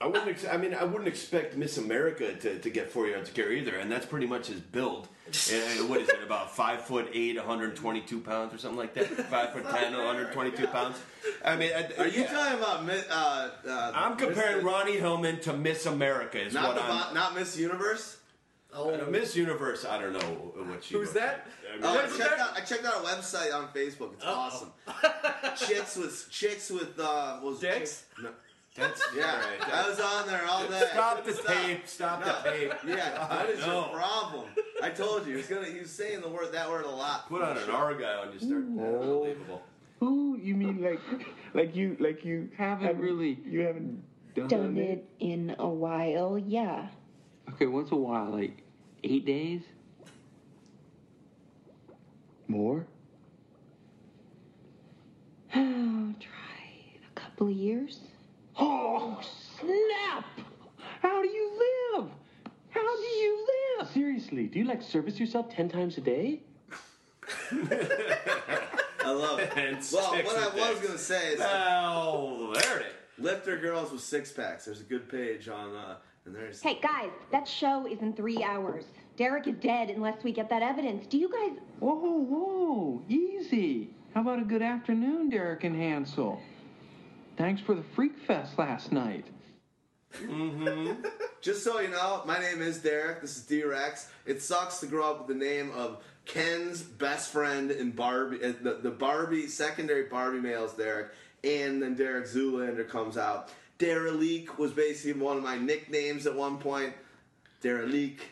I 0.00 0.06
wouldn't. 0.06 0.28
Ex- 0.28 0.46
I 0.46 0.56
mean, 0.58 0.74
I 0.74 0.84
wouldn't 0.84 1.08
expect 1.08 1.56
Miss 1.56 1.78
America 1.78 2.34
to, 2.34 2.58
to 2.60 2.70
get 2.70 2.90
four 2.90 3.06
yards 3.08 3.30
a 3.30 3.32
carry 3.32 3.58
either, 3.60 3.74
and 3.76 3.90
that's 3.90 4.06
pretty 4.06 4.26
much 4.26 4.46
his 4.48 4.60
build. 4.60 5.08
Uh, 5.28 5.84
what 5.88 6.00
is 6.00 6.08
it? 6.08 6.22
About 6.24 6.56
five 6.56 6.80
foot 6.80 7.10
eight, 7.12 7.36
122 7.36 8.20
pounds, 8.20 8.54
or 8.54 8.56
something 8.56 8.78
like 8.78 8.94
that. 8.94 9.06
Five 9.28 9.52
foot 9.52 9.68
10, 9.68 9.92
122 9.92 10.66
pounds. 10.68 10.96
I 11.44 11.54
mean, 11.54 11.70
I, 11.76 12.02
Are 12.02 12.06
you 12.08 12.22
yeah. 12.22 12.32
talking 12.32 12.58
about 12.58 12.86
Mi- 12.86 13.02
uh, 13.10 13.48
uh, 13.68 13.92
I'm 13.94 14.16
comparing 14.16 14.56
Miss- 14.56 14.64
Ronnie 14.64 14.96
Hillman 14.96 15.40
to 15.40 15.52
Miss 15.52 15.84
America. 15.84 16.42
Is 16.42 16.54
not 16.54 16.68
what 16.68 16.76
the 16.76 16.82
I'm. 16.82 17.12
not 17.14 17.34
Miss 17.34 17.58
Universe? 17.58 18.16
Oh, 18.74 18.94
Uh, 18.94 19.10
Miss 19.10 19.34
Universe, 19.36 19.84
I 19.84 20.00
don't 20.00 20.12
know 20.12 20.52
what 20.64 20.84
she. 20.84 20.94
Who's 20.94 21.12
that? 21.12 21.46
like. 21.46 21.72
I 21.72 21.76
mean, 21.76 21.84
Oh, 21.84 21.98
I 21.98 22.02
checked 22.06 22.18
that? 22.18 22.38
out. 22.38 22.56
I 22.56 22.60
checked 22.60 22.84
out 22.84 22.94
a 22.94 23.06
website 23.06 23.54
on 23.54 23.68
Facebook. 23.68 24.14
It's 24.14 24.24
Uh-oh. 24.24 24.34
awesome. 24.34 24.72
chicks 25.56 25.96
with 25.96 26.28
chicks 26.30 26.70
with 26.70 26.98
uh, 26.98 27.38
what 27.40 27.52
was 27.52 27.62
it? 27.62 27.78
Dicks? 27.78 28.04
No. 28.22 28.30
that's 28.76 29.02
Yeah, 29.16 29.36
right. 29.40 29.74
I 29.74 29.88
was 29.88 30.00
on 30.00 30.26
there 30.28 30.44
all 30.48 30.66
day. 30.68 30.88
Stop 30.92 31.24
the 31.24 31.32
Stop. 31.32 31.46
tape. 31.54 31.86
Stop 31.86 32.20
No. 32.24 32.26
the 32.42 32.50
tape. 32.50 32.72
Yeah, 32.86 33.36
what 33.36 33.50
is 33.50 33.60
No. 33.66 33.74
your 33.86 33.98
problem? 33.98 34.46
I 34.82 34.90
told 34.90 35.26
you 35.26 35.32
he 35.32 35.36
was 35.38 35.46
gonna. 35.46 35.66
He 35.66 35.80
was 35.80 35.90
saying 35.90 36.20
the 36.20 36.28
word 36.28 36.52
that 36.52 36.68
word 36.68 36.84
a 36.84 36.90
lot. 36.90 37.28
Put 37.28 37.42
on 37.42 37.56
an 37.58 37.70
argyle 37.70 38.22
and 38.22 38.34
you 38.34 38.40
start. 38.40 38.62
Unbelievable. 38.62 39.62
Ooh, 40.02 40.38
you 40.40 40.54
mean 40.54 40.80
like, 40.80 41.00
like 41.54 41.74
you, 41.74 41.96
like 41.98 42.24
you 42.24 42.48
Haven't 42.56 42.98
really 42.98 43.36
You 43.44 43.62
haven't 43.62 44.04
done, 44.36 44.46
done 44.46 44.76
it 44.78 45.04
in 45.18 45.56
a 45.58 45.66
while, 45.68 46.38
yeah. 46.38 46.86
Okay, 47.54 47.66
once 47.66 47.90
a 47.92 47.96
while, 47.96 48.30
like 48.30 48.62
eight 49.04 49.24
days. 49.24 49.62
More? 52.46 52.86
Oh, 55.54 56.14
try 56.20 56.96
a 56.96 57.20
couple 57.20 57.48
of 57.48 57.52
years. 57.54 58.00
Oh, 58.60 59.20
snap! 59.60 60.24
How 61.00 61.22
do 61.22 61.28
you 61.28 61.52
live? 61.94 62.08
How 62.70 62.80
do 62.96 63.02
you 63.02 63.46
live? 63.78 63.88
Seriously, 63.90 64.48
do 64.48 64.58
you 64.58 64.64
like 64.64 64.82
service 64.82 65.20
yourself 65.20 65.48
ten 65.48 65.68
times 65.68 65.96
a 65.96 66.00
day? 66.00 66.40
I 67.52 69.10
love 69.10 69.38
it. 69.38 69.52
And 69.56 69.78
well, 69.92 70.10
what 70.10 70.36
I 70.36 70.48
was 70.48 70.74
dicks. 70.80 70.86
gonna 70.88 70.98
say 70.98 71.34
is 71.34 71.40
Oh, 71.40 72.52
there 72.54 72.78
it 72.80 72.86
is. 72.86 73.24
Lifter 73.24 73.56
girls 73.58 73.92
with 73.92 74.00
six 74.00 74.32
packs. 74.32 74.64
There's 74.64 74.80
a 74.80 74.84
good 74.84 75.08
page 75.08 75.48
on, 75.48 75.76
uh, 75.76 75.96
and 76.28 76.36
there's. 76.36 76.60
Hey 76.60 76.78
guys, 76.82 77.10
that 77.32 77.48
show 77.48 77.86
is 77.86 78.00
in 78.00 78.12
three 78.12 78.42
hours. 78.42 78.84
Derek 79.16 79.46
is 79.48 79.56
dead 79.56 79.90
unless 79.90 80.22
we 80.22 80.32
get 80.32 80.48
that 80.50 80.62
evidence. 80.62 81.06
Do 81.06 81.18
you 81.18 81.28
guys? 81.30 81.58
Whoa, 81.80 81.94
whoa, 81.94 83.02
easy. 83.08 83.90
How 84.14 84.20
about 84.20 84.38
a 84.38 84.44
good 84.44 84.62
afternoon, 84.62 85.30
Derek 85.30 85.64
and 85.64 85.74
Hansel? 85.74 86.40
Thanks 87.36 87.60
for 87.60 87.74
the 87.74 87.82
freak 87.94 88.18
fest 88.18 88.58
last 88.58 88.92
night. 88.92 89.26
mm-hmm. 90.22 91.02
Just 91.40 91.62
so 91.64 91.80
you 91.80 91.88
know, 91.88 92.22
my 92.26 92.38
name 92.38 92.62
is 92.62 92.78
Derek. 92.78 93.20
This 93.20 93.36
is 93.36 93.42
D-Rex. 93.44 94.08
It 94.26 94.42
sucks 94.42 94.80
to 94.80 94.86
grow 94.86 95.10
up 95.10 95.18
with 95.26 95.38
the 95.38 95.44
name 95.44 95.70
of 95.76 96.02
Ken's 96.24 96.82
best 96.82 97.30
friend 97.32 97.70
in 97.70 97.90
Barbie. 97.92 98.42
uh, 98.42 98.52
The, 98.62 98.78
the 98.82 98.90
Barbie 98.90 99.46
secondary 99.46 100.04
Barbie 100.04 100.40
male 100.40 100.64
is 100.64 100.72
Derek, 100.72 101.12
and 101.44 101.82
then 101.82 101.94
Derek 101.94 102.26
Zoolander 102.26 102.88
comes 102.88 103.16
out. 103.16 103.50
Derelique 103.78 104.58
was 104.58 104.72
basically 104.72 105.20
one 105.20 105.36
of 105.36 105.42
my 105.42 105.56
nicknames 105.56 106.26
at 106.26 106.34
one 106.34 106.58
point. 106.58 106.92
Derelique. 107.60 108.22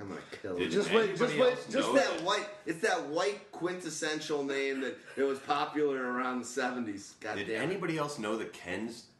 I'm 0.00 0.08
gonna 0.08 0.20
kill 0.42 0.56
it. 0.56 0.60
Did 0.60 0.70
Just 0.70 0.92
wait, 0.92 1.16
just 1.16 1.36
wait, 1.36 1.56
just 1.70 1.74
know 1.74 1.96
It's 1.96 2.08
that 2.08 2.22
white. 2.24 2.48
It's 2.66 2.80
that 2.80 3.06
white 3.08 3.50
quintessential 3.50 4.44
name 4.44 4.80
that 4.82 4.96
it 5.16 5.24
was 5.24 5.40
popular 5.40 6.12
around 6.12 6.40
the 6.40 6.44
'70s. 6.44 7.14
God 7.20 7.36
Did 7.36 7.48
damn 7.48 7.62
anybody 7.62 7.98
else 7.98 8.18
know 8.18 8.36
that 8.36 8.52
Ken's 8.52 8.94
What? 8.94 9.17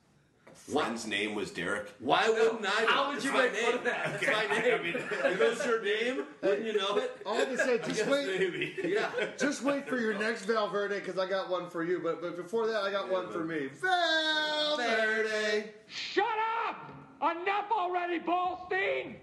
Friend's 0.73 1.07
name 1.07 1.35
was 1.35 1.51
Derek? 1.51 1.89
Why 1.99 2.29
wouldn't 2.29 2.61
I? 2.67 2.83
know? 2.83 2.89
How 2.89 3.09
would 3.13 3.23
you 3.25 3.33
make 3.33 3.55
fun 3.55 3.65
name. 3.71 3.75
of 3.79 3.85
that? 3.85 4.05
That's 4.05 4.23
Okay, 4.23 4.33
my 4.33 4.55
I 4.57 4.61
name. 4.61 4.83
mean, 4.83 4.95
If 5.25 5.41
it's 5.41 5.67
your 5.67 5.83
name, 5.83 6.25
wouldn't 6.43 6.67
you 6.67 6.77
know 6.79 6.97
it? 6.99 7.17
All 7.27 7.37
I 7.37 7.55
say, 7.57 7.79
just 7.79 8.07
wait, 8.07 8.39
maybe. 8.41 8.75
Yeah. 8.85 9.11
just 9.39 9.63
wait 9.63 9.89
for 9.89 9.99
your 9.99 10.15
next 10.19 10.45
Valverde 10.45 11.01
because 11.01 11.19
I 11.19 11.27
got 11.29 11.49
one 11.51 11.69
for 11.71 11.83
you. 11.85 12.01
But 12.03 12.21
but 12.21 12.37
before 12.37 12.67
that, 12.67 12.83
I 12.83 12.91
got 12.91 13.11
one 13.11 13.29
for 13.31 13.45
me. 13.45 13.69
Valverde. 13.81 15.71
Shut 15.87 16.25
up! 16.69 16.91
Enough 17.21 17.71
already, 17.73 18.21
Ballstein! 18.21 19.17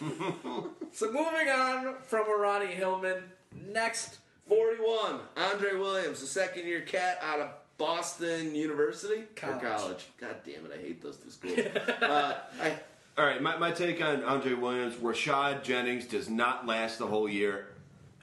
So 0.94 1.06
moving 1.06 1.48
on 1.48 1.94
from 2.02 2.28
a 2.28 2.36
Ronnie 2.36 2.66
Hillman, 2.66 3.22
next 3.70 4.18
41. 4.48 5.20
Andre 5.38 5.74
Williams, 5.78 6.20
the 6.20 6.26
second 6.26 6.66
year 6.66 6.82
cat 6.82 7.18
out 7.22 7.40
of 7.40 7.48
Boston 7.82 8.54
University 8.54 9.24
College. 9.34 9.56
or 9.56 9.66
college. 9.66 10.06
God 10.20 10.36
damn 10.46 10.64
it, 10.66 10.72
I 10.72 10.80
hate 10.80 11.02
those 11.02 11.16
two 11.16 11.30
schools. 11.30 11.58
uh, 12.00 12.38
I, 12.62 12.74
All 13.18 13.26
right, 13.26 13.42
my, 13.42 13.56
my 13.56 13.72
take 13.72 14.00
on 14.00 14.22
Andre 14.22 14.54
Williams: 14.54 14.94
Rashad 14.94 15.64
Jennings 15.64 16.06
does 16.06 16.30
not 16.30 16.64
last 16.64 17.00
the 17.00 17.08
whole 17.08 17.28
year, 17.28 17.74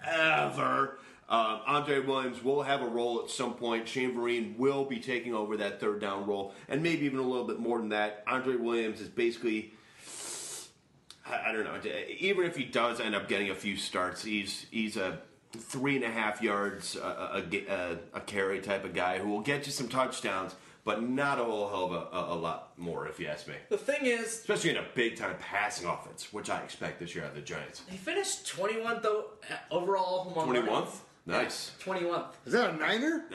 ever. 0.07 0.97
Um, 1.27 1.59
Andre 1.67 1.99
Williams 1.99 2.41
will 2.41 2.63
have 2.63 2.81
a 2.81 2.87
role 2.87 3.21
at 3.21 3.29
some 3.29 3.53
point. 3.53 3.85
Shane 3.85 4.15
Vereen 4.15 4.57
will 4.57 4.85
be 4.85 4.97
taking 5.01 5.35
over 5.35 5.57
that 5.57 5.81
third 5.81 5.99
down 5.99 6.25
role, 6.25 6.53
and 6.69 6.81
maybe 6.81 7.05
even 7.05 7.19
a 7.19 7.23
little 7.23 7.45
bit 7.45 7.59
more 7.59 7.79
than 7.79 7.89
that. 7.89 8.23
Andre 8.27 8.55
Williams 8.55 9.01
is 9.01 9.09
basically. 9.09 9.73
I 11.27 11.49
I 11.49 11.51
don't 11.51 11.65
know. 11.65 11.77
Even 12.17 12.45
if 12.45 12.55
he 12.55 12.63
does 12.63 13.01
end 13.01 13.13
up 13.13 13.27
getting 13.27 13.49
a 13.49 13.55
few 13.55 13.75
starts, 13.75 14.23
he's 14.23 14.67
he's 14.71 14.95
a 14.95 15.19
three 15.57 15.95
and 15.95 16.05
a 16.05 16.09
half 16.09 16.41
yards 16.41 16.95
uh, 16.95 16.99
uh, 16.99 17.41
a, 17.41 17.55
a, 17.55 17.65
a, 17.67 17.91
uh, 17.91 17.95
a 18.15 18.21
carry 18.21 18.59
type 18.59 18.85
of 18.85 18.93
guy 18.93 19.17
who 19.19 19.29
will 19.29 19.41
get 19.41 19.65
you 19.65 19.71
some 19.71 19.87
touchdowns, 19.87 20.55
but 20.83 21.01
not 21.03 21.39
a 21.39 21.43
whole 21.43 21.67
hell 21.69 21.85
of 21.85 21.91
a, 21.91 22.15
a, 22.15 22.33
a 22.33 22.37
lot 22.37 22.71
more, 22.77 23.07
if 23.07 23.19
you 23.19 23.27
ask 23.27 23.47
me. 23.47 23.55
the 23.69 23.77
thing 23.77 24.05
is, 24.05 24.27
Especially 24.27 24.69
in 24.71 24.77
a 24.77 24.85
big 24.95 25.17
time 25.17 25.35
passing 25.39 25.87
offense, 25.87 26.31
which 26.31 26.49
I 26.49 26.59
expect 26.61 26.99
this 26.99 27.15
year 27.15 27.23
out 27.23 27.31
of 27.31 27.35
the 27.35 27.41
Giants. 27.41 27.81
he 27.89 27.97
finished 27.97 28.45
21th 28.45 29.01
though 29.01 29.25
overall 29.71 30.31
among 30.31 30.45
Twenty 30.45 30.59
running- 30.67 30.87
nice. 31.25 31.71
21th. 31.83 32.25
Is 32.45 32.53
that 32.53 32.71
a 32.71 32.77
niner? 32.77 33.25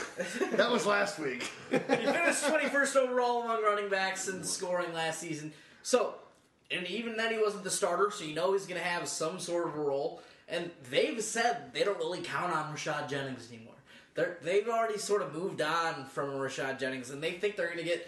that 0.52 0.70
was 0.70 0.86
last 0.86 1.18
week. 1.18 1.50
He 1.70 1.78
finished 1.78 2.44
21st 2.44 2.96
overall 2.96 3.42
among 3.44 3.62
running 3.62 3.88
backs 3.88 4.28
in 4.28 4.42
scoring 4.44 4.92
last 4.94 5.20
season. 5.20 5.52
So, 5.82 6.14
and 6.70 6.86
even 6.86 7.16
then 7.16 7.32
he 7.32 7.38
wasn't 7.38 7.64
the 7.64 7.70
starter, 7.70 8.10
so 8.10 8.24
you 8.24 8.34
know 8.34 8.52
he's 8.52 8.66
going 8.66 8.80
to 8.80 8.86
have 8.86 9.06
some 9.08 9.38
sort 9.38 9.66
of 9.68 9.74
a 9.74 9.80
role. 9.80 10.22
And 10.52 10.70
they've 10.90 11.20
said 11.20 11.72
they 11.72 11.82
don't 11.82 11.98
really 11.98 12.20
count 12.20 12.52
on 12.52 12.72
Rashad 12.74 13.08
Jennings 13.08 13.48
anymore. 13.50 13.72
They're, 14.14 14.36
they've 14.42 14.68
already 14.68 14.98
sort 14.98 15.22
of 15.22 15.32
moved 15.32 15.62
on 15.62 16.04
from 16.04 16.28
Rashad 16.28 16.78
Jennings, 16.78 17.10
and 17.10 17.22
they 17.22 17.32
think 17.32 17.56
they're 17.56 17.66
going 17.66 17.78
to 17.78 17.84
get. 17.84 18.06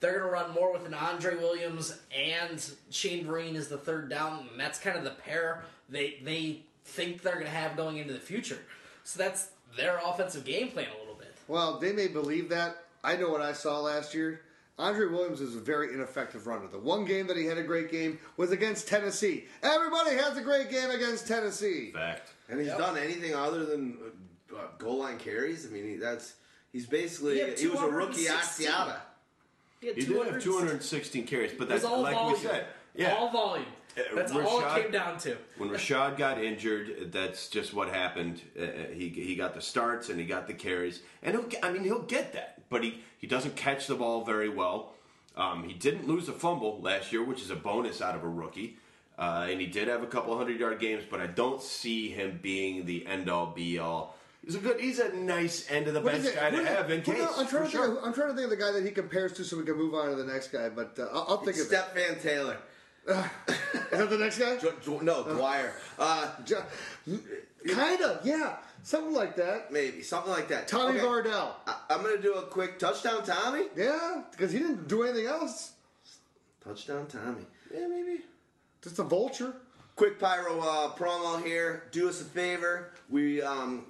They're 0.00 0.18
going 0.18 0.24
to 0.24 0.30
run 0.30 0.50
more 0.52 0.72
with 0.72 0.84
an 0.84 0.94
Andre 0.94 1.36
Williams 1.36 1.96
and 2.16 2.68
Shane 2.90 3.24
Vereen 3.24 3.54
as 3.54 3.68
the 3.68 3.76
third 3.76 4.08
down, 4.08 4.48
and 4.50 4.58
that's 4.58 4.80
kind 4.80 4.96
of 4.96 5.04
the 5.04 5.10
pair 5.10 5.62
they 5.88 6.18
they 6.24 6.62
think 6.84 7.22
they're 7.22 7.34
going 7.34 7.44
to 7.44 7.50
have 7.50 7.76
going 7.76 7.98
into 7.98 8.12
the 8.12 8.18
future. 8.18 8.58
So 9.04 9.18
that's 9.18 9.50
their 9.76 10.00
offensive 10.04 10.44
game 10.44 10.68
plan 10.68 10.88
a 10.96 10.98
little 10.98 11.14
bit. 11.14 11.34
Well, 11.46 11.78
they 11.78 11.92
may 11.92 12.08
believe 12.08 12.48
that. 12.48 12.84
I 13.04 13.16
know 13.16 13.28
what 13.28 13.42
I 13.42 13.52
saw 13.52 13.80
last 13.80 14.14
year. 14.14 14.40
Andre 14.82 15.06
Williams 15.06 15.40
is 15.40 15.54
a 15.54 15.60
very 15.60 15.94
ineffective 15.94 16.48
runner. 16.48 16.66
The 16.66 16.78
one 16.78 17.04
game 17.04 17.28
that 17.28 17.36
he 17.36 17.44
had 17.46 17.56
a 17.56 17.62
great 17.62 17.90
game 17.90 18.18
was 18.36 18.50
against 18.50 18.88
Tennessee. 18.88 19.44
Everybody 19.62 20.16
has 20.16 20.36
a 20.36 20.40
great 20.40 20.70
game 20.70 20.90
against 20.90 21.28
Tennessee. 21.28 21.92
Fact. 21.92 22.30
And 22.48 22.60
he's 22.60 22.70
done 22.70 22.98
anything 22.98 23.32
other 23.32 23.64
than 23.64 23.96
uh, 24.52 24.56
uh, 24.56 24.60
goal 24.78 24.98
line 24.98 25.18
carries. 25.18 25.66
I 25.66 25.70
mean, 25.70 25.84
he, 25.84 25.96
that's 25.96 26.34
he's 26.72 26.86
basically 26.86 27.34
He 27.34 27.62
he 27.62 27.68
was 27.68 27.80
a 27.80 27.86
rookie 27.86 28.24
216. 28.24 28.66
Asiata. 28.66 28.96
He, 29.80 29.86
had 29.86 29.96
He 29.96 30.04
did 30.04 30.26
have 30.26 30.42
216 30.42 31.26
carries, 31.26 31.52
but 31.52 31.68
that's 31.68 31.84
all 31.84 32.02
like 32.02 32.14
volume. 32.14 32.40
we 32.40 32.48
said. 32.48 32.66
Yeah. 32.96 33.14
All 33.14 33.30
volume. 33.30 33.66
Uh, 33.96 34.02
That's 34.14 34.32
all 34.32 34.60
it 34.64 34.82
came 34.82 34.90
down 34.90 35.18
to. 35.18 35.36
When 35.58 35.68
Rashad 35.70 36.16
got 36.16 36.42
injured, 36.42 37.12
that's 37.12 37.48
just 37.48 37.74
what 37.74 37.88
happened. 37.88 38.40
Uh, 38.58 38.66
he 38.92 39.08
he 39.10 39.34
got 39.36 39.54
the 39.54 39.60
starts 39.60 40.08
and 40.08 40.18
he 40.18 40.24
got 40.26 40.46
the 40.46 40.54
carries, 40.54 41.00
and 41.22 41.34
he'll 41.34 41.44
get, 41.46 41.64
I 41.64 41.70
mean 41.72 41.84
he'll 41.84 42.02
get 42.02 42.32
that, 42.32 42.62
but 42.70 42.82
he 42.82 43.02
he 43.18 43.26
doesn't 43.26 43.54
catch 43.56 43.86
the 43.86 43.94
ball 43.94 44.24
very 44.24 44.48
well. 44.48 44.94
Um, 45.36 45.64
he 45.64 45.74
didn't 45.74 46.06
lose 46.06 46.28
a 46.28 46.32
fumble 46.32 46.80
last 46.80 47.12
year, 47.12 47.22
which 47.22 47.40
is 47.42 47.50
a 47.50 47.56
bonus 47.56 48.00
out 48.02 48.14
of 48.14 48.22
a 48.24 48.28
rookie, 48.28 48.76
uh, 49.18 49.46
and 49.50 49.60
he 49.60 49.66
did 49.66 49.88
have 49.88 50.02
a 50.02 50.06
couple 50.06 50.36
hundred 50.36 50.58
yard 50.60 50.78
games, 50.80 51.04
but 51.10 51.20
I 51.20 51.26
don't 51.26 51.62
see 51.62 52.08
him 52.10 52.38
being 52.42 52.86
the 52.86 53.06
end 53.06 53.28
all 53.30 53.46
be 53.46 53.78
all. 53.78 54.16
He's 54.44 54.56
a 54.56 54.58
good. 54.58 54.80
He's 54.80 54.98
a 54.98 55.12
nice 55.14 55.70
end 55.70 55.86
of 55.86 55.94
the 55.94 56.00
What 56.00 56.12
bench 56.14 56.24
is 56.24 56.30
it? 56.32 56.36
guy 56.36 56.50
to 56.50 56.56
What 56.56 56.64
is 56.64 56.70
it? 56.70 56.76
have 56.76 56.90
in 56.90 57.00
Who- 57.02 57.12
case. 57.12 57.22
I'm 57.36 57.46
trying, 57.46 57.46
for 57.46 57.64
to 57.64 57.70
sure. 57.70 57.86
think 57.86 57.98
of, 57.98 58.04
I'm 58.04 58.12
trying 58.14 58.28
to 58.30 58.34
think 58.34 58.44
of 58.44 58.50
the 58.50 58.56
guy 58.56 58.72
that 58.72 58.84
he 58.84 58.90
compares 58.90 59.32
to 59.34 59.44
so 59.44 59.56
we 59.58 59.64
can 59.64 59.76
move 59.76 59.94
on 59.94 60.08
to 60.10 60.16
the 60.16 60.24
next 60.24 60.48
guy, 60.48 60.68
but 60.70 60.98
uh, 60.98 61.02
I'll, 61.12 61.26
I'll 61.28 61.36
think 61.44 61.58
of 61.58 61.70
it. 61.70 61.70
Stepfan 61.70 62.20
Taylor. 62.22 62.56
Is 63.06 63.14
that 63.98 64.10
the 64.10 64.18
next 64.18 64.38
guy? 64.38 64.56
Dw- 64.56 64.80
Dw- 64.82 65.02
no, 65.02 65.24
Dwyer. 65.24 65.72
Uh, 65.98 66.28
Kind 67.68 68.02
of, 68.02 68.24
yeah. 68.24 68.56
Something 68.84 69.14
like 69.14 69.36
that. 69.36 69.72
maybe 69.72 70.02
something 70.02 70.32
like 70.32 70.48
that. 70.48 70.66
Tommy 70.66 70.98
Okay, 70.98 71.06
Vardell. 71.06 71.50
I, 71.66 71.76
I'm 71.90 72.02
gonna 72.02 72.18
do 72.20 72.34
a 72.34 72.42
quick 72.42 72.78
touchdown, 72.80 73.22
Tommy. 73.24 73.66
Yeah, 73.76 74.22
because 74.30 74.50
he 74.50 74.58
didn't 74.58 74.88
do 74.88 75.04
anything 75.04 75.26
else. 75.26 75.72
Touchdown, 76.64 77.06
Tommy. 77.06 77.46
Yeah, 77.72 77.86
maybe. 77.86 78.20
Just 78.82 78.98
a 78.98 79.04
vulture. 79.04 79.54
quick 79.94 80.18
pyro 80.18 80.58
uh, 80.60 80.90
promo 80.96 81.44
here. 81.44 81.84
Do 81.92 82.08
us 82.08 82.20
a 82.20 82.24
favor. 82.24 82.90
We 83.08 83.40
um, 83.40 83.86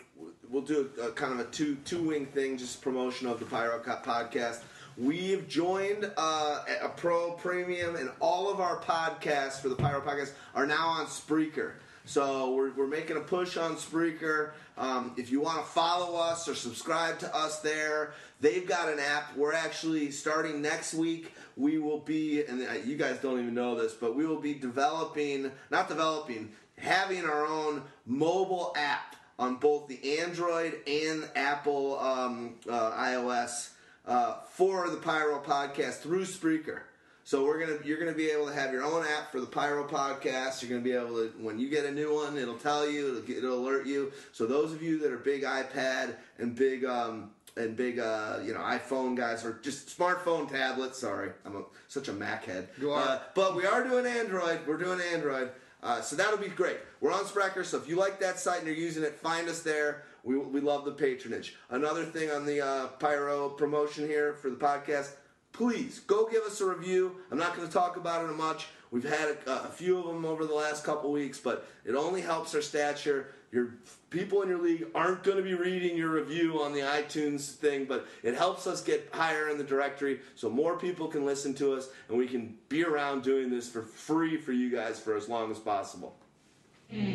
we'll 0.51 0.61
do 0.63 0.91
a, 1.01 1.09
a 1.09 1.13
kind 1.13 1.33
of 1.33 1.41
a 1.41 1.45
two 1.51 1.77
two 1.87 2.03
wing 2.03 2.27
thing, 2.27 2.59
just 2.59 2.83
promotion 2.83 3.29
of 3.29 3.39
the 3.39 3.47
Pyro 3.47 3.79
Co- 3.79 3.97
podcast. 4.05 4.61
We've 4.99 5.49
joined 5.49 6.11
uh, 6.19 6.65
a 6.83 6.89
pro 6.91 7.33
premium, 7.33 7.97
and 7.97 8.11
all 8.21 8.51
of 8.51 8.61
our 8.61 8.79
podcasts 8.79 9.61
for 9.61 9.71
the 9.71 9.75
Pyro 9.75 10.03
podcast 10.03 10.33
are 10.55 10.67
now 10.67 10.87
on 10.87 11.07
Spreaker. 11.07 11.73
So 12.05 12.55
we're, 12.55 12.73
we're 12.73 12.87
making 12.87 13.17
a 13.17 13.21
push 13.21 13.57
on 13.57 13.77
Spreaker. 13.77 14.51
Um, 14.77 15.15
if 15.17 15.31
you 15.31 15.41
want 15.41 15.65
to 15.65 15.71
follow 15.71 16.17
us 16.17 16.47
or 16.47 16.55
subscribe 16.55 17.19
to 17.21 17.35
us 17.35 17.61
there, 17.61 18.13
they've 18.41 18.67
got 18.67 18.91
an 18.91 18.99
app. 18.99 19.35
We're 19.35 19.55
actually 19.55 20.11
starting 20.11 20.61
next 20.61 20.93
week. 20.93 21.33
We 21.57 21.79
will 21.79 22.01
be, 22.01 22.45
and 22.45 22.61
uh, 22.61 22.73
you 22.85 22.97
guys 22.97 23.19
don't 23.19 23.39
even 23.39 23.55
know 23.55 23.75
this, 23.75 23.95
but 23.95 24.15
we 24.15 24.27
will 24.27 24.41
be 24.41 24.53
developing, 24.53 25.53
not 25.71 25.89
developing, 25.89 26.53
having 26.77 27.25
our 27.25 27.47
own 27.47 27.83
mobile 28.05 28.75
app 28.77 29.17
on 29.39 29.57
both 29.57 29.89
the 29.89 30.21
Android 30.21 30.81
and 30.87 31.29
Apple 31.35 31.99
um, 31.99 32.57
uh, 32.69 32.93
iOS 32.93 33.71
uh, 34.07 34.35
for 34.53 34.89
the 34.91 34.97
Pyro 34.97 35.41
podcast 35.41 36.01
through 36.01 36.25
Spreaker. 36.25 36.81
So 37.25 37.45
we're 37.45 37.61
gonna 37.61 37.79
you're 37.85 37.99
gonna 38.01 38.13
be 38.17 38.31
able 38.31 38.47
to 38.49 38.53
have 38.55 38.73
your 38.73 38.83
own 38.83 39.05
app 39.07 39.31
for 39.31 39.41
the 39.41 39.47
Pyro 39.47 39.87
podcast. 39.87 40.61
You're 40.61 40.71
gonna 40.71 40.81
be 40.83 40.93
able 40.93 41.15
to 41.17 41.33
when 41.41 41.59
you 41.59 41.69
get 41.69 41.85
a 41.85 41.91
new 41.93 42.13
one, 42.15 42.37
it'll 42.37 42.57
tell 42.59 42.89
you, 42.89 43.09
it'll, 43.11 43.21
get- 43.23 43.39
it'll 43.39 43.59
alert 43.61 43.87
you. 43.87 44.13
So 44.33 44.45
those 44.47 44.73
of 44.73 44.83
you 44.83 44.99
that 45.01 45.13
are 45.13 45.19
big 45.19 45.45
iPad 45.45 46.17
and 46.39 46.57
big 46.57 46.85
um, 46.85 47.31
and 47.57 47.77
big 47.77 48.01
uh, 48.01 48.41
you 48.45 48.53
know 48.53 48.59
iPhone 48.61 49.17
guys 49.17 49.45
or 49.45 49.61
just 49.63 49.97
smartphone 49.97 50.51
tablets. 50.51 50.99
Sorry, 50.99 51.31
I'm 51.47 51.55
a, 51.57 51.63
such 51.87 52.09
a 52.09 52.13
Mac 52.13 52.45
head. 52.45 52.69
You 52.81 52.91
are. 52.91 53.01
Uh, 53.09 53.19
but 53.37 53.55
we 53.55 53.67
are 53.67 53.85
doing 53.85 54.05
Android. 54.05 54.59
We're 54.67 54.79
doing 54.79 55.01
Android. 55.13 55.51
Uh, 55.81 56.01
so 56.01 56.15
that'll 56.17 56.39
be 56.39 56.49
great. 56.49 56.79
We're 57.01 57.13
on 57.13 57.25
Spreaker, 57.25 57.65
so 57.65 57.77
if 57.77 57.89
you 57.89 57.97
like 57.97 58.21
that 58.21 58.39
site 58.39 58.59
and 58.59 58.67
you're 58.69 58.77
using 58.77 59.03
it, 59.03 59.15
find 59.15 59.49
us 59.49 59.63
there. 59.63 60.05
We, 60.25 60.37
we 60.39 60.61
love 60.61 60.85
the 60.85 60.93
patronage. 60.93 61.57
Another 61.71 62.05
thing 62.05 62.31
on 62.31 62.47
the 62.47 62.65
uh, 62.65 62.87
Pyro 62.99 63.49
promotion 63.49 64.07
here 64.07 64.35
for 64.35 64.51
the 64.51 64.57
podcast, 64.57 65.11
please 65.53 66.01
go 66.01 66.29
give 66.29 66.43
us 66.43 66.61
a 66.61 66.67
review. 66.67 67.17
I'm 67.31 67.39
not 67.39 67.57
going 67.57 67.67
to 67.67 67.73
talk 67.73 67.97
about 67.97 68.25
it 68.25 68.33
much. 68.37 68.69
We've 68.91 69.09
had 69.09 69.39
a, 69.47 69.65
a 69.65 69.69
few 69.69 69.99
of 69.99 70.07
them 70.07 70.25
over 70.25 70.45
the 70.45 70.55
last 70.55 70.85
couple 70.85 71.11
weeks, 71.11 71.41
but 71.41 71.67
it 71.85 71.95
only 71.95 72.21
helps 72.21 72.55
our 72.55 72.61
stature. 72.61 73.29
Your 73.51 73.75
people 74.11 74.43
in 74.43 74.49
your 74.49 74.63
league 74.63 74.87
aren't 74.95 75.25
going 75.25 75.39
to 75.39 75.43
be 75.43 75.55
reading 75.55 75.97
your 75.97 76.11
review 76.11 76.63
on 76.63 76.73
the 76.73 76.81
iTunes 76.81 77.53
thing, 77.53 77.87
but 77.87 78.07
it 78.23 78.35
helps 78.35 78.67
us 78.67 78.83
get 78.83 79.09
higher 79.13 79.49
in 79.49 79.59
the 79.59 79.65
directory 79.65 80.21
so 80.35 80.49
more 80.49 80.79
people 80.79 81.09
can 81.09 81.25
listen 81.25 81.53
to 81.55 81.75
us 81.75 81.89
and 82.09 82.17
we 82.17 82.29
can 82.29 82.57
be 82.69 82.85
around 82.85 83.23
doing 83.23 83.51
this 83.51 83.69
for 83.69 83.83
free 83.83 84.37
for 84.37 84.53
you 84.53 84.71
guys 84.71 85.01
for 85.01 85.17
as 85.17 85.29
long 85.29 85.51
as 85.51 85.59
possible. 85.59 86.17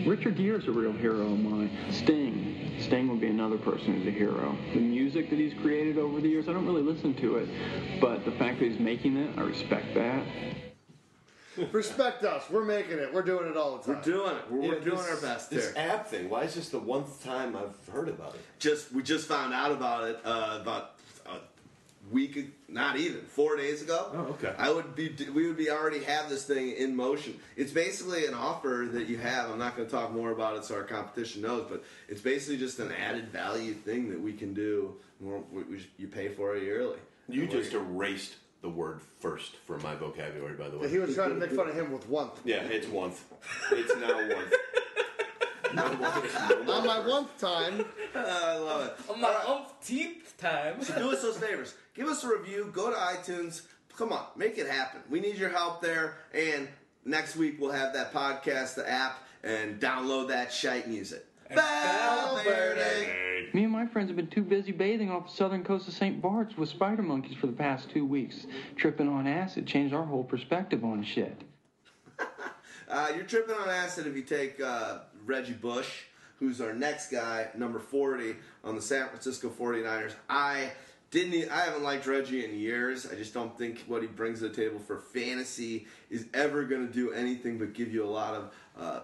Richard 0.06 0.38
Gere's 0.38 0.68
a 0.68 0.72
real 0.72 0.92
hero 0.92 1.22
of 1.22 1.40
mine. 1.40 1.70
Sting. 1.92 2.72
Sting 2.80 3.08
would 3.10 3.22
be 3.22 3.28
another 3.28 3.58
person 3.58 3.94
who's 3.94 4.08
a 4.08 4.12
hero. 4.12 4.56
The 4.74 4.80
music 4.80 5.30
that 5.30 5.38
he's 5.38 5.54
created 5.54 5.98
over 6.00 6.20
the 6.20 6.28
years, 6.28 6.48
I 6.50 6.54
don't 6.54 6.66
really 6.66 6.82
listen 6.82 7.14
to 7.16 7.38
it, 7.38 7.50
but 8.02 8.26
the 8.26 8.32
fact 8.32 8.60
that 8.60 8.66
he's 8.70 8.80
making 8.80 9.18
it, 9.18 9.38
I 9.38 9.42
respect 9.42 9.94
that. 9.94 10.24
Respect 11.72 12.24
us. 12.24 12.44
We're 12.52 12.64
making 12.66 13.00
it. 13.00 13.12
We're 13.14 13.24
doing 13.24 13.50
it 13.50 13.58
all 13.58 13.78
the 13.78 13.84
time. 13.84 13.96
We're 13.96 14.02
doing 14.04 14.36
it. 14.36 14.44
We're, 14.52 14.58
we're 14.60 14.78
Yeah, 14.80 14.84
doing 14.84 14.98
this- 14.98 15.10
our 15.10 15.22
best 15.22 15.50
This 15.50 15.74
here. 15.74 15.90
app 15.92 16.08
thing. 16.08 16.30
Why 16.30 16.44
is 16.44 16.56
this 16.56 16.70
the 16.70 16.80
one 16.80 17.04
time 17.24 17.56
I've 17.56 17.76
heard 17.94 18.10
about 18.10 18.36
it? 18.36 18.42
Just 18.60 18.92
we 18.92 19.02
just 19.04 19.28
found 19.28 19.54
out 19.54 19.72
about 19.72 20.08
it 20.08 20.20
uh, 20.24 20.60
about 20.62 20.92
a 20.97 20.97
week, 22.12 22.54
not 22.68 22.98
even 22.98 23.22
four 23.22 23.56
days 23.58 23.82
ago. 23.82 24.10
Oh, 24.14 24.18
okay. 24.34 24.54
I 24.58 24.72
would 24.72 24.96
be 24.96 25.16
we 25.34 25.48
would 25.48 25.58
be 25.58 25.70
already 25.70 26.04
have 26.04 26.30
this 26.30 26.46
thing 26.46 26.72
in 26.72 26.96
motion. 26.96 27.40
It's 27.56 27.72
basically 27.72 28.26
an 28.26 28.34
offer 28.34 28.88
that 28.94 29.08
you 29.08 29.18
have. 29.18 29.50
I'm 29.50 29.60
not 29.60 29.76
going 29.76 29.88
to 29.88 29.92
talk 29.94 30.12
more 30.12 30.32
about 30.32 30.58
it 30.58 30.66
so 30.66 30.76
our 30.76 30.84
competition 30.84 31.42
knows, 31.42 31.66
but 31.70 31.84
it's 32.08 32.22
basically 32.22 32.58
just 32.58 32.80
an 32.80 32.92
added 32.92 33.30
value 33.30 33.74
thing 33.74 34.10
that 34.10 34.20
we 34.22 34.34
can 34.34 34.54
do. 34.54 34.96
More, 35.20 35.44
we, 35.52 35.64
we, 35.64 35.88
you 35.98 36.08
pay 36.08 36.30
for 36.30 36.56
it 36.56 36.64
yearly. 36.64 37.00
You 37.30 37.44
And 37.44 37.52
just 37.52 37.74
we're- 37.74 37.84
erased 37.86 38.36
the 38.62 38.70
word 38.70 39.02
first 39.20 39.56
from 39.58 39.82
my 39.84 39.96
vocabulary, 39.96 40.54
by 40.56 40.70
the 40.70 40.78
way. 40.78 40.90
He 40.90 40.98
was 40.98 41.14
trying 41.14 41.30
to 41.30 41.36
make 41.36 41.52
fun 41.52 41.68
of 41.70 41.76
him 41.76 41.92
with 41.92 42.08
once. 42.10 42.32
Yeah, 42.44 42.64
it's 42.64 42.88
once. 42.88 43.22
It's 43.72 43.96
now 43.98 44.16
once. 44.36 44.54
No 45.74 45.84
one. 45.84 46.30
No 46.66 46.74
On 46.74 46.88
my 46.88 47.00
one 47.06 47.28
time, 47.38 47.84
I 48.16 48.58
love 48.58 48.86
it. 48.88 49.12
On 49.12 49.20
my 49.20 49.34
umpteenth 49.48 50.38
time. 50.38 50.78
do 50.80 51.12
us 51.12 51.22
those 51.22 51.38
favors. 51.38 51.76
Give 51.98 52.08
us 52.08 52.24
a 52.24 52.30
review. 52.30 52.70
Go 52.72 52.92
to 52.92 52.96
iTunes. 52.96 53.64
Come 53.98 54.14
on, 54.14 54.24
make 54.36 54.60
it 54.60 54.68
happen. 54.68 55.02
We 55.10 55.20
need 55.20 55.38
your 55.38 55.50
help 55.50 55.82
there. 55.82 56.18
And 56.32 56.68
next 57.04 57.36
week 57.36 57.60
we'll 57.60 57.72
have 57.72 57.94
that 57.94 58.14
podcast, 58.14 58.76
the 58.76 58.88
app, 58.88 59.24
and 59.44 59.82
download 59.82 60.28
that 60.28 60.54
shite 60.54 60.88
music. 60.88 61.26
Valverde. 61.50 63.50
Me 63.54 63.64
and 63.64 63.72
my 63.72 63.88
friends 63.88 64.10
have 64.10 64.16
been 64.16 64.28
too 64.28 64.44
busy 64.44 64.72
bathing 64.72 65.10
off 65.10 65.28
the 65.28 65.36
southern 65.36 65.64
coast 65.64 65.88
of 65.88 65.96
St. 65.96 66.22
Bart's 66.22 66.56
with 66.56 66.70
spider 66.70 67.02
monkeys 67.02 67.36
for 67.36 67.48
the 67.48 67.54
past 67.54 67.90
two 67.90 68.06
weeks. 68.06 68.46
Tripping 68.76 69.08
on 69.08 69.26
acid 69.26 69.66
changed 69.66 69.96
our 69.96 70.06
whole 70.06 70.24
perspective 70.24 70.86
on 70.86 71.04
shit. 71.04 71.44
Uh, 72.90 73.12
you're 73.14 73.26
tripping 73.26 73.54
on 73.54 73.68
acid 73.68 74.08
if 74.08 74.16
you 74.16 74.22
take 74.22 74.62
uh, 74.62 75.00
Reggie 75.26 75.52
Bush, 75.52 76.04
who's 76.40 76.62
our 76.62 76.72
next 76.72 77.12
guy, 77.12 77.50
number 77.54 77.80
40 77.80 78.38
on 78.64 78.76
the 78.76 78.82
San 78.82 79.10
Francisco 79.10 79.50
49ers. 79.50 80.14
I 80.30 80.72
didn't. 81.12 81.50
I 81.52 81.62
haven't 81.62 81.84
liked 81.84 82.06
Reggie 82.08 82.44
in 82.46 82.58
years. 82.58 83.06
I 83.12 83.16
just 83.16 83.34
don't 83.34 83.58
think 83.58 83.80
what 83.88 84.02
he 84.02 84.08
brings 84.08 84.40
to 84.40 84.50
the 84.50 84.56
table 84.56 84.80
for 84.80 84.98
fantasy 85.00 85.88
is 86.10 86.26
ever 86.34 86.64
going 86.64 86.88
to 86.88 86.94
do 86.94 87.12
anything 87.12 87.58
but 87.58 87.74
give 87.74 87.92
you 87.94 88.04
a 88.04 88.10
lot 88.10 88.34
of. 88.36 88.52
Uh, 88.80 89.00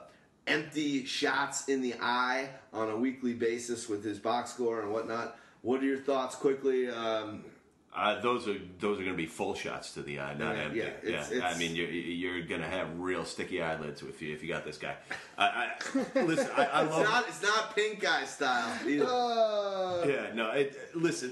empty 0.46 1.06
shots 1.06 1.70
in 1.70 1.82
the 1.82 1.94
eye 2.02 2.50
on 2.74 2.90
a 2.90 2.98
weekly 2.98 3.34
basis 3.34 3.88
with 3.88 4.04
his 4.04 4.20
box 4.20 4.52
score 4.52 4.82
and 4.82 4.92
whatnot. 4.92 5.38
What 5.62 5.82
are 5.82 5.86
your 5.86 6.00
thoughts 6.00 6.36
quickly? 6.36 6.90
Um, 6.90 7.46
Uh, 7.96 8.20
those 8.22 8.48
are 8.50 8.58
those 8.80 8.98
are 9.00 9.04
going 9.04 9.14
to 9.16 9.24
be 9.24 9.28
full 9.28 9.54
shots 9.56 9.94
to 9.94 10.02
the 10.02 10.20
eye, 10.20 10.34
not 10.34 10.56
Yeah, 10.58 10.62
empty. 10.64 10.80
yeah, 10.80 10.86
Yeah, 11.04 11.10
it's- 11.12 11.32
it's- 11.32 11.56
I 11.56 11.58
mean 11.60 11.76
you're 11.78 11.90
you're 11.90 12.42
going 12.42 12.60
to 12.62 12.68
have 12.68 12.88
real 13.00 13.24
sticky 13.24 13.62
eyelids 13.62 14.02
if 14.02 14.22
you 14.22 14.34
if 14.34 14.42
you 14.44 14.50
got 14.50 14.66
this 14.66 14.78
guy. 14.78 14.96
I, 15.38 15.46
I, 15.46 16.20
listen, 16.24 16.50
I, 16.58 16.64
I 16.66 16.84
it's 16.86 16.92
love. 16.92 17.04
not. 17.04 17.28
It's 17.30 17.42
not 17.44 17.76
pink 17.76 18.04
eye 18.06 18.26
style. 18.26 18.78
either. 18.86 19.06
uh, 19.06 20.06
Yeah, 20.08 20.34
no. 20.34 20.52
It, 20.52 20.76
listen, 20.96 21.32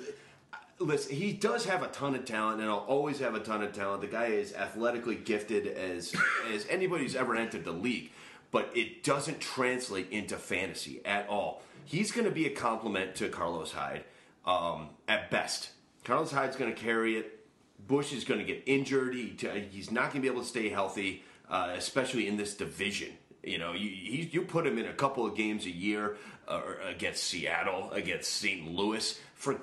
listen. 0.83 1.15
He 1.15 1.33
does 1.33 1.65
have 1.65 1.83
a 1.83 1.87
ton 1.87 2.15
of 2.15 2.25
talent, 2.25 2.61
and 2.61 2.69
I'll 2.69 2.77
always 2.77 3.19
have 3.19 3.35
a 3.35 3.39
ton 3.39 3.63
of 3.63 3.73
talent. 3.73 4.01
The 4.01 4.07
guy 4.07 4.25
is 4.25 4.53
athletically 4.53 5.15
gifted 5.15 5.67
as 5.67 6.13
as 6.53 6.65
anybody 6.69 7.03
who's 7.03 7.15
ever 7.15 7.35
entered 7.35 7.63
the 7.63 7.71
league, 7.71 8.11
but 8.51 8.69
it 8.75 9.03
doesn't 9.03 9.39
translate 9.39 10.09
into 10.11 10.37
fantasy 10.37 11.01
at 11.05 11.27
all. 11.29 11.61
He's 11.85 12.11
going 12.11 12.25
to 12.25 12.31
be 12.31 12.45
a 12.45 12.49
compliment 12.51 13.15
to 13.15 13.29
Carlos 13.29 13.71
Hyde 13.71 14.03
um, 14.45 14.89
at 15.07 15.31
best. 15.31 15.69
Carlos 16.03 16.31
Hyde's 16.31 16.55
going 16.55 16.73
to 16.73 16.79
carry 16.79 17.17
it. 17.17 17.39
Bush 17.87 18.13
is 18.13 18.23
going 18.23 18.39
to 18.39 18.45
get 18.45 18.63
injured. 18.65 19.13
He, 19.13 19.35
he's 19.71 19.91
not 19.91 20.11
going 20.11 20.15
to 20.15 20.21
be 20.21 20.27
able 20.27 20.41
to 20.41 20.47
stay 20.47 20.69
healthy, 20.69 21.23
uh, 21.49 21.73
especially 21.75 22.27
in 22.27 22.37
this 22.37 22.55
division. 22.55 23.09
You 23.43 23.57
know, 23.57 23.73
you 23.73 23.89
he, 23.89 24.29
you 24.31 24.43
put 24.43 24.67
him 24.67 24.77
in 24.77 24.85
a 24.85 24.93
couple 24.93 25.25
of 25.25 25.35
games 25.35 25.65
a 25.65 25.71
year 25.71 26.17
uh, 26.47 26.61
against 26.87 27.23
Seattle, 27.23 27.91
against 27.91 28.31
St. 28.31 28.71
Louis, 28.71 29.19
for 29.33 29.59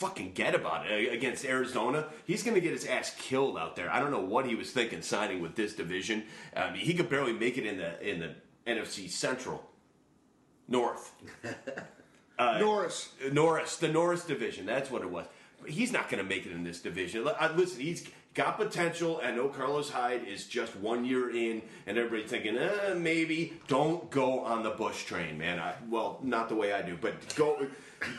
fucking 0.00 0.32
get 0.32 0.54
about 0.54 0.90
it 0.90 1.12
against 1.12 1.44
Arizona. 1.44 2.06
He's 2.24 2.42
going 2.42 2.54
to 2.54 2.60
get 2.60 2.72
his 2.72 2.86
ass 2.86 3.14
killed 3.18 3.58
out 3.58 3.76
there. 3.76 3.92
I 3.92 4.00
don't 4.00 4.10
know 4.10 4.24
what 4.24 4.46
he 4.46 4.54
was 4.54 4.70
thinking 4.70 5.02
signing 5.02 5.42
with 5.42 5.56
this 5.56 5.74
division. 5.74 6.24
I 6.56 6.70
mean, 6.70 6.80
he 6.80 6.94
could 6.94 7.10
barely 7.10 7.34
make 7.34 7.58
it 7.58 7.66
in 7.66 7.76
the 7.76 8.00
in 8.02 8.18
the 8.18 8.34
NFC 8.66 9.10
Central 9.10 9.62
North. 10.66 11.12
Norris. 12.38 13.10
Norris, 13.30 13.76
the 13.76 13.88
Norris 13.88 14.24
division. 14.24 14.64
That's 14.64 14.90
what 14.90 15.02
it 15.02 15.10
was. 15.10 15.26
But 15.60 15.70
he's 15.70 15.92
not 15.92 16.08
going 16.08 16.22
to 16.22 16.28
make 16.28 16.46
it 16.46 16.52
in 16.52 16.64
this 16.64 16.80
division. 16.80 17.28
Uh, 17.28 17.52
Listen, 17.54 17.80
he's 17.80 18.08
got 18.32 18.56
potential. 18.56 19.20
I 19.22 19.32
know 19.32 19.48
Carlos 19.48 19.90
Hyde 19.90 20.26
is 20.26 20.46
just 20.46 20.74
one 20.76 21.04
year 21.04 21.28
in, 21.28 21.60
and 21.86 21.98
everybody 21.98 22.26
thinking, 22.26 22.56
eh, 22.56 22.94
maybe. 22.94 23.60
Don't 23.68 24.10
go 24.10 24.40
on 24.40 24.62
the 24.62 24.70
Bush 24.70 25.04
train, 25.04 25.36
man. 25.36 25.58
I, 25.58 25.74
well, 25.90 26.18
not 26.22 26.48
the 26.48 26.54
way 26.54 26.72
I 26.72 26.80
do, 26.80 26.96
but 26.98 27.34
go. 27.36 27.66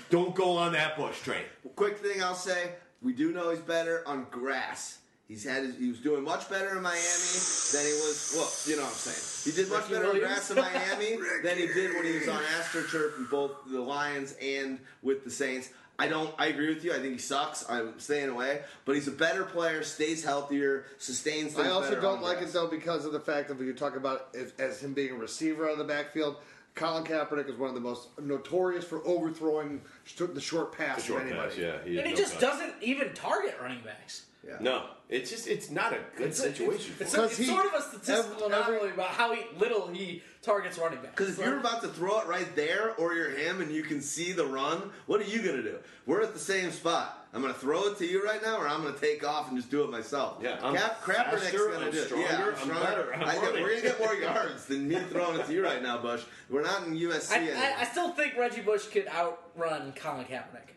Don't 0.09 0.35
go 0.35 0.57
on 0.57 0.73
that 0.73 0.97
Bush 0.97 1.19
train. 1.21 1.43
Quick 1.75 1.97
thing 1.97 2.21
I'll 2.21 2.35
say: 2.35 2.71
we 3.01 3.13
do 3.13 3.31
know 3.31 3.49
he's 3.49 3.59
better 3.59 4.03
on 4.07 4.27
grass. 4.29 4.99
He's 5.27 5.45
had 5.45 5.63
his, 5.63 5.77
he 5.77 5.87
was 5.87 5.99
doing 5.99 6.25
much 6.25 6.49
better 6.49 6.75
in 6.75 6.83
Miami 6.83 6.99
than 6.99 7.85
he 7.85 7.93
was. 8.03 8.33
Well, 8.35 8.51
you 8.65 8.75
know 8.75 8.83
what 8.83 8.91
I'm 8.91 8.97
saying. 8.97 9.55
He 9.55 9.61
did 9.61 9.71
much 9.71 9.83
Ricky 9.83 9.93
better 9.93 10.09
on 10.09 10.19
grass 10.19 10.51
in 10.51 10.57
Miami 10.57 11.17
than 11.43 11.57
he 11.57 11.67
did 11.67 11.95
when 11.95 12.03
he 12.03 12.19
was 12.19 12.27
on 12.27 12.41
AstroTurf 12.59 13.17
in 13.17 13.25
both 13.31 13.51
the 13.71 13.79
Lions 13.79 14.35
and 14.41 14.77
with 15.01 15.23
the 15.23 15.31
Saints. 15.31 15.69
I 15.97 16.07
don't. 16.07 16.33
I 16.37 16.47
agree 16.47 16.73
with 16.73 16.83
you. 16.83 16.91
I 16.93 16.99
think 16.99 17.13
he 17.13 17.17
sucks. 17.19 17.63
I'm 17.69 17.97
staying 17.99 18.29
away. 18.29 18.61
But 18.85 18.95
he's 18.95 19.07
a 19.07 19.11
better 19.11 19.43
player. 19.43 19.83
Stays 19.83 20.23
healthier. 20.23 20.85
Sustains. 20.97 21.53
Things 21.53 21.67
I 21.67 21.69
also 21.69 21.89
better 21.89 22.01
don't 22.01 22.21
like 22.21 22.39
grass. 22.39 22.49
it 22.49 22.53
though 22.53 22.67
because 22.67 23.05
of 23.05 23.13
the 23.13 23.19
fact 23.19 23.47
that 23.47 23.57
when 23.57 23.67
you 23.67 23.73
talk 23.73 23.95
about 23.95 24.29
it 24.33 24.51
as 24.59 24.83
him 24.83 24.93
being 24.93 25.11
a 25.11 25.15
receiver 25.15 25.65
out 25.65 25.73
of 25.73 25.77
the 25.77 25.83
backfield. 25.85 26.37
Colin 26.75 27.03
Kaepernick 27.03 27.49
is 27.49 27.55
one 27.57 27.69
of 27.69 27.75
the 27.75 27.81
most 27.81 28.07
notorious 28.19 28.85
for 28.85 29.05
overthrowing 29.05 29.81
the 30.17 30.41
short 30.41 30.75
pass 30.77 31.03
Short 31.03 31.21
of 31.23 31.27
anybody. 31.27 31.49
pass, 31.49 31.57
yeah. 31.59 31.99
And 31.99 32.07
he 32.07 32.11
no 32.13 32.15
just 32.15 32.33
touch. 32.33 32.41
doesn't 32.41 32.73
even 32.81 33.13
target 33.13 33.55
running 33.61 33.81
backs. 33.83 34.25
Yeah. 34.47 34.55
No, 34.59 34.85
it's 35.07 35.29
just 35.29 35.47
it's 35.47 35.69
not 35.69 35.93
a 35.93 35.99
good 36.17 36.27
It's 36.29 36.39
a- 36.39 36.43
situation. 36.43 36.95
It's, 36.99 37.13
for 37.13 37.25
it's, 37.25 37.37
him. 37.37 37.39
Because 37.39 37.39
it's 37.39 37.39
he- 37.39 37.45
sort 37.45 37.65
of 37.67 37.73
a 37.73 37.81
statistical 37.83 38.51
every- 38.51 38.57
anomaly 38.75 38.89
about 38.91 39.09
how 39.09 39.35
he, 39.35 39.41
little 39.59 39.87
he 39.87 40.23
targets 40.41 40.79
running 40.79 40.99
backs. 40.99 41.11
Because 41.15 41.37
if 41.37 41.45
you're 41.45 41.59
about 41.59 41.81
to 41.83 41.89
throw 41.89 42.21
it 42.21 42.27
right 42.27 42.55
there, 42.55 42.95
or 42.95 43.13
you're 43.13 43.29
him, 43.29 43.61
and 43.61 43.71
you 43.71 43.83
can 43.83 44.01
see 44.01 44.31
the 44.31 44.45
run, 44.45 44.89
what 45.05 45.21
are 45.21 45.25
you 45.25 45.43
gonna 45.43 45.61
do? 45.61 45.77
We're 46.07 46.21
at 46.23 46.33
the 46.33 46.39
same 46.39 46.71
spot. 46.71 47.20
I'm 47.33 47.41
gonna 47.41 47.53
throw 47.53 47.85
it 47.87 47.97
to 47.99 48.05
you 48.05 48.23
right 48.25 48.41
now, 48.41 48.57
or 48.57 48.67
I'm 48.67 48.83
gonna 48.83 48.97
take 48.97 49.25
off 49.25 49.47
and 49.47 49.57
just 49.57 49.71
do 49.71 49.83
it 49.83 49.89
myself. 49.89 50.39
Yeah, 50.41 50.57
I'm 50.61 50.75
Cap, 50.75 51.01
Kaepernick's 51.03 51.43
faster, 51.43 51.69
gonna 51.71 51.85
I'm 51.85 51.91
do 51.91 51.97
it. 51.97 52.05
stronger, 52.07 52.25
yeah, 52.27 52.45
I'm 52.45 52.55
stronger. 52.57 52.83
better, 52.83 53.13
I'm 53.15 53.23
I 53.23 53.31
think 53.35 53.53
we're 53.53 53.69
gonna 53.69 53.81
get 53.81 53.99
more 53.99 54.13
yards 54.15 54.65
than 54.65 54.87
me 54.89 54.95
throwing 55.09 55.39
it 55.39 55.45
to 55.45 55.53
you 55.53 55.63
right 55.63 55.81
now, 55.81 55.97
Bush. 55.97 56.23
We're 56.49 56.61
not 56.63 56.85
in 56.87 56.93
USC 56.97 57.31
I, 57.31 57.35
anymore. 57.37 57.55
I, 57.77 57.81
I 57.81 57.85
still 57.85 58.09
think 58.11 58.35
Reggie 58.37 58.61
Bush 58.61 58.87
could 58.87 59.07
outrun 59.07 59.93
Colin 59.95 60.25
Kaepernick. 60.25 60.71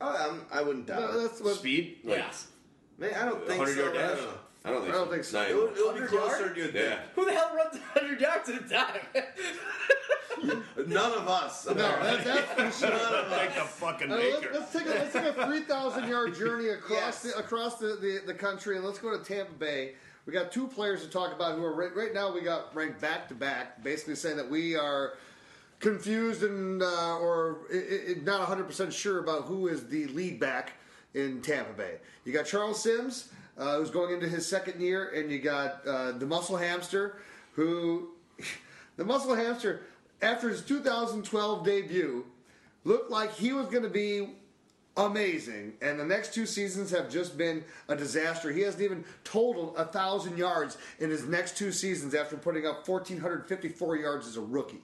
oh, 0.00 0.28
I'm, 0.30 0.44
I 0.52 0.62
wouldn't 0.62 0.86
doubt 0.86 1.00
No, 1.02 1.18
it. 1.20 1.22
that's 1.28 1.40
what, 1.40 1.54
Speed, 1.56 1.98
like 2.02 2.18
yes. 2.18 2.48
Man, 2.98 3.14
I 3.14 3.24
don't 3.26 3.46
think 3.46 3.60
100 3.60 3.74
so. 3.76 3.82
yard 3.84 3.96
I 3.96 4.00
dash. 4.00 4.18
don't. 4.18 4.28
I 4.64 4.70
don't 4.70 4.82
think. 4.82 4.94
I 4.94 4.98
don't 4.98 5.10
think 5.12 5.24
so. 5.24 5.38
Not 5.38 5.46
It 5.46 5.50
even. 5.50 5.62
would, 5.62 5.76
it 5.78 5.86
would 5.86 6.00
be 6.02 6.06
closer 6.08 6.40
yards? 6.40 6.54
than 6.56 6.64
you'd 6.64 6.74
Yeah. 6.74 6.98
Who 7.14 7.24
the 7.26 7.32
hell 7.32 7.52
runs 7.54 7.74
100 7.94 8.20
yards 8.20 8.48
at 8.48 8.64
a 8.64 8.68
time? 8.68 9.00
think. 10.40 10.64
None 10.88 11.12
of 11.12 11.28
us. 11.28 11.66
no, 11.66 11.74
that, 11.74 12.24
that's 12.24 12.78
for 12.80 12.86
sure. 12.86 13.30
Like 13.30 13.54
the 13.54 13.60
fucking 13.62 14.10
Uh, 14.12 14.16
let's, 14.16 14.40
maker. 14.42 14.54
let's 14.54 14.72
take 14.72 14.86
a 14.86 14.88
let's 14.90 15.12
take 15.12 15.24
a 15.24 15.46
three 15.46 15.60
thousand 15.62 16.08
yard 16.08 16.34
journey 16.34 16.68
across 16.68 16.90
Yes. 16.98 17.22
the, 17.22 17.38
across 17.38 17.78
the, 17.78 17.96
the, 18.00 18.20
the 18.26 18.34
country 18.34 18.76
and 18.76 18.84
let's 18.84 18.98
go 18.98 19.16
to 19.16 19.22
Tampa 19.24 19.52
Bay. 19.52 19.94
We 20.26 20.32
got 20.32 20.50
two 20.50 20.66
players 20.66 21.02
to 21.02 21.08
talk 21.08 21.32
about 21.32 21.54
who 21.56 21.64
are 21.64 21.74
right, 21.74 21.94
right 21.94 22.12
now. 22.12 22.32
We 22.34 22.40
got 22.40 22.74
ranked 22.74 23.00
back 23.00 23.28
to 23.28 23.34
back, 23.34 23.82
basically 23.84 24.16
saying 24.16 24.36
that 24.38 24.50
we 24.50 24.74
are 24.74 25.14
confused 25.78 26.42
and 26.42 26.82
uh, 26.82 27.18
or 27.18 27.58
i 27.72 27.76
i 27.76 28.14
not 28.24 28.38
one 28.40 28.48
hundred 28.48 28.64
percent 28.66 28.92
sure 28.92 29.18
about 29.20 29.42
who 29.44 29.68
is 29.68 29.86
the 29.88 30.06
lead 30.08 30.40
back 30.40 30.72
in 31.14 31.40
Tampa 31.42 31.72
Bay. 31.74 31.98
You 32.24 32.32
got 32.32 32.44
Charles 32.46 32.82
Sims, 32.82 33.28
uh, 33.56 33.78
who's 33.78 33.90
going 33.90 34.12
into 34.12 34.28
his 34.28 34.46
second 34.46 34.80
year, 34.80 35.10
and 35.10 35.30
you 35.30 35.38
got 35.38 35.86
uh, 35.86 36.12
the 36.12 36.26
Muscle 36.26 36.56
Hamster, 36.56 37.18
who 37.52 38.08
the 38.96 39.04
Muscle 39.04 39.34
Hamster 39.34 39.82
after 40.22 40.48
his 40.48 40.62
2012 40.62 41.64
debut 41.64 42.24
looked 42.84 43.10
like 43.10 43.32
he 43.34 43.52
was 43.52 43.66
going 43.66 43.82
to 43.82 43.90
be 43.90 44.28
amazing, 44.96 45.74
and 45.82 46.00
the 46.00 46.04
next 46.04 46.32
two 46.32 46.46
seasons 46.46 46.90
have 46.90 47.10
just 47.10 47.36
been 47.36 47.62
a 47.88 47.96
disaster. 47.96 48.50
He 48.50 48.62
hasn't 48.62 48.82
even 48.82 49.04
totaled 49.24 49.74
a 49.76 49.84
thousand 49.84 50.38
yards 50.38 50.78
in 50.98 51.10
his 51.10 51.26
next 51.26 51.56
two 51.56 51.70
seasons 51.72 52.14
after 52.14 52.36
putting 52.36 52.66
up 52.66 52.88
1,454 52.88 53.96
yards 53.96 54.26
as 54.26 54.36
a 54.36 54.40
rookie. 54.40 54.82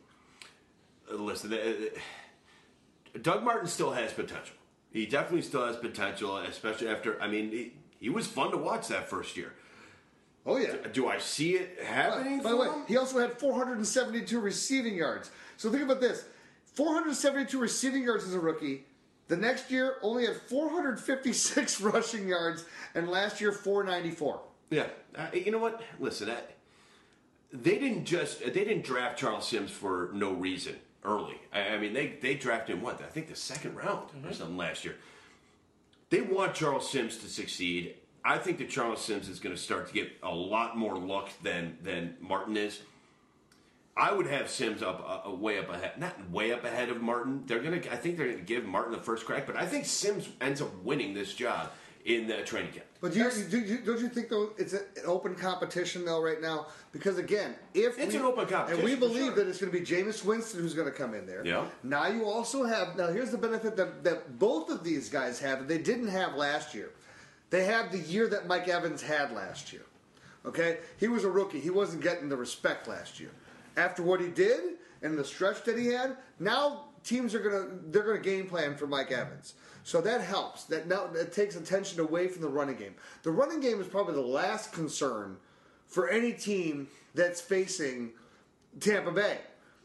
Uh, 1.11 1.16
Listen, 1.16 1.53
uh, 1.53 1.57
uh, 1.57 3.18
Doug 3.22 3.43
Martin 3.43 3.68
still 3.68 3.93
has 3.93 4.12
potential. 4.12 4.57
He 4.93 5.07
definitely 5.07 5.43
still 5.43 5.66
has 5.66 5.76
potential, 5.76 6.37
especially 6.39 6.89
after. 6.89 7.20
I 7.22 7.28
mean, 7.28 7.51
he, 7.51 7.72
he 7.99 8.11
was 8.11 8.26
fun 8.26 8.51
to 8.51 8.59
watch 8.59 8.89
that 8.89 9.09
first 9.09 9.37
year. 9.37 9.55
Oh 10.45 10.57
yeah. 10.57 10.74
Do 10.93 11.09
I 11.09 11.18
see 11.18 11.53
it 11.55 11.78
happening? 11.84 12.43
By 12.43 12.51
the 12.51 12.57
way, 12.57 12.66
him? 12.66 12.84
he 12.88 12.97
also 12.97 13.18
had 13.18 13.38
472 13.38 14.40
receiving 14.40 14.95
yards. 14.95 15.30
So 15.57 15.70
think 15.70 15.82
about 15.82 16.01
this: 16.01 16.24
472 16.74 17.59
receiving 17.59 18.03
yards 18.03 18.24
as 18.24 18.34
a 18.34 18.40
rookie. 18.40 18.84
The 19.28 19.36
next 19.36 19.70
year, 19.70 19.97
only 20.03 20.26
had 20.26 20.36
456 20.36 21.80
rushing 21.80 22.28
yards, 22.28 22.64
and 22.95 23.09
last 23.09 23.40
year 23.40 23.53
494. 23.53 24.40
Yeah, 24.70 24.86
uh, 25.16 25.26
you 25.32 25.51
know 25.51 25.59
what? 25.59 25.80
Listen, 26.01 26.30
I, 26.30 26.38
they 27.53 27.78
didn't 27.78 28.05
just 28.05 28.43
uh, 28.43 28.47
they 28.47 28.64
didn't 28.64 28.84
draft 28.84 29.18
Charles 29.18 29.47
Sims 29.47 29.70
for 29.70 30.11
no 30.12 30.32
reason 30.32 30.76
early. 31.05 31.36
I, 31.53 31.68
I 31.68 31.78
mean, 31.78 31.93
they 31.93 32.14
they 32.20 32.34
drafted 32.34 32.76
him 32.76 32.82
what 32.82 33.01
I 33.01 33.07
think 33.07 33.28
the 33.28 33.36
second 33.36 33.76
round 33.76 34.11
or 34.11 34.16
mm-hmm. 34.16 34.32
something 34.32 34.57
last 34.57 34.84
year. 34.84 34.97
They 36.11 36.21
want 36.21 36.54
Charles 36.54 36.91
Sims 36.91 37.17
to 37.18 37.29
succeed. 37.29 37.95
I 38.24 38.38
think 38.38 38.58
that 38.58 38.70
Charles 38.70 39.04
Sims 39.04 39.28
is 39.28 39.40
going 39.40 39.54
to 39.54 39.61
start 39.61 39.88
to 39.88 39.94
get 39.94 40.12
a 40.22 40.34
lot 40.34 40.76
more 40.76 40.96
luck 40.96 41.30
than 41.42 41.78
than 41.82 42.16
Martin 42.20 42.57
is. 42.57 42.80
I 43.96 44.12
would 44.12 44.26
have 44.26 44.49
Sims 44.49 44.82
up 44.82 45.04
uh, 45.07 45.28
uh, 45.28 45.34
way 45.34 45.58
up 45.58 45.68
ahead, 45.68 45.99
not 45.99 46.30
way 46.30 46.53
up 46.53 46.64
ahead 46.64 46.88
of 46.88 47.03
Martin. 47.03 47.42
They're 47.46 47.61
gonna, 47.61 47.76
I 47.90 47.96
think 47.96 48.16
they're 48.16 48.30
gonna 48.30 48.40
give 48.40 48.64
Martin 48.64 48.92
the 48.92 48.99
first 49.03 49.26
crack, 49.26 49.46
but 49.46 49.57
I 49.57 49.66
think 49.66 49.84
Sims 49.84 50.28
ends 50.40 50.62
up 50.62 50.74
winning 50.82 51.12
this 51.12 51.34
job 51.34 51.70
in 52.04 52.26
the 52.26 52.42
training 52.42 52.72
camp. 52.72 52.86
But 53.00 53.12
do 53.12 53.18
you, 53.18 53.30
do 53.50 53.58
you, 53.61 53.78
don't 53.78 54.00
you 54.00 54.08
think 54.08 54.28
though 54.28 54.50
it's 54.57 54.72
an 54.72 54.82
open 55.04 55.34
competition 55.34 56.04
though 56.04 56.22
right 56.22 56.40
now? 56.40 56.68
Because 56.92 57.18
again, 57.18 57.54
if 57.74 57.99
It's 57.99 58.14
we, 58.14 58.20
an 58.20 58.24
open 58.24 58.46
competition, 58.46 58.80
and 58.80 58.84
we 58.84 58.96
believe 58.96 59.26
sure. 59.26 59.34
that 59.34 59.49
it's 59.49 59.61
going 59.61 59.72
to 59.72 59.78
be 59.78 59.84
Jameis 59.84 60.24
Winston 60.24 60.61
who's 60.61 60.74
going 60.74 60.90
to 60.90 60.96
come 60.96 61.14
in 61.14 61.26
there. 61.26 61.44
Yeah. 61.44 61.66
Now 61.82 62.07
you 62.08 62.24
also 62.24 62.64
have 62.64 62.96
now 62.96 63.08
here's 63.08 63.30
the 63.30 63.38
benefit 63.38 63.76
that 63.76 64.04
that 64.04 64.38
both 64.38 64.70
of 64.70 64.82
these 64.84 65.08
guys 65.08 65.38
have 65.40 65.61
that 65.61 65.68
they 65.68 65.78
didn't 65.78 66.08
have 66.08 66.34
last 66.34 66.74
year. 66.74 66.90
They 67.53 67.66
have 67.66 67.92
the 67.92 67.99
year 67.99 68.29
that 68.29 68.46
Mike 68.46 68.66
Evans 68.66 69.03
had 69.03 69.30
last 69.30 69.74
year. 69.74 69.84
Okay, 70.46 70.79
he 70.99 71.07
was 71.07 71.24
a 71.24 71.30
rookie. 71.30 71.61
He 71.61 71.68
wasn't 71.68 72.03
getting 72.03 72.30
the 72.30 72.37
respect 72.37 72.88
last 72.88 73.20
year. 73.20 73.30
After 73.76 74.03
what 74.03 74.22
he 74.22 74.29
did 74.29 74.76
and 75.03 75.18
the 75.18 75.24
stretch 75.24 75.62
that 75.64 75.79
he 75.79 75.88
had, 75.88 76.16
now 76.41 76.87
teams 77.04 77.34
are 77.34 77.41
gonna 77.41 77.68
they're 77.91 78.04
gonna 78.04 78.20
game 78.20 78.49
plan 78.49 78.74
for 78.74 78.87
Mike 78.87 79.12
Evans. 79.12 79.53
So 79.84 80.00
that 80.00 80.22
helps. 80.22 80.64
That 80.64 80.88
now 80.88 81.08
that 81.08 81.34
takes 81.34 81.54
attention 81.54 82.00
away 82.00 82.26
from 82.26 82.41
the 82.41 82.49
running 82.49 82.76
game. 82.76 82.95
The 83.22 83.30
running 83.30 83.61
game 83.61 83.83
is 83.83 83.87
probably 83.87 84.14
the 84.14 84.22
last 84.22 84.72
concern 84.72 85.37
for 85.87 86.08
any 86.08 86.33
team 86.33 86.88
that's 87.14 87.42
facing 87.42 88.12
Tampa 88.80 89.12
Bay. 89.12 89.37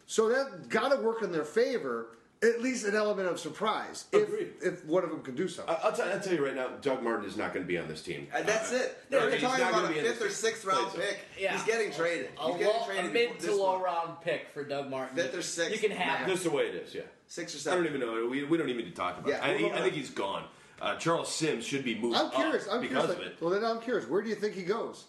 So 0.06 0.30
that 0.30 0.70
got 0.70 0.96
to 0.96 1.02
work 1.02 1.22
in 1.22 1.34
their 1.34 1.44
favor. 1.44 2.17
At 2.44 2.62
least 2.62 2.86
an 2.86 2.96
element 2.96 3.28
of 3.28 3.40
surprise 3.40 4.06
if 4.12 4.28
Agreed. 4.28 4.54
if 4.62 4.86
one 4.86 5.04
of 5.04 5.10
them 5.10 5.22
can 5.24 5.34
do 5.34 5.48
so. 5.48 5.64
I- 5.68 5.74
I'll, 5.84 5.92
tell, 5.92 6.08
I'll 6.08 6.20
tell 6.20 6.34
you 6.36 6.46
right 6.46 6.56
now, 6.56 6.68
Doug 6.82 7.02
Martin 7.02 7.26
is 7.28 7.36
not 7.36 7.52
going 7.52 7.66
to 7.66 7.68
be 7.68 7.80
on 7.80 7.88
this 7.88 8.04
team. 8.04 8.28
Uh, 8.32 8.44
that's 8.44 8.72
it. 8.72 8.96
no, 9.10 9.22
They're 9.22 9.32
he's 9.32 9.42
talking 9.42 9.64
not 9.64 9.70
about 9.72 9.82
gonna 9.82 9.88
a 9.88 9.94
be 9.94 10.00
in 10.00 10.06
fifth 10.06 10.20
this 10.20 10.28
or 10.32 10.36
sixth 10.36 10.64
round 10.66 10.92
zone. 10.92 11.02
pick. 11.02 11.20
Yeah. 11.40 11.54
He's 11.54 11.64
getting 11.64 11.92
traded. 11.92 12.30
A, 12.40 12.48
He's 12.50 12.58
getting 12.58 12.68
low, 12.68 12.84
a 12.84 12.86
traded 12.86 13.14
mid 13.14 13.40
this 13.40 13.46
to 13.46 13.56
low 13.56 13.72
month. 13.80 13.86
round 13.86 14.22
pick 14.22 14.50
for 14.54 14.64
Doug 14.64 14.88
Martin. 14.92 15.16
Fifth 15.16 15.36
or 15.36 15.42
sixth. 15.42 15.72
You 15.82 15.90
can 15.90 15.98
have. 15.98 16.28
This 16.28 16.38
is 16.40 16.44
the 16.44 16.52
way 16.52 16.68
it 16.68 16.76
is, 16.76 16.94
yeah. 16.94 17.02
Six 17.26 17.56
or 17.56 17.58
I 17.58 17.60
seven. 17.60 17.84
don't 17.86 17.96
even 17.96 18.02
know. 18.08 18.28
We, 18.30 18.44
we 18.44 18.56
don't 18.58 18.70
even 18.70 18.84
need 18.86 18.92
to 18.92 18.96
talk 18.96 19.18
about 19.18 19.30
Yeah, 19.30 19.44
it. 19.48 19.60
I, 19.60 19.64
we'll 19.64 19.74
I 19.74 19.82
think 19.82 19.96
he's 19.96 20.12
gone. 20.12 20.44
Uh, 20.80 20.96
Charles 20.98 21.34
Sims 21.34 21.66
should 21.66 21.84
be 21.84 21.98
moved 21.98 22.18
I'm 22.18 22.28
up 22.28 22.36
curious. 22.36 22.68
I'm 22.72 22.82
because 22.82 23.06
curious. 23.06 23.26
of 23.26 23.32
it. 23.34 23.42
Well, 23.42 23.50
then 23.50 23.66
I'm 23.66 23.82
curious. 23.82 24.08
Where 24.08 24.22
do 24.22 24.30
you 24.30 24.36
think 24.36 24.54
he 24.54 24.62
goes? 24.62 25.06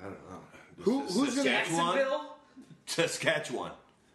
I 0.00 0.04
don't 0.04 0.30
know. 0.30 0.38
Who- 0.82 1.00
who's 1.00 1.34
gonna- 1.34 1.42
Saskatchewan? 1.50 1.96
Jacksonville? 1.96 2.36
Saskatchewan. 2.86 3.72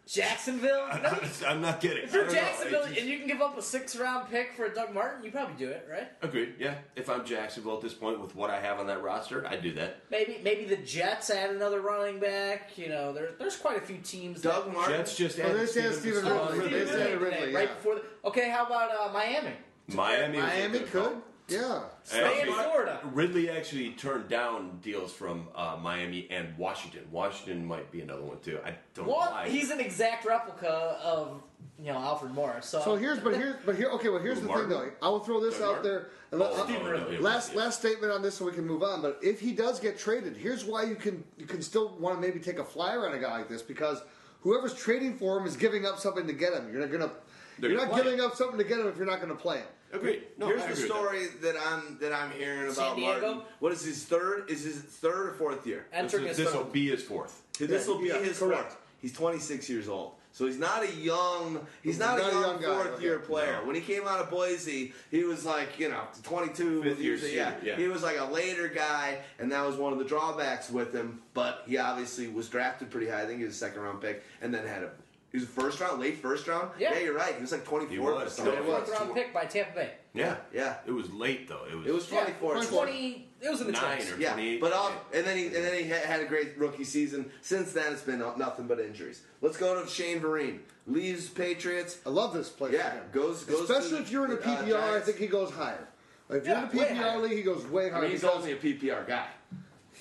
Jacksonville? 0.10 0.88
No, 1.04 1.20
I'm 1.48 1.62
not 1.62 1.80
kidding. 1.80 2.04
if 2.04 2.14
you're. 2.14 2.28
Jacksonville 2.28 2.86
just- 2.88 3.00
and 3.00 3.08
you 3.08 3.20
can 3.20 3.28
give 3.28 3.42
up 3.42 3.58
a 3.58 3.62
six 3.62 3.96
round 3.96 4.30
pick 4.30 4.54
for 4.56 4.66
a 4.66 4.74
Doug 4.74 4.94
Martin, 4.94 5.24
you 5.24 5.32
probably 5.32 5.54
do 5.64 5.70
it, 5.70 5.88
right? 5.90 6.08
Agreed. 6.24 6.56
Yeah. 6.58 6.76
If 6.96 7.10
I'm 7.10 7.24
Jacksonville 7.26 7.76
at 7.76 7.82
this 7.82 7.94
point 7.94 8.20
with 8.20 8.36
what 8.36 8.50
I 8.50 8.60
have 8.60 8.80
on 8.80 8.88
that 8.88 9.04
roster, 9.04 9.46
I'd 9.48 9.62
do 9.62 9.72
that. 9.74 9.98
Maybe 10.10 10.40
maybe 10.44 10.66
the 10.66 10.78
Jets 10.78 11.30
add 11.30 11.52
another 11.52 11.82
running 11.82 12.20
back. 12.20 12.78
You 12.78 12.90
know, 12.90 13.14
there, 13.14 13.30
there's 13.38 13.56
quite 13.56 13.78
a 13.78 13.82
few 13.82 13.98
teams. 13.98 14.42
Doug 14.42 14.66
that, 14.66 14.74
Martin. 14.74 14.98
Jets 14.98 15.16
just 15.16 15.40
Oh, 15.40 15.44
added 15.44 15.62
they 15.62 15.66
Steven 15.68 15.94
Steven 15.94 16.24
Fisher. 16.24 16.34
Oh, 16.34 16.52
Ridley. 16.58 16.70
They 16.80 16.86
said 16.86 17.00
Ridley 17.00 17.14
Ridley, 17.18 17.30
today, 17.40 17.52
yeah. 17.52 17.58
right 17.58 17.76
before. 17.76 17.96
The, 17.96 18.04
okay, 18.26 18.50
how 18.50 18.66
about 18.66 18.92
uh, 18.92 19.14
Miami? 19.14 19.52
Miami. 19.88 20.38
was 20.38 20.46
Miami 20.48 20.80
could. 20.80 21.22
Call. 21.50 21.60
Yeah. 21.60 21.82
Stay 22.04 22.42
in 22.42 22.54
Florida. 22.54 23.00
Ridley 23.14 23.50
actually 23.50 23.92
turned 23.92 24.28
down 24.30 24.80
deals 24.82 25.12
from 25.14 25.48
uh, 25.56 25.78
Miami 25.82 26.28
and 26.32 26.58
Washington. 26.58 27.02
Washington 27.12 27.66
might 27.66 27.92
be 27.92 28.02
another 28.02 28.24
one 28.24 28.40
too. 28.40 28.60
I 28.66 28.76
don't 28.94 29.08
know 29.08 29.14
Well, 29.14 29.32
why. 29.32 29.50
he's 29.50 29.70
an 29.72 29.80
exact 29.80 30.26
replica 30.26 30.70
of 31.04 31.42
you 31.78 31.86
know 31.94 31.98
Alfred 32.00 32.34
Morris. 32.34 32.66
So, 32.66 32.82
So 32.82 32.96
here's, 32.96 33.20
but 33.20 33.36
here's, 33.36 33.56
but 33.66 33.76
here, 33.76 33.90
okay. 33.92 34.10
Well, 34.10 34.22
here's 34.22 34.40
Who, 34.40 34.48
the 34.48 34.54
thing, 34.54 34.70
though. 34.70 34.92
I 35.02 35.10
will 35.10 35.20
throw 35.22 35.40
this 35.42 35.56
Doug 35.60 35.64
out 35.64 35.68
Martin? 35.84 35.92
there. 35.92 36.10
And 36.32 36.40
let- 36.42 36.52
Oh, 36.52 36.64
Stevan 36.66 36.84
no, 36.84 36.92
no, 36.92 36.92
Ridley. 36.92 37.18
last 37.18 37.54
yeah. 37.54 37.60
last 37.60 37.80
statement 37.80 38.12
on 38.12 38.22
this, 38.22 38.36
so 38.36 38.46
we 38.46 38.52
can 38.52 38.66
move 38.68 38.84
on. 38.84 39.02
But 39.02 39.20
if 39.22 39.40
he 39.40 39.52
does 39.54 39.80
get 39.80 39.98
traded, 39.98 40.36
here's 40.38 40.66
why 40.66 40.84
you 40.84 40.96
can 40.96 41.24
you 41.38 41.46
can 41.46 41.62
still 41.62 41.96
want 41.98 42.16
to 42.16 42.22
maybe 42.22 42.40
take 42.40 42.60
a 42.60 42.64
flyer 42.66 43.08
on 43.08 43.14
a 43.14 43.20
guy 43.20 43.32
like 43.38 43.48
this 43.50 43.62
because 43.62 44.02
whoever's 44.42 44.74
trading 44.74 45.18
for 45.18 45.38
him 45.38 45.46
is 45.46 45.56
giving 45.58 45.86
up 45.86 46.00
something 46.00 46.28
to 46.28 46.34
get 46.34 46.54
him. 46.54 46.72
You're 46.72 46.82
not 46.82 46.92
gonna. 46.92 47.12
They're 47.60 47.72
you're 47.72 47.80
gonna 47.80 47.90
not 47.92 47.96
play 48.02 48.04
giving 48.12 48.22
up 48.26 48.36
something 48.36 48.58
to 48.58 48.64
get 48.64 48.80
him 48.80 48.88
if 48.88 48.96
you're 48.98 49.06
not 49.06 49.18
going 49.22 49.36
to 49.36 49.42
play 49.42 49.58
him. 49.58 49.68
Agreed. 49.92 50.24
No, 50.38 50.48
Here's 50.48 50.62
I 50.62 50.68
the 50.68 50.72
agree 50.74 50.84
with 50.84 50.92
that. 50.92 50.98
story 50.98 51.28
that 51.42 51.56
I'm 51.68 51.98
that 52.00 52.14
I'm 52.14 52.32
hearing 52.32 52.72
San 52.72 52.84
about 52.86 52.96
Diego? 52.98 53.22
Martin. 53.22 53.42
What 53.60 53.72
is 53.74 53.84
his 53.84 54.04
third? 54.04 54.50
Is 54.50 54.64
his 54.64 54.76
third 54.78 55.30
or 55.30 55.34
fourth 55.34 55.66
year? 55.66 55.86
entering 55.92 56.26
This, 56.26 56.38
this 56.38 56.54
will 56.54 56.64
be 56.66 56.90
his 56.90 57.04
fourth. 57.04 57.42
This 57.60 57.88
will 57.88 58.00
be 58.00 58.08
Yeah, 58.10 58.20
his 58.20 58.38
correct. 58.40 58.72
fourth. 58.74 58.78
He's 59.02 59.14
26 59.14 59.70
years 59.70 59.88
old. 59.90 60.14
So 60.32 60.46
he's 60.46 60.60
not 60.60 60.84
a 60.84 60.92
young, 60.94 61.56
he's 61.82 61.94
He's 61.96 62.00
not, 62.00 62.20
not 62.20 62.32
a 62.32 62.38
a 62.38 62.42
young, 62.42 62.44
young 62.44 62.62
guy, 62.62 62.84
fourth 62.84 63.02
year 63.02 63.16
okay. 63.16 63.26
player. 63.26 63.58
No. 63.62 63.66
When 63.68 63.76
he 63.76 63.82
came 63.82 64.08
out 64.08 64.20
of 64.20 64.30
Boise, 64.30 64.94
he 65.10 65.24
was 65.24 65.44
like, 65.44 65.80
you 65.80 65.90
know, 65.90 66.04
22. 66.24 66.84
Fifth 66.84 67.00
year 67.00 67.16
years- 67.16 67.34
yeah. 67.34 67.56
senior, 67.58 67.72
yeah. 67.72 67.76
He 67.78 67.88
was 67.88 68.04
like 68.04 68.20
a 68.20 68.26
later 68.26 68.68
guy, 68.68 69.18
and 69.40 69.52
that 69.52 69.66
was 69.66 69.76
one 69.76 69.92
of 69.92 69.98
the 69.98 70.06
drawbacks 70.06 70.70
with 70.70 70.94
him. 70.94 71.22
But 71.34 71.64
he 71.68 71.78
obviously 71.80 72.28
was 72.28 72.48
drafted 72.48 72.92
pretty 72.92 73.08
high. 73.10 73.24
I 73.24 73.26
think 73.26 73.40
he 73.40 73.46
was 73.46 73.56
a 73.56 73.58
second 73.58 73.82
round 73.82 74.02
pick, 74.02 74.24
and 74.42 74.54
then 74.54 74.68
had 74.68 74.84
a, 74.84 74.92
he 75.32 75.38
was 75.38 75.48
first 75.48 75.80
round, 75.80 76.02
late 76.02 76.18
first 76.18 76.48
round. 76.48 76.72
Yeah. 76.80 76.98
you're 77.00 77.14
right. 77.16 77.36
He 77.36 77.42
was 77.42 77.52
like 77.52 77.66
24. 77.66 77.92
He 77.92 77.98
or 78.00 78.14
was. 78.16 78.34
something. 78.34 78.54
Yeah, 78.54 78.64
he 78.64 78.70
was. 78.70 78.90
round 78.90 79.14
pick 79.14 79.34
by 79.34 79.46
Tampa 79.46 79.74
Bay. 79.76 79.92
Yeah, 80.14 80.38
Yeah. 80.52 80.78
It 80.88 80.92
was 80.92 81.12
late 81.12 81.48
though. 81.48 81.66
It 81.70 81.76
was. 81.76 81.88
It 81.88 81.94
was 81.94 82.12
Yeah, 82.12 82.26
20. 82.70 83.28
It 83.42 83.50
was 83.50 83.62
in 83.62 83.68
the 83.68 83.74
Nine 83.74 84.00
20s. 84.00 84.18
or- 84.18 84.20
Yeah, 84.20 84.58
but 84.60 84.74
all, 84.74 84.92
and 85.14 85.26
then 85.26 85.38
he 85.38 85.46
and 85.46 85.56
then 85.56 85.74
he 85.82 85.88
had 85.90 86.20
a 86.20 86.26
great 86.26 86.58
rookie 86.58 86.84
season. 86.84 87.32
Since 87.42 87.72
then, 87.74 87.94
it's 87.94 88.02
been 88.02 88.20
nothing 88.20 88.68
but 88.68 88.80
injuries. 88.80 89.22
Let's 89.42 89.56
go 89.56 89.82
to 89.82 89.88
Shane 89.90 90.20
Vereen. 90.20 90.60
Leaves 90.88 91.30
Patriots. 91.30 92.00
I 92.06 92.10
love 92.10 92.34
this 92.34 92.50
place. 92.50 92.74
Yeah, 92.74 92.90
for 93.12 93.20
goes- 93.20 93.44
goes 93.44 93.70
especially 93.70 93.98
to 93.98 94.04
if 94.04 94.12
you're 94.12 94.26
in 94.26 94.32
a 94.32 94.36
the, 94.36 94.44
uh, 94.46 94.62
PPR. 94.64 94.98
I 94.98 95.00
think 95.00 95.18
he 95.18 95.28
goes 95.28 95.52
higher. 95.52 95.88
If 96.32 96.46
Yeah, 96.46 96.68
you're 96.74 96.86
in 96.86 96.98
a. 96.98 97.02
PPR 97.02 97.22
league, 97.22 97.32
he 97.38 97.44
goes 97.44 97.66
way 97.68 97.88
I 97.88 97.92
higher. 97.92 98.02
mean, 98.02 98.12
he's 98.12 98.22
because- 98.22 98.36
only 98.38 98.52
a 98.52 98.56
PPR 98.58 99.04
guy. 99.08 99.28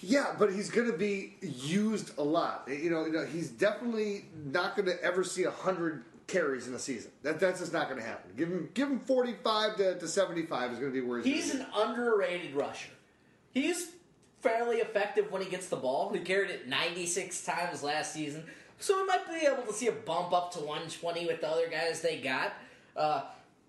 Yeah, 0.00 0.34
but 0.38 0.52
he's 0.52 0.70
going 0.70 0.90
to 0.90 0.96
be 0.96 1.36
used 1.40 2.16
a 2.18 2.22
lot. 2.22 2.68
You 2.68 2.90
know, 2.90 3.06
you 3.06 3.12
know, 3.12 3.24
he's 3.24 3.50
definitely 3.50 4.26
not 4.44 4.76
going 4.76 4.86
to 4.86 5.02
ever 5.02 5.24
see 5.24 5.44
hundred 5.44 6.04
carries 6.26 6.68
in 6.68 6.74
a 6.74 6.78
season. 6.78 7.10
That 7.22 7.40
that's 7.40 7.60
just 7.60 7.72
not 7.72 7.88
going 7.88 8.00
to 8.00 8.06
happen. 8.06 8.32
Give 8.36 8.48
him 8.48 8.68
give 8.74 8.88
him 8.88 9.00
forty 9.00 9.34
five 9.42 9.76
to, 9.76 9.98
to 9.98 10.08
seventy 10.08 10.42
five 10.42 10.72
is 10.72 10.78
going 10.78 10.92
to 10.92 11.00
be 11.00 11.06
where 11.06 11.20
he's. 11.20 11.44
He's 11.44 11.54
an 11.54 11.66
underrated 11.74 12.54
rusher. 12.54 12.90
He's 13.52 13.90
fairly 14.40 14.76
effective 14.76 15.32
when 15.32 15.42
he 15.42 15.50
gets 15.50 15.68
the 15.68 15.76
ball. 15.76 16.12
He 16.12 16.20
carried 16.20 16.50
it 16.50 16.68
96 16.68 17.44
times 17.44 17.82
last 17.82 18.12
season. 18.12 18.44
So 18.78 19.00
we 19.00 19.06
might 19.06 19.26
be 19.28 19.46
able 19.46 19.64
to 19.64 19.72
see 19.72 19.88
a 19.88 19.92
bump 19.92 20.32
up 20.32 20.52
to 20.52 20.60
120 20.60 21.26
with 21.26 21.40
the 21.40 21.48
other 21.48 21.68
guys 21.68 22.00
they 22.00 22.18
got. 22.18 22.52
Uh, 22.96 23.22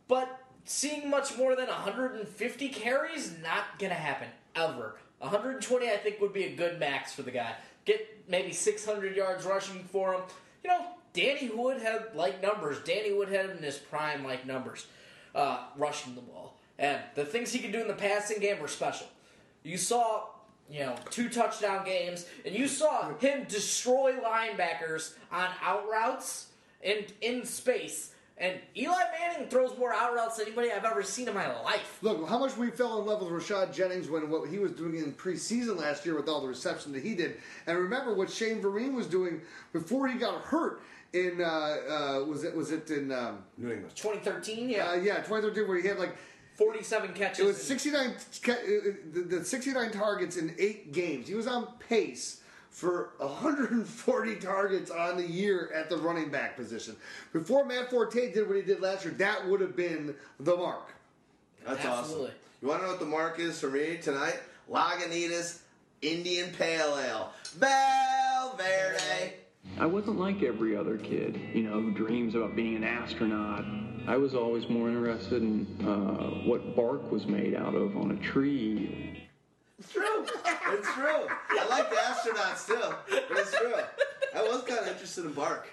but 0.08 0.42
seeing 0.66 1.10
much 1.10 1.36
more 1.38 1.56
than 1.56 1.68
150 1.68 2.70
carries, 2.70 3.36
not 3.42 3.80
going 3.80 3.90
to 3.90 3.98
happen. 3.98 4.28
Ever. 4.56 4.98
120, 5.20 5.90
I 5.90 5.98
think, 5.98 6.20
would 6.22 6.34
be 6.34 6.46
a 6.46 6.56
good 6.56 6.80
max 6.80 7.14
for 7.14 7.22
the 7.22 7.32
guy. 7.32 7.54
Get 7.86 8.24
maybe 8.28 8.52
600 8.52 9.16
yards 9.16 9.46
rushing 9.46 9.84
for 9.84 10.14
him. 10.14 10.22
You 10.64 10.70
know, 10.70 10.86
Danny 11.14 11.50
Woodhead 11.50 12.16
like 12.16 12.42
numbers. 12.42 12.80
Danny 12.86 13.14
Woodhead 13.14 13.50
in 13.50 13.58
his 13.58 13.78
prime 13.78 14.24
like 14.24 14.46
numbers 14.46 14.88
uh, 15.36 15.66
rushing 15.76 16.16
the 16.16 16.22
ball. 16.22 16.58
And 16.78 17.00
the 17.16 17.26
things 17.26 17.52
he 17.52 17.60
could 17.60 17.72
do 17.72 17.82
in 17.82 17.88
the 17.88 17.94
passing 17.94 18.40
game 18.40 18.60
were 18.60 18.68
special. 18.68 19.08
You 19.64 19.78
saw, 19.78 20.28
you 20.70 20.80
know, 20.80 20.96
two 21.10 21.30
touchdown 21.30 21.84
games, 21.86 22.26
and 22.46 22.56
you 22.56 22.68
saw 22.68 23.14
him 23.18 23.46
destroy 23.50 24.14
linebackers 24.14 25.16
on 25.32 25.50
out 25.62 25.90
routes 25.90 26.48
and 26.82 27.06
in 27.22 27.46
space. 27.46 28.14
And 28.40 28.58
Eli 28.76 28.96
Manning 29.20 29.50
throws 29.50 29.78
more 29.78 29.94
out 29.94 30.14
routes 30.16 30.38
than 30.38 30.48
anybody 30.48 30.72
I've 30.72 30.86
ever 30.86 31.04
seen 31.04 31.28
in 31.28 31.34
my 31.34 31.54
life. 31.62 32.00
Look, 32.02 32.28
how 32.30 32.40
much 32.40 32.56
we 32.56 32.72
fell 32.72 33.00
in 33.02 33.06
love 33.06 33.22
with 33.22 33.32
Rashad 33.32 33.74
Jennings 33.74 34.10
when 34.10 34.30
what 34.30 34.50
he 34.50 34.60
was 34.60 34.72
doing 34.72 34.96
in 34.96 35.12
preseason 35.12 35.78
last 35.78 36.06
year 36.06 36.16
with 36.16 36.30
all 36.30 36.40
the 36.40 36.48
reception 36.48 36.94
that 36.94 37.04
he 37.04 37.16
did, 37.16 37.38
and 37.68 37.78
remember 37.78 38.14
what 38.14 38.30
Shane 38.30 38.62
Vereen 38.62 38.94
was 38.94 39.08
doing 39.08 39.42
before 39.74 40.08
he 40.08 40.18
got 40.18 40.42
hurt 40.42 40.82
in 41.12 41.42
uh, 41.42 41.46
uh, 41.46 42.26
was 42.26 42.44
it 42.46 42.56
was 42.56 42.72
it 42.72 42.90
in 42.92 43.12
um, 43.12 43.40
New 43.58 43.72
England. 43.72 43.92
uh, 43.92 44.02
2013, 44.02 44.70
yeah, 44.70 44.96
yeah 44.96 45.16
2013 45.18 45.68
where 45.68 45.82
he 45.82 45.88
had 45.88 46.00
like 46.00 46.16
47 46.56 47.14
catches. 47.14 47.40
It 47.40 47.46
was 47.46 47.62
69, 47.62 48.16
ca- 48.44 48.52
uh, 48.52 48.92
the, 49.14 49.22
the 49.38 49.46
69 49.46 49.92
targets 49.92 50.38
in 50.38 50.54
eight 50.60 50.92
games. 50.94 51.28
He 51.28 51.34
was 51.34 51.48
on 51.48 51.68
pace 51.88 52.39
for 52.70 53.12
140 53.18 54.36
targets 54.36 54.92
on 54.92 55.18
the 55.18 55.26
year 55.26 55.72
at 55.74 55.90
the 55.90 55.98
running 55.98 56.30
back 56.30 56.56
position. 56.56 56.96
Before 57.34 57.66
Matt 57.66 57.90
Forte 57.90 58.32
did 58.34 58.48
what 58.48 58.56
he 58.58 58.62
did 58.62 58.82
last 58.82 59.04
year, 59.06 59.14
that 59.16 59.48
would 59.48 59.62
have 59.62 59.76
been 59.76 60.16
the 60.40 60.56
mark. 60.56 60.94
That's 61.66 61.84
Absolutely. 61.84 62.28
awesome. 62.28 62.38
You 62.62 62.68
want 62.68 62.82
to 62.82 62.86
know 62.86 62.92
what 62.92 63.00
the 63.00 63.06
mark 63.06 63.40
is 63.40 63.60
for 63.60 63.70
me 63.70 63.98
tonight? 63.98 64.40
Lagunitas 64.70 65.60
Indian 66.02 66.52
Pale 66.54 66.98
Ale. 66.98 67.32
Valverde. 67.58 69.34
I 69.80 69.86
wasn't 69.86 70.20
like 70.20 70.42
every 70.44 70.76
other 70.76 70.98
kid, 70.98 71.40
you 71.54 71.64
know, 71.64 71.82
who 71.82 71.92
dreams 71.92 72.36
about 72.36 72.56
being 72.56 72.76
an 72.76 72.84
astronaut. 72.84 73.66
I 74.08 74.18
was 74.18 74.34
always 74.34 74.68
more 74.70 74.90
interested 74.90 75.42
in 75.42 75.68
uh, 75.86 76.48
what 76.48 76.76
bark 76.76 77.12
was 77.12 77.28
made 77.28 77.56
out 77.56 77.76
of 77.76 77.96
on 77.98 78.12
a 78.12 78.16
tree. 78.16 79.09
It's 79.80 79.94
true. 79.94 80.26
It's 80.72 80.94
true. 80.94 81.28
I 81.50 81.68
like 81.70 81.90
the 81.90 81.96
astronauts 81.96 82.68
too. 82.68 83.16
It's 83.32 83.52
true. 83.58 83.74
I 84.36 84.42
was 84.44 84.64
kind 84.64 84.80
of 84.80 84.88
interested 84.88 85.26
in 85.26 85.34
bark. 85.34 85.68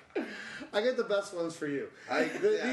I 0.73 0.81
get 0.81 0.97
the 0.97 1.05
best 1.05 1.35
ones 1.35 1.55
for 1.55 1.67
you. 1.67 1.89
I- 2.11 2.23
yeah, 2.25 2.31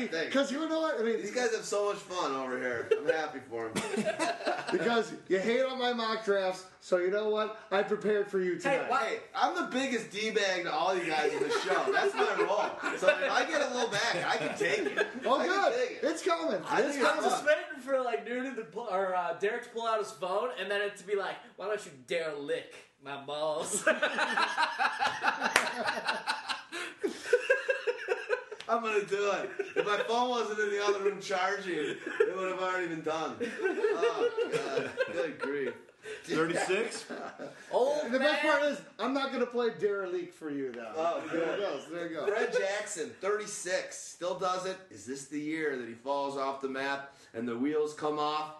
thanks. 0.07 0.09
Because 0.27 0.51
you 0.51 0.67
know 0.67 0.79
what? 0.79 0.99
I 0.99 1.03
mean, 1.03 1.21
These 1.21 1.31
guys 1.35 1.53
have 1.53 1.65
so 1.65 1.87
much 1.91 1.97
fun 1.97 2.31
over 2.33 2.57
here. 2.57 2.89
I'm 2.97 3.07
happy 3.13 3.39
for 3.49 3.69
them. 3.69 4.05
because 4.71 5.13
you 5.27 5.39
hate 5.39 5.61
on 5.63 5.77
my 5.77 5.91
mock 5.93 6.23
drafts, 6.23 6.65
so 6.79 6.97
you 6.97 7.11
know 7.11 7.29
what? 7.29 7.59
I 7.71 7.83
prepared 7.83 8.29
for 8.31 8.39
you 8.39 8.57
tonight. 8.57 8.89
why- 8.89 8.99
Hey, 9.03 9.19
I'm 9.35 9.55
the 9.55 9.69
biggest 9.77 10.09
d-bag 10.11 10.63
to 10.63 10.71
all 10.73 10.95
you 10.95 11.05
guys 11.05 11.33
in 11.33 11.43
the 11.43 11.49
show. 11.49 11.91
That's 11.91 12.13
my 12.15 12.33
role. 12.39 12.97
So 12.97 13.09
if 13.09 13.31
I 13.31 13.45
get 13.45 13.61
a 13.61 13.73
little 13.73 13.89
back, 13.89 14.15
I 14.25 14.37
can 14.37 14.57
take 14.57 14.79
it. 14.79 15.07
oh, 15.25 15.39
I 15.39 15.45
can 15.47 15.63
good. 15.63 15.73
take 15.87 15.97
it. 15.97 16.07
It's 16.07 16.23
coming. 16.23 16.61
I 16.69 16.79
it's 16.81 16.95
think 16.95 17.03
it's 17.03 17.07
coming. 17.07 17.23
I'm 17.25 17.29
just 17.29 17.45
waiting 17.45 17.81
for 17.81 18.01
like 18.01 18.25
Noonan 18.27 18.55
to 18.55 18.63
pull, 18.63 18.87
or 18.89 19.13
uh, 19.15 19.33
Derek 19.33 19.63
to 19.63 19.69
pull 19.69 19.85
out 19.85 19.99
his 19.99 20.11
phone, 20.11 20.49
and 20.59 20.71
then 20.71 20.81
it 20.81 20.95
to 20.97 21.03
be 21.05 21.15
like, 21.15 21.35
"Why 21.57 21.67
don't 21.67 21.85
you 21.85 21.91
dare 22.07 22.33
lick 22.35 22.73
my 23.03 23.17
balls?" 23.23 23.83
I'm 28.69 28.81
gonna 28.81 29.03
do 29.05 29.31
it. 29.31 29.49
If 29.75 29.85
my 29.85 29.97
phone 30.07 30.29
wasn't 30.29 30.59
in 30.59 30.69
the 30.71 30.83
other 30.83 30.99
room 30.99 31.19
charging, 31.21 31.73
it 31.75 31.97
would 32.35 32.49
have 32.51 32.59
already 32.61 32.87
been 32.87 33.01
done. 33.01 33.35
Oh 33.61 34.29
god, 34.51 34.89
good 35.11 35.39
grief. 35.39 35.73
36? 36.25 37.05
Oh, 37.71 38.01
The 38.09 38.19
best 38.19 38.43
man. 38.43 38.51
part 38.51 38.63
is, 38.71 38.77
I'm 38.99 39.13
not 39.13 39.29
going 39.31 39.39
to 39.39 39.45
play 39.49 39.69
Derelique 39.79 40.33
for 40.33 40.49
you, 40.49 40.71
though. 40.73 40.91
Oh, 40.97 41.21
there 41.31 41.39
good. 41.45 41.59
it 41.59 41.61
goes. 41.61 41.81
There 41.91 42.07
you 42.09 42.15
go. 42.15 42.27
Fred 42.27 42.51
Jackson, 42.53 43.11
36, 43.21 43.97
still 43.97 44.37
does 44.37 44.65
it. 44.65 44.75
Is 44.91 45.05
this 45.05 45.27
the 45.27 45.39
year 45.39 45.77
that 45.77 45.87
he 45.87 45.93
falls 45.93 46.35
off 46.37 46.59
the 46.59 46.67
map 46.67 47.13
and 47.33 47.47
the 47.47 47.55
wheels 47.57 47.93
come 47.93 48.19
off? 48.19 48.55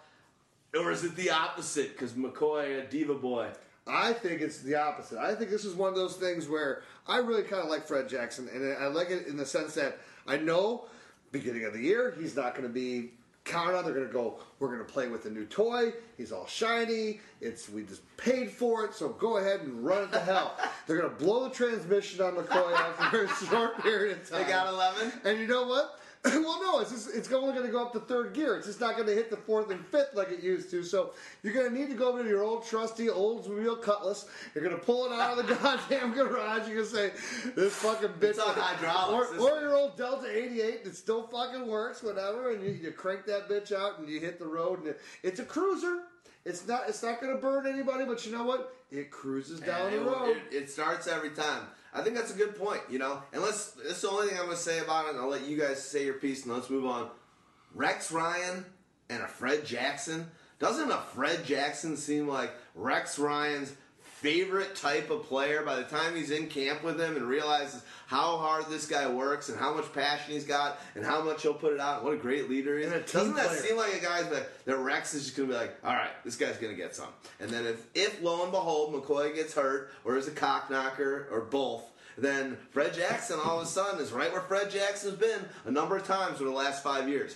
Or 0.74 0.90
is 0.91 1.03
it 1.03 1.15
the 1.18 1.32
opposite? 1.32 1.91
Because 1.94 2.14
McCoy, 2.14 2.80
a 2.82 2.90
diva 2.90 3.14
boy. 3.14 3.49
I 3.85 4.14
think 4.14 4.41
it's 4.41 4.60
the 4.60 4.76
opposite. 4.76 5.19
I 5.19 5.35
think 5.35 5.49
this 5.49 5.65
is 5.65 5.76
one 5.76 5.89
of 5.89 5.95
those 5.95 6.15
things 6.15 6.47
where 6.47 6.84
I 7.07 7.18
really 7.18 7.43
kind 7.43 7.61
of 7.61 7.69
like 7.69 7.85
Fred 7.85 8.07
Jackson, 8.07 8.49
and 8.53 8.77
I 8.77 8.88
like 8.88 9.10
it 9.10 9.27
in 9.27 9.35
the 9.35 9.45
sense 9.45 9.73
that 9.76 9.97
I 10.26 10.38
know 10.38 10.85
beginning 11.31 11.65
of 11.65 11.73
the 11.73 11.80
year 11.80 12.15
he's 12.18 12.35
not 12.35 12.53
going 12.53 12.68
to 12.68 12.73
be 12.73 13.11
counted 13.43 13.76
on. 13.77 13.84
They're 13.84 13.93
going 13.93 14.07
to 14.07 14.14
go, 14.14 14.39
we're 14.60 14.69
going 14.69 14.85
to 14.85 14.91
play 14.91 15.07
with 15.07 15.26
a 15.26 15.30
new 15.30 15.45
toy. 15.45 15.93
He's 16.18 16.31
all 16.31 16.47
shiny. 16.47 17.19
It's 17.41 17.68
we 17.68 17.84
just 17.84 18.01
paid 18.18 18.51
for 18.51 18.85
it, 18.85 18.93
so 18.93 19.10
go 19.10 19.38
ahead 19.38 19.61
and 19.61 19.84
run 19.84 20.03
it 20.03 20.11
to 20.14 20.19
hell. 20.19 20.57
They're 20.88 20.97
going 20.97 21.10
to 21.10 21.23
blow 21.23 21.43
the 21.43 21.49
transmission 21.49 22.22
on 22.22 22.35
McCoy 22.35 22.73
after 22.73 23.26
a 23.26 23.27
short 23.47 23.81
period 23.81 24.18
of 24.18 24.30
time. 24.30 24.43
They 24.43 24.49
got 24.49 24.68
11? 24.68 25.11
And 25.26 25.39
you 25.39 25.47
know 25.47 25.68
what? 25.68 25.99
well, 26.26 26.62
no, 26.62 26.80
it's 26.80 26.91
just, 26.91 27.14
it's 27.14 27.30
only 27.34 27.52
going 27.54 27.66
to 27.66 27.72
go 27.72 27.86
up 27.86 27.91
to 27.91 28.00
third 28.00 28.34
gear. 28.34 28.56
It's 28.56 28.66
just 28.66 28.80
not 28.80 28.95
going 28.95 29.08
to 29.08 29.14
hit 29.14 29.30
the 29.30 29.36
fourth 29.36 29.70
and 29.72 29.86
fifth 29.88 30.12
like 30.14 30.32
it 30.32 30.41
used 30.41 30.72
to. 30.72 30.82
So 30.82 31.12
you're 31.41 31.54
going 31.54 31.70
to 31.70 31.78
need 31.78 31.90
to 31.90 31.95
go 31.95 32.10
over 32.14 32.24
to 32.24 32.30
your 32.30 32.44
old 32.44 32.66
trusty 32.66 33.08
Oldsmobile 33.08 33.82
Cutlass. 33.82 34.26
You're 34.56 34.64
going 34.64 34.78
to 34.78 34.82
pull 34.82 35.06
it 35.06 35.12
out 35.12 35.38
of 35.38 35.48
the 35.48 35.54
goddamn 35.62 36.14
garage. 36.14 36.66
You're 36.68 36.78
going 36.78 36.90
to 36.90 36.95
say, 36.95 37.12
"This 37.56 37.76
fucking 37.76 38.10
bitch." 38.22 38.30
It's 38.30 38.40
on 38.40 38.56
hydraulics, 38.56 39.32
Or, 39.38 39.52
or 39.52 39.60
your 39.60 39.76
old 39.76 39.98
Delta 39.98 40.28
88 40.30 40.86
that 40.86 40.95
still 40.95 41.28
fucking 41.28 41.68
works, 41.68 42.02
whatever. 42.02 42.54
And 42.54 42.64
you, 42.64 42.72
you 42.72 42.91
crank 42.91 43.26
that 43.26 43.50
bitch 43.50 43.74
out 43.74 44.00
and 44.00 44.08
you 44.08 44.22
hit 44.22 44.40
the 44.40 44.48
road. 44.48 44.80
And 44.80 44.88
it, 44.90 45.02
it's 45.24 45.41
a 45.41 45.45
cruiser. 45.45 46.04
It's 46.45 46.66
not. 46.66 46.84
It's 46.88 47.04
not 47.04 47.20
going 47.20 47.36
to 47.36 47.41
burn 47.41 47.68
anybody. 47.68 48.06
But 48.06 48.26
you 48.26 48.32
know 48.32 48.44
what? 48.45 48.74
It 48.91 49.12
cruises 49.12 49.60
down 49.60 49.91
the 49.91 50.00
road. 50.00 50.38
It, 50.52 50.56
it 50.56 50.70
starts 50.70 51.08
every 51.08 51.32
time. 51.32 51.64
I 51.94 52.02
think 52.02 52.15
that's 52.15 52.34
a 52.34 52.38
good 52.38 52.57
point, 52.57 52.82
you 52.90 52.98
know? 52.98 53.22
And 53.32 53.41
let's, 53.41 53.72
that's 53.72 54.02
the 54.02 54.10
only 54.10 54.28
thing 54.28 54.38
I'm 54.38 54.45
going 54.45 54.57
to 54.57 54.64
say 54.64 54.80
about 54.80 55.06
it, 55.06 55.11
and 55.11 55.20
I'll 55.20 55.30
let 55.30 55.48
you 55.48 55.57
guys 55.57 55.82
say 55.82 56.06
your 56.06 56.15
piece 56.15 56.44
and 56.44 56.53
let's 56.53 56.70
move 56.70 56.86
on. 56.86 57.10
Rex 57.76 58.11
Ryan 58.11 58.65
and 59.10 59.22
a 59.22 59.28
Fred 59.28 59.65
Jackson, 59.65 60.30
Doesn't 60.60 60.91
a 60.91 60.98
Fred 60.98 61.45
Jackson 61.45 61.98
seem 61.98 62.28
like 62.28 62.52
Rex 62.76 63.20
Ryan's 63.20 63.74
favorite 64.24 64.76
type 64.76 65.10
of 65.10 65.24
player 65.24 65.64
by 65.64 65.76
the 65.76 65.84
time 65.84 66.15
he's 66.15 66.32
in 66.32 66.48
camp 66.48 66.82
with 66.84 66.99
him 66.99 67.18
and 67.18 67.26
realizes 67.26 67.84
how 68.14 68.38
hard 68.38 68.65
this 68.69 68.85
guy 68.85 69.10
works 69.10 69.49
and 69.49 69.57
how 69.57 69.73
much 69.73 69.91
passion 69.91 70.35
he's 70.35 70.45
got 70.45 70.80
and 70.94 71.03
how 71.03 71.23
much 71.23 71.41
he'll 71.41 71.52
put 71.52 71.73
it 71.73 71.80
out 71.80 72.03
what 72.03 72.14
a 72.14 72.18
great 72.18 72.48
leader 72.48 72.77
he 72.77 72.84
is. 72.84 73.11
Doesn't 73.11 73.35
that 73.35 73.48
player. 73.48 73.60
seem 73.60 73.76
like 73.76 73.95
a 73.95 73.99
guy 73.99 74.22
that, 74.22 74.65
that 74.65 74.77
Rex 74.77 75.15
is 75.15 75.23
just 75.23 75.35
going 75.35 75.49
to 75.49 75.56
be 75.56 75.60
like, 75.60 75.76
all 75.84 75.95
right, 75.95 76.11
this 76.23 76.35
guy's 76.35 76.57
going 76.57 76.72
to 76.72 76.80
get 76.80 76.95
some. 76.95 77.07
And 77.40 77.49
then 77.49 77.65
if, 77.65 77.88
if 77.95 78.22
lo 78.22 78.44
and 78.44 78.52
behold 78.52 78.94
McCoy 78.94 79.34
gets 79.34 79.56
hurt 79.56 79.91
or 80.06 80.15
is 80.15 80.27
a 80.27 80.31
cock 80.31 80.69
knocker 80.69 81.27
or 81.31 81.41
both, 81.41 81.90
then 82.15 82.56
Fred 82.69 82.94
Jackson 82.94 83.40
all 83.44 83.60
of 83.60 83.64
a 83.64 83.68
sudden 83.68 83.99
is 83.99 84.11
right 84.11 84.31
where 84.31 84.41
Fred 84.41 84.69
Jackson's 84.69 85.18
been 85.18 85.41
a 85.65 85.72
number 85.72 85.98
of 85.98 86.06
times 86.06 86.35
over 86.35 86.52
the 86.52 86.56
last 86.56 86.84
five 86.84 87.10
years, 87.10 87.35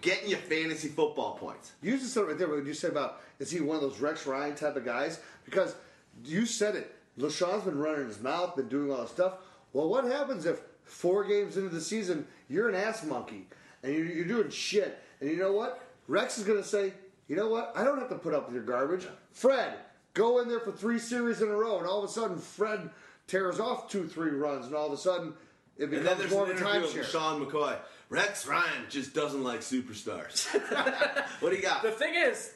getting 0.00 0.30
you 0.30 0.36
fantasy 0.36 0.88
football 0.88 1.36
points. 1.36 1.70
You 1.80 1.96
just 1.96 2.12
said 2.12 2.24
right 2.24 2.36
there 2.36 2.48
what 2.48 2.66
you 2.66 2.74
said 2.74 2.90
about 2.90 3.20
is 3.38 3.52
he 3.52 3.60
one 3.60 3.76
of 3.76 3.82
those 3.82 4.00
Rex 4.00 4.26
Ryan 4.26 4.56
type 4.56 4.74
of 4.74 4.84
guys? 4.84 5.20
Because 5.44 5.76
you 6.24 6.44
said 6.44 6.74
it. 6.74 6.96
LaShaw's 7.18 7.64
been 7.64 7.78
running 7.78 8.06
his 8.06 8.20
mouth, 8.20 8.54
been 8.54 8.68
doing 8.68 8.92
all 8.92 9.02
this 9.02 9.10
stuff. 9.10 9.34
Well, 9.72 9.88
what 9.88 10.04
happens 10.04 10.46
if 10.46 10.60
four 10.84 11.24
games 11.24 11.56
into 11.56 11.68
the 11.68 11.80
season 11.80 12.26
you're 12.48 12.68
an 12.68 12.74
ass 12.74 13.04
monkey 13.04 13.46
and 13.82 13.94
you're, 13.94 14.06
you're 14.06 14.24
doing 14.24 14.50
shit? 14.50 15.02
And 15.20 15.30
you 15.30 15.36
know 15.36 15.52
what? 15.52 15.84
Rex 16.06 16.38
is 16.38 16.44
going 16.44 16.62
to 16.62 16.68
say, 16.68 16.92
you 17.28 17.36
know 17.36 17.48
what? 17.48 17.72
I 17.76 17.84
don't 17.84 17.98
have 17.98 18.08
to 18.08 18.16
put 18.16 18.34
up 18.34 18.46
with 18.46 18.54
your 18.54 18.64
garbage. 18.64 19.06
Fred, 19.32 19.74
go 20.14 20.40
in 20.40 20.48
there 20.48 20.60
for 20.60 20.72
three 20.72 20.98
series 20.98 21.42
in 21.42 21.48
a 21.48 21.54
row, 21.54 21.78
and 21.78 21.86
all 21.86 22.02
of 22.02 22.08
a 22.08 22.12
sudden 22.12 22.38
Fred 22.38 22.90
tears 23.26 23.60
off 23.60 23.90
two, 23.90 24.06
three 24.06 24.30
runs, 24.30 24.66
and 24.66 24.74
all 24.74 24.86
of 24.86 24.92
a 24.92 24.96
sudden 24.96 25.34
it 25.76 25.84
And 25.84 25.92
then 25.92 26.02
becomes 26.02 26.18
there's 26.18 26.30
more 26.32 26.44
an 26.46 26.52
of 26.52 26.56
a 26.56 26.60
interview 26.60 26.98
with 26.98 27.06
timeshare. 27.06 27.10
Sean 27.10 27.44
McCoy. 27.44 27.76
Rex 28.08 28.46
Ryan 28.46 28.84
just 28.88 29.14
doesn't 29.14 29.44
like 29.44 29.60
superstars. 29.60 30.46
what 31.40 31.50
do 31.50 31.56
you 31.56 31.62
got? 31.62 31.82
The 31.82 31.90
thing 31.90 32.14
is, 32.14 32.52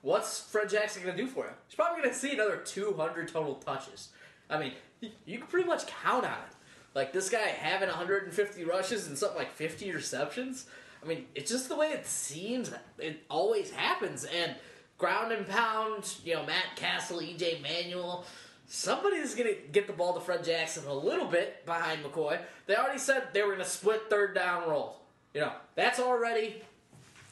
what's 0.00 0.40
Fred 0.40 0.70
Jackson 0.70 1.02
going 1.02 1.16
to 1.16 1.22
do 1.22 1.28
for 1.28 1.44
him? 1.44 1.54
He's 1.68 1.76
probably 1.76 2.02
going 2.02 2.12
to 2.12 2.18
see 2.18 2.32
another 2.32 2.56
200 2.56 3.28
total 3.28 3.56
touches. 3.56 4.08
I 4.48 4.58
mean, 4.58 4.72
you, 5.26 5.38
can 5.38 5.46
pretty 5.46 5.66
much 5.66 5.86
count 5.86 6.24
on 6.24 6.32
it. 6.32 6.54
Like 6.94 7.12
this 7.12 7.28
guy 7.28 7.48
having 7.48 7.88
150 7.88 8.64
rushes 8.64 9.06
and 9.06 9.16
something 9.16 9.38
like 9.38 9.52
50 9.52 9.92
receptions. 9.92 10.66
I 11.02 11.06
mean, 11.06 11.26
it's 11.34 11.50
just 11.50 11.68
the 11.68 11.76
way 11.76 11.88
it 11.88 12.06
seems. 12.06 12.72
It 12.98 13.22
always 13.28 13.70
happens. 13.70 14.24
And 14.24 14.54
ground 14.96 15.32
and 15.32 15.46
pound, 15.46 16.14
you 16.24 16.34
know, 16.34 16.46
Matt 16.46 16.76
Cassel, 16.76 17.18
EJ 17.18 17.62
Manuel. 17.62 18.24
Somebody's 18.66 19.34
going 19.34 19.48
to 19.48 19.60
get 19.70 19.86
the 19.86 19.92
ball 19.92 20.14
to 20.14 20.20
Fred 20.20 20.42
Jackson 20.42 20.86
a 20.86 20.94
little 20.94 21.26
bit 21.26 21.64
behind 21.66 22.02
McCoy. 22.02 22.40
They 22.66 22.74
already 22.74 22.98
said 22.98 23.28
they 23.32 23.42
were 23.42 23.52
going 23.52 23.60
to 23.60 23.64
split 23.64 24.10
third 24.10 24.34
down 24.34 24.68
roles. 24.68 24.96
You 25.34 25.42
know, 25.42 25.52
that's 25.76 26.00
already 26.00 26.62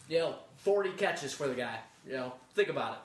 you 0.08 0.18
know, 0.18 0.34
40 0.58 0.90
catches 0.90 1.32
for 1.32 1.48
the 1.48 1.54
guy. 1.54 1.78
You 2.06 2.14
know, 2.14 2.32
think 2.54 2.68
about 2.68 2.92
it. 2.92 2.98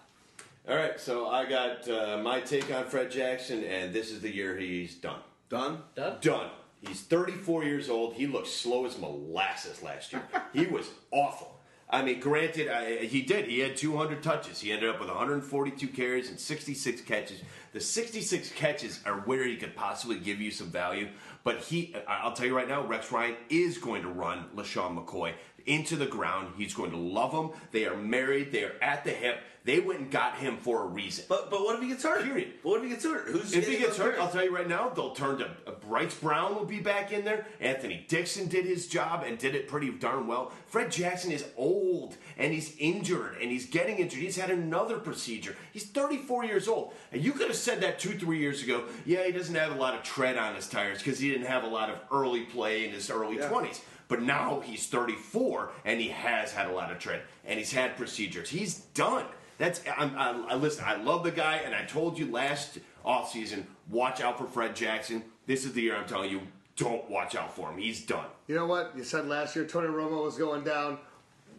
All 0.69 0.75
right, 0.75 0.99
so 0.99 1.27
I 1.27 1.49
got 1.49 1.89
uh, 1.89 2.19
my 2.21 2.41
take 2.41 2.71
on 2.71 2.85
Fred 2.85 3.09
Jackson, 3.09 3.63
and 3.63 3.91
this 3.91 4.11
is 4.11 4.21
the 4.21 4.29
year 4.29 4.55
he's 4.55 4.93
done. 4.93 5.21
Done? 5.49 5.79
Done? 5.95 6.17
Done. 6.21 6.49
He's 6.81 7.01
34 7.01 7.63
years 7.63 7.89
old. 7.89 8.13
He 8.13 8.27
looked 8.27 8.49
slow 8.49 8.85
as 8.85 8.95
molasses 8.99 9.81
last 9.81 10.13
year. 10.13 10.21
he 10.53 10.67
was 10.67 10.87
awful. 11.09 11.59
I 11.89 12.03
mean, 12.03 12.19
granted, 12.19 12.67
I, 12.69 12.97
he 13.05 13.23
did. 13.23 13.47
He 13.47 13.57
had 13.57 13.77
200 13.77 14.21
touches. 14.21 14.59
He 14.61 14.71
ended 14.71 14.91
up 14.91 14.99
with 14.99 15.09
142 15.09 15.87
carries 15.87 16.29
and 16.29 16.39
66 16.39 17.01
catches. 17.01 17.41
The 17.73 17.79
66 17.79 18.51
catches 18.51 18.99
are 19.07 19.21
where 19.21 19.43
he 19.45 19.55
could 19.57 19.75
possibly 19.75 20.19
give 20.19 20.39
you 20.39 20.51
some 20.51 20.67
value. 20.67 21.09
But 21.43 21.57
he, 21.61 21.95
I- 22.07 22.19
I'll 22.19 22.33
tell 22.33 22.45
you 22.45 22.55
right 22.55 22.67
now, 22.67 22.85
Rex 22.85 23.11
Ryan 23.11 23.37
is 23.49 23.79
going 23.79 24.03
to 24.03 24.09
run 24.09 24.45
LeSean 24.55 25.03
McCoy 25.03 25.33
into 25.65 25.95
the 25.95 26.05
ground. 26.05 26.53
He's 26.57 26.75
going 26.75 26.91
to 26.91 26.97
love 26.97 27.31
him. 27.31 27.59
They 27.71 27.87
are 27.87 27.97
married. 27.97 28.51
They 28.51 28.65
are 28.65 28.75
at 28.83 29.03
the 29.03 29.09
hip. 29.11 29.39
They 29.69 29.79
went 29.79 29.99
and 29.99 30.09
got 30.09 30.35
him 30.37 30.57
for 30.57 30.81
a 30.81 30.87
reason. 30.87 31.25
But 31.29 31.51
but 31.51 31.61
what 31.61 31.75
if 31.75 31.83
he 31.83 31.89
gets 31.89 32.01
hurt? 32.01 32.23
Period. 32.23 32.53
But 32.63 32.69
what 32.69 32.77
if 32.79 32.85
he 32.85 32.89
gets 32.89 33.03
hurt? 33.03 33.27
Who's 33.27 33.53
If 33.53 33.67
he 33.67 33.77
gets 33.77 33.97
hurt, 33.97 34.17
I'll 34.17 34.27
tell 34.27 34.43
you 34.43 34.55
right 34.55 34.67
now, 34.67 34.89
they'll 34.89 35.11
turn 35.11 35.37
to 35.37 35.45
uh, 35.45 35.73
Bryce 35.87 36.15
Brown 36.15 36.55
will 36.55 36.65
be 36.65 36.79
back 36.79 37.11
in 37.11 37.23
there. 37.23 37.45
Anthony 37.59 38.03
Dixon 38.07 38.47
did 38.47 38.65
his 38.65 38.87
job 38.87 39.23
and 39.23 39.37
did 39.37 39.53
it 39.53 39.67
pretty 39.67 39.91
darn 39.91 40.25
well. 40.25 40.51
Fred 40.65 40.91
Jackson 40.91 41.31
is 41.31 41.45
old 41.55 42.17
and 42.35 42.51
he's 42.51 42.75
injured 42.79 43.37
and 43.39 43.51
he's 43.51 43.67
getting 43.67 43.97
injured. 43.97 44.19
He's 44.19 44.37
had 44.37 44.49
another 44.49 44.97
procedure. 44.97 45.55
He's 45.71 45.85
34 45.85 46.45
years 46.45 46.67
old. 46.67 46.93
And 47.11 47.23
you 47.23 47.33
could 47.33 47.45
have 47.49 47.55
said 47.55 47.79
that 47.81 47.99
two, 47.99 48.17
three 48.17 48.39
years 48.39 48.63
ago. 48.63 48.85
Yeah, 49.05 49.23
he 49.23 49.31
doesn't 49.31 49.53
have 49.53 49.71
a 49.71 49.79
lot 49.79 49.93
of 49.93 50.01
tread 50.01 50.35
on 50.35 50.55
his 50.55 50.67
tires 50.67 50.97
because 50.97 51.19
he 51.19 51.29
didn't 51.29 51.45
have 51.45 51.63
a 51.63 51.67
lot 51.69 51.91
of 51.91 51.99
early 52.11 52.41
play 52.45 52.85
in 52.85 52.91
his 52.91 53.11
early 53.11 53.37
20s. 53.37 53.81
But 54.07 54.23
now 54.23 54.61
he's 54.61 54.87
34 54.87 55.69
and 55.85 56.01
he 56.01 56.07
has 56.07 56.51
had 56.51 56.71
a 56.71 56.73
lot 56.73 56.91
of 56.91 56.97
tread 56.97 57.21
and 57.45 57.59
he's 57.59 57.71
had 57.71 57.95
procedures. 57.95 58.49
He's 58.49 58.79
done. 58.95 59.25
That's 59.59 59.81
I'm, 59.95 60.17
I, 60.17 60.53
I 60.53 60.55
listen. 60.55 60.83
I 60.87 60.95
love 60.95 61.23
the 61.23 61.31
guy, 61.31 61.57
and 61.57 61.75
I 61.75 61.83
told 61.85 62.17
you 62.17 62.31
last 62.31 62.79
offseason, 63.05 63.65
watch 63.89 64.21
out 64.21 64.37
for 64.39 64.45
Fred 64.47 64.75
Jackson. 64.75 65.23
This 65.45 65.65
is 65.65 65.73
the 65.73 65.81
year 65.81 65.95
I'm 65.95 66.07
telling 66.07 66.31
you, 66.31 66.41
don't 66.75 67.07
watch 67.09 67.35
out 67.35 67.53
for 67.55 67.69
him. 67.71 67.77
He's 67.77 68.03
done. 68.05 68.25
You 68.47 68.55
know 68.55 68.65
what? 68.65 68.93
You 68.97 69.03
said 69.03 69.27
last 69.27 69.55
year 69.55 69.65
Tony 69.65 69.87
Romo 69.89 70.23
was 70.23 70.37
going 70.37 70.63
down. 70.63 70.97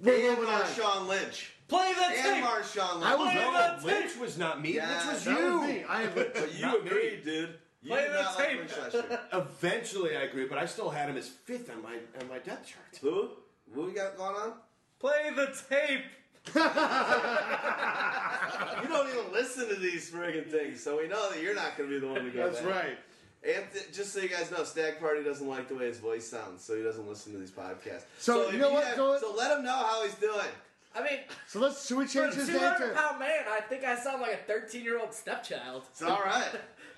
We're 0.03 0.31
And 0.31 0.39
moving 0.39 0.53
on. 0.53 0.63
Marshawn 0.63 1.07
Lynch. 1.09 1.53
Play 1.69 1.93
the 1.95 2.05
And 2.07 2.15
tape! 2.17 2.45
Marshawn 2.45 2.95
Lynch. 2.95 3.05
I 3.07 3.15
was 3.15 3.31
Play 3.33 3.45
wrong. 3.45 3.81
the 3.81 3.87
Lynch 3.87 4.17
was 4.17 4.39
not 4.39 4.61
me. 4.63 4.75
Yeah, 4.77 4.89
Lynch 4.89 5.07
was 5.13 5.25
That 5.25 5.39
you. 5.39 5.59
was 5.59 5.69
me. 5.69 5.85
I 5.89 6.03
agree. 6.03 6.25
But 6.35 6.55
you 6.55 6.63
Not 6.63 6.87
agreed, 6.87 7.23
dude. 7.25 7.55
You 7.83 7.91
Play 7.91 8.03
did 8.03 8.11
the 8.13 8.23
not 8.23 8.39
like 8.39 8.49
tape. 8.49 8.59
Lynch 8.59 8.73
last 8.79 8.95
year. 8.95 9.21
Eventually, 9.35 10.17
I 10.17 10.23
agree, 10.23 10.47
but 10.47 10.59
I 10.59 10.65
still 10.67 10.89
had 10.91 11.09
him 11.11 11.17
as 11.17 11.29
fifth 11.29 11.71
on 11.71 11.83
my 11.83 11.97
on 12.21 12.29
my 12.29 12.39
depth 12.39 12.67
chart. 12.69 12.99
Who? 13.03 13.29
Who 13.75 13.85
we 13.87 13.93
got 13.93 14.17
going 14.17 14.35
on? 14.35 14.53
Play 14.99 15.31
the 15.37 15.55
tape! 15.69 16.05
You 18.83 18.89
don't 18.89 19.09
even 19.09 19.33
listen 19.33 19.69
to 19.69 19.75
these 19.77 20.11
friggin' 20.11 20.47
things, 20.51 20.83
so 20.83 20.99
we 20.99 21.09
know 21.09 21.31
that 21.31 21.43
you're 21.43 21.55
not 21.55 21.77
going 21.77 21.89
to 21.91 21.95
be 21.95 22.01
the 22.07 22.13
one 22.13 22.25
to 22.25 22.31
go 22.31 22.51
That's 22.51 22.61
back. 22.63 22.75
right. 22.85 22.99
And 23.43 23.65
just 23.93 24.13
so 24.13 24.21
you 24.21 24.29
guys 24.29 24.51
know, 24.51 24.65
Stag 24.65 24.99
Party 25.01 25.23
doesn't 25.23 25.47
like 25.49 25.69
the 25.69 25.75
way 25.75 25.87
his 25.87 25.99
voice 25.99 26.27
sounds, 26.27 26.63
so 26.63 26.77
he 26.77 26.83
doesn't 26.83 27.09
listen 27.09 27.33
to 27.33 27.39
these 27.39 27.51
podcasts. 27.51 28.05
So, 28.19 28.49
if 28.49 28.53
you 28.55 28.59
know 28.59 28.71
what, 28.73 28.85
have- 28.87 28.97
go- 28.97 29.19
so 29.19 29.35
let 29.35 29.57
him 29.59 29.65
know 29.65 29.73
how 29.77 30.03
he's 30.05 30.15
doing. 30.17 30.47
I 30.95 31.03
mean, 31.03 31.21
So 31.47 31.61
let's 31.61 31.87
should 31.87 31.99
we 31.99 32.07
change 32.07 32.35
his 32.35 32.49
name 32.49 32.59
200 32.59 32.89
to? 32.89 32.95
pound 32.95 33.19
man, 33.21 33.45
I 33.49 33.61
think 33.61 33.85
I 33.85 33.97
sound 33.97 34.23
like 34.23 34.33
a 34.35 34.39
13 34.53 34.83
year 34.83 34.99
old 34.99 35.15
stepchild. 35.15 35.85
It's 35.93 36.03
all 36.03 36.21
right. 36.21 36.49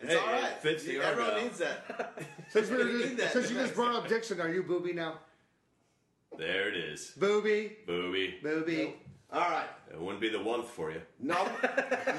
It's 0.01 0.12
Hey, 0.14 0.19
all 0.19 0.27
right. 0.27 0.44
it 0.44 0.59
fits 0.62 0.85
the 0.85 0.98
Everyone 0.98 1.31
Argyle. 1.32 1.44
needs 1.44 1.59
that. 1.59 2.23
Since, 2.51 2.70
we 2.70 2.77
We 2.85 2.85
need 3.05 3.16
that. 3.19 3.32
since 3.35 3.51
you 3.51 3.56
just 3.59 3.74
brought 3.74 3.94
up 3.94 4.09
Dixon, 4.09 4.40
are 4.40 4.48
you 4.52 4.62
booby 4.62 4.94
now? 4.94 5.19
There 6.39 6.69
it 6.70 6.77
is, 6.77 7.12
Booby, 7.19 7.77
booby. 7.86 8.39
booby. 8.43 8.94
All 9.32 9.40
right. 9.40 9.66
It 9.90 9.98
wouldn't 10.00 10.20
be 10.20 10.28
the 10.28 10.42
one 10.42 10.62
for 10.62 10.90
you. 10.90 11.00
Number 11.20 11.50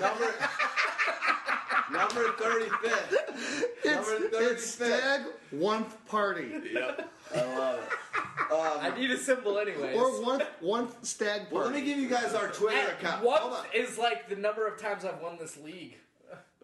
number 0.01 0.33
number 1.91 2.31
thirty 2.39 2.69
fifth. 2.81 3.15
It's, 3.83 4.09
Number 4.09 4.27
it's 4.51 4.65
35th. 4.75 4.87
Stag 4.87 5.21
One 5.51 5.85
Party 6.07 6.51
Yep. 6.73 7.09
I 7.35 7.57
love 7.57 7.79
it. 7.79 8.51
Um, 8.51 8.77
I 8.93 8.97
need 8.99 9.11
a 9.11 9.17
symbol 9.17 9.57
anyways. 9.59 9.95
or 9.97 10.21
one 10.23 10.41
one 10.61 10.87
Stag 11.03 11.43
Well, 11.51 11.63
let 11.63 11.71
Party. 11.71 11.81
me 11.81 11.85
give 11.85 11.97
you 11.99 12.09
guys 12.09 12.33
our 12.33 12.47
Twitter 12.49 12.77
And 12.77 12.89
account. 12.99 13.23
one 13.23 13.41
Hold 13.41 13.53
on. 13.53 13.65
is 13.75 13.97
like 13.97 14.29
the 14.29 14.35
number 14.35 14.65
of 14.67 14.79
times 14.79 15.05
I've 15.05 15.21
won 15.21 15.37
this 15.39 15.57
league. 15.57 15.95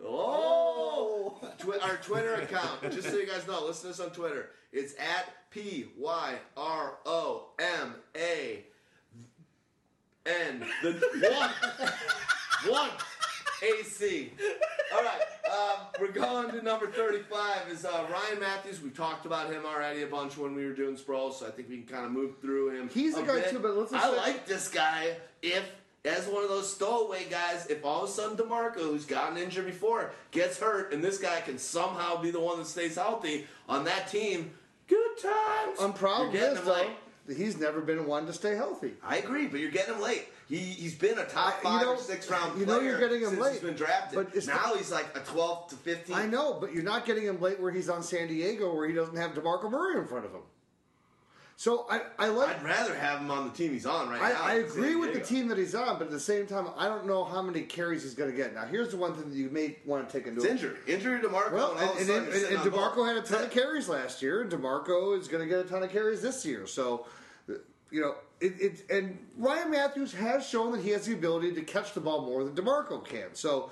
Oh, 0.04 1.38
Twi- 1.60 1.78
our 1.80 1.98
Twitter 1.98 2.36
account. 2.36 2.82
Just 2.92 3.10
so 3.10 3.18
you 3.18 3.28
guys 3.28 3.46
know, 3.48 3.66
listen 3.66 3.90
to 3.92 3.94
us 3.94 4.00
on 4.00 4.12
Twitter. 4.12 4.50
It's 4.72 4.94
at 4.98 5.34
p 5.52 5.88
y 5.98 6.36
r 6.56 6.98
o 7.06 7.50
m 7.60 7.96
a 8.16 8.66
n 10.26 10.66
the 10.84 10.92
one 11.30 11.50
one 12.68 12.90
a 13.62 13.84
c. 13.84 14.32
All 14.94 15.04
right, 15.04 15.22
um, 15.52 15.88
we're 16.00 16.12
going 16.12 16.50
to 16.52 16.62
number 16.62 16.88
thirty-five. 16.88 17.70
Is 17.72 17.86
uh, 17.86 18.08
Ryan 18.12 18.40
Mathews? 18.40 18.82
We 18.82 18.90
talked 18.90 19.26
about 19.26 19.52
him 19.52 19.66
already 19.66 20.04
a 20.04 20.08
bunch 20.08 20.38
when 20.38 20.56
we 20.56 20.66
were 20.66 20.74
doing 20.74 20.96
Sproles, 20.96 21.34
so 21.36 21.48
I 21.48 21.52
think 21.52 21.70
we 21.70 21.78
can 21.78 21.86
kind 21.86 22.06
of 22.06 22.12
move 22.12 22.40
through 22.42 22.80
him. 22.80 22.90
He's 22.90 23.18
a 23.18 23.24
guy 23.24 23.36
bit. 23.36 23.50
too, 23.50 23.60
but 23.60 23.76
let's 23.76 23.92
just 23.92 24.06
I 24.06 24.16
like 24.16 24.46
this 24.46 24.68
guy. 24.70 25.16
If 25.42 25.64
as 26.06 26.28
one 26.28 26.44
of 26.44 26.50
those 26.50 26.74
stowaway 26.74 27.26
guys, 27.30 27.68
if 27.68 27.84
all 27.84 28.04
of 28.04 28.10
a 28.10 28.12
sudden 28.12 28.38
Demarco, 28.38 28.78
who's 28.78 29.06
gotten 29.06 29.38
injured 29.38 29.66
before, 29.66 30.12
gets 30.32 30.60
hurt, 30.60 30.94
and 30.94 31.04
this 31.04 31.18
guy 31.18 31.42
can 31.42 31.58
somehow 31.58 32.22
be 32.22 32.32
the 32.32 32.40
one 32.40 32.58
that 32.60 32.68
stays 32.68 32.96
healthy 32.96 33.46
on 33.68 33.84
that 33.84 34.08
team, 34.08 34.52
good 34.88 35.18
times. 35.22 35.78
I'm 35.80 35.94
proud 35.94 36.28
of 36.28 36.32
getting 36.32 36.54
is 36.54 36.60
him 36.60 36.66
though. 36.66 36.90
He's 37.36 37.58
never 37.60 37.82
been 37.82 38.06
one 38.06 38.26
to 38.26 38.34
stay 38.34 38.56
healthy. 38.56 38.94
I 39.04 39.18
agree, 39.18 39.48
but 39.48 39.60
you're 39.60 39.72
getting 39.72 39.96
him 39.96 40.02
late. 40.02 40.28
He 40.48 40.58
he's 40.58 40.96
been 40.96 41.18
a 41.20 41.26
top 41.26 41.54
I- 41.54 41.58
you 41.58 41.64
five 41.64 41.82
know- 41.86 41.94
or 41.94 41.98
six 41.98 42.30
round. 42.30 42.60
you 42.60 42.66
know 42.66 42.80
you're 42.80 43.00
getting 43.00 43.22
him 43.22 43.40
late, 43.40 43.54
He's 43.54 43.62
been 43.62 43.76
drafted, 43.76 44.16
but 44.34 44.48
now 44.48 44.74
he's 44.76 44.92
like 44.92 45.16
a 45.16 45.20
12 45.20 45.70
to 45.70 45.76
15. 45.76 46.16
I 46.16 46.26
know, 46.26 46.54
but 46.60 46.74
you're 46.74 46.84
not 46.84 47.06
getting 47.06 47.24
him 47.26 47.40
late 47.40 47.60
where 47.60 47.72
he's 47.72 47.90
on 47.90 48.04
San 48.04 48.28
Diego, 48.28 48.74
where 48.74 48.88
he 48.88 48.94
doesn't 48.94 49.16
have 49.16 49.32
Demarco 49.32 49.70
Murray 49.70 50.00
in 50.00 50.08
front 50.08 50.26
of 50.26 50.32
him. 50.34 50.42
So 51.60 51.86
I, 51.90 52.00
I 52.18 52.28
like. 52.30 52.56
I'd 52.56 52.64
rather 52.64 52.96
have 52.96 53.20
him 53.20 53.30
on 53.30 53.44
the 53.44 53.54
team 53.54 53.74
he's 53.74 53.86
on 53.86 54.08
right 54.08 54.22
I, 54.22 54.32
now. 54.32 54.44
I 54.44 54.54
agree 54.60 54.96
with 54.96 55.14
the 55.14 55.20
team 55.20 55.50
that 55.50 55.58
he's 55.58 55.76
on, 55.76 55.98
but 55.98 56.06
at 56.06 56.12
the 56.12 56.18
same 56.18 56.48
time, 56.48 56.68
I 56.78 56.88
don't 56.88 57.06
know 57.06 57.26
how 57.26 57.42
many 57.42 57.64
carries 57.64 58.04
he's 58.04 58.14
going 58.14 58.32
to 58.32 58.38
get. 58.38 58.56
Now, 58.56 58.64
here's 58.64 58.92
the 58.92 58.96
one 58.96 59.14
thing 59.14 59.30
that 59.30 59.36
you 59.36 59.50
may 59.50 59.76
want 59.86 60.08
to 60.08 60.18
take 60.18 60.26
into 60.26 60.40
It's 60.40 60.50
injury, 60.50 60.78
injury 60.88 61.22
to 61.22 61.28
Marco, 61.28 61.56
Well, 61.58 61.78
and 61.78 62.10
and, 62.10 62.28
and, 62.30 62.34
and, 62.34 62.60
DeMarco 62.60 62.96
both. 62.96 63.08
had 63.08 63.18
a 63.18 63.22
ton 63.22 63.44
of 63.44 63.52
carries 63.52 63.90
last 63.90 64.22
year, 64.22 64.42
and 64.42 64.50
DeMarco 64.50 65.20
is 65.20 65.28
going 65.28 65.44
to 65.44 65.50
get 65.50 65.60
a 65.60 65.68
ton 65.68 65.84
of 65.84 65.92
carries 65.92 66.22
this 66.22 66.46
year. 66.46 66.66
So, 66.66 67.06
you 67.92 68.02
know, 68.02 68.16
it, 68.40 68.60
it 68.60 68.90
and 68.90 69.18
Ryan 69.38 69.72
Mathews 69.72 70.14
has 70.14 70.48
shown 70.48 70.72
that 70.72 70.82
he 70.82 70.90
has 70.92 71.06
the 71.06 71.14
ability 71.14 71.54
to 71.54 71.62
catch 71.62 71.94
the 71.94 72.00
ball 72.00 72.26
more 72.26 72.44
than 72.44 72.54
Demarco 72.56 73.04
can. 73.04 73.34
So 73.34 73.72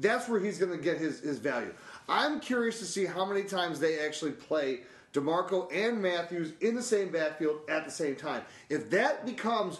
that's 0.00 0.28
where 0.28 0.40
he's 0.40 0.58
going 0.58 0.72
to 0.72 0.82
get 0.82 0.98
his, 0.98 1.20
his 1.20 1.38
value. 1.38 1.72
I'm 2.08 2.40
curious 2.40 2.78
to 2.80 2.84
see 2.84 3.04
how 3.04 3.24
many 3.24 3.44
times 3.44 3.80
they 3.80 4.00
actually 4.00 4.32
play 4.32 4.80
DeMarco 5.12 5.68
and 5.72 6.00
Mathews 6.00 6.52
in 6.60 6.74
the 6.74 6.82
same 6.82 7.10
backfield 7.10 7.60
at 7.68 7.84
the 7.84 7.90
same 7.90 8.16
time. 8.16 8.42
If 8.68 8.90
that 8.90 9.26
becomes 9.26 9.78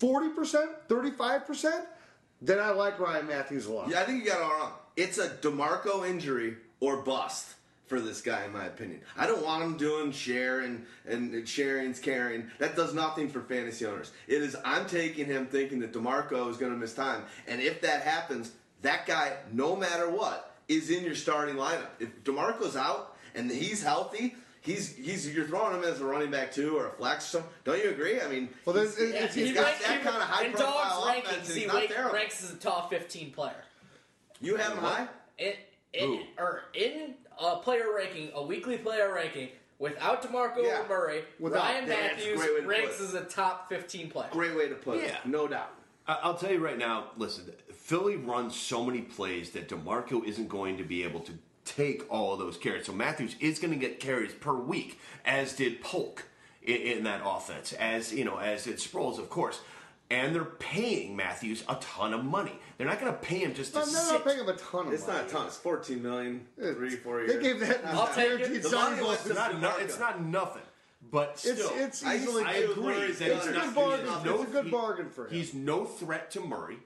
40%, 0.00 0.68
35%, 0.88 1.84
then 2.42 2.58
I 2.58 2.70
like 2.70 2.98
Ryan 2.98 3.26
Mathews 3.26 3.66
a 3.66 3.72
lot. 3.72 3.88
Yeah, 3.88 4.00
I 4.00 4.04
think 4.04 4.24
you 4.24 4.30
got 4.30 4.40
it 4.40 4.44
all 4.44 4.58
wrong. 4.58 4.72
It's 4.96 5.18
a 5.18 5.28
Demarco 5.28 6.08
injury 6.08 6.56
or 6.80 6.98
bust 6.98 7.55
for 7.86 8.00
this 8.00 8.20
guy, 8.20 8.44
in 8.44 8.52
my 8.52 8.64
opinion. 8.66 9.00
I 9.16 9.26
don't 9.26 9.44
want 9.44 9.62
him 9.62 9.76
doing 9.76 10.10
sharing 10.12 10.84
and, 11.08 11.32
and 11.32 11.48
sharing's 11.48 11.98
caring. 12.00 12.50
That 12.58 12.76
does 12.76 12.94
nothing 12.94 13.28
for 13.28 13.40
fantasy 13.40 13.86
owners. 13.86 14.12
It 14.26 14.42
is 14.42 14.56
I'm 14.64 14.86
taking 14.86 15.26
him 15.26 15.46
thinking 15.46 15.78
that 15.80 15.92
Demarco 15.92 16.50
is 16.50 16.56
going 16.56 16.72
to 16.72 16.78
miss 16.78 16.94
time, 16.94 17.22
and 17.46 17.60
if 17.60 17.80
that 17.82 18.02
happens, 18.02 18.52
that 18.82 19.06
guy, 19.06 19.36
no 19.52 19.76
matter 19.76 20.10
what, 20.10 20.54
is 20.68 20.90
in 20.90 21.04
your 21.04 21.14
starting 21.14 21.54
lineup. 21.56 21.86
If 22.00 22.24
Demarco's 22.24 22.76
out 22.76 23.16
and 23.34 23.50
he's 23.50 23.82
healthy. 23.82 24.34
He's, 24.62 24.96
he's 24.96 25.32
you're 25.32 25.46
throwing 25.46 25.76
him 25.76 25.84
as 25.84 26.00
a 26.00 26.04
running 26.04 26.32
back 26.32 26.50
too 26.50 26.76
or 26.76 26.88
a 26.88 26.90
flex 26.90 27.26
or 27.26 27.28
something. 27.38 27.50
Don't 27.62 27.78
you 27.84 27.90
agree? 27.90 28.20
I 28.20 28.26
mean, 28.26 28.48
Well, 28.64 28.74
there's- 28.74 28.96
he's- 28.98 29.10
it's- 29.14 29.34
he's 29.34 29.48
he 29.50 29.54
got 29.54 29.64
ranks- 29.66 29.86
that 29.86 29.98
he- 29.98 30.02
kind 30.04 30.16
of 30.16 30.22
high 30.22 30.48
profile 30.48 30.72
Dog's 30.72 31.06
offense. 31.22 31.28
rankings, 31.28 31.38
and 31.38 31.46
he 31.54 31.58
He's 31.60 31.66
not 31.68 31.76
rank- 31.76 31.90
terrible. 31.92 32.14
ranks 32.16 32.42
as 32.42 32.50
a 32.52 32.56
top 32.56 32.90
15 32.90 33.30
player. 33.32 33.62
You 34.40 34.56
have 34.56 34.72
him 34.72 34.78
high. 34.78 35.06
In, 35.38 35.52
in, 35.92 36.08
Who? 36.08 36.20
or 36.36 36.62
in 36.74 37.14
a 37.40 37.56
player 37.56 37.86
ranking, 37.94 38.30
a 38.34 38.42
weekly 38.42 38.78
player 38.78 39.12
ranking, 39.12 39.48
without 39.78 40.22
DeMarco 40.22 40.64
Yeah. 40.64 40.84
Murray, 40.88 41.24
Without- 41.38 41.64
Ryan 41.64 41.86
Yeah, 41.88 41.94
Mathews 41.94 42.38
great 42.40 42.54
way 42.60 42.66
ranks 42.66 43.00
it. 43.00 43.04
as 43.04 43.14
a 43.14 43.24
top 43.24 43.68
15 43.68 44.10
player. 44.10 44.28
Great 44.32 44.54
way 44.56 44.68
to 44.68 44.74
put 44.74 44.98
Yeah. 44.98 45.16
it. 45.18 45.26
No 45.26 45.46
doubt. 45.46 45.72
I- 46.06 46.18
I'll 46.22 46.36
tell 46.38 46.52
you 46.52 46.58
right 46.64 46.78
now. 46.78 47.10
Listen, 47.16 47.52
Philly 47.72 48.16
runs 48.16 48.56
so 48.56 48.84
many 48.84 49.02
plays 49.02 49.50
that 49.50 49.68
Demarco 49.68 50.24
isn't 50.24 50.48
going 50.48 50.76
to 50.78 50.84
be 50.84 51.02
able 51.02 51.20
to 51.20 51.32
take 51.64 52.10
all 52.10 52.32
of 52.32 52.38
those 52.38 52.56
carries. 52.56 52.86
So 52.86 52.92
Mathews 52.92 53.34
is 53.40 53.58
going 53.58 53.72
to 53.72 53.78
get 53.78 53.98
carries 54.00 54.32
per 54.32 54.54
week, 54.54 54.98
as 55.24 55.52
did 55.54 55.80
Polk 55.80 56.24
in, 56.62 56.76
in 56.76 57.04
that 57.04 57.20
offense, 57.24 57.72
as 57.74 58.14
you 58.14 58.24
know, 58.24 58.36
as 58.38 58.64
did 58.64 58.76
Sproles, 58.76 59.18
of 59.18 59.28
course. 59.28 59.60
And 60.08 60.32
they're 60.34 60.44
paying 60.44 61.16
Mathews 61.16 61.64
a 61.68 61.74
ton 61.76 62.14
of 62.14 62.24
money. 62.24 62.58
They're 62.78 62.86
not 62.86 63.00
going 63.00 63.12
to 63.12 63.18
pay 63.18 63.38
him 63.38 63.54
just 63.54 63.72
to 63.72 63.80
I'm 63.80 63.86
sit. 63.86 64.12
not 64.12 64.24
paying 64.24 64.38
him 64.40 64.48
a 64.48 64.52
ton 64.52 64.80
of 64.80 64.84
money. 64.86 64.94
It's 64.96 65.06
money. 65.06 65.18
not 65.20 65.26
a 65.28 65.30
ton. 65.32 65.46
It's 65.46 65.56
14 65.56 66.02
million, 66.02 66.46
three, 66.60 66.90
four 66.90 67.20
years. 67.20 67.32
They 67.34 67.40
gave 67.42 67.60
that 67.60 67.80
I'll 67.86 68.06
take 68.08 68.26
it. 68.32 68.38
guaranteed 68.38 68.62
The 68.64 68.70
money 68.70 68.90
went 68.96 69.02
bonus. 69.06 69.22
to 69.22 69.28
It's 69.30 69.38
not, 69.38 69.60
no, 69.60 69.76
it's 69.78 69.98
not 69.98 70.22
nothing, 70.22 70.62
but 71.10 71.30
It's 71.30 71.40
still, 71.42 71.70
it's 71.74 72.04
I- 72.04 72.16
easily. 72.16 72.44
I 72.44 72.52
it's 72.54 72.72
agree 72.72 72.94
it's 72.96 73.18
that 73.20 73.30
a 73.30 73.34
he's 73.34 73.44
good 73.44 73.54
not- 73.54 73.74
bargain. 73.74 74.06
he's 74.06 74.16
It's 74.34 74.42
a 74.42 74.52
good 74.52 74.64
he- 74.66 74.70
bargain 74.70 75.08
for 75.10 75.26
him. 75.26 75.32
He's 75.32 75.54
no 75.54 75.84
threat 75.86 76.30
to 76.32 76.40
Murray, 76.40 76.78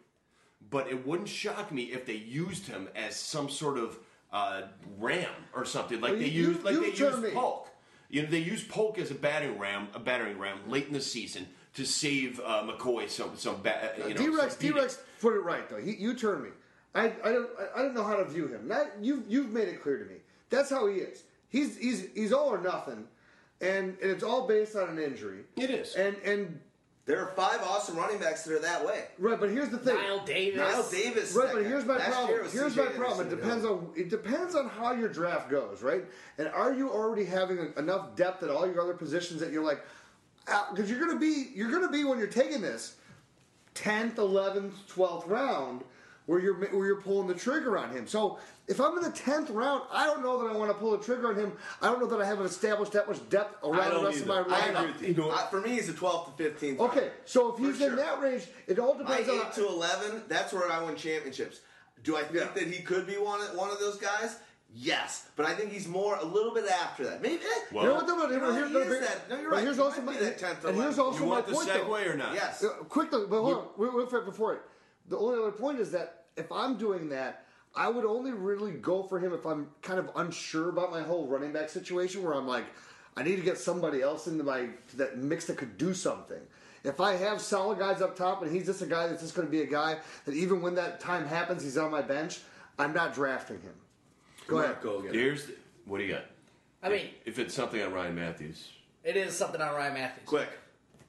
but 0.70 0.86
it 0.88 1.04
wouldn't 1.06 1.28
shock 1.28 1.72
me 1.72 1.84
if 1.84 2.06
they 2.06 2.14
used 2.14 2.66
him 2.66 2.88
as 2.94 3.16
some 3.16 3.48
sort 3.48 3.76
of 3.78 3.98
uh, 4.32 4.62
ram 4.98 5.28
or 5.54 5.64
something 5.64 6.00
like 6.00 6.12
Well, 6.12 6.20
they 6.20 6.26
you- 6.28 6.48
used 6.50 6.62
like 6.62 6.74
you 6.74 6.82
they 6.82 6.92
tell 6.92 7.20
used. 7.20 7.34
Polk. 7.34 7.68
You 8.08 8.22
know, 8.22 8.28
they 8.28 8.38
used 8.38 8.68
Polk 8.68 8.96
as 8.98 9.10
a 9.10 9.14
battering 9.14 9.58
ram, 9.58 9.88
a 9.94 9.98
battering 9.98 10.38
ram 10.38 10.58
late 10.68 10.86
in 10.86 10.92
the 10.92 11.00
season 11.00 11.48
to 11.74 11.84
save 11.84 12.38
uh, 12.40 12.62
McCoy 12.64 13.08
some 13.10 13.36
some 13.36 13.60
ba- 13.62 13.92
you 13.98 14.14
know. 14.14 14.20
D-Rex, 14.20 14.52
some 14.54 14.60
beating. 14.60 14.76
D-Rex 14.76 14.98
put 15.20 15.34
it 15.34 15.40
right 15.40 15.68
though. 15.68 15.76
He, 15.78 15.92
you 15.96 16.14
turn 16.14 16.42
me. 16.42 16.50
I, 16.94 17.12
I 17.24 17.30
don't 17.32 17.50
I 17.76 17.82
don't 17.82 17.94
know 17.94 18.04
how 18.04 18.16
to 18.16 18.24
view 18.24 18.46
him. 18.48 18.66
Not 18.66 18.86
you 19.00 19.22
you've 19.28 19.50
made 19.50 19.68
it 19.68 19.82
clear 19.82 19.98
to 19.98 20.04
me. 20.04 20.16
That's 20.48 20.70
how 20.70 20.86
he 20.88 20.96
is. 20.96 21.22
He's 21.48 21.76
he's 21.78 22.06
he's 22.14 22.32
all 22.32 22.48
or 22.48 22.60
nothing, 22.60 23.04
and 23.60 23.96
and 24.00 24.10
it's 24.10 24.24
all 24.24 24.46
based 24.48 24.74
on 24.76 24.88
an 24.88 24.98
injury. 24.98 25.40
It 25.56 25.70
is. 25.70 25.94
And 25.94 26.16
and 26.24 26.60
There 27.06 27.20
are 27.20 27.32
five 27.34 27.60
awesome 27.62 27.96
running 27.96 28.18
backs 28.18 28.42
that 28.44 28.54
are 28.54 28.60
that 28.60 28.84
way. 28.84 29.04
right, 29.18 29.38
but 29.38 29.50
here's 29.50 29.68
the 29.68 29.78
thing. 29.78 29.96
Knile 29.96 30.24
Davis. 30.26 30.60
Knile 30.60 30.90
Davis. 30.90 31.32
Right, 31.34 31.48
but 31.52 31.62
guy. 31.62 31.68
here's 31.68 31.84
my 31.84 31.96
Last 31.96 32.08
year 32.08 32.14
problem. 32.38 32.42
was 32.44 32.52
Here's 32.52 32.74
CJ 32.74 32.76
my 32.76 32.92
problem. 32.92 33.26
It 33.28 33.32
Anderson, 33.32 33.38
depends 33.38 33.64
on 33.64 33.90
it 33.96 34.08
depends 34.10 34.54
on 34.56 34.68
how 34.68 34.92
your 34.92 35.08
draft 35.08 35.48
goes, 35.50 35.82
right? 35.82 36.04
And 36.38 36.48
are 36.48 36.72
you 36.72 36.90
already 36.90 37.24
having 37.24 37.72
enough 37.76 38.16
depth 38.16 38.42
at 38.42 38.50
all 38.50 38.66
your 38.66 38.80
other 38.80 38.94
positions 38.94 39.40
that 39.40 39.52
you're 39.52 39.64
like, 39.64 39.80
uh, 40.48 40.72
because 40.74 40.90
you're 40.90 41.00
gonna 41.00 41.18
be 41.20 41.50
you're 41.54 41.70
gonna 41.70 41.90
be 41.90 42.02
when 42.04 42.18
you're 42.18 42.26
taking 42.26 42.60
this 42.60 42.96
tenth, 43.74 44.18
eleventh, 44.18 44.74
twelfth 44.88 45.26
round 45.26 45.82
where 46.26 46.38
you're 46.38 46.54
where 46.54 46.86
you're 46.86 47.00
pulling 47.00 47.26
the 47.28 47.34
trigger 47.34 47.76
on 47.78 47.90
him. 47.90 48.06
So 48.06 48.38
if 48.68 48.80
I'm 48.80 48.96
in 48.98 49.02
the 49.02 49.10
tenth 49.10 49.50
round, 49.50 49.82
I 49.90 50.06
don't 50.06 50.22
know 50.22 50.40
that 50.42 50.54
I 50.54 50.56
want 50.56 50.70
to 50.70 50.76
pull 50.78 50.92
the 50.96 51.02
trigger 51.04 51.28
on 51.28 51.36
him. 51.36 51.52
I 51.82 51.86
don't 51.86 51.98
know 52.00 52.06
that 52.06 52.20
I 52.20 52.24
haven't 52.26 52.46
established 52.46 52.92
that 52.92 53.08
much 53.08 53.28
depth 53.30 53.64
around 53.64 53.94
the 53.94 54.04
rest 54.06 54.22
either. 54.22 54.40
of 54.40 54.48
my 54.48 54.56
I 54.56 54.60
lineup. 54.60 54.78
agree 54.80 54.92
with 54.92 55.02
you. 55.18 55.24
You 55.24 55.30
Uh, 55.30 55.46
for 55.48 55.60
me, 55.60 55.70
he's 55.70 55.88
a 55.88 55.92
12th 55.92 56.36
to 56.36 56.42
15th. 56.50 56.78
Okay, 56.78 57.10
so 57.24 57.50
if 57.52 57.56
For 57.58 57.62
he's 57.66 57.80
in 57.80 57.96
that 57.96 58.20
range, 58.20 58.46
it 58.68 58.78
all 58.78 58.94
My 58.94 59.00
depends 59.18 59.28
on. 59.28 59.46
8 59.48 59.52
to 59.54 59.66
11, 59.68 60.22
that's 60.28 60.52
where 60.52 60.70
I 60.70 60.82
win 60.84 60.94
championships. 60.94 61.60
Do 62.04 62.16
I 62.16 62.22
think 62.22 62.34
Yeah. 62.44 62.48
that 62.54 62.66
he 62.68 62.82
could 62.82 63.06
be 63.08 63.14
one 63.18 63.40
of, 63.40 63.54
one 63.56 63.70
of 63.70 63.80
those 63.80 63.96
guys? 63.96 64.36
Yes, 64.72 65.28
but 65.36 65.46
I 65.46 65.54
think 65.54 65.72
he's 65.72 65.88
more 65.88 66.16
a 66.16 66.24
little 66.24 66.54
bit 66.54 66.64
after 66.68 67.04
that. 67.04 67.20
Maybe. 67.20 67.42
eh, 67.42 67.48
Well- 67.72 67.84
you 67.84 67.90
know 67.90 67.94
what? 67.96 68.06
No, 68.06 68.16
no, 68.16 68.30
You 68.30 68.40
know, 68.40 68.52
here's, 68.52 68.68
he 68.68 68.74
no, 68.74 69.00
that- 69.00 69.28
no, 69.28 69.40
you're 69.40 69.50
right. 69.50 69.62
Here's 69.64 69.76
He 69.76 69.82
also 69.82 70.00
my 70.02 70.16
that 70.16 70.38
10th 70.38 70.64
or 70.64 70.68
and 70.68 70.80
here's 70.80 70.98
also 70.98 71.18
You 71.18 71.24
my 71.26 71.30
want 71.32 71.46
the 71.46 71.52
point, 71.52 71.68
though. 71.68 71.84
segue 71.86 72.06
or 72.08 72.16
not? 72.16 72.34
Yes. 72.34 72.62
Uh, 72.62 72.68
quick 72.88 73.10
though, 73.10 73.26
but 73.26 73.42
hold 73.42 73.56
on, 73.58 73.64
wait, 73.76 73.92
wait, 73.94 74.12
wait, 74.12 74.24
before 74.24 74.54
it. 74.54 74.60
The 75.08 75.18
only 75.18 75.40
other 75.40 75.50
point 75.52 75.80
is 75.80 75.90
that 75.92 76.24
if 76.36 76.50
I'm 76.52 76.76
doing 76.76 77.08
that, 77.08 77.46
I 77.74 77.88
would 77.88 78.04
only 78.04 78.32
really 78.32 78.72
go 78.72 79.02
for 79.02 79.18
him 79.18 79.32
if 79.32 79.44
I'm 79.44 79.70
kind 79.82 79.98
of 79.98 80.10
unsure 80.16 80.68
about 80.68 80.90
my 80.90 81.02
whole 81.02 81.26
running 81.26 81.52
back 81.52 81.68
situation, 81.68 82.22
where 82.22 82.34
I'm 82.34 82.46
like, 82.46 82.64
I 83.16 83.22
need 83.24 83.36
to 83.36 83.42
get 83.42 83.58
somebody 83.58 84.02
else 84.02 84.28
into 84.28 84.44
my 84.44 84.68
that 84.94 85.18
mix 85.18 85.46
that 85.46 85.56
could 85.56 85.78
do 85.78 85.94
something. 85.94 86.40
If 86.84 87.00
I 87.00 87.14
have 87.16 87.40
solid 87.40 87.78
guys 87.78 88.00
up 88.00 88.16
top 88.16 88.42
and 88.42 88.50
he's 88.50 88.66
just 88.66 88.82
a 88.82 88.86
guy 88.86 89.08
that's 89.08 89.20
just 89.20 89.34
going 89.34 89.46
to 89.46 89.52
be 89.52 89.62
a 89.62 89.66
guy 89.66 89.98
that 90.24 90.34
even 90.34 90.62
when 90.62 90.76
that 90.76 91.00
time 91.00 91.26
happens, 91.26 91.62
he's 91.62 91.76
on 91.76 91.90
my 91.90 92.02
bench, 92.02 92.40
I'm 92.78 92.92
not 92.94 93.12
drafting 93.14 93.60
him. 93.60 93.74
Go 94.50 94.58
ahead. 94.58 94.76
Go 94.82 94.98
again. 94.98 95.14
Here's 95.14 95.46
the, 95.46 95.54
what 95.86 95.98
do 95.98 96.04
you 96.04 96.12
got? 96.12 96.24
I 96.82 96.88
mean, 96.88 97.08
If 97.24 97.38
it's 97.38 97.54
something 97.54 97.80
on 97.82 97.92
Ryan 97.92 98.14
Mathews, 98.14 98.68
it 99.04 99.16
is 99.16 99.36
something 99.36 99.60
on 99.60 99.74
Ryan 99.74 99.94
Mathews. 99.94 100.24
Quick. 100.26 100.48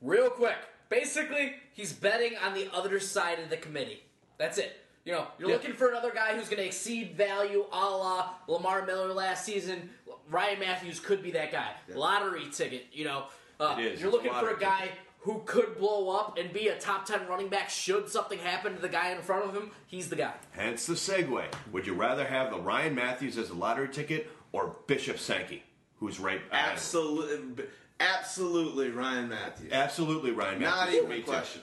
Real 0.01 0.29
quick. 0.29 0.55
Basically, 0.89 1.55
he's 1.73 1.93
betting 1.93 2.33
on 2.45 2.53
the 2.53 2.69
other 2.73 2.99
side 2.99 3.39
of 3.39 3.49
the 3.49 3.57
committee. 3.57 4.03
That's 4.37 4.57
it. 4.57 4.77
You 5.05 5.13
know, 5.13 5.27
you're 5.39 5.49
Yeah. 5.49 5.55
looking 5.55 5.73
for 5.73 5.89
another 5.89 6.11
guy 6.11 6.35
who's 6.35 6.45
going 6.49 6.57
to 6.61 6.65
exceed 6.65 7.15
value, 7.15 7.65
a 7.71 7.75
la 7.89 8.33
Lamar 8.47 8.85
Miller 8.85 9.13
last 9.13 9.45
season. 9.45 9.89
Ryan 10.29 10.59
Mathews 10.59 10.99
could 10.99 11.23
be 11.23 11.31
that 11.31 11.51
guy. 11.51 11.71
Lottery 11.93 12.47
ticket. 12.51 12.85
You 12.91 13.05
know, 13.05 13.25
uh, 13.59 13.75
It 13.79 13.85
is. 13.85 13.99
you're 14.01 14.09
It's 14.09 14.15
a 14.15 14.17
looking 14.17 14.31
for 14.31 14.37
a 14.49 14.51
lottery 14.51 14.59
guy 14.61 14.89
who 15.21 15.41
could 15.45 15.77
blow 15.77 16.09
up 16.09 16.37
and 16.37 16.51
be 16.51 16.67
a 16.69 16.77
top 16.79 17.05
ten 17.05 17.27
running 17.27 17.47
back. 17.47 17.69
Should 17.69 18.09
something 18.09 18.39
happen 18.39 18.75
to 18.75 18.81
the 18.81 18.89
guy 18.89 19.11
in 19.11 19.21
front 19.21 19.45
of 19.45 19.53
him, 19.53 19.71
he's 19.87 20.09
the 20.09 20.15
guy. 20.15 20.33
hence 20.51 20.85
the 20.85 20.93
segue. 20.93 21.43
Would 21.71 21.85
you 21.87 21.93
rather 21.93 22.25
have 22.25 22.51
the 22.51 22.59
Ryan 22.59 22.95
Mathews 22.95 23.37
as 23.37 23.49
a 23.49 23.53
lottery 23.53 23.89
ticket 23.89 24.29
or 24.51 24.75
Bishop 24.87 25.17
Sankey, 25.19 25.63
who's 25.99 26.19
right? 26.19 26.41
ahead? 26.51 26.71
Absolutely. 26.73 27.65
Absolutely, 27.99 28.89
Ryan 28.89 29.29
Mathews. 29.29 29.71
Absolutely, 29.71 30.31
Ryan 30.31 30.59
Mathews. 30.59 30.75
Not 30.75 30.85
Mathews. 30.87 31.03
even 31.03 31.11
a 31.11 31.21
question. 31.21 31.61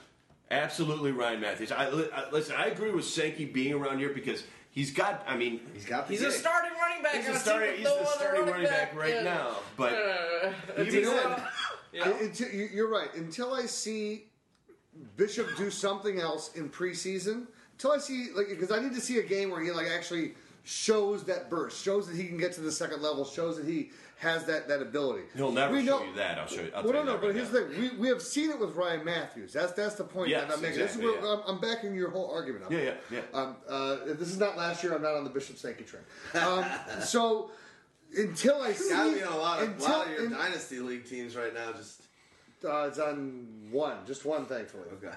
Absolutely, 0.50 1.10
Ryan 1.12 1.40
Mathews. 1.40 1.72
I, 1.72 1.86
I- 1.88 2.30
listen. 2.30 2.54
I 2.56 2.66
agree 2.66 2.90
with 2.92 3.04
Sankey 3.04 3.44
being 3.44 3.74
around 3.74 3.98
here 3.98 4.10
because 4.10 4.44
he's 4.70 4.92
got. 4.92 5.24
I 5.26 5.36
mean, 5.36 5.60
He's 5.74 5.84
got 5.84 6.06
the 6.06 6.12
He's 6.14 6.22
a 6.22 6.30
starting 6.30 6.70
running 6.80 7.02
back. 7.02 7.16
he's 7.16 7.28
on 7.28 7.34
a 7.34 7.38
starting. 7.38 7.74
He's 7.74 7.84
no 7.84 7.98
the 7.98 8.06
starting 8.06 8.46
running 8.46 8.66
back 8.66 8.94
right 8.96 9.14
Yeah. 9.14 9.22
now. 9.24 9.56
But 9.76 9.92
Uh, 9.94 10.52
even 10.80 10.94
it's, 11.00 11.10
then, 11.10 11.42
uh, 11.94 12.04
I- 12.04 12.10
until- 12.20 12.50
you- 12.50 12.68
You're 12.72 12.88
right. 12.90 13.12
Until 13.14 13.52
I 13.54 13.66
see 13.66 14.24
Bishop 15.16 15.48
do 15.56 15.70
something 15.70 16.20
else 16.20 16.52
in 16.54 16.68
preseason, 16.68 17.46
until 17.72 17.92
I 17.92 17.98
see 17.98 18.28
like 18.34 18.48
because 18.48 18.70
I 18.72 18.80
need 18.80 18.94
to 18.94 19.00
see 19.00 19.18
a 19.18 19.22
game 19.22 19.50
where 19.50 19.60
he 19.60 19.70
like 19.70 19.86
actually 19.88 20.34
shows 20.64 21.24
that 21.24 21.48
burst, 21.48 21.82
shows 21.82 22.06
that 22.08 22.16
he 22.16 22.26
can 22.26 22.36
get 22.36 22.52
to 22.54 22.60
the 22.60 22.72
second 22.72 23.00
level, 23.02 23.24
shows 23.24 23.56
that 23.56 23.66
he 23.66 23.90
has 24.16 24.44
that 24.46 24.66
that 24.66 24.82
ability. 24.82 25.22
he'll 25.36 25.52
never 25.52 25.74
We 25.74 25.86
show 25.86 26.00
know- 26.00 26.04
you 26.06 26.14
that. 26.14 26.38
I'll 26.38 26.46
show 26.48 26.62
you. 26.62 26.72
I'll 26.74 26.82
well, 26.82 26.92
no, 26.94 27.04
no, 27.04 27.16
but 27.18 27.26
right 27.28 27.34
here's 27.36 27.52
now. 27.52 27.60
the 27.60 27.66
thing: 27.68 27.80
we, 27.80 27.96
we 27.98 28.08
have 28.08 28.20
seen 28.20 28.50
it 28.50 28.58
with 28.58 28.74
Ryan 28.74 29.04
Mathews. 29.04 29.52
That's 29.52 29.72
that's 29.72 29.94
the 29.94 30.02
point 30.04 30.30
Yes, 30.30 30.48
that 30.48 30.54
I'm 30.56 30.60
making. 30.60 30.80
exactly, 30.80 31.04
this 31.06 31.12
is 31.16 31.22
where 31.22 31.30
yeah. 31.36 31.42
I'm, 31.46 31.54
I'm 31.54 31.60
backing 31.60 31.94
your 31.94 32.10
whole 32.10 32.30
argument 32.32 32.64
up. 32.64 32.72
Yeah, 32.72 32.78
yeah, 32.80 32.94
yeah. 33.12 33.20
Um, 33.32 33.56
uh, 33.68 33.96
this 34.06 34.28
is 34.28 34.38
not 34.38 34.56
last 34.56 34.82
year. 34.82 34.94
I'm 34.96 35.02
not 35.02 35.14
on 35.14 35.22
the 35.22 35.30
Bishop 35.30 35.56
Sankey 35.58 35.84
train. 35.84 36.02
Um, 36.34 36.64
so 37.04 37.52
until 38.16 38.60
I 38.62 38.72
see, 38.72 38.90
Gotta 38.90 39.12
be 39.12 39.22
on 39.22 39.32
a 39.32 39.36
lot 39.36 39.62
of, 39.62 39.68
until, 39.70 39.88
lot 39.88 40.06
of 40.06 40.12
your 40.12 40.24
in- 40.26 40.32
dynasty 40.32 40.80
league 40.80 41.08
teams 41.08 41.36
right 41.36 41.52
now. 41.54 41.72
Just 41.72 42.02
uh, 42.64 42.86
it's 42.88 42.98
on 42.98 43.46
one, 43.70 43.98
just 44.06 44.24
one, 44.24 44.46
thankfully. 44.46 44.84
okay. 44.94 45.14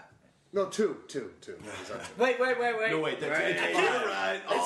No, 0.54 0.66
two, 0.66 0.98
two, 1.08 1.32
two. 1.40 1.56
It's 1.82 1.90
on 1.92 1.98
two. 2.00 2.04
Wait, 2.18 2.38
wait, 2.38 2.60
wait, 2.60 2.78
wait. 2.78 2.92
No, 2.92 3.00
wait. 3.00 3.22
That's 3.22 3.40
Right. 3.40 3.52
it's 3.56 3.80
You're 3.80 3.88
five. 3.88 4.06
right. 4.06 4.36
It's 4.36 4.44
Oh, 4.50 4.58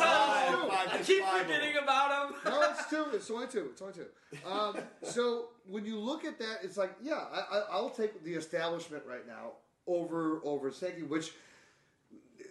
all- 0.64 0.70
five, 0.70 0.90
I 0.92 1.04
keep 1.04 1.24
five 1.24 1.42
of 1.44 1.48
them. 1.48 1.58
forgetting 1.60 1.78
about 1.84 2.30
him. 2.32 2.36
No, 2.46 2.62
it's 2.72 2.90
two. 2.90 3.06
It's 3.14 3.30
only 3.30 3.48
two. 3.48 3.70
It's 3.72 3.82
only 3.84 3.94
two. 3.94 4.50
Um, 4.50 4.78
so 5.04 5.50
when 5.70 5.86
you 5.86 6.00
look 6.00 6.26
at 6.26 6.40
that, 6.40 6.58
it's 6.64 6.76
like, 6.78 6.92
yeah, 7.04 7.24
I, 7.32 7.58
I, 7.58 7.64
I'll 7.72 7.92
take 7.92 8.24
the 8.24 8.34
establishment 8.34 9.04
right 9.08 9.28
now 9.28 9.52
over 9.86 10.42
over 10.44 10.72
Sankey, 10.72 11.04
which 11.04 11.32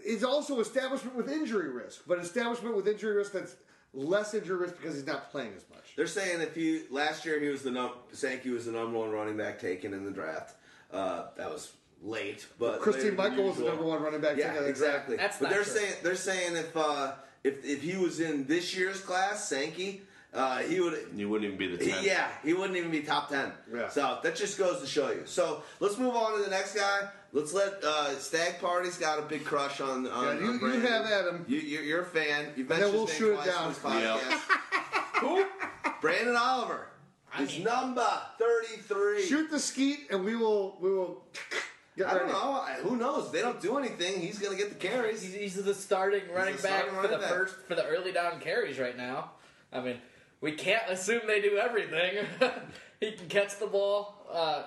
is 0.06 0.22
also 0.22 0.60
establishment 0.60 1.16
with 1.16 1.28
injury 1.30 1.70
risk, 1.70 2.02
but 2.06 2.18
establishment 2.18 2.76
with 2.76 2.86
injury 2.86 3.16
risk 3.16 3.32
that's 3.32 3.56
less 3.94 4.34
injury 4.34 4.56
risk 4.56 4.76
because 4.76 4.94
he's 4.94 5.06
not 5.06 5.30
playing 5.30 5.52
as 5.56 5.64
much. 5.70 5.94
They're 5.96 6.06
saying 6.06 6.40
if 6.40 6.54
he 6.54 6.82
last 6.90 7.24
year 7.24 7.40
he 7.40 7.48
was 7.48 7.62
the 7.62 7.70
num- 7.70 7.92
Sankey 8.12 8.50
was 8.50 8.66
the 8.66 8.72
number 8.72 8.98
one 8.98 9.10
running 9.10 9.36
back 9.36 9.60
taken 9.60 9.94
in 9.94 10.04
the 10.04 10.10
draft. 10.10 10.56
Uh, 10.92 11.26
that 11.36 11.50
was 11.50 11.72
late, 12.02 12.46
but 12.58 12.80
Christine 12.80 13.16
Michael 13.16 13.44
was 13.44 13.56
the 13.56 13.64
number 13.64 13.84
one 13.84 14.02
running 14.02 14.20
back. 14.20 14.36
Yeah, 14.36 14.48
together. 14.48 14.68
exactly. 14.68 15.16
That's 15.16 15.38
but 15.38 15.50
they're 15.50 15.62
true. 15.64 15.72
saying 15.72 15.94
they're 16.02 16.14
saying 16.16 16.56
if 16.56 16.76
uh, 16.76 17.12
if 17.42 17.64
if 17.64 17.82
he 17.82 17.96
was 17.96 18.20
in 18.20 18.46
this 18.46 18.76
year's 18.76 19.00
class, 19.00 19.48
Sankey, 19.48 20.02
uh, 20.32 20.58
he 20.58 20.80
would. 20.80 21.06
You 21.14 21.28
wouldn't 21.28 21.46
even 21.52 21.58
be 21.58 21.76
the 21.76 21.84
He, 21.84 21.90
10th. 21.90 22.02
yeah, 22.04 22.28
he 22.44 22.52
wouldn't 22.54 22.76
even 22.76 22.90
be 22.90 23.00
top 23.02 23.28
ten. 23.28 23.52
Yeah. 23.72 23.88
So 23.88 24.18
that 24.22 24.36
just 24.36 24.58
goes 24.58 24.80
to 24.80 24.86
show 24.86 25.10
you. 25.10 25.22
So 25.26 25.62
let's 25.80 25.98
move 25.98 26.14
on 26.14 26.36
to 26.38 26.44
the 26.44 26.50
next 26.50 26.74
guy. 26.74 27.08
Let's 27.34 27.52
let 27.52 27.82
uh, 27.84 28.16
Stag 28.18 28.60
Party's 28.60 28.96
got 28.96 29.18
a 29.18 29.22
big 29.22 29.44
crush 29.44 29.80
on. 29.80 30.06
on 30.06 30.36
Yeah, 30.38 30.40
you- 30.44 30.50
on 30.52 30.72
you 30.72 30.80
have 30.80 31.04
Adam. 31.04 31.44
You, 31.48 31.58
you're, 31.58 31.82
you're 31.82 32.02
a 32.02 32.06
fan. 32.06 32.46
You've 32.56 32.68
then 32.68 32.78
mentioned 32.78 32.96
we'll 32.96 33.06
his 33.08 33.16
shoot 33.16 33.30
name 33.34 33.40
it 33.42 33.46
down. 33.46 33.62
on 33.64 33.68
this 33.70 33.78
podcast. 33.80 34.40
Who? 35.20 35.44
Branden 36.00 36.38
Oliver. 36.38 36.86
I 37.36 37.38
His 37.44 37.58
number 37.58 38.06
thirty-three. 38.38 39.26
Shoot 39.26 39.50
the 39.50 39.58
skeet, 39.58 40.06
and 40.12 40.24
we 40.24 40.36
will 40.36 40.76
we 40.80 40.90
will 40.94 41.24
get 41.96 42.06
I 42.06 42.10
don't 42.14 42.20
ready. 42.22 42.32
know. 42.32 42.52
I- 42.52 42.78
Who 42.82 42.94
knows? 42.96 43.32
They 43.32 43.40
don't 43.40 43.60
do 43.60 43.78
anything. 43.78 44.20
He's 44.20 44.38
gonna 44.38 44.56
get 44.56 44.68
the 44.68 44.76
carries. 44.76 45.20
He's, 45.22 45.34
he's 45.34 45.54
the 45.64 45.74
starting 45.74 46.22
running 46.32 46.54
the 46.56 46.62
back 46.62 46.84
starting 46.88 47.02
for 47.02 47.08
the 47.08 47.18
back. 47.18 47.28
first 47.30 47.56
for 47.66 47.74
the 47.74 47.84
early 47.86 48.12
down 48.12 48.38
carries 48.38 48.78
right 48.78 48.96
now. 48.96 49.32
I 49.72 49.80
mean, 49.80 49.96
we 50.40 50.52
can't 50.52 50.88
assume 50.88 51.22
they 51.26 51.40
do 51.40 51.56
everything. 51.56 52.24
he 53.00 53.10
can 53.12 53.26
catch 53.28 53.58
the 53.58 53.66
ball, 53.66 54.24
uh, 54.32 54.62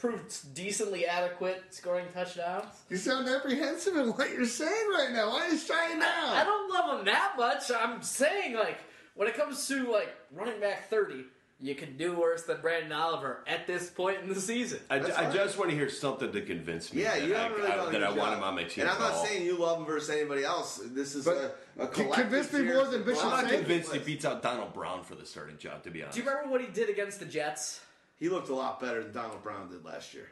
proved 0.00 0.54
decently 0.54 1.06
adequate 1.06 1.62
scoring 1.70 2.06
touchdowns. 2.12 2.66
You 2.90 2.96
sound 2.96 3.28
apprehensive 3.28 3.96
in 3.96 4.08
what 4.10 4.30
you're 4.30 4.44
saying 4.46 4.88
right 4.92 5.10
now. 5.12 5.30
Why 5.30 5.46
are 5.46 5.48
you 5.50 5.58
trying 5.58 5.98
now? 5.98 6.32
I 6.34 6.44
don't 6.44 6.70
love 6.72 6.98
him 6.98 7.04
that 7.06 7.34
much. 7.36 7.70
I'm 7.70 8.02
saying 8.02 8.54
like 8.54 8.78
when 9.14 9.28
it 9.28 9.34
comes 9.36 9.66
to 9.68 9.90
like 9.90 10.14
running 10.34 10.60
back 10.60 10.88
thirty, 10.90 11.24
you 11.58 11.74
can 11.74 11.96
do 11.96 12.12
worse 12.14 12.42
than 12.42 12.58
Branden 12.58 12.94
Oliver 12.94 13.42
at 13.46 13.66
this 13.66 13.88
point 13.88 14.18
in 14.22 14.28
the 14.28 14.38
season. 14.38 14.78
I, 14.90 14.98
That's 14.98 15.16
I 15.16 15.32
just 15.32 15.56
want 15.58 15.70
to 15.70 15.76
hear 15.76 15.88
something 15.88 16.30
to 16.30 16.40
convince 16.42 16.92
me 16.92 17.00
Yeah, 17.02 17.18
that 17.18 17.26
you 17.26 17.34
I, 17.34 17.38
haven't 17.38 17.56
really 17.56 17.72
I- 17.72 17.76
done 17.76 17.88
a 17.88 17.90
that 17.92 18.04
I 18.04 18.10
want 18.12 18.34
him 18.36 18.42
on 18.44 18.54
my 18.54 18.64
team. 18.64 18.82
And 18.82 18.90
I'm 18.90 19.00
not 19.00 19.12
all. 19.12 19.24
saying 19.24 19.42
you 19.46 19.56
love 19.58 19.78
him 19.78 19.86
versus 19.86 20.10
anybody 20.10 20.44
else. 20.44 20.80
This 20.84 21.14
is 21.14 21.24
But 21.24 21.56
a, 21.78 21.82
a 21.82 21.86
c- 21.86 22.02
collective 22.02 22.14
convince 22.28 22.52
me 22.52 22.62
more 22.64 22.84
than 22.84 23.04
Bishop 23.04 23.24
I'm 23.24 23.30
not 23.44 23.50
convinced 23.50 23.90
he 23.94 23.98
beats 24.00 24.26
out 24.26 24.42
Donald 24.42 24.74
Brown 24.74 25.02
for 25.02 25.14
the 25.14 25.24
starting 25.24 25.56
job, 25.56 25.82
to 25.84 25.90
be 25.90 26.02
honest. 26.02 26.18
Do 26.18 26.22
you 26.22 26.28
remember 26.28 26.50
what 26.50 26.60
he 26.60 26.66
did 26.66 26.90
against 26.90 27.20
the 27.20 27.24
Jets? 27.26 27.80
He 28.18 28.28
looked 28.28 28.48
a 28.48 28.54
lot 28.54 28.80
better 28.80 29.02
than 29.02 29.12
Donald 29.12 29.42
Brown 29.42 29.68
did 29.68 29.84
last 29.84 30.14
year. 30.14 30.28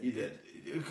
He 0.00 0.10
did. 0.10 0.38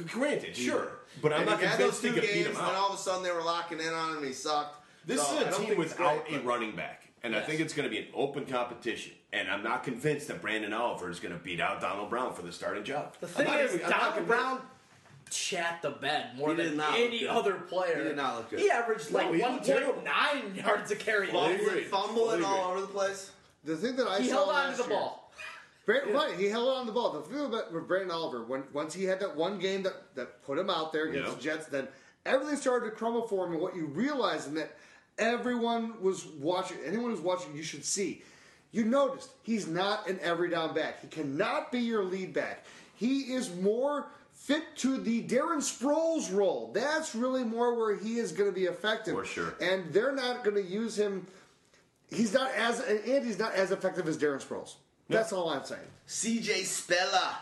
Granted, 0.10 0.56
sure. 0.56 0.90
But 1.22 1.34
I'm 1.34 1.42
and 1.42 1.50
not 1.52 1.60
he 1.60 1.66
had 1.66 1.80
those 1.80 2.00
convinced 2.00 2.02
he 2.02 2.08
two 2.10 2.14
could 2.16 2.22
beat 2.22 2.34
games, 2.46 2.58
him 2.58 2.66
and 2.66 2.76
all 2.76 2.90
of 2.90 2.96
a 2.96 2.98
sudden 2.98 3.24
they 3.24 3.32
were 3.32 3.44
locking 3.44 3.80
in 3.80 3.88
on 3.94 4.12
him. 4.12 4.18
and 4.18 4.26
He 4.28 4.34
sucked. 4.34 4.84
This 5.06 5.22
So, 5.26 5.40
is 5.40 5.56
a 5.56 5.62
team 5.62 5.78
without 5.78 6.26
great, 6.28 6.42
a 6.42 6.44
running 6.44 6.76
back. 6.76 7.04
And 7.24 7.36
I 7.36 7.42
think 7.42 7.60
it's 7.60 7.74
going 7.74 7.88
to 7.88 7.90
be 7.90 8.00
an 8.00 8.08
open 8.14 8.46
competition. 8.46 9.14
And 9.34 9.50
I'm 9.50 9.64
not 9.64 9.84
convinced 9.84 10.28
that 10.30 10.42
Branden 10.42 10.74
Oliver 10.78 11.10
is 11.10 11.20
going 11.20 11.34
to 11.34 11.44
beat 11.44 11.60
out 11.60 11.82
Donald 11.82 12.10
Brown 12.10 12.34
for 12.34 12.42
the 12.44 12.52
starting 12.52 12.84
job. 12.84 13.16
The 13.20 13.28
thing 13.28 13.48
is, 13.60 13.76
even- 13.76 13.90
Donald. 13.90 14.28
Brown 14.28 14.62
shat 15.32 15.82
the 15.82 15.90
bed 15.92 16.38
more 16.38 16.56
He 16.56 16.64
than 16.64 16.80
any 16.80 17.28
other 17.28 17.56
player. 17.56 17.98
He 17.98 18.04
did 18.04 18.16
not 18.16 18.36
look 18.38 18.50
good. 18.52 18.60
He 18.60 18.70
averaged 18.72 19.12
like 19.12 19.34
he 19.34 19.42
looked 19.44 19.66
terrible. 19.66 20.02
1.9 20.04 20.56
yards 20.66 20.92
a 20.92 20.96
carry. 20.96 21.28
Fumbling, 21.28 21.60
agree. 21.68 21.84
fumbling 21.86 22.44
all 22.44 22.72
over 22.72 22.82
the 22.82 22.88
place. 22.88 23.32
The 23.64 23.76
thing 23.76 23.96
that 23.98 24.08
I 24.08 24.20
He 24.20 24.30
saw 24.30 24.36
held 24.36 24.50
on 24.50 24.56
last 24.56 24.78
to 24.78 24.84
the 24.84 24.90
year- 24.90 25.00
ball. 25.00 25.25
Brand, 25.86 26.14
Right, 26.14 26.36
he 26.38 26.48
held 26.50 26.70
on 26.70 26.86
the 26.86 26.92
ball. 26.92 27.12
The 27.12 27.22
thing 27.22 27.46
about 27.46 27.72
with 27.72 27.88
Branden 27.88 28.12
Oliver, 28.12 28.44
when 28.44 28.64
once 28.74 28.94
he 28.94 29.04
had 29.04 29.20
that 29.20 29.36
one 29.36 29.60
game 29.60 29.84
that, 29.84 30.16
that 30.16 30.42
put 30.44 30.58
him 30.58 30.70
out 30.70 30.92
there 30.92 31.06
against 31.06 31.30
Yeah. 31.30 31.36
the 31.36 31.42
Jets, 31.42 31.66
then 31.68 31.88
everything 32.26 32.56
started 32.58 32.86
to 32.86 32.92
crumble 32.92 33.28
for 33.28 33.46
him. 33.46 33.54
And 33.54 33.62
what 33.62 33.76
you 33.76 33.86
realize, 33.86 34.48
and 34.48 34.58
that 34.58 34.76
everyone 35.18 36.02
was 36.02 36.26
watching, 36.26 36.78
anyone 36.86 37.12
who's 37.12 37.20
watching, 37.20 37.56
you 37.56 37.64
should 37.64 37.86
see. 37.86 38.24
You 38.72 38.84
noticed 38.84 39.30
he's 39.44 39.68
not 39.68 40.10
an 40.10 40.20
every 40.22 40.50
down 40.50 40.74
back. 40.74 41.02
He 41.02 41.08
cannot 41.08 41.72
be 41.72 41.80
your 41.80 42.04
lead 42.04 42.34
back. 42.34 42.66
He 42.96 43.34
is 43.34 43.54
more 43.56 44.08
fit 44.34 44.64
to 44.78 44.98
the 44.98 45.24
Darren 45.24 45.60
Sproles 45.62 46.34
role. 46.36 46.72
That's 46.74 47.16
really 47.16 47.44
more 47.44 47.76
where 47.76 47.96
he 47.96 48.18
is 48.18 48.32
going 48.32 48.50
to 48.50 48.56
be 48.56 48.66
effective. 48.66 49.14
For 49.16 49.24
sure. 49.26 49.54
And 49.62 49.94
they're 49.94 50.12
not 50.14 50.44
going 50.44 50.56
to 50.58 50.64
use 50.70 50.98
him. 50.98 51.26
He's 52.10 52.34
not 52.34 52.52
as 52.52 52.80
and 52.82 53.26
he's 53.26 53.40
not 53.40 53.54
as 53.56 53.72
effective 53.72 54.08
as 54.08 54.18
Darren 54.18 54.44
Sproles. 54.46 54.76
That's 55.10 55.34
all 55.34 55.50
I'm 55.50 55.64
saying. 55.64 55.82
CJ 56.08 56.62
Spella, 56.62 57.36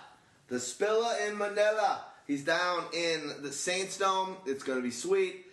the 0.48 0.58
Spella 0.58 1.28
in 1.28 1.38
Manila. 1.38 2.02
He's 2.28 2.44
down 2.44 2.86
in 2.94 3.42
the 3.42 3.52
Saints 3.52 3.98
Dome. 3.98 4.38
It's 4.46 4.64
going 4.64 4.80
to 4.80 4.84
be 4.84 4.92
sweet. 4.92 5.46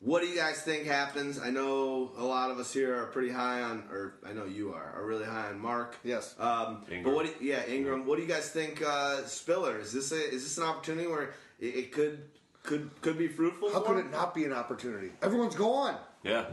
What 0.00 0.22
do 0.22 0.28
you 0.28 0.36
guys 0.36 0.62
think 0.62 0.86
happens? 0.86 1.40
I 1.40 1.50
know 1.50 2.12
a 2.16 2.24
lot 2.24 2.52
of 2.52 2.58
us 2.58 2.72
here 2.72 2.96
are 3.02 3.06
pretty 3.06 3.30
high 3.30 3.62
on, 3.62 3.82
or 3.90 4.14
I 4.24 4.32
know 4.32 4.44
you 4.44 4.72
are, 4.72 4.94
are 4.96 5.04
really 5.04 5.24
high 5.24 5.48
on 5.48 5.58
Mark. 5.58 5.96
Yes. 6.04 6.36
Um, 6.38 6.84
but 7.02 7.12
what? 7.12 7.26
Do, 7.26 7.44
yeah, 7.44 7.66
Ingram. 7.66 8.06
What 8.06 8.16
do 8.16 8.22
you 8.22 8.28
guys 8.28 8.48
think? 8.50 8.80
Uh, 8.80 9.24
Spiller 9.26 9.78
is 9.80 9.92
this 9.92 10.12
a, 10.12 10.32
is 10.32 10.44
this 10.44 10.56
an 10.56 10.64
opportunity 10.64 11.08
where 11.08 11.34
it, 11.58 11.66
it 11.66 11.92
could 11.92 12.20
could 12.62 12.90
could 13.00 13.18
be 13.18 13.26
fruitful? 13.26 13.72
How 13.72 13.80
for 13.80 13.86
could 13.94 13.98
him? 13.98 14.06
it 14.06 14.12
not 14.12 14.34
be 14.36 14.44
an 14.44 14.52
opportunity? 14.52 15.10
Everyone's 15.20 15.56
gone. 15.56 15.96
Yeah. 16.22 16.44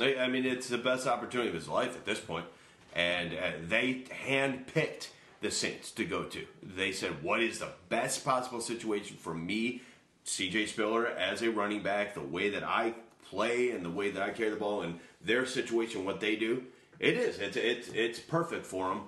I, 0.00 0.16
I 0.16 0.28
mean, 0.28 0.46
it's 0.46 0.68
the 0.68 0.78
best 0.78 1.06
opportunity 1.06 1.48
of 1.48 1.54
his 1.54 1.68
life 1.68 1.94
at 1.96 2.06
this 2.06 2.20
point. 2.20 2.46
And 2.94 3.32
uh, 3.32 3.50
they 3.66 4.04
handpicked 4.26 5.08
the 5.40 5.50
Saints 5.50 5.90
to 5.92 6.04
go 6.04 6.24
to. 6.24 6.46
They 6.62 6.92
said, 6.92 7.22
what 7.22 7.42
is 7.42 7.58
the 7.58 7.68
best 7.88 8.24
possible 8.24 8.60
situation 8.60 9.16
for 9.16 9.34
me, 9.34 9.82
CJ 10.24 10.68
Spiller, 10.68 11.06
as 11.06 11.42
a 11.42 11.50
running 11.50 11.82
back, 11.82 12.14
the 12.14 12.20
way 12.20 12.48
that 12.50 12.62
I 12.62 12.94
play 13.28 13.70
and 13.70 13.84
the 13.84 13.90
way 13.90 14.10
that 14.10 14.22
I 14.22 14.30
carry 14.30 14.50
the 14.50 14.56
ball 14.56 14.82
and 14.82 15.00
their 15.22 15.44
situation, 15.44 16.04
what 16.04 16.20
they 16.20 16.36
do? 16.36 16.62
It 17.00 17.16
is. 17.16 17.38
It's, 17.40 17.56
it's, 17.56 17.88
it's 17.88 18.18
perfect 18.20 18.64
for 18.64 18.88
them. 18.88 19.02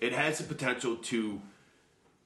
It 0.00 0.12
has 0.12 0.38
the 0.38 0.44
potential 0.44 0.96
to 0.96 1.40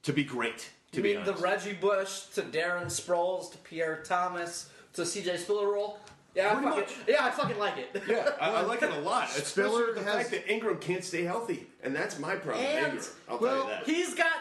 to 0.03 0.11
be 0.11 0.23
great, 0.23 0.69
to 0.91 0.97
You 0.97 1.03
be 1.03 1.15
mean 1.15 1.25
the. 1.25 1.33
Reggie 1.33 1.73
Bush 1.73 2.23
to 2.33 2.41
Darren 2.41 2.87
Sproles 2.87 3.51
to 3.53 3.57
Pierre 3.59 4.03
Thomas 4.03 4.69
to 4.93 5.03
CJ 5.03 5.39
Spiller 5.39 5.71
role? 5.71 5.97
Yeah, 6.35 6.49
I 6.51 6.53
fucking, 6.55 6.69
much. 6.69 6.95
yeah, 7.07 7.25
I 7.25 7.31
fucking 7.31 7.59
like 7.59 7.77
it. 7.77 8.01
Yeah, 8.07 8.29
I, 8.41 8.49
I 8.49 8.61
like 8.61 8.81
it 8.81 8.91
a 8.91 8.99
lot. 8.99 9.25
Especially 9.37 9.69
Spiller 9.69 9.85
with 9.87 9.95
the 9.95 10.03
has- 10.03 10.15
fact 10.15 10.31
that 10.31 10.51
Ingram 10.51 10.77
can't 10.79 11.03
stay 11.03 11.23
healthy, 11.23 11.67
and 11.83 11.95
that's 11.95 12.17
my 12.19 12.35
problem. 12.35 12.65
And- 12.65 12.85
Ingram. 12.93 13.03
I'll 13.29 13.37
well, 13.39 13.55
tell 13.55 13.63
you 13.65 13.69
that. 13.75 13.85
He's 13.85 14.13
got 14.15 14.31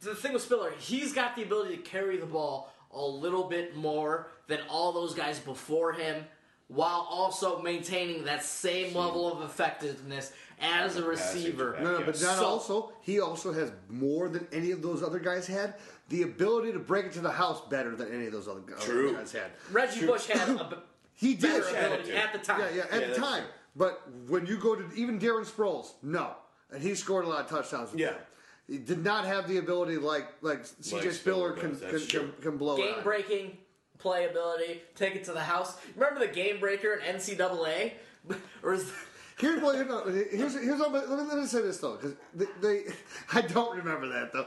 the 0.00 0.14
thing 0.14 0.32
with 0.32 0.42
Spiller. 0.42 0.72
He's 0.78 1.12
got 1.12 1.36
the 1.36 1.42
ability 1.42 1.76
to 1.76 1.82
carry 1.82 2.16
the 2.16 2.26
ball 2.26 2.72
a 2.92 3.04
little 3.04 3.44
bit 3.44 3.76
more 3.76 4.28
than 4.48 4.58
all 4.68 4.92
those 4.92 5.14
guys 5.14 5.38
before 5.38 5.92
him, 5.92 6.24
while 6.66 7.06
also 7.08 7.62
maintaining 7.62 8.24
that 8.24 8.42
same 8.44 8.94
level 8.94 9.32
of 9.32 9.42
effectiveness 9.48 10.32
as 10.60 10.96
a 10.96 11.02
receiver. 11.04 11.76
No, 11.80 11.92
no, 11.92 12.04
but 12.04 12.20
not 12.20 12.36
So- 12.38 12.44
also. 12.44 12.92
He 13.02 13.20
also 13.20 13.52
has 13.52 13.70
more 13.88 14.28
than 14.28 14.48
any 14.52 14.72
of 14.72 14.82
those 14.82 15.02
other 15.02 15.18
guys 15.20 15.46
had. 15.46 15.74
The 16.08 16.22
ability 16.22 16.72
to 16.72 16.80
break 16.80 17.04
into 17.06 17.20
the 17.20 17.30
house 17.30 17.60
better 17.68 17.94
than 17.94 18.12
any 18.12 18.26
of 18.26 18.32
those 18.32 18.48
other, 18.48 18.62
other 18.66 18.84
True. 18.84 19.12
guys 19.14 19.30
had. 19.30 19.52
Reggie 19.70 20.06
Bush 20.06 20.26
had 20.26 20.48
a 20.60 20.64
b- 20.64 20.76
He 21.20 21.34
did. 21.34 21.62
better 21.62 21.76
had 21.76 21.92
it 21.92 22.00
ability 22.00 22.16
at 22.16 22.32
the 22.32 22.38
time. 22.38 22.60
Yeah, 22.60 22.68
yeah, 22.74 22.82
at 22.84 22.92
Yeah, 22.92 22.98
the 23.00 23.06
that's 23.08 23.18
time. 23.18 23.44
But 23.76 24.02
when 24.26 24.46
you 24.46 24.56
go 24.56 24.74
to 24.74 24.84
even 24.96 25.18
Darren 25.20 25.44
Sproles, 25.46 25.92
no, 26.02 26.32
and 26.72 26.82
he 26.82 26.94
scored 26.94 27.24
a 27.26 27.28
lot 27.28 27.40
of 27.40 27.48
touchdowns. 27.48 27.92
with 27.92 28.00
Yeah. 28.00 28.12
them. 28.12 28.20
he 28.68 28.78
did 28.78 29.04
not 29.04 29.24
have 29.26 29.46
the 29.48 29.58
ability 29.58 29.96
like 29.98 30.28
like 30.40 30.62
CJ 30.64 30.92
Like 30.92 31.02
Spiller 31.12 31.12
Spiller 31.12 31.52
can 31.52 31.70
does, 31.70 31.80
can, 31.80 31.90
that's 31.92 32.06
can, 32.06 32.20
true. 32.20 32.32
can 32.40 32.56
blow 32.56 32.74
it. 32.76 32.78
game 32.78 32.94
on. 32.96 33.02
breaking 33.02 33.58
playability, 33.98 34.78
take 34.94 35.14
it 35.14 35.24
to 35.24 35.32
the 35.32 35.40
house. 35.42 35.76
Remember 35.94 36.20
the 36.20 36.32
game 36.32 36.58
breaker 36.58 36.94
in 36.94 37.16
NCAA? 37.16 37.92
or 38.62 38.72
is 38.74 38.90
Here's 39.38 39.62
what 39.62 39.88
no, 39.88 40.04
here's 40.04 40.52
here's 40.54 40.78
what, 40.80 40.92
let, 40.92 41.08
me, 41.08 41.24
let 41.24 41.38
me 41.38 41.46
say 41.46 41.62
this 41.62 41.78
though 41.78 41.96
because 41.96 42.14
they, 42.34 42.44
they 42.60 42.82
I 43.32 43.40
don't 43.42 43.74
remember 43.76 44.08
that 44.08 44.32
though. 44.32 44.46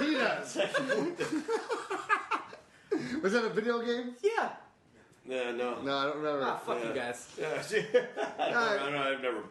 he 0.04 0.14
does. 0.14 0.56
Was 3.22 3.32
that 3.34 3.44
a 3.44 3.50
video 3.50 3.80
game? 3.80 4.14
yeah. 4.22 4.50
Yeah, 5.28 5.52
no. 5.52 5.80
No, 5.82 5.96
I 5.96 6.04
don't 6.06 6.16
remember. 6.16 6.44
Ah, 6.44 6.56
fuck 6.58 6.78
Yeah. 6.82 6.88
you 6.88 6.94
guys. 6.94 7.28
Yeah, 7.38 7.46
I 8.38 8.46
All 8.48 8.54
right. 8.54 8.78
don't 8.78 8.92
know. 8.92 8.98
I've 9.02 9.22
never. 9.22 9.42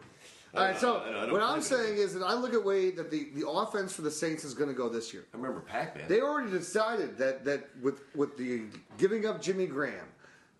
All 0.52 0.64
right, 0.64 0.76
so 0.76 0.96
I 0.98 1.04
don't- 1.06 1.14
I 1.14 1.20
don't 1.26 1.32
what 1.32 1.42
I'm 1.42 1.62
saying 1.62 1.96
is 1.98 2.12
that 2.14 2.24
I 2.24 2.34
look 2.34 2.54
at 2.54 2.64
way 2.64 2.90
that 2.90 3.08
the, 3.10 3.28
the 3.36 3.48
offense 3.48 3.92
for 3.92 4.02
the 4.02 4.10
Saints 4.10 4.42
is 4.44 4.52
going 4.52 4.68
to 4.68 4.74
go 4.74 4.88
this 4.88 5.12
year. 5.14 5.24
I 5.32 5.36
remember 5.36 5.60
Pac-Man. 5.60 6.06
They 6.08 6.20
already 6.20 6.50
decided 6.50 7.16
that 7.18 7.44
that 7.44 7.68
with 7.80 8.00
with 8.16 8.36
the 8.36 8.62
giving 8.98 9.26
up 9.26 9.40
Jimmy 9.40 9.66
Graham, 9.66 10.06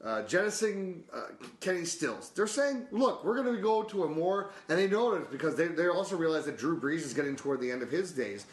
uh, 0.04 0.22
jettisoning 0.22 1.02
uh, 1.12 1.22
Kenny 1.58 1.84
Stills, 1.84 2.30
they're 2.36 2.46
saying, 2.46 2.86
look, 2.92 3.24
we're 3.24 3.34
going 3.42 3.52
to 3.54 3.60
go 3.60 3.82
to 3.82 4.04
a 4.04 4.08
more, 4.08 4.52
and 4.68 4.78
they 4.78 4.86
know 4.86 5.12
it 5.14 5.28
because 5.32 5.56
they 5.56 5.66
they 5.66 5.88
also 5.88 6.16
realize 6.16 6.44
that 6.44 6.56
Drew 6.56 6.80
Brees 6.80 6.98
is 6.98 7.12
getting 7.12 7.34
toward 7.34 7.60
the 7.60 7.70
end 7.72 7.82
of 7.82 7.90
his 7.90 8.12
days. 8.12 8.46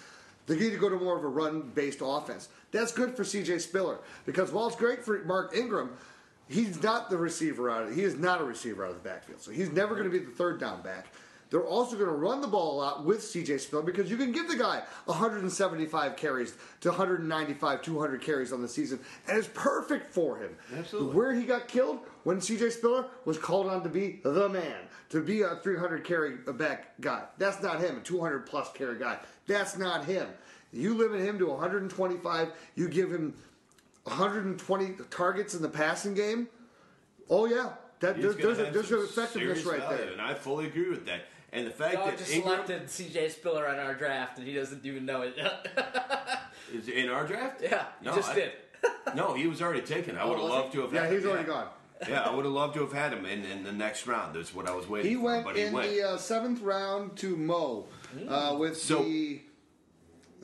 They 0.47 0.57
need 0.57 0.71
to 0.71 0.77
go 0.77 0.89
to 0.89 0.95
more 0.97 1.15
of 1.17 1.23
a 1.23 1.27
run-based 1.27 1.99
offense. 2.01 2.47
That's 2.71 2.91
good 2.93 3.15
for 3.15 3.23
C.J. 3.25 3.59
Spiller 3.59 3.99
because 4.25 4.51
while 4.51 4.67
it's 4.67 4.75
great 4.77 5.03
for 5.03 5.21
Mark 5.25 5.53
Ingram, 5.55 5.91
he's 6.47 6.81
not 6.81 7.09
the 7.09 7.17
receiver 7.17 7.69
out 7.69 7.83
of 7.83 7.95
he 7.95 8.03
is 8.03 8.17
not 8.17 8.41
a 8.41 8.43
receiver 8.43 8.85
out 8.85 8.91
of 8.91 9.01
the 9.01 9.07
backfield. 9.09 9.41
So 9.41 9.51
he's 9.51 9.71
never 9.71 9.95
going 9.95 10.09
to 10.09 10.11
be 10.11 10.23
the 10.23 10.31
third 10.31 10.59
down 10.59 10.81
back. 10.81 11.07
They're 11.49 11.65
also 11.65 11.95
going 11.95 12.09
to 12.09 12.15
run 12.15 12.41
the 12.41 12.47
ball 12.47 12.75
a 12.75 12.77
lot 12.77 13.05
with 13.05 13.19
CJ 13.19 13.61
Spiller 13.61 13.81
because 13.81 14.11
you 14.11 14.17
can 14.17 14.33
give 14.33 14.49
the 14.49 14.57
guy 14.57 14.83
175 15.05 16.17
carries 16.17 16.53
to 16.81 16.89
195, 16.89 17.81
200 17.81 18.21
carries 18.21 18.51
on 18.51 18.61
the 18.61 18.67
season, 18.67 18.99
and 19.27 19.37
it's 19.37 19.47
perfect 19.53 20.13
for 20.13 20.37
him. 20.37 20.55
Absolutely. 20.77 21.15
Where 21.15 21.33
he 21.33 21.43
got 21.43 21.69
killed 21.69 21.99
when 22.25 22.37
CJ 22.37 22.73
Spiller 22.73 23.05
was 23.23 23.37
called 23.37 23.67
on 23.67 23.81
to 23.83 23.89
be 23.89 24.19
the 24.23 24.49
man, 24.49 24.75
to 25.09 25.21
be 25.21 25.41
a 25.43 25.55
300 25.63 26.03
carry 26.03 26.35
back 26.35 26.99
guy. 26.99 27.23
That's 27.37 27.61
not 27.63 27.79
him. 27.79 27.97
A 27.97 28.01
200 28.01 28.45
plus 28.45 28.69
carry 28.73 28.99
guy. 28.99 29.17
That's 29.47 29.77
not 29.77 30.03
him. 30.03 30.27
You 30.73 30.95
limit 30.95 31.21
him 31.21 31.39
to 31.39 31.45
125. 31.45 32.51
You 32.75 32.89
give 32.89 33.09
him 33.09 33.33
120 34.07 34.95
targets 35.09 35.53
in 35.53 35.61
the 35.61 35.69
passing 35.69 36.13
game. 36.13 36.47
Oh 37.29 37.45
yeah, 37.45 37.71
that 37.99 38.15
He's 38.15 38.23
there's 38.23 38.37
there's, 38.37 38.59
a, 38.59 38.71
there's 38.71 38.91
an 38.91 38.99
effectiveness 39.03 39.63
right 39.65 39.79
value, 39.79 39.97
there. 39.97 40.11
and 40.13 40.21
I 40.21 40.33
fully 40.33 40.67
agree 40.67 40.89
with 40.89 41.05
that. 41.07 41.21
And 41.53 41.65
the 41.65 41.71
fact 41.71 41.95
Dog 41.95 42.05
that 42.09 42.17
just 42.17 42.31
Ingram 42.33 42.65
selected 42.65 42.89
C.J. 42.89 43.29
Spiller 43.29 43.67
on 43.67 43.79
our 43.79 43.93
draft, 43.95 44.37
and 44.37 44.45
he 44.47 44.53
doesn't 44.53 44.85
even 44.85 45.05
know 45.05 45.21
it. 45.21 45.35
is 46.73 46.87
in 46.89 47.09
our 47.09 47.25
draft. 47.25 47.61
yeah, 47.61 47.85
he 48.01 48.05
No, 48.05 48.15
just 48.15 48.29
I- 48.31 48.35
did. 48.35 48.51
No, 49.15 49.33
he 49.33 49.47
was 49.47 49.61
already 49.61 49.81
taken. 49.81 50.17
I 50.17 50.25
would 50.25 50.37
have 50.37 50.49
loved 50.49 50.73
to 50.73 50.81
have. 50.81 50.93
Yeah, 50.93 51.03
had 51.05 51.13
he's 51.13 51.23
him. 51.23 51.29
already 51.31 51.47
gone. 51.47 51.67
Yeah, 52.07 52.21
I 52.23 52.35
would 52.35 52.45
have 52.45 52.53
loved 52.53 52.75
to 52.75 52.81
have 52.81 52.91
had 52.93 53.11
him 53.13 53.25
in, 53.25 53.43
in 53.45 53.63
the 53.63 53.71
next 53.71 54.05
round. 54.05 54.35
That's 54.35 54.53
what 54.53 54.67
I 54.67 54.75
was 54.75 54.87
waiting 54.87 55.05
for. 55.05 55.09
He 55.09 55.15
for. 55.15 55.21
went 55.23 55.45
but 55.45 55.55
he 55.55 55.63
in 55.63 55.73
went. 55.73 55.89
the 55.89 56.03
uh, 56.09 56.17
seventh 56.17 56.61
round 56.61 57.15
to 57.17 57.35
Mo 57.35 57.87
uh, 58.27 58.55
with 58.59 58.77
So- 58.77 59.03
the. 59.03 59.41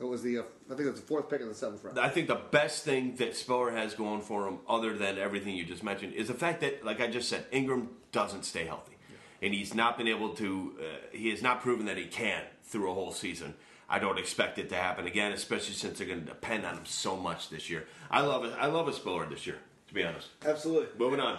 It 0.04 0.10
was 0.10 0.22
the 0.22 0.38
uh, 0.38 0.42
I 0.66 0.74
think 0.74 0.80
it 0.80 0.90
was 0.90 1.00
the 1.00 1.06
fourth 1.06 1.30
pick 1.30 1.40
in 1.40 1.48
the 1.48 1.54
seventh 1.54 1.82
round. 1.82 1.98
I 1.98 2.08
think 2.08 2.28
the 2.28 2.40
best 2.50 2.84
thing 2.84 3.16
that 3.16 3.36
Spiller 3.36 3.70
has 3.70 3.94
going 3.94 4.20
for 4.20 4.46
him, 4.46 4.58
other 4.68 4.96
than 4.96 5.18
everything 5.18 5.56
you 5.56 5.64
just 5.64 5.82
mentioned, 5.82 6.14
is 6.14 6.28
the 6.28 6.34
fact 6.34 6.60
that, 6.60 6.84
like 6.84 7.00
I 7.00 7.06
just 7.06 7.28
said, 7.28 7.46
Ingram 7.50 7.88
doesn't 8.12 8.44
stay 8.44 8.64
healthy, 8.66 8.96
and 9.40 9.54
he's 9.54 9.74
not 9.74 9.96
been 9.96 10.08
able 10.08 10.30
to. 10.34 10.74
Uh, 10.78 10.84
he 11.12 11.30
has 11.30 11.42
not 11.42 11.62
proven 11.62 11.86
that 11.86 11.96
he 11.96 12.06
can 12.06 12.42
through 12.62 12.90
a 12.90 12.94
whole 12.94 13.12
season. 13.12 13.54
I 13.88 13.98
don't 13.98 14.18
expect 14.18 14.58
it 14.58 14.68
to 14.70 14.76
happen 14.76 15.06
again, 15.06 15.32
especially 15.32 15.74
since 15.74 15.98
they're 15.98 16.06
going 16.06 16.20
to 16.20 16.26
depend 16.26 16.64
on 16.64 16.76
him 16.76 16.86
so 16.86 17.16
much 17.16 17.50
this 17.50 17.68
year. 17.68 17.86
I 18.10 18.20
love 18.22 18.44
it. 18.44 18.54
I 18.58 18.66
love 18.66 18.88
a 18.88 18.92
Spiller 18.92 19.26
this 19.26 19.46
year, 19.46 19.58
to 19.88 19.94
be 19.94 20.04
honest. 20.04 20.28
Absolutely. 20.44 20.88
Moving 20.98 21.20
on. 21.20 21.38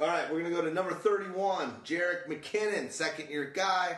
All 0.00 0.08
right, 0.08 0.24
we're 0.28 0.40
going 0.40 0.50
to 0.50 0.60
go 0.60 0.66
to 0.66 0.74
number 0.74 0.92
31, 0.92 1.72
Jerick 1.84 2.26
McKinnon, 2.26 2.90
second 2.90 3.30
year 3.30 3.52
guy. 3.54 3.96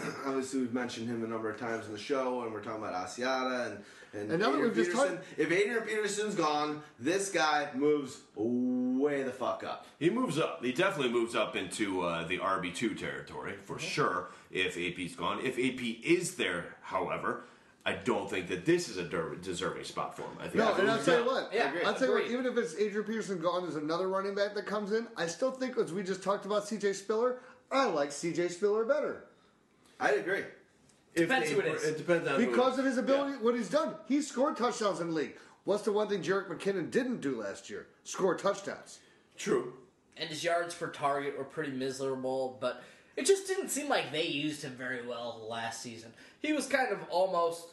Obviously, 0.26 0.60
we've 0.60 0.72
mentioned 0.74 1.08
him 1.08 1.24
a 1.24 1.26
number 1.26 1.50
of 1.50 1.58
times 1.58 1.86
in 1.86 1.92
the 1.92 1.98
show, 1.98 2.42
and 2.42 2.52
we're 2.52 2.62
talking 2.62 2.82
about 2.82 2.94
Asiata 3.06 3.66
and, 3.66 3.78
and, 4.14 4.32
And 4.32 4.42
Adrian 4.42 4.60
we've 4.62 4.74
just 4.74 4.90
Peterson. 4.90 5.16
talked- 5.16 5.28
If 5.38 5.50
Adrian 5.52 5.82
Peterson's 5.84 6.34
gone, 6.34 6.82
this 6.98 7.30
guy 7.30 7.68
moves 7.74 8.18
way 8.36 9.22
the 9.22 9.30
fuck 9.30 9.64
up. 9.64 9.86
He 9.98 10.10
moves 10.10 10.38
up. 10.38 10.64
He 10.64 10.72
definitely 10.72 11.12
moves 11.12 11.34
up 11.34 11.56
into 11.56 12.02
uh, 12.02 12.26
the 12.26 12.38
RB 12.38 12.74
two 12.74 12.94
territory 12.94 13.54
for 13.64 13.78
sure. 13.78 14.28
If 14.50 14.76
AP's 14.76 15.16
gone, 15.16 15.40
if 15.44 15.58
AP 15.58 16.04
is 16.04 16.34
there, 16.34 16.76
however, 16.82 17.44
I 17.84 17.94
don't 17.94 18.30
think 18.30 18.48
that 18.48 18.64
this 18.64 18.88
is 18.88 18.96
a 18.98 19.02
der- 19.02 19.34
deserving 19.36 19.84
spot 19.84 20.14
for 20.14 20.22
him. 20.22 20.36
I 20.38 20.42
think 20.44 20.56
No, 20.56 20.74
and 20.74 20.90
I'll 20.90 21.02
tell 21.02 21.20
you 21.20 21.26
what. 21.26 21.50
Yeah, 21.52 21.72
I'll 21.84 21.94
tell 21.94 22.08
you 22.08 22.14
what. 22.14 22.30
Even 22.30 22.46
if 22.46 22.56
it's 22.56 22.76
Adrian 22.76 23.04
Peterson 23.04 23.40
gone, 23.40 23.62
there's 23.62 23.76
another 23.76 24.08
running 24.08 24.34
back 24.34 24.54
that 24.54 24.66
comes 24.66 24.92
in. 24.92 25.08
I 25.16 25.26
still 25.26 25.50
think, 25.50 25.76
as 25.78 25.92
we 25.92 26.02
just 26.02 26.22
talked 26.22 26.44
about, 26.46 26.68
C.J. 26.68 26.92
Spiller. 26.92 27.38
I 27.72 27.86
like 27.86 28.12
C.J. 28.12 28.48
Spiller 28.48 28.84
better 28.84 29.24
I 30.02 30.10
agree. 30.12 30.44
If 31.14 31.28
Depends 31.28 31.48
they- 31.48 31.54
who 31.54 31.60
it 31.60 31.66
is. 31.66 31.84
It 31.84 31.98
depends 31.98 32.26
on 32.28 32.36
who 32.36 32.42
it 32.42 32.50
because 32.50 32.72
is. 32.74 32.78
of 32.80 32.84
his 32.86 32.98
ability. 32.98 33.36
What 33.38 33.54
he's 33.54 33.68
done, 33.70 33.94
He 34.08 34.20
scored 34.22 34.56
touchdowns 34.56 35.00
in 35.00 35.08
the 35.08 35.12
league. 35.14 35.36
What's 35.64 35.84
the 35.84 35.92
one 35.92 36.08
thing 36.08 36.22
Jerick 36.22 36.48
McKinnon 36.48 36.90
didn't 36.90 37.20
do 37.20 37.40
last 37.40 37.70
year? 37.70 37.86
Score 38.04 38.34
touchdowns. 38.36 38.98
True. 39.36 39.74
and 40.18 40.28
his 40.28 40.44
yards 40.44 40.74
per 40.74 40.88
target 40.88 41.36
were 41.38 41.44
pretty 41.44 41.72
miserable, 41.72 42.58
but 42.60 42.82
it 43.16 43.24
just 43.24 43.46
didn't 43.46 43.70
seem 43.70 43.88
like 43.88 44.12
they 44.12 44.26
used 44.26 44.62
him 44.62 44.72
very 44.72 45.06
well 45.06 45.46
last 45.48 45.80
season. 45.82 46.12
He 46.40 46.52
was 46.52 46.66
kind 46.66 46.92
of 46.92 46.98
almost 47.08 47.68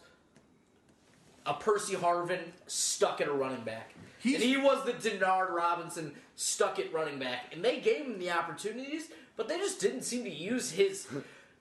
a 1.45 1.53
Percy 1.53 1.95
Harvin 1.95 2.39
stuck 2.67 3.19
at 3.21 3.27
a 3.27 3.33
running 3.33 3.63
back. 3.65 3.93
He's- 4.19 4.35
and 4.41 4.49
he 4.49 4.55
was 4.57 4.85
the 4.85 4.93
Denard 4.93 5.49
Robinson 5.51 6.15
stuck 6.35 6.79
at 6.79 6.91
running 6.93 7.19
back. 7.19 7.53
And 7.53 7.63
they 7.63 7.79
gave 7.81 8.05
him 8.05 8.19
the 8.19 8.31
opportunities, 8.31 9.09
but 9.35 9.47
they 9.49 9.57
just 9.57 9.79
didn't 9.81 10.03
seem 10.03 10.23
to 10.23 10.29
use 10.29 10.71
his. 10.71 11.07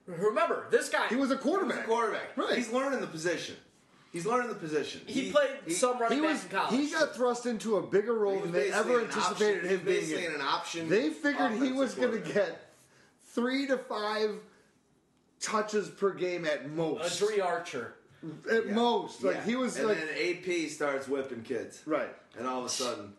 Remember, 0.09 0.67
this 0.71 0.89
guy. 0.89 1.07
He 1.09 1.17
was 1.17 1.31
a 1.31 1.35
He's 1.35 1.43
quarterback. 1.43 1.85
a 1.85 1.87
quarterback. 1.87 2.37
Right. 2.37 2.57
He's 2.57 2.71
learning 2.73 3.01
the 3.01 3.07
position. 3.07 3.55
He's 4.11 4.25
learning 4.25 4.49
the 4.49 4.55
position. 4.55 5.03
he, 5.07 5.31
played 5.31 5.51
he- 5.67 5.73
some 5.75 5.99
running 5.99 6.19
He 6.19 6.25
back 6.25 6.33
was. 6.33 6.45
in 6.45 6.51
college. 6.51 6.75
He 6.81 6.91
got 6.91 7.15
thrust 7.15 7.45
into 7.47 7.77
a 7.77 7.83
bigger 7.83 8.15
role 8.15 8.41
than 8.41 8.53
they 8.53 8.73
ever 8.73 9.03
anticipated 9.03 9.59
option- 9.59 9.69
him 9.69 9.69
he 9.69 9.75
was 9.77 9.83
being 9.85 10.01
basically 10.01 10.25
in. 10.27 10.35
an 10.35 10.41
option. 10.41 10.89
They 10.89 11.11
figured 11.11 11.53
he 11.63 11.73
was 11.73 11.95
going 11.95 12.13
to 12.23 12.33
get 12.33 12.73
three 13.35 13.67
to 13.67 13.77
five 13.77 14.37
touches 15.41 15.89
per 15.91 16.13
game 16.13 16.47
at 16.47 16.71
most. 16.71 17.21
a 17.21 17.27
Dri 17.27 17.41
Archer. 17.41 17.95
At 18.51 18.67
Yeah. 18.67 18.73
most, 18.73 19.23
like 19.23 19.37
Yeah. 19.37 19.45
he 19.45 19.55
was 19.57 19.77
and 19.77 19.89
like 19.89 19.99
then 19.99 20.09
AP 20.37 20.69
starts 20.71 21.07
whipping 21.07 21.43
kids, 21.43 21.83
right. 21.87 22.13
and 22.37 22.49
all 22.49 22.59
of 22.59 22.65
a 22.65 22.69
sudden, 22.69 23.15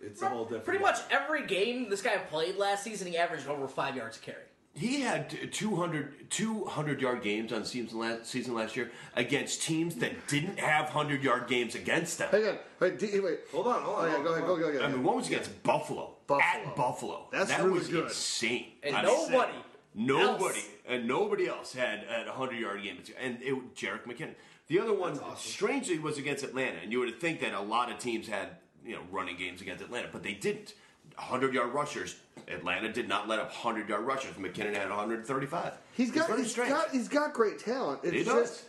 it's 0.00 0.22
a 0.22 0.28
whole 0.28 0.44
different. 0.44 0.64
Pretty 0.64 0.78
ball. 0.78 0.92
much 0.92 1.00
every 1.10 1.46
game 1.46 1.90
this 1.90 2.00
guy 2.00 2.16
played 2.16 2.56
last 2.56 2.82
season, 2.84 3.08
he 3.08 3.18
averaged 3.18 3.46
over 3.46 3.68
five 3.68 3.94
yards 3.94 4.16
a 4.16 4.20
carry. 4.20 4.38
He 4.74 5.00
had 5.02 5.28
t- 5.28 5.46
200, 5.46 6.30
200 6.30 7.00
yard 7.00 7.22
games 7.22 7.52
on 7.52 7.64
season 7.64 7.98
last, 7.98 8.26
season 8.26 8.54
last 8.54 8.74
year 8.74 8.90
against 9.14 9.62
teams 9.62 9.96
that 9.96 10.26
didn't 10.28 10.58
have 10.58 10.86
100 10.86 11.22
yard 11.22 11.46
games 11.46 11.74
against 11.74 12.16
them. 12.18 12.28
Hang 12.30 12.46
on, 12.46 12.58
wait, 12.80 12.98
D- 12.98 13.20
wait. 13.20 13.40
Hold 13.52 13.66
on, 13.66 13.82
hold 13.82 13.98
on. 13.98 14.04
Oh, 14.04 14.16
yeah, 14.16 14.22
go 14.22 14.32
ahead, 14.32 14.44
hold 14.44 14.60
go, 14.60 14.66
on. 14.66 14.72
go, 14.72 14.78
go. 14.78 14.84
I 14.84 14.88
mean, 14.88 15.02
one 15.02 15.16
was 15.16 15.26
against 15.26 15.62
Buffalo. 15.62 16.14
Buffalo. 16.26 16.42
At 16.70 16.74
Buffalo. 16.76 17.26
That's 17.30 17.50
that 17.50 17.60
really 17.60 17.78
was 17.80 17.88
good. 17.88 18.04
insane. 18.04 18.66
And 18.82 18.96
I 18.96 19.02
mean, 19.04 19.12
nobody 19.30 19.52
Nobody 19.94 20.44
else. 20.58 20.66
and 20.88 21.06
nobody 21.06 21.46
else 21.48 21.74
had 21.74 22.04
had 22.08 22.26
a 22.26 22.32
hundred 22.32 22.58
yard 22.58 22.82
game, 22.82 22.96
and 23.20 23.42
it 23.42 23.74
Jerick 23.74 24.04
McKinnon. 24.04 24.34
The 24.68 24.78
other 24.80 24.94
one, 24.94 25.20
strangely, 25.36 25.98
was 25.98 26.16
against 26.16 26.42
Atlanta, 26.44 26.78
and 26.82 26.90
you 26.90 27.00
would 27.00 27.20
think 27.20 27.40
that 27.40 27.52
a 27.52 27.60
lot 27.60 27.92
of 27.92 27.98
teams 27.98 28.26
had 28.26 28.56
you 28.86 28.94
know 28.94 29.02
running 29.10 29.36
games 29.36 29.60
against 29.60 29.82
Atlanta, 29.84 30.08
but 30.10 30.22
they 30.22 30.32
didn't. 30.32 30.72
Hundred 31.16 31.54
yard 31.54 31.72
rushers. 31.72 32.16
Atlanta 32.48 32.92
did 32.92 33.08
not 33.08 33.28
let 33.28 33.38
up 33.38 33.52
hundred 33.52 33.88
yard 33.88 34.04
rushers. 34.04 34.34
McKinnon 34.36 34.74
had 34.74 34.88
135. 34.88 35.72
He's 35.94 36.08
It's 36.08 36.16
got 36.18 36.28
very 36.28 36.42
he's 36.42 36.50
strange. 36.50 36.70
got 36.70 36.90
he's 36.90 37.08
got 37.08 37.32
great 37.32 37.58
talent. 37.58 38.00
It's 38.02 38.12
He 38.12 38.24
just 38.24 38.34
does. 38.34 38.64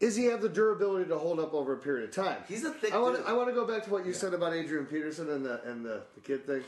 is 0.00 0.14
he 0.16 0.26
have 0.26 0.42
the 0.42 0.48
durability 0.48 1.08
to 1.08 1.18
hold 1.18 1.40
up 1.40 1.54
over 1.54 1.72
a 1.72 1.76
period 1.78 2.08
of 2.08 2.14
time? 2.14 2.38
He's 2.48 2.64
a 2.64 2.70
thick 2.70 2.94
I 2.94 2.98
want 2.98 3.16
dude. 3.16 3.24
to 3.24 3.30
I 3.30 3.34
want 3.34 3.48
to 3.48 3.54
go 3.54 3.66
back 3.66 3.84
to 3.84 3.90
what 3.90 4.04
you 4.06 4.12
said 4.12 4.34
about 4.34 4.52
Adrian 4.54 4.86
Peterson 4.86 5.30
and 5.30 5.44
the 5.44 5.62
and 5.64 5.84
the, 5.84 6.02
the 6.14 6.20
kid 6.20 6.46
thing. 6.46 6.62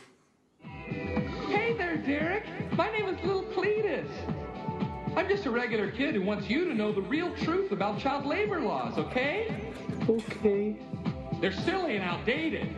Hey 0.64 1.74
there, 1.76 1.96
Derek. 1.96 2.44
My 2.76 2.90
name 2.90 3.08
is 3.08 3.20
Little 3.24 3.44
Cletus. 3.44 4.08
I'm 5.16 5.28
just 5.28 5.44
a 5.46 5.50
regular 5.50 5.90
kid 5.90 6.14
who 6.14 6.22
wants 6.22 6.48
you 6.48 6.64
to 6.66 6.74
know 6.74 6.92
the 6.92 7.02
real 7.02 7.34
truth 7.36 7.72
about 7.72 7.98
child 7.98 8.24
labor 8.26 8.60
laws, 8.60 8.96
okay? 8.96 9.54
Okay. 10.08 10.76
They're 11.40 11.52
silly 11.52 11.96
and 11.96 12.04
outdated. 12.04 12.68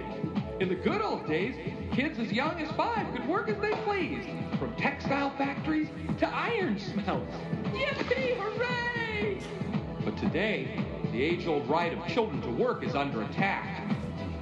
In 0.62 0.68
the 0.68 0.76
good 0.76 1.02
old 1.02 1.26
days, 1.26 1.56
kids 1.92 2.20
as 2.20 2.30
young 2.30 2.60
as 2.60 2.70
five 2.76 3.12
could 3.12 3.26
work 3.26 3.48
as 3.48 3.58
they 3.58 3.72
pleased, 3.82 4.28
from 4.60 4.72
textile 4.76 5.30
factories 5.30 5.88
to 6.18 6.28
iron 6.28 6.78
smelts. 6.78 7.34
Yippee! 7.72 8.36
Hooray! 8.36 9.40
But 10.04 10.16
today, 10.16 10.80
the 11.10 11.20
age-old 11.20 11.68
right 11.68 11.92
of 11.92 12.06
children 12.06 12.40
to 12.42 12.50
work 12.52 12.84
is 12.84 12.94
under 12.94 13.22
attack. 13.22 13.90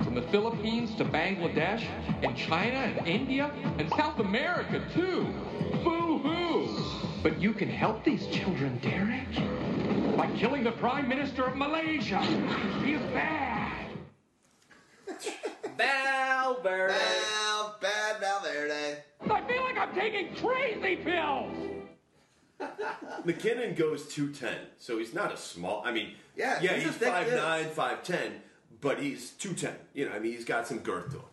From 0.04 0.14
the 0.14 0.20
Philippines 0.20 0.94
to 0.96 1.06
Bangladesh, 1.06 1.86
and 2.22 2.36
China 2.36 2.76
and 2.76 3.08
India, 3.08 3.50
and 3.78 3.88
South 3.88 4.18
America 4.18 4.86
too. 4.92 5.26
Boo-hoo! 5.82 6.68
But 7.22 7.40
you 7.40 7.54
can 7.54 7.70
help 7.70 8.04
these 8.04 8.26
children, 8.26 8.78
Derek, 8.82 10.16
by 10.18 10.30
killing 10.36 10.64
the 10.64 10.72
Prime 10.72 11.08
Minister 11.08 11.44
of 11.44 11.56
Malaysia. 11.56 12.20
He 12.84 12.92
is 12.92 13.02
bad. 13.14 13.86
Valverde. 15.84 16.94
Val, 16.94 17.76
bad 17.80 18.20
Valverde. 18.20 18.98
I 19.30 19.40
feel 19.48 19.62
like 19.62 19.76
I'm 19.78 19.94
taking 19.94 20.34
crazy 20.36 20.96
pills. 20.96 21.56
McKinnon 23.24 23.76
goes 23.76 24.06
210, 24.08 24.54
so 24.78 24.98
he's 24.98 25.14
not 25.14 25.32
a 25.32 25.36
small. 25.36 25.82
I 25.84 25.92
mean, 25.92 26.12
Yeah, 26.36 26.58
yeah, 26.60 26.74
he's 26.74 26.84
a 26.84 26.88
he's 26.88 26.96
thick 26.96 27.12
5'9", 27.12 27.70
5'10", 27.70 28.30
but 28.80 28.98
he's 28.98 29.30
210. 29.32 29.74
You 29.94 30.06
know, 30.08 30.12
I 30.14 30.18
mean, 30.18 30.32
he's 30.32 30.44
got 30.44 30.66
some 30.66 30.78
girth 30.80 31.10
to 31.12 31.16
him. 31.16 31.24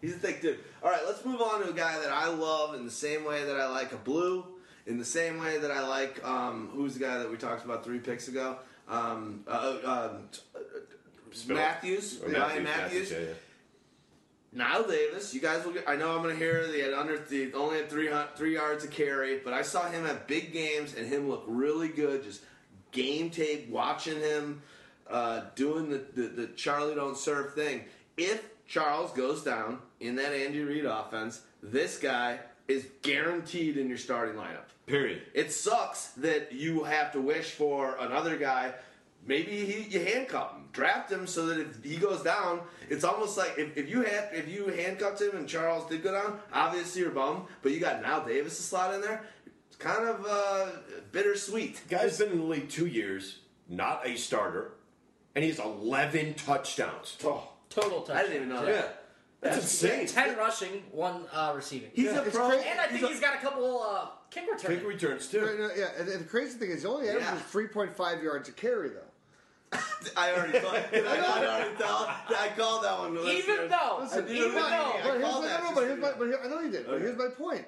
He's 0.00 0.14
a 0.14 0.18
thick 0.18 0.42
dude. 0.42 0.58
All 0.82 0.90
right, 0.90 1.02
let's 1.06 1.24
move 1.24 1.40
on 1.40 1.62
to 1.62 1.70
a 1.70 1.72
guy 1.72 1.98
that 2.00 2.10
I 2.10 2.26
love 2.28 2.74
in 2.74 2.84
the 2.84 2.90
same 2.90 3.24
way 3.24 3.44
that 3.44 3.56
I 3.56 3.68
like 3.68 3.92
a 3.92 3.96
blue, 3.96 4.44
in 4.86 4.98
the 4.98 5.04
same 5.04 5.38
way 5.38 5.58
that 5.58 5.70
I 5.70 5.86
like 5.86 6.24
um, 6.26 6.70
who's 6.72 6.94
the 6.94 7.00
guy 7.00 7.18
that 7.18 7.30
we 7.30 7.36
talked 7.36 7.64
about 7.64 7.84
three 7.84 8.00
picks 8.00 8.26
ago? 8.26 8.56
Um, 8.88 9.44
uh, 9.46 9.76
uh, 9.84 10.08
Spiller. 11.30 11.60
Mathews, 11.60 12.20
Or 12.20 12.28
Ryan 12.30 12.64
Mathews. 12.64 13.10
yeah, 13.12 13.18
yeah. 13.18 13.26
Knile 14.54 14.86
Davis, 14.86 15.32
you 15.32 15.40
guys 15.40 15.64
will 15.64 15.72
get. 15.72 15.88
I 15.88 15.96
know 15.96 16.14
I'm 16.14 16.22
going 16.22 16.36
to 16.36 16.44
hear 16.44 16.66
the 16.66 16.82
at 16.82 16.92
under 16.92 17.18
the 17.18 17.52
only 17.54 17.78
had 17.78 17.88
three 17.88 18.10
three 18.36 18.54
yards 18.54 18.84
to 18.84 18.90
carry, 18.90 19.38
but 19.38 19.54
I 19.54 19.62
saw 19.62 19.88
him 19.88 20.04
at 20.04 20.28
big 20.28 20.52
games 20.52 20.94
and 20.94 21.06
him 21.06 21.28
look 21.28 21.44
really 21.46 21.88
good. 21.88 22.22
Just 22.22 22.42
game 22.90 23.30
tape, 23.30 23.70
watching 23.70 24.20
him 24.20 24.60
uh, 25.08 25.42
doing 25.54 25.88
the, 25.88 26.04
the 26.14 26.28
the 26.28 26.46
Charlie 26.48 26.94
don't 26.94 27.16
serve 27.16 27.54
thing. 27.54 27.84
If 28.18 28.44
Charles 28.66 29.12
goes 29.12 29.42
down 29.42 29.78
in 30.00 30.16
that 30.16 30.34
Andy 30.34 30.60
Reid 30.60 30.84
offense, 30.84 31.40
this 31.62 31.98
guy 31.98 32.40
is 32.68 32.86
guaranteed 33.00 33.76
in 33.78 33.88
your 33.88 33.98
starting 33.98 34.34
lineup. 34.34 34.68
Period. 34.86 35.22
It 35.32 35.52
sucks 35.52 36.08
that 36.18 36.52
you 36.52 36.84
have 36.84 37.12
to 37.12 37.20
wish 37.20 37.52
for 37.52 37.96
another 37.98 38.36
guy. 38.36 38.74
Maybe 39.26 39.64
he, 39.64 39.82
you 39.98 40.04
handcuff 40.04 40.52
him, 40.52 40.64
draft 40.72 41.10
him 41.10 41.26
so 41.28 41.46
that 41.46 41.60
if 41.60 41.84
he 41.84 41.96
goes 41.96 42.22
down, 42.22 42.60
it's 42.90 43.04
almost 43.04 43.38
like 43.38 43.54
if, 43.56 43.76
if 43.76 43.88
you 43.88 44.02
had 44.02 44.30
if 44.32 44.48
you 44.48 44.66
handcuffed 44.68 45.20
him 45.20 45.36
and 45.36 45.48
Charles 45.48 45.88
did 45.88 46.02
go 46.02 46.12
down, 46.12 46.40
obviously 46.52 47.02
you're 47.02 47.10
bummed. 47.12 47.42
But 47.62 47.72
you 47.72 47.78
got 47.80 48.02
Knile 48.02 48.26
Davis 48.26 48.56
to 48.56 48.62
slot 48.62 48.94
in 48.94 49.00
there. 49.00 49.24
It's 49.68 49.76
kind 49.76 50.08
of 50.08 50.26
uh, 50.28 50.66
bittersweet. 51.12 51.82
Guy's 51.88 52.18
been 52.18 52.32
in 52.32 52.38
the 52.38 52.44
league 52.44 52.68
two 52.68 52.86
years, 52.86 53.38
not 53.68 54.06
a 54.06 54.16
starter, 54.16 54.72
and 55.36 55.44
he's 55.44 55.58
11 55.60 56.34
touchdowns. 56.34 57.16
Oh, 57.24 57.48
Total 57.70 58.00
touchdowns. 58.00 58.18
I 58.18 58.22
didn't 58.22 58.36
even 58.36 58.48
know 58.48 58.66
Yeah. 58.66 58.72
that. 58.72 58.98
That's 59.40 59.56
insane. 59.58 60.06
Ten 60.06 60.36
rushing, 60.36 60.84
one 60.92 61.24
uh, 61.32 61.52
receiving. 61.56 61.90
He's 61.94 62.04
Yeah, 62.06 62.20
a 62.22 62.30
pro. 62.30 62.50
and 62.50 62.80
I 62.80 62.86
think 62.86 63.00
he's 63.00 63.08
he's 63.08 63.20
got 63.20 63.34
a 63.34 63.38
couple 63.38 63.82
uh, 63.82 64.06
kick 64.30 64.44
returns. 64.44 64.62
Kick 64.62 64.86
returns, 64.86 65.32
No, 65.32 65.40
too. 65.40 65.58
no, 65.58 65.70
yeah, 65.76 65.86
and, 65.98 66.08
and 66.08 66.20
the 66.20 66.28
crazy 66.28 66.58
thing 66.58 66.70
is, 66.70 66.82
he 66.82 66.88
only 66.88 67.08
averages 67.08 67.28
Yeah. 67.28 67.60
3.5 67.60 68.22
yards 68.22 68.48
a 68.48 68.52
carry, 68.52 68.90
though. 68.90 69.00
I 70.16 70.32
already 70.32 70.58
thought. 70.58 70.90
Did 70.92 71.06
I 71.06 71.18
already 71.18 71.76
tell? 71.78 72.06
I 72.08 72.50
called 72.56 72.84
that 72.84 72.98
one. 72.98 73.16
Even 73.28 73.68
though, 73.68 73.98
Listen, 74.02 74.26
did 74.26 74.36
even 74.36 74.50
it 74.50 74.54
right. 74.56 74.70
though, 74.70 75.08
But 75.10 75.18
here's 75.18 75.24
called 75.24 75.44
my, 75.44 75.48
that 75.48 75.62
no, 75.62 75.68
no, 75.68 75.74
but 75.74 75.84
here's 75.84 76.00
my, 76.00 76.12
but 76.18 76.24
here, 76.26 76.40
I 76.44 76.48
know 76.48 76.60
you 76.60 76.70
did. 76.70 76.86
But 76.86 77.00
here's 77.00 77.16
my 77.16 77.28
point. 77.28 77.64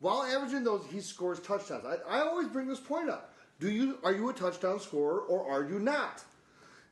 While 0.00 0.22
averaging 0.22 0.64
those, 0.64 0.84
he 0.90 1.00
scores 1.00 1.40
touchdowns. 1.40 1.84
I, 1.84 2.18
I 2.18 2.20
always 2.20 2.48
bring 2.48 2.68
this 2.68 2.80
point 2.80 3.10
up. 3.10 3.34
Do 3.60 3.70
you 3.70 3.98
are 4.04 4.12
you 4.12 4.28
a 4.28 4.32
touchdown 4.32 4.78
scorer 4.78 5.20
or 5.20 5.50
are 5.50 5.68
you 5.68 5.78
not? 5.80 6.22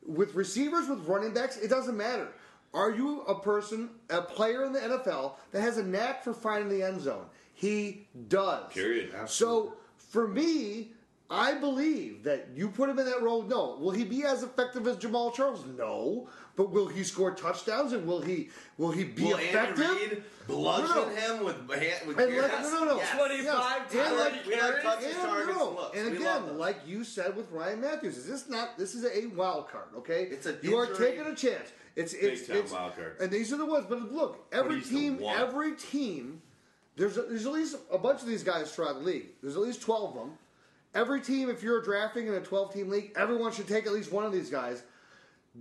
With 0.05 0.35
receivers, 0.35 0.89
with 0.89 1.07
running 1.07 1.33
backs, 1.33 1.57
it 1.57 1.69
doesn't 1.69 1.97
matter. 1.97 2.29
Are 2.75 2.91
you 2.91 3.23
a 3.23 3.35
person, 3.35 3.91
a 4.11 4.21
player 4.21 4.65
in 4.65 4.73
the 4.73 4.81
NFL 4.81 5.35
that 5.53 5.61
has 5.61 5.79
a 5.79 5.83
knack 5.83 6.23
for 6.25 6.35
finding 6.35 6.69
the 6.69 6.85
end 6.85 7.01
zone? 7.01 7.27
He 7.55 8.07
does. 8.29 8.73
Period. 8.73 9.15
So 9.27 9.75
for 9.97 10.29
me, 10.29 10.93
I 11.29 11.55
believe 11.55 12.23
that 12.23 12.49
you 12.55 12.69
put 12.69 12.89
him 12.89 12.99
in 13.01 13.07
that 13.07 13.21
role. 13.21 13.43
No, 13.43 13.77
will 13.81 13.91
he 13.91 14.05
be 14.05 14.23
as 14.25 14.43
effective 14.45 14.87
as 14.87 14.97
Jamaal 14.97 15.35
Charles? 15.35 15.65
No, 15.77 16.29
but 16.55 16.71
will 16.71 16.87
he 16.87 17.03
score 17.03 17.35
touchdowns 17.35 17.93
and 17.93 18.07
will 18.07 18.21
he 18.21 18.51
will 18.79 18.93
he 18.93 19.03
be 19.05 19.25
Will 19.25 19.37
effective? 19.37 19.85
Andy 19.85 20.05
Reid 20.15 20.23
bludgeon 20.47 20.89
No, 20.95 21.05
no. 21.05 21.09
him 21.09 21.45
with 21.45 21.57
hand 21.83 22.07
with 22.07 22.19
And 22.21 22.33
yes. 22.33 22.53
like, 22.53 22.63
no, 22.63 22.79
no, 22.79 22.85
no. 22.85 22.97
Yes. 22.99 23.17
25 23.17 23.47
Yes. 23.93 24.07
And 24.09 24.19
like, 24.21 24.47
We 24.47 24.55
carries. 24.55 24.83
touches, 24.85 25.17
and, 25.17 25.23
no. 25.25 25.39
and 25.41 25.49
looks. 25.77 25.99
and 25.99 26.11
We 26.13 26.19
love 26.25 26.45
again, 26.45 26.59
like 26.59 26.77
you 26.87 27.03
said 27.03 27.37
with 27.37 27.51
Ryan 27.51 27.81
Mathews, 27.81 28.17
is 28.17 28.27
this 28.29 28.49
not? 28.49 28.79
This 28.79 28.95
is 28.95 29.05
a 29.05 29.27
wild 29.35 29.69
card, 29.69 29.87
okay? 29.99 30.29
It's 30.31 30.47
a 30.47 30.57
you 30.63 30.77
are 30.77 30.87
taking 30.95 31.23
a 31.27 31.35
chance. 31.35 31.73
It's 31.97 32.13
it's 32.15 32.47
Big 32.47 32.57
it's 32.59 32.73
wild 32.73 32.95
card. 32.95 33.17
and 33.21 33.33
these 33.33 33.53
are 33.53 33.57
the 33.57 33.67
ones. 33.67 33.87
But 33.89 34.13
look, 34.13 34.47
every 34.53 34.81
team, 34.81 35.21
every 35.27 35.73
team, 35.73 36.41
there's 36.97 37.17
a, 37.17 37.23
there's 37.23 37.47
at 37.47 37.53
least 37.53 37.77
a 37.91 37.99
bunch 37.99 38.21
of 38.21 38.29
these 38.29 38.45
guys 38.45 38.71
throughout 38.73 38.95
the 38.95 39.01
league. 39.01 39.27
There's 39.43 39.57
at 39.57 39.63
least 39.63 39.81
twelve 39.83 40.11
of 40.11 40.15
them. 40.15 40.39
Every 40.97 41.21
team, 41.21 41.51
if 41.51 41.63
you're 41.63 41.83
drafting 41.83 42.27
in 42.27 42.33
a 42.35 42.41
12 42.41 42.73
team 42.73 42.89
league, 42.89 43.13
everyone 43.17 43.53
should 43.53 43.69
take 43.69 43.87
at 43.87 43.93
least 43.93 44.11
one 44.11 44.25
of 44.25 44.33
these 44.33 44.49
guys. 44.49 44.83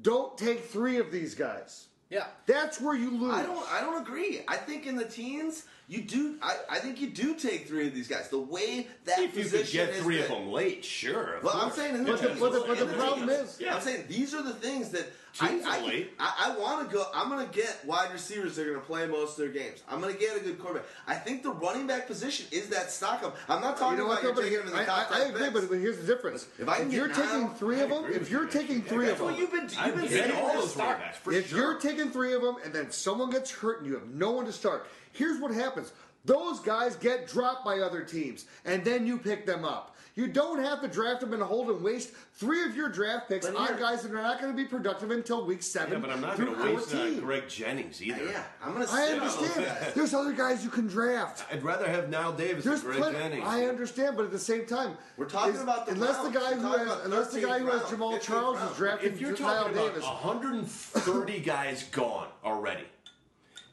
Don't 0.02 0.38
take 0.38 0.64
three 0.64 0.98
of 0.98 1.12
these 1.12 1.36
guys. 1.36 1.88
yeah. 2.10 2.28
That's 2.46 2.80
where 2.80 2.96
you 2.96 3.12
lose. 3.12 3.34
I 3.34 3.44
don't. 3.44 3.72
I 3.72 3.82
don't 3.82 4.02
agree. 4.02 4.42
I 4.48 4.56
think 4.56 4.86
in 4.88 4.96
the 4.96 5.04
teens, 5.06 5.66
you 5.90 6.02
do. 6.02 6.38
I, 6.42 6.56
I 6.70 6.80
think 6.80 7.02
you 7.02 7.10
do 7.10 7.36
take 7.36 7.68
three 7.68 7.86
of 7.88 7.94
these 7.94 8.08
guys. 8.08 8.30
The 8.30 8.40
way 8.40 8.88
that 9.06 9.20
If 9.20 9.38
you 9.38 9.44
could 9.44 9.68
get 9.70 9.90
is 9.90 10.02
three 10.04 10.22
of 10.22 10.28
them 10.30 10.52
late, 10.52 10.86
sure. 10.86 11.36
of 11.36 11.44
Well, 11.44 11.54
I'm 11.54 11.62
course. 11.64 11.76
saying 11.76 11.96
who 11.96 12.06
But 12.06 12.22
the- 12.22 12.28
but 12.40 12.52
the- 12.54 12.64
but 12.68 12.78
the 12.78 12.90
in 12.90 12.96
problem 12.96 13.28
teams. 13.30 13.60
is- 13.60 13.68
I'm 13.70 13.82
saying 13.82 14.06
these 14.08 14.34
are 14.34 14.42
the 14.44 14.54
things 14.54 14.90
that 14.92 15.06
I, 15.42 15.62
I. 15.66 16.06
I, 16.20 16.52
I 16.52 16.58
want 16.58 16.90
to 16.90 16.96
go. 16.96 17.06
I'm 17.14 17.30
going 17.30 17.48
to 17.48 17.54
get 17.54 17.84
wide 17.86 18.12
receivers 18.12 18.56
that 18.56 18.64
are 18.64 18.72
going 18.72 18.80
to 18.82 18.86
play 18.86 19.06
most 19.08 19.32
of 19.32 19.38
their 19.38 19.50
games. 19.50 19.84
I'm 19.90 20.00
going 20.02 20.14
to 20.14 20.20
get 20.20 20.38
a 20.38 20.40
good 20.40 20.60
quarterback. 20.60 20.88
I 21.08 21.16
think 21.16 21.44
the 21.44 21.52
running 21.52 21.88
back 21.88 22.08
position 22.08 22.46
is 22.52 22.70
that 22.70 22.92
stock 22.92 23.24
up. 23.24 23.36
I'm 23.50 23.62
not 23.62 23.78
talking 23.78 23.98
You 23.98 24.06
know 24.06 24.12
about 24.12 24.24
what? 24.24 24.36
you're 24.36 24.44
taking 24.44 24.58
them 24.60 24.68
in 24.68 24.74
the 24.74 24.82
I, 24.82 24.86
top 24.86 25.12
I, 25.12 25.16
I 25.16 25.20
10 25.26 25.36
agree, 25.36 25.50
but, 25.50 25.70
but 25.70 25.78
here's 25.80 25.98
the 25.98 26.06
difference. 26.06 26.48
If 26.58 26.70
I 26.70 26.78
can 26.78 26.92
you're 26.92 27.10
taking 27.10 27.50
three 27.50 27.82
of 27.82 27.90
them, 27.90 28.06
if 28.10 28.30
you're 28.30 28.44
you. 28.44 28.50
taking 28.50 28.82
three 28.82 29.10
of 29.10 29.18
them, 29.18 29.36
you've 29.36 29.52
been. 29.52 29.70
You've 29.86 29.96
been 29.96 30.08
saying 30.08 30.32
all 30.36 30.54
those 30.54 30.76
running 30.76 31.02
backs, 31.02 31.20
if 31.28 31.50
sure. 31.50 31.60
you're 31.60 31.80
taking 31.80 32.12
three 32.12 32.34
of 32.34 32.42
them 32.42 32.56
and 32.64 32.74
then 32.74 32.92
someone 32.92 33.30
gets 33.30 33.52
hurt 33.52 33.80
and 33.80 33.88
you 33.88 33.94
have 33.96 34.08
no 34.10 34.32
one 34.32 34.46
to 34.46 34.54
start, 34.54 34.88
here's 35.12 35.40
what 35.40 35.52
happens. 35.52 35.92
Those 36.26 36.60
guys 36.60 36.96
get 36.96 37.28
dropped 37.28 37.64
by 37.64 37.80
other 37.80 38.02
teams, 38.02 38.46
and 38.66 38.84
then 38.84 39.06
you 39.06 39.18
pick 39.20 39.46
them 39.46 39.64
up. 39.64 39.95
You 40.16 40.28
don't 40.28 40.64
have 40.64 40.82
to 40.82 40.88
draft 40.88 41.20
them 41.20 41.34
and 41.34 41.44
hold 41.44 41.70
and 41.70 41.82
waste 41.84 42.12
three 42.36 42.64
of 42.64 42.74
your 42.74 42.88
draft 42.88 43.28
picks 43.28 43.46
But 43.48 43.58
on 43.58 43.78
guys 43.78 44.02
that 44.04 44.14
are 44.14 44.22
not 44.22 44.40
going 44.40 44.50
to 44.50 44.56
be 44.56 44.64
productive 44.64 45.12
until 45.12 45.46
week 45.46 45.62
seven. 45.62 45.92
Yeah, 45.92 46.00
but 46.00 46.10
I'm 46.10 46.22
not 46.22 46.38
going 46.38 46.56
to 46.56 46.64
waste 46.74 46.94
it 46.94 46.98
14. 46.98 47.14
on 47.16 47.20
Greg 47.20 47.50
Jennings 47.50 48.02
either. 48.02 48.24
Yeah, 48.24 48.44
I'm 48.64 48.74
going 48.74 48.88
to. 48.88 48.94
I 48.94 49.08
understand. 49.08 49.94
There's 49.94 50.14
other 50.14 50.32
guys 50.32 50.64
you 50.64 50.70
can 50.70 50.88
draft. 50.88 51.44
I'd 51.52 51.64
rather 51.64 51.86
have 51.90 52.06
Knile 52.06 52.38
Davis 52.38 52.64
There's 52.64 52.82
than 52.82 52.92
Greg 52.92 53.02
plenty. 53.02 53.18
Jennings. 53.18 53.44
I 53.46 53.66
understand, 53.66 54.16
but 54.16 54.24
at 54.24 54.32
the 54.32 54.40
same 54.40 54.66
time, 54.66 54.98
We're 55.18 55.26
talking 55.26 55.56
is- 55.56 55.62
about 55.62 55.86
the 55.86 55.92
unless 55.92 56.16
rounds. 56.16 56.34
the 56.34 56.40
guy 56.40 56.54
who 56.54 56.68
has 56.78 57.06
unless 57.06 57.34
the 57.34 57.42
guy 57.42 57.60
who 57.60 57.66
has 57.68 57.82
Jamaal 57.82 58.14
15th 58.14 58.22
Charles 58.22 58.58
round. 58.58 58.72
is 58.72 58.78
drafting 58.78 59.12
if 59.14 59.20
you're 59.20 59.36
Kyle 59.36 59.64
talking 59.64 59.74
about 59.78 59.90
Davis. 59.96 60.04
130 60.06 61.40
guys 61.42 61.84
gone 61.92 62.28
already, 62.46 62.86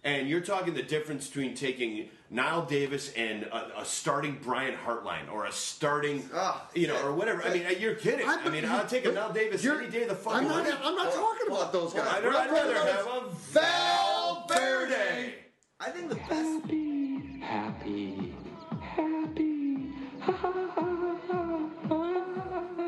and 0.02 0.28
you're 0.28 0.40
talking 0.40 0.74
the 0.74 0.82
difference 0.82 1.28
between 1.28 1.54
taking 1.54 2.08
Knile 2.32 2.66
Davis 2.66 3.12
and 3.12 3.42
a, 3.44 3.80
a 3.80 3.84
starting 3.84 4.38
Brian 4.42 4.74
Hartline 4.74 5.30
or 5.30 5.44
a 5.44 5.52
starting, 5.52 6.28
Ah, 6.32 6.66
you 6.74 6.86
know, 6.86 6.98
or 7.04 7.12
whatever. 7.12 7.42
I 7.44 7.52
mean, 7.52 7.66
you're 7.78 7.94
kidding. 7.94 8.26
I, 8.26 8.36
I'm- 8.36 8.52
mean, 8.52 8.64
I'll 8.64 8.86
take 8.86 9.04
a 9.04 9.10
Knile 9.10 9.34
Davis 9.34 9.62
you're- 9.62 9.78
any 9.82 9.90
day 9.90 10.02
of 10.04 10.08
the 10.08 10.14
fucking 10.14 10.38
I'm 10.40 10.48
not, 10.48 10.64
week. 10.64 10.74
I'm 10.82 10.94
not 10.96 11.12
talking 11.12 11.46
about 11.48 11.72
those 11.72 11.92
guys. 11.92 12.06
I'd, 12.08 12.24
What 12.24 12.34
I'm 12.36 12.42
I'd 12.48 12.50
rather 12.52 12.74
talking 12.74 12.92
have 12.94 13.06
about 13.06 13.24
a 13.24 13.28
is 13.28 13.34
Valverde. 14.48 15.34
I 15.80 15.90
think 15.90 16.08
the 16.08 16.14
best. 16.16 16.30
Happy, 16.32 17.40
happy, 17.40 18.34
happy. 18.80 19.88
Ha, 20.20 20.32
ha, 20.32 20.52
ha, 20.52 21.16
ha, 21.28 21.58
ha. 21.88 22.78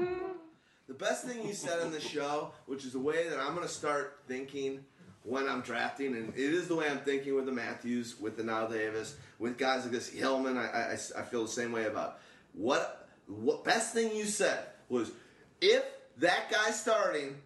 The 0.87 0.95
best 0.95 1.25
thing 1.27 1.47
you 1.47 1.53
said 1.55 1.81
in 1.83 1.91
the 1.91 2.01
show, 2.01 2.53
which 2.67 2.85
is 2.85 2.93
the 2.93 2.99
way 3.01 3.29
that 3.29 3.39
I'm 3.41 3.55
going 3.55 3.67
to 3.67 3.73
start 3.73 4.21
thinking 4.29 4.85
when 5.25 5.49
I'm 5.49 5.63
drafting, 5.63 6.15
and 6.15 6.29
it 6.31 6.55
is 6.55 6.69
the 6.69 6.77
way 6.77 6.89
I'm 6.89 7.01
thinking 7.01 7.35
with 7.35 7.47
the 7.47 7.53
Mathews, 7.53 8.21
with 8.21 8.37
the 8.37 8.45
Knile 8.45 8.71
Davis, 8.71 9.17
with 9.39 9.59
guys 9.59 9.83
like 9.83 9.93
this 9.93 10.09
Hillman. 10.09 10.57
I, 10.57 10.67
I, 10.67 10.93
I 10.93 11.23
feel 11.23 11.43
the 11.43 11.49
same 11.49 11.73
way 11.73 11.87
about 11.87 12.21
what. 12.53 13.01
What 13.27 13.65
best 13.65 13.95
thing 13.95 14.15
you 14.15 14.27
said 14.27 14.67
was 14.91 15.11
if 15.59 15.83
that 16.19 16.51
guy 16.51 16.71
starting 16.73 17.37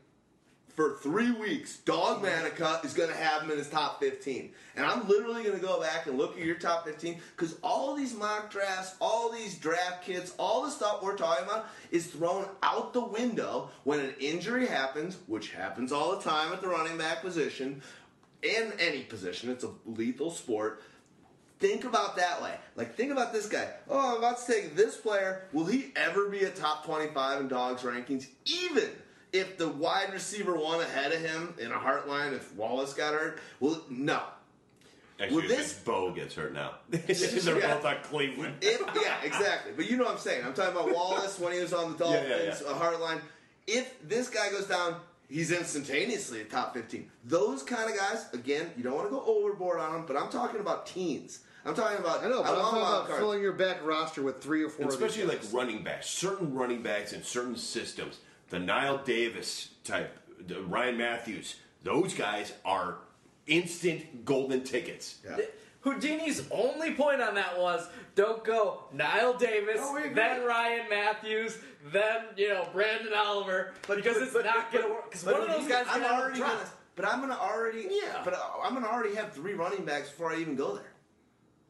for 0.79 0.97
three 0.99 1.33
weeks, 1.33 1.79
Dog 1.79 2.23
Manica 2.23 2.81
is 2.85 2.95
going 2.95 3.09
to 3.09 3.17
have 3.17 3.43
him 3.43 3.51
in 3.51 3.59
his 3.59 3.69
top 3.69 3.99
15. 3.99 4.53
And 4.77 4.87
I'm 4.87 5.09
literally 5.09 5.43
going 5.43 5.59
to 5.59 5.61
go 5.61 5.81
back 5.81 6.07
and 6.07 6.17
look 6.17 6.39
at 6.39 6.45
your 6.45 6.55
top 6.55 6.87
15 6.87 7.21
because 7.37 7.57
all 7.65 7.97
these 7.97 8.15
mock 8.15 8.49
drafts, 8.49 8.95
all 9.01 9.33
these 9.33 9.59
draft 9.59 10.05
kits, 10.05 10.35
all 10.39 10.63
the 10.63 10.71
stuff 10.71 11.03
we're 11.03 11.17
talking 11.17 11.47
about 11.47 11.67
is 11.91 12.07
thrown 12.07 12.47
out 12.63 12.93
the 12.93 13.03
window 13.03 13.71
when 13.83 13.99
an 13.99 14.15
injury 14.21 14.69
happens, 14.69 15.17
which 15.27 15.51
happens 15.51 15.91
all 15.91 16.17
the 16.17 16.23
time 16.23 16.53
at 16.53 16.61
the 16.61 16.69
running 16.69 16.97
back 16.97 17.23
position, 17.23 17.83
in 18.43 18.73
any 18.79 19.03
position. 19.03 19.51
It's 19.51 19.65
a 19.65 19.73
lethal 19.85 20.31
sport. 20.31 20.81
Think 21.59 21.83
about 21.83 22.15
that 22.19 22.41
way. 22.41 22.55
Like, 22.77 22.95
think 22.95 23.11
about 23.11 23.33
this 23.33 23.49
guy. 23.49 23.69
Oh, 23.91 24.13
I'm 24.13 24.19
about 24.19 24.39
to 24.47 24.53
take 24.53 24.77
this 24.77 24.97
player. 24.97 25.43
Will 25.53 25.67
he 25.67 25.93
ever 25.97 26.29
be 26.29 26.45
a 26.45 26.51
top 26.51 26.87
25 26.87 27.41
in 27.41 27.49
dogs 27.49 27.83
rankings? 27.83 28.29
Even 28.45 28.91
if 29.33 29.59
the 29.59 29.69
wide 29.69 30.13
receiver 30.13 30.57
one 30.57 30.81
ahead 30.81 31.13
of 31.13 31.21
him 31.21 31.55
in 31.59 31.71
a 31.73 31.77
Hartline, 31.77 32.33
if 32.35 32.55
Wallace 32.55 32.95
got 32.95 33.15
hurt? 33.15 33.39
Well, 33.61 33.83
no. 33.91 34.23
Actually, 35.21 35.37
Well, 35.43 35.51
if 35.51 35.57
this- 35.57 35.73
Bo 35.75 36.13
gets 36.13 36.35
hurt 36.35 36.53
now. 36.55 36.75
They're 36.91 37.59
Yeah. 37.59 37.75
both 37.75 37.85
on 37.85 37.97
Cleveland. 38.05 38.55
If, 38.61 38.81
yeah, 39.03 39.21
exactly. 39.23 39.73
But 39.77 39.91
you 39.91 39.97
know 39.97 40.05
what 40.05 40.13
I'm 40.15 40.19
saying. 40.19 40.45
I'm 40.45 40.55
talking 40.55 40.73
about 40.77 40.95
Wallace 40.95 41.39
when 41.39 41.53
he 41.53 41.61
was 41.61 41.73
on 41.73 41.93
the 41.93 41.99
Dolphins, 41.99 42.29
Yeah, 42.29 42.37
yeah, 42.37 42.45
yeah. 42.45 42.71
a 42.71 42.75
Hartline. 42.81 43.21
If 43.67 43.93
this 44.09 44.29
guy 44.31 44.49
goes 44.51 44.67
down, 44.67 44.97
he's 45.29 45.51
instantaneously 45.51 46.41
a 46.41 46.45
top 46.45 46.73
15. 46.75 47.11
Those 47.25 47.63
kind 47.65 47.91
of 47.91 47.97
guys, 47.97 48.27
again, 48.33 48.71
you 48.77 48.83
don't 48.85 48.95
want 48.95 49.09
to 49.09 49.11
go 49.11 49.23
overboard 49.27 49.81
on 49.81 49.93
them, 49.93 50.05
but 50.07 50.17
I'm 50.17 50.31
talking 50.31 50.61
about 50.61 50.87
teens. 50.87 51.41
I'm 51.65 51.75
talking 51.75 51.99
about. 51.99 52.25
I 52.25 52.29
know, 52.29 52.43
but 52.43 52.53
I'm 52.53 52.61
talking 52.61 52.79
about 52.79 53.07
cards. 53.09 53.19
filling 53.21 53.43
your 53.43 53.53
back 53.53 53.85
roster 53.85 54.23
with 54.23 54.41
three 54.41 54.63
or 54.63 54.71
four. 54.71 54.87
of 54.87 54.93
these 54.93 55.01
especially 55.03 55.25
like 55.29 55.41
running 55.53 55.83
backs, 55.83 56.09
certain 56.09 56.55
running 56.55 56.81
backs 56.83 57.13
in 57.13 57.23
certain 57.25 57.57
systems, 57.57 58.19
the 58.51 58.59
Knile 58.59 59.05
Davis 59.05 59.71
type, 59.85 60.19
the 60.47 60.63
Ryan 60.63 60.97
Mathews, 60.97 61.57
those 61.83 62.15
guys 62.15 62.53
are 62.65 62.99
instant 63.47 64.25
golden 64.25 64.63
tickets. 64.63 65.19
Yeah. 65.25 65.39
Houdini's 65.85 66.43
only 66.51 66.93
point 66.95 67.21
on 67.23 67.35
that 67.37 67.59
was 67.59 67.89
don't 68.15 68.45
go 68.45 68.85
Knile 68.95 69.39
Davis, 69.39 69.77
No, 69.77 70.11
then 70.13 70.45
Ryan 70.45 70.89
Mathews, 70.91 71.59
then 71.93 72.25
you 72.37 72.49
know 72.49 72.69
Branden 72.75 73.17
Oliver, 73.17 73.73
but, 73.87 73.97
because 73.97 74.17
it's 74.17 74.35
not 74.35 74.73
gonna 74.73 74.89
work. 74.89 75.11
Because 75.11 75.25
one 75.25 75.43
of 75.43 75.49
those 75.49 75.69
guys 75.69 75.87
I'm 75.89 76.01
gonna 76.01 76.09
have 76.09 76.19
a 76.19 76.23
already 76.23 76.41
gonna. 76.41 76.69
But 76.97 77.07
I'm 77.07 77.21
gonna 77.21 77.39
already. 77.39 77.87
Yeah. 77.91 78.23
But 78.25 78.35
uh, 78.35 78.39
I'm 78.63 78.75
gonna 78.75 78.89
already 78.89 79.15
have 79.15 79.33
three 79.33 79.55
running 79.55 79.85
backs 79.85 80.11
before 80.11 80.33
I 80.33 80.41
even 80.41 80.57
go 80.57 80.75
there. 80.75 80.93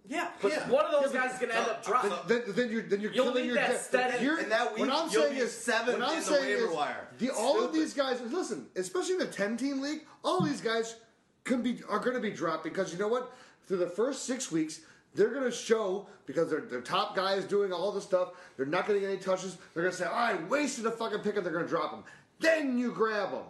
Yeah, 0.08 0.30
but 0.40 0.50
Yeah. 0.52 0.68
one 0.70 0.86
of 0.86 1.02
those 1.02 1.12
Yeah, 1.12 1.20
guys 1.26 1.34
is 1.34 1.38
gonna 1.40 1.52
end 1.52 1.68
up 1.68 1.84
so- 1.84 1.90
dropping. 1.90 2.12
Then, 2.26 2.42
then 2.48 2.70
you're 2.70 2.82
then 2.82 3.00
you're 3.00 3.12
You'll 3.12 3.26
killing 3.26 3.44
your 3.44 3.54
that 3.56 3.92
depth. 3.92 4.22
You're- 4.22 4.42
And 4.42 4.50
that 4.50 4.72
week, 4.74 4.80
what 4.80 4.90
I'm 4.90 5.10
you'll 5.10 5.22
saying 5.24 5.34
be 5.34 5.40
is 5.40 5.52
seven 5.52 6.00
what 6.00 6.08
I'm 6.08 6.14
in 6.14 6.20
the 6.20 6.24
saying 6.24 6.44
waiver 6.46 6.70
is 6.70 6.74
wire. 6.76 7.08
The, 7.18 7.30
all 7.30 7.62
of 7.62 7.72
these 7.72 7.92
guys, 7.94 8.20
listen, 8.22 8.68
especially 8.74 9.14
in 9.14 9.18
the 9.20 9.26
10 9.26 9.56
team 9.58 9.80
league, 9.82 10.06
all 10.24 10.40
these 10.40 10.60
guys 10.62 10.96
can 11.44 11.62
be 11.62 11.82
are 11.88 11.98
going 11.98 12.14
to 12.14 12.20
be 12.20 12.30
dropped 12.30 12.64
because 12.64 12.92
you 12.92 12.98
know 12.98 13.08
what? 13.08 13.32
Through 13.66 13.78
the 13.78 13.86
first 13.88 14.24
six 14.24 14.50
weeks, 14.50 14.80
they're 15.14 15.28
going 15.30 15.44
to 15.44 15.50
show 15.50 16.06
because 16.26 16.48
their 16.50 16.60
their 16.62 16.80
top 16.80 17.14
guy 17.14 17.34
is 17.34 17.44
doing 17.44 17.72
all 17.72 17.92
the 17.92 18.00
stuff. 18.00 18.30
They're 18.56 18.64
not 18.66 18.86
going 18.86 18.98
to 19.00 19.06
get 19.06 19.12
any 19.12 19.20
touches. 19.22 19.56
They're 19.74 19.82
going 19.82 19.92
to 19.92 19.98
say, 19.98 20.06
"Oh, 20.08 20.14
I 20.14 20.34
wasted 20.48 20.86
a 20.86 20.90
fucking 20.90 21.20
pick," 21.20 21.36
and 21.36 21.44
they're 21.44 21.52
going 21.52 21.64
to 21.66 21.70
drop 21.70 21.90
them. 21.90 22.04
Then 22.40 22.78
you 22.78 22.92
grab 22.92 23.32
them. 23.32 23.44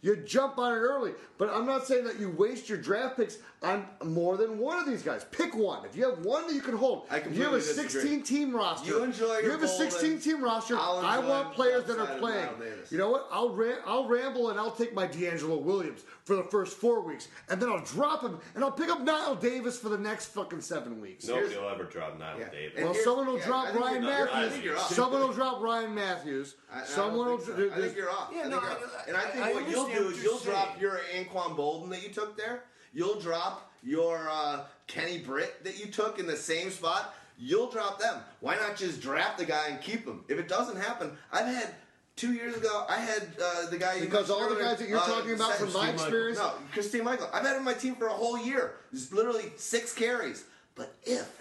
you 0.00 0.14
jump 0.14 0.58
on 0.58 0.72
it 0.72 0.78
early. 0.78 1.12
But 1.38 1.50
I'm 1.50 1.66
not 1.66 1.84
saying 1.86 2.04
that 2.04 2.20
you 2.20 2.30
waste 2.30 2.68
your 2.68 2.78
draft 2.78 3.16
picks 3.16 3.38
on 3.60 3.86
more 4.04 4.36
than 4.36 4.58
one 4.58 4.78
of 4.78 4.86
these 4.86 5.02
guys. 5.02 5.24
Pick 5.32 5.56
one. 5.56 5.84
If 5.84 5.96
you 5.96 6.08
have 6.08 6.24
one 6.24 6.46
that 6.46 6.54
you 6.54 6.60
can 6.60 6.76
hold, 6.76 7.06
I 7.10 7.16
if 7.16 7.24
you 7.36 7.42
have 7.42 7.54
a 7.54 7.56
completely 7.56 7.60
disagree. 7.84 8.00
16 8.18 8.22
team 8.22 8.54
roster, 8.54 8.88
You 8.88 9.02
enjoy 9.02 9.26
your 9.26 9.42
you 9.42 9.50
have 9.50 9.62
a 9.62 9.68
16 9.68 10.20
team 10.20 10.44
roster. 10.44 10.76
I'll 10.78 10.98
I 10.98 11.16
enjoy 11.16 11.28
want 11.28 11.54
players 11.54 11.84
that 11.86 11.98
are 11.98 12.18
playing. 12.18 12.48
You 12.90 12.98
know 12.98 13.10
what? 13.10 13.26
I'll 13.32 13.50
ram- 13.50 13.78
I'll 13.84 14.06
ramble 14.06 14.50
and 14.50 14.60
I'll 14.60 14.70
take 14.70 14.94
my 14.94 15.08
DeAngelo 15.08 15.60
Williams 15.60 16.02
for 16.24 16.36
the 16.36 16.44
first 16.44 16.76
four 16.76 17.00
weeks, 17.00 17.28
and 17.48 17.60
then 17.60 17.68
I'll 17.68 17.82
drop 17.84 18.22
him 18.22 18.38
and 18.54 18.62
I'll 18.62 18.70
pick 18.70 18.90
up 18.90 19.04
Knile 19.04 19.40
Davis 19.40 19.76
for 19.78 19.88
the 19.88 19.98
next 19.98 20.26
fucking 20.26 20.60
seven 20.60 21.00
weeks. 21.00 21.26
Nobody 21.26 21.56
will 21.56 21.68
ever 21.68 21.84
drop 21.84 22.18
Knile 22.20 22.50
Davis. 22.52 22.84
Well, 22.84 22.94
someone 22.94 23.26
will 23.26 23.38
yeah, 23.38 23.46
drop 23.46 23.74
Ryan 23.74 24.04
Mathews. 24.04 24.52
think 24.52 24.64
you're 24.64 24.76
off. 24.76 24.92
Someone 24.92 25.20
will 25.22 25.32
drop 25.32 25.60
Ryan 25.60 25.94
Mathews. 25.94 26.54
I, 26.72 26.82
I 26.82 26.84
Someone 26.84 27.26
will. 27.26 27.38
think. 27.38 27.72
I 27.72 27.80
think 27.80 27.96
you're 27.96 28.10
off. 28.10 28.30
Yeah, 28.32 28.46
no, 28.48 28.60
you're 28.60 28.70
I- 28.70 28.76
and 29.08 29.16
I 29.16 29.24
think 29.30 29.44
I 29.44 29.52
what 29.52 29.68
you'll 29.68 29.86
do 29.86 30.08
is 30.10 30.22
you're 30.22 30.32
you'll 30.34 30.38
drop 30.40 30.80
your 30.80 31.00
Anquan 31.12 31.56
Boldin 31.56 31.88
that 31.90 32.02
you 32.04 32.10
took 32.10 32.36
there. 32.36 32.62
You'll 32.94 33.20
drop 33.20 33.70
your 33.82 34.28
uh, 34.30 34.60
Kenny 34.86 35.18
Britt 35.18 35.62
that 35.64 35.78
you 35.78 35.86
took 35.86 36.18
in 36.18 36.26
the 36.26 36.36
same 36.36 36.70
spot. 36.70 37.14
You'll 37.38 37.70
drop 37.70 38.00
them. 38.00 38.16
Why 38.40 38.56
not 38.56 38.76
just 38.76 39.00
draft 39.00 39.38
the 39.38 39.44
guy 39.44 39.68
and 39.68 39.80
keep 39.80 40.04
him? 40.06 40.24
If 40.28 40.38
it 40.38 40.48
doesn't 40.48 40.76
happen, 40.76 41.12
I've 41.32 41.46
had 41.46 41.68
two 42.16 42.32
years 42.32 42.56
ago. 42.56 42.84
I 42.88 42.96
had 42.98 43.22
uh, 43.40 43.70
the 43.70 43.78
guy 43.78 44.00
Because 44.00 44.28
mentioned 44.28 44.30
all 44.50 44.54
the 44.54 44.60
guys 44.60 44.78
that 44.78 44.88
you're 44.88 44.98
uh, 44.98 45.06
talking 45.06 45.34
about 45.34 45.54
from 45.54 45.72
my 45.72 45.72
Christine 45.72 45.82
Michael. 45.86 46.02
experience- 46.04 46.38
No, 46.38 46.52
Christine 46.72 47.04
Michael. 47.04 47.28
I've 47.32 47.42
had 47.44 47.52
him 47.52 47.58
on 47.60 47.64
my 47.64 47.74
team 47.74 47.94
for 47.94 48.06
a 48.08 48.12
whole 48.12 48.38
year. 48.38 48.74
It's 48.92 49.12
literally 49.12 49.52
six 49.56 49.94
carries. 49.94 50.44
But 50.74 50.92
if 51.04 51.40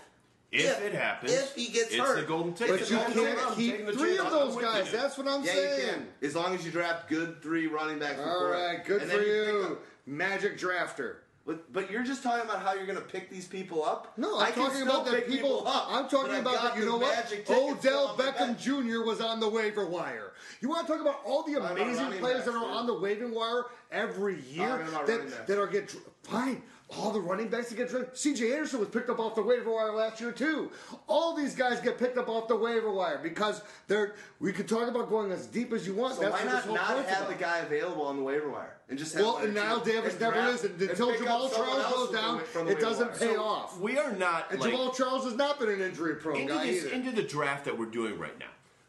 If 0.51 0.81
it 0.83 0.93
happens, 0.93 1.31
if 1.33 1.55
he 1.55 1.67
gets 1.69 1.87
it's 1.89 1.95
hurt, 1.97 2.17
the 2.21 2.27
golden 2.27 2.53
ticket. 2.53 2.79
But 2.79 2.89
you 2.91 2.97
can't 2.97 3.55
keep 3.55 3.87
three 3.89 4.17
of 4.19 4.29
those 4.29 4.55
guys. 4.61 4.91
That's 4.91 5.17
what 5.17 5.27
I'm 5.27 5.43
Yeah, 5.43 5.51
saying. 5.53 5.79
you 5.81 5.93
can. 5.93 6.07
As 6.21 6.35
long 6.35 6.53
as 6.53 6.63
you 6.63 6.71
draft 6.71 7.09
good 7.09 7.41
three 7.41 7.65
running 7.65 7.97
backs. 7.97 8.19
All 8.19 8.25
before 8.25 8.51
right, 8.51 8.85
good 8.85 9.01
And 9.01 9.11
for 9.11 9.21
you, 9.21 9.79
Magic 10.05 10.57
Drafter. 10.59 11.15
But, 11.47 11.71
but 11.71 11.89
you're 11.89 12.03
just 12.03 12.23
talking 12.23 12.43
about 12.43 12.61
how 12.61 12.73
you're 12.73 12.85
going 12.85 12.97
to 12.97 13.03
pick 13.05 13.29
these 13.29 13.47
people 13.47 13.81
up. 13.81 14.11
No, 14.17 14.37
I'm 14.37 14.51
talking 14.51 14.81
about 14.81 15.05
that 15.05 15.13
pick 15.13 15.27
people. 15.29 15.65
up, 15.65 15.87
I'm 15.89 16.09
talking 16.09 16.35
about 16.35 16.61
that. 16.61 16.77
You 16.77 16.85
know 16.85 16.97
what? 16.97 17.15
magic 17.15 17.45
tickets 17.45 17.79
still 17.79 18.09
Odell 18.09 18.15
Beckham. 18.17 18.59
Jr. 18.59 19.05
was 19.05 19.21
on 19.21 19.39
the 19.39 19.47
waiver 19.47 19.85
wire. 19.85 20.33
You 20.59 20.67
want 20.67 20.85
to 20.85 20.91
talk 20.91 21.01
about 21.01 21.21
all 21.25 21.43
the 21.43 21.53
amazing 21.53 22.19
players 22.19 22.39
backs, 22.39 22.45
that 22.47 22.53
are 22.53 22.65
dude. 22.65 22.75
on 22.75 22.85
the 22.85 22.99
waiver 22.99 23.29
wire 23.29 23.63
every 23.93 24.41
year 24.51 24.85
that, 25.05 25.47
that 25.47 25.57
are 25.57 25.67
get 25.67 25.95
fine. 26.23 26.61
All 26.89 27.11
the 27.11 27.21
running 27.21 27.47
backs 27.47 27.69
that 27.69 27.75
get 27.75 27.89
drafted. 27.89 28.17
C.J. 28.17 28.51
Anderson 28.51 28.79
was 28.81 28.89
picked 28.89 29.09
up 29.09 29.19
off 29.19 29.35
the 29.35 29.41
waiver 29.41 29.71
wire 29.71 29.93
last 29.93 30.19
year 30.19 30.33
too. 30.33 30.69
All 31.07 31.33
these 31.33 31.55
guys 31.55 31.79
get 31.79 31.97
picked 31.97 32.17
up 32.17 32.27
off 32.27 32.49
the 32.49 32.57
waiver 32.57 32.91
wire 32.91 33.19
because 33.23 33.61
they're. 33.87 34.15
We 34.39 34.51
could 34.51 34.67
talk 34.67 34.89
about 34.89 35.09
going 35.09 35.31
as 35.31 35.47
deep 35.47 35.71
as 35.71 35.87
you 35.87 35.93
want. 35.93 36.15
So 36.15 36.21
That's 36.21 36.43
why 36.43 36.43
not 36.43 36.67
not 36.67 37.05
have 37.05 37.21
about. 37.23 37.29
the 37.29 37.35
guy 37.35 37.59
available 37.59 38.05
on 38.05 38.17
the 38.17 38.23
waiver 38.23 38.49
wire 38.49 38.76
and 38.89 38.97
just 38.97 39.13
have 39.13 39.23
Well, 39.23 39.37
and 39.37 39.53
your 39.53 39.63
Knile 39.63 39.83
Davis 39.85 40.13
and 40.13 40.21
never 40.21 40.33
draft- 40.35 40.53
is. 40.55 40.63
And 40.63 40.81
and 40.81 40.89
until 40.89 41.13
Jamaal 41.13 41.53
Charles 41.55 41.93
goes 41.93 42.11
down, 42.11 42.39
from 42.45 42.67
it 42.67 42.79
doesn't 42.79 43.11
pay 43.19 43.33
So 43.35 43.43
off. 43.43 43.79
We 43.79 43.97
are 43.97 44.11
not 44.13 44.51
And 44.51 44.59
like, 44.59 44.73
Jamaal 44.73 44.95
Charles 44.95 45.25
has 45.25 45.35
not 45.35 45.59
been 45.59 45.69
an 45.69 45.81
injury 45.81 46.15
prone 46.15 46.37
into 46.37 46.53
guy 46.53 46.67
this 46.67 46.85
either. 46.85 46.93
into 46.95 47.11
the 47.11 47.23
draft 47.23 47.65
that 47.65 47.77
we're 47.77 47.85
doing 47.87 48.17
right 48.17 48.37
now. 48.39 48.45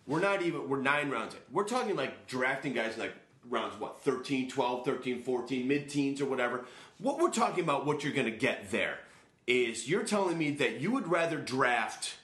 We're 0.06 0.20
not 0.20 0.42
even 0.42 0.68
we're 0.68 0.80
nine 0.80 1.10
rounds 1.10 1.34
in. 1.34 1.40
We're 1.52 1.64
talking 1.64 1.96
like 1.96 2.26
drafting 2.26 2.72
guys 2.72 2.96
like 2.96 3.12
rounds 3.50 3.78
what 3.80 4.00
13, 4.02 4.48
12, 4.50 4.84
13, 4.84 5.22
14, 5.22 5.66
mid-teens 5.68 6.20
or 6.20 6.26
whatever. 6.26 6.64
What 6.98 7.18
we're 7.18 7.30
talking 7.30 7.64
about 7.64 7.86
what 7.86 8.02
you're 8.04 8.12
going 8.12 8.30
to 8.30 8.36
get 8.36 8.70
there 8.70 8.98
is 9.46 9.88
you're 9.88 10.04
telling 10.04 10.36
me 10.38 10.50
that 10.52 10.80
you 10.80 10.90
would 10.92 11.08
rather 11.08 11.38
draft 11.38 12.16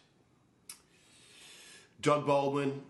Doug 2.00 2.26
Baldwin 2.26 2.82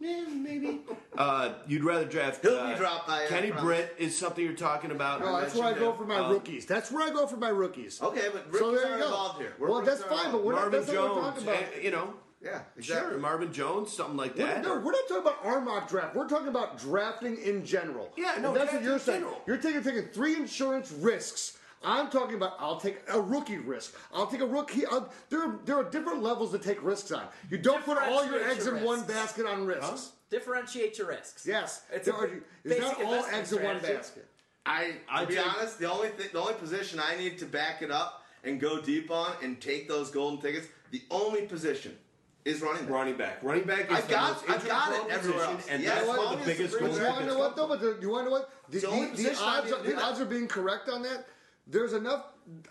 yeah, 0.00 0.24
maybe. 0.28 0.80
Uh, 1.18 1.52
you'd 1.66 1.84
rather 1.84 2.06
draft. 2.06 2.40
He'll 2.40 2.54
uh, 2.54 2.72
be 2.72 2.78
dropped 2.78 3.06
by, 3.06 3.26
Kenny 3.26 3.48
promise. 3.50 3.64
Britt 3.64 3.94
is 3.98 4.16
something 4.16 4.42
you're 4.42 4.54
talking 4.54 4.90
about. 4.90 5.20
No, 5.20 5.38
that's 5.38 5.54
where 5.54 5.64
I 5.64 5.70
mentioned 5.72 5.84
go 5.84 5.90
him. 5.92 5.98
for 5.98 6.04
my 6.06 6.18
Uh, 6.20 6.32
rookies. 6.32 6.64
That's 6.64 6.90
where 6.90 7.06
I 7.06 7.10
go 7.10 7.26
for 7.26 7.36
my 7.36 7.50
rookies. 7.50 8.00
Okay, 8.00 8.28
but 8.32 8.46
so 8.56 8.58
rookies 8.70 8.80
there 8.80 8.86
you 8.86 8.92
aren't 8.92 9.00
go. 9.00 9.06
involved 9.08 9.40
here. 9.40 9.52
We're 9.58 9.68
well, 9.68 9.82
that's 9.82 10.02
fine, 10.04 10.32
but 10.32 10.42
we're 10.42 10.52
not, 10.52 10.60
Marvin 10.70 10.80
that's 10.80 10.92
what 10.92 10.98
we're 11.02 11.08
Jones, 11.22 11.34
talking 11.34 11.48
about. 11.48 11.62
eh, 11.74 11.80
you 11.82 11.90
know, 11.90 12.14
Yeah, 12.42 12.60
exactly. 12.78 13.10
sure, 13.10 13.18
Marvin 13.18 13.52
Jones, 13.52 13.92
something 13.92 14.16
like 14.16 14.34
We're, 14.38 14.46
that. 14.46 14.62
no, 14.62 14.78
we're 14.78 14.92
not 14.92 15.08
talking 15.08 15.22
about 15.24 15.44
our 15.44 15.60
mock 15.60 15.90
draft. 15.90 16.14
We're 16.16 16.28
talking 16.28 16.48
about 16.48 16.78
drafting 16.78 17.36
in 17.42 17.66
general. 17.66 18.10
Yeah, 18.16 18.36
no, 18.40 18.48
And 18.48 18.56
that's 18.56 18.72
what 18.72 18.82
drafting 18.82 18.84
you're 18.84 18.92
in 18.94 19.00
saying. 19.00 19.20
general. 19.20 19.42
You're 19.46 19.56
taking 19.58 19.82
taking 19.82 20.04
three 20.06 20.36
insurance 20.36 20.90
risks. 20.92 21.58
I'm 21.82 22.10
talking 22.10 22.36
about 22.36 22.56
I'll 22.58 22.78
take 22.78 23.00
a 23.08 23.20
rookie 23.20 23.56
risk. 23.58 23.94
I'll 24.12 24.26
take 24.26 24.40
a 24.40 24.46
rookie. 24.46 24.84
I'll, 24.86 25.10
there, 25.30 25.42
are, 25.42 25.58
there 25.64 25.76
are 25.78 25.84
different 25.84 26.22
levels 26.22 26.50
to 26.52 26.58
take 26.58 26.82
risks 26.84 27.10
on. 27.10 27.24
You 27.50 27.58
don't 27.58 27.84
put 27.84 27.96
all 27.98 28.24
your 28.26 28.42
eggs 28.48 28.66
your 28.66 28.76
in 28.76 28.84
one 28.84 29.02
basket 29.04 29.46
on 29.46 29.64
risks. 29.64 30.12
Differentiate 30.30 30.98
your 30.98 31.08
risks. 31.08 31.46
Yes, 31.46 31.82
It's 31.92 32.06
there 32.06 32.14
a 32.14 32.18
are, 32.18 32.26
it's 32.26 32.42
basic 32.64 32.82
not 32.82 33.02
all 33.02 33.14
investment 33.14 33.34
eggs 33.38 33.52
in 33.52 33.62
one 33.64 33.78
basket. 33.80 34.26
I, 34.66 34.84
to 34.84 34.92
I 35.10 35.24
be 35.24 35.34
take- 35.34 35.56
honest, 35.56 35.78
the 35.78 35.90
only 35.90 36.08
thing, 36.10 36.28
the 36.32 36.38
only 36.40 36.54
position 36.54 37.00
I 37.00 37.16
need 37.16 37.38
to 37.38 37.46
back 37.46 37.80
it 37.82 37.90
up 37.90 38.24
and 38.44 38.60
go 38.60 38.80
deep 38.80 39.10
on 39.10 39.32
and 39.42 39.58
take 39.60 39.88
those 39.88 40.10
golden 40.10 40.38
tickets, 40.40 40.66
the 40.90 41.02
only 41.10 41.42
position 41.46 41.96
is 42.44 42.60
running 42.60 42.82
back. 42.84 42.90
Running 42.92 43.14
back. 43.16 43.42
Running 43.42 43.64
back 43.64 43.90
is 43.90 43.96
I've 43.96 44.06
the 44.06 44.14
got- 44.14 44.32
most 44.32 44.50
I've 44.50 44.66
got 44.68 44.92
it 44.92 45.10
everywhere 45.10 45.46
position, 45.46 45.54
else. 45.56 45.66
and 45.70 45.82
Yeah, 45.82 45.94
that's 45.94 46.08
as 46.08 46.18
where 46.18 46.36
the 46.36 46.44
biggest 46.44 46.72
the 46.74 46.78
But 46.80 46.86
goal 46.90 46.98
you 46.98 47.04
want 47.06 47.18
to 47.20 47.26
know 47.26 47.38
what 47.38 47.56
though? 47.56 47.68
But 47.68 47.80
the, 47.80 47.98
you 48.02 48.10
want 48.10 48.26
to 48.26 48.30
know 48.30 48.36
what? 48.36 48.50
The, 48.68 48.78
the 48.80 48.86
the, 49.16 49.22
the 49.30 49.38
odds, 49.40 49.72
are, 49.72 49.82
the 49.82 50.00
odds 50.02 50.20
are 50.20 50.24
being 50.26 50.46
correct 50.46 50.88
on 50.90 51.02
that. 51.02 51.26
There's 51.70 51.92
enough. 51.92 52.24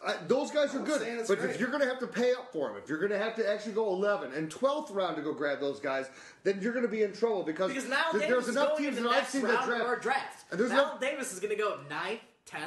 Uh, 0.06 0.14
those 0.28 0.52
guys 0.52 0.76
are 0.76 0.80
good, 0.80 1.02
but 1.28 1.40
great. 1.40 1.52
if 1.52 1.60
you're 1.60 1.70
going 1.70 1.82
to 1.82 1.88
have 1.88 2.00
to 2.00 2.08
pay 2.08 2.34
up 2.34 2.52
for 2.52 2.68
them, 2.68 2.78
if 2.84 2.90
you're 2.90 2.98
going 3.00 3.12
to 3.12 3.18
have 3.18 3.34
to 3.38 3.50
actually 3.50 3.72
go 3.72 3.88
11 3.94 4.34
and 4.34 4.50
12th 4.52 4.94
round 4.94 5.16
to 5.16 5.22
go 5.22 5.34
grab 5.34 5.62
those 5.62 5.80
guys, 5.80 6.10
then 6.44 6.60
you're 6.62 6.74
going 6.74 6.84
to 6.86 6.92
be 6.92 7.04
in 7.04 7.14
trouble 7.14 7.44
because, 7.44 7.70
Because 7.70 7.88
now 7.88 8.12
th- 8.12 8.28
there's 8.28 8.50
enough 8.50 8.78
teams 8.78 8.98
in 8.98 9.04
that 9.04 9.10
the 9.10 9.16
I've 9.16 9.22
next 9.22 9.30
seen 9.32 9.42
that 9.44 9.50
round 9.52 9.62
of 9.62 9.68
draft. 9.78 9.86
our 9.88 10.00
draft. 10.00 10.46
And 10.52 10.60
there's 10.60 10.72
now 10.72 10.82
enough- 10.82 11.00
Davis 11.00 11.32
is 11.32 11.40
going 11.40 11.56
to 11.56 11.62
go 11.62 11.78
9th, 11.90 12.20
10th. 12.50 12.60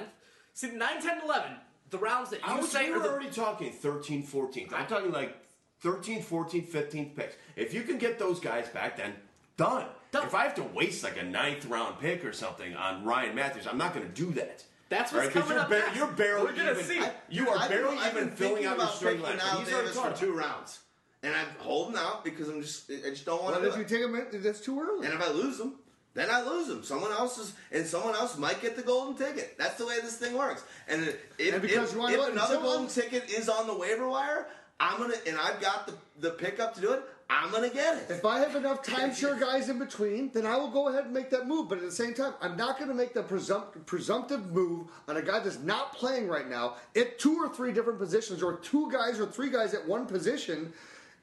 See, 0.55 0.71
9, 0.71 1.03
10, 1.03 1.21
11, 1.23 1.51
the 1.91 1.99
rounds 1.99 2.31
that 2.31 2.41
I 2.45 2.55
you 2.55 2.61
was 2.63 2.71
say 2.71 2.87
we 2.87 2.93
are 2.93 2.97
were 2.99 3.03
the 3.03 3.11
already 3.11 3.31
talking 3.31 3.73
13, 3.73 4.23
14. 4.23 4.69
I'm 4.75 4.87
talking 4.87 5.13
like 5.13 5.37
13, 5.81 6.23
14, 6.23 6.67
15th 6.67 7.15
picks. 7.17 7.35
If 7.57 7.75
you 7.75 7.83
can 7.83 7.99
get 7.99 8.19
those 8.19 8.41
guys 8.41 8.69
back, 8.71 8.97
then 8.97 9.13
done. 9.59 9.85
Done. 10.13 10.27
If 10.27 10.35
I 10.35 10.45
have 10.45 10.55
to 10.55 10.63
waste 10.63 11.05
like 11.05 11.19
a 11.19 11.25
ninth 11.25 11.67
round 11.67 11.99
pick 12.01 12.25
or 12.25 12.33
something 12.33 12.75
on 12.75 13.05
Ryan 13.05 13.35
Mathews, 13.35 13.67
I'm 13.67 13.77
not 13.79 13.93
going 13.95 14.07
to 14.07 14.13
do 14.15 14.31
that. 14.33 14.65
That's 14.93 15.10
what's 15.10 15.12
All 15.12 15.19
right, 15.20 15.32
'cause 15.32 15.43
coming 15.43 15.56
you're 15.56 15.60
up 15.62 15.70
bar- 15.70 15.78
next. 15.78 15.97
You're 15.97 16.06
barely 16.09 16.44
We're 16.44 16.52
gonna 16.56 16.70
even. 16.73 16.85
see. 16.85 17.02
You 17.31 17.48
are 17.48 17.56
I've 17.59 17.70
barely 17.70 17.97
been, 17.97 17.98
I've 17.98 18.16
even 18.16 18.31
filling 18.36 18.55
thinking 18.56 18.66
out 18.66 18.77
your 18.77 18.85
about 18.85 18.94
starting 18.94 19.23
picking 19.23 19.39
lineup. 19.40 19.59
He's 19.64 19.73
already 19.73 19.89
Davis 19.89 19.98
for 19.98 20.12
two 20.27 20.32
rounds, 20.35 20.78
and 21.23 21.35
I'm 21.35 21.47
holding 21.59 21.97
out 21.97 22.24
because 22.24 22.48
I'm 22.51 22.60
just 22.60 22.90
I 22.90 23.09
just 23.10 23.24
don't 23.24 23.43
want 23.43 23.55
What 23.56 23.62
to. 23.62 23.69
if 23.69 23.77
you 23.78 23.85
take 23.85 24.02
them? 24.02 24.43
That's 24.43 24.60
too 24.60 24.78
early. 24.81 25.06
And 25.06 25.14
if 25.14 25.23
I 25.23 25.31
lose 25.31 25.56
them, 25.56 25.77
then 26.14 26.28
I 26.31 26.43
lose 26.43 26.66
them. 26.69 26.85
Someone 26.85 27.10
else 27.12 27.39
is, 27.39 27.55
and 27.70 27.86
someone 27.86 28.14
else 28.14 28.36
might 28.36 28.60
get 28.60 28.77
the 28.77 28.82
golden 28.82 29.14
ticket. 29.16 29.56
That's 29.59 29.77
the 29.77 29.86
way 29.86 29.98
this 30.02 30.16
thing 30.19 30.36
works. 30.36 30.62
And 30.89 31.05
if, 31.39 31.52
And 31.55 31.62
because 31.62 31.90
if, 31.93 31.97
you 31.97 32.06
if 32.06 32.28
another 32.32 32.59
golden 32.59 32.89
ticket 32.89 33.31
is 33.31 33.48
on 33.48 33.66
the 33.66 33.74
waiver 33.74 34.06
wire, 34.06 34.47
I'm 34.78 34.98
gonna, 35.01 35.14
and 35.27 35.39
I've 35.39 35.59
got 35.60 35.86
the 35.86 35.94
the 36.19 36.31
pickup 36.32 36.74
to 36.74 36.81
do 36.82 36.93
it. 36.93 37.02
I'm 37.35 37.51
gonna 37.51 37.71
get 37.71 37.97
it. 37.97 38.11
If 38.11 38.25
I 38.27 38.41
have 38.41 38.55
enough 38.57 38.83
timeshare 38.83 39.41
guys 39.41 39.69
in 39.71 39.79
between, 39.79 40.31
then 40.33 40.45
I 40.45 40.57
will 40.57 40.71
go 40.71 40.89
ahead 40.89 41.07
and 41.07 41.15
make 41.15 41.31
that 41.31 41.47
move. 41.47 41.69
But 41.69 41.79
at 41.79 41.85
the 41.85 41.91
same 41.91 42.13
time, 42.13 42.35
I'm 42.43 42.57
not 42.57 42.77
to 42.89 42.95
make 42.95 43.15
the 43.15 43.23
presumpt- 43.23 43.87
presumptive 43.87 44.53
move 44.53 44.89
on 45.09 45.17
a 45.17 45.23
guy 45.23 45.39
that's 45.39 45.59
not 45.59 45.95
playing 45.95 46.29
right 46.29 46.49
now 46.49 46.77
at 46.95 47.19
two 47.19 47.37
or 47.37 47.49
three 47.49 47.73
different 47.73 47.99
positions, 47.99 48.43
or 48.43 48.59
two 48.59 48.91
guys 48.93 49.19
or 49.19 49.27
three 49.27 49.51
guys 49.51 49.73
at 49.73 49.87
one 49.87 50.07
position, 50.07 50.73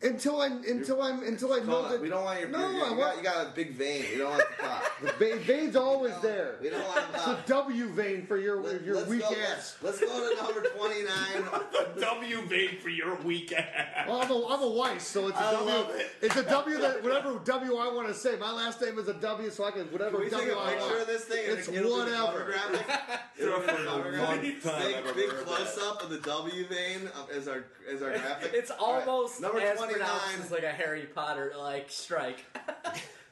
until 0.01 0.41
I'm 0.41 0.63
until 0.63 1.01
I'm 1.01 1.23
until 1.23 1.51
I 1.53 1.59
know 1.59 1.89
that 1.89 2.01
we 2.01 2.07
don't 2.09 2.23
want 2.23 2.39
your. 2.39 2.49
No, 2.49 2.59
you, 2.71 2.81
I 2.83 2.89
you, 2.89 2.95
want 2.95 2.99
got, 2.99 3.17
you 3.17 3.23
got 3.23 3.47
a 3.47 3.49
big 3.49 3.73
vein. 3.75 4.05
We 4.13 4.17
don't 4.19 4.29
want 4.31 4.43
the 4.57 4.63
top. 4.63 4.83
the 5.01 5.11
vein, 5.13 5.39
vein's 5.39 5.75
always 5.75 6.17
there. 6.21 6.55
We 6.61 6.69
don't 6.69 6.83
want 6.87 7.11
the 7.11 7.17
It's 7.17 7.27
a 7.27 7.35
top. 7.35 7.45
W 7.47 7.87
vein 7.89 8.25
for 8.25 8.37
your 8.37 8.61
Let- 8.61 8.83
your 8.83 9.03
weak 9.05 9.21
go, 9.21 9.27
ass. 9.35 9.75
Let's, 9.81 9.99
let's 10.01 10.13
go 10.13 10.29
to 10.35 10.41
number 10.41 10.69
twenty 10.69 11.03
nine. 11.03 11.43
The 11.95 12.01
W 12.01 12.41
vein 12.43 12.77
for 12.81 12.89
your 12.89 13.15
weak 13.21 13.51
ass. 13.51 14.07
Well, 14.07 14.21
I'm 14.21 14.31
a, 14.31 14.47
I'm 14.47 14.61
a 14.61 14.69
Weiss, 14.69 15.05
so 15.05 15.27
it's 15.27 15.37
a 15.37 15.43
I 15.43 15.51
W. 15.53 15.69
love 15.69 15.89
it. 15.95 16.07
It's 16.21 16.35
a 16.35 16.43
W 16.43 16.77
that 16.77 17.03
whatever 17.03 17.39
W 17.43 17.75
I 17.77 17.93
want 17.93 18.07
to 18.07 18.13
say. 18.13 18.37
My 18.37 18.51
last 18.51 18.81
name 18.81 18.97
is 18.99 19.07
a 19.07 19.13
W, 19.13 19.49
so 19.49 19.65
I 19.65 19.71
can 19.71 19.85
whatever 19.87 20.17
Can 20.17 20.25
we 20.25 20.29
take 20.29 20.39
W 20.39 20.53
a 20.53 20.59
I 20.63 20.69
picture 20.73 20.85
want. 20.87 21.01
of 21.01 21.07
this 21.07 21.23
thing? 21.25 21.43
It's 21.45 21.67
it'll 21.67 22.05
be 22.05 22.11
the 22.11 22.15
cover 22.15 22.45
whatever. 22.45 22.85
It'll 23.39 23.59
be 23.61 23.65
the 23.67 23.71
cover 23.85 24.11
graphic. 24.11 24.61
time 24.63 24.73
I've 25.07 25.15
Big, 25.15 25.29
big 25.29 25.29
close 25.45 25.77
up 25.81 26.03
of 26.03 26.09
the 26.09 26.17
W 26.19 26.65
vein 26.67 27.09
as 27.35 27.47
our 27.47 27.63
as 27.91 28.01
our 28.01 28.11
graphic. 28.11 28.51
It's 28.53 28.71
almost 28.71 29.41
number 29.41 29.59
twenty 29.75 29.88
pronounced 29.91 30.31
nine. 30.37 30.45
as 30.45 30.51
like 30.51 30.63
a 30.63 30.71
Harry 30.71 31.05
Potter 31.13 31.53
like 31.57 31.89
strike. 31.89 32.45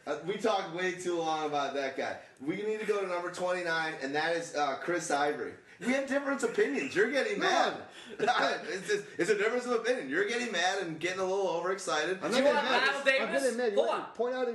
Uh, 0.08 0.16
we 0.26 0.38
talked 0.38 0.74
way 0.74 0.94
too 0.94 1.18
long 1.18 1.46
about 1.48 1.74
that 1.74 1.98
guy. 1.98 2.16
We 2.40 2.56
need 2.56 2.80
to 2.80 2.86
go 2.86 3.02
to 3.02 3.08
number 3.08 3.30
29, 3.30 3.94
and 4.02 4.16
that 4.16 4.38
is 4.38 4.56
uh, 4.56 4.78
Chris 4.82 5.12
Ivory. 5.12 5.52
We 5.86 5.92
have 5.92 6.08
different 6.08 6.42
opinions. 6.44 6.96
You're 6.96 7.12
getting 7.12 7.40
mad. 7.40 7.74
it's, 8.18 8.88
just, 8.88 9.04
it's 9.18 9.30
a 9.30 9.38
difference 9.38 9.66
of 9.66 9.74
opinion. 9.74 10.10
You're 10.10 10.26
getting 10.30 10.50
mad 10.50 10.80
and 10.82 10.98
getting 10.98 11.20
a 11.20 11.26
little 11.26 11.50
overexcited. 11.50 12.20
I'm 12.24 12.32
Do 12.32 12.38
not 12.38 12.38
you 12.38 12.44
getting 12.44 12.56
want 12.56 12.66
mad. 12.72 12.84
Knile 12.84 13.00
I'm 13.00 13.04
Davis? 13.06 13.44
getting 13.44 13.58
mad. 13.58 13.74
Hold 13.76 13.90
on. 13.90 14.02
point 14.16 14.34
out? 14.36 14.48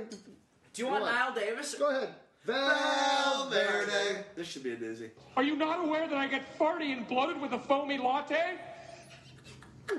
Do 0.73 0.81
you 0.81 0.87
want 0.87 1.03
Go 1.03 1.09
on. 1.11 1.15
Knile 1.15 1.35
Davis? 1.35 1.75
Go 1.75 1.89
ahead. 1.89 2.09
Valverde. 2.45 4.23
This 4.35 4.47
should 4.47 4.63
be 4.63 4.71
a 4.71 4.75
dizzy. 4.75 5.11
Are 5.37 5.43
you 5.43 5.55
not 5.55 5.85
aware 5.85 6.07
that 6.07 6.17
I 6.17 6.25
get 6.27 6.57
farty 6.57 6.97
and 6.97 7.07
bloated 7.07 7.39
with 7.39 7.53
a 7.53 7.59
foamy 7.59 7.99
latte? 7.99 8.57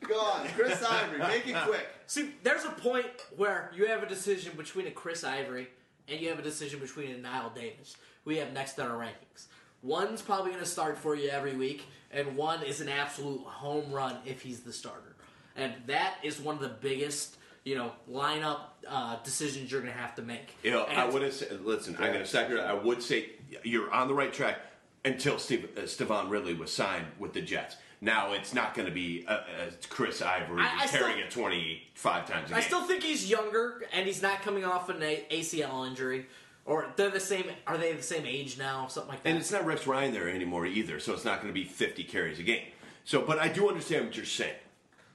Go 0.00 0.18
on, 0.20 0.46
Chris 0.48 0.82
Ivory. 0.82 1.18
Make 1.18 1.46
it 1.46 1.56
quick. 1.66 1.86
See, 2.06 2.30
there's 2.42 2.64
a 2.64 2.70
point 2.70 3.06
where 3.36 3.70
you 3.74 3.86
have 3.86 4.02
a 4.02 4.06
decision 4.06 4.52
between 4.56 4.86
a 4.86 4.90
Chris 4.90 5.24
Ivory 5.24 5.68
and 6.08 6.20
you 6.20 6.28
have 6.28 6.38
a 6.38 6.42
decision 6.42 6.80
between 6.80 7.10
a 7.12 7.18
Knile 7.18 7.54
Davis, 7.54 7.96
we 8.24 8.38
have 8.38 8.52
next 8.52 8.78
on 8.80 8.90
our 8.90 8.98
rankings. 8.98 9.46
One's 9.82 10.22
probably 10.22 10.50
going 10.50 10.62
to 10.62 10.68
start 10.68 10.98
for 10.98 11.14
you 11.14 11.28
every 11.28 11.54
week, 11.54 11.84
and 12.10 12.36
one 12.36 12.62
is 12.62 12.80
an 12.80 12.88
absolute 12.88 13.40
home 13.42 13.92
run 13.92 14.16
if 14.24 14.42
he's 14.42 14.60
the 14.60 14.72
starter. 14.72 15.14
And 15.56 15.74
that 15.86 16.14
is 16.22 16.40
one 16.40 16.56
of 16.56 16.60
the 16.60 16.68
biggest, 16.68 17.36
you 17.64 17.76
know, 17.76 17.92
lineup 18.10 18.60
uh, 18.88 19.16
decisions 19.22 19.70
you're 19.70 19.80
going 19.80 19.92
to 19.92 19.98
have 19.98 20.14
to 20.16 20.22
make. 20.22 20.54
You 20.62 20.72
know, 20.72 20.84
I 20.84 21.04
would 21.04 21.22
have 21.22 21.32
said, 21.32 21.64
listen, 21.64 21.94
I'm 21.96 22.12
going 22.12 22.20
to 22.20 22.26
second. 22.26 22.58
I 22.58 22.74
would 22.74 23.02
say 23.02 23.30
you're 23.62 23.92
on 23.92 24.08
the 24.08 24.14
right 24.14 24.32
track 24.32 24.58
until 25.04 25.38
Steve, 25.38 25.68
uh, 25.76 25.86
Stevan 25.86 26.28
Ridley 26.28 26.54
was 26.54 26.72
signed 26.72 27.06
with 27.18 27.32
the 27.32 27.40
Jets. 27.40 27.76
Now 28.00 28.32
it's 28.32 28.54
not 28.54 28.74
going 28.74 28.86
to 28.86 28.94
be 28.94 29.24
uh, 29.26 29.32
uh, 29.32 29.42
Chris 29.88 30.22
Ivory 30.22 30.62
I- 30.62 30.84
I 30.84 30.86
carrying 30.86 31.18
it 31.18 31.30
25 31.30 32.28
times 32.28 32.32
a 32.32 32.34
I 32.44 32.46
game. 32.48 32.54
I 32.56 32.60
still 32.60 32.82
think 32.82 33.02
he's 33.02 33.28
younger, 33.28 33.82
and 33.92 34.06
he's 34.06 34.22
not 34.22 34.42
coming 34.42 34.64
off 34.64 34.88
an 34.88 35.02
A- 35.02 35.26
ACL 35.30 35.86
injury. 35.86 36.26
Or 36.64 36.86
they're 36.96 37.10
the 37.10 37.18
same. 37.18 37.46
Are 37.66 37.78
they 37.78 37.94
the 37.94 38.02
same 38.02 38.26
age 38.26 38.58
now? 38.58 38.86
Something 38.88 39.12
like 39.12 39.22
that. 39.22 39.28
and 39.30 39.38
it's 39.38 39.50
not 39.50 39.64
Rex 39.64 39.86
Ryan 39.86 40.12
there 40.12 40.28
anymore 40.28 40.66
either, 40.66 41.00
so 41.00 41.14
it's 41.14 41.24
not 41.24 41.40
going 41.40 41.52
to 41.52 41.58
be 41.58 41.64
50 41.66 42.04
carries 42.04 42.38
a 42.38 42.42
game. 42.42 42.66
So, 43.04 43.22
but 43.22 43.38
I 43.38 43.48
do 43.48 43.68
understand 43.70 44.04
what 44.04 44.16
you're 44.16 44.26
saying. 44.26 44.54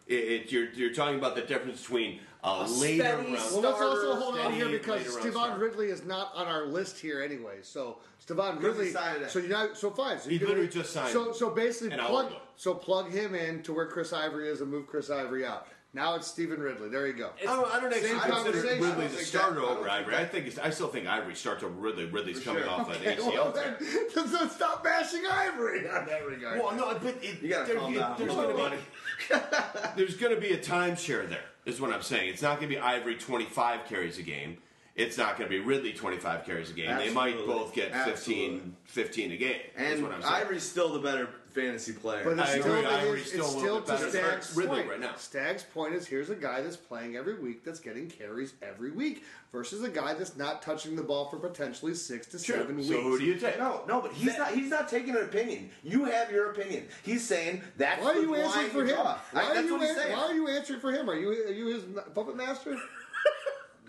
It, 0.08 0.14
it, 0.16 0.52
you're, 0.52 0.72
you're 0.72 0.94
talking 0.94 1.20
about 1.20 1.36
the 1.36 1.44
difference 1.44 1.80
between 1.82 2.20
a, 2.44 2.48
A 2.48 2.68
later 2.68 3.04
round. 3.04 3.26
Well, 3.32 3.36
let's 3.36 3.56
also 3.56 3.76
Starter, 3.96 4.16
hold 4.20 4.38
on 4.40 4.54
here 4.54 4.70
because 4.70 5.00
later 5.08 5.12
Stevan. 5.32 5.60
Ridley 5.60 5.88
is 5.88 6.04
not 6.06 6.32
on 6.36 6.48
our 6.48 6.66
list 6.66 7.00
here 7.00 7.22
anyway. 7.22 7.60
So 7.62 8.00
Stevan 8.20 8.58
Because 8.58 8.78
Ridley, 8.78 9.28
so 9.30 9.40
you 9.40 9.48
know, 9.50 9.74
so 9.74 9.90
fine. 9.92 10.20
So 10.20 10.30
He 10.30 10.38
you're 10.38 10.48
literally 10.50 10.70
just 10.70 10.92
signed 10.94 11.12
So 11.14 11.32
so 11.32 11.50
basically 11.52 11.98
plug 11.98 12.34
so 12.56 12.74
plug 12.74 13.12
him 13.12 13.34
in 13.36 13.64
to 13.64 13.74
where 13.74 13.88
Chris 13.88 14.12
Ivory 14.14 14.50
is 14.50 14.62
and 14.62 14.70
move 14.70 14.88
Chris 14.88 15.10
Ivory 15.10 15.46
out. 15.46 15.68
Now 15.96 16.16
it's 16.16 16.26
Stevan 16.26 16.60
Ridley. 16.60 16.90
There 16.90 17.06
you 17.06 17.14
go. 17.14 17.30
I 17.40 17.46
don't, 17.46 17.72
I 17.72 17.80
don't 17.80 17.94
actually 17.94 18.08
Same 18.10 18.20
consider 18.20 18.34
conversation. 18.34 18.84
Ridley 18.84 18.88
I 19.06 19.08
don't 19.08 19.12
the 19.18 19.24
starter 19.24 19.60
that- 19.62 19.68
over 19.68 19.80
think 19.84 19.92
Ivory. 19.92 20.16
I 20.16 20.26
think 20.26 20.48
it's, 20.48 20.58
I 20.58 20.70
still 20.72 20.88
think 20.88 21.06
Ivory 21.08 21.36
starts 21.36 21.64
over 21.64 21.74
Ridley. 21.76 22.06
Ridley's 22.06 22.40
coming 22.40 22.64
sure. 22.64 22.72
off 22.72 22.90
an 22.90 22.96
Okay, 22.96 23.16
ACL 23.16 23.28
well, 23.32 23.52
tear. 23.52 23.78
then, 23.80 24.32
then 24.32 24.50
stop 24.50 24.84
bashing 24.84 25.22
Ivory 25.32 25.88
on 25.88 26.08
that 26.08 26.26
regard. 26.26 26.60
Well, 26.60 26.76
no, 26.76 26.98
but 27.00 27.24
it, 27.24 27.44
You 27.44 27.50
gotta 27.50 27.68
there- 27.68 27.76
calm 27.80 27.94
it- 27.94 28.00
down. 28.00 28.16
There's 28.18 28.34
going 28.34 28.58
to 28.72 28.76
be 28.76 28.84
there's 29.96 30.16
going 30.18 30.34
to 30.36 30.42
be 30.42 30.54
a 30.54 30.58
timeshare 30.58 31.30
there. 31.30 31.46
Is 31.66 31.80
what 31.80 31.94
I'm 31.94 32.02
saying. 32.02 32.30
It's 32.30 32.42
not 32.42 32.58
going 32.60 32.70
to 32.70 32.76
be 32.76 32.80
Ivory 32.80 33.16
25 33.16 33.86
carries 33.86 34.18
a 34.18 34.22
game. 34.22 34.58
It's 34.96 35.18
not 35.18 35.38
going 35.38 35.50
to 35.50 35.58
be 35.58 35.60
Ridley 35.64 35.94
25 35.94 36.46
carries 36.46 36.70
a 36.70 36.74
game. 36.74 36.96
They 36.98 37.12
might 37.12 37.38
both 37.48 37.74
get 37.74 37.94
15, 37.96 38.04
Absolutely. 38.12 38.72
15 38.86 39.32
a 39.32 39.38
game. 39.38 39.52
is 39.56 39.94
And 39.94 40.04
what 40.04 40.12
I'm 40.12 40.22
saying. 40.22 40.34
Ivory's 40.34 40.64
still 40.70 40.94
the 40.94 41.00
better 41.00 41.30
fantasy 41.54 41.94
player. 41.94 42.24
But 42.24 42.34
it's 42.40 42.42
I 42.42 42.60
still, 42.60 42.74
agree. 42.76 42.80
it 42.80 42.86
Ivory's 42.94 43.22
is- 43.26 43.32
still 43.32 43.46
it's 43.46 43.58
still 43.60 43.82
to 43.82 44.10
Stag's 44.10 44.56
Ridley 44.56 44.78
point. 44.78 44.90
right 44.90 45.00
now. 45.00 45.16
Stag's 45.18 45.64
point 45.64 45.94
is 45.96 46.08
here's 46.08 46.30
a 46.30 46.36
guy 46.36 46.62
that's 46.62 46.76
playing 46.76 47.16
every 47.16 47.36
week 47.36 47.64
that's 47.64 47.80
getting 47.80 48.10
carries 48.10 48.54
every 48.62 48.92
week 48.92 49.24
versus 49.52 49.84
a 49.84 49.90
guy 49.90 50.14
that's 50.16 50.36
not 50.36 50.62
touching 50.62 50.96
the 50.96 51.04
ball 51.04 51.30
for 51.30 51.38
potentially 51.38 51.94
six 51.94 52.26
to 52.28 52.40
Sure. 52.40 52.58
seven 52.58 52.78
weeks. 52.78 52.90
So 52.90 53.02
who 53.02 53.20
do 53.20 53.26
you 53.26 53.36
take? 53.36 53.58
No, 53.60 53.84
no, 53.88 54.02
but 54.02 54.12
he's 54.14 54.38
not. 54.38 54.52
He's 54.54 54.70
not 54.70 54.90
taking 54.90 55.12
an 55.16 55.24
opinion. 55.24 55.70
You 55.84 56.06
have 56.06 56.32
your 56.32 56.52
opinion. 56.52 56.88
He's 57.04 57.24
saying 57.26 57.62
that's 57.78 58.02
Why 58.02 58.12
are 58.14 58.16
you 58.20 58.32
line 58.32 58.42
answering 58.42 58.70
for 58.72 58.86
him? 58.86 58.98
Why 58.98 59.18
I- 59.34 59.46
are 59.58 59.62
you 59.62 59.76
an- 59.76 59.82
Why 60.12 60.18
are 60.24 60.34
you 60.34 60.48
answering 60.48 60.80
for 60.80 60.92
him? 60.92 61.10
Are 61.10 61.16
you 61.16 61.30
are 61.30 61.52
you 61.52 61.68
his 61.68 61.84
puppet 62.16 62.36
master? 62.36 62.78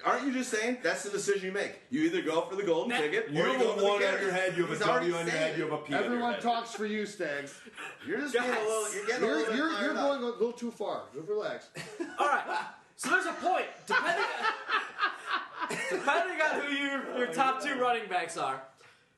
Aren't 0.05 0.27
you 0.27 0.33
just 0.33 0.51
saying 0.51 0.79
that's 0.83 1.03
the 1.03 1.11
decision 1.11 1.45
you 1.47 1.53
make? 1.53 1.81
You 1.91 2.03
either 2.03 2.21
go 2.23 2.43
for 2.43 2.57
the 2.57 2.63
golden 2.63 2.91
Now- 2.91 3.01
ticket, 3.01 3.31
You 3.31 3.43
or 3.43 3.47
you 3.47 3.53
have 3.53 3.61
go 3.63 3.73
for 3.75 3.81
the 3.81 3.85
one 3.87 3.95
on 3.95 4.01
your 4.21 4.31
head. 4.33 4.57
You 4.57 4.63
have 4.67 4.71
He's 4.71 4.81
a 4.83 4.85
W 4.87 5.15
on 5.17 5.27
your 5.27 5.35
head. 5.35 5.57
You 5.57 5.65
have 5.65 5.73
a 5.73 5.77
P 5.79 5.95
on 5.95 6.01
your 6.01 6.05
Everyone 6.05 6.33
head. 6.35 6.43
talks 6.43 6.73
for 6.75 6.85
you, 6.87 7.07
Stags. 7.07 7.55
You're 8.07 8.19
just 8.21 8.35
being 8.35 8.45
a 8.45 8.49
little. 8.49 8.93
You're 8.95 9.07
getting 9.07 9.25
a 9.25 9.27
You're 9.27 9.37
little 9.37 9.57
you're, 9.57 9.81
you're 9.83 9.95
going 9.95 10.23
a 10.23 10.27
little 10.27 10.53
too 10.53 10.71
far. 10.71 11.03
Just 11.15 11.27
relax. 11.29 11.69
All 12.19 12.27
right. 12.29 12.45
So 12.97 13.11
there's 13.11 13.27
a 13.27 13.33
point. 13.33 13.67
Depending 13.87 14.25
depending 15.91 16.39
on 16.41 16.61
who 16.61 16.73
your 16.75 17.19
your 17.19 17.27
top 17.29 17.63
two 17.63 17.75
running 17.81 18.09
backs 18.09 18.37
are, 18.37 18.63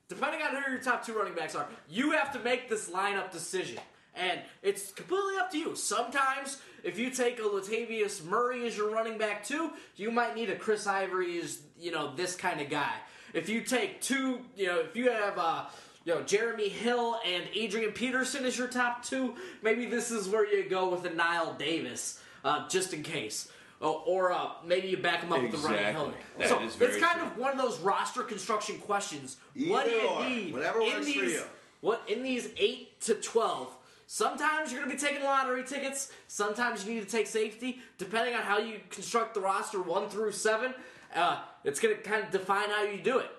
depending 0.08 0.42
on 0.42 0.62
who 0.62 0.70
your 0.70 0.80
top 0.80 1.04
two 1.04 1.12
running 1.14 1.34
backs 1.34 1.54
are, 1.54 1.66
you 1.88 2.12
have 2.12 2.32
to 2.32 2.38
make 2.40 2.68
this 2.68 2.90
lineup 2.90 3.30
decision. 3.30 3.78
And 4.14 4.40
it's 4.62 4.92
completely 4.92 5.36
up 5.38 5.50
to 5.50 5.58
you. 5.58 5.74
Sometimes, 5.76 6.58
if 6.86 6.98
you 6.98 7.10
take 7.10 7.38
a 7.40 7.42
Latavius 7.42 8.24
Murray 8.24 8.64
as 8.66 8.76
your 8.76 8.90
running 8.90 9.18
back 9.18 9.44
too, 9.44 9.72
you 9.96 10.10
might 10.12 10.34
need 10.36 10.48
a 10.50 10.56
Chris 10.56 10.86
Ivory 10.86 11.40
as 11.40 11.58
you 11.78 11.90
know 11.90 12.14
this 12.14 12.36
kind 12.36 12.60
of 12.60 12.70
guy. 12.70 12.94
If 13.34 13.48
you 13.48 13.60
take 13.62 14.00
two, 14.00 14.40
you 14.56 14.68
know, 14.68 14.78
if 14.80 14.94
you 14.96 15.10
have 15.10 15.36
uh, 15.36 15.64
you 16.04 16.14
know 16.14 16.22
Jeremy 16.22 16.68
Hill 16.68 17.18
and 17.26 17.44
Adrian 17.54 17.90
Peterson 17.90 18.44
as 18.44 18.56
your 18.56 18.68
top 18.68 19.04
two, 19.04 19.34
maybe 19.62 19.86
this 19.86 20.10
is 20.12 20.28
where 20.28 20.46
you 20.46 20.68
go 20.70 20.88
with 20.88 21.04
a 21.04 21.10
Knile 21.10 21.58
Davis, 21.58 22.20
uh, 22.44 22.68
just 22.68 22.94
in 22.94 23.02
case. 23.02 23.48
Oh, 23.82 24.02
or 24.06 24.32
uh, 24.32 24.52
maybe 24.64 24.88
you 24.88 24.96
back 24.96 25.20
him 25.22 25.32
up 25.34 25.42
with 25.42 25.52
the 25.52 25.58
Ryan 25.58 25.78
Exactly. 25.90 26.04
Hill. 26.04 26.14
That 26.38 26.48
so 26.48 26.60
is 26.62 26.80
it's 26.80 26.96
kind 27.04 27.18
true. 27.18 27.26
of 27.26 27.36
one 27.36 27.52
of 27.52 27.58
those 27.58 27.78
roster 27.80 28.22
construction 28.22 28.78
questions. 28.78 29.36
what 29.66 29.84
do 29.84 29.90
you 29.90 30.08
or. 30.08 30.26
need 30.26 30.52
Whatever 30.54 30.80
in 30.80 30.86
works 30.86 30.98
for 30.98 31.04
these? 31.04 31.32
you. 31.32 31.42
What 31.82 32.02
in 32.08 32.22
these 32.22 32.48
eight 32.56 32.98
to 33.02 33.14
twelve? 33.16 33.75
Sometimes 34.06 34.70
you're 34.72 34.80
going 34.82 34.96
to 34.96 35.02
be 35.02 35.08
taking 35.08 35.24
lottery 35.24 35.64
tickets. 35.64 36.12
Sometimes 36.28 36.86
you 36.86 36.94
need 36.94 37.00
to 37.02 37.08
take 37.10 37.26
safety. 37.26 37.80
Depending 37.98 38.34
on 38.34 38.42
how 38.42 38.58
you 38.58 38.80
construct 38.88 39.34
the 39.34 39.40
roster, 39.40 39.82
one 39.82 40.08
through 40.08 40.32
seven, 40.32 40.74
uh, 41.14 41.40
it's 41.64 41.80
going 41.80 41.96
to 41.96 42.02
kind 42.02 42.24
of 42.24 42.30
define 42.30 42.70
how 42.70 42.84
you 42.84 42.98
do 42.98 43.18
it. 43.18 43.30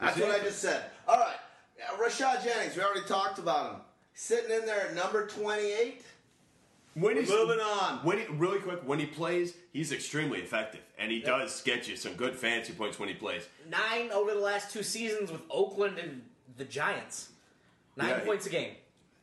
That's 0.00 0.18
what 0.18 0.30
I 0.30 0.42
just 0.42 0.60
said. 0.60 0.84
All 1.06 1.18
right, 1.18 1.36
yeah, 1.78 1.84
Rashad 2.02 2.42
Jennings. 2.42 2.74
We 2.74 2.82
already 2.82 3.06
talked 3.06 3.38
about 3.38 3.74
him. 3.74 3.80
Sitting 4.14 4.50
in 4.50 4.64
there 4.64 4.88
at 4.88 4.94
number 4.94 5.26
28. 5.26 6.02
When 6.94 7.16
he's 7.16 7.28
Moving 7.28 7.60
on. 7.60 7.98
When 7.98 8.18
he, 8.18 8.24
really 8.26 8.58
quick, 8.58 8.80
when 8.84 8.98
he 8.98 9.06
plays, 9.06 9.54
he's 9.72 9.92
extremely 9.92 10.40
effective, 10.40 10.80
and 10.98 11.12
he 11.12 11.20
does 11.20 11.60
get 11.62 11.86
you 11.86 11.96
some 11.96 12.14
good 12.14 12.34
fancy 12.34 12.72
points 12.72 12.98
when 12.98 13.08
he 13.08 13.14
plays. 13.14 13.46
Nine 13.68 14.10
over 14.12 14.32
the 14.32 14.40
last 14.40 14.72
two 14.72 14.82
seasons 14.82 15.30
with 15.30 15.42
Oakland 15.50 15.98
and 15.98 16.22
the 16.56 16.64
Giants. 16.64 17.28
Nine 17.96 18.08
Yeah, 18.08 18.20
points 18.20 18.46
a 18.46 18.50
game. 18.50 18.72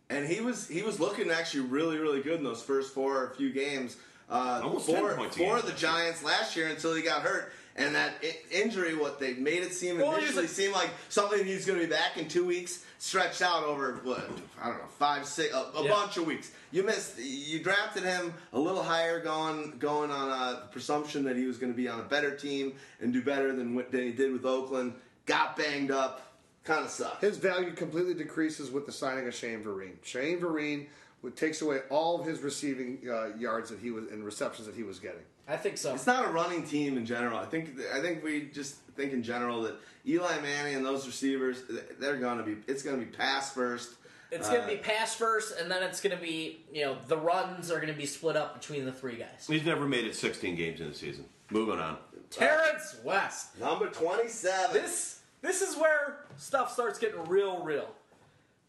And 0.09 0.25
he 0.27 0.39
was 0.41 0.67
he 0.67 0.83
was 0.83 0.99
looking 0.99 1.29
actually 1.31 1.61
really 1.67 1.97
really 1.97 2.21
good 2.21 2.37
in 2.39 2.43
those 2.43 2.61
first 2.63 2.93
four 2.93 3.23
or 3.23 3.29
few 3.35 3.51
games. 3.51 3.97
Uh, 4.29 4.59
Almost 4.63 4.87
for, 4.87 4.91
10 5.09 5.15
points 5.17 5.37
a 5.37 5.39
for 5.39 5.61
the. 5.61 5.71
Giants 5.71 6.21
last 6.21 6.55
year 6.57 6.67
until 6.67 6.93
he 6.93 7.01
got 7.01 7.21
hurt. 7.21 7.51
And 7.77 7.93
that 7.95 8.13
I- 8.23 8.35
injury, 8.51 8.95
what 8.95 9.19
they 9.19 9.35
made 9.35 9.61
it 9.63 9.71
seem 9.73 9.99
Well, 9.99 10.15
initially 10.15 10.45
a- 10.45 10.47
seem 10.49 10.71
like 10.73 10.89
something 11.09 11.45
he's 11.45 11.65
going 11.65 11.79
to 11.79 11.85
be 11.85 11.89
back 11.91 12.17
in 12.17 12.27
two 12.27 12.43
weeks, 12.45 12.83
stretched 12.97 13.41
out 13.43 13.63
over 13.63 13.99
what 14.03 14.27
I 14.59 14.67
don't 14.69 14.79
know 14.79 14.83
five 14.97 15.25
six 15.27 15.53
a, 15.53 15.57
a 15.75 15.83
Yeah. 15.83 15.91
bunch 15.91 16.17
of 16.17 16.25
weeks. 16.25 16.51
You 16.71 16.83
missed. 16.83 17.19
You 17.19 17.59
drafted 17.63 18.03
him 18.03 18.33
a 18.51 18.59
little 18.59 18.81
higher, 18.83 19.21
going 19.21 19.77
going 19.79 20.09
on 20.11 20.29
a 20.29 20.67
presumption 20.71 21.23
that 21.25 21.35
he 21.37 21.45
was 21.45 21.57
going 21.57 21.71
to 21.71 21.77
be 21.77 21.87
on 21.87 21.99
a 21.99 22.03
better 22.03 22.35
team 22.35 22.73
and 22.99 23.13
do 23.13 23.21
better 23.21 23.55
than 23.55 23.75
what 23.75 23.91
than 23.91 24.01
he 24.03 24.11
did 24.11 24.33
with 24.33 24.45
Oakland. 24.45 24.93
Got 25.25 25.55
banged 25.55 25.91
up, 25.91 26.26
kind 26.67 26.85
of 26.85 26.91
sucked. 26.91 27.21
His 27.23 27.37
value 27.37 27.71
completely 27.73 28.13
decreases 28.13 28.69
with 28.69 28.85
the 28.85 28.91
signing 28.91 29.27
of 29.27 29.33
Shane 29.33 29.63
Vereen. 29.63 29.93
Shane 30.03 30.39
Vereen 30.39 30.87
takes 31.35 31.61
away 31.61 31.79
all 31.89 32.19
of 32.19 32.25
his 32.27 32.41
receiving 32.41 32.99
uh, 33.09 33.35
yards 33.37 33.69
that 33.69 33.79
he 33.79 33.89
was 33.91 34.05
and 34.11 34.23
receptions 34.23 34.67
that 34.67 34.75
he 34.75 34.83
was 34.83 34.99
getting. 34.99 35.21
I 35.47 35.55
think 35.57 35.77
so. 35.77 35.93
It's 35.95 36.05
not 36.05 36.25
a 36.25 36.29
running 36.29 36.63
team 36.63 36.97
in 36.97 37.05
general. 37.05 37.37
I 37.37 37.45
think 37.45 37.79
I 37.93 38.01
think 38.01 38.23
we 38.23 38.49
just 38.53 38.75
think 38.97 39.13
in 39.13 39.23
general 39.23 39.61
that 39.63 39.75
Eli 40.05 40.39
Manning 40.41 40.75
and 40.75 40.85
those 40.85 41.07
receivers 41.07 41.63
they're 41.99 42.17
going 42.17 42.37
to 42.37 42.43
be 42.43 42.57
it's 42.67 42.83
going 42.83 42.99
to 42.99 43.05
be 43.05 43.11
pass 43.11 43.53
first. 43.53 43.95
It's 44.29 44.49
going 44.49 44.61
Uh, 44.63 44.67
to 44.67 44.75
be 44.75 44.79
pass 44.81 45.15
first, 45.15 45.57
and 45.57 45.71
then 45.71 45.81
it's 45.83 46.01
going 46.01 46.13
to 46.13 46.21
be, 46.21 46.59
you 46.73 46.83
know, 46.83 46.97
the 47.07 47.15
runs 47.15 47.71
are 47.71 47.77
going 47.77 47.93
to 47.93 47.97
be 47.97 48.05
split 48.05 48.35
up 48.35 48.59
between 48.59 48.83
the 48.83 48.91
three 48.91 49.15
guys. 49.15 49.47
He's 49.47 49.63
never 49.63 49.87
made 49.87 50.03
it 50.05 50.17
16 50.17 50.53
games 50.57 50.81
in 50.81 50.89
the 50.89 50.93
season. 50.93 51.23
Moving 51.49 51.79
on. 51.79 51.97
Terrance 52.29 52.97
West. 53.05 53.57
number 53.57 53.87
27. 53.87 54.73
This 54.73 55.16
this 55.41 55.61
is 55.61 55.77
where 55.77 56.25
stuff 56.37 56.73
starts 56.73 56.99
getting 56.99 57.23
real, 57.25 57.63
real. 57.63 57.89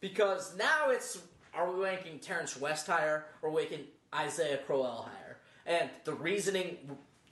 Because 0.00 0.56
now 0.56 0.90
it's 0.90 1.18
are 1.54 1.72
we 1.72 1.82
ranking 1.82 2.18
Terrance 2.18 2.58
West 2.58 2.86
higher 2.86 3.24
or 3.42 3.50
ranking 3.50 3.84
Isaiah 4.14 4.58
Crowell 4.58 5.08
higher? 5.10 5.38
And 5.66 5.90
the 6.04 6.14
reasoning, 6.14 6.76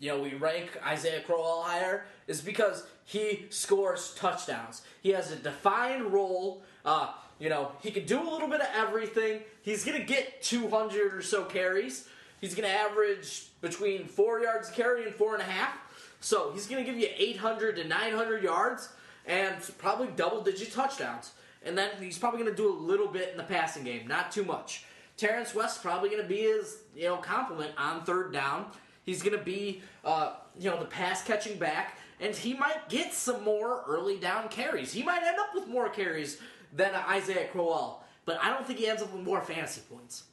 you 0.00 0.08
know, 0.08 0.20
we 0.20 0.34
rank 0.34 0.70
Isaiah 0.84 1.20
Crowell 1.20 1.62
higher 1.62 2.06
is 2.26 2.40
because 2.40 2.84
he 3.04 3.46
scores 3.50 4.14
touchdowns. 4.14 4.82
He 5.00 5.10
has 5.10 5.30
a 5.30 5.36
defined 5.36 6.12
role. 6.12 6.62
Uh, 6.84 7.12
you 7.38 7.48
know, 7.48 7.72
he 7.82 7.90
can 7.90 8.04
do 8.04 8.20
a 8.20 8.28
little 8.28 8.48
bit 8.48 8.60
of 8.60 8.68
everything. 8.74 9.42
He's 9.62 9.84
gonna 9.84 10.04
get 10.04 10.42
200 10.42 11.14
or 11.14 11.22
so 11.22 11.44
carries. 11.44 12.08
He's 12.40 12.54
gonna 12.54 12.68
average 12.68 13.46
between 13.60 14.06
four 14.06 14.40
yards 14.40 14.70
carry 14.70 15.04
and 15.04 15.14
four 15.14 15.34
and 15.34 15.42
a 15.42 15.46
half. 15.46 15.74
So 16.20 16.50
he's 16.52 16.66
going 16.66 16.84
to 16.84 16.90
give 16.90 16.98
you 16.98 17.08
800 17.16 17.76
to 17.76 17.84
900 17.84 18.42
yards 18.42 18.88
and 19.26 19.56
probably 19.78 20.08
double 20.16 20.42
digit 20.42 20.72
touchdowns. 20.72 21.32
And 21.64 21.76
then 21.76 21.90
he's 21.98 22.18
probably 22.18 22.40
going 22.40 22.50
to 22.50 22.56
do 22.56 22.70
a 22.70 22.78
little 22.78 23.08
bit 23.08 23.30
in 23.30 23.36
the 23.36 23.42
passing 23.42 23.84
game, 23.84 24.06
not 24.06 24.30
too 24.30 24.44
much. 24.44 24.84
Terrance 25.16 25.54
West's 25.54 25.78
probably 25.78 26.10
going 26.10 26.22
to 26.22 26.28
be 26.28 26.42
his 26.42 26.78
you 26.94 27.04
know 27.04 27.16
complement 27.16 27.72
on 27.78 28.04
third 28.04 28.32
down. 28.32 28.66
He's 29.04 29.22
going 29.22 29.36
to 29.36 29.44
be 29.44 29.82
uh, 30.04 30.34
you 30.58 30.70
know 30.70 30.78
the 30.78 30.86
pass 30.86 31.24
catching 31.24 31.58
back, 31.58 31.98
and 32.20 32.34
he 32.34 32.54
might 32.54 32.88
get 32.88 33.12
some 33.14 33.42
more 33.42 33.84
early 33.88 34.18
down 34.18 34.48
carries. 34.48 34.92
He 34.92 35.02
might 35.02 35.22
end 35.22 35.38
up 35.38 35.54
with 35.54 35.66
more 35.68 35.88
carries 35.88 36.38
than 36.72 36.94
Isaiah 36.94 37.48
Crowell, 37.48 38.04
but 38.26 38.38
I 38.42 38.50
don't 38.50 38.66
think 38.66 38.78
he 38.78 38.86
ends 38.86 39.02
up 39.02 39.12
with 39.12 39.22
more 39.24 39.40
fantasy 39.40 39.80
points. 39.90 40.24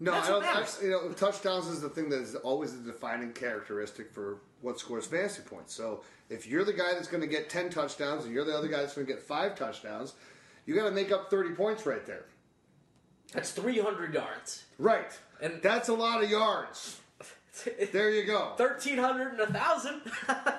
No, 0.00 0.10
That's 0.10 0.28
I 0.28 0.30
don't. 0.32 0.44
Actually, 0.44 0.86
you 0.88 0.92
know, 0.92 1.12
touchdowns 1.12 1.68
is 1.68 1.80
the 1.80 1.88
thing 1.88 2.08
that 2.10 2.20
is 2.20 2.34
always 2.34 2.74
a 2.74 2.78
defining 2.78 3.32
characteristic 3.32 4.10
for 4.10 4.38
what 4.64 4.80
scores 4.80 5.06
fantasy 5.06 5.42
points. 5.42 5.74
So 5.74 6.02
if 6.30 6.46
you're 6.46 6.64
the 6.64 6.72
guy 6.72 6.94
that's 6.94 7.06
going 7.06 7.20
to 7.20 7.26
get 7.28 7.50
ten 7.50 7.68
touchdowns 7.70 8.24
and 8.24 8.32
you're 8.34 8.44
the 8.46 8.56
other 8.56 8.66
guy 8.68 8.78
that's 8.78 8.94
going 8.94 9.06
to 9.06 9.12
get 9.12 9.22
five 9.22 9.54
touchdowns, 9.54 10.14
you 10.66 10.74
got 10.74 10.84
to 10.86 10.90
make 10.90 11.12
up 11.12 11.30
thirty 11.30 11.50
points 11.54 11.84
right 11.86 12.04
there. 12.06 12.24
That's 13.32 13.50
300 13.50 14.14
yards. 14.14 14.64
Right, 14.78 15.10
And- 15.40 15.60
that's 15.60 15.88
a 15.88 15.94
lot 15.94 16.22
of 16.22 16.30
yards. 16.30 17.00
There 17.92 18.10
you 18.10 18.24
go. 18.24 18.52
1,300 18.56 19.32
and 19.32 19.40
a 19.40 19.44
1,000. 19.44 20.02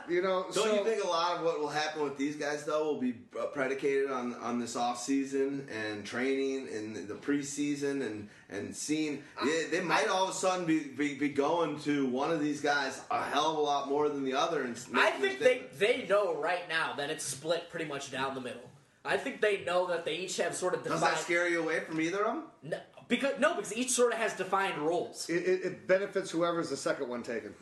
You 0.07 0.21
know, 0.21 0.43
Don't 0.43 0.53
so 0.53 0.73
you 0.75 0.83
think 0.85 1.03
a 1.03 1.07
lot 1.07 1.37
of 1.37 1.43
what 1.43 1.59
will 1.59 1.67
happen 1.67 2.03
with 2.03 2.15
these 2.15 2.35
guys 2.35 2.63
though 2.63 2.83
will 2.83 3.01
be 3.01 3.15
uh, 3.39 3.45
predicated 3.47 4.11
on 4.11 4.35
on 4.35 4.59
this 4.59 4.75
off 4.75 5.01
season 5.01 5.67
and 5.71 6.05
training 6.05 6.67
and 6.71 7.07
the 7.07 7.15
preseason 7.15 8.05
and 8.05 8.29
and 8.51 8.75
seeing 8.75 9.23
they, 9.43 9.65
they 9.71 9.81
might 9.81 10.07
all 10.07 10.25
of 10.25 10.29
a 10.29 10.33
sudden 10.33 10.67
be, 10.67 10.79
be 10.79 11.15
be 11.15 11.29
going 11.29 11.79
to 11.79 12.05
one 12.05 12.29
of 12.29 12.39
these 12.39 12.61
guys 12.61 13.01
a 13.09 13.23
hell 13.23 13.53
of 13.53 13.57
a 13.57 13.61
lot 13.61 13.89
more 13.89 14.09
than 14.09 14.23
the 14.23 14.35
other. 14.35 14.61
And 14.61 14.77
I 14.93 15.09
think 15.09 15.39
they, 15.39 15.63
they 15.79 16.05
know 16.07 16.35
right 16.35 16.69
now 16.69 16.93
that 16.97 17.09
it's 17.09 17.25
split 17.25 17.67
pretty 17.71 17.85
much 17.85 18.11
down 18.11 18.35
the 18.35 18.41
middle. 18.41 18.69
I 19.03 19.17
think 19.17 19.41
they 19.41 19.63
know 19.63 19.87
that 19.87 20.05
they 20.05 20.15
each 20.17 20.37
have 20.37 20.55
sort 20.55 20.75
of 20.75 20.83
does 20.83 21.01
that 21.01 21.17
scare 21.17 21.47
you 21.47 21.61
away 21.61 21.79
from 21.79 21.99
either 21.99 22.25
of 22.25 22.35
them? 22.35 22.43
No, 22.63 22.77
because 23.07 23.33
no, 23.39 23.55
because 23.55 23.75
each 23.75 23.91
sort 23.91 24.13
of 24.13 24.19
has 24.19 24.33
defined 24.33 24.77
roles. 24.77 25.29
it, 25.29 25.43
it, 25.43 25.63
it 25.65 25.87
benefits 25.87 26.31
whoever's 26.31 26.69
the 26.69 26.77
second 26.77 27.07
one 27.09 27.23
taken. 27.23 27.53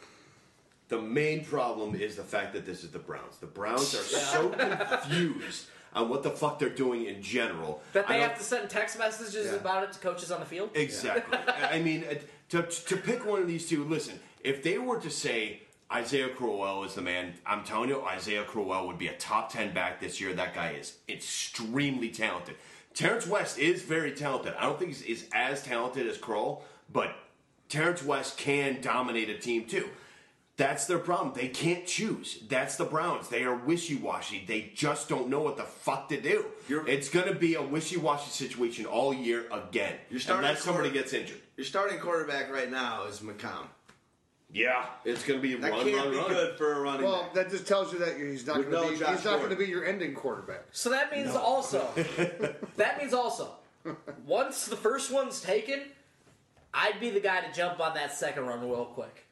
The 0.90 1.02
main 1.02 1.44
problem 1.46 1.96
is 1.96 2.16
the 2.16 2.24
fact 2.24 2.54
that 2.54 2.66
this 2.66 2.84
is 2.84 2.92
the 2.92 3.00
Browns. 3.00 3.38
The 3.38 3.48
Browns 3.48 3.94
are 3.96 4.04
so 4.04 4.50
confused 4.50 5.68
on 5.94 6.10
what 6.10 6.24
the 6.24 6.30
fuck 6.30 6.60
they're 6.60 6.70
doing 6.70 7.06
in 7.06 7.22
general. 7.22 7.82
That 7.94 8.06
I 8.10 8.14
they 8.14 8.20
don't- 8.20 8.30
have 8.30 8.38
to 8.38 8.44
send 8.44 8.70
text 8.70 8.98
messages 9.00 9.48
Yeah. 9.48 9.54
about 9.60 9.84
it 9.84 9.94
to 9.94 10.00
coaches 10.00 10.32
on 10.32 10.40
the 10.40 10.46
field. 10.46 10.72
Exactly. 10.76 11.38
I 11.72 11.80
mean, 11.80 12.04
uh, 12.10 12.16
to, 12.50 12.64
to 12.64 12.98
pick 12.98 13.26
one 13.26 13.42
of 13.42 13.48
these 13.48 13.68
two, 13.68 13.84
listen, 13.86 14.20
if 14.44 14.62
they 14.62 14.78
were 14.78 15.00
to 15.00 15.10
say 15.10 15.62
Isaiah 15.92 16.30
Crowell 16.30 16.84
is 16.84 16.96
the 16.96 17.02
man, 17.02 17.34
I'm 17.46 17.64
telling 17.64 17.90
you, 17.90 18.02
Isaiah 18.04 18.44
Crowell 18.44 18.88
would 18.88 18.98
be 18.98 19.08
a 19.08 19.14
top 19.18 19.52
10 19.52 19.74
back 19.74 20.00
this 20.00 20.20
year. 20.20 20.34
That 20.34 20.54
guy 20.54 20.72
is 20.72 20.98
extremely 21.08 22.10
talented. 22.10 22.56
Terrance 22.94 23.26
West 23.28 23.58
is 23.58 23.82
very 23.82 24.12
talented. 24.12 24.54
I 24.58 24.64
don't 24.64 24.78
think 24.78 24.90
he's, 24.92 25.02
he's 25.02 25.30
as 25.34 25.64
talented 25.64 26.08
as 26.08 26.18
Crowell, 26.18 26.64
but 26.92 27.16
Terrance 27.70 28.04
West 28.04 28.38
can 28.38 28.82
dominate 28.82 29.30
a 29.30 29.38
team 29.38 29.66
too. 29.66 29.90
That's 30.56 30.86
their 30.86 31.00
problem. 31.00 31.34
They 31.36 31.48
can't 31.48 31.88
choose. 31.88 32.38
That's 32.48 32.76
the 32.76 32.86
Browns. 32.86 33.28
They 33.28 33.44
are 33.44 33.56
wishy 33.56 33.96
washy. 33.96 34.44
They 34.48 34.72
just 34.76 35.10
don't 35.10 35.28
know 35.28 35.42
what 35.42 35.58
the 35.58 35.64
fuck 35.64 36.10
to 36.10 36.22
do. 36.22 36.46
You're- 36.68 36.90
it's 36.92 37.10
going 37.10 37.28
to 37.28 37.34
be 37.34 37.56
a 37.56 37.62
wishy 37.64 37.98
washy 37.98 38.30
situation 38.30 38.86
all 38.86 39.12
year 39.16 39.48
again. 39.52 39.96
You're 40.12 40.20
starting 40.20 40.46
unless 40.46 40.64
somebody 40.64 40.92
gets 40.92 41.12
injured. 41.12 41.42
Your 41.58 41.66
starting 41.66 41.98
quarterback 42.00 42.52
right 42.52 42.70
now 42.70 43.06
is 43.06 43.20
McCown. 43.22 43.66
Yeah, 44.54 44.86
it's 45.04 45.24
going 45.26 45.42
to 45.42 45.48
be 45.48 45.56
That 45.56 45.72
run, 45.72 45.84
can't 45.84 45.96
run, 45.98 46.12
be 46.12 46.18
run. 46.18 46.28
good 46.30 46.58
for 46.58 46.74
a 46.74 46.82
running 46.82 47.06
Well, 47.08 47.24
back. 47.24 47.34
that 47.34 47.50
just 47.50 47.68
tells 47.68 47.92
you 47.92 47.98
that 48.00 48.18
he's 48.18 48.46
not 48.46 48.58
going 48.58 48.66
to 48.68 48.72
no 48.72 48.90
be. 48.92 48.98
Josh 48.98 49.16
He's 49.16 49.26
not 49.26 49.40
going 49.40 49.50
to 49.50 49.56
be 49.56 49.66
your 49.66 49.84
ending 49.84 50.14
quarterback. 50.14 50.66
So 50.72 50.92
that 50.92 51.12
means 51.12 51.32
also, 51.36 51.88
that 52.78 53.00
means 53.02 53.14
also, 53.14 53.50
once 54.28 54.66
the 54.68 54.76
first 54.76 55.12
one's 55.12 55.42
taken, 55.42 55.82
I'd 56.74 57.00
be 57.00 57.10
the 57.10 57.20
guy 57.20 57.42
to 57.42 57.52
jump 57.52 57.80
on 57.80 57.96
that 57.96 58.14
second 58.14 58.46
run 58.46 58.62
real 58.62 58.86
quick. 58.86 59.26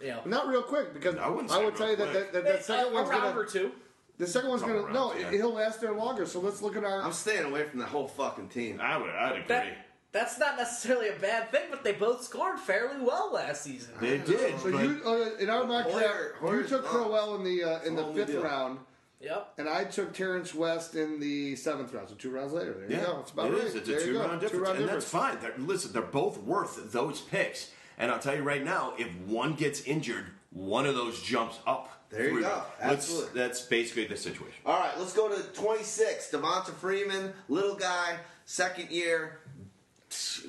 You 0.00 0.08
know, 0.10 0.20
Not 0.24 0.46
real 0.46 0.62
quick 0.62 0.94
because 0.94 1.16
I 1.16 1.28
wouldn't 1.28 1.50
I 1.50 1.64
would 1.64 1.74
tell 1.74 1.90
you 1.90 1.96
real 1.96 2.06
that, 2.06 2.12
quick. 2.12 2.32
that, 2.32 2.44
that, 2.44 2.52
that 2.52 2.64
second 2.64 2.84
a, 2.86 2.88
a 2.90 2.92
one's 2.94 3.08
round 3.08 3.22
going 3.22 3.36
or 3.36 3.44
to. 3.46 3.50
two. 3.52 3.72
The 4.18 4.26
second 4.28 4.50
one's 4.50 4.62
Couple 4.62 4.76
going 4.82 4.86
to. 4.88 4.92
No, 4.92 5.14
yeah. 5.14 5.30
he'll 5.32 5.52
last 5.54 5.80
there 5.80 5.92
longer. 5.92 6.24
So 6.26 6.38
let's 6.40 6.62
look 6.62 6.76
at 6.76 6.84
our. 6.84 7.02
I'm 7.02 7.12
staying 7.12 7.44
away 7.46 7.64
from 7.68 7.80
the 7.80 7.86
whole 7.86 8.06
fucking 8.06 8.48
team. 8.48 8.80
I 8.80 8.96
would, 8.96 9.10
I'd 9.10 9.32
agree. 9.32 9.44
That 9.48 9.87
that's 10.12 10.38
not 10.38 10.56
necessarily 10.56 11.08
a 11.08 11.14
bad 11.18 11.50
thing, 11.50 11.64
but 11.70 11.84
they 11.84 11.92
both 11.92 12.22
scored 12.24 12.58
fairly 12.58 13.00
well 13.04 13.30
last 13.32 13.62
season. 13.62 13.92
they 14.00 14.18
did. 14.18 14.58
so 14.60 14.68
you 14.68 15.00
uh, 15.04 15.36
in 15.38 15.50
our 15.50 15.64
mock 15.66 15.86
Hoyer- 15.86 16.34
draft, 16.40 16.54
you 16.54 16.62
took 16.64 16.84
not. 16.84 16.90
Crowell 16.92 17.34
in 17.36 17.44
the 17.44 17.62
uh, 17.64 17.80
in 17.84 17.94
the 17.94 18.00
It's 18.00 18.00
a 18.00 18.02
whole 18.04 18.12
new 18.12 18.18
fifth 18.20 18.32
deal. 18.32 18.42
round, 18.42 18.78
Yep. 19.20 19.52
and 19.58 19.68
I 19.68 19.84
took 19.84 20.12
Terrance 20.14 20.54
West 20.54 20.94
in 20.94 21.20
the 21.20 21.56
seventh 21.56 21.92
round. 21.92 22.08
So 22.08 22.14
two 22.14 22.30
rounds 22.30 22.52
later, 22.52 22.72
there 22.72 22.90
yeah, 22.90 23.00
you 23.00 23.06
go. 23.06 23.18
It's 23.20 23.30
about 23.32 23.48
it 23.48 23.52
right. 23.54 23.64
is. 23.64 23.74
It's 23.74 23.88
there 23.88 23.98
a 23.98 24.04
two 24.04 24.18
round 24.18 24.40
difference, 24.40 24.52
Two-round 24.64 24.78
and 24.78 24.88
that's 24.88 25.04
fine. 25.04 25.38
They're, 25.40 25.54
listen, 25.58 25.92
they're 25.92 26.02
both 26.02 26.38
worth 26.38 26.92
those 26.92 27.20
picks. 27.20 27.70
And 28.00 28.12
I'll 28.12 28.20
tell 28.20 28.36
you 28.36 28.42
right 28.42 28.64
now, 28.64 28.92
if 28.96 29.12
one 29.26 29.54
gets 29.54 29.82
injured, 29.82 30.26
one 30.50 30.86
of 30.86 30.94
those 30.94 31.20
jumps 31.20 31.58
up. 31.66 31.90
There 32.10 32.30
you 32.30 32.40
go. 32.42 32.62
Absolutely. 32.80 33.38
That's 33.38 33.60
basically 33.62 34.06
the 34.06 34.16
situation. 34.16 34.54
All 34.64 34.78
right, 34.78 34.96
let's 34.98 35.12
go 35.12 35.28
to 35.28 35.42
26. 35.42 36.30
Devonta 36.30 36.72
Freeman, 36.74 37.32
little 37.48 37.74
guy, 37.74 38.18
second 38.44 38.90
year. 38.90 39.40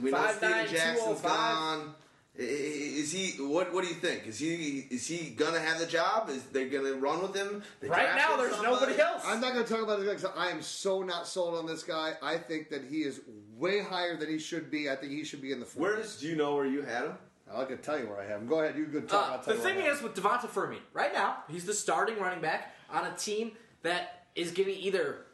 We 0.01 0.11
know 0.11 0.17
5'9", 0.17 0.35
Steven 0.37 0.67
Jackson's 0.67 0.99
205. 1.21 1.31
gone. 1.31 1.95
I- 2.37 2.41
i- 2.41 2.45
Is 2.45 3.11
he? 3.11 3.41
What? 3.43 3.73
What 3.73 3.83
do 3.83 3.89
you 3.89 3.95
think? 3.95 4.25
Is 4.27 4.39
he? 4.39 4.87
Is 4.89 5.05
he 5.07 5.31
gonna 5.31 5.59
have 5.59 5.77
the 5.79 5.85
job? 5.85 6.29
Is 6.29 6.43
they 6.45 6.69
gonna 6.69 6.93
run 6.93 7.21
with 7.21 7.35
him? 7.35 7.63
They 7.81 7.89
Right 7.89 8.15
now, 8.15 8.37
there's 8.37 8.53
somebody? 8.55 8.73
nobody 8.73 9.01
else. 9.01 9.23
I'm 9.25 9.41
not 9.41 9.53
going 9.53 9.65
to 9.65 9.73
talk 9.73 9.83
about 9.83 9.99
this 9.99 10.07
because 10.21 10.31
I 10.37 10.49
am 10.49 10.61
so 10.61 11.01
not 11.03 11.27
sold 11.27 11.55
on 11.55 11.65
this 11.65 11.83
guy. 11.83 12.13
I 12.21 12.37
think 12.37 12.69
that 12.69 12.83
he 12.85 12.99
is 13.03 13.19
way 13.57 13.81
higher 13.81 14.15
than 14.15 14.29
he 14.29 14.39
should 14.39 14.71
be. 14.71 14.89
I 14.89 14.95
think 14.95 15.11
he 15.11 15.25
should 15.25 15.41
be 15.41 15.51
in 15.51 15.59
the 15.59 15.65
40s. 15.65 15.75
Where 15.75 15.95
does? 15.97 16.15
Do 16.17 16.27
you 16.27 16.35
know 16.37 16.55
where 16.55 16.65
you 16.65 16.81
had 16.81 17.03
him? 17.05 17.17
I 17.53 17.65
can 17.65 17.79
tell 17.79 17.99
you 17.99 18.05
where 18.07 18.21
I 18.21 18.25
have 18.25 18.41
him. 18.41 18.47
Go 18.47 18.59
ahead. 18.59 18.77
You 18.77 18.85
can 18.85 19.05
talk. 19.07 19.27
Uh, 19.27 19.31
I'll 19.33 19.39
tell 19.39 19.53
the 19.55 19.59
you 19.59 19.65
where 19.65 19.73
thing 19.75 19.83
I 19.85 19.91
is 19.91 20.01
with 20.01 20.13
Devonta 20.15 20.47
Freeman, 20.47 20.79
right 20.93 21.11
now 21.11 21.43
he's 21.49 21.65
the 21.65 21.73
starting 21.73 22.19
running 22.19 22.41
back 22.41 22.73
on 22.89 23.05
a 23.05 23.11
team 23.17 23.51
that 23.81 24.27
is 24.35 24.51
going 24.51 24.69
to 24.69 24.75
either 24.75 25.25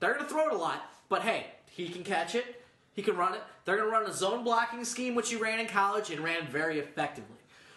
they're 0.00 0.14
going 0.14 0.24
to 0.24 0.30
throw 0.30 0.48
it 0.48 0.54
a 0.54 0.56
lot, 0.56 0.82
but 1.08 1.22
hey, 1.22 1.46
he 1.70 1.88
can 1.88 2.02
catch 2.04 2.34
it, 2.34 2.63
he 2.94 3.02
can 3.02 3.16
run 3.16 3.34
it. 3.34 3.42
They're 3.64 3.76
going 3.76 3.88
to 3.88 3.92
run 3.92 4.06
a 4.08 4.12
zone 4.12 4.44
blocking 4.44 4.84
scheme, 4.84 5.14
which 5.14 5.30
he 5.30 5.36
ran 5.36 5.60
in 5.60 5.66
college 5.66 6.10
and 6.10 6.22
ran 6.22 6.46
very 6.46 6.78
effectively. 6.78 7.36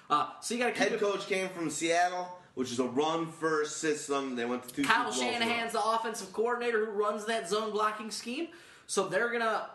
Uh, 0.09 0.29
so 0.41 0.53
you 0.53 0.59
got 0.63 0.73
to 0.73 0.79
Head 0.79 0.93
it. 0.93 0.99
coach 0.99 1.27
came 1.27 1.49
from 1.49 1.69
Seattle, 1.69 2.39
which 2.55 2.71
is 2.71 2.79
a 2.79 2.85
run 2.85 3.27
first 3.27 3.77
system. 3.77 4.35
They 4.35 4.45
went 4.45 4.67
to 4.67 4.73
two. 4.73 4.83
Kyle 4.83 5.11
Super 5.11 5.25
Bowls 5.25 5.35
in 5.35 5.41
a 5.41 5.45
row. 5.45 5.51
Shanahan's 5.51 5.73
the 5.73 5.83
offensive 5.83 6.31
coordinator 6.31 6.85
who 6.85 6.91
runs 6.91 7.25
that 7.25 7.49
zone 7.49 7.71
blocking 7.71 8.09
scheme. 8.11 8.47
So 8.85 9.07
they're 9.09 9.29
gonna, 9.31 9.69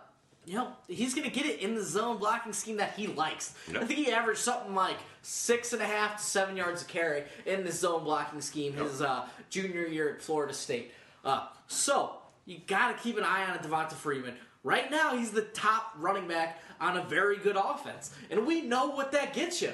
you 0.46 0.54
know, 0.54 0.68
he's 0.88 1.14
gonna 1.14 1.28
get 1.28 1.44
it 1.44 1.60
in 1.60 1.74
the 1.74 1.82
zone 1.82 2.16
blocking 2.16 2.54
scheme 2.54 2.78
that 2.78 2.94
he 2.96 3.08
likes. 3.08 3.54
Yep. 3.70 3.82
I 3.82 3.84
think 3.84 3.98
he 3.98 4.10
averaged 4.10 4.40
something 4.40 4.74
like 4.74 4.96
six 5.20 5.74
and 5.74 5.82
a 5.82 5.86
half 5.86 6.16
to 6.16 6.22
seven 6.22 6.56
yards 6.56 6.80
a 6.80 6.86
carry 6.86 7.24
in 7.44 7.62
the 7.64 7.72
zone 7.72 8.04
blocking 8.04 8.40
scheme 8.40 8.72
his 8.72 9.02
uh, 9.02 9.26
junior 9.50 9.86
year 9.86 10.08
at 10.14 10.22
Florida 10.22 10.54
State. 10.54 10.92
Uh, 11.24 11.46
so 11.66 12.16
you 12.46 12.58
gotta 12.66 12.94
keep 12.94 13.18
an 13.18 13.24
eye 13.24 13.44
on 13.50 13.58
Devonta 13.58 13.92
Freeman. 13.92 14.34
Right 14.64 14.90
now, 14.90 15.16
he's 15.16 15.32
the 15.32 15.42
top 15.42 15.92
running 15.98 16.28
back 16.28 16.60
on 16.80 16.96
a 16.96 17.02
very 17.02 17.36
good 17.36 17.56
offense, 17.56 18.14
and 18.30 18.46
we 18.46 18.60
know 18.62 18.88
what 18.90 19.10
that 19.12 19.34
gets 19.34 19.60
you. 19.60 19.72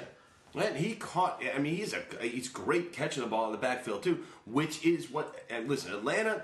And 0.55 0.75
he 0.75 0.95
caught. 0.95 1.43
I 1.55 1.59
mean, 1.59 1.75
he's 1.75 1.93
a 1.93 2.01
he's 2.21 2.49
great 2.49 2.91
catching 2.91 3.21
the 3.23 3.29
ball 3.29 3.45
in 3.45 3.51
the 3.51 3.57
backfield 3.59 4.01
too, 4.01 4.23
which 4.45 4.83
is 4.83 5.09
what. 5.11 5.35
And 5.49 5.69
listen, 5.69 5.93
Atlanta. 5.93 6.43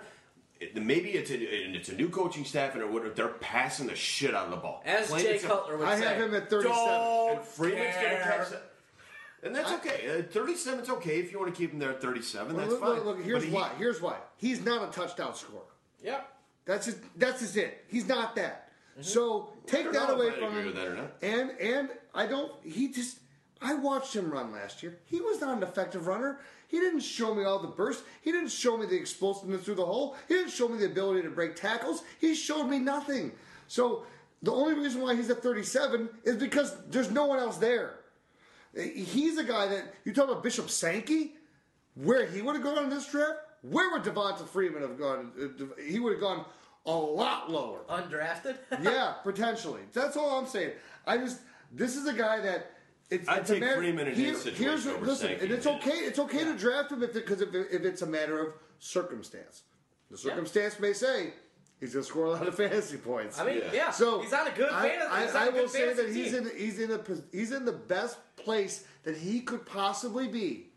Maybe 0.73 1.09
it's 1.09 1.31
a 1.31 1.35
it's 1.37 1.89
a 1.89 1.95
new 1.95 2.07
coaching 2.07 2.45
staff 2.45 2.75
and 2.75 2.83
or 2.83 2.87
whatever. 2.87 3.13
They're 3.13 3.27
passing 3.27 3.87
the 3.87 3.95
shit 3.95 4.33
out 4.33 4.45
of 4.45 4.51
the 4.51 4.57
ball. 4.57 4.81
As 4.85 5.07
Plain 5.07 5.23
Jay 5.23 5.31
and 5.33 5.39
simple. 5.41 5.57
Cutler 5.57 5.77
would 5.77 5.87
I 5.87 5.99
say, 5.99 6.05
have 6.05 6.21
him 6.21 6.33
at 6.35 6.49
37. 6.49 6.77
Don't 6.77 7.35
And 7.37 7.45
Freeman's 7.45 7.95
gonna 7.95 8.07
care. 8.07 8.21
catch 8.21 8.49
that. 8.51 8.71
And 9.43 9.53
that's 9.55 9.71
okay. 9.73 10.19
Uh, 10.19 10.23
37 10.31 10.79
is 10.79 10.89
okay 10.91 11.19
if 11.19 11.31
you 11.31 11.39
want 11.39 11.53
to 11.53 11.57
keep 11.59 11.73
him 11.73 11.79
there 11.79 11.89
at 11.91 12.01
37. 12.01 12.55
Well, 12.55 12.61
That's 12.61 12.71
look, 12.71 12.79
fine. 12.81 12.89
look, 12.95 13.05
look, 13.05 13.21
here's 13.23 13.43
he- 13.43 13.51
why. 13.51 13.69
Here's 13.77 14.01
why. 14.01 14.15
He's 14.37 14.63
not 14.63 14.87
a 14.87 14.91
touchdown 14.91 15.35
scorer. 15.35 15.61
Yep. 16.03 16.34
That's 16.65 16.85
just 16.87 16.97
that's 17.17 17.41
just 17.41 17.57
it. 17.57 17.85
He's 17.87 18.07
not 18.07 18.35
that. 18.35 18.69
So 19.01 19.49
take 19.67 19.91
that 19.91 20.09
away 20.09 20.31
from 20.31 20.53
him. 20.53 20.73
that. 20.73 21.15
And 21.21 21.51
and 21.59 21.89
I 22.13 22.25
don't. 22.27 22.51
He 22.63 22.91
just. 22.91 23.19
I 23.61 23.73
watched 23.73 24.15
him 24.15 24.29
run 24.29 24.51
last 24.51 24.83
year. 24.83 24.99
He 25.05 25.21
was 25.21 25.41
not 25.41 25.57
an 25.57 25.63
effective 25.63 26.07
runner. 26.07 26.39
He 26.67 26.79
didn't 26.79 27.01
show 27.01 27.33
me 27.33 27.43
all 27.45 27.59
the 27.59 27.69
bursts. 27.69 28.03
He 28.21 28.31
didn't 28.31 28.51
show 28.51 28.77
me 28.77 28.85
the 28.85 28.97
explosiveness 28.97 29.63
through 29.63 29.75
the 29.75 29.85
hole. 29.85 30.15
He 30.27 30.33
didn't 30.33 30.51
show 30.51 30.67
me 30.67 30.77
the 30.77 30.87
ability 30.87 31.21
to 31.23 31.29
break 31.29 31.55
tackles. 31.55 32.03
He 32.19 32.35
showed 32.35 32.65
me 32.65 32.79
nothing. 32.79 33.31
So 33.67 34.05
the 34.43 34.51
only 34.51 34.75
reason 34.75 35.01
why 35.01 35.15
he's 35.15 35.29
at 35.29 35.41
37 35.41 36.09
is 36.23 36.35
because 36.35 36.75
there's 36.89 37.11
no 37.11 37.25
one 37.25 37.39
else 37.39 37.57
there. 37.57 37.99
He's 38.75 39.37
a 39.37 39.43
guy 39.43 39.67
that 39.67 39.93
you 40.03 40.13
talk 40.13 40.25
about 40.29 40.43
Bishop 40.43 40.69
Sankey, 40.69 41.35
where 41.95 42.25
he 42.25 42.41
would 42.41 42.55
have 42.55 42.63
gone 42.63 42.83
in 42.83 42.89
this 42.89 43.09
draft. 43.09 43.39
Where 43.69 43.91
would 43.91 44.03
Devonta 44.03 44.47
Freeman 44.47 44.81
have 44.81 44.97
gone? 44.99 45.31
Uh, 45.41 45.81
He 45.81 45.99
would 45.99 46.13
have 46.13 46.21
gone 46.21 46.45
a 46.85 46.91
lot 46.93 47.49
lower. 47.51 47.79
Undrafted. 47.89 48.57
yeah, 48.83 49.13
potentially. 49.23 49.81
That's 49.93 50.15
all 50.17 50.37
I'm 50.39 50.45
saying. 50.47 50.71
I 51.07 51.17
just 51.17 51.39
this 51.71 51.95
is 51.95 52.07
a 52.07 52.13
guy 52.13 52.41
that 52.41 52.71
it's. 53.09 53.27
I'd 53.27 53.39
it's 53.41 53.49
a 53.49 53.53
take 53.53 53.61
matter- 53.63 53.77
Freeman 53.77 54.07
in 54.07 54.15
his 54.15 54.41
situation 54.41 54.63
Here's 54.65 54.87
over 54.87 55.05
listen, 55.05 55.27
Sankey. 55.29 55.43
and 55.45 55.51
it's 55.53 55.65
okay. 55.67 55.89
It's 55.91 56.19
okay 56.19 56.43
to 56.43 56.55
draft 56.57 56.91
him 56.91 57.01
if 57.03 57.13
because 57.13 57.41
if, 57.41 57.49
if 57.53 57.83
it's 57.85 58.01
a 58.01 58.07
matter 58.07 58.39
of 58.39 58.53
circumstance. 58.79 59.63
The 60.11 60.17
circumstance 60.17 60.79
may 60.79 60.93
say 60.93 61.33
he's 61.79 61.93
going 61.93 62.03
to 62.03 62.07
score 62.09 62.25
a 62.25 62.31
lot 62.31 62.47
of 62.47 62.53
fantasy 62.63 62.97
points. 62.97 63.39
I 63.39 63.45
mean, 63.45 63.57
Yeah. 63.57 63.73
yeah. 63.73 63.91
So 63.91 64.21
he's 64.21 64.31
on 64.33 64.47
a 64.47 64.51
good 64.51 64.71
I, 64.71 64.89
fantasy. 64.89 65.09
I, 65.11 65.25
he's 65.25 65.35
on 65.35 65.45
good 65.45 65.53
will 65.55 65.67
say 65.69 65.85
that 65.87 65.95
fantasy 65.97 66.23
he's 66.23 66.33
in 66.35 66.51
he's 66.55 66.79
in 66.79 66.91
a 66.91 66.99
he's 67.31 67.51
in 67.51 67.65
the 67.65 67.71
best 67.71 68.17
place 68.35 68.85
that 69.03 69.17
he 69.17 69.39
could 69.41 69.65
possibly 69.65 70.27
be 70.27 70.67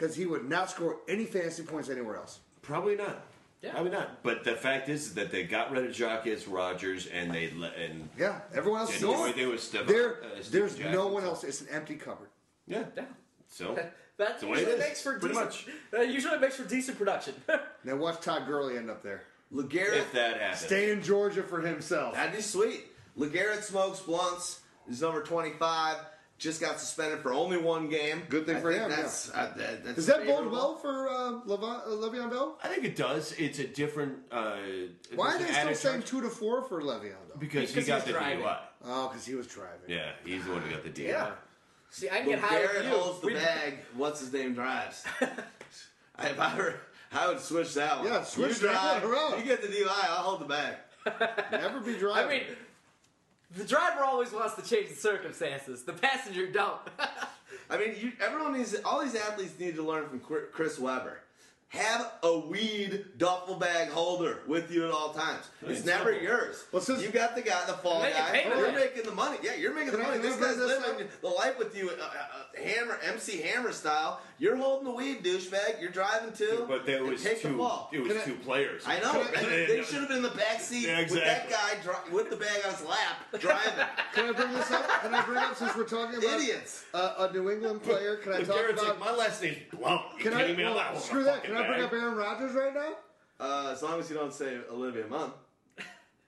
because 0.00 0.16
he 0.16 0.24
would 0.24 0.48
not 0.48 0.70
score 0.70 0.96
any 1.08 1.26
fantasy 1.26 1.62
points 1.62 1.90
anywhere 1.90 2.16
else. 2.16 2.40
Probably 2.62 2.96
not. 2.96 3.22
Yeah. 3.62 3.76
I 3.76 3.82
mean, 3.82 3.92
not. 3.92 4.22
But 4.22 4.44
the 4.44 4.54
fact 4.54 4.88
is 4.88 5.12
that 5.14 5.30
they 5.30 5.42
got 5.44 5.70
rid 5.70 5.84
of 5.84 5.92
Jacquizz 5.92 6.46
Rodgers 6.48 7.06
and 7.08 7.30
they 7.34 7.50
let 7.50 7.76
and 7.76 8.08
Yeah, 8.16 8.40
everyone 8.54 8.80
else 8.80 8.90
did 8.90 8.96
is 8.96 9.00
the 9.02 9.06
gone. 9.08 9.16
only 9.16 9.32
thing 9.32 9.48
was 9.50 9.62
Steph. 9.62 9.86
There, 9.86 10.24
uh, 10.24 10.28
Steve 10.40 10.52
there's 10.52 10.74
Jackson, 10.76 10.92
no 10.92 11.08
one 11.08 11.24
else. 11.24 11.44
It's 11.44 11.60
an 11.60 11.66
empty 11.70 11.96
cupboard. 11.96 12.30
Yeah. 12.66 12.84
Yeah. 12.96 13.04
So 13.48 13.74
That 13.74 13.94
That's 14.16 14.40
the 14.40 14.46
way 14.46 14.52
it 14.54 14.58
usually 14.60 14.74
is, 14.76 14.80
makes 14.80 15.02
for 15.02 15.18
pretty 15.18 15.34
decent. 15.34 15.66
That 15.90 16.08
usually 16.08 16.38
makes 16.38 16.56
for 16.56 16.64
decent 16.64 16.96
production. 16.98 17.34
Now 17.84 17.96
watch 17.96 18.20
Todd 18.22 18.46
Gurley 18.46 18.76
end 18.78 18.88
up 18.90 19.02
there. 19.02 19.22
LeGarrette, 19.52 19.96
if 19.96 20.12
that 20.12 20.38
happens, 20.40 20.60
Stay 20.64 20.90
in 20.92 21.02
Georgia 21.02 21.42
for 21.42 21.60
himself. 21.60 22.14
that'd 22.14 22.34
be 22.34 22.40
sweet. 22.42 22.86
LeGarrette 23.18 23.62
smokes 23.62 24.00
blunts. 24.00 24.60
He's 24.88 25.02
number 25.02 25.22
25. 25.22 25.96
Just 26.40 26.58
got 26.58 26.80
suspended 26.80 27.20
for 27.20 27.34
only 27.34 27.58
one 27.58 27.90
game. 27.90 28.22
Good 28.30 28.46
thing 28.46 28.56
I 28.56 28.60
for 28.60 28.70
him, 28.72 28.88
That's, 28.88 29.30
uh, 29.30 29.52
that, 29.58 29.84
that's 29.84 29.94
Does 29.96 30.06
that 30.06 30.26
bode 30.26 30.50
well 30.50 30.74
for 30.74 31.06
uh, 31.10 31.32
Le'Veon, 31.46 31.80
uh, 31.86 31.90
Le'Veon 31.90 32.30
Bell? 32.30 32.58
I 32.64 32.68
think 32.68 32.84
it 32.84 32.96
does. 32.96 33.32
It's 33.38 33.58
a 33.58 33.66
different. 33.66 34.14
Uh, 34.32 34.56
Why 35.14 35.34
are 35.34 35.38
they 35.38 35.44
still 35.52 35.74
saying 35.74 36.00
charge. 36.00 36.06
two 36.06 36.22
to 36.22 36.30
four 36.30 36.62
for 36.62 36.80
Le'Veon 36.80 37.02
Bell? 37.28 37.36
Because, 37.38 37.68
Because 37.70 37.84
he 37.84 37.88
got 37.92 37.96
he's 37.98 38.04
the 38.06 38.12
driving. 38.18 38.42
DUI. 38.42 38.58
Oh, 38.86 39.08
because 39.08 39.26
he 39.26 39.34
was 39.34 39.46
driving. 39.48 39.80
Yeah, 39.86 40.12
he's 40.24 40.42
the 40.42 40.52
one 40.52 40.62
who 40.62 40.70
got 40.70 40.82
the 40.82 40.88
DUI. 40.88 41.08
yeah. 41.08 41.30
See, 41.90 42.08
I 42.08 42.20
can 42.20 42.26
Well, 42.28 42.36
get 42.36 42.44
higher 42.44 42.66
Garrett 42.68 42.84
you. 42.86 42.90
holds 42.90 43.20
the 43.20 43.26
We- 43.26 43.34
bag. 43.34 43.74
What's 43.94 44.20
his 44.20 44.32
name 44.32 44.54
drives? 44.54 45.04
I- 46.16 46.28
if 46.28 46.40
I 46.40 46.56
were, 46.56 46.74
I 47.12 47.28
would 47.28 47.40
switch 47.40 47.74
that 47.74 47.98
one. 47.98 48.06
Yeah, 48.08 48.22
switch 48.24 48.62
you 48.62 48.68
that 48.68 48.72
drive. 48.72 49.02
one 49.02 49.12
around. 49.12 49.38
You 49.40 49.44
get 49.44 49.60
the 49.60 49.68
DUI. 49.68 49.88
I'll 49.90 50.22
hold 50.22 50.40
the 50.40 50.46
bag. 50.46 50.76
Never 51.52 51.80
be 51.80 51.96
I 51.96 51.98
driving. 51.98 52.38
mean, 52.38 52.46
the 53.56 53.64
driver 53.64 54.04
always 54.04 54.32
wants 54.32 54.54
to 54.54 54.62
change 54.62 54.90
the 54.90 54.96
circumstances. 54.96 55.82
The 55.82 55.92
passenger 55.92 56.46
don't. 56.50 56.80
I 57.70 57.78
mean, 57.78 57.94
you, 58.00 58.12
everyone 58.20 58.56
needs. 58.56 58.74
All 58.84 59.02
these 59.02 59.14
athletes 59.14 59.58
need 59.58 59.76
to 59.76 59.82
learn 59.82 60.08
from 60.08 60.20
Chris 60.20 60.78
Webber. 60.78 61.20
Have 61.70 62.10
a 62.24 62.36
weed 62.36 63.04
duffel 63.16 63.54
bag 63.54 63.90
holder 63.90 64.40
with 64.48 64.72
you 64.72 64.84
at 64.86 64.90
all 64.90 65.12
times. 65.14 65.44
It's 65.64 65.84
never 65.84 66.10
yours. 66.12 66.64
Well, 66.72 66.82
since- 66.82 67.00
you 67.00 67.10
got 67.10 67.36
the 67.36 67.42
guy, 67.42 67.64
the 67.66 67.74
fall 67.74 68.02
They 68.02 68.08
get 68.08 68.16
guy. 68.26 68.32
paid 68.32 68.52
for 68.52 68.58
You're 68.58 68.66
that. 68.72 68.74
making 68.74 69.02
the 69.04 69.12
money. 69.14 69.38
Yeah, 69.40 69.54
you're 69.54 69.72
making 69.72 69.90
Can 69.92 70.00
the 70.00 70.06
I- 70.06 70.10
money. 70.10 70.20
This 70.22 70.34
bring 70.36 70.48
guy's 70.50 70.58
this 70.58 70.66
living 70.84 71.06
up? 71.06 71.20
the 71.20 71.28
life 71.28 71.58
with 71.60 71.76
you, 71.76 71.90
uh, 71.90 72.02
uh, 72.02 72.60
hammer, 72.60 72.98
MC 73.04 73.40
Hammer 73.42 73.70
style. 73.70 74.20
You're 74.38 74.56
holding 74.56 74.86
the 74.86 74.94
weed, 74.94 75.22
douchebag. 75.22 75.80
You're 75.80 75.90
driving 75.92 76.32
too. 76.32 76.64
But 76.66 76.86
there 76.86 76.98
And 76.98 77.08
was 77.10 77.22
take 77.22 77.40
the 77.40 77.50
two. 77.50 77.58
fall. 77.58 77.88
It 77.92 78.00
was 78.00 78.12
Can 78.12 78.20
I- 78.20 78.24
two 78.24 78.34
players. 78.36 78.82
I 78.86 78.98
know. 78.98 79.12
Can 79.12 79.44
I- 79.46 79.48
and 79.48 79.68
they 79.70 79.84
should 79.84 80.00
have 80.00 80.08
been 80.08 80.16
in 80.16 80.22
the 80.24 80.30
back 80.30 80.60
seat 80.60 80.88
Yeah, 80.88 80.98
with 81.02 81.10
that 81.10 81.44
exactly. 81.44 81.52
guy 81.54 81.82
dri- 81.84 82.12
with 82.12 82.30
the 82.30 82.36
bag 82.36 82.64
on 82.64 82.72
his 82.72 82.82
lap 82.84 83.38
driving. 83.38 83.86
Can 84.14 84.28
I 84.28 84.32
bring 84.32 84.52
this 84.54 84.70
up? 84.72 84.88
Can 85.02 85.14
I 85.14 85.22
bring 85.24 85.38
up 85.38 85.54
since 85.56 85.76
we're 85.76 85.84
talking 85.84 86.16
about 86.18 86.40
Idiots. 86.40 86.82
uh, 86.94 87.28
a 87.28 87.32
New 87.32 87.48
England 87.48 87.84
player? 87.84 88.16
Can 88.16 88.32
I 88.32 88.38
The 88.40 88.46
talk 88.46 88.56
Garrett's 88.56 88.82
about? 88.82 88.98
like, 88.98 89.08
my 89.12 89.16
last 89.16 89.40
name's 89.42 89.58
Blount. 89.72 90.02
You 90.18 90.24
can 90.24 90.34
I? 90.34 90.40
kidding 90.40 90.56
me? 90.56 90.64
I'm 90.64 90.70
well, 90.70 90.78
not 90.78 90.86
holding 90.86 91.02
screw 91.06 91.22
that. 91.24 91.34
fucking 91.36 91.50
Can 91.54 91.59
I 91.59 91.59
bring 91.66 91.82
up 91.82 91.92
Aaron 91.92 92.16
Rodgers 92.16 92.52
right 92.52 92.74
now? 92.74 92.92
Uh, 93.38 93.70
as 93.72 93.82
long 93.82 93.98
as 94.00 94.10
you 94.10 94.16
don't 94.16 94.32
say 94.34 94.58
Olivia 94.70 95.06
Munn. 95.06 95.30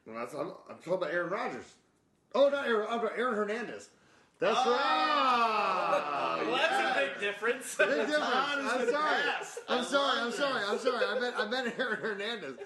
Well, 0.07 0.17
that's, 0.17 0.35
I'm, 0.35 0.53
I'm 0.69 0.77
talking 0.79 0.95
about 0.95 1.13
Aaron 1.13 1.31
Rodgers. 1.31 1.65
Oh, 2.35 2.49
not 2.49 2.67
Aaron. 2.67 2.87
I'm 2.89 2.99
talking 2.99 3.07
about 3.09 3.19
Aaron 3.19 3.35
Hernandez. 3.35 3.91
That's 4.41 4.57
right. 4.67 6.43
well, 6.47 6.57
that's 6.57 6.97
a 6.97 7.01
big 7.01 7.21
difference. 7.21 7.75
Big 7.77 7.89
difference. 7.89 8.17
Baton 8.19 8.65
is 8.67 8.73
I'm 8.73 8.91
sorry. 8.91 9.23
I'm 9.69 9.85
sorry. 9.85 10.21
I'm 10.21 10.33
sorry. 10.33 10.65
I'm 10.67 10.79
sorry. 10.79 11.05
I 11.07 11.21
meant 11.21 11.35
I 11.39 11.47
meant 11.49 11.79
Aaron 11.79 12.01
Hernandez. 12.01 12.57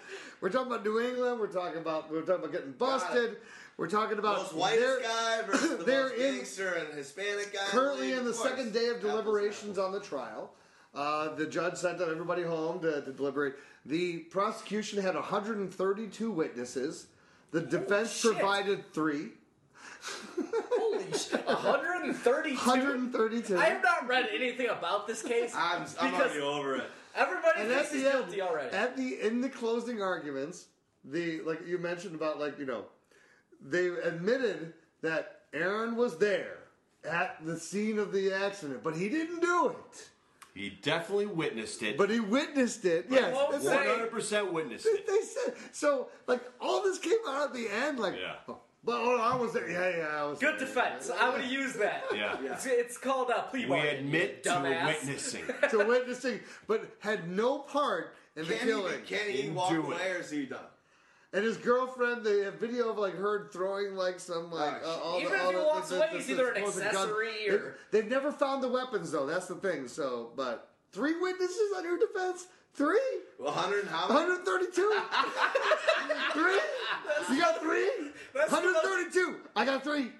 We're 0.40 0.48
talking 0.48 0.68
about 0.72 0.84
New 0.84 1.00
England. 1.00 1.38
We're 1.38 1.48
talking 1.52 1.78
about 1.78 2.10
we're 2.10 2.20
talking 2.22 2.36
about 2.36 2.52
getting 2.52 2.72
busted. 2.72 3.36
We're 3.76 3.90
talking 3.90 4.18
about 4.18 4.38
most 4.38 4.54
whitest 4.54 4.80
they're- 4.80 5.00
guy 5.02 5.42
versus 5.42 5.76
the 5.76 5.84
they're 5.84 6.02
most 6.04 6.14
in- 6.14 6.34
gangster 6.36 6.72
and 6.72 6.94
Hispanic 6.96 7.52
guy. 7.52 7.58
currently 7.66 8.12
in 8.12 8.24
the 8.24 8.30
of 8.30 8.36
course. 8.38 8.48
second 8.48 8.72
day 8.72 8.86
of 8.86 8.96
Apples 8.96 9.02
to 9.02 9.08
deliberations 9.10 9.78
on 9.78 9.92
the 9.92 10.00
trial. 10.00 10.52
Uh, 10.96 11.34
the 11.34 11.46
judge 11.46 11.76
sent 11.76 12.00
everybody 12.00 12.42
home 12.42 12.80
to, 12.80 13.02
to 13.02 13.12
deliberate. 13.12 13.54
The 13.84 14.18
prosecution 14.18 15.00
had 15.02 15.14
132 15.14 16.30
witnesses. 16.30 17.06
The 17.50 17.60
defense 17.60 18.10
shit. 18.12 18.32
provided 18.32 18.92
three. 18.94 19.28
Holy 20.72 21.12
shit. 21.12 21.46
132? 21.46 22.56
132. 22.56 23.58
I 23.58 23.64
have 23.66 23.82
not 23.82 24.08
read 24.08 24.26
anything 24.34 24.68
about 24.68 25.06
this 25.06 25.22
case. 25.22 25.52
I'm, 25.54 25.82
I'm 26.00 26.10
because 26.12 26.32
already 26.32 26.40
over 26.40 26.76
it. 26.76 26.84
everybody 27.14 27.60
and 27.60 27.68
thinks 27.68 27.88
at 27.88 27.92
he's 27.94 28.02
the 28.04 28.08
end, 28.10 28.18
guilty 28.26 28.40
already. 28.40 28.74
at 28.76 28.96
the 28.96 29.20
in 29.26 29.40
the 29.40 29.48
closing 29.48 30.02
arguments, 30.02 30.66
the 31.04 31.40
like 31.42 31.66
you 31.66 31.78
mentioned 31.78 32.14
about 32.14 32.38
like 32.40 32.58
you 32.58 32.66
know, 32.66 32.84
they 33.60 33.88
admitted 33.88 34.72
that 35.02 35.42
Aaron 35.52 35.96
was 35.96 36.18
there 36.18 36.58
at 37.08 37.36
the 37.44 37.58
scene 37.58 37.98
of 37.98 38.12
the 38.12 38.32
accident, 38.32 38.82
but 38.82 38.96
he 38.96 39.08
didn't 39.08 39.40
do 39.40 39.68
it. 39.68 40.08
He 40.56 40.70
definitely 40.70 41.26
witnessed 41.26 41.82
it. 41.82 41.98
But 41.98 42.08
he 42.08 42.18
witnessed 42.18 42.84
it. 42.86 43.06
Yes, 43.10 43.34
won't 43.34 43.52
that's 43.52 43.64
say- 43.64 43.76
right. 43.76 44.10
100% 44.10 44.52
witnessed 44.52 44.84
They, 44.84 44.90
it. 44.90 45.06
they 45.06 45.20
said 45.20 45.54
so. 45.72 46.08
Like 46.26 46.40
all 46.60 46.82
this 46.82 46.98
came 46.98 47.18
out 47.28 47.48
at 47.48 47.54
the 47.54 47.68
end. 47.68 47.98
Like, 48.00 48.14
Yeah. 48.18 48.36
oh, 48.48 48.60
but 48.82 48.94
oh, 48.98 49.20
I 49.20 49.36
was 49.36 49.52
there. 49.52 49.68
Yeah, 49.68 49.96
yeah, 49.98 50.22
I 50.22 50.24
was. 50.24 50.38
Good 50.38 50.58
there. 50.58 50.66
defense. 50.66 51.10
I 51.10 51.28
would 51.28 51.38
going 51.38 51.48
to 51.50 51.54
use 51.54 51.74
that. 51.74 52.04
Yeah. 52.14 52.36
It's, 52.40 52.64
it's 52.66 52.96
called 52.96 53.30
uh, 53.30 53.42
plea 53.42 53.64
We 53.64 53.70
bargain, 53.70 53.96
admit 54.06 54.44
to 54.44 54.50
dumbass. 54.50 54.86
witnessing. 54.86 55.44
to 55.70 55.78
witnessing, 55.84 56.40
but 56.66 56.88
had 57.00 57.28
no 57.30 57.58
part 57.58 58.14
in 58.36 58.46
the 58.46 58.54
Can 58.54 58.60
he, 58.66 58.72
killing. 58.72 59.02
can 59.04 59.30
he 59.30 59.50
walk 59.50 59.70
do 59.70 59.82
away 59.82 59.96
it. 59.96 60.16
or 60.16 60.20
is 60.20 60.30
he 60.30 60.46
done? 60.46 60.60
And 61.36 61.44
his 61.44 61.58
girlfriend, 61.58 62.24
they 62.24 62.38
have 62.44 62.54
video 62.54 62.88
of 62.88 62.96
like 62.96 63.14
her 63.14 63.50
throwing 63.52 63.94
like 63.94 64.18
some 64.18 64.50
like 64.50 64.80
Oh, 64.82 64.90
uh, 64.90 65.04
all 65.04 65.20
Even 65.20 65.32
the, 65.32 65.36
if 65.36 65.42
all 65.44 65.50
he 65.50 65.56
the, 65.58 65.62
walks 65.64 65.88
the, 65.90 65.96
away, 65.96 66.08
the, 66.10 66.16
he's 66.16 66.26
the 66.28 66.32
either 66.32 66.48
an 66.52 66.56
supposed 66.56 66.78
gun- 66.78 66.86
accessory 66.86 67.28
They- 67.46 67.54
or- 67.54 67.76
They've 67.90 68.08
never 68.08 68.32
found 68.32 68.62
the 68.62 68.68
weapons 68.68 69.12
though. 69.12 69.26
That's 69.26 69.46
the 69.46 69.56
thing. 69.56 69.86
So, 69.86 70.30
but 70.34 70.70
three 70.92 71.20
witnesses 71.20 71.72
on 71.76 71.84
your 71.84 71.98
defense. 71.98 72.46
Three. 72.72 72.98
100 73.36 73.86
how 73.86 74.08
many? 74.08 74.30
132. 74.32 75.00
three. 76.32 76.58
You 77.36 77.40
got 77.42 77.60
three. 77.60 77.90
That's 78.34 78.50
the 78.50 78.60
most- 78.62 78.84
132. 78.84 79.36
I 79.54 79.64
got 79.66 79.84
three. 79.84 80.12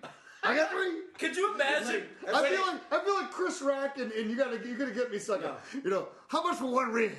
I 0.43 0.55
got 0.55 0.71
three. 0.71 1.01
Could 1.19 1.35
you 1.35 1.55
imagine? 1.55 2.03
I 2.33 2.47
feel 2.49 2.61
like 2.67 2.93
I 2.93 3.05
feel 3.05 3.15
like 3.15 3.31
Chris 3.31 3.63
Rock, 3.63 3.97
and, 3.99 4.13
and 4.13 4.31
you 4.31 4.37
gotta 4.37 4.59
you're 4.65 4.77
gonna 4.77 4.93
get 4.93 5.11
me 5.11 5.19
sucking. 5.19 5.49
You 5.83 5.91
know 5.91 6.09
how 6.29 6.43
much 6.43 6.59
for 6.59 6.67
one 6.67 6.93
rib? 6.93 7.13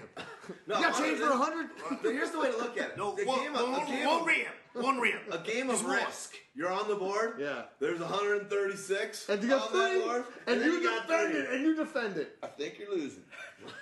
No, 0.67 0.77
you 0.77 0.83
got 0.83 0.97
change 0.97 1.19
for 1.19 1.29
a 1.29 1.37
hundred? 1.37 1.69
Here's 2.01 2.31
the 2.31 2.39
way 2.39 2.51
to 2.51 2.57
look 2.57 2.77
at 2.77 2.89
it. 2.91 2.97
No, 2.97 3.15
the 3.15 3.25
one, 3.25 3.39
game 3.39 3.55
of, 3.55 3.69
one, 3.69 3.81
a 3.81 3.85
game 3.85 4.05
one 4.05 4.21
of, 4.21 4.27
rim. 4.27 4.45
One 4.73 4.99
rim. 4.99 5.19
a 5.31 5.37
game 5.39 5.69
of 5.69 5.83
risk. 5.85 6.35
You're 6.55 6.71
on 6.71 6.87
the 6.87 6.95
board. 6.95 7.35
Yeah. 7.39 7.63
There's 7.79 7.99
136. 7.99 9.29
And 9.29 9.43
you 9.43 9.49
got 9.49 9.61
on 9.61 9.69
three, 9.69 10.01
board, 10.01 10.25
and, 10.47 10.61
then 10.61 10.71
you 10.71 10.83
got 10.83 11.07
defend 11.07 11.35
it, 11.35 11.49
and 11.51 11.61
you 11.63 11.75
defend 11.75 12.17
it. 12.17 12.37
I 12.43 12.47
think 12.47 12.79
you're 12.79 12.91
losing. 12.91 13.23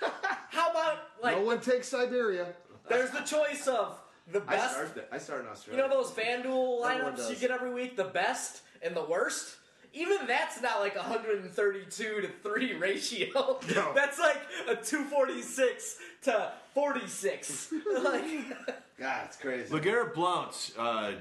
How 0.50 0.70
about, 0.70 0.98
like, 1.22 1.36
no 1.36 1.44
one 1.44 1.60
takes 1.60 1.88
Siberia. 1.88 2.54
there's 2.88 3.10
the 3.10 3.20
choice 3.20 3.66
of 3.66 3.98
the 4.32 4.42
I 4.46 4.56
best. 4.56 4.74
started. 4.74 5.04
I 5.12 5.18
started 5.18 5.44
in 5.44 5.50
Australia. 5.52 5.82
You 5.82 5.88
know 5.88 6.02
those 6.02 6.10
FanDuel 6.12 6.84
Everyone 6.84 7.14
lineups 7.14 7.30
you 7.30 7.36
get 7.36 7.50
every 7.50 7.72
week? 7.72 7.96
The 7.96 8.04
best 8.04 8.62
and 8.82 8.94
the 8.96 9.04
worst? 9.04 9.56
Even 9.92 10.26
that's 10.26 10.60
not 10.60 10.80
like 10.80 10.94
a 10.94 10.98
132 10.98 12.20
to 12.20 12.28
3 12.42 12.74
ratio. 12.78 13.58
No. 13.74 13.92
That's 13.94 14.18
like 14.18 14.36
a 14.68 14.76
246 14.76 15.96
to 16.26 16.52
46. 16.74 17.72
like, 18.02 18.22
God, 18.98 19.22
it's 19.24 19.36
crazy. 19.36 19.72
LeGarrette 19.72 20.14
Blount's 20.14 20.76
uh, 20.78 21.12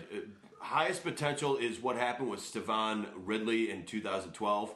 highest 0.60 1.04
potential 1.04 1.58
is 1.58 1.80
what 1.80 1.96
happened 1.96 2.30
with 2.30 2.42
Stevan 2.42 3.08
Ridley 3.26 3.72
in 3.72 3.86
2012. 3.86 4.76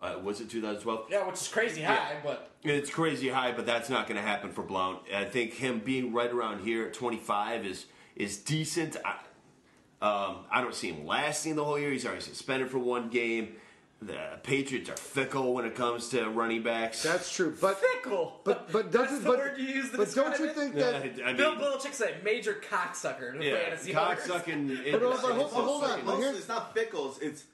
Uh, 0.00 0.18
was 0.22 0.40
it 0.40 0.50
2012? 0.50 1.06
yeah, 1.10 1.24
which 1.24 1.36
is 1.36 1.48
crazy 1.48 1.80
high, 1.82 2.16
but 2.24 2.50
It's 2.64 2.90
crazy 2.90 3.28
high, 3.28 3.52
but 3.52 3.66
that's 3.66 3.88
not 3.88 4.08
going 4.08 4.20
to 4.20 4.26
happen 4.26 4.50
for 4.50 4.62
Blount. 4.62 5.00
I 5.14 5.24
think 5.24 5.54
him 5.54 5.78
being 5.78 6.12
right 6.12 6.30
around 6.30 6.64
here 6.64 6.86
at 6.86 6.94
25 6.94 7.64
is 7.66 7.86
is 8.16 8.36
decent. 8.36 8.96
I, 9.04 9.12
um, 10.04 10.38
I 10.50 10.60
don't 10.60 10.74
see 10.74 10.88
him 10.88 11.06
lasting 11.06 11.54
the 11.54 11.64
whole 11.64 11.78
year. 11.78 11.92
He's 11.92 12.04
already 12.04 12.20
suspended 12.20 12.68
for 12.68 12.78
one 12.78 13.08
game. 13.08 13.54
The 14.06 14.38
Patriots 14.42 14.90
are 14.90 14.96
fickle 14.96 15.54
when 15.54 15.64
it 15.64 15.74
comes 15.76 16.08
to 16.08 16.28
running 16.28 16.62
backs. 16.62 17.02
That's 17.02 17.32
true, 17.32 17.56
but 17.60 17.78
fickle. 17.78 18.40
but 18.44 18.70
but 18.72 18.90
doesn't 18.90 19.22
the 19.22 19.28
but, 19.30 19.38
word 19.38 19.58
you 19.58 19.66
use 19.66 19.90
to 19.92 19.98
but 19.98 20.12
don't 20.14 20.30
describe 20.30 20.40
you 20.40 20.46
it? 20.46 20.54
think 20.56 20.74
Yeah, 20.74 20.90
that? 20.90 21.02
I 21.24 21.26
mean, 21.28 21.36
Bill 21.36 21.54
Belichick's 21.56 22.00
a 22.00 22.12
major 22.24 22.54
cocksucker 22.68 23.34
in 23.34 23.42
yeah, 23.42 23.56
fantasy 23.56 23.94
owners. 23.94 24.18
cocksucking. 24.20 24.92
But, 24.92 25.00
but 25.00 25.12
hold, 25.32 25.50
hold 25.52 25.84
on, 25.84 26.04
Mostly, 26.04 26.26
but 26.26 26.36
it's 26.36 26.48
not 26.48 26.74
fickles. 26.74 27.20
It's 27.22 27.44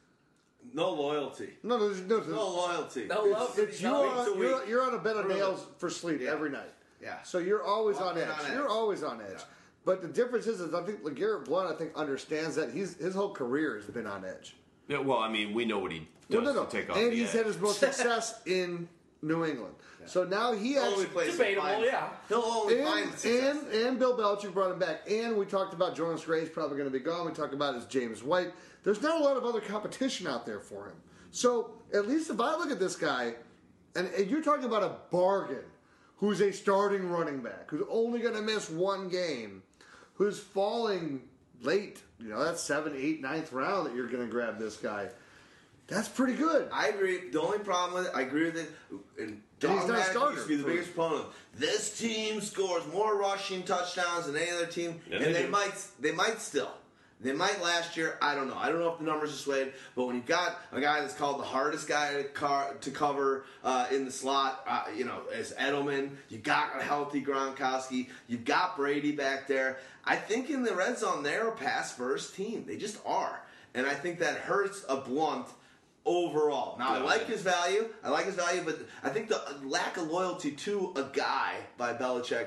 no 0.72 0.90
loyalty. 0.92 1.50
no, 1.62 1.78
there's 1.78 2.00
no. 2.02 2.20
No 2.20 2.48
loyalty. 2.48 3.04
No 3.06 3.24
love 3.24 3.54
for 3.54 3.62
It's 3.62 3.80
you're 3.80 3.92
on, 3.94 4.38
you're, 4.38 4.66
you're 4.66 4.82
on 4.82 4.94
a 4.94 4.98
bed 4.98 5.16
of 5.16 5.28
nails 5.28 5.66
for 5.78 5.90
sleep 5.90 6.20
Yeah. 6.22 6.30
every 6.32 6.50
night. 6.50 6.72
Yeah. 7.02 7.22
So 7.22 7.38
you're 7.38 7.62
always 7.62 7.98
on 7.98 8.16
edge. 8.18 8.28
on 8.28 8.46
edge. 8.46 8.52
You're 8.52 8.68
always 8.68 9.02
on 9.02 9.20
edge. 9.20 9.28
Yeah. 9.36 9.44
But 9.84 10.02
the 10.02 10.08
difference 10.08 10.46
is, 10.46 10.60
is 10.60 10.74
I 10.74 10.82
think 10.82 11.02
LeGarrette 11.02 11.44
Blount, 11.46 11.72
I 11.72 11.76
think, 11.76 11.92
understands 11.96 12.56
that 12.56 12.72
he's 12.72 12.96
his 12.96 13.14
whole 13.14 13.32
career 13.32 13.76
has 13.76 13.86
been 13.86 14.06
on 14.06 14.24
edge. 14.24 14.54
Yeah, 14.88 14.98
well, 14.98 15.18
I 15.18 15.28
mean, 15.28 15.52
we 15.54 15.64
know 15.64 15.78
what 15.78 15.92
he 15.92 16.00
does 16.00 16.08
No, 16.30 16.40
no, 16.40 16.52
no. 16.52 16.64
to 16.64 16.70
take 16.70 16.90
off 16.90 16.96
And 16.96 17.12
the 17.12 17.16
he's 17.16 17.28
edge. 17.28 17.34
had 17.36 17.46
his 17.46 17.58
most 17.60 17.78
success 17.86 18.40
in 18.46 18.88
New 19.22 19.44
England. 19.44 19.74
So 20.06 20.24
now 20.24 20.52
he 20.52 20.78
Only 20.78 20.88
actually. 20.90 21.06
plays 21.06 21.32
Debatable, 21.32 21.62
find- 21.66 21.84
yeah. 21.84 22.08
He'll 22.28 22.38
only 22.38 22.78
And, 22.80 22.88
find 22.88 23.10
success. 23.12 23.56
and 23.62 23.72
and 23.86 23.98
Bill 23.98 24.16
Belichick 24.16 24.54
brought 24.54 24.70
him 24.70 24.78
back. 24.78 25.02
And 25.10 25.36
we 25.36 25.44
talked 25.44 25.74
about 25.74 25.94
Jonas 25.94 26.24
Gray's 26.24 26.48
probably 26.48 26.78
going 26.78 26.90
to 26.90 26.98
be 26.98 27.04
gone. 27.04 27.26
We 27.26 27.32
talked 27.32 27.52
about 27.52 27.74
his 27.74 27.84
James 27.84 28.22
White. 28.22 28.52
There's 28.84 29.02
not 29.02 29.20
a 29.20 29.24
lot 29.24 29.36
of 29.36 29.44
other 29.44 29.60
competition 29.60 30.26
out 30.26 30.46
there 30.46 30.60
for 30.60 30.86
him. 30.86 30.94
So 31.30 31.72
at 31.92 32.08
least 32.08 32.30
if 32.30 32.40
I 32.40 32.56
look 32.56 32.70
at 32.70 32.78
this 32.80 32.96
guy, 32.96 33.34
and, 33.96 34.08
and 34.14 34.30
you're 34.30 34.42
talking 34.42 34.64
about 34.64 34.82
a 34.82 34.96
bargain 35.10 35.64
who's 36.16 36.40
a 36.40 36.52
starting 36.52 37.10
running 37.10 37.40
back, 37.42 37.70
who's 37.70 37.82
only 37.90 38.20
going 38.20 38.34
to 38.34 38.40
miss 38.42 38.70
one 38.70 39.08
game, 39.10 39.62
who's 40.14 40.38
falling 40.40 41.22
late. 41.60 42.02
You 42.20 42.28
know, 42.30 42.44
that's 42.44 42.60
seven, 42.62 42.94
eight, 42.96 43.20
ninth 43.20 43.52
round 43.52 43.86
that 43.86 43.94
you're 43.94 44.08
going 44.08 44.24
to 44.24 44.30
grab 44.30 44.58
this 44.58 44.76
guy. 44.76 45.08
That's 45.86 46.08
pretty 46.08 46.34
good. 46.34 46.68
I 46.72 46.88
agree. 46.88 47.30
The 47.30 47.40
only 47.40 47.60
problem 47.60 47.94
with 47.94 48.12
it, 48.12 48.16
I 48.16 48.22
agree 48.22 48.44
with 48.44 48.56
it. 48.58 48.70
And 49.18 49.40
And 49.62 49.72
he's 49.72 49.88
not 49.88 49.98
a 49.98 50.02
starter 50.04 50.34
used 50.34 50.42
to 50.44 50.48
be 50.48 50.56
the 50.56 50.62
for- 50.64 50.68
biggest 50.70 50.94
proponent. 50.94 51.20
of, 51.26 51.34
This 51.56 51.98
team 51.98 52.40
scores 52.42 52.82
more 52.92 53.16
rushing 53.16 53.62
touchdowns 53.62 54.26
than 54.26 54.36
any 54.36 54.50
other 54.50 54.66
team, 54.66 55.00
Yeah, 55.08 55.16
and 55.16 55.34
they 55.34 55.42
they, 55.44 55.48
might. 55.48 55.72
They 56.00 56.12
might 56.12 56.40
still. 56.42 56.72
They 57.20 57.32
might 57.32 57.60
last 57.60 57.96
year. 57.96 58.16
I 58.22 58.36
don't 58.36 58.48
know. 58.48 58.56
I 58.56 58.68
don't 58.68 58.78
know 58.78 58.92
if 58.92 58.98
the 58.98 59.04
numbers 59.04 59.32
are 59.32 59.36
swayed, 59.36 59.72
but 59.96 60.06
when 60.06 60.14
you've 60.14 60.26
got 60.26 60.60
a 60.70 60.80
guy 60.80 61.00
that's 61.00 61.14
called 61.14 61.40
the 61.40 61.44
hardest 61.44 61.88
guy 61.88 62.14
to, 62.14 62.24
car, 62.24 62.74
to 62.80 62.90
cover 62.92 63.44
uh, 63.64 63.86
in 63.90 64.04
the 64.04 64.10
slot, 64.12 64.64
uh, 64.68 64.84
you 64.96 65.04
know, 65.04 65.22
as 65.34 65.52
Edelman, 65.54 66.10
you've 66.28 66.44
got 66.44 66.78
a 66.78 66.82
healthy 66.82 67.24
Gronkowski, 67.24 68.08
you've 68.28 68.44
got 68.44 68.76
Brady 68.76 69.10
back 69.10 69.48
there. 69.48 69.78
I 70.04 70.14
think 70.14 70.48
in 70.48 70.62
the 70.62 70.74
red 70.74 70.96
zone, 70.96 71.24
they're 71.24 71.48
a 71.48 71.56
pass 71.56 71.92
first 71.92 72.36
team. 72.36 72.64
They 72.66 72.76
just 72.76 72.98
are, 73.04 73.42
and 73.74 73.84
I 73.84 73.94
think 73.94 74.20
that 74.20 74.36
hurts 74.36 74.84
a 74.88 74.98
Blount 74.98 75.48
overall. 76.04 76.78
Now 76.78 76.94
I 76.94 76.98
like 76.98 77.26
his 77.26 77.42
value. 77.42 77.88
I 78.04 78.10
like 78.10 78.26
his 78.26 78.36
value, 78.36 78.62
but 78.64 78.78
I 79.02 79.10
think 79.10 79.28
the 79.28 79.42
lack 79.64 79.96
of 79.96 80.08
loyalty 80.08 80.52
to 80.52 80.92
a 80.94 81.02
guy 81.14 81.56
by 81.76 81.94
Belichick 81.94 82.46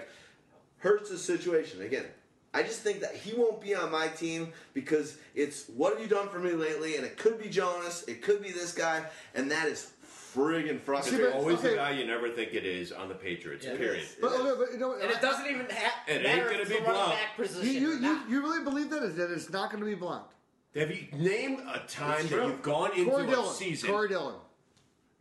hurts 0.77 1.09
the 1.09 1.17
situation. 1.17 1.81
Again, 1.81 2.05
I 2.53 2.63
just 2.63 2.81
think 2.81 2.99
that 2.99 3.15
he 3.15 3.33
won't 3.33 3.61
be 3.61 3.73
on 3.75 3.91
my 3.91 4.07
team 4.09 4.51
because 4.73 5.17
it's 5.35 5.67
what 5.69 5.93
have 5.93 6.01
you 6.01 6.07
done 6.07 6.27
for 6.27 6.39
me 6.39 6.51
lately? 6.51 6.97
And 6.97 7.05
it 7.05 7.17
could 7.17 7.41
be 7.41 7.47
Jonas, 7.47 8.03
it 8.07 8.21
could 8.21 8.41
be 8.43 8.51
this 8.51 8.73
guy, 8.73 9.03
and 9.35 9.49
that 9.51 9.67
is 9.67 9.91
friggin' 10.35 10.67
It's 10.75 10.83
frustrating. 10.85 11.27
but- 11.27 11.35
always 11.35 11.59
okay. 11.59 11.69
the 11.69 11.75
guy 11.75 11.91
you 11.91 12.05
never 12.05 12.29
think 12.29 12.53
it 12.53 12.65
is 12.65 12.91
on 12.91 13.07
the 13.07 13.15
Patriots. 13.15 13.65
Yeah, 13.65 13.77
period. 13.77 14.05
But, 14.19 14.33
okay, 14.33 14.51
but 14.59 14.71
you 14.73 14.79
know, 14.79 14.93
And 14.93 15.03
I- 15.11 15.15
it 15.15 15.21
doesn't 15.21 15.45
even 15.47 15.65
ha- 15.69 16.03
It 16.07 16.11
ain't 16.13 16.23
matter 16.23 16.43
gonna 16.49 16.55
if 16.55 16.59
it's 16.61 16.69
be 16.69 16.75
the 16.75 16.81
running 16.81 16.93
Blount. 16.95 17.11
back 17.11 17.35
position. 17.37 17.73
you, 17.73 17.89
you, 17.91 17.99
you, 17.99 18.19
you 18.29 18.41
really 18.41 18.63
believe 18.63 18.89
that 18.89 19.03
is 19.03 19.15
that 19.15 19.31
it's 19.31 19.49
not 19.49 19.71
going 19.71 19.81
to 19.83 19.89
be 19.89 19.95
Blount? 19.95 20.27
Have 20.75 20.89
you 20.91 21.07
named 21.13 21.59
a 21.73 21.79
time 21.87 22.27
that 22.27 22.47
you've 22.47 22.61
gone 22.61 22.91
into 22.97 23.11
Corey 23.11 23.23
a 23.25 23.27
Dillon. 23.27 23.53
season? 23.55 23.89
Corey 23.89 24.07
Dillon. 24.09 24.35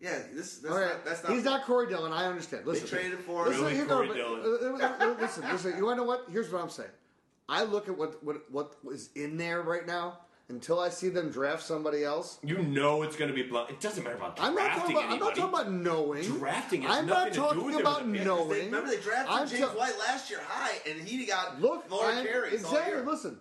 yeah, 0.01 0.19
this 0.33 0.59
that's 0.59 0.73
All 0.73 0.81
right, 0.81 0.89
not 0.95 1.05
that's 1.05 1.23
not 1.25 1.33
he's 1.33 1.43
not 1.45 1.65
Corey 1.65 1.89
Dillon. 1.89 2.13
I 2.13 2.27
understand. 2.27 2.65
Listen, 2.67 2.87
traded 2.89 3.19
for 3.21 3.47
listen, 3.47 3.63
Really, 3.63 3.75
here- 3.75 3.87
no, 3.87 3.97
Corey 3.97 4.15
Dillon? 4.15 4.41
uh, 4.81 4.85
uh, 4.87 4.97
uh, 5.11 5.17
listen, 5.21 5.43
listen. 5.51 5.77
You 5.77 5.85
want 5.87 5.97
to 5.97 6.03
know 6.03 6.07
what? 6.09 6.27
Here's 6.31 6.51
what 6.53 6.63
I'm 6.63 6.71
saying. 6.71 6.91
I 7.51 7.65
look 7.65 7.89
at 7.89 7.99
what 7.99 8.23
what 8.25 8.43
what 8.53 8.73
is 8.93 9.11
in 9.15 9.37
there 9.37 9.63
right 9.63 9.87
now. 9.87 10.21
Until 10.49 10.81
I 10.81 10.89
see 10.89 11.09
them 11.11 11.31
draft 11.31 11.63
somebody 11.63 12.03
else, 12.03 12.41
You 12.43 12.59
know 12.59 13.03
it's 13.03 13.15
going 13.15 13.29
to 13.29 13.35
be 13.35 13.45
Blount. 13.45 13.71
It 13.71 13.79
doesn't 13.79 14.03
matter 14.03 14.17
about 14.17 14.37
I'm 14.41 14.53
not 14.57 14.73
talking 14.79 14.97
drafting 14.97 14.97
about. 14.97 15.13
I'm 15.13 15.19
not 15.21 15.37
talking 15.37 15.45
about 15.61 15.71
knowing. 15.73 16.25
Drafting 16.25 16.83
has 16.83 16.99
I'm 16.99 17.07
nothing 17.07 17.23
not 17.23 17.25
to 17.29 17.31
do 17.35 17.41
talking 17.41 17.65
with 17.67 17.81
about 17.81 18.09
knowing. 18.09 18.49
They, 18.49 18.65
remember 18.65 18.91
they 18.91 19.01
drafted 19.01 19.29
I'm 19.33 19.47
James 19.47 19.61
tell- 19.61 19.69
White 19.79 19.97
last 20.01 20.29
year 20.29 20.41
high, 20.45 20.79
and 20.91 21.01
he 21.07 21.25
got 21.25 21.61
Look, 21.61 21.89
more 21.89 22.05
I'm- 22.05 22.27
all 22.27 22.43
exactly. 22.53 22.95
year. 22.95 23.05
Listen, 23.07 23.39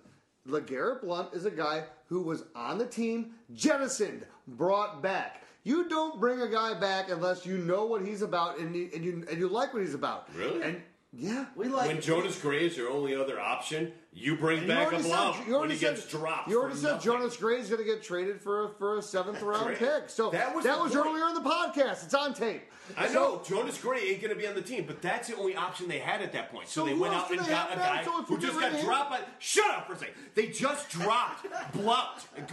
LeGarrette 0.48 1.02
Blount 1.02 1.34
is 1.34 1.46
a 1.46 1.52
guy 1.52 1.86
who 2.06 2.22
was 2.22 2.44
on 2.56 2.78
the 2.78 2.86
team, 2.86 3.32
jettisoned, 3.56 4.28
brought 4.48 5.02
back. 5.02 5.42
You 5.64 5.90
don't 5.90 6.20
bring 6.20 6.42
a 6.42 6.48
guy 6.48 6.80
back 6.80 7.10
unless 7.10 7.44
you 7.44 7.58
know 7.58 7.86
what 7.88 8.06
he's 8.06 8.22
about 8.22 8.60
and 8.60 8.76
you 8.76 8.88
and 8.94 9.04
you, 9.04 9.26
and 9.28 9.40
you 9.40 9.48
like 9.48 9.74
what 9.74 9.82
he's 9.82 9.96
about. 9.96 10.30
Really? 10.36 10.62
And 10.62 10.82
yeah, 11.12 11.46
We 11.56 11.68
like 11.68 11.88
When 11.88 12.02
Jonas 12.02 12.40
Gray 12.40 12.66
is 12.68 12.78
your 12.78 12.90
only 12.92 13.16
other 13.16 13.40
option, 13.40 13.92
you 14.14 14.36
bring 14.36 14.60
And 14.60 14.68
back 14.68 14.88
a 14.88 14.90
already 14.96 15.04
Blount 15.04 15.36
said- 15.38 15.46
you 15.48 15.52
when 15.54 15.60
already 15.60 15.74
he 15.74 15.80
said- 15.80 15.96
gets 15.96 16.08
dropped. 16.08 16.50
You 16.50 16.60
already 16.62 16.76
said 16.76 16.84
nothing. 16.94 17.12
Jonas 17.12 17.38
Gray's 17.38 17.68
going 17.70 17.80
to 17.82 17.86
get 17.86 18.04
traded 18.04 18.40
for 18.42 18.66
a, 18.66 18.70
for 18.70 18.98
a 18.98 19.02
seventh 19.02 19.42
round 19.42 19.76
pick. 19.78 20.10
So 20.10 20.30
That 20.30 20.54
was 20.56 20.66
that 20.66 20.80
was 20.80 20.94
point. 20.94 21.06
earlier 21.08 21.28
in 21.30 21.34
the 21.34 21.42
podcast. 21.50 22.04
It's 22.06 22.14
on 22.14 22.34
tape. 22.34 22.62
I 22.98 23.08
So- 23.08 23.14
know 23.14 23.42
Jonas 23.44 23.80
Gray 23.80 24.10
ain't 24.10 24.22
going 24.22 24.34
to 24.34 24.40
be 24.40 24.48
on 24.48 24.54
the 24.56 24.62
team, 24.62 24.86
but 24.86 25.02
that's 25.02 25.28
the 25.28 25.36
only 25.36 25.56
option 25.56 25.88
they 25.88 26.00
had 26.00 26.22
at 26.22 26.32
that 26.34 26.52
point. 26.52 26.68
So, 26.68 26.82
So 26.82 26.86
they 26.88 26.94
went 26.94 27.14
out 27.16 27.30
and 27.32 27.40
got 27.40 27.74
a 27.74 27.76
guy 27.76 28.04
So 28.04 28.22
who 28.24 28.36
we 28.36 28.42
just 28.42 28.60
got 28.60 28.80
dropped 28.84 29.10
by. 29.12 29.20
Shut 29.40 29.70
up 29.72 29.88
for 29.88 29.94
a 29.94 29.98
second. 29.98 30.14
They 30.36 30.48
just 30.48 30.90
dropped 30.90 31.48
Blount. 31.74 32.28
The 32.36 32.44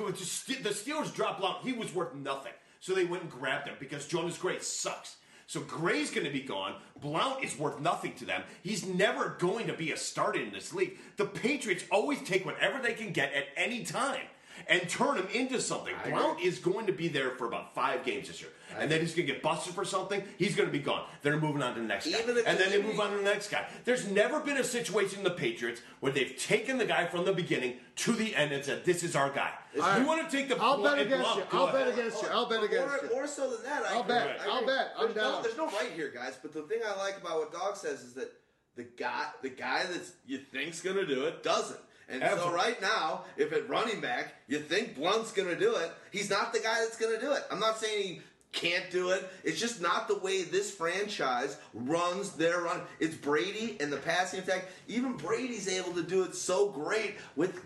Steelers 0.72 1.14
dropped 1.14 1.40
Blount. 1.40 1.62
He 1.62 1.72
was 1.72 1.94
worth 1.94 2.14
nothing. 2.14 2.52
So 2.80 2.94
they 2.94 3.04
went 3.04 3.22
and 3.24 3.32
grabbed 3.32 3.66
him 3.68 3.76
because 3.80 4.06
Jonas 4.06 4.38
Gray 4.38 4.58
sucks. 4.60 5.16
So 5.46 5.60
Gray's 5.60 6.10
going 6.10 6.26
to 6.26 6.32
be 6.32 6.42
gone. 6.42 6.74
Blount 7.00 7.44
is 7.44 7.58
worth 7.58 7.80
nothing 7.80 8.14
to 8.14 8.24
them. 8.24 8.42
He's 8.62 8.84
never 8.84 9.36
going 9.38 9.68
to 9.68 9.72
be 9.72 9.92
a 9.92 9.96
starter 9.96 10.40
in 10.40 10.52
this 10.52 10.74
league. 10.74 10.98
The 11.16 11.26
Patriots 11.26 11.84
always 11.90 12.22
take 12.22 12.44
whatever 12.44 12.82
they 12.82 12.94
can 12.94 13.12
get 13.12 13.32
at 13.32 13.46
any 13.56 13.84
time 13.84 14.26
and 14.68 14.88
turn 14.88 15.16
him 15.16 15.28
into 15.32 15.60
something. 15.60 15.94
Blount 16.08 16.40
is 16.40 16.58
going 16.58 16.86
to 16.86 16.92
be 16.92 17.08
there 17.08 17.30
for 17.32 17.46
about 17.46 17.74
five 17.74 18.04
games 18.04 18.28
this 18.28 18.40
year. 18.40 18.50
And 18.78 18.90
then 18.90 19.00
he's 19.00 19.14
going 19.14 19.26
to 19.26 19.32
get 19.32 19.42
busted 19.42 19.74
for 19.74 19.84
something. 19.84 20.22
He's 20.38 20.54
going 20.56 20.68
to 20.68 20.72
be 20.72 20.80
gone. 20.80 21.06
They're 21.22 21.38
moving 21.40 21.62
on 21.62 21.74
to 21.74 21.80
the 21.80 21.86
next 21.86 22.10
guy. 22.10 22.18
Even 22.20 22.36
And 22.46 22.58
then 22.58 22.70
they 22.70 22.82
move 22.82 22.98
on 23.00 23.10
to 23.12 23.16
the 23.16 23.22
next 23.22 23.48
guy. 23.48 23.66
There's 23.84 24.10
never 24.10 24.40
been 24.40 24.56
a 24.58 24.64
situation 24.64 25.18
in 25.18 25.24
the 25.24 25.30
Patriots 25.30 25.80
where 26.00 26.12
they've 26.12 26.36
taken 26.36 26.76
the 26.78 26.84
guy 26.84 27.06
from 27.06 27.24
the 27.24 27.32
beginning 27.32 27.74
to 27.96 28.12
the 28.12 28.34
end 28.34 28.52
and 28.52 28.64
said, 28.64 28.84
this 28.84 29.02
is 29.02 29.14
our 29.16 29.30
guy. 29.30 29.52
All 29.76 29.82
right. 29.82 30.00
You 30.00 30.06
want 30.06 30.28
to 30.28 30.36
take 30.36 30.48
the 30.48 30.56
I'll 30.60 30.78
Blount- 30.78 30.96
bet 30.98 31.06
against 31.06 31.36
you. 31.36 31.42
I'll 31.52 31.72
bet 31.72 31.88
against 31.88 32.22
you. 32.22 32.28
I'll 32.28 32.48
bet 32.48 32.62
against 32.64 33.02
you. 33.02 33.10
more 33.10 33.26
so 33.26 33.50
than 33.50 33.62
that, 33.64 33.84
I 33.84 33.94
I'll 33.94 34.02
bet. 34.02 34.38
I 34.40 34.50
I'll 34.50 34.66
bet. 34.66 34.92
I'm 34.98 35.04
There's 35.04 35.14
down. 35.14 35.32
No, 35.32 35.42
there's 35.42 35.56
no 35.56 35.66
right 35.66 35.90
here, 35.94 36.10
guys. 36.14 36.38
But 36.40 36.52
the 36.52 36.62
thing 36.62 36.80
I 36.86 36.96
like 36.98 37.18
about 37.20 37.38
what 37.38 37.52
Dog 37.52 37.76
says 37.76 38.02
is 38.02 38.14
that 38.14 38.32
the 38.74 38.84
guy, 38.84 39.26
the 39.42 39.48
guy 39.48 39.84
that 39.86 40.02
you 40.26 40.38
think's 40.38 40.80
gonna 40.82 41.06
do 41.06 41.24
it, 41.26 41.42
doesn't. 41.42 41.80
And 42.08 42.22
so 42.22 42.52
right 42.52 42.80
now, 42.80 43.24
if 43.36 43.52
at 43.52 43.68
running 43.68 44.00
back 44.00 44.34
you 44.46 44.60
think 44.60 44.96
Blount's 44.96 45.32
gonna 45.32 45.58
do 45.58 45.74
it, 45.74 45.90
he's 46.12 46.30
not 46.30 46.52
the 46.52 46.60
guy 46.60 46.80
that's 46.80 46.96
gonna 46.96 47.20
do 47.20 47.32
it. 47.32 47.42
I'm 47.50 47.58
not 47.58 47.78
saying 47.78 48.02
he 48.04 48.20
can't 48.52 48.90
do 48.90 49.10
it. 49.10 49.28
It's 49.44 49.60
just 49.60 49.80
not 49.80 50.08
the 50.08 50.18
way 50.18 50.42
this 50.42 50.70
franchise 50.70 51.58
runs 51.74 52.32
their 52.32 52.60
run. 52.62 52.80
It's 53.00 53.14
Brady 53.14 53.76
and 53.80 53.92
the 53.92 53.96
passing 53.98 54.40
attack. 54.40 54.66
Even 54.88 55.16
Brady's 55.16 55.68
able 55.68 55.92
to 55.94 56.02
do 56.02 56.22
it 56.22 56.34
so 56.34 56.68
great 56.68 57.16
with 57.34 57.60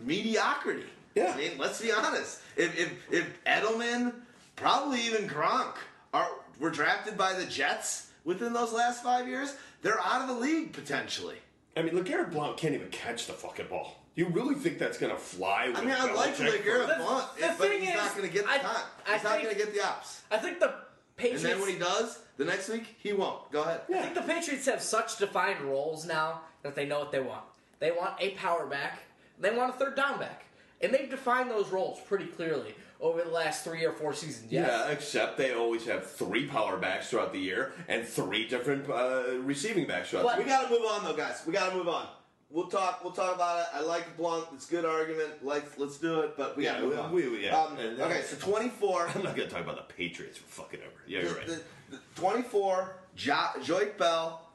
mediocrity. 0.00 0.86
Yeah. 1.14 1.32
I 1.34 1.36
mean, 1.36 1.52
let's 1.58 1.80
be 1.80 1.92
honest. 1.92 2.40
If 2.56 2.78
if 2.78 2.92
if 3.10 3.44
Edelman, 3.44 4.14
probably 4.56 5.02
even 5.02 5.28
Gronk, 5.28 5.74
are 6.14 6.28
were 6.58 6.70
drafted 6.70 7.16
by 7.18 7.34
the 7.34 7.44
Jets 7.44 8.08
within 8.24 8.52
those 8.52 8.72
last 8.72 9.02
five 9.02 9.28
years, 9.28 9.54
they're 9.82 10.00
out 10.00 10.22
of 10.22 10.28
the 10.28 10.42
league 10.42 10.72
potentially. 10.72 11.36
I 11.76 11.82
mean, 11.82 11.94
LeGarrette 11.94 12.30
Blount 12.32 12.56
can't 12.56 12.74
even 12.74 12.88
catch 12.88 13.26
the 13.26 13.32
fucking 13.32 13.66
ball. 13.68 13.96
You 14.14 14.26
really 14.28 14.54
think 14.54 14.78
that's 14.78 14.98
going 14.98 15.12
to 15.12 15.18
fly 15.18 15.68
with 15.68 15.78
I 15.78 15.80
mean, 15.80 15.94
I 15.96 16.12
like 16.12 16.36
Belichick? 16.36 16.62
LeGarrette 16.62 16.88
The- 16.88 17.02
Blount, 17.02 17.36
the 17.36 17.46
but 17.58 17.68
thing 17.68 17.80
he's 17.80 17.88
is, 17.90 17.94
not 17.96 18.14
going 18.16 18.28
to 18.28 18.32
get 18.34 18.44
the 18.44 18.50
I- 18.52 18.58
time. 18.58 18.76
I 19.06 19.14
He's 19.14 19.24
not 19.24 19.32
think- 19.32 19.42
going 19.44 19.54
to 19.56 19.64
get 19.64 19.74
the 19.74 19.84
ops. 19.86 20.22
I 20.30 20.36
think 20.38 20.60
the 20.60 20.66
Patriots. 20.66 20.82
And 21.16 21.16
Patriots. 21.16 21.42
then 21.44 21.60
when 21.60 21.68
he 21.70 21.78
does, 21.78 22.18
the 22.36 22.44
next 22.44 22.68
week 22.68 22.94
he 22.98 23.12
won't. 23.14 23.50
Go 23.52 23.62
ahead. 23.62 23.82
I 23.88 24.00
think 24.02 24.14
the 24.14 24.20
Patriots 24.22 24.66
have 24.66 24.82
such 24.82 25.16
defined 25.18 25.60
roles 25.62 26.06
now 26.06 26.42
that 26.62 26.74
they 26.74 26.86
know 26.86 26.98
what 26.98 27.10
they 27.12 27.20
want. 27.20 27.44
They 27.78 27.90
want 27.90 28.14
a 28.20 28.30
power 28.30 28.66
back. 28.66 29.00
They 29.38 29.50
want 29.50 29.74
a 29.74 29.78
third 29.78 29.96
down 29.96 30.18
back, 30.18 30.44
and 30.80 30.92
they've 30.92 31.08
defined 31.10 31.50
those 31.50 31.68
roles 31.70 31.98
pretty 32.06 32.26
clearly 32.26 32.74
over 33.02 33.20
the 33.22 33.30
last 33.30 33.64
three 33.64 33.84
or 33.84 33.92
four 33.92 34.14
seasons. 34.14 34.50
Yes. 34.50 34.66
Yeah, 34.68 34.90
except 34.92 35.36
they 35.36 35.52
always 35.52 35.84
have 35.86 36.06
three 36.10 36.46
power 36.46 36.76
backs 36.78 37.10
throughout 37.10 37.32
the 37.32 37.38
year 37.40 37.72
and 37.88 38.06
three 38.06 38.46
different 38.48 38.88
uh, 38.88 39.24
receiving 39.40 39.86
backs 39.86 40.08
throughout 40.10 40.24
But- 40.24 40.36
the 40.36 40.44
We 40.44 40.48
got 40.48 40.64
to 40.64 40.70
move 40.70 40.86
on 40.86 41.04
though, 41.04 41.16
guys. 41.16 41.42
We 41.46 41.52
got 41.52 41.70
to 41.70 41.76
move 41.76 41.88
on. 41.88 42.06
We'll 42.48 42.68
talk. 42.68 43.02
We'll 43.02 43.12
talk 43.14 43.34
about 43.34 43.60
it. 43.60 43.66
I 43.74 43.80
like 43.80 44.16
Blount. 44.18 44.46
It's 44.52 44.68
a 44.68 44.70
good 44.70 44.84
argument. 44.84 45.42
Like, 45.44 45.64
let's 45.78 45.96
do 45.98 46.20
it. 46.20 46.36
But 46.36 46.56
we 46.56 46.64
got 46.64 46.76
to 46.76 46.82
Yeah, 46.82 46.88
move 46.88 46.98
on. 46.98 47.12
we- 47.12 47.28
we- 47.28 47.44
yeah. 47.46 47.58
Um, 47.58 47.76
And, 47.78 48.00
uh, 48.00 48.04
okay, 48.04 48.22
so 48.22 48.36
24. 48.36 49.08
I'm 49.14 49.22
not 49.24 49.34
going 49.34 49.48
to 49.48 49.54
talk 49.54 49.62
about 49.64 49.76
the 49.88 49.94
Patriots 49.94 50.38
for 50.38 50.62
fucking 50.62 50.80
ever. 50.80 50.92
Yeah, 51.06 51.22
you're 51.22 51.34
right. 51.34 51.46
The, 51.46 51.52
the, 51.90 51.96
the 51.96 52.20
24, 52.20 52.94
jo- 53.16 53.32
Joique 53.62 53.96
Bell. 53.98 54.48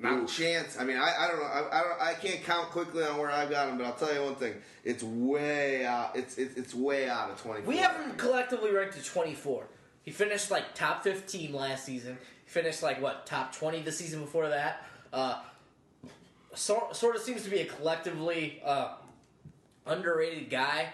Not 0.00 0.22
a 0.22 0.26
chance. 0.32 0.78
I 0.78 0.84
mean, 0.84 0.96
I, 0.96 1.12
I 1.18 1.26
don't 1.28 1.40
know. 1.40 1.46
I, 1.46 1.80
I 1.80 1.82
don't. 1.82 2.00
I 2.00 2.14
can't 2.14 2.44
count 2.44 2.70
quickly 2.70 3.02
on 3.04 3.18
where 3.18 3.30
I've 3.30 3.50
got 3.50 3.68
him, 3.68 3.78
but 3.78 3.84
I'll 3.86 3.94
tell 3.94 4.14
you 4.14 4.22
one 4.22 4.36
thing. 4.36 4.54
It's 4.84 5.02
way 5.02 5.84
out. 5.84 6.14
It's 6.14 6.38
it's, 6.38 6.56
it's 6.56 6.74
way 6.74 7.08
out 7.08 7.30
of 7.30 7.42
24. 7.42 7.68
We 7.68 7.78
have 7.78 7.96
him 7.96 8.12
collectively 8.16 8.70
ranked 8.72 8.96
at 8.96 9.04
24. 9.04 9.66
He 10.04 10.12
finished 10.12 10.50
like 10.52 10.74
top 10.74 11.02
15 11.02 11.52
last 11.52 11.84
season. 11.84 12.16
He 12.44 12.50
finished 12.50 12.80
like 12.82 13.02
what 13.02 13.26
top 13.26 13.54
20 13.54 13.82
the 13.82 13.90
season 13.92 14.20
before 14.20 14.48
that. 14.48 14.86
Uh, 15.12 15.42
sort 16.54 16.94
sort 16.94 17.16
of 17.16 17.22
seems 17.22 17.42
to 17.42 17.50
be 17.50 17.58
a 17.60 17.64
collectively 17.66 18.62
uh, 18.64 18.94
underrated 19.86 20.48
guy, 20.48 20.90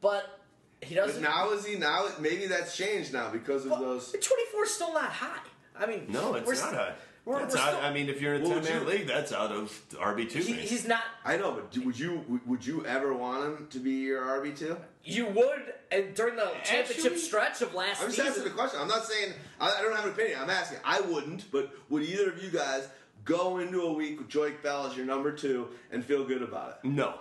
but 0.00 0.40
he 0.82 0.94
doesn't. 0.94 1.22
now 1.22 1.50
is 1.52 1.64
he 1.64 1.76
now? 1.78 2.06
Maybe 2.18 2.46
that's 2.46 2.76
changed 2.76 3.12
now 3.12 3.30
because 3.30 3.64
of 3.64 3.70
But 3.70 3.80
those. 3.80 4.10
24 4.10 4.64
is 4.64 4.70
still 4.74 4.92
not 4.92 5.10
high. 5.10 5.38
I 5.78 5.86
mean, 5.86 6.06
No, 6.08 6.34
it's 6.34 6.48
not. 6.48 6.56
st- 6.58 6.74
a, 6.74 6.94
we're- 7.24 7.40
that's 7.42 7.54
we're 7.54 7.60
out, 7.60 7.68
still- 7.74 7.80
I 7.84 7.92
mean, 7.92 8.08
if 8.08 8.20
you're 8.20 8.34
in 8.34 8.42
a 8.44 8.48
Well, 8.48 8.60
10 8.60 8.72
man 8.78 8.86
league, 8.88 9.06
that's 9.06 9.32
out 9.32 9.52
of 9.52 9.70
RB2. 9.98 10.40
he, 10.42 10.52
he's 10.54 10.86
not. 10.86 11.02
I 11.24 11.36
know, 11.36 11.52
but 11.52 11.70
do- 11.70 11.82
would 11.82 11.98
you 11.98 12.40
would 12.46 12.64
you 12.66 12.84
ever 12.86 13.12
want 13.14 13.44
him 13.44 13.66
to 13.68 13.78
be 13.78 13.90
your 13.92 14.22
RB 14.22 14.52
two? 14.56 14.76
You 15.04 15.26
would, 15.26 15.72
and 15.90 16.14
during 16.14 16.36
the 16.36 16.50
championship 16.64 17.16
stretch 17.18 17.62
of 17.62 17.74
last 17.74 18.00
season. 18.00 18.04
I'm 18.04 18.08
just 18.08 18.16
season, 18.16 18.26
asking 18.32 18.44
the 18.44 18.50
question. 18.50 18.80
I'm 18.80 18.88
not 18.88 19.04
saying 19.06 19.32
I, 19.60 19.70
I 19.78 19.82
don't 19.82 19.94
have 19.96 20.04
an 20.04 20.10
opinion. 20.12 20.38
I'm 20.42 20.50
asking. 20.50 20.78
I 20.84 21.00
wouldn't, 21.00 21.50
but 21.50 21.72
would 21.88 22.02
either 22.02 22.30
of 22.30 22.42
you 22.42 22.50
guys 22.50 22.88
go 23.24 23.58
into 23.58 23.82
a 23.82 23.92
week 23.92 24.18
with 24.18 24.28
Joique 24.28 24.62
Bell 24.62 24.86
as 24.86 24.96
your 24.96 25.06
number 25.06 25.30
two 25.32 25.68
and 25.90 26.04
feel 26.04 26.24
good 26.24 26.42
about 26.42 26.78
it? 26.82 26.88
no. 26.88 27.14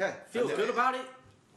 Okay, 0.00 0.12
feel 0.28 0.48
That's 0.48 0.58
it. 0.58 0.62
good 0.62 0.70
about 0.74 0.94
it. 0.96 1.02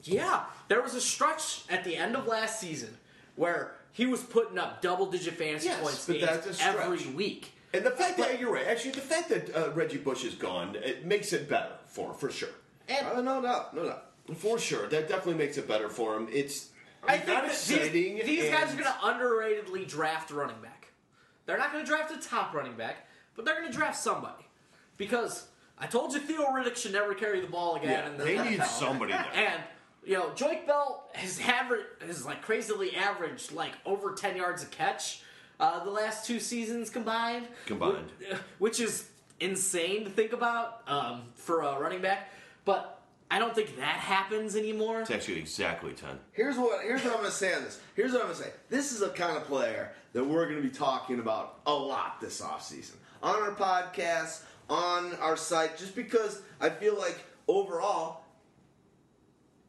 Yeah, 0.03 0.44
there 0.68 0.81
was 0.81 0.94
a 0.94 1.02
stretch 1.02 1.64
at 1.69 1.84
the 1.84 1.95
end 1.98 2.15
of 2.15 2.27
last 2.27 2.60
season 2.60 2.95
where 3.35 3.73
he 3.94 4.06
was 4.06 4.22
putting 4.22 4.60
up 4.60 4.80
double 4.81 5.07
digit 5.07 5.34
fantasy 5.34 5.65
Yes, 5.69 5.81
points 5.81 6.06
but 6.06 6.14
games 6.19 6.45
that's 6.45 6.61
every 6.61 7.03
week. 7.14 7.53
And 7.78 7.86
the 7.86 7.91
fact 7.91 8.18
that 8.18 8.40
you're 8.40 8.52
right, 8.52 8.66
actually, 8.66 8.91
the 8.91 9.02
fact 9.02 9.30
that 9.30 9.56
uh, 9.56 9.72
Reggie 9.72 9.99
Bush 9.99 10.24
is 10.24 10.34
gone, 10.34 10.76
it 10.76 11.06
makes 11.06 11.32
it 11.32 11.48
better 11.48 11.74
for 11.86 12.12
for 12.14 12.32
sure. 12.32 12.49
And 12.90 13.06
Uh, 13.06 13.22
no 13.22 13.40
doubt, 13.41 13.76
no 13.76 13.86
doubt. 13.86 14.06
For 14.36 14.58
sure, 14.58 14.88
that 14.88 15.08
definitely 15.08 15.36
makes 15.36 15.58
it 15.58 15.68
better 15.68 15.88
for 15.88 16.18
him. 16.18 16.28
It's 16.32 16.70
I 17.08 17.18
think 17.18 17.28
that 17.28 17.45
exciting. 17.45 18.16
these, 18.16 18.26
these 18.26 18.49
guys 18.49 18.74
are 18.74 18.78
going 18.78 18.86
to 18.86 18.99
underratedly 19.04 19.88
draft 19.88 20.32
running 20.32 20.60
back. 20.62 20.88
They're 21.45 21.58
not 21.58 21.72
going 21.72 21.86
to 21.86 21.90
draft 21.90 22.12
a 22.12 22.20
top 22.28 22.54
running 22.54 22.74
back, 22.74 23.08
but 23.36 23.45
they're 23.45 23.56
going 23.56 23.72
to 23.72 23.78
draft 23.78 23.98
somebody. 23.98 24.44
Because 24.98 25.48
I 25.78 25.86
told 25.86 26.14
you 26.14 26.20
Theo 26.20 26.48
Riddick 26.48 26.76
should 26.76 26.94
never 26.94 27.14
carry 27.14 27.40
the 27.40 27.48
ball 27.48 27.76
again. 27.76 27.90
Yeah, 27.91 28.10
in 28.10 28.18
the 28.18 28.24
they 28.24 28.49
need 28.49 28.64
somebody 28.64 29.14
there. 29.14 29.26
And 29.36 29.62
you 30.04 30.14
know, 30.14 30.30
Joique 30.30 30.66
Bell 30.66 31.08
has 31.14 31.40
average 31.40 31.86
has 32.06 32.26
like 32.26 32.41
crazily 32.41 32.95
averaged 32.95 33.52
like 33.52 33.74
over 33.86 34.14
ten 34.14 34.36
yards 34.36 34.64
a 34.64 34.68
catch 34.68 35.22
uh, 35.60 35.84
the 35.84 35.90
last 35.92 36.26
two 36.26 36.40
seasons 36.40 36.90
combined. 36.90 37.48
Combined. 37.66 38.12
Which 38.60 38.80
is 38.80 39.08
insane 39.40 40.04
to 40.06 40.10
think 40.10 40.34
about 40.34 40.82
um, 40.88 41.24
for 41.36 41.62
a 41.62 41.80
running 41.80 42.02
back. 42.02 42.32
But 42.66 43.00
I 43.30 43.40
don't 43.40 43.54
think 43.56 43.76
that 43.78 43.98
happens 43.98 44.56
anymore. 44.56 45.02
It's 45.02 45.12
actually 45.12 45.40
exactly 45.40 45.94
ten. 45.94 46.20
Here's 46.34 46.58
what 46.58 46.82
here's 46.84 47.04
what 47.04 47.12
I'm 47.14 47.20
gonna 47.20 47.32
say 47.32 47.54
on 47.54 47.64
this. 47.64 47.80
Here's 47.96 48.12
what 48.14 48.22
I'm 48.22 48.28
gonna 48.28 48.40
say. 48.40 48.52
This 48.70 48.92
is 48.92 49.02
a 49.02 49.10
kind 49.10 49.36
of 49.38 49.44
player 49.46 49.92
that 50.14 50.24
we're 50.24 50.48
gonna 50.48 50.62
be 50.62 50.70
talking 50.70 51.20
about 51.20 51.60
a 51.66 51.74
lot 51.74 52.22
this 52.22 52.42
offseason. 52.42 52.94
On 53.24 53.36
our 53.42 53.52
podcast, 53.52 54.42
on 54.70 55.14
our 55.16 55.36
site, 55.38 55.78
just 55.78 55.96
because 55.96 56.42
I 56.62 56.70
feel 56.70 56.98
like 56.98 57.18
overall 57.48 58.24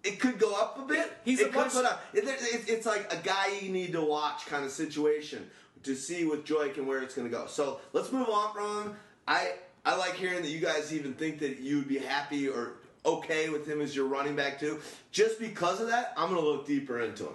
it 0.05 0.21
could 0.21 0.39
go 0.39 0.55
up 0.55 0.79
a 0.79 0.83
bit. 0.83 1.13
He's 1.25 1.41
it 1.41 1.49
a 1.49 1.51
could 1.51 1.57
much- 1.65 1.73
go 1.73 1.83
down. 1.83 1.99
It- 2.15 2.25
it- 2.25 2.69
it's 2.69 2.87
like 2.87 3.13
a 3.13 3.17
guy 3.17 3.49
you 3.61 3.71
need 3.71 3.93
to 3.93 4.01
watch 4.01 4.47
kind 4.47 4.65
of 4.65 4.71
situation 4.71 5.51
to 5.89 5.97
see 5.97 6.25
with 6.25 6.45
Joique 6.45 6.79
and 6.79 6.87
where 6.87 7.03
it's 7.03 7.15
going 7.15 7.29
to 7.29 7.37
go. 7.37 7.47
So 7.47 7.81
let's 7.93 8.13
move 8.13 8.29
on 8.29 8.55
from 8.55 8.83
him. 8.83 8.97
I 9.27 9.53
I 9.85 9.97
like 9.97 10.15
hearing 10.15 10.43
that 10.43 10.49
you 10.49 10.61
guys 10.61 10.93
even 10.93 11.15
think 11.15 11.41
that 11.41 11.59
you 11.59 11.79
would 11.79 11.89
be 11.89 11.99
happy 11.99 12.49
or 12.49 12.75
okay 13.05 13.49
with 13.49 13.67
him 13.67 13.81
as 13.81 13.95
your 13.97 14.07
running 14.07 14.37
back 14.37 14.61
too. 14.61 14.81
Just 15.11 15.39
because 15.41 15.81
of 15.81 15.89
that, 15.89 16.13
I'm 16.17 16.31
going 16.31 16.41
to 16.41 16.49
look 16.49 16.67
deeper 16.67 17.01
into 17.01 17.25
him. 17.25 17.35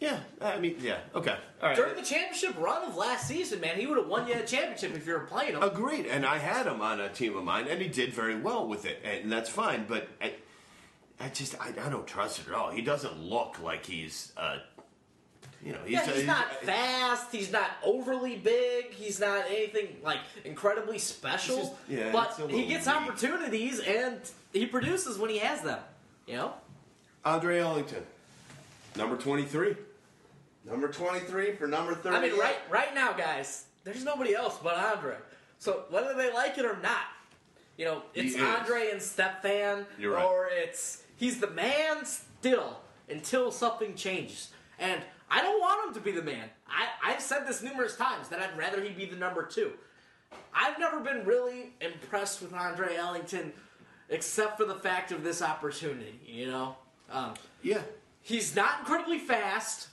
Yeah, 0.00 0.20
I 0.40 0.60
mean, 0.60 0.76
yeah, 0.80 0.98
okay, 1.12 1.36
all 1.60 1.70
right. 1.70 1.76
During 1.76 1.96
the 1.96 2.02
championship 2.02 2.56
run 2.56 2.84
of 2.84 2.94
last 2.94 3.26
season, 3.26 3.60
man, 3.60 3.76
he 3.76 3.84
would 3.84 3.98
have 3.98 4.06
won 4.06 4.28
you 4.28 4.34
a 4.34 4.44
championship 4.44 4.94
if 4.94 5.04
you 5.04 5.12
were 5.12 5.20
playing 5.20 5.54
him. 5.54 5.62
Agreed, 5.62 6.06
and 6.06 6.24
I 6.24 6.38
had 6.38 6.66
him 6.66 6.80
on 6.80 7.00
a 7.00 7.08
team 7.08 7.36
of 7.36 7.42
mine, 7.42 7.66
and 7.68 7.82
he 7.82 7.88
did 7.88 8.12
very 8.12 8.36
well 8.40 8.68
with 8.68 8.86
it, 8.86 9.00
and 9.02 9.30
that's 9.30 9.50
fine. 9.50 9.86
But 9.88 10.06
I, 10.22 10.34
I 11.18 11.30
just 11.30 11.60
I, 11.60 11.70
I 11.84 11.88
don't 11.88 12.06
trust 12.06 12.38
it 12.38 12.46
at 12.46 12.54
all. 12.54 12.70
He 12.70 12.80
doesn't 12.80 13.18
look 13.20 13.60
like 13.60 13.86
he's, 13.86 14.32
uh, 14.36 14.58
you 15.64 15.72
know, 15.72 15.78
he's, 15.84 15.92
yeah, 15.92 16.06
he's 16.06 16.22
uh, 16.24 16.26
not 16.26 16.54
fast. 16.62 17.32
He's 17.32 17.50
not 17.50 17.68
overly 17.84 18.36
big. 18.36 18.92
He's 18.92 19.18
not 19.20 19.44
anything 19.48 19.96
like 20.04 20.20
incredibly 20.44 20.98
special. 20.98 21.56
Just- 21.56 21.72
yeah, 21.88 22.12
but 22.12 22.34
he 22.50 22.66
gets 22.66 22.86
weak. 22.86 22.94
opportunities 22.96 23.80
and 23.80 24.18
he 24.52 24.66
produces 24.66 25.18
when 25.18 25.30
he 25.30 25.38
has 25.38 25.62
them. 25.62 25.80
You 26.26 26.36
know, 26.36 26.52
Andre 27.24 27.58
Ellington, 27.58 28.04
number 28.96 29.16
twenty-three. 29.16 29.76
Number 30.64 30.88
23 30.88 31.52
for 31.52 31.66
number 31.66 31.94
30. 31.94 32.14
I 32.16 32.20
mean, 32.20 32.38
right 32.38 32.56
right 32.68 32.94
now, 32.94 33.12
guys, 33.14 33.64
there's 33.84 34.04
nobody 34.04 34.34
else 34.34 34.58
but 34.62 34.74
Andre. 34.74 35.14
So 35.58 35.84
whether 35.88 36.12
they 36.14 36.30
like 36.32 36.58
it 36.58 36.66
or 36.66 36.76
not, 36.82 37.06
you 37.78 37.86
know, 37.86 38.02
it's. 38.12 38.36
Andre 38.38 38.90
and 38.90 39.00
Stepfan, 39.00 39.86
You're 39.98 40.14
right. 40.14 40.24
or 40.24 40.48
it's 40.52 41.04
he's 41.16 41.40
the 41.40 41.48
man 41.50 42.04
still 42.04 42.80
until 43.08 43.50
something 43.50 43.94
changes. 43.94 44.50
And 44.78 45.00
I 45.30 45.42
don't 45.42 45.60
want 45.60 45.88
him 45.88 45.94
to 45.94 46.00
be 46.00 46.12
the 46.12 46.22
man. 46.22 46.48
I, 46.68 47.12
I've 47.12 47.20
said 47.20 47.46
this 47.46 47.62
numerous 47.62 47.96
times 47.96 48.28
that 48.28 48.40
I'd 48.40 48.56
rather 48.56 48.82
he 48.82 48.90
be 48.90 49.06
the 49.06 49.16
number 49.16 49.44
two. 49.44 49.72
I've 50.54 50.78
never 50.78 51.00
been 51.00 51.24
really 51.24 51.72
impressed 51.80 52.42
with 52.42 52.52
Andre 52.54 52.96
Ellington, 52.96 53.52
except 54.08 54.58
for 54.58 54.64
the 54.64 54.74
fact 54.74 55.12
of 55.12 55.22
this 55.24 55.42
opportunity. 55.42 56.20
You 56.26 56.46
know, 56.48 56.76
um, 57.10 57.34
Yeah, 57.62 57.82
he's 58.22 58.54
not 58.56 58.80
incredibly 58.80 59.18
fast. 59.18 59.88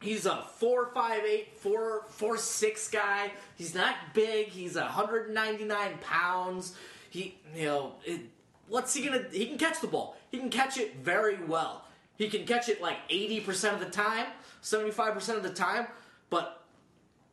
He's 0.00 0.26
a 0.26 0.42
four 0.58 0.90
five 0.94 1.24
eight 1.24 1.56
four 1.56 2.04
four 2.10 2.36
six 2.36 2.88
guy. 2.88 3.32
He's 3.56 3.74
not 3.74 3.94
big. 4.12 4.48
He's 4.48 4.76
199 4.76 5.98
pounds. 6.02 6.74
He 7.08 7.38
you 7.54 7.64
know 7.64 7.94
it, 8.04 8.20
what's 8.68 8.92
he 8.92 9.04
gonna? 9.06 9.24
He 9.32 9.46
can 9.46 9.56
catch 9.56 9.80
the 9.80 9.86
ball. 9.86 10.16
He 10.30 10.38
can 10.38 10.50
catch 10.50 10.76
it 10.76 10.96
very 10.96 11.42
well. 11.42 11.84
He 12.18 12.28
can 12.28 12.44
catch 12.44 12.68
it 12.68 12.82
like 12.82 12.98
80 13.08 13.40
percent 13.40 13.74
of 13.74 13.80
the 13.80 13.90
time, 13.90 14.26
75 14.70 15.14
percent 15.14 15.38
of 15.38 15.44
the 15.44 15.52
time. 15.52 15.86
But 16.28 16.64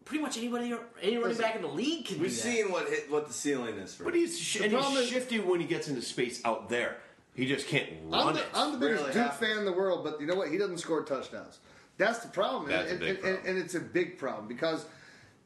pretty 0.06 0.22
much 0.24 0.38
anybody, 0.38 0.74
any 1.02 1.18
running 1.18 1.38
back 1.38 1.56
in 1.56 1.64
the 1.64 1.68
league 1.68 2.06
can 2.06 2.20
We've 2.20 2.30
do 2.30 2.36
that. 2.36 2.42
seen 2.42 2.72
what 2.72 2.88
hit, 2.88 3.12
what 3.12 3.28
the 3.28 3.34
ceiling 3.34 3.76
is 3.78 3.96
for 3.96 4.04
but 4.06 4.14
him. 4.14 4.22
he's 4.22 4.40
sh- 4.40 4.58
The 4.60 4.64
and 4.66 4.72
he's 4.74 4.82
problem 4.82 5.02
is- 5.04 5.10
shifty 5.10 5.40
when 5.40 5.60
he 5.60 5.66
gets 5.66 5.88
into 5.88 6.02
space 6.02 6.42
out 6.46 6.70
there. 6.70 6.98
He 7.36 7.48
just 7.48 7.68
can't 7.68 7.90
run 8.06 8.28
I'm 8.28 8.34
the, 8.36 8.42
it. 8.42 8.46
I'm 8.54 8.72
the 8.74 8.78
biggest 8.78 9.00
Rarely 9.06 9.14
Duke 9.14 9.24
happens. 9.32 9.50
fan 9.50 9.58
in 9.58 9.66
the 9.66 9.72
world, 9.74 10.04
but 10.04 10.22
you 10.22 10.28
know 10.28 10.36
what? 10.36 10.50
He 10.50 10.58
doesn't 10.60 10.78
score 10.78 11.04
touchdowns. 11.04 11.58
That's 11.98 12.20
the 12.20 12.28
problem. 12.28 12.70
That's 12.70 12.90
a 12.90 12.92
and, 12.92 13.00
big 13.00 13.10
and, 13.10 13.20
problem. 13.20 13.40
And, 13.40 13.48
and 13.50 13.58
it's 13.58 13.74
a 13.74 13.80
big 13.80 14.20
problem 14.20 14.48
because 14.48 14.86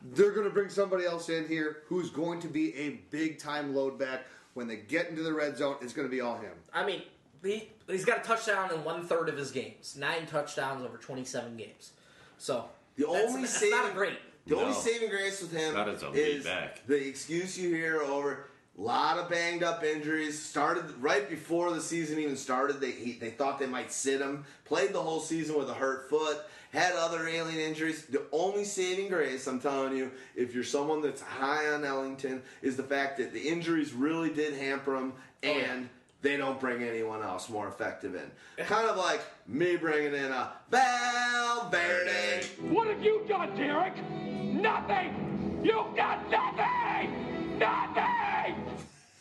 they're 0.02 0.32
going 0.32 0.44
to 0.46 0.54
bring 0.54 0.68
somebody 0.68 1.06
else 1.06 1.30
in 1.30 1.48
here 1.48 1.84
who's 1.88 2.10
going 2.10 2.42
to 2.42 2.50
be 2.50 2.76
a 2.76 2.90
big 3.10 3.40
time 3.40 3.74
load 3.74 3.98
back. 3.98 4.26
When 4.54 4.68
they 4.68 4.76
get 4.78 5.08
into 5.10 5.22
the 5.24 5.34
red 5.34 5.56
zone, 5.56 5.76
it's 5.82 5.94
going 5.94 6.08
to 6.08 6.12
be 6.12 6.20
all 6.20 6.38
him. 6.40 6.52
I 6.74 6.84
mean, 6.86 7.04
he 7.44 7.70
he's 7.88 8.06
got 8.06 8.20
a 8.20 8.24
touchdown 8.24 8.74
in 8.74 8.84
one 8.84 9.06
third 9.06 9.30
of 9.30 9.38
his 9.38 9.52
games. 9.52 9.96
Nine 9.98 10.26
touchdowns 10.28 10.84
over 10.86 10.98
27 10.98 11.58
games. 11.58 11.92
So 12.38 12.66
The 12.96 13.06
that's, 13.12 13.30
only 13.30 13.42
that's 13.42 13.58
saving, 13.58 13.78
not 13.78 13.94
great. 13.94 14.18
The 14.46 14.56
only 14.58 14.74
saving 14.74 15.10
grace 15.10 15.42
with 15.42 15.52
him 15.52 15.74
Not 15.74 15.90
a 15.90 16.12
is 16.14 16.46
back. 16.46 16.86
the 16.88 17.08
excuse 17.08 17.58
you 17.58 17.74
hear 17.76 18.02
over 18.02 18.46
a 18.78 18.82
lot 18.82 19.18
of 19.18 19.30
banged 19.30 19.64
up 19.64 19.84
injuries. 19.84 20.42
Started 20.42 20.86
right 21.02 21.28
before 21.30 21.74
the 21.74 21.82
season 21.82 22.20
even 22.20 22.38
started. 22.38 22.80
They 22.80 22.92
he, 22.92 23.14
they 23.14 23.32
thought 23.32 23.60
they 23.60 23.66
might 23.66 23.92
sit 23.92 24.22
him. 24.22 24.46
Played 24.66 24.94
the 24.94 25.02
whole 25.02 25.20
season 25.20 25.58
with 25.58 25.70
a 25.70 25.74
hurt 25.74 26.10
foot. 26.10 26.38
Had 26.72 26.94
other 26.96 27.28
alien 27.28 27.60
injuries. 27.60 28.06
The 28.06 28.24
only 28.32 28.66
saving 28.66 29.08
grace, 29.08 29.48
I'm 29.48 29.60
telling 29.60 29.96
you, 29.96 30.12
if 30.36 30.54
you're 30.54 30.66
someone 30.66 31.02
that's 31.02 31.22
high 31.22 31.70
on 31.70 31.84
Ellington, 31.86 32.42
is 32.62 32.76
the 32.78 32.84
fact 32.84 33.18
that 33.18 33.34
the 33.34 33.40
injuries 33.40 33.94
really 33.94 34.30
did 34.30 34.54
hamper 34.54 34.96
him 34.96 35.14
Oh, 35.44 35.48
yeah. 35.48 35.80
And. 36.24 36.32
They 36.32 36.38
don't 36.38 36.60
bring 36.60 36.84
anyone 36.84 37.22
else 37.22 37.50
more 37.50 37.68
effective 37.68 38.16
in. 38.16 38.66
Kind 38.66 38.90
of 38.90 38.98
like 38.98 39.22
me 39.48 39.76
bringing 39.78 40.14
in 40.14 40.32
a 40.32 40.52
Val 40.70 41.70
Valverde. 41.70 42.46
What 42.70 42.88
have 42.88 43.04
you 43.04 43.26
done, 43.28 43.56
Derek? 43.56 43.94
Nothing! 44.22 45.62
You've 45.64 45.96
done 45.96 46.30
nothing! 46.30 47.60
Nothing! 47.60 48.67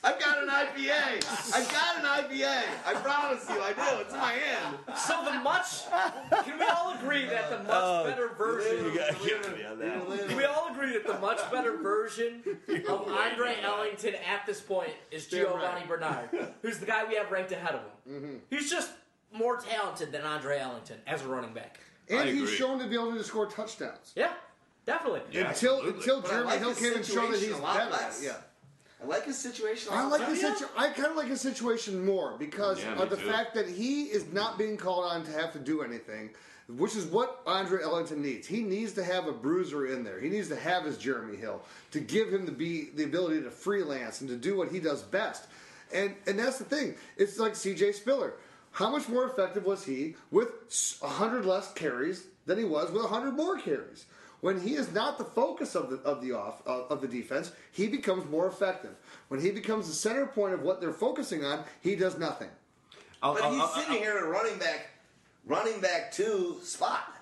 I've 0.07 0.21
got 0.21 0.41
an 0.41 0.49
IPA. 0.49 1.55
I've 1.55 1.71
got 1.73 1.99
an 1.99 2.05
IPA. 2.05 2.63
I 2.87 2.95
promise 2.95 3.45
you, 3.49 3.61
I 3.61 3.73
do. 3.73 4.01
It's 4.03 4.15
in 4.15 4.21
my 4.21 4.33
hand. 4.33 4.77
So 4.97 5.25
the 5.25 5.33
much 5.41 5.85
can 6.45 6.59
we 6.59 6.65
all 6.65 6.95
agree 6.95 7.27
that 7.27 7.51
the 7.51 7.59
much 7.59 7.69
oh, 7.73 8.05
better 8.05 8.29
version 8.39 8.85
You 8.85 8.95
got, 8.97 9.25
you 9.25 9.39
can 10.29 10.37
we 10.37 10.45
all 10.45 10.69
agree 10.71 10.93
that 10.93 11.07
the 11.07 11.19
much 11.19 11.41
better 11.51 11.77
version 11.79 12.43
of 12.89 13.09
Andre 13.09 13.57
Ellington 13.63 14.15
at 14.15 14.47
this 14.47 14.61
point 14.61 14.91
is 15.11 15.27
Giovani 15.27 15.87
Bernard, 15.89 16.29
who's 16.63 16.79
the 16.79 16.87
guy 16.87 17.05
we 17.05 17.17
have 17.17 17.31
ranked 17.33 17.51
ahead 17.51 17.75
of 17.75 17.81
him. 17.81 18.23
Mm-hmm. 18.23 18.35
He's 18.49 18.71
just 18.71 18.93
more 19.33 19.57
talented 19.57 20.13
than 20.13 20.23
Andre 20.23 20.61
Ellington 20.61 20.99
as 21.07 21.23
a 21.23 21.27
running 21.29 21.53
back. 21.53 21.81
And 22.09 22.29
he's 22.29 22.51
shown 22.51 22.79
to 22.79 22.87
be 22.87 22.95
able 22.95 23.13
to 23.15 23.25
score 23.25 23.47
touchdowns. 23.47 24.13
Yeah, 24.15 24.33
definitely. 24.87 25.23
Yeah, 25.33 25.49
until 25.49 25.79
absolutely. 25.79 26.01
until 26.01 26.21
But 26.21 26.31
I 26.31 26.33
Jeremy 26.33 26.51
like 26.51 26.61
Hill 26.61 26.75
came 26.75 26.95
and 26.95 27.05
showed 27.05 27.33
that 27.33 27.41
he's 27.41 27.59
a 27.59 27.61
better. 27.61 27.91
less. 27.91 28.23
Yeah. 28.25 28.37
I 29.07 29.17
like 29.17 29.25
his 29.25 29.39
situation. 29.39 29.93
a 29.93 29.97
I 29.97 30.03
lot 30.03 30.11
like 30.13 30.21
better. 30.23 30.35
the 30.35 30.39
situ- 30.57 30.71
I 30.77 30.89
kind 30.89 31.11
of 31.11 31.17
like 31.17 31.29
his 31.29 31.41
situation 31.41 32.05
more 32.05 32.37
because 32.39 32.83
Yeah, 32.83 32.95
of 33.01 33.11
the 33.11 33.17
too. 33.17 33.29
fact 33.31 33.55
that 33.55 33.69
he 33.69 34.05
is 34.05 34.33
not 34.33 34.59
being 34.59 34.77
called 34.77 35.05
on 35.05 35.25
to 35.25 35.33
have 35.33 35.53
to 35.53 35.59
do 35.59 35.83
anything, 35.83 36.31
which 36.69 36.97
is 36.97 37.07
what 37.07 37.41
Andre 37.47 37.83
Ellington 37.83 38.23
needs. 38.23 38.47
He 38.47 38.63
needs 38.63 38.93
to 38.95 39.05
have 39.05 39.27
a 39.27 39.33
bruiser 39.33 39.87
in 39.87 40.03
there. 40.05 40.19
He 40.21 40.29
needs 40.29 40.49
to 40.49 40.57
have 40.57 40.85
his 40.85 40.99
Jeremy 40.99 41.37
Hill 41.37 41.63
to 41.93 42.01
give 42.01 42.33
him 42.33 42.47
the 42.47 42.53
be 42.53 42.91
the 42.95 43.05
ability 43.05 43.43
to 43.43 43.51
freelance 43.51 44.21
and 44.21 44.29
to 44.31 44.37
do 44.37 44.57
what 44.57 44.71
he 44.71 44.81
does 44.81 45.03
best. 45.03 45.47
And 45.95 46.15
and 46.27 46.39
that's 46.39 46.59
the 46.59 46.65
thing. 46.65 46.97
It's 47.17 47.39
like 47.39 47.55
C.J. 47.55 47.93
Spiller. 47.93 48.35
How 48.73 48.91
much 48.91 49.09
more 49.09 49.25
effective 49.25 49.65
was 49.65 49.85
he 49.85 50.17
with 50.31 50.49
hundred 51.03 51.47
less 51.47 51.73
carries 51.73 52.27
than 52.45 52.59
he 52.59 52.65
was 52.65 52.91
with 52.91 53.07
hundred 53.07 53.33
more 53.33 53.57
carries? 53.59 54.07
When 54.41 54.61
he 54.61 54.75
is 54.75 54.93
not 54.93 55.19
the 55.19 55.25
focus 55.25 55.75
of 55.75 55.91
the 55.91 55.97
of 55.99 56.21
the 56.23 56.33
off 56.33 56.61
of, 56.67 56.91
of 56.91 57.01
the 57.01 57.09
defense, 57.09 57.53
he 57.73 57.87
becomes 57.89 58.29
more 58.31 58.47
effective. 58.47 58.95
When 59.29 59.41
he 59.41 59.51
becomes 59.51 59.89
the 59.89 59.95
center 59.95 60.27
point 60.27 60.55
of 60.55 60.63
what 60.63 60.81
they're 60.81 60.93
focusing 60.93 61.45
on, 61.45 61.65
he 61.81 61.97
does 61.97 62.19
nothing. 62.19 62.49
I'll, 63.23 63.35
But 63.35 63.45
I'll- 63.45 63.53
he's 63.53 63.61
I'll- 63.63 63.69
sitting 63.69 63.93
I'll- 63.95 63.99
here 64.01 64.19
at 64.19 64.27
running 64.27 64.59
back, 64.59 64.89
running 65.47 65.81
back 65.81 66.13
two 66.13 66.59
spot. 66.63 67.13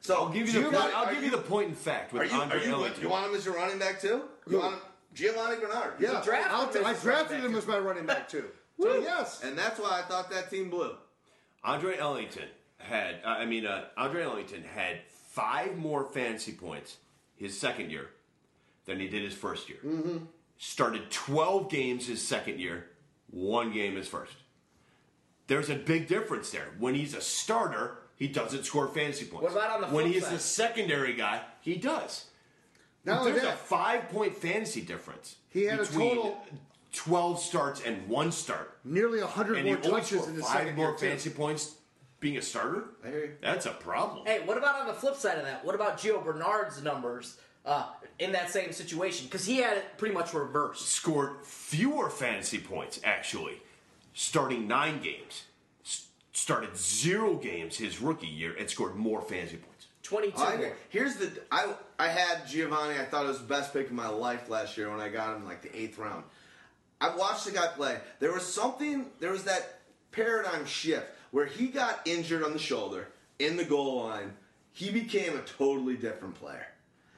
So 0.00 0.14
I'll 0.16 0.28
give 0.28 0.48
you 0.48 0.62
the 0.62 0.70
point, 0.70 0.94
I'll 0.96 1.14
give 1.14 1.22
you 1.24 1.30
the 1.30 1.38
point 1.38 1.68
in 1.68 1.74
fact 1.74 2.12
with 2.12 2.22
Are 2.22 2.24
you, 2.26 2.32
Andre 2.40 2.58
are 2.60 2.64
you, 2.64 2.72
Ellington. 2.72 3.02
you 3.02 3.08
want 3.08 3.26
him 3.26 3.34
as 3.36 3.44
your 3.44 3.54
running 3.54 3.78
back 3.78 4.00
too? 4.00 4.22
You 4.46 4.56
Who? 4.56 4.58
want 4.58 4.74
him, 4.74 4.80
Giovani 5.14 5.56
Bernard? 5.60 5.94
He's 5.98 6.08
Yeah, 6.08 6.20
a 6.20 6.24
drafted 6.24 6.52
I'll 6.52 6.66
him 6.66 6.72
t- 6.74 6.80
I 6.84 6.92
drafted 6.94 7.44
him 7.44 7.54
as 7.54 7.66
my 7.66 7.78
running 7.78 8.06
back 8.06 8.28
too. 8.28 8.48
So 8.80 8.98
yes, 8.98 9.42
And 9.44 9.56
that's 9.56 9.78
why 9.78 10.00
I 10.00 10.02
thought 10.02 10.30
that 10.30 10.50
team 10.50 10.68
blew. 10.68 10.96
Andre 11.62 11.96
Ellington 11.96 12.48
had, 12.78 13.20
uh, 13.24 13.28
I 13.28 13.44
mean, 13.46 13.64
uh, 13.66 13.84
Andre 13.96 14.24
Ellington 14.24 14.64
had 14.64 14.98
five 15.34 15.76
more 15.76 16.04
fantasy 16.04 16.52
points 16.52 16.98
his 17.34 17.58
second 17.58 17.90
year 17.90 18.10
than 18.86 19.00
he 19.00 19.08
did 19.08 19.22
his 19.22 19.34
first 19.34 19.68
year. 19.68 19.78
Mm-hmm. 19.84 20.18
Started 20.58 21.10
12 21.10 21.68
games 21.68 22.06
his 22.06 22.26
second 22.26 22.60
year, 22.60 22.86
one 23.30 23.72
game 23.72 23.96
his 23.96 24.06
first. 24.06 24.34
There's 25.48 25.70
a 25.70 25.74
big 25.74 26.06
difference 26.06 26.50
there. 26.50 26.68
When 26.78 26.94
he's 26.94 27.14
a 27.14 27.20
starter, 27.20 27.98
he 28.16 28.28
doesn't 28.28 28.64
score 28.64 28.86
fantasy 28.88 29.26
points. 29.26 29.52
What 29.52 29.64
about 29.64 29.82
on 29.82 29.90
the 29.90 29.94
when 29.94 30.06
he's 30.06 30.24
side? 30.24 30.34
a 30.34 30.38
secondary 30.38 31.14
guy, 31.14 31.42
he 31.60 31.74
does. 31.74 32.26
Only 33.06 33.32
There's 33.32 33.44
a 33.44 33.52
five 33.52 34.08
point 34.08 34.34
fantasy 34.36 34.80
difference. 34.80 35.36
He 35.50 35.64
had 35.64 35.80
a 35.80 35.84
total- 35.86 36.42
12 36.92 37.40
starts 37.40 37.82
and 37.84 38.08
one 38.08 38.30
start. 38.30 38.78
Nearly 38.84 39.20
100 39.20 39.58
And 39.58 39.66
more 39.66 39.76
touches 39.76 40.28
in 40.28 40.36
the 40.36 40.42
five 40.42 40.58
second 40.58 40.76
more 40.76 40.90
year, 40.90 40.98
fantasy 40.98 41.30
points 41.30 41.74
being 42.20 42.36
a 42.36 42.42
starter? 42.42 42.84
I 43.04 43.08
hear 43.08 43.24
you. 43.24 43.32
That's 43.42 43.66
a 43.66 43.70
problem. 43.70 44.26
Hey, 44.26 44.40
what 44.44 44.56
about 44.56 44.80
on 44.80 44.86
the 44.86 44.94
flip 44.94 45.16
side 45.16 45.38
of 45.38 45.44
that? 45.44 45.64
What 45.64 45.74
about 45.74 45.98
Gio 45.98 46.24
Bernard's 46.24 46.82
numbers 46.82 47.36
uh, 47.66 47.86
in 48.18 48.32
that 48.32 48.50
same 48.50 48.72
situation? 48.72 49.26
Because 49.26 49.44
he 49.44 49.58
had 49.58 49.76
it 49.76 49.84
pretty 49.98 50.14
much 50.14 50.32
reversed. 50.32 50.88
Scored 50.88 51.44
fewer 51.44 52.08
fantasy 52.10 52.58
points, 52.58 53.00
actually, 53.04 53.60
starting 54.14 54.66
nine 54.66 55.00
games. 55.00 55.44
S- 55.84 56.06
started 56.32 56.76
zero 56.76 57.34
games 57.34 57.76
his 57.76 58.00
rookie 58.00 58.26
year 58.26 58.54
and 58.58 58.70
scored 58.70 58.96
more 58.96 59.20
fantasy 59.20 59.56
points. 59.56 59.86
22 60.02 60.38
I, 60.38 60.56
more. 60.56 60.72
here's 60.90 61.16
the 61.16 61.30
I 61.50 61.72
I 61.98 62.08
had 62.08 62.46
Giovani. 62.46 63.00
I 63.00 63.06
thought 63.06 63.24
it 63.24 63.28
was 63.28 63.38
the 63.38 63.46
best 63.46 63.72
pick 63.72 63.86
of 63.86 63.92
my 63.92 64.08
life 64.08 64.50
last 64.50 64.76
year 64.76 64.90
when 64.90 65.00
I 65.00 65.08
got 65.08 65.34
him 65.34 65.42
in 65.42 65.48
like 65.48 65.62
the 65.62 65.74
eighth 65.74 65.98
round. 65.98 66.24
I 67.00 67.14
watched 67.16 67.46
the 67.46 67.52
guy 67.52 67.68
play. 67.68 67.98
There 68.20 68.32
was 68.32 68.46
something. 68.46 69.06
There 69.18 69.32
was 69.32 69.44
that 69.44 69.80
paradigm 70.12 70.66
shift 70.66 71.06
where 71.34 71.46
he 71.46 71.66
got 71.66 72.00
injured 72.04 72.44
on 72.44 72.52
the 72.52 72.58
shoulder 72.60 73.08
in 73.40 73.56
the 73.56 73.64
goal 73.64 74.04
line. 74.04 74.32
He 74.72 74.90
became 74.92 75.36
a 75.36 75.40
totally 75.40 75.96
different 75.96 76.36
player. 76.36 76.64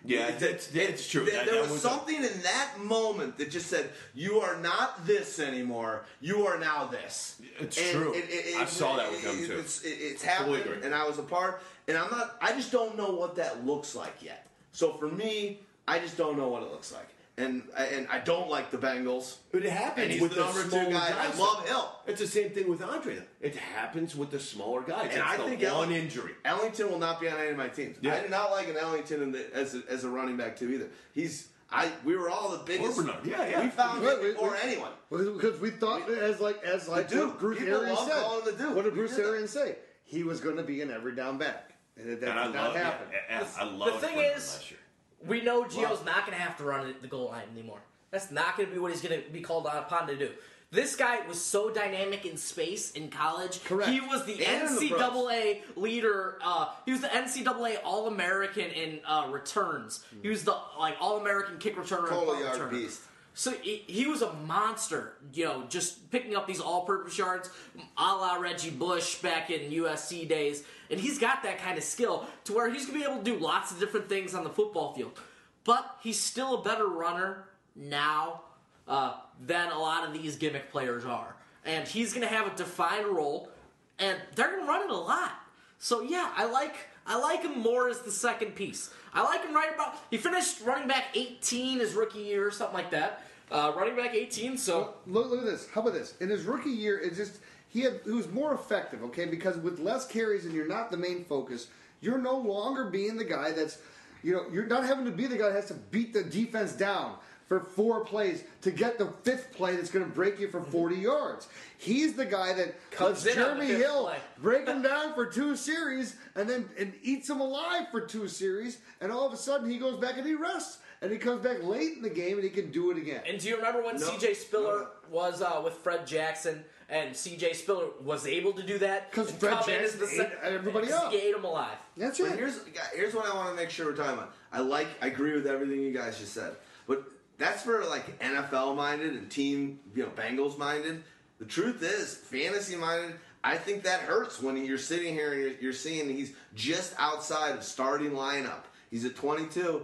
Yeah, 0.07 0.29
It- 0.29 0.39
that's, 0.39 0.69
that's 0.69 1.07
true. 1.07 1.27
There, 1.27 1.35
That- 1.35 1.45
there 1.47 1.55
that 1.63 1.71
was, 1.71 1.85
a- 1.85 1.89
something 1.89 2.17
in 2.17 2.41
that 2.43 2.79
moment 2.81 3.37
that 3.37 3.51
just 3.51 3.67
said, 3.67 3.91
"You 4.15 4.41
are 4.41 4.57
not 4.57 5.07
this 5.07 5.39
anymore. 5.39 6.07
You 6.23 6.47
are 6.47 6.59
now 6.59 6.87
this." 6.87 7.37
It's 7.59 7.77
true. 7.91 8.15
I 8.57 8.65
saw 8.65 8.97
that 8.97 9.11
with 9.11 9.21
him, 9.23 9.39
it- 9.45 9.47
too. 9.49 9.59
It's, 9.59 9.83
it- 9.83 9.89
it's 9.91 10.23
happened, 10.23 10.57
agree. 10.65 10.79
and 10.83 10.95
I 10.95 11.07
was 11.07 11.19
a 11.19 11.23
part. 11.23 11.61
And 11.87 11.99
I'm 11.99 12.11
not. 12.11 12.37
I 12.41 12.53
just 12.53 12.73
don't 12.73 12.97
know 12.97 13.11
what 13.11 13.37
that 13.37 13.67
looks 13.67 13.95
like 13.95 14.23
yet. 14.23 14.47
So 14.73 14.93
for 14.95 15.09
me, 15.09 15.61
I 15.87 15.99
just 15.99 16.17
don't 16.17 16.39
know 16.39 16.49
what 16.49 16.63
it 16.63 16.71
looks 16.71 16.91
like, 16.93 17.09
and 17.39 17.63
and 17.77 18.07
I 18.11 18.19
don't 18.21 18.49
like 18.49 18.71
the 18.71 18.79
Bengals. 18.79 19.37
But 19.53 19.65
it 19.65 19.71
happens 19.73 20.05
And 20.05 20.13
he's 20.13 20.23
with 20.23 20.35
the 20.35 20.41
number 20.41 20.63
two 20.63 20.69
smaller 20.71 20.91
guy. 20.91 21.15
I 21.17 21.37
love 21.39 21.69
Hill. 21.69 21.93
It's 22.07 22.21
the 22.21 22.27
same 22.27 22.51
thing 22.51 22.69
with 22.71 22.83
Andre. 22.83 23.19
It 23.41 23.57
happens 23.57 24.17
with 24.17 24.31
the 24.31 24.41
smaller 24.41 24.83
guys. 24.83 25.09
And 25.11 25.19
It's 25.21 25.23
I 25.23 25.37
think 25.37 25.61
one 25.61 25.65
Ellen- 25.71 25.93
injury. 25.93 26.33
Ellington 26.45 26.91
will 26.91 26.99
not 26.99 27.21
be 27.21 27.29
on 27.29 27.39
any 27.39 27.51
of 27.51 27.57
my 27.57 27.69
teams. 27.69 27.97
Yeah. 28.01 28.15
I 28.15 28.21
did 28.21 28.31
not 28.31 28.51
like 28.53 28.69
an 28.69 28.77
Ellington 28.77 29.23
in 29.23 29.33
the, 29.33 29.55
as 29.55 29.75
a, 29.75 29.83
as 29.89 30.05
a 30.05 30.09
running 30.09 30.37
back 30.37 30.57
too 30.57 30.71
either. 30.71 30.89
He's 31.13 31.49
I 31.71 31.91
we 32.05 32.17
were 32.17 32.31
all 32.31 32.51
the 32.53 32.65
biggest. 32.65 32.99
Or 33.01 33.05
Yeah, 33.25 33.47
yeah. 33.49 33.63
We 33.65 33.69
found 33.71 34.03
Wait, 34.03 34.13
him 34.15 34.21
wait, 34.23 34.33
before 34.35 34.51
wait. 34.53 34.61
anyone. 34.63 34.93
Because 35.11 35.61
we 35.61 35.71
thought 35.71 36.09
as 36.11 36.41
like 36.41 36.63
as 36.63 36.89
like 36.89 37.09
Duke. 37.11 37.31
what 37.33 37.39
Bruce 37.41 37.59
People 37.59 37.75
Arians 37.83 37.99
said. 37.99 38.45
the 38.45 38.53
Duke. 38.53 38.77
What 38.77 38.85
did 38.85 38.93
We 38.95 38.99
Bruce 39.01 39.17
did. 39.17 39.27
Arians 39.27 39.51
say? 39.51 39.77
He 40.05 40.23
was 40.23 40.41
going 40.41 40.57
to 40.57 40.63
be 40.63 40.81
an 40.83 40.91
every 40.93 41.17
down 41.17 41.37
back, 41.37 41.73
and 41.97 42.09
that, 42.09 42.21
that 42.21 42.31
And 42.31 42.39
I 42.39 42.47
did 42.47 42.55
not 42.55 42.65
love, 42.69 42.77
happen. 42.77 43.09
yeah, 43.13 43.45
I 43.59 43.65
The 43.65 43.71
love 43.73 44.01
thing 44.01 44.17
is- 44.19 44.35
last 44.55 44.71
year. 44.71 44.79
We 45.25 45.41
know 45.43 45.65
Gio's 45.65 46.05
not 46.05 46.27
going 46.27 46.37
to 46.37 46.43
have 46.43 46.57
to 46.59 46.65
run 46.65 46.95
the 47.01 47.09
goal 47.09 47.29
line 47.29 47.45
anymore. 47.53 47.81
That's 48.11 48.31
not 48.31 48.57
going 48.57 48.69
to 48.69 48.75
be 48.75 48.81
what 48.81 48.93
he's 48.93 49.01
going 49.01 49.23
to 49.23 49.31
be 49.31 49.41
called 49.41 49.67
upon 49.67 50.07
to 50.09 50.17
do. 50.17 50.31
This 50.73 50.97
guy 50.97 51.25
was 51.27 51.41
so 51.43 51.71
dynamic 51.71 52.27
in 52.27 52.37
space 52.37 52.91
in 52.93 53.09
college. 53.09 53.63
Correct. 53.65 53.89
He 53.91 54.01
was 54.01 54.25
the 54.27 54.45
And 54.45 54.69
in 54.69 54.75
the. 54.77 54.91
NCAA 54.95 55.61
leader. 55.77 56.39
Uh, 56.43 56.69
he 56.85 56.93
was 56.93 57.01
the 57.01 57.09
NCAA 57.09 57.77
All 57.85 58.09
American 58.09 58.71
in 58.71 59.01
uh, 59.07 59.29
returns. 59.31 60.05
He 60.23 60.29
was 60.29 60.45
the 60.45 60.57
like 60.79 60.97
All 61.01 61.19
American 61.19 61.59
kick 61.59 61.77
returner. 61.77 62.09
Total 62.09 62.41
yard 62.41 62.59
returner. 62.59 62.71
beast. 62.71 63.01
So 63.39 63.51
he, 63.51 63.85
he 63.87 64.07
was 64.07 64.23
a 64.23 64.33
monster, 64.33 65.13
you 65.35 65.45
know, 65.45 65.65
just 65.69 66.11
picking 66.11 66.35
up 66.35 66.47
these 66.47 66.59
all-purpose 66.59 67.19
yards, 67.19 67.51
a 67.99 68.03
la 68.03 68.37
Reggie 68.37 68.71
Bush 68.71 69.17
back 69.17 69.51
in 69.51 69.71
USC 69.71 70.27
days, 70.27 70.65
and 70.91 70.99
he's 70.99 71.19
got 71.19 71.43
that 71.43 71.59
kind 71.59 71.77
of 71.77 71.85
skill 71.85 72.27
to 72.45 72.55
where 72.55 72.71
he's 72.71 72.87
gonna 72.87 72.99
be 72.99 73.05
able 73.05 73.19
to 73.19 73.23
do 73.23 73.37
lots 73.37 73.71
of 73.71 73.79
different 73.79 74.09
things 74.09 74.35
on 74.35 74.43
the 74.43 74.49
football 74.49 74.95
field. 74.95 75.21
But 75.65 75.99
he's 76.03 76.19
still 76.19 76.55
a 76.55 76.63
better 76.63 76.87
runner 76.87 77.45
now 77.75 78.41
uh, 78.89 79.17
than 79.45 79.71
a 79.71 79.79
lot 79.79 80.07
of 80.09 80.15
these 80.15 80.37
gimmick 80.37 80.73
players 80.73 81.05
are, 81.05 81.37
and 81.67 81.87
he's 81.87 82.15
gonna 82.15 82.29
have 82.29 82.47
a 82.47 82.57
defined 82.57 83.09
role, 83.09 83.51
and 83.99 84.17
they're 84.35 84.57
gonna 84.57 84.67
run 84.67 84.85
it 84.85 84.91
a 84.91 84.97
lot. 84.97 85.33
So 85.79 86.01
yeah, 86.01 86.33
I 86.35 86.47
like 86.47 86.75
I 87.07 87.19
like 87.19 87.43
him 87.43 87.59
more 87.59 87.91
as 87.91 88.01
the 88.01 88.11
second 88.11 88.55
piece. 88.55 88.89
I 89.13 89.23
like 89.23 89.45
him 89.45 89.55
right 89.55 89.75
about. 89.75 89.95
He 90.11 90.17
finished 90.17 90.63
running 90.63 90.89
back 90.89 91.05
18 91.15 91.81
his 91.81 91.93
rookie 91.93 92.21
year 92.21 92.47
or 92.47 92.51
something 92.51 92.75
like 92.75 92.91
that. 92.93 93.25
Uh, 93.51 93.73
running 93.77 93.97
back 93.97 94.15
18. 94.15 94.59
So 94.59 94.95
Look, 95.07 95.31
look 95.31 95.41
at 95.41 95.47
this. 95.47 95.69
How 95.71 95.81
about 95.81 95.95
this? 95.95 96.15
In 96.21 96.29
his 96.29 96.45
rookie 96.45 96.71
year, 96.71 96.99
it 96.99 97.15
just 97.15 97.39
he 97.69 97.81
had 97.83 98.01
he 98.05 98.11
was 98.11 98.31
more 98.31 98.55
effective. 98.55 99.03
Okay, 99.05 99.27
because 99.27 99.57
with 99.59 99.79
less 99.79 100.07
carries 100.07 100.45
and 100.45 100.55
you're 100.55 100.69
not 100.69 100.91
the 100.91 100.97
main 100.97 101.25
focus, 101.25 101.69
you're 102.01 102.19
no 102.19 102.37
longer 102.37 102.87
being 102.87 103.17
the 103.17 103.25
guy 103.25 103.53
that's, 103.53 103.79
you 104.23 104.33
know, 104.33 104.45
you're 104.51 104.67
not 104.67 104.85
having 104.85 105.05
to 105.05 105.11
be 105.13 105.27
the 105.27 105.37
guy 105.37 105.49
that 105.49 105.55
has 105.55 105.69
to 105.69 105.75
beat 105.75 106.13
the 106.13 106.25
defense 106.25 106.73
down 106.73 107.17
for 107.47 107.61
four 107.61 108.05
plays 108.05 108.43
to 108.61 108.73
get 108.73 108.99
the 108.99 109.07
fifth 109.23 109.53
play 109.53 109.77
that's 109.77 109.91
going 109.91 110.05
to 110.05 110.11
break 110.11 110.41
you 110.41 110.49
for 110.49 110.61
40 110.61 110.97
yards. 110.97 111.49
He's 111.79 112.15
the 112.15 112.25
guy 112.25 112.53
that 112.55 112.75
Comes 112.91 113.25
lets 113.25 113.37
in 113.37 113.43
Jeremy 113.43 113.67
Hill 113.67 114.05
play. 114.07 114.19
break 114.43 114.67
him 114.67 114.83
down 114.83 115.15
for 115.15 115.27
two 115.27 115.55
series 115.55 116.17
and 116.35 116.51
then 116.51 116.69
and 116.79 116.93
eats 117.03 117.31
him 117.31 117.41
alive 117.41 117.87
for 117.93 118.01
two 118.01 118.27
series, 118.27 118.79
and 119.01 119.13
all 119.13 119.27
of 119.27 119.33
a 119.33 119.37
sudden 119.37 119.71
he 119.71 119.79
goes 119.79 119.97
back 120.01 120.17
and 120.17 120.27
he 120.27 120.35
rests. 120.35 120.79
And 121.03 121.11
he 121.13 121.19
comes 121.19 121.43
back 121.43 121.63
late 121.63 121.93
in 121.97 122.03
the 122.03 122.09
game 122.11 122.35
and 122.35 122.45
he 122.45 122.51
can 122.51 122.71
do 122.71 122.91
it 122.91 122.97
again. 122.97 123.21
And 123.29 123.39
do 123.39 123.49
you 123.49 123.57
remember 123.57 123.83
when 123.83 123.97
No. 123.97 124.01
C.J. 124.07 124.35
Spiller 124.35 124.87
was 125.11 125.43
uh, 125.43 125.61
with 125.63 125.75
Fred 125.75 126.07
Jackson, 126.07 126.65
and 126.89 127.15
C.J. 127.15 127.53
Spiller 127.53 127.87
was 128.03 128.27
able 128.27 128.53
to 128.55 128.63
do 128.63 128.79
that? 128.79 129.11
Because 129.11 129.31
Fred 129.31 129.59
come 129.59 129.69
in 129.71 129.81
as 129.83 129.91
Jackson 129.93 130.01
the 130.01 130.07
ate 130.07 130.17
sec- 130.33 130.39
everybody 130.43 130.93
up. 130.93 131.13
He 131.13 131.19
ate 131.19 131.35
them 131.35 131.45
alive. 131.45 131.77
That's 131.97 132.19
But 132.19 132.33
it. 132.33 132.39
here's 132.39 132.61
here's 132.95 133.15
what 133.15 133.27
I 133.27 133.35
want 133.35 133.51
to 133.51 133.55
make 133.57 133.71
sure 133.71 133.87
we're 133.87 133.97
talking 133.97 134.15
about. 134.15 134.33
I 134.53 134.61
like 134.61 134.87
I 135.03 135.09
agree 135.09 135.33
with 135.35 135.47
everything 135.47 135.81
you 135.81 135.93
guys 135.93 136.19
just 136.19 136.33
said, 136.33 136.55
but 136.87 137.05
that's 137.39 137.63
for 137.63 137.85
like 137.85 138.19
NFL 138.21 138.75
minded 138.77 139.13
and 139.15 139.31
team 139.31 139.79
you 139.95 140.03
know 140.05 140.11
Bengals 140.11 140.57
minded. 140.59 141.03
The 141.39 141.45
truth 141.45 141.83
is, 141.83 142.15
fantasy 142.15 142.77
minded. 142.77 143.17
I 143.45 143.59
think 143.59 143.83
that 143.83 144.01
hurts 144.01 144.41
when 144.41 144.57
you're 144.65 144.79
sitting 144.79 145.13
here 145.13 145.33
and 145.35 145.43
you're, 145.43 145.53
you're 145.61 145.73
seeing 145.75 146.09
he's 146.09 146.33
just 146.55 146.95
outside 146.99 147.55
of 147.55 147.63
starting 147.63 148.13
lineup. 148.13 148.63
He's 148.91 149.05
at 149.05 149.15
22. 149.17 149.83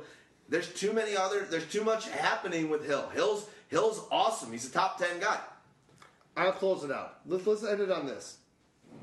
There's 0.53 0.69
too 0.69 0.93
many 0.93 1.17
other. 1.17 1.47
There's 1.49 1.67
too 1.67 1.83
much 1.83 2.11
happening 2.11 2.69
with 2.69 2.85
Hill. 2.85 3.09
Hill's 3.15 3.49
Hill's 3.69 4.05
awesome. 4.11 4.53
He's 4.53 4.69
a 4.69 4.71
top 4.71 4.99
10 4.99 5.19
guy. 5.19 5.41
I'll 6.37 6.53
close 6.53 6.85
it 6.85 6.91
out. 6.91 7.21
Let's 7.27 7.47
let's 7.47 7.65
end 7.65 7.81
it 7.81 7.91
on 7.91 8.07
this. 8.07 8.37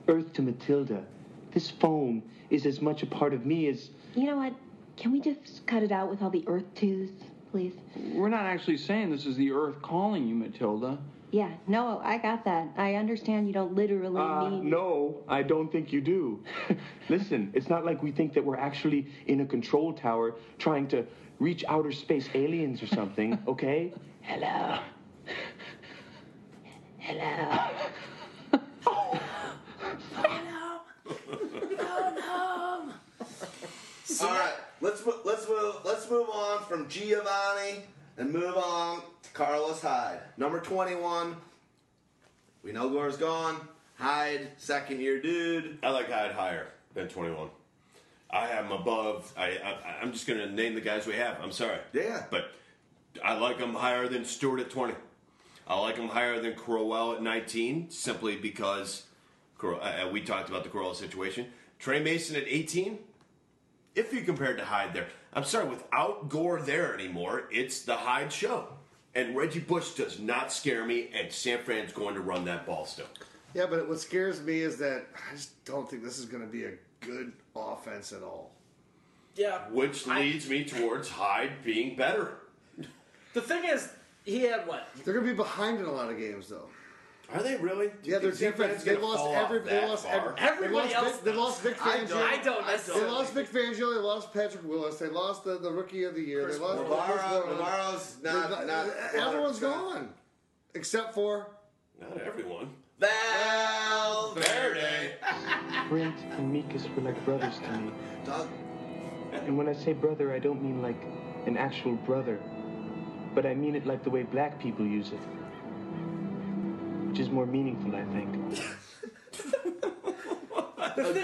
Earth 0.07 0.31
to 0.33 0.43
Matilda. 0.43 1.03
This 1.51 1.71
foam 1.71 2.21
is 2.51 2.67
as 2.67 2.81
much 2.81 3.01
a 3.01 3.07
part 3.07 3.33
of 3.33 3.47
me 3.47 3.67
as. 3.67 3.89
You 4.13 4.27
know 4.27 4.37
what? 4.37 4.53
Can 4.95 5.11
we 5.11 5.19
just 5.19 5.65
cut 5.65 5.81
it 5.81 5.91
out 5.91 6.11
with 6.11 6.21
all 6.21 6.29
the 6.29 6.43
earth 6.45 6.65
twos, 6.75 7.09
please? 7.49 7.73
We're 8.13 8.29
not 8.29 8.45
actually 8.45 8.77
saying 8.77 9.09
this 9.09 9.25
is 9.25 9.35
the 9.35 9.51
Earth 9.51 9.81
calling 9.81 10.27
you, 10.27 10.35
Matilda. 10.35 10.99
Yeah, 11.31 11.51
no, 11.67 12.01
I 12.03 12.17
got 12.17 12.43
that. 12.45 12.69
I 12.75 12.95
understand 12.95 13.47
you 13.47 13.53
don't 13.53 13.75
literally 13.75 14.19
Uh, 14.19 14.49
mean. 14.49 14.69
no, 14.69 15.21
I 15.27 15.43
don't 15.43 15.71
think 15.71 15.93
you 15.93 16.01
do. 16.01 16.43
Listen, 17.09 17.51
it's 17.53 17.69
not 17.69 17.85
like 17.85 18.01
we 18.01 18.11
think 18.11 18.33
that 18.33 18.43
we're 18.43 18.57
actually 18.57 19.05
in 19.27 19.41
a 19.41 19.45
control 19.45 19.93
tower 19.93 20.35
trying 20.57 20.87
to 20.87 21.05
reach 21.39 21.63
outer 21.67 21.91
space 21.91 22.27
aliens 22.33 22.81
or 22.81 22.87
something, 22.87 23.37
okay? 23.47 23.93
Hello. 24.21 24.79
Hello. 26.97 27.69
All 34.21 34.27
right, 34.27 34.53
let's 34.81 35.01
let's 35.23 35.47
move 35.47 35.75
let's 35.85 36.09
move 36.09 36.27
on 36.29 36.63
from 36.65 36.87
Giovani 36.87 37.81
and 38.17 38.33
move 38.33 38.57
on 38.57 39.01
to 39.18 39.18
Carlos 39.33 39.81
Hyde, 39.81 40.19
number 40.37 40.59
twenty 40.59 40.95
one. 40.95 41.35
We 42.63 42.71
know 42.71 42.89
Gore's 42.89 43.17
gone. 43.17 43.55
Hyde, 43.95 44.47
second 44.57 45.01
year 45.01 45.21
dude. 45.21 45.79
I 45.83 45.89
like 45.91 46.09
Hyde 46.09 46.31
higher 46.31 46.67
than 46.93 47.07
21. 47.07 47.49
I 48.31 48.45
have 48.47 48.65
him 48.65 48.71
above. 48.71 49.33
I, 49.37 49.57
I 49.57 49.97
I'm 50.01 50.11
just 50.11 50.27
going 50.27 50.39
to 50.39 50.49
name 50.49 50.75
the 50.75 50.81
guys 50.81 51.07
we 51.07 51.13
have. 51.13 51.37
I'm 51.41 51.51
sorry. 51.51 51.79
Yeah. 51.93 52.23
But 52.29 52.51
I 53.23 53.37
like 53.37 53.57
him 53.57 53.73
higher 53.73 54.07
than 54.07 54.25
Stewart 54.25 54.59
at 54.59 54.69
20. 54.69 54.93
I 55.67 55.79
like 55.79 55.97
him 55.97 56.09
higher 56.09 56.39
than 56.39 56.55
Crowell 56.55 57.13
at 57.13 57.21
19, 57.21 57.91
simply 57.91 58.35
because 58.35 59.03
uh, 59.63 59.67
uh, 59.67 60.09
we 60.11 60.21
talked 60.21 60.49
about 60.49 60.63
the 60.63 60.69
Crowell 60.69 60.93
situation. 60.93 61.47
Tre 61.77 62.01
Mason 62.01 62.35
at 62.35 62.45
18. 62.47 62.99
If 63.95 64.13
you 64.13 64.21
compared 64.21 64.57
to 64.57 64.65
Hyde 64.65 64.93
there, 64.93 65.07
I'm 65.33 65.43
sorry, 65.43 65.67
without 65.67 66.29
Gore 66.29 66.61
there 66.61 66.93
anymore, 66.93 67.47
it's 67.51 67.81
the 67.81 67.95
Hyde 67.95 68.31
show. 68.31 68.67
And 69.19 69.35
Reggie 69.35 69.59
Bush 69.59 69.95
does 69.95 70.17
not 70.17 70.49
scare 70.49 70.85
me, 70.85 71.09
and 71.13 71.29
San 71.29 71.59
Fran's 71.59 71.91
going 71.91 72.15
to 72.15 72.21
run 72.21 72.45
that 72.45 72.65
ball 72.65 72.85
still. 72.85 73.07
Yeah, 73.53 73.65
but 73.69 73.89
what 73.89 73.99
scares 73.99 74.41
me 74.41 74.59
is 74.61 74.77
that 74.77 75.07
I 75.13 75.35
just 75.35 75.65
don't 75.65 75.89
think 75.89 76.03
this 76.05 76.19
is 76.19 76.25
going 76.25 76.41
to 76.43 76.49
be 76.49 76.63
a 76.63 76.71
good 77.01 77.33
offense 77.53 78.13
at 78.13 78.23
all. 78.23 78.51
Yeah. 79.35 79.59
which 79.71 80.07
I- 80.07 80.21
leads 80.21 80.49
me 80.49 80.63
towards 80.63 81.09
Hyde 81.09 81.51
being 81.65 81.97
better. 81.97 82.35
The 83.33 83.41
thing 83.41 83.63
is, 83.65 83.89
he 84.23 84.43
had 84.43 84.65
what? 84.65 84.87
They're 85.03 85.13
going 85.13 85.25
to 85.25 85.31
be 85.33 85.37
behind 85.37 85.79
in 85.79 85.85
a 85.85 85.91
lot 85.91 86.09
of 86.09 86.17
games, 86.17 86.47
though. 86.47 86.69
Are 87.31 87.43
they 87.43 87.57
really? 87.57 87.91
Yeah, 88.03 88.17
their 88.19 88.31
defense. 88.31 88.83
They 88.83 88.97
lost 88.97 89.27
every. 89.29 89.59
They 89.59 89.85
lost 89.87 90.07
every. 90.07 90.33
Everybody 90.39 90.87
they 90.89 90.95
lost, 90.95 91.15
Vic, 91.15 91.23
they 91.23 91.33
lost 91.39 91.61
Vic 91.61 91.85
I 91.85 91.97
Fangio. 91.99 92.09
don't. 92.09 92.23
I 92.23 92.37
don't 92.41 92.63
I 92.65 92.71
necessarily. 92.71 93.03
They 93.03 93.11
lost 93.11 93.33
Vic 93.33 93.51
Fangio. 93.51 93.93
They 93.95 94.01
lost 94.01 94.33
Patrick 94.33 94.63
Willis. 94.67 94.97
They 94.97 95.09
lost 95.09 95.43
the, 95.43 95.59
the 95.59 95.71
rookie 95.71 96.05
of 96.05 96.15
the 96.15 96.21
year. 96.21 96.45
Chris 96.45 96.57
they 96.57 96.63
lost 96.63 96.81
NaVorro, 96.83 97.57
NaVorro's 97.59 98.15
They- 98.15 98.33
not, 98.33 98.65
not. 98.65 98.87
Uh, 98.87 99.27
everyone's 99.27 99.59
100%. 99.59 99.61
gone, 99.61 100.09
except 100.73 101.13
for 101.13 101.47
Not 102.01 102.17
everyone. 102.21 102.69
Valverde. 102.99 105.13
Brent 105.87 106.15
and 106.37 106.51
Mikas 106.53 106.93
were 106.95 107.01
like 107.03 107.23
brothers 107.25 107.59
to 107.59 107.71
me. 107.77 107.91
Doug, 108.25 108.47
And 109.33 109.57
when 109.57 109.69
I 109.69 109.73
say 109.73 109.93
brother, 109.93 110.33
I 110.33 110.39
don't 110.39 110.61
mean 110.61 110.81
like 110.81 111.01
an 111.45 111.57
actual 111.57 111.95
brother, 111.95 112.39
but 113.35 113.45
I 113.45 113.53
mean 113.53 113.75
it 113.75 113.85
like 113.85 114.03
the 114.03 114.09
way 114.09 114.23
black 114.23 114.59
people 114.59 114.85
use 114.85 115.11
it. 115.11 115.19
Which 117.09 117.19
is 117.19 117.29
more 117.29 117.47
meaningful, 117.47 117.95
I 117.95 118.03
think. 118.03 118.35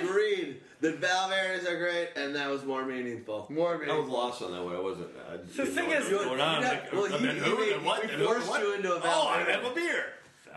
agreed 0.04 0.62
that 0.82 0.98
Valverde's 0.98 1.68
are 1.68 1.78
great, 1.78 2.10
and 2.16 2.36
that 2.36 2.50
was 2.50 2.66
more 2.66 2.84
meaningful. 2.86 3.46
more. 3.52 3.80
I 3.88 3.96
was 3.96 4.10
lost 4.10 4.42
on 4.42 4.52
that 4.54 4.64
one. 4.64 4.76
I 4.76 4.80
wasn't. 4.80 5.10
I 5.32 5.38
The 5.38 5.44
didn't 5.44 5.74
thing 5.76 5.90
know 5.90 5.96
what 5.96 6.02
is- 6.02 6.10
going 6.10 6.42
on. 6.42 6.62
you 6.64 6.68
Like, 6.68 6.84
got- 6.86 6.94
well, 6.94 7.06
and 7.06 7.14
you- 7.22 7.28
then 7.28 7.38
who? 7.38 7.58
made- 7.60 7.72
and 7.74 7.86
what? 7.86 8.04
we 8.04 8.10
and 8.14 8.24
forced 8.24 8.50
what? 8.50 8.62
you 8.62 8.74
into 8.74 8.94
a 8.96 9.02
Oh, 9.04 9.28
I 9.28 9.38
have 9.44 9.64
a 9.64 9.74
beer. 9.76 10.06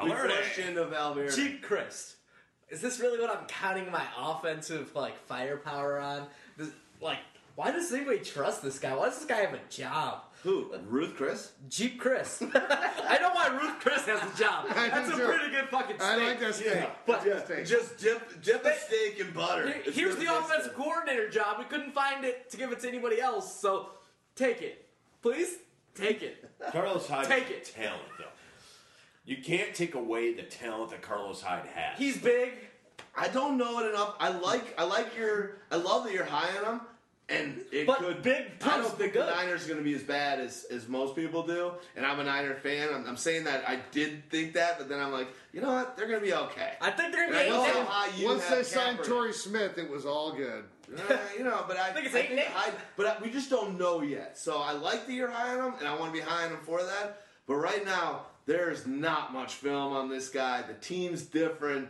We 0.02 0.08
Valverde. 0.08 0.34
forced 0.34 0.56
you 0.58 0.64
into 0.64 0.84
Valverde. 0.86 1.32
Geep 1.36 1.60
Chryst. 1.62 2.14
Is 2.70 2.80
this 2.80 2.98
really 3.00 3.20
what 3.20 3.30
I'm 3.36 3.44
counting 3.46 3.90
my 3.90 4.04
offensive 4.18 4.94
like 4.96 5.18
firepower 5.26 5.98
on? 5.98 6.26
This, 6.56 6.70
like, 7.02 7.18
why 7.54 7.70
does 7.70 7.92
anybody 7.92 8.20
trust 8.20 8.62
this 8.62 8.78
guy? 8.78 8.94
Why 8.94 9.06
does 9.06 9.18
this 9.18 9.26
guy 9.26 9.40
have 9.42 9.52
a 9.54 9.60
job? 9.68 10.22
Who? 10.44 10.72
Uh, 10.72 10.78
Ruth 10.86 11.16
Chris? 11.16 11.52
Geep 11.68 11.98
Chryst. 11.98 12.42
I 12.54 13.18
know 13.20 13.30
why 13.32 13.48
Ruth 13.60 13.80
Chris 13.80 14.04
has 14.06 14.20
a 14.22 14.38
job. 14.38 14.66
That's 14.72 15.08
a 15.08 15.12
too. 15.16 15.24
pretty 15.26 15.50
good 15.50 15.68
fucking 15.68 15.96
steak. 15.96 16.08
I 16.08 16.16
like 16.16 16.40
that 16.40 16.54
steak. 16.54 16.88
But 17.06 17.24
Good 17.24 17.44
steak. 17.44 17.66
Just 17.66 17.98
dip, 17.98 18.42
dip 18.42 18.64
a 18.64 18.74
steak 18.74 19.18
in 19.18 19.32
butter. 19.32 19.66
Here- 19.66 19.82
here's 19.92 20.14
the 20.16 20.26
taste. 20.26 20.32
offensive 20.40 20.74
coordinator 20.74 21.28
job. 21.28 21.58
We 21.58 21.64
couldn't 21.64 21.92
find 21.92 22.24
it 22.24 22.50
to 22.50 22.56
give 22.56 22.70
it 22.70 22.80
to 22.80 22.88
anybody 22.88 23.20
else, 23.20 23.60
so 23.60 23.90
take 24.36 24.62
it. 24.62 24.88
Please? 25.22 25.56
Take 25.96 26.22
it. 26.22 26.48
Carlos 26.70 27.08
Hyde 27.08 27.26
Take 27.26 27.50
it. 27.50 27.72
talent, 27.74 28.02
though. 28.18 28.24
You 29.24 29.38
can't 29.42 29.74
take 29.74 29.96
away 29.96 30.32
the 30.34 30.44
talent 30.44 30.92
that 30.92 31.02
Carlos 31.02 31.42
Hyde 31.42 31.66
has. 31.74 31.98
He's 31.98 32.16
big. 32.18 32.52
I 33.16 33.26
don't 33.28 33.58
know 33.58 33.80
it 33.80 33.88
enough. 33.90 34.14
I 34.20 34.28
like 34.30 34.78
I 34.78 34.84
like 34.84 35.16
your 35.18 35.56
I 35.72 35.76
love 35.76 36.04
that 36.04 36.12
you're 36.12 36.24
high 36.24 36.56
on 36.64 36.74
him. 36.76 36.80
And 37.30 37.62
it 37.70 37.86
But 37.86 37.98
could 37.98 38.22
big 38.22 38.46
I 38.64 38.78
don't 38.78 38.90
think 38.96 39.12
good. 39.12 39.26
the 39.26 39.30
Niners 39.30 39.64
are 39.66 39.68
going 39.68 39.78
to 39.80 39.84
be 39.84 39.94
as 39.94 40.02
bad 40.02 40.40
as, 40.40 40.64
as 40.70 40.88
most 40.88 41.14
people 41.14 41.42
do. 41.46 41.72
And 41.94 42.06
I'm 42.06 42.18
a 42.20 42.24
Niner 42.24 42.54
fan. 42.54 42.88
I'm, 42.94 43.06
I'm 43.06 43.16
saying 43.18 43.44
that 43.44 43.68
I 43.68 43.80
did 43.90 44.30
think 44.30 44.54
that, 44.54 44.78
but 44.78 44.88
then 44.88 44.98
I'm 44.98 45.12
like, 45.12 45.28
you 45.52 45.60
know 45.60 45.70
what? 45.70 45.94
They're 45.94 46.06
going 46.08 46.20
to 46.20 46.24
be 46.26 46.32
okay. 46.32 46.72
I 46.80 46.90
think 46.90 47.12
they're 47.12 47.26
gonna 47.26 47.38
I 47.38 47.44
be 47.44 47.50
know 47.50 47.64
eight 47.66 47.72
how 47.74 47.78
now. 47.80 47.84
high 47.84 48.16
you 48.16 48.28
Once 48.28 48.44
have 48.48 48.56
they 48.56 48.62
signed 48.64 48.98
Kaepernick. 49.00 49.04
Torrey 49.08 49.32
Smith, 49.34 49.76
it 49.76 49.90
was 49.90 50.06
all 50.06 50.32
good. 50.32 50.64
Uh, 50.96 51.18
you 51.36 51.44
know, 51.44 51.66
but 51.68 51.76
I, 51.76 51.88
I 51.90 51.92
think 51.92 52.06
it's 52.06 52.14
I 52.14 52.18
eight 52.20 52.30
and. 52.30 52.40
I, 52.40 52.70
but 52.96 53.06
I, 53.06 53.16
we 53.22 53.30
just 53.30 53.50
don't 53.50 53.76
know 53.78 54.00
yet. 54.00 54.38
So 54.38 54.56
I 54.62 54.72
like 54.72 55.06
that 55.06 55.12
you're 55.12 55.30
high 55.30 55.58
on 55.58 55.72
him, 55.72 55.74
and 55.80 55.86
I 55.86 55.94
want 55.98 56.14
to 56.14 56.18
be 56.18 56.24
high 56.26 56.46
on 56.46 56.52
him 56.52 56.60
for 56.64 56.82
that. 56.82 57.24
But 57.46 57.56
right 57.56 57.84
now, 57.84 58.22
there's 58.46 58.86
not 58.86 59.34
much 59.34 59.52
film 59.56 59.92
on 59.92 60.08
this 60.08 60.30
guy. 60.30 60.62
The 60.62 60.72
team's 60.74 61.22
different. 61.24 61.88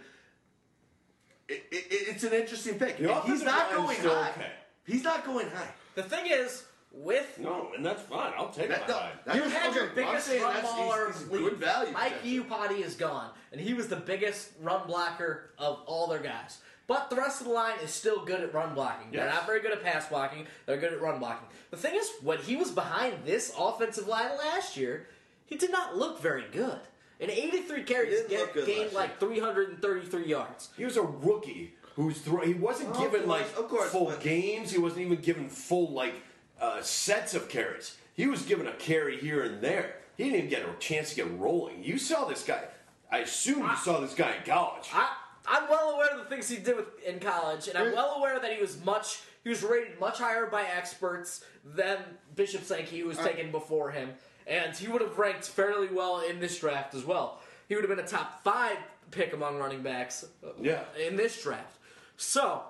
It, 1.49 1.65
it, 1.71 1.87
it's 1.91 2.25
an 2.25 2.33
interesting 2.33 2.77
pick. 2.77 2.97
He's 2.97 3.43
not 3.45 3.71
going 3.71 3.97
still 3.99 4.15
high. 4.15 4.31
okay. 4.31 4.51
He's 4.89 5.05
not 5.05 5.25
going 5.25 5.49
high. 5.51 5.71
The 5.95 6.03
thing 6.03 6.27
is, 6.27 6.65
with 6.91 7.39
No, 7.39 7.71
and 7.77 7.85
that's 7.85 8.03
fine. 8.03 8.33
I'll 8.37 8.49
take 8.51 8.69
That- 8.71 8.81
my 8.83 8.87
no, 8.89 8.95
Hyde. 8.95 9.13
that- 9.27 9.37
you 9.37 9.43
had 9.43 9.75
your 9.75 9.85
okay, 9.91 10.03
I'm 10.03 10.09
biggest 10.09 10.27
saying 10.27 10.43
run 10.43 10.55
that's- 10.55 10.73
baller 10.73 11.07
he's- 11.09 11.19
he's 11.21 11.29
good 11.29 11.57
value. 11.59 11.93
Mike 11.93 12.23
potential. 12.23 12.45
Iupati 12.45 12.81
is 12.85 12.95
gone, 12.95 13.31
and 13.53 13.61
he 13.61 13.75
was 13.75 13.89
the 13.89 13.97
biggest 13.97 14.51
run 14.61 14.87
blocker 14.87 15.51
of 15.59 15.83
all 15.87 16.07
their 16.07 16.19
guys. 16.21 16.59
But 16.87 17.11
the 17.11 17.17
rest 17.17 17.43
of 17.43 17.47
the 17.49 17.53
line 17.53 17.79
is 17.81 17.93
still 17.93 18.25
good 18.25 18.41
at 18.41 18.55
run 18.55 18.75
blocking. 18.75 19.11
They're 19.11 19.27
Yes. 19.27 19.35
not 19.35 19.47
very 19.47 19.61
good 19.61 19.73
at 19.73 19.83
pass 19.85 20.07
blocking. 20.09 20.47
They're 20.65 20.79
good 20.79 20.95
at 20.95 21.01
run 21.03 21.19
blocking. 21.19 21.47
The 21.71 21.77
thing 21.77 21.95
is, 21.95 22.11
when 22.23 22.39
he 22.39 22.57
was 22.57 22.71
behind 22.71 23.27
this 23.27 23.53
offensive 23.59 24.09
line 24.09 24.35
last 24.39 24.75
year, 24.79 25.07
he 25.45 25.57
did 25.57 25.71
not 25.71 25.97
look 25.97 26.19
very 26.21 26.45
good. 26.51 26.81
In 27.21 27.29
83 27.31 27.83
carries, 27.83 28.15
didn't 28.15 28.31
ga- 28.31 28.39
look 28.39 28.53
good 28.55 28.67
gained 28.67 28.85
last 28.85 28.95
like 28.95 29.21
333 29.21 30.25
yards. 30.25 30.71
He 30.79 30.85
was 30.87 30.97
a 30.97 31.03
rookie 31.03 31.77
who's 31.99 32.19
throw. 32.21 32.41
He 32.45 32.55
wasn't 32.55 32.91
Of 32.91 32.99
given 32.99 33.25
course, 33.25 33.41
like 33.41 33.59
of 33.59 33.69
course, 33.69 33.91
full 33.91 34.07
but- 34.07 34.21
games. 34.21 34.71
He 34.71 34.79
wasn't 34.79 35.03
even 35.03 35.19
given 35.21 35.49
full 35.49 35.91
like 35.93 36.15
uh, 36.61 36.81
sets 36.81 37.35
of 37.35 37.49
carries. 37.49 37.97
He 38.15 38.27
was 38.29 38.43
given 38.43 38.67
a 38.69 38.73
carry 38.75 39.19
here 39.19 39.43
and 39.43 39.61
there. 39.61 39.97
He 40.17 40.25
didn't 40.25 40.39
even 40.39 40.51
get 40.51 40.63
a 40.63 40.73
chance 40.79 41.11
to 41.11 41.17
get 41.17 41.39
rolling. 41.39 41.83
You 41.85 41.99
saw 41.99 42.25
this 42.25 42.43
guy. 42.45 42.63
I 43.11 43.19
assume 43.19 43.61
you 43.63 43.77
saw 43.77 44.01
this 44.01 44.15
guy 44.15 44.35
in 44.37 44.43
college. 44.45 44.89
I, 44.93 45.09
I'm 45.47 45.69
well 45.69 45.91
aware 45.91 46.11
of 46.11 46.19
the 46.19 46.25
things 46.25 46.49
he 46.49 46.57
did 46.59 46.77
with, 46.77 46.87
in 47.05 47.19
college, 47.21 47.69
and 47.69 47.77
I'm 47.77 47.93
well 47.93 48.15
aware 48.19 48.39
that 48.39 48.53
he 48.53 48.61
was 48.61 48.83
much 48.85 49.21
he 49.43 49.49
was 49.51 49.63
rated 49.63 49.99
much 49.99 50.19
higher 50.19 50.47
by 50.47 50.63
experts 50.63 51.45
than 51.65 51.99
Bishop 52.37 52.63
Sankey, 52.65 53.01
who 53.01 53.07
was 53.09 53.19
taken 53.19 53.51
before 53.51 53.91
him, 53.91 54.11
and 54.47 54.77
he 54.77 54.89
would 54.89 55.01
have 55.01 55.19
ranked 55.19 55.49
fairly 55.49 55.89
well 55.89 56.21
in 56.21 56.39
this 56.39 56.59
draft 56.59 56.95
as 56.95 57.05
well. 57.05 57.41
He 57.69 57.75
would 57.75 57.85
have 57.85 57.95
been 57.97 58.05
a 58.05 58.09
top 58.09 58.43
five 58.45 58.77
pick 59.11 59.33
among 59.33 59.57
running 59.59 59.83
backs 59.83 60.25
uh, 60.45 60.49
Yeah. 60.61 60.83
in 61.01 61.17
this 61.17 61.43
draft. 61.43 61.78
So 62.19 62.63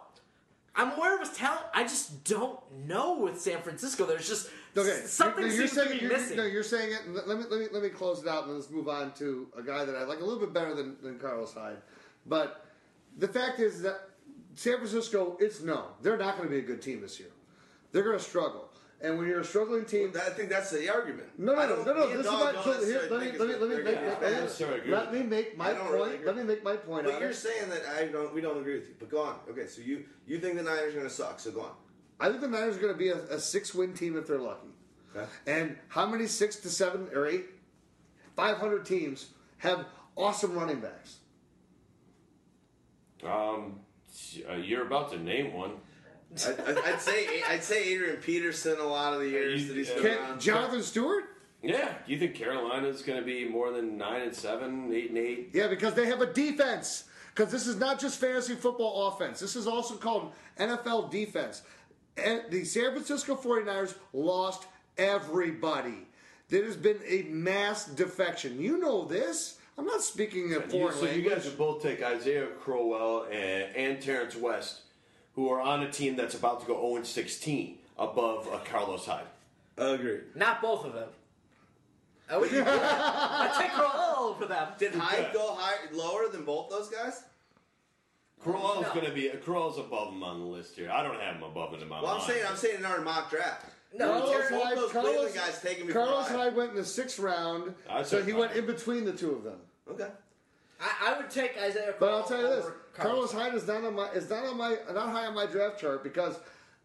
I'm 0.76 0.92
aware 0.92 1.14
of 1.14 1.26
his 1.26 1.36
talent. 1.36 1.64
I 1.74 1.82
just 1.82 2.22
don't 2.24 2.60
know 2.86 3.18
with 3.18 3.40
San 3.40 3.60
Francisco. 3.62 4.06
There's 4.06 4.28
just 4.28 4.50
Okay, 4.76 5.00
something 5.06 5.44
you're, 5.44 5.52
you're 5.52 5.66
seems 5.66 5.72
saying, 5.72 5.88
to 5.88 5.94
be 5.94 6.00
you're, 6.02 6.12
missing. 6.12 6.36
No, 6.36 6.44
you're 6.44 6.62
saying 6.62 6.92
it. 6.92 7.26
Let 7.26 7.38
me 7.38 7.44
let 7.50 7.58
me 7.58 7.66
let 7.72 7.82
me 7.82 7.88
close 7.88 8.22
it 8.22 8.28
out 8.28 8.44
and 8.44 8.54
let's 8.54 8.70
move 8.70 8.88
on 8.88 9.12
to 9.14 9.48
a 9.58 9.62
guy 9.62 9.84
that 9.84 9.96
I 9.96 10.04
like 10.04 10.20
a 10.20 10.24
little 10.24 10.38
bit 10.38 10.52
better 10.52 10.74
than, 10.74 10.96
than 11.02 11.18
Carlos 11.18 11.52
Hyde. 11.52 11.78
But 12.26 12.64
the 13.16 13.26
fact 13.26 13.58
is 13.58 13.82
that 13.82 14.10
San 14.54 14.76
Francisco, 14.76 15.36
it's 15.40 15.62
no, 15.62 15.86
they're 16.02 16.18
not 16.18 16.36
going 16.36 16.48
to 16.48 16.54
be 16.54 16.58
a 16.58 16.66
good 16.66 16.82
team 16.82 17.00
this 17.00 17.18
year. 17.18 17.30
They're 17.90 18.04
going 18.04 18.18
to 18.18 18.22
struggle. 18.22 18.67
And 19.00 19.16
when 19.16 19.28
you're 19.28 19.40
a 19.40 19.44
struggling 19.44 19.84
team, 19.84 20.12
I 20.16 20.30
think 20.30 20.48
that's 20.50 20.70
the 20.70 20.92
argument. 20.92 21.28
no, 21.38 21.54
no, 21.54 21.66
no, 21.68 21.84
no, 21.84 21.94
no. 21.94 22.08
This 22.16 22.26
is 22.26 22.32
my 22.32 22.50
don't 22.52 22.64
so 22.64 22.84
here. 22.84 23.02
Let 23.08 23.20
me 23.20 23.38
let 23.38 23.48
me 23.48 23.54
let 23.54 23.60
me 23.70 23.76
that 23.76 23.84
make, 23.84 23.84
they're 23.84 23.98
I 24.10 24.14
gonna- 24.14 24.30
don't 24.30 24.40
necessarily 24.42 24.78
agree 24.80 24.92
let 24.92 25.12
me 25.12 25.22
make 25.22 25.56
my 25.56 25.70
I 25.70 25.88
really 25.88 26.10
point. 26.10 26.26
Let 26.26 26.36
me 26.36 26.42
make 26.42 26.64
my 26.64 26.76
point. 26.76 27.04
But 27.06 27.20
you're 27.20 27.30
it. 27.30 27.34
saying 27.34 27.70
that 27.70 27.82
I 27.96 28.06
don't. 28.06 28.34
We 28.34 28.40
don't 28.40 28.58
agree 28.58 28.74
with 28.74 28.88
you. 28.88 28.94
But 28.98 29.08
go 29.08 29.22
on. 29.22 29.36
Okay, 29.50 29.68
so 29.68 29.82
you 29.82 30.04
you 30.26 30.40
think 30.40 30.56
the 30.56 30.64
Niners 30.64 30.94
are 30.94 30.96
going 30.96 31.08
to 31.08 31.14
suck? 31.14 31.38
So 31.38 31.52
go 31.52 31.60
on. 31.60 31.70
I 32.18 32.28
think 32.28 32.40
the 32.40 32.48
Niners 32.48 32.76
are 32.76 32.80
going 32.80 32.92
to 32.92 32.98
be 32.98 33.10
a, 33.10 33.18
a 33.28 33.38
six-win 33.38 33.94
team 33.94 34.16
if 34.16 34.26
they're 34.26 34.40
lucky. 34.40 34.66
Okay. 35.14 35.26
And 35.46 35.76
how 35.86 36.04
many 36.04 36.26
six 36.26 36.56
to 36.56 36.68
seven 36.68 37.06
or 37.14 37.24
eight, 37.28 37.46
five 38.34 38.56
hundred 38.56 38.84
teams 38.84 39.26
have 39.58 39.86
awesome 40.16 40.54
running 40.58 40.80
backs? 40.80 41.18
Um, 43.24 43.80
uh, 44.50 44.54
you're 44.56 44.86
about 44.86 45.10
to 45.12 45.18
name 45.18 45.52
one. 45.54 45.72
I, 46.36 46.50
I- 46.50 46.92
I'd 46.92 47.00
say 47.00 47.42
I'd 47.48 47.64
say 47.64 47.92
Adrian 47.94 48.16
Peterson 48.16 48.78
a 48.78 48.84
lot 48.84 49.14
of 49.14 49.20
the 49.20 49.28
years 49.28 49.62
You- 49.62 49.68
that 49.68 49.76
he's 49.76 49.88
been 49.90 50.02
Can, 50.02 50.18
around. 50.18 50.40
Jonathan 50.40 50.82
Stewart? 50.82 51.24
Yeah. 51.62 51.94
Do 52.06 52.12
you 52.12 52.18
think 52.18 52.34
Carolina's 52.36 53.02
going 53.02 53.18
to 53.18 53.24
be 53.24 53.48
more 53.48 53.72
than 53.72 53.96
nine 53.98 54.22
and 54.22 54.34
seven, 54.34 54.92
eight 54.92 55.08
and 55.08 55.18
eight? 55.18 55.50
Yeah, 55.52 55.66
because 55.68 55.94
they 55.94 56.06
have 56.06 56.20
a 56.20 56.32
defense. 56.32 57.04
Because 57.34 57.50
this 57.52 57.66
is 57.66 57.76
not 57.76 57.98
just 58.00 58.20
fantasy 58.20 58.54
football 58.54 59.08
offense. 59.08 59.40
This 59.40 59.56
is 59.56 59.66
also 59.66 59.94
called 59.96 60.32
NFL 60.58 61.10
defense. 61.10 61.62
And 62.16 62.42
the 62.50 62.64
San 62.64 62.92
Francisco 62.92 63.34
49ers 63.36 63.94
lost 64.12 64.66
everybody. 64.96 66.06
There 66.48 66.64
has 66.64 66.76
been 66.76 66.98
a 67.06 67.22
mass 67.24 67.86
defection. 67.86 68.60
You 68.60 68.78
know 68.78 69.04
this. 69.04 69.58
I'm 69.76 69.84
not 69.84 70.02
speaking 70.02 70.52
a 70.54 70.56
You- 70.56 70.60
foreign 70.62 70.96
so 70.96 71.06
you 71.06 71.28
guys 71.28 71.44
would 71.44 71.58
both 71.58 71.82
take 71.82 72.02
Isaiah 72.02 72.46
Crowell 72.60 73.24
and, 73.30 73.74
and 73.76 74.02
Terrance 74.02 74.34
West, 74.34 74.80
who 75.38 75.48
are 75.50 75.60
on 75.60 75.84
a 75.84 75.90
team 75.90 76.16
that's 76.16 76.34
about 76.34 76.60
to 76.60 76.66
go 76.66 76.90
0 76.94 77.04
16 77.04 77.78
above 77.96 78.48
uh, 78.52 78.58
Carlos 78.64 79.06
Hyde. 79.06 79.22
Agreed. 79.76 80.22
Not 80.34 80.60
both 80.60 80.84
of 80.84 80.94
them. 80.94 81.08
I 82.28 82.36
would. 82.38 82.50
I 82.52 83.56
take 83.62 83.70
Crowell 83.70 84.30
over 84.30 84.46
them. 84.46 84.66
Did 84.78 84.96
Hyde 84.96 85.32
go 85.32 85.54
higher, 85.54 85.78
lower 85.92 86.28
than 86.28 86.44
both 86.44 86.70
those 86.70 86.88
guys? 86.88 87.22
Crowell's 88.40 88.82
No. 88.82 88.92
going 88.94 89.06
to 89.06 89.12
be 89.12 89.28
Crowell's 89.28 89.78
above 89.78 90.12
him 90.12 90.24
on 90.24 90.40
the 90.40 90.46
list 90.46 90.74
here. 90.74 90.90
I 90.90 91.04
don't 91.04 91.20
have 91.20 91.36
him 91.36 91.44
above 91.44 91.72
him 91.72 91.82
in 91.82 91.88
my 91.88 92.02
Well, 92.02 92.10
I'm 92.10 92.18
mind. 92.18 92.32
saying 92.32 92.44
I'm 92.48 92.56
saying 92.56 92.78
in 92.80 92.84
our 92.84 93.00
mock 93.00 93.30
draft. 93.30 93.66
No, 93.94 94.20
both, 94.20 94.30
Terrance- 94.32 94.50
both 94.50 94.74
those 94.74 94.90
Carlos- 94.92 95.10
Cleveland 95.12 95.34
guys 95.36 95.62
taking 95.62 95.86
me 95.86 95.92
Carlos 95.92 96.26
for 96.26 96.34
Hyde 96.36 96.56
went 96.56 96.70
in 96.70 96.76
the 96.76 96.84
sixth 96.84 97.20
round, 97.20 97.74
I 97.88 98.02
so 98.02 98.18
took 98.18 98.26
he 98.26 98.32
went 98.32 98.52
in 98.56 98.66
between 98.66 99.04
the 99.04 99.12
two 99.12 99.30
of 99.30 99.44
them. 99.44 99.60
Okay. 99.88 100.08
I, 100.80 101.12
I 101.14 101.16
would 101.18 101.30
take 101.30 101.56
Isaiah. 101.60 101.94
But 101.98 102.06
Crowell 102.06 102.16
I'll 102.22 102.28
tell 102.28 102.40
you 102.40 102.48
this: 102.48 102.64
over 102.64 102.76
Carlos 102.94 103.32
Hyde 103.32 103.54
is 103.54 103.66
not 103.66 103.84
on 103.84 103.94
my 103.94 104.08
is 104.10 104.30
not 104.30 104.44
on 104.44 104.56
my 104.56 104.76
not 104.92 105.08
high 105.10 105.26
on 105.26 105.34
my 105.34 105.46
draft 105.46 105.80
chart 105.80 106.02
because 106.04 106.38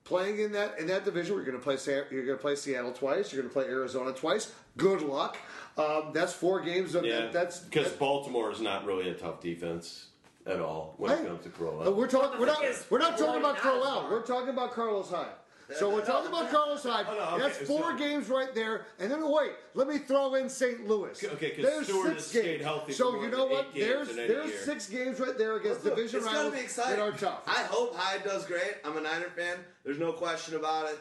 playing 0.04 0.40
in 0.40 0.52
that 0.54 0.80
in 0.80 0.88
that 0.88 1.06
division, 1.06 1.36
you're 1.36 1.46
going 1.46 1.58
to 1.58 1.64
play 1.64 1.78
you're 2.12 2.26
going 2.26 2.38
to 2.38 2.42
play 2.42 2.56
Seattle 2.56 2.92
twice, 2.92 3.32
you're 3.32 3.42
going 3.42 3.54
to 3.54 3.54
play 3.54 3.66
Arizona 3.66 4.12
twice. 4.12 4.52
Good 4.78 5.02
luck. 5.02 5.38
Um, 5.78 6.12
that's 6.14 6.34
four 6.34 6.62
games 6.62 6.96
of 6.96 7.06
Yeah, 7.06 7.20
that, 7.22 7.34
that's 7.34 7.60
because 7.60 7.92
Baltimore 7.94 8.52
is 8.52 8.62
not 8.62 8.86
really 8.86 9.10
a 9.10 9.14
tough 9.14 9.40
defense 9.42 10.08
at 10.46 10.60
all 10.60 10.96
when 10.98 11.12
I- 11.12 11.16
it 11.16 11.28
comes 11.28 11.44
to 11.44 11.50
Uh, 11.50 11.52
Crowell. 11.52 11.94
we're 11.94 12.08
talking. 12.08 12.40
We're 12.40 12.46
not. 12.48 12.64
We're 12.90 12.98
not 13.00 13.18
talking 13.18 13.40
about 13.42 13.54
not 13.56 13.58
Crowell. 13.58 14.08
We're 14.10 14.22
talking 14.22 14.50
about 14.50 14.72
Carlos 14.74 15.10
Hyde. 15.10 15.28
So 15.78 15.90
we're 15.94 16.06
talking 16.06 16.30
about 16.30 16.50
Carlos 16.52 16.84
Hyde. 16.84 17.06
Oh, 17.10 17.14
no, 17.16 17.22
okay, 17.36 17.40
That's 17.40 17.58
four 17.68 17.92
so- 17.92 17.98
games 17.98 18.30
right 18.30 18.54
there. 18.54 18.86
And 19.00 19.12
then 19.12 19.22
wait, 19.30 19.52
let 19.74 19.88
me 19.88 19.98
throw 19.98 20.36
in 20.36 20.50
St. 20.50 20.88
Louis. 20.88 21.24
Okay, 21.24 21.52
'cause 21.52 21.66
there's 21.66 21.88
Stewart 21.88 22.08
six 22.08 22.16
has 22.24 22.26
stayed 22.28 22.44
games. 22.44 22.64
healthy 22.64 22.92
for 22.94 22.98
So 22.98 23.22
you 23.22 23.30
know 23.30 23.46
what? 23.46 23.74
There's 23.74 24.16
there's 24.16 24.50
year. 24.52 24.60
six 24.64 24.88
games 24.90 25.20
right 25.20 25.38
there 25.38 25.56
against 25.58 25.84
Look, 25.84 25.96
division 25.96 26.18
it's 26.20 26.26
gonna 26.28 26.38
rivals 26.38 26.54
be 26.56 26.62
exciting. 26.62 26.96
that 26.98 27.02
are 27.02 27.12
tough. 27.12 27.42
I 27.48 27.64
hope 27.64 27.96
Hyde 27.96 28.24
does 28.24 28.46
great. 28.46 28.76
I'm 28.86 28.98
a 28.98 29.02
Niner 29.02 29.30
fan. 29.36 29.58
There's 29.84 30.00
no 30.00 30.14
question 30.14 30.56
about 30.56 30.90
it. 30.90 31.00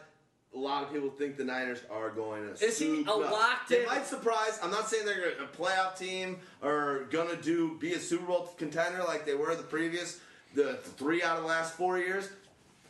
A 0.55 0.59
lot 0.59 0.83
of 0.85 0.93
people 0.93 1.09
think 1.09 1.39
the 1.39 1.45
Niners 1.45 1.79
are 1.91 2.11
going 2.11 2.55
to. 2.55 2.65
Is 2.67 2.79
he 2.79 3.05
a 3.07 3.11
up. 3.11 3.31
locked 3.31 3.69
They 3.71 3.81
in- 3.81 3.87
might 3.87 4.07
surprise. 4.07 4.59
I'm 4.63 4.71
not 4.71 4.87
saying 4.89 5.07
they're 5.07 5.31
a 5.31 5.47
playoff 5.57 5.97
team 5.99 6.41
or 6.63 7.07
gonna 7.11 7.37
do 7.37 7.79
be 7.79 7.95
a 7.95 7.99
Super 7.99 8.27
Bowl 8.27 8.55
contender 8.59 9.03
like 9.05 9.25
they 9.25 9.35
were 9.35 9.55
the 9.55 9.63
previous, 9.63 10.21
the 10.55 10.75
three 10.99 11.23
out 11.23 11.37
of 11.39 11.43
the 11.45 11.49
last 11.49 11.75
four 11.75 11.99
years. 11.99 12.29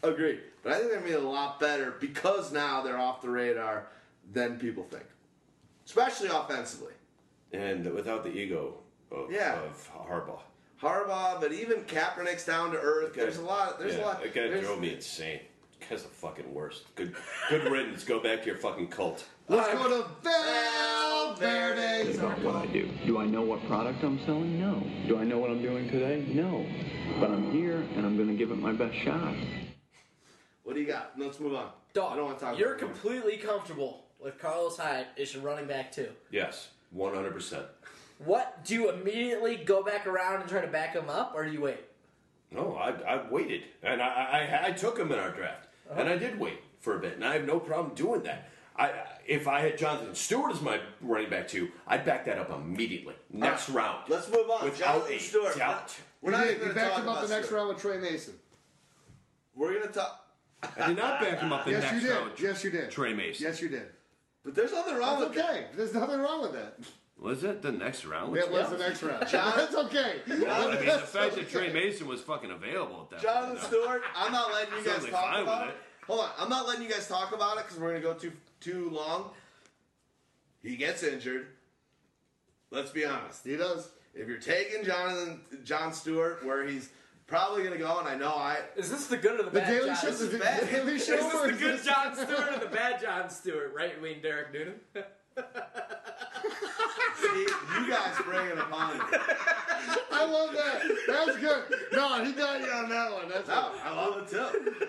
Agreed, 0.02 0.40
but 0.62 0.72
I 0.72 0.78
think 0.78 0.88
they're 0.90 0.98
gonna 1.00 1.10
be 1.10 1.14
a 1.16 1.20
lot 1.20 1.60
better 1.60 1.92
because 2.00 2.50
now 2.52 2.82
they're 2.82 2.98
off 2.98 3.22
the 3.22 3.30
radar 3.30 3.86
than 4.32 4.58
people 4.58 4.82
think, 4.84 5.04
especially 5.86 6.28
offensively. 6.28 6.92
and 7.52 7.84
without 7.94 8.24
the 8.24 8.30
ego 8.32 8.74
of, 9.10 9.30
Yeah. 9.30 9.60
of 9.62 9.90
Harbaugh. 10.08 10.40
Harbaugh, 10.80 11.40
but 11.40 11.52
even 11.52 11.84
Kaepernick's 11.84 12.44
down 12.44 12.72
to 12.72 12.78
earth. 12.80 13.14
There's 13.14 13.36
a 13.38 13.42
lot. 13.42 13.78
There's 13.78 13.94
yeah, 13.94 14.02
a 14.02 14.06
lot. 14.06 14.22
That 14.22 14.34
guy 14.34 14.48
drove 14.60 14.80
me 14.80 14.94
insane. 14.94 15.38
That 15.78 15.90
guy's 15.90 16.02
the 16.02 16.08
fucking 16.08 16.52
worst. 16.52 16.92
Good, 16.96 17.14
good 17.48 17.70
riddance. 17.70 18.02
Go 18.04 18.18
back 18.20 18.40
to 18.40 18.46
your 18.46 18.56
fucking 18.56 18.88
cult. 18.88 19.24
Let's 19.48 19.72
go 19.74 19.88
to 20.02 20.08
Valverde. 20.22 22.18
What 22.44 22.56
I 22.56 22.66
do? 22.66 22.88
Do 23.06 23.18
I 23.18 23.26
know 23.26 23.42
what 23.42 23.64
product 23.68 24.02
I'm 24.02 24.18
selling? 24.24 24.58
No. 24.58 24.82
Do 25.06 25.18
I 25.18 25.24
know 25.24 25.38
what 25.38 25.50
I'm 25.50 25.62
doing 25.62 25.88
today? 25.90 26.24
No. 26.28 26.64
But 27.20 27.30
I'm 27.30 27.52
here 27.52 27.76
and 27.96 28.04
I'm 28.06 28.16
going 28.16 28.28
to 28.28 28.34
give 28.34 28.50
it 28.50 28.58
my 28.58 28.72
best 28.72 28.96
shot. 29.04 29.34
What 30.64 30.74
do 30.74 30.80
you 30.80 30.86
got? 30.86 31.12
Let's 31.16 31.40
move 31.40 31.54
on. 31.54 31.70
Dog, 31.92 32.12
I 32.12 32.16
don't 32.16 32.26
want 32.26 32.38
to 32.38 32.44
talk. 32.44 32.58
you're 32.58 32.74
about 32.74 32.82
it. 32.82 32.92
completely 32.92 33.36
comfortable 33.36 34.04
with 34.22 34.38
Carlos 34.38 34.76
Hyde 34.76 35.06
as 35.20 35.34
your 35.34 35.42
running 35.42 35.66
back 35.66 35.92
too. 35.92 36.08
Yes, 36.30 36.68
one 36.90 37.14
hundred 37.14 37.32
percent. 37.34 37.64
What 38.24 38.64
do 38.64 38.74
you 38.74 38.90
immediately 38.90 39.56
go 39.56 39.82
back 39.82 40.06
around 40.06 40.40
and 40.40 40.48
try 40.48 40.60
to 40.60 40.68
back 40.68 40.94
him 40.94 41.10
up, 41.10 41.32
or 41.34 41.44
do 41.44 41.50
you 41.52 41.60
wait? 41.60 41.80
No, 42.52 42.76
I, 42.76 42.90
I 42.90 43.28
waited, 43.30 43.62
and 43.82 44.00
I, 44.00 44.06
I, 44.62 44.66
I 44.68 44.72
took 44.72 44.98
him 44.98 45.10
in 45.10 45.18
our 45.18 45.30
draft, 45.30 45.68
uh-huh. 45.90 46.00
and 46.00 46.08
I 46.08 46.16
did 46.18 46.38
wait 46.38 46.60
for 46.78 46.96
a 46.96 47.00
bit, 47.00 47.14
and 47.14 47.24
I 47.24 47.32
have 47.34 47.46
no 47.46 47.58
problem 47.58 47.94
doing 47.94 48.22
that. 48.22 48.50
I, 48.76 48.92
if 49.26 49.48
I 49.48 49.60
had 49.60 49.76
Jonathan 49.76 50.14
Stewart 50.14 50.52
as 50.52 50.60
my 50.62 50.78
running 51.00 51.30
back 51.30 51.48
too, 51.48 51.70
I'd 51.86 52.04
back 52.04 52.24
that 52.26 52.38
up 52.38 52.50
immediately 52.50 53.14
next 53.30 53.68
round. 53.70 54.04
Let's 54.08 54.30
move 54.30 54.48
on. 54.50 54.64
Without 54.64 54.78
Jonathan 54.78 55.16
a 55.16 55.18
Stewart. 55.18 55.56
doubt. 55.56 55.96
We're 56.20 56.30
not 56.30 56.44
did. 56.44 56.56
even 56.56 56.68
He 56.68 56.74
going 56.74 56.74
to 56.76 56.80
backed 56.80 56.94
talk 56.94 57.02
him 57.02 57.08
up 57.08 57.16
about 57.18 57.28
the 57.28 57.34
next 57.34 57.46
Stewart. 57.46 57.58
round 57.58 57.68
with 57.74 57.82
Tre 57.82 57.98
Mason. 57.98 58.34
We're 59.54 59.74
going 59.74 59.86
to 59.88 59.92
talk. 59.92 60.21
I 60.78 60.88
did 60.88 60.96
not 60.96 61.20
back 61.20 61.38
him 61.40 61.52
up 61.52 61.64
the 61.64 61.72
Yes, 61.72 61.82
next 61.82 61.94
you 62.02 62.08
did. 62.08 62.10
round. 62.16 62.30
Yes, 62.40 62.64
you 62.64 62.70
did. 62.70 62.90
Tre 62.90 63.12
Mason. 63.14 63.44
Yes, 63.46 63.60
you 63.60 63.68
did. 63.68 63.86
But 64.44 64.54
there's 64.54 64.72
nothing 64.72 64.96
wrong 64.96 65.20
That's 65.20 65.34
with 65.34 65.38
that. 65.44 65.50
okay. 65.50 65.66
There's 65.76 65.94
nothing 65.94 66.20
wrong 66.20 66.42
with 66.42 66.52
that. 66.52 66.78
Was 67.18 67.44
it 67.44 67.62
the 67.62 67.70
next 67.70 68.04
round? 68.04 68.36
It 68.36 68.50
was 68.50 68.70
the 68.70 68.78
next 68.78 69.02
round. 69.02 69.26
That's 69.30 69.74
okay. 69.74 70.16
I 70.26 70.30
mean, 70.30 70.40
the 70.40 70.98
fact 71.06 71.36
that 71.36 71.48
Tre 71.48 71.72
Mason 71.72 72.08
was 72.08 72.20
fucking 72.20 72.50
available 72.50 73.02
at 73.02 73.10
that 73.10 73.22
Jonathan 73.22 73.56
point. 73.56 73.66
Stewart, 73.68 74.02
I'm 74.16 74.32
not 74.32 74.52
letting 74.52 74.70
you 74.78 74.84
guys 74.84 74.86
Certainly 74.94 75.10
talk 75.10 75.24
fine 75.32 75.42
about 75.44 75.66
with 75.66 75.74
it. 75.74 75.78
it. 75.78 76.06
Hold 76.08 76.20
on, 76.20 76.30
I'm 76.38 76.48
not 76.48 76.66
letting 76.66 76.82
you 76.82 76.90
guys 76.90 77.06
talk 77.06 77.32
about 77.32 77.58
it 77.58 77.64
because 77.64 77.78
we're 77.78 77.90
going 77.90 78.02
to 78.02 78.08
go 78.08 78.14
too 78.14 78.32
too 78.60 78.90
long. 78.90 79.30
He 80.62 80.74
gets 80.76 81.02
injured. 81.04 81.46
Let's 82.70 82.90
be 82.90 83.04
honest. 83.04 83.44
He 83.44 83.56
does. 83.56 83.90
If 84.14 84.26
you're 84.28 84.38
taking 84.38 84.84
Jonathan 84.84 85.40
John 85.64 85.92
Stewart 85.92 86.44
where 86.44 86.66
he's 86.66 86.90
probably 87.32 87.62
going 87.64 87.72
to 87.72 87.78
go, 87.82 87.98
and 87.98 88.06
I 88.06 88.14
know 88.14 88.28
I 88.34 88.58
Is 88.76 88.90
this 88.90 89.06
the 89.06 89.16
good 89.16 89.40
or 89.40 89.44
the 89.44 89.50
The 89.50 89.60
bad 89.60 89.68
Daily 89.68 89.86
John? 89.86 89.96
Show. 89.96 90.06
This 90.08 90.20
is 90.20 90.30
The 90.32 90.38
bad. 90.38 90.70
Daily 90.70 90.94
Is 90.96 91.06
Show. 91.06 91.16
this 91.16 91.32
the 91.32 91.48
good 91.52 91.78
this- 91.78 91.86
John 91.86 92.14
Stewart 92.14 92.52
or 92.52 92.58
the 92.58 92.66
bad 92.66 93.00
John 93.00 93.30
Stewart? 93.30 93.72
Right, 93.74 94.00
Wayne 94.02 94.20
Derek 94.20 94.52
Noonan. 94.52 94.74
see 97.16 97.46
you 97.78 97.88
guys 97.88 98.14
bring 98.22 98.46
it 98.48 98.58
upon 98.58 98.98
me. 98.98 99.04
I 100.12 100.26
love 100.26 100.52
that. 100.52 100.82
That's 101.08 101.38
good. 101.38 101.64
No, 101.94 102.22
he 102.22 102.32
got 102.32 102.60
you 102.60 102.70
on 102.70 102.90
that 102.90 103.12
one. 103.12 103.28
That's 103.30 103.48
No. 103.48 103.72
I 103.82 103.94
love 103.94 104.18
it 104.18 104.28
too. 104.28 104.86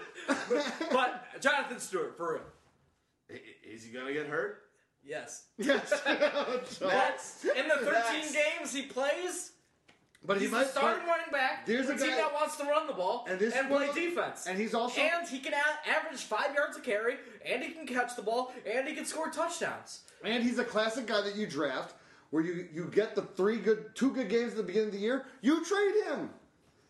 but 0.92 1.24
Jonathan 1.42 1.80
Stewart, 1.80 2.18
for 2.18 2.34
real. 2.34 3.40
Is 3.66 3.86
he 3.86 3.92
going 3.94 4.08
to 4.08 4.14
get 4.14 4.28
hurt? 4.28 4.64
Yes. 5.06 5.46
Yes. 5.58 5.90
So- 6.68 6.88
That's 6.90 7.46
In 7.46 7.70
the 7.70 7.76
13 7.76 7.86
That's- 7.94 8.34
games 8.34 8.74
he 8.74 8.82
plays, 8.84 9.53
but 10.26 10.38
he 10.38 10.44
he's 10.44 10.52
might 10.52 10.64
the 10.66 10.70
starting 10.70 11.08
running 11.08 11.32
back. 11.32 11.66
There's 11.66 11.90
a 11.90 11.94
a 11.94 11.98
team 11.98 12.10
guy- 12.10 12.16
that 12.18 12.34
wants 12.34 12.56
to 12.58 12.64
run 12.64 12.88
the 12.88 12.94
ball 12.94 13.24
And 13.28 13.34
and, 13.34 13.42
this 13.42 13.54
is 13.56 13.66
play 13.68 13.88
of 13.90 13.96
defense. 13.96 14.48
and 14.48 14.58
he's 14.58 14.74
also- 14.74 15.02
and 15.02 15.28
he 15.28 15.40
can 15.40 15.54
average 15.54 16.22
five 16.22 16.54
yards 16.56 16.78
a 16.78 16.82
carry, 16.82 17.18
and 17.46 17.64
he 17.64 17.72
can 17.72 17.86
catch 17.86 18.16
the 18.16 18.22
ball, 18.22 18.54
and 18.66 18.88
he 18.88 18.96
can 18.96 19.06
score 19.06 19.30
touchdowns. 19.30 20.02
And 20.24 20.44
he's 20.44 20.60
a 20.60 20.64
classic 20.66 21.06
guy 21.08 21.22
that 21.22 21.36
you 21.36 21.46
draft, 21.48 21.96
where 22.30 22.44
you 22.44 22.68
you 22.74 22.86
get 22.86 23.16
the 23.16 23.22
three 23.24 23.58
good, 23.58 23.96
two 23.96 24.12
good 24.12 24.30
games 24.30 24.52
at 24.52 24.58
the 24.58 24.64
beginning 24.64 24.88
of 24.90 24.94
the 24.94 25.00
year. 25.00 25.26
You 25.42 25.64
trade 25.66 26.06
him. 26.06 26.30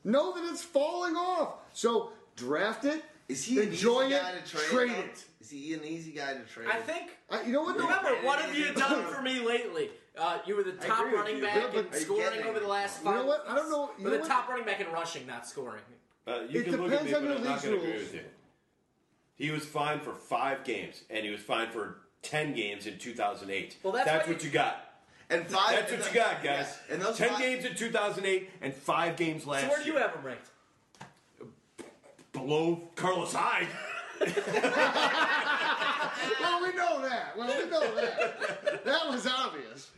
Know 0.03 0.33
that 0.33 0.43
it's 0.51 0.61
falling 0.63 1.15
off. 1.15 1.55
So 1.73 2.11
draft 2.35 2.85
it. 2.85 3.03
Is 3.29 3.43
he 3.45 3.59
enjoy 3.61 4.07
it? 4.11 4.21
to 4.45 4.49
trade? 4.57 4.63
trade 4.69 4.89
though? 4.91 4.99
it. 5.01 5.25
Is 5.43 5.49
he 5.49 5.73
an 5.73 5.83
easy 5.83 6.11
guy 6.13 6.35
to 6.35 6.39
trade? 6.45 6.69
I 6.71 6.77
think. 6.77 7.11
I, 7.29 7.41
you 7.41 7.51
know 7.51 7.63
what? 7.63 7.77
though? 7.77 7.83
Remember, 7.83 8.11
what 8.25 8.39
have 8.39 8.57
you 8.57 8.73
done 8.73 9.03
for 9.13 9.21
me 9.21 9.41
lately? 9.45 9.89
Uh, 10.17 10.37
you 10.45 10.55
were 10.55 10.63
the 10.63 10.71
top 10.71 11.11
running 11.11 11.41
back 11.41 11.73
Yeah, 11.73 11.81
in 11.81 11.91
scoring 11.91 12.43
over 12.43 12.59
the 12.59 12.65
it? 12.65 12.69
last 12.69 12.99
You 13.03 13.05
five. 13.11 13.15
know 13.15 13.25
what? 13.25 13.43
I 13.49 13.55
don't 13.55 13.69
know- 13.69 13.89
you 13.97 14.03
But 14.05 14.09
know 14.09 14.09
the 14.11 14.19
what? 14.19 14.27
top 14.29 14.47
running 14.47 14.63
back 14.65 14.79
in 14.79 14.89
rushing, 14.93 15.27
not 15.27 15.45
scoring. 15.45 15.81
Uh, 16.25 16.43
you 16.47 16.61
It 16.61 16.65
can 16.67 16.77
look 16.81 16.93
at 16.93 17.03
me, 17.03 17.11
depends 17.11 17.13
on 17.13 17.21
but 17.23 17.27
your 17.27 17.37
I'm 17.39 17.43
not 17.43 17.49
league's 17.51 17.63
going 17.65 17.75
to 17.75 17.81
agree 17.81 17.97
rules. 17.99 18.25
He 19.35 19.51
was 19.51 19.65
fined 19.65 20.01
for 20.01 20.13
five 20.13 20.63
games, 20.63 21.01
and 21.09 21.25
he 21.25 21.31
was 21.31 21.41
fined 21.41 21.71
for 21.73 21.97
ten 22.21 22.53
games 22.53 22.87
in 22.87 22.97
2008. 22.97 23.75
Well, 23.83 23.91
that's 23.91 24.05
that's 24.05 24.27
what 24.27 24.35
what 24.37 24.43
you- 24.43 24.49
you 24.49 24.53
got. 24.53 24.93
and 25.29 25.45
five. 25.47 25.71
That's 25.75 25.91
what 25.91 26.07
you 26.07 26.13
got, 26.21 26.41
guys. 26.41 26.77
Yeah, 26.87 26.93
And 26.93 27.01
those 27.01 27.17
ten 27.17 27.29
five- 27.31 27.39
games 27.39 27.65
in 27.65 27.75
2008 27.75 28.49
and 28.61 28.73
five 28.73 29.17
games 29.17 29.45
last 29.45 29.63
So 29.63 29.67
where 29.67 29.79
do 29.79 29.85
you 29.87 29.91
year. 29.93 30.01
have 30.03 30.13
him 30.15 30.23
ranked? 30.23 30.47
Below 32.31 32.87
Carlos 32.95 33.33
Hyde. 33.33 33.67
Well, 36.39 36.61
we 36.61 36.73
know 36.75 37.01
that. 37.01 37.37
Well, 37.37 37.47
we 37.47 37.69
know 37.69 37.95
that. 37.95 38.83
That 38.85 39.09
was 39.09 39.27
obvious. 39.27 39.91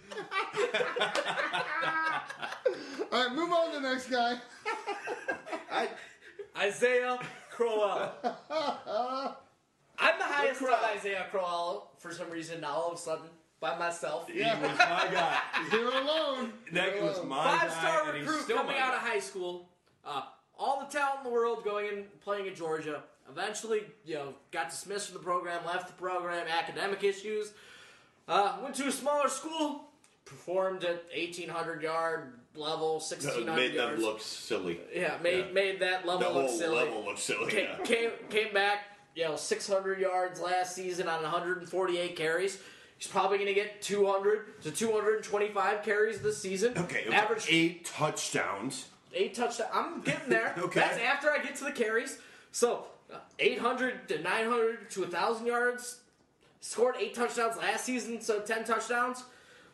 All 3.12 3.24
right, 3.28 3.36
move 3.36 3.52
on 3.52 3.74
to 3.74 3.80
the 3.80 3.90
next 3.90 4.10
guy. 4.10 4.40
I, 5.72 5.90
Isaiah 6.58 7.20
Crowell. 7.52 8.12
I'm 9.98 10.18
the 10.20 10.26
highest 10.26 10.62
on 10.62 10.74
Isaiah 10.96 11.28
Crowell 11.32 11.92
for 12.00 12.12
some 12.14 12.30
reason. 12.30 12.62
Now 12.62 12.74
all 12.74 12.92
of 12.92 12.98
a 12.98 13.02
sudden, 13.02 13.30
by 13.60 13.78
myself. 13.78 14.30
He 14.30 14.40
was 14.40 14.78
my 14.78 15.08
guy. 15.12 15.38
You're 15.72 15.90
alone. 15.90 16.54
That 16.74 16.96
You're 16.96 17.04
was 17.06 17.18
alone. 17.18 17.30
my 17.30 17.58
Five 17.58 17.70
guy, 17.70 17.80
star 17.80 18.14
he's 18.14 18.26
recruit 18.26 18.44
still 18.44 18.58
coming 18.58 18.78
out 18.78 18.94
of 18.94 19.00
high 19.02 19.20
school. 19.20 19.70
Uh, 20.06 20.24
all 20.58 20.80
the 20.80 20.86
talent 20.98 21.20
in 21.20 21.24
the 21.26 21.30
world 21.34 21.64
going 21.64 21.88
and 21.90 22.22
playing 22.22 22.48
at 22.48 22.56
Georgia. 22.56 23.04
Eventually, 23.30 23.82
you 24.06 24.16
know, 24.16 24.34
got 24.52 24.70
dismissed 24.70 25.08
from 25.10 25.18
the 25.18 25.24
program, 25.24 25.66
left 25.66 25.88
the 25.88 25.94
program, 25.94 26.46
academic 26.48 27.04
issues. 27.04 27.52
Uh, 28.28 28.58
went 28.62 28.76
to 28.76 28.88
a 28.88 28.92
smaller 28.92 29.28
school, 29.30 29.86
performed 30.26 30.84
at 30.84 31.04
1800 31.16 31.82
yard 31.82 32.34
level, 32.56 32.94
1600 33.00 33.56
made 33.56 33.74
yards. 33.74 33.92
Made 33.92 33.98
them 33.98 34.02
look 34.06 34.22
silly. 34.22 34.80
Yeah, 34.94 35.18
made 35.22 35.46
Yeah. 35.48 35.52
made 35.52 35.80
that 35.82 36.04
The 36.04 36.08
level 36.08 36.34
look 36.34 36.46
whole 36.50 36.58
silly. 36.58 36.76
level 36.76 37.04
looked 37.06 37.20
silly. 37.20 37.52
Came, 37.52 37.66
yeah. 37.66 37.84
came 37.86 38.12
came 38.30 38.54
back, 38.54 38.98
you 39.16 39.24
know, 39.26 39.36
600 39.36 40.00
yards 40.00 40.40
last 40.40 40.76
season 40.76 41.08
on 41.08 41.22
148 41.24 42.16
carries. 42.16 42.60
He's 42.98 43.08
probably 43.08 43.38
going 43.38 43.50
to 43.50 43.54
get 43.54 43.82
200 43.82 44.62
to 44.64 44.72
225 44.72 45.84
carries 45.84 46.22
this 46.22 46.38
season. 46.42 46.78
Okay, 46.78 47.06
average 47.12 47.46
eight 47.50 47.86
touchdowns. 47.86 48.86
eight 49.14 49.34
touchdowns. 49.36 49.70
I'm 49.74 50.02
getting 50.02 50.30
there. 50.30 50.56
Okay. 50.60 50.80
That's 50.80 50.98
after 51.00 51.30
I 51.30 51.40
get 51.40 51.56
to 51.58 51.66
the 51.66 51.72
carries. 51.74 52.20
So, 52.54 52.88
Uh, 53.12 53.18
800 53.40 54.08
to 54.10 54.22
900 54.22 54.90
to 54.92 55.02
1,000 55.02 55.46
yards. 55.46 56.00
Scored 56.62 56.96
eight 57.00 57.14
touchdowns 57.14 57.58
last 57.58 57.86
season, 57.86 58.20
so 58.22 58.40
10 58.40 58.64
touchdowns. 58.64 59.24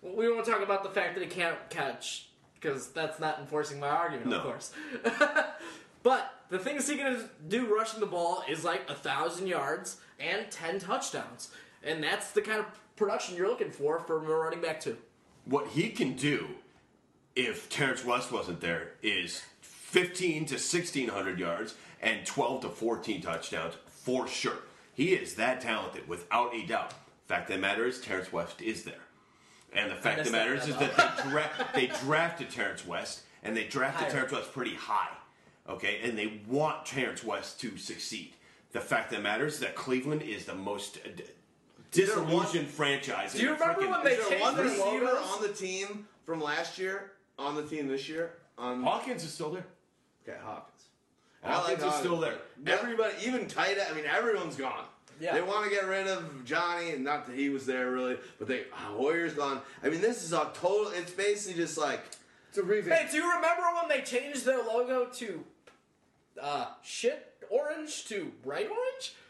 We 0.02 0.30
won't 0.30 0.46
talk 0.46 0.62
about 0.62 0.84
the 0.84 0.90
fact 0.90 1.16
that 1.16 1.24
he 1.24 1.30
can't 1.30 1.58
catch, 1.70 2.28
because 2.56 2.90
that's 2.90 3.20
not 3.20 3.40
enforcing 3.40 3.80
my 3.80 3.88
argument, 3.88 4.28
No. 4.28 4.38
of 4.38 4.44
course. 4.44 4.74
but 6.04 6.34
the 6.50 6.60
things 6.60 6.90
he 6.90 6.98
can 6.98 7.30
do 7.48 7.74
rushing 7.74 8.02
the 8.02 8.06
ball 8.08 8.44
is 8.50 8.66
like 8.66 8.88
1,000 8.90 9.48
yards 9.48 9.98
and 10.20 10.52
10 10.52 10.80
touchdowns. 10.80 11.50
And 11.84 12.04
that's 12.04 12.32
the 12.32 12.42
kind 12.42 12.60
of 12.60 12.66
production 12.98 13.38
you're 13.38 13.48
looking 13.48 13.72
for 13.72 14.00
from 14.02 14.26
a 14.26 14.36
running 14.36 14.62
back, 14.62 14.82
too. 14.82 14.98
What 15.46 15.68
he 15.68 15.90
can 15.90 16.14
do 16.16 16.48
if 17.36 17.70
Terrance 17.70 18.04
West 18.04 18.32
wasn't 18.32 18.60
there 18.60 18.92
is 19.02 19.42
15 19.62 20.46
to 20.48 20.56
1600 20.56 21.40
yards 21.40 21.76
and 22.02 22.26
12 22.26 22.62
to 22.64 22.70
14 22.70 23.22
touchdowns 23.22 23.76
for 23.88 24.28
sure. 24.28 24.58
He 24.94 25.14
is 25.14 25.36
that 25.36 25.62
talented 25.62 26.08
without 26.08 26.54
a 26.54 26.66
doubt. 26.66 26.94
Fact 27.28 27.50
of 27.50 27.56
the 27.56 27.62
matter 27.62 27.86
is 27.86 28.02
Terrance 28.02 28.34
West 28.34 28.62
is 28.62 28.84
there. 28.84 28.96
And 29.74 29.90
the 29.90 29.96
fact 29.96 30.20
of 30.20 30.26
the 30.26 30.32
matter 30.32 30.54
that 30.56 30.64
is, 30.64 30.70
is 30.70 30.78
that 30.78 31.18
they, 31.24 31.30
dra- 31.30 31.68
they 31.74 31.88
drafted 32.04 32.50
Terrance 32.50 32.86
West 32.86 33.22
and 33.44 33.56
they 33.56 33.64
drafted 33.66 34.04
Higher. 34.04 34.12
Terrance 34.12 34.32
West 34.34 34.52
pretty 34.54 34.76
high. 34.76 35.08
Okay, 35.70 36.00
and 36.04 36.18
they 36.18 36.42
want 36.48 36.86
Terrance 36.86 37.24
West 37.24 37.62
to 37.62 37.78
succeed. 37.78 38.34
the 38.74 38.82
fact 38.82 39.12
that 39.12 39.22
matters 39.22 39.54
is 39.56 39.60
that 39.62 39.76
Cleveland 39.76 40.24
is 40.24 40.46
the 40.46 40.56
most 40.56 40.98
uh, 41.06 41.10
d- 41.16 41.24
disillusioned 41.92 42.68
franchise. 42.68 43.34
Do 43.34 43.42
you 43.44 43.54
remember 43.54 43.82
frickin- 43.82 43.92
when 43.92 44.04
they 44.04 44.12
Is 44.14 44.18
there 44.20 44.30
changed 44.30 44.42
one 44.44 44.56
their 44.56 44.66
receiver 44.66 45.06
logos? 45.06 45.28
on 45.36 45.42
the 45.44 45.54
team 45.54 46.08
from 46.26 46.42
last 46.42 46.78
year 46.78 47.12
on 47.40 47.56
the 47.56 47.64
team 47.64 47.88
this 47.88 48.10
year? 48.10 48.34
On 48.58 48.82
Hawkins 48.84 49.24
is 49.24 49.32
still 49.34 49.52
there. 49.52 49.66
okay, 50.28 50.38
Hawkins. 50.44 50.71
And 51.44 51.54
I 51.54 51.56
Hawkins 51.58 51.84
is 51.84 51.94
still 51.96 52.18
there. 52.20 52.36
but 52.64 52.74
Everybody, 52.80 53.14
even 53.26 53.48
tight. 53.48 53.78
end- 53.78 53.88
I 53.90 53.94
mean, 53.96 54.06
everyone's 54.06 54.56
gone. 54.56 54.86
Yeah. 55.20 55.34
They 55.34 55.42
want 55.42 55.64
to 55.66 55.70
get 55.70 55.86
rid 55.88 56.08
of 56.08 56.46
Johnny, 56.46 56.92
and 56.92 57.04
not 57.04 57.28
that 57.28 57.36
he 57.36 57.50
was 57.50 57.66
there 57.66 57.92
really, 57.92 58.18
but 58.40 58.48
they 58.48 58.66
ah, 58.74 58.94
Warriors 58.96 59.34
gone. 59.34 59.62
I 59.84 59.90
mean, 59.90 60.02
this 60.02 60.24
is 60.24 60.34
a 60.34 60.50
total. 60.54 60.92
It's 60.96 61.12
basically 61.12 61.62
just 61.62 61.78
like 61.78 62.02
It's 62.50 62.58
a 62.58 62.64
revamp. 62.64 63.00
Hey, 63.00 63.08
do 63.12 63.18
you 63.18 63.28
remember 63.36 63.62
when 63.80 63.88
they 63.90 64.04
changed 64.04 64.46
their 64.46 64.64
logo 64.64 65.06
to 65.06 65.44
uh, 66.42 66.66
shit 66.82 67.34
orange 67.50 68.06
to 68.06 68.32
bright 68.44 68.68
orange? 68.70 69.14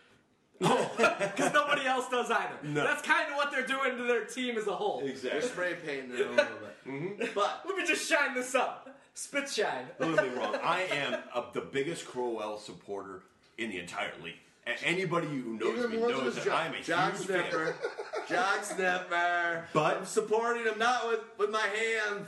No, 0.62 0.78
because 0.98 1.52
nobody 1.54 1.88
else 1.88 2.08
does 2.10 2.30
either. 2.30 2.54
No. 2.62 2.84
That's 2.84 3.02
kind 3.02 3.32
of 3.32 3.36
what 3.36 3.50
they're 3.52 3.66
doing 3.66 3.98
to 3.98 4.04
their 4.04 4.26
team 4.26 4.60
as 4.60 4.68
a 4.68 4.76
whole. 4.76 5.02
Exactly. 5.04 5.30
they're 5.32 5.42
spray 5.50 5.74
painting 5.84 6.12
it 6.12 6.28
a 6.28 6.30
little 6.30 7.18
bit. 7.18 7.34
But 7.34 7.64
Let 7.68 7.78
me 7.78 7.84
just 7.84 8.08
shine 8.08 8.36
this 8.36 8.54
up. 8.54 8.88
Spit 9.14 9.50
shine. 9.50 9.86
Don't 10.00 10.16
get 10.16 10.32
me 10.34 10.38
wrong. 10.40 10.56
I 10.64 10.82
am 10.84 11.14
a, 11.36 11.44
the 11.54 11.62
biggest 11.62 12.06
Crowell 12.06 12.58
supporter 12.58 13.22
in 13.58 13.70
the 13.70 13.78
entire 13.80 14.12
league. 14.24 14.36
A- 14.68 14.84
Anybody 14.86 15.28
who 15.28 15.58
knows 15.58 15.78
Even 15.80 15.92
me 15.92 15.98
more 15.98 16.12
than 16.12 16.24
knows 16.24 16.36
that 16.36 16.46
job. 16.46 16.54
I'm 16.68 16.74
a 16.76 16.82
Jock 16.82 17.14
huge 17.16 17.26
Snipper, 17.26 17.66
fan. 17.74 18.26
Jock 18.30 18.64
Snipper. 18.64 19.68
But- 19.74 19.98
I'm 19.98 20.06
supporting 20.06 20.64
him 20.66 20.80
not 20.80 21.08
with 21.10 21.20
with 21.38 21.50
my 21.50 21.68
hands. 21.68 22.28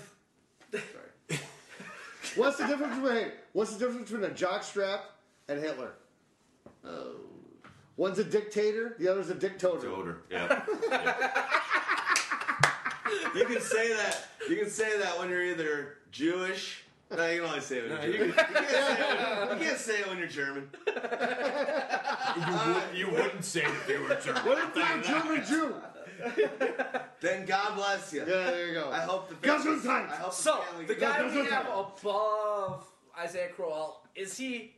Sorry. 0.72 1.40
What's 2.36 2.58
the 2.58 2.66
difference 2.68 2.96
between 3.00 3.28
what's 3.54 3.76
the 3.76 3.86
difference 3.86 4.10
between 4.12 4.30
a 4.30 4.34
jockstrap 4.34 5.02
and 5.48 5.60
Hitler? 5.62 5.92
Oh. 6.86 7.16
One's 7.96 8.18
a 8.18 8.24
dictator, 8.24 8.96
the 8.98 9.08
other's 9.08 9.30
a 9.30 9.36
dictator. 9.36 9.88
Odor. 9.92 10.18
Yeah. 10.32 10.64
You 13.36 13.46
can 13.46 13.62
say 13.62 13.94
that. 13.94 14.28
You 14.50 14.58
can 14.58 14.70
say 14.70 15.00
that 15.00 15.18
when 15.20 15.30
you're 15.30 15.44
either 15.44 15.98
Jewish. 16.12 16.84
No, 17.12 17.28
you 17.28 17.42
can 17.42 17.50
only 17.50 17.62
say 17.62 17.78
it 17.78 17.90
when 17.90 18.02
you're 18.02 18.18
Jewish. 18.18 18.28
You, 18.28 18.34
can't 18.44 18.70
say 18.70 18.94
it, 18.94 19.60
you 19.60 19.66
can't 19.66 19.78
say 19.80 20.00
it 20.00 20.08
when 20.08 20.18
you're 20.18 20.28
German. 20.28 20.70
you, 22.36 22.74
would, 22.74 22.98
you 22.98 23.10
wouldn't 23.12 23.46
say 23.46 23.62
that 23.62 23.88
they 23.88 23.98
were 23.98 24.16
German. 24.16 24.46
What 24.46 24.58
if 24.60 24.74
they're 24.74 25.00
a 25.00 25.04
German 25.04 25.46
Jew? 25.46 25.76
Then 27.22 27.46
God 27.46 27.76
bless 27.76 28.14
you. 28.14 28.20
Yeah, 28.20 28.26
there 28.26 28.68
you 28.68 28.74
go. 28.74 28.90
I 28.92 29.00
hope 29.00 29.30
the 29.30 29.36
family, 29.36 29.78
Gesundheit. 29.78 30.10
I 30.10 30.16
hope 30.16 30.32
the 30.32 30.36
So, 30.36 30.58
family 30.62 30.86
the 30.86 30.96
guy 30.96 31.24
we 31.26 31.46
have 31.46 31.68
above 31.68 32.86
Isaiah 33.20 33.50
Crowell, 33.50 34.04
is 34.16 34.38
he, 34.38 34.76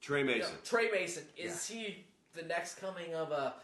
Tre 0.00 0.20
you 0.20 0.26
know, 0.26 0.32
Mason. 0.34 0.54
Tre 0.64 0.90
Mason, 0.90 1.24
is 1.36 1.66
he 1.66 2.04
the 2.34 2.42
next 2.42 2.80
coming 2.80 3.14
of 3.14 3.32
a 3.32 3.54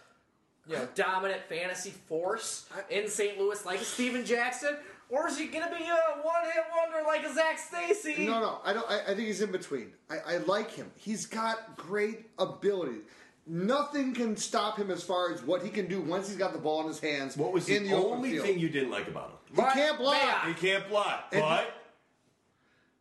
you 0.69 0.77
know, 0.77 0.89
dominant 0.95 1.43
fantasy 1.49 1.91
force 1.91 2.67
in 2.91 3.09
St. 3.09 3.39
Louis 3.39 3.65
like 3.65 3.81
a 3.81 3.85
Steven 3.85 4.25
Jackson? 4.25 4.77
Or 5.09 5.29
is 5.29 5.39
he 5.39 5.47
going 5.47 5.63
to 5.63 5.71
be 5.71 5.85
a 5.85 6.21
one-hit 6.23 6.65
wonder 6.77 7.07
like 7.07 7.25
a 7.25 7.33
Zac 7.33 7.59
Stacy? 7.59 8.27
No, 8.27 8.41
no, 8.41 8.59
I 8.65 8.73
don't. 8.73 8.91
I, 8.91 9.03
I 9.03 9.07
think 9.15 9.21
he's 9.21 9.41
in 9.41 9.53
between. 9.53 9.93
I, 10.11 10.35
I 10.35 10.37
like 10.39 10.73
him. 10.73 10.91
He's 10.97 11.27
got 11.27 11.77
great 11.77 12.27
ability. 12.41 13.03
Nothing 13.47 14.13
can 14.13 14.37
stop 14.37 14.77
him 14.77 14.91
as 14.91 15.05
far 15.05 15.33
as 15.33 15.45
what 15.45 15.63
he 15.63 15.71
can 15.71 15.87
do 15.87 16.01
once 16.01 16.27
he's 16.27 16.37
got 16.37 16.53
the 16.53 16.59
ball 16.59 16.81
in 16.81 16.89
his 16.89 16.99
hands. 16.99 17.37
What 17.37 17.53
was 17.53 17.69
in 17.69 17.85
the, 17.85 17.91
the 17.91 17.97
only 17.97 18.33
field. 18.33 18.47
thing 18.47 18.59
you 18.59 18.69
didn't 18.69 18.91
like 18.91 19.07
about 19.07 19.31
him? 19.31 19.55
He 19.55 19.63
can't 19.63 19.97
block. 19.99 20.15
Man. 20.15 20.55
He 20.55 20.55
can't 20.55 20.89
block. 20.89 21.29
And- 21.31 21.43
But 21.43 21.73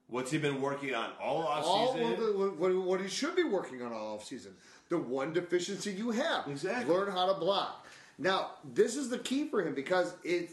what's 0.08 0.30
he 0.30 0.38
been 0.38 0.61
working 0.61 0.94
on 0.94 1.10
all 1.19 1.42
all 1.44 1.95
offseason? 1.95 2.14
of 2.14 2.19
the, 2.19 2.53
what, 2.60 2.76
what 2.76 3.02
he 3.02 3.08
should 3.08 3.35
be 3.35 3.44
working 3.44 3.82
on 3.82 3.92
all 3.92 4.19
offseason. 4.19 4.52
The 4.89 4.97
one 4.97 5.33
deficiency 5.33 5.91
you 5.91 6.11
have. 6.11 6.47
Exactly. 6.47 6.93
Learn 6.93 7.11
how 7.11 7.25
to 7.31 7.39
block. 7.39 7.88
Now, 8.17 8.51
this 8.73 8.95
is 8.95 9.09
the 9.09 9.17
key 9.17 9.47
for 9.47 9.65
him 9.65 9.73
because 9.73 10.14
it 10.23 10.51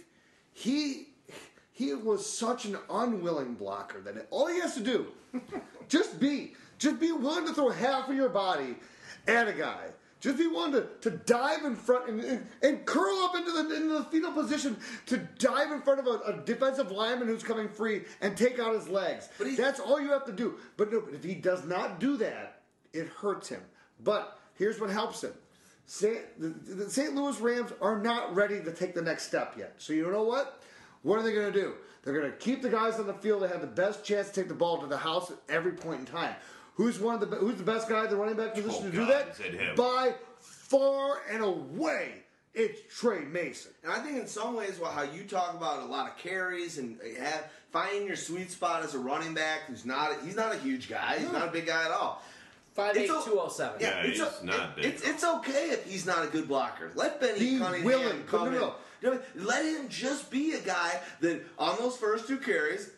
he 0.52 1.08
he 1.72 1.94
was 1.94 2.30
such 2.30 2.64
an 2.64 2.76
unwilling 2.90 3.54
blocker 3.54 4.00
that 4.00 4.26
all 4.30 4.46
he 4.46 4.60
has 4.60 4.74
to 4.74 4.80
do 4.80 5.06
just 5.88 6.18
be 6.20 6.54
just 6.78 6.98
be 6.98 7.12
willing 7.12 7.46
to 7.46 7.54
throw 7.54 7.70
half 7.70 8.08
of 8.08 8.16
your 8.16 8.28
body 8.28 8.76
at 9.28 9.48
a 9.48 9.52
guy. 9.52 9.88
Just 10.20 10.38
be 10.38 10.46
willing 10.46 10.70
to, 10.72 10.86
to 11.00 11.10
dive 11.10 11.64
in 11.64 11.74
front 11.74 12.08
and, 12.08 12.20
and, 12.20 12.46
and 12.62 12.86
curl 12.86 13.24
up 13.24 13.34
into 13.34 13.50
the 13.50 13.74
into 13.74 13.98
the 13.98 14.04
fetal 14.04 14.30
position 14.32 14.76
to 15.06 15.16
dive 15.38 15.72
in 15.72 15.82
front 15.82 15.98
of 15.98 16.06
a, 16.06 16.32
a 16.32 16.42
defensive 16.44 16.92
lineman 16.92 17.26
who's 17.26 17.42
coming 17.42 17.68
free 17.68 18.02
and 18.20 18.36
take 18.36 18.60
out 18.60 18.72
his 18.72 18.88
legs. 18.88 19.28
But 19.36 19.56
That's 19.56 19.80
all 19.80 20.00
you 20.00 20.10
have 20.10 20.24
to 20.26 20.32
do. 20.32 20.58
But 20.76 20.92
no, 20.92 21.02
if 21.12 21.24
he 21.24 21.34
does 21.34 21.64
not 21.66 21.98
do 21.98 22.16
that, 22.18 22.62
it 22.92 23.08
hurts 23.08 23.48
him. 23.48 23.62
But 24.04 24.38
here's 24.54 24.80
what 24.80 24.90
helps 24.90 25.22
him. 25.22 25.32
St. 25.86 26.18
The, 26.40 26.48
the 26.74 26.90
St. 26.90 27.14
Louis 27.14 27.38
Rams 27.40 27.72
are 27.80 27.98
not 28.00 28.34
ready 28.34 28.62
to 28.62 28.72
take 28.72 28.94
the 28.94 29.02
next 29.02 29.26
step 29.26 29.54
yet. 29.58 29.74
So 29.78 29.92
you 29.92 30.10
know 30.10 30.22
what? 30.22 30.60
What 31.02 31.18
are 31.18 31.22
they 31.22 31.32
going 31.32 31.52
to 31.52 31.60
do? 31.60 31.74
They're 32.02 32.18
going 32.18 32.30
to 32.30 32.36
keep 32.36 32.62
the 32.62 32.68
guys 32.70 32.98
on 32.98 33.06
the 33.06 33.14
field 33.14 33.42
that 33.42 33.50
have 33.50 33.60
the 33.60 33.66
best 33.66 34.04
chance 34.04 34.28
to 34.28 34.34
take 34.40 34.48
the 34.48 34.54
ball 34.54 34.78
to 34.80 34.86
the 34.86 34.96
house 34.96 35.30
at 35.30 35.38
every 35.48 35.72
point 35.72 36.00
in 36.00 36.06
time. 36.06 36.34
Who's 36.74 36.98
one 36.98 37.14
of 37.20 37.28
the 37.28 37.36
who's 37.36 37.56
the 37.56 37.64
best 37.64 37.88
guy 37.88 38.04
at 38.04 38.10
the 38.10 38.16
running 38.16 38.36
back 38.36 38.54
position 38.54 38.80
Oh, 38.86 38.90
to 38.90 38.90
do 38.90 39.02
oh, 39.02 39.06
God, 39.06 39.26
that? 39.26 39.28
is 39.34 39.40
it 39.40 39.54
him? 39.54 39.74
By 39.76 40.14
far 40.40 41.20
and 41.30 41.42
away, 41.44 42.12
it's 42.54 42.80
Tre 42.98 43.20
Mason. 43.20 43.72
And 43.82 43.92
I 43.92 43.98
think 43.98 44.16
in 44.18 44.26
some 44.26 44.54
ways, 44.56 44.78
well, 44.80 44.90
how 44.90 45.02
you 45.02 45.24
talk 45.24 45.54
about 45.54 45.82
a 45.82 45.86
lot 45.86 46.10
of 46.10 46.16
carries 46.16 46.78
and 46.78 46.98
have 47.20 47.50
finding 47.70 48.06
your 48.06 48.16
sweet 48.16 48.50
spot 48.50 48.82
as 48.82 48.94
a 48.94 48.98
running 48.98 49.34
back 49.34 49.62
who's 49.68 49.84
not 49.84 50.12
he's 50.24 50.36
not 50.36 50.54
a 50.54 50.58
huge 50.58 50.88
guy, 50.88 51.18
he's 51.18 51.30
not 51.30 51.48
a 51.48 51.50
big 51.52 51.66
guy 51.66 51.84
at 51.84 51.90
all. 51.90 52.22
Five 52.74 52.96
eight 52.96 53.02
It's 53.10 53.26
a- 53.26 53.30
two 53.30 53.38
oh 53.38 53.48
seven. 53.48 53.80
Yeah, 53.80 53.88
Yeah, 54.02 54.08
it's, 54.08 54.18
he's 54.18 54.20
o- 54.22 54.44
not 54.44 54.76
big. 54.76 54.84
It's, 54.86 55.02
it's 55.02 55.24
okay 55.24 55.70
if 55.70 55.84
he's 55.84 56.06
not 56.06 56.24
a 56.24 56.28
good 56.28 56.48
blocker. 56.48 56.90
Let 56.94 57.20
Benny 57.20 57.38
Be 57.38 57.58
Cunningham 57.58 57.84
willing, 57.84 58.22
come 58.24 58.44
but 58.46 58.50
no, 58.50 58.56
in. 58.56 58.60
no. 58.60 58.74
You 59.02 59.10
know, 59.10 59.20
let 59.36 59.64
him 59.64 59.88
just 59.88 60.30
be 60.30 60.52
a 60.52 60.60
guy 60.60 61.00
that 61.20 61.42
on 61.58 61.76
those 61.78 61.96
first 61.96 62.28
two 62.28 62.38
carries, 62.38 62.90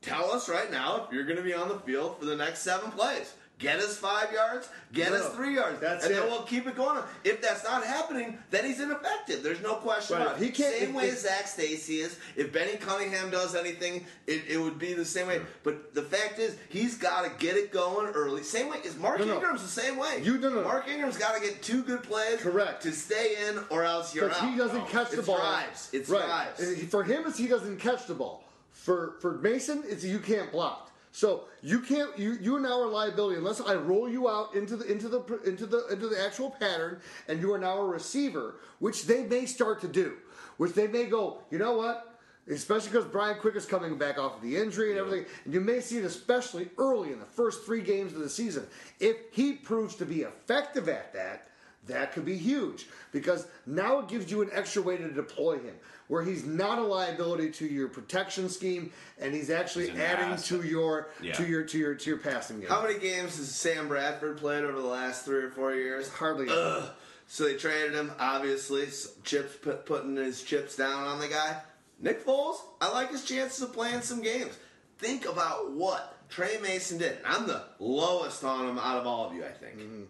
tell 0.00 0.30
us 0.32 0.48
right 0.48 0.70
now 0.70 1.04
if 1.06 1.12
you're 1.12 1.24
going 1.24 1.36
to 1.36 1.42
be 1.42 1.52
on 1.54 1.68
the 1.68 1.78
field 1.80 2.18
for 2.18 2.24
the 2.24 2.36
next 2.36 2.60
seven 2.60 2.90
plays. 2.90 3.32
Get 3.58 3.78
us 3.78 3.96
five 3.96 4.32
yards, 4.34 4.68
get 4.92 5.12
No, 5.12 5.16
us 5.16 5.34
three 5.34 5.54
yards, 5.54 5.80
that's 5.80 6.04
and 6.04 6.12
it. 6.12 6.20
then 6.20 6.30
we'll 6.30 6.42
keep 6.42 6.66
it 6.66 6.76
going. 6.76 7.02
If 7.24 7.40
that's 7.40 7.64
not 7.64 7.82
happening, 7.84 8.36
then 8.50 8.66
he's 8.66 8.80
ineffective. 8.80 9.42
There's 9.42 9.62
no 9.62 9.76
question 9.76 10.18
Right, 10.18 10.26
about 10.26 10.36
it. 10.42 10.44
he 10.44 10.50
can't- 10.50 10.74
Same 10.74 10.90
if- 10.90 10.94
way 10.94 11.08
if- 11.08 11.14
as 11.14 11.20
Zac 11.22 11.48
Stacy 11.48 12.00
is. 12.02 12.16
If 12.36 12.52
Benny 12.52 12.76
Cunningham 12.76 13.30
does 13.30 13.54
anything, 13.54 14.06
it, 14.26 14.42
it 14.46 14.58
would 14.58 14.78
be 14.78 14.92
the 14.92 15.06
same 15.06 15.26
way. 15.28 15.40
But 15.62 15.94
the 15.94 16.02
fact 16.02 16.38
is, 16.38 16.54
he's 16.68 16.96
got 16.98 17.24
to 17.24 17.30
get 17.42 17.56
it 17.56 17.72
going 17.72 18.08
early. 18.12 18.42
Same 18.42 18.68
way 18.68 18.76
as 18.84 18.94
Mark 18.96 19.20
No, 19.20 19.24
no. 19.24 19.34
Ingram's 19.36 19.62
the 19.62 19.68
same 19.80 19.96
way. 19.96 20.20
You- 20.22 20.36
no, 20.36 20.50
no, 20.50 20.56
no. 20.56 20.64
Mark 20.64 20.86
Ingram's 20.86 21.16
got 21.16 21.34
to 21.34 21.40
get 21.40 21.62
two 21.62 21.82
good 21.82 22.02
plays, 22.02 22.40
Correct. 22.40 22.82
to 22.82 22.92
stay 22.92 23.36
in, 23.48 23.58
or 23.70 23.84
else 23.84 24.14
you're 24.14 24.30
out. 24.30 24.50
he 24.50 24.54
doesn't 24.58 24.86
catch 24.88 25.12
the 25.12 25.22
ball. 25.22 25.38
drives. 25.38 25.88
It's 25.94 26.10
right. 26.10 26.26
drives. 26.58 26.84
For 26.90 27.04
him, 27.04 27.24
it's 27.26 27.38
he 27.38 27.46
doesn't 27.46 27.78
catch 27.78 28.06
the 28.06 28.14
ball. 28.14 28.44
For 28.72 29.14
for 29.20 29.32
Mason, 29.38 29.82
it's 29.88 30.04
you 30.04 30.18
can't 30.18 30.52
block. 30.52 30.85
So 31.16 31.44
you 31.62 31.80
can't 31.80 32.18
you 32.18 32.36
you 32.42 32.56
are 32.56 32.60
now 32.60 32.84
a 32.84 32.84
liability 32.84 33.38
unless 33.38 33.62
I 33.62 33.74
roll 33.74 34.06
you 34.06 34.28
out 34.28 34.54
into 34.54 34.76
the 34.76 34.84
into 34.84 35.08
the 35.08 35.22
into 35.46 35.64
the 35.64 35.86
into 35.86 36.08
the 36.08 36.22
actual 36.22 36.50
pattern, 36.50 37.00
and 37.26 37.40
you 37.40 37.54
are 37.54 37.58
now 37.58 37.78
a 37.78 37.86
receiver, 37.86 38.56
which 38.80 39.06
they 39.06 39.24
may 39.24 39.46
start 39.46 39.80
to 39.80 39.88
do, 39.88 40.18
which 40.58 40.74
they 40.74 40.86
may 40.86 41.06
go. 41.06 41.38
You 41.50 41.56
know 41.56 41.72
what? 41.72 42.18
Especially 42.50 42.90
because 42.90 43.06
Brian 43.06 43.38
Quick 43.38 43.56
is 43.56 43.64
coming 43.64 43.96
back 43.96 44.18
off 44.18 44.36
of 44.36 44.42
the 44.42 44.58
injury 44.58 44.90
and 44.90 44.98
everything, 44.98 45.24
and 45.46 45.54
you 45.54 45.60
may 45.62 45.80
see 45.80 45.96
it 45.96 46.04
especially 46.04 46.68
early 46.76 47.12
in 47.12 47.18
the 47.18 47.24
first 47.24 47.64
three 47.64 47.80
games 47.80 48.12
of 48.12 48.18
the 48.18 48.28
season. 48.28 48.66
If 49.00 49.16
he 49.32 49.54
proves 49.54 49.94
to 49.94 50.04
be 50.04 50.20
effective 50.20 50.86
at 50.86 51.14
that, 51.14 51.48
that 51.86 52.12
could 52.12 52.26
be 52.26 52.36
huge 52.36 52.88
because 53.12 53.46
now 53.64 54.00
it 54.00 54.08
gives 54.08 54.30
you 54.30 54.42
an 54.42 54.50
extra 54.52 54.82
way 54.82 54.98
to 54.98 55.08
deploy 55.10 55.54
him 55.54 55.74
where 56.08 56.22
he's 56.22 56.44
not 56.44 56.78
a 56.78 56.82
liability 56.82 57.50
to 57.50 57.66
your 57.66 57.88
protection 57.88 58.48
scheme 58.48 58.92
and 59.18 59.34
he's 59.34 59.50
actually 59.50 59.90
He's 59.90 59.98
adding 59.98 60.32
asset. 60.32 60.60
to 60.60 60.66
your 60.66 61.10
Yeah. 61.20 61.32
to 61.34 61.46
your 61.46 61.64
to 61.64 61.78
your 61.78 61.94
to 61.94 62.10
your 62.10 62.18
passing 62.18 62.60
game. 62.60 62.68
How 62.68 62.82
many 62.82 62.98
games 62.98 63.36
has 63.38 63.54
Sam 63.54 63.88
Bradford 63.88 64.38
played 64.38 64.64
over 64.64 64.80
the 64.80 64.86
last 64.86 65.24
three 65.24 65.42
or 65.42 65.50
four 65.50 65.74
years? 65.74 66.08
Hardly. 66.08 66.46
Ugh. 66.50 66.90
So 67.28 67.44
they 67.44 67.54
traded 67.56 67.92
him, 67.94 68.12
obviously. 68.20 68.86
Chips 69.24 69.56
put, 69.60 69.84
putting 69.84 70.14
his 70.16 70.42
chips 70.42 70.76
down 70.76 71.04
on 71.08 71.18
the 71.18 71.26
guy. 71.28 71.60
Nick 71.98 72.24
Foles, 72.24 72.56
I 72.80 72.90
like 72.92 73.10
his 73.10 73.24
chances 73.24 73.62
of 73.62 73.72
playing 73.72 74.02
some 74.02 74.22
games. 74.22 74.52
Think 74.98 75.26
about 75.26 75.72
what 75.72 76.18
Tre 76.28 76.58
Mason 76.62 76.98
did. 76.98 77.18
I'm 77.24 77.46
the 77.48 77.64
lowest 77.80 78.44
on 78.44 78.68
him 78.68 78.78
out 78.78 78.98
of 78.98 79.06
all 79.06 79.28
of 79.28 79.34
you, 79.34 79.44
I 79.44 79.50
think. 79.50 79.78
Mm-hmm. 79.78 80.02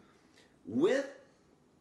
With 0.66 1.07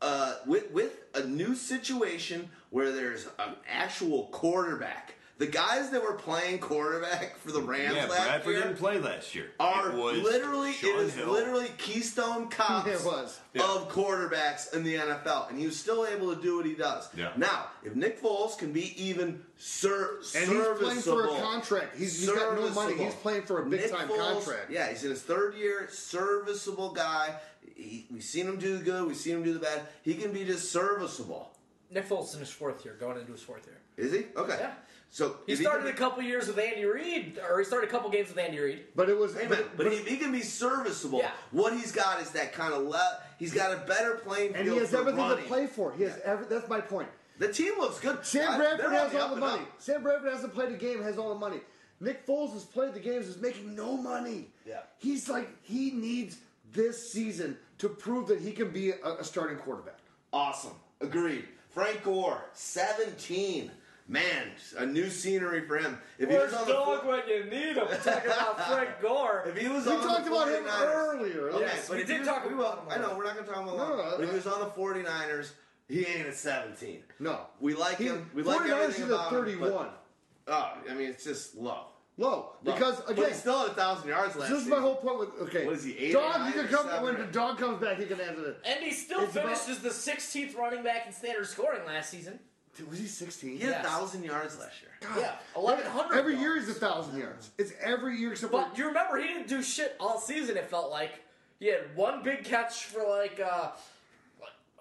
uh, 0.05 0.35
with 0.45 0.69
with 0.71 0.91
a 1.15 1.23
new 1.25 1.55
situation 1.55 2.49
where 2.69 2.91
there's 2.91 3.25
an 3.39 3.55
actual 3.69 4.25
quarterback 4.31 5.13
The 5.37 5.47
guys 5.47 5.89
that 5.91 6.01
were 6.01 6.13
playing 6.13 6.59
quarterback 6.59 7.37
for 7.39 7.51
the 7.51 7.61
Rams 7.61 7.95
Yeah, 7.95 8.05
last 8.05 8.25
Bradford 8.27 8.53
year 8.53 8.63
didn't 8.63 8.77
play 8.77 8.99
last 8.99 9.35
year. 9.35 9.47
are 9.59 9.89
it 9.91 9.95
was 9.95 10.21
literally 10.21 10.71
Shaun 10.73 10.91
it 10.99 11.03
is 11.07 11.13
Hill. 11.15 11.31
literally 11.31 11.69
Keystone 11.77 12.47
Cops 12.49 12.87
It 12.87 13.05
was. 13.05 13.39
of 13.59 13.89
quarterbacks 13.91 14.73
in 14.73 14.83
the 14.83 14.95
NFL, 14.95 15.49
and 15.49 15.59
he 15.59 15.65
was 15.65 15.77
still 15.77 16.05
able 16.05 16.33
to 16.35 16.41
do 16.41 16.57
what 16.57 16.65
he 16.65 16.73
does. 16.73 17.03
Yeah. 17.17 17.31
Now, 17.37 17.67
if 17.83 17.95
Nick 17.95 18.21
Foles 18.21 18.57
can 18.57 18.71
be 18.71 18.85
even 19.01 19.41
ser- 19.57 20.19
And 20.37 20.49
he's 20.51 20.65
playing 20.79 21.01
for 21.01 21.25
a 21.25 21.39
contract. 21.41 21.97
He's, 21.97 22.19
he's 22.19 22.29
got 22.31 22.55
no 22.55 22.69
money. 22.69 22.95
He's 23.03 23.13
playing 23.15 23.43
for 23.43 23.61
a 23.61 23.65
big 23.65 23.81
Nick 23.81 23.91
time 23.91 24.07
Foles, 24.09 24.33
contract. 24.33 24.71
Yeah, 24.71 24.89
he's 24.89 25.03
in 25.03 25.09
his 25.11 25.21
third 25.21 25.55
year, 25.55 25.87
serviceable 25.91 26.91
guy. 26.93 27.35
He, 27.75 28.05
we've 28.11 28.23
seen 28.23 28.47
him 28.47 28.57
do 28.57 28.77
the 28.77 28.83
good, 28.83 29.07
we've 29.07 29.15
seen 29.17 29.37
him 29.37 29.43
do 29.43 29.53
the 29.53 29.59
bad. 29.59 29.81
He 30.03 30.13
can 30.15 30.31
be 30.31 30.43
just 30.45 30.71
serviceable. 30.71 31.51
Nick 31.91 32.07
Foles 32.09 32.33
in 32.33 32.39
his 32.39 32.49
fourth 32.49 32.83
year, 32.83 32.95
going 32.99 33.17
into 33.19 33.31
his 33.31 33.41
fourth 33.41 33.65
year. 33.65 33.77
Is 33.97 34.11
he? 34.11 34.25
Okay. 34.35 34.57
Yeah. 34.59 34.71
So 35.11 35.37
He 35.45 35.53
if 35.53 35.59
started 35.59 35.85
can 35.85 35.93
a 35.93 35.97
couple 35.97 36.23
years 36.23 36.47
with 36.47 36.57
Andy 36.59 36.83
Reid, 36.83 37.39
or 37.49 37.59
he 37.59 37.65
started 37.65 37.87
a 37.87 37.91
couple 37.91 38.09
games 38.09 38.27
with 38.29 38.37
Andy 38.37 38.59
Reid. 38.59 38.83
But 38.95 39.09
it 39.09 39.17
was. 39.17 39.33
Hey, 39.33 39.45
but, 39.47 39.77
but, 39.77 39.85
but 39.85 39.87
if 39.87 40.05
he 40.05 40.17
can 40.17 40.31
be 40.31 40.41
serviceable, 40.41 41.19
Yeah. 41.19 41.31
what 41.51 41.73
he's 41.73 41.91
got 41.93 42.21
is 42.21 42.31
that 42.31 42.51
kind 42.53 42.73
of 42.73 42.83
le- 42.83 43.19
he's 43.39 43.53
got 43.53 43.71
a 43.71 43.77
better 43.87 44.15
playing 44.15 44.53
field 44.53 44.65
and 44.65 44.73
he 44.73 44.77
has 44.79 44.89
for 44.89 44.97
everything 44.97 45.21
running. 45.21 45.37
to 45.43 45.47
play 45.47 45.67
for. 45.67 45.93
He 45.93 46.03
has 46.03 46.19
every, 46.25 46.47
That's 46.47 46.67
my 46.67 46.81
point. 46.81 47.07
The 47.39 47.51
team 47.51 47.73
looks 47.77 47.99
good. 47.99 48.25
Sam 48.25 48.57
Bradford 48.57 48.91
has 48.91 49.13
all 49.15 49.29
the 49.35 49.35
money. 49.41 49.61
up. 49.61 49.69
Sam 49.81 50.03
Bradford 50.03 50.31
hasn't 50.33 50.53
played 50.53 50.71
a 50.73 50.77
game, 50.77 51.01
has 51.03 51.17
all 51.17 51.29
the 51.29 51.39
money. 51.39 51.59
Nick 52.01 52.25
Foles 52.27 52.51
has 52.53 52.63
played 52.65 52.93
the 52.93 52.99
games, 52.99 53.27
is 53.27 53.37
making 53.41 53.73
no 53.75 53.95
money. 53.95 54.47
Yeah. 54.67 54.79
He's 54.99 55.29
like, 55.29 55.47
he 55.63 55.91
needs 55.91 56.37
this 56.75 57.11
season 57.11 57.57
to 57.79 57.89
prove 57.89 58.27
that 58.27 58.39
he 58.39 58.51
can 58.51 58.69
be 58.69 58.91
a, 58.91 59.13
a 59.19 59.23
starting 59.23 59.57
quarterback. 59.57 59.99
Awesome. 60.31 60.73
Agreed. 61.01 61.45
Frank 61.69 62.03
Gore, 62.03 62.43
17. 62.53 63.71
Man, 64.07 64.49
a 64.77 64.85
new 64.85 65.09
scenery 65.09 65.65
for 65.65 65.77
him. 65.79 65.97
If 66.19 66.29
he 66.29 66.35
was 66.37 66.53
on 66.53 66.67
the 66.67 66.75
four- 66.75 66.99
when 66.99 67.21
you 67.27 67.45
need 67.45 67.75
him? 67.75 67.87
Talking 67.87 68.29
about 68.31 68.61
Frank 68.71 68.89
Gore. 69.01 69.43
if 69.47 69.57
he 69.57 69.67
was 69.67 69.85
We 69.87 69.93
on 69.93 70.01
talked 70.03 70.25
the 70.25 70.31
about 70.31 70.47
him 70.47 70.63
49ers 70.63 70.93
earlier. 70.93 71.49
Okay, 71.49 71.59
Yes, 71.61 71.87
but 71.87 71.95
we 71.97 72.01
if 72.03 72.07
did 72.07 72.13
he 72.13 72.19
was- 72.19 72.27
talk 72.27 72.45
about 72.45 72.55
will- 72.85 72.91
him 72.93 72.99
I 73.01 73.01
know, 73.07 73.17
we're 73.17 73.23
not 73.23 73.33
going 73.33 73.47
to 73.47 73.51
talk 73.51 73.63
about 73.63 73.77
No, 73.77 73.83
long. 73.83 73.97
no, 73.97 74.11
But 74.17 74.23
if 74.25 74.29
he 74.29 74.35
was 74.35 74.45
on 74.47 74.59
the 74.59 74.67
49ers, 74.67 75.51
he 75.89 76.05
ain't 76.05 76.27
at 76.27 76.35
17. 76.35 76.99
No. 77.19 77.47
We 77.59 77.73
like 77.73 77.97
He, 77.97 78.05
him. 78.05 78.29
We 78.35 78.43
like 78.43 78.59
49ers 78.61 78.69
everything 78.83 79.03
is 79.05 79.09
about 79.09 79.25
at 79.33 79.39
him, 79.39 79.45
31. 79.45 79.71
but- 79.71 80.01
Oh, 80.47 80.73
I 80.87 80.93
mean, 80.93 81.09
it's 81.09 81.23
just 81.23 81.55
low. 81.55 81.85
Low. 82.17 82.29
Low. 82.29 82.51
Because, 82.63 83.01
but 83.01 83.11
again, 83.11 83.27
he's 83.27 83.39
still 83.39 83.61
at 83.65 83.71
a 83.71 83.73
thousand 83.73 84.07
yards 84.07 84.35
last 84.35 84.49
this 84.49 84.59
is 84.59 84.63
season. 84.65 84.77
my 84.77 84.81
whole 84.81 84.95
point 84.95 85.19
with, 85.19 85.29
okay. 85.49 85.65
What 85.65 85.75
is 85.75 85.83
he, 85.83 85.97
eight 85.97 86.13
Dog, 86.13 86.39
or 86.41 86.45
he 86.45 86.51
can 86.53 86.67
come, 86.69 86.87
seven 86.87 87.03
when 87.03 87.17
the 87.17 87.25
dog 87.25 87.57
comes 87.57 87.81
back, 87.81 87.97
he 87.99 88.05
can 88.05 88.19
answer 88.21 88.49
it. 88.51 88.57
And 88.63 88.83
he 88.83 88.91
still 88.91 89.21
It's 89.21 89.33
about- 89.35 89.57
finished 89.57 89.69
as 89.69 89.79
the 89.79 89.89
16th 89.89 90.55
running 90.57 90.83
back 90.83 91.07
in 91.07 91.13
standard 91.13 91.45
scoring 91.47 91.85
last 91.85 92.09
season. 92.09 92.39
Dude, 92.77 92.89
was 92.89 92.99
he 92.99 93.07
16? 93.07 93.51
He 93.51 93.59
had 93.59 93.69
a 93.69 93.71
Yes. 93.77 93.85
thousand 93.85 94.23
yards 94.23 94.59
last 94.59 94.81
year. 94.81 94.91
God. 95.01 95.17
Yeah, 95.19 95.35
1,100. 95.55 96.17
Every 96.17 96.33
yards. 96.33 96.43
year 96.43 96.59
he's 96.59 96.69
a 96.69 96.73
thousand 96.73 97.17
yards. 97.17 97.49
It's 97.57 97.71
every 97.81 98.17
year 98.17 98.31
except 98.33 98.51
for 98.51 98.61
But 98.63 98.77
you 98.77 98.87
remember 98.87 99.17
he 99.17 99.27
didn't 99.27 99.47
do 99.47 99.61
shit 99.63 99.95
all 99.99 100.19
season. 100.19 100.57
It 100.57 100.65
felt 100.69 100.91
like 100.91 101.11
he 101.59 101.67
had 101.67 101.95
one 101.95 102.21
big 102.23 102.43
catch 102.43 102.85
for 102.85 103.03
like 103.07 103.39
uh, 103.39 103.71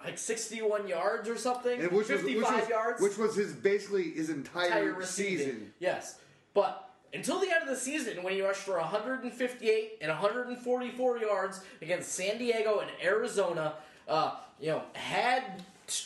like 0.05 0.19
61 0.19 0.87
yards 0.89 1.29
or 1.29 1.37
something, 1.39 1.81
And 1.81 1.91
which 1.93 2.09
was, 2.09 2.21
55 2.21 2.53
which 2.53 2.61
was, 2.63 2.69
yards, 2.69 3.01
Which 3.03 3.17
was 3.17 3.37
his 3.37 3.53
basically 3.53 4.11
his 4.11 4.29
entire, 4.29 4.91
entire 4.91 5.03
season. 5.05 5.73
Yes, 5.79 6.19
but 6.53 6.84
until 7.15 7.41
the 7.41 7.51
end 7.51 7.62
of 7.62 7.68
the 7.68 7.76
season, 7.76 8.23
when 8.23 8.33
he 8.34 8.43
rushed 8.43 8.62
for 8.62 8.76
158 8.78 9.99
and 10.01 10.10
144 10.10 11.18
yards 11.18 11.60
against 11.81 12.12
San 12.12 12.39
Diego 12.39 12.81
and 12.81 12.91
Arizona, 13.02 13.75
uh, 14.09 14.36
you 14.60 14.68
know, 14.68 14.83
had 14.94 15.62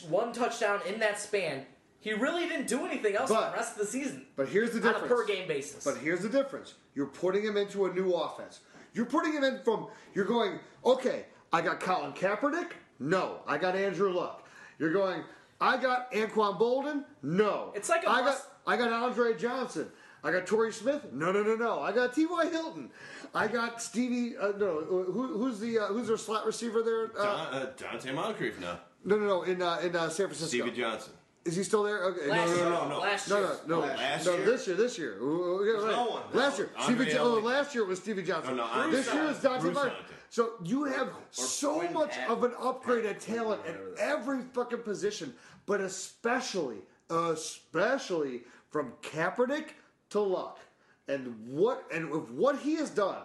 one 0.08 0.32
touchdown 0.32 0.80
in 0.86 1.00
that 1.00 1.18
span. 1.20 1.64
He 2.00 2.12
really 2.12 2.48
didn't 2.48 2.68
do 2.68 2.84
anything 2.86 3.16
else 3.16 3.28
for 3.28 3.34
But- 3.36 3.50
the 3.50 3.56
rest 3.56 3.72
of 3.72 3.78
the 3.78 3.86
season 3.86 4.26
But 4.36 4.48
here's 4.48 4.70
the 4.72 4.80
difference. 4.80 4.98
on 4.98 5.04
a 5.04 5.14
per 5.14 5.24
game 5.24 5.48
basis. 5.48 5.84
But 5.84 5.96
here's 5.98 6.20
the 6.20 6.28
difference. 6.28 6.74
You're 6.94 7.06
putting 7.06 7.42
him 7.42 7.56
into 7.56 7.86
a 7.86 7.92
new 7.92 8.12
offense. 8.12 8.60
You're 8.92 9.06
putting 9.06 9.32
him 9.32 9.44
in 9.44 9.62
from. 9.62 9.88
You're 10.14 10.24
going. 10.24 10.58
Okay, 10.84 11.26
I 11.52 11.60
got 11.60 11.80
Colin 11.80 12.12
Kaepernick. 12.12 12.72
No, 12.98 13.40
I 13.46 13.58
got 13.58 13.76
Andrew 13.76 14.10
Luck. 14.12 14.46
You're 14.78 14.92
going. 14.92 15.22
I 15.60 15.76
got 15.76 16.10
Anquan 16.12 16.58
Boldin. 16.58 17.04
No, 17.22 17.72
It's 17.74 17.88
like 17.88 18.04
a 18.04 18.10
I 18.10 18.20
got. 18.22 18.40
I 18.66 18.76
got 18.76 18.92
Andre 18.92 19.34
Johnson. 19.34 19.90
I 20.24 20.32
got 20.32 20.46
Torrey 20.46 20.72
Smith. 20.72 21.12
No, 21.12 21.30
no, 21.32 21.42
no, 21.42 21.54
no. 21.54 21.80
I 21.80 21.92
got 21.92 22.14
T.Y. 22.14 22.46
Hilton. 22.50 22.90
I 23.34 23.46
got 23.46 23.80
Stevie. 23.80 24.36
Uh, 24.36 24.52
no, 24.58 24.80
who, 24.80 25.38
who's 25.38 25.60
the 25.60 25.78
uh, 25.78 25.86
who's 25.86 26.08
their 26.08 26.16
slot 26.16 26.46
receiver 26.46 26.82
there? 26.82 27.10
Uh, 27.18 27.24
John, 27.24 27.54
uh, 27.54 27.66
Donte 27.76 28.14
Moncrief 28.14 28.58
now. 28.60 28.80
no, 29.04 29.16
no, 29.16 29.26
no. 29.26 29.42
In 29.42 29.62
uh, 29.62 29.78
in 29.82 29.94
uh, 29.94 30.08
San 30.08 30.26
Francisco. 30.26 30.46
Stevie 30.48 30.76
Johnson. 30.76 31.12
Is 31.44 31.56
he 31.56 31.62
still 31.62 31.82
there? 31.82 32.04
Okay. 32.04 32.28
last 32.28 32.50
no, 32.50 32.56
year, 32.56 32.64
no, 32.64 32.70
no, 32.70 32.88
no. 32.88 32.98
last 32.98 33.28
no, 33.30 33.38
year, 33.38 33.50
no, 33.66 33.80
no, 33.80 33.86
Last 33.86 34.26
no. 34.26 34.34
year? 34.34 34.44
This 34.44 34.66
year, 34.66 34.76
this 34.76 34.98
year. 34.98 35.18
Ooh, 35.22 35.60
okay, 35.60 35.86
right. 35.86 35.96
no 35.96 36.10
one. 36.10 36.22
Last 36.34 36.58
year, 36.58 36.70
Andre 36.76 37.04
Stevie. 37.06 37.18
Oh, 37.18 37.34
last 37.38 37.74
year 37.74 37.84
it 37.84 37.88
was 37.88 37.98
Stevie 38.00 38.22
Johnson. 38.22 38.56
No, 38.56 38.66
no, 38.74 38.90
this 38.90 39.12
year 39.12 39.24
is 39.24 39.38
Dante 39.38 39.60
Bruce 39.60 39.74
Martin. 39.74 39.94
Hunter. 39.94 40.14
So 40.30 40.50
you 40.62 40.84
have 40.84 41.08
so 41.30 41.78
Quinn 41.78 41.92
much 41.94 42.10
Patton. 42.10 42.32
of 42.32 42.44
an 42.44 42.52
upgrade 42.60 43.06
at 43.06 43.20
talent 43.20 43.62
at 43.66 43.76
every 43.98 44.42
fucking 44.52 44.80
position, 44.80 45.32
but 45.64 45.80
especially, 45.80 46.78
especially 47.08 48.42
from 48.68 48.92
Kaepernick 49.00 49.68
to 50.10 50.20
Luck, 50.20 50.58
and 51.06 51.34
what 51.48 51.84
and 51.92 52.10
with 52.10 52.30
what 52.30 52.58
he 52.58 52.76
has 52.76 52.90
done 52.90 53.22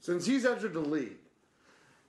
since 0.00 0.26
he's 0.26 0.44
entered 0.44 0.74
the 0.74 0.80
league, 0.80 1.18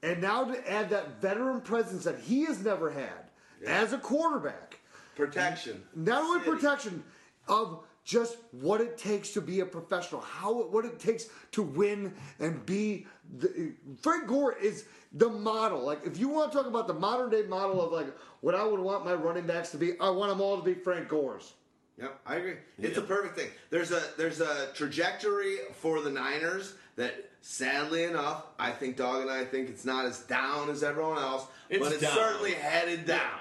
and 0.02 0.22
now 0.22 0.44
to 0.44 0.72
add 0.72 0.90
that 0.90 1.22
veteran 1.22 1.62
presence 1.62 2.04
that 2.04 2.20
he 2.20 2.46
has 2.46 2.64
never 2.64 2.90
had 2.90 3.30
as 3.66 3.94
a 3.94 3.98
quarterback 3.98 4.80
Protection. 5.16 5.84
not 5.96 6.24
only 6.24 6.40
protection 6.40 7.04
of 7.48 7.84
just 8.04 8.38
what 8.52 8.82
it 8.82 8.98
takes 8.98 9.32
to 9.32 9.42
be 9.42 9.62
a 9.62 9.66
professional, 9.66 10.22
how 10.22 10.64
what 10.64 10.86
it 10.86 11.00
takes 11.00 11.28
to 11.52 11.64
win 11.64 12.14
and 12.40 12.66
be. 12.66 13.08
The, 13.38 13.74
Frank 14.02 14.28
Gore 14.28 14.54
is 14.54 14.86
the 15.14 15.30
model. 15.30 15.84
Like 15.84 16.06
if 16.06 16.18
you 16.20 16.28
want 16.28 16.52
to 16.52 16.58
talk 16.58 16.68
about 16.68 16.88
the 16.88 16.94
modern 16.94 17.30
day 17.30 17.44
model 17.44 17.82
of 17.82 17.92
like 17.92 18.14
what 18.42 18.56
I 18.56 18.64
would 18.64 18.80
want 18.80 19.06
my 19.06 19.14
running 19.14 19.46
backs 19.46 19.70
to 19.72 19.78
be, 19.78 19.98
I 20.00 20.10
want 20.10 20.32
them 20.32 20.42
all 20.42 20.58
to 20.58 20.64
be 20.64 20.74
Frank 20.74 21.08
Gores. 21.08 21.54
Yep, 22.00 22.20
I 22.26 22.36
agree. 22.36 22.56
It's 22.80 22.98
Yeah. 22.98 23.04
a 23.04 23.08
perfect 23.08 23.38
thing. 23.38 23.50
There's 23.70 23.92
a 23.92 24.02
there's 24.18 24.42
a 24.42 24.72
trajectory 24.74 25.58
for 25.80 26.02
the 26.02 26.10
Niners 26.10 26.74
that 26.96 27.30
sadly 27.42 28.04
enough, 28.06 28.44
I 28.58 28.72
think 28.72 28.98
Dog 28.98 29.22
and 29.22 29.30
I 29.30 29.46
think 29.46 29.70
it's 29.70 29.86
not 29.86 30.06
as 30.06 30.20
down 30.22 30.70
as 30.70 30.84
everyone 30.84 31.18
else, 31.18 31.46
It's 31.70 31.80
but 31.84 31.92
it's 31.94 32.02
down. 32.02 32.16
certainly 32.16 32.54
headed 32.54 33.06
down. 33.06 33.40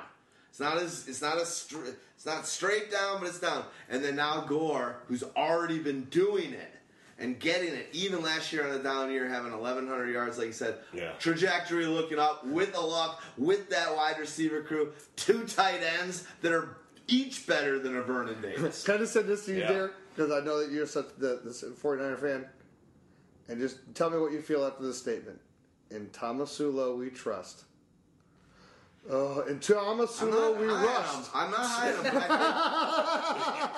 It's 0.50 0.60
not 0.60 0.76
as 0.76 1.08
it's 1.08 1.22
not 1.22 1.38
as 1.38 1.48
str- 1.48 1.84
it's 2.14 2.26
not 2.26 2.46
straight 2.46 2.90
down, 2.90 3.20
but 3.20 3.28
it's 3.28 3.40
down. 3.40 3.64
And 3.88 4.04
then 4.04 4.16
now 4.16 4.42
Gore, 4.42 4.96
who's 5.08 5.22
already 5.36 5.78
been 5.78 6.04
doing 6.04 6.52
it 6.52 6.68
and 7.18 7.38
getting 7.40 7.72
it, 7.74 7.88
even 7.92 8.22
last 8.22 8.52
year 8.52 8.66
on 8.66 8.74
a 8.78 8.82
down 8.82 9.10
year, 9.10 9.26
having 9.28 9.52
1,100 9.52 10.10
yards, 10.12 10.36
like 10.38 10.48
you 10.48 10.52
said, 10.52 10.78
Yeah. 10.92 11.12
trajectory 11.18 11.86
looking 11.86 12.18
up 12.18 12.44
with 12.44 12.72
the 12.72 12.80
luck, 12.80 13.22
with 13.38 13.70
that 13.70 13.94
wide 13.96 14.18
receiver 14.18 14.62
crew, 14.62 14.92
two 15.16 15.46
tight 15.46 15.82
ends 15.82 16.24
that 16.42 16.52
are 16.52 16.76
each 17.08 17.46
better 17.46 17.78
than 17.78 17.96
a 17.96 18.02
Vernon 18.02 18.40
Davis. 18.40 18.84
Can 18.84 18.96
I 18.96 18.98
just 18.98 19.12
send 19.12 19.28
this 19.28 19.44
to 19.46 19.52
you, 19.52 19.60
Yeah. 19.60 19.68
Derek? 19.72 19.92
Because 20.14 20.30
I 20.30 20.40
know 20.44 20.58
that 20.62 20.70
you're 20.70 20.86
such 20.86 21.08
the, 21.18 21.40
the 21.42 21.50
49er 21.50 22.18
fan. 22.20 22.46
And 23.48 23.58
just 23.60 23.78
tell 23.94 24.10
me 24.10 24.18
what 24.18 24.32
you 24.32 24.40
feel 24.42 24.64
after 24.64 24.82
this 24.82 24.98
statement. 24.98 25.40
In 25.90 26.06
Tomsula 26.08 26.96
we 26.98 27.10
trust. 27.10 27.64
Uh, 29.10 29.42
in 29.46 29.54
I'm 29.54 29.60
Tomsula 29.60 30.58
we 30.60 30.66
high 30.68 30.84
rust. 30.86 31.30
I'm 31.34 31.50
not 31.50 31.60
high 31.60 31.92
on 31.92 32.02
them. 32.04 32.16
I 32.16 32.20
think, 32.20 32.30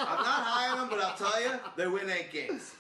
I'm 0.01 0.19
not 0.19 0.45
high 0.45 0.69
on 0.71 0.79
them, 0.79 0.89
but 0.91 1.01
I'll 1.01 1.17
tell 1.17 1.43
you, 1.43 1.51
they 1.77 1.87
win 1.87 2.11
eight 2.11 2.31
games. 2.31 2.75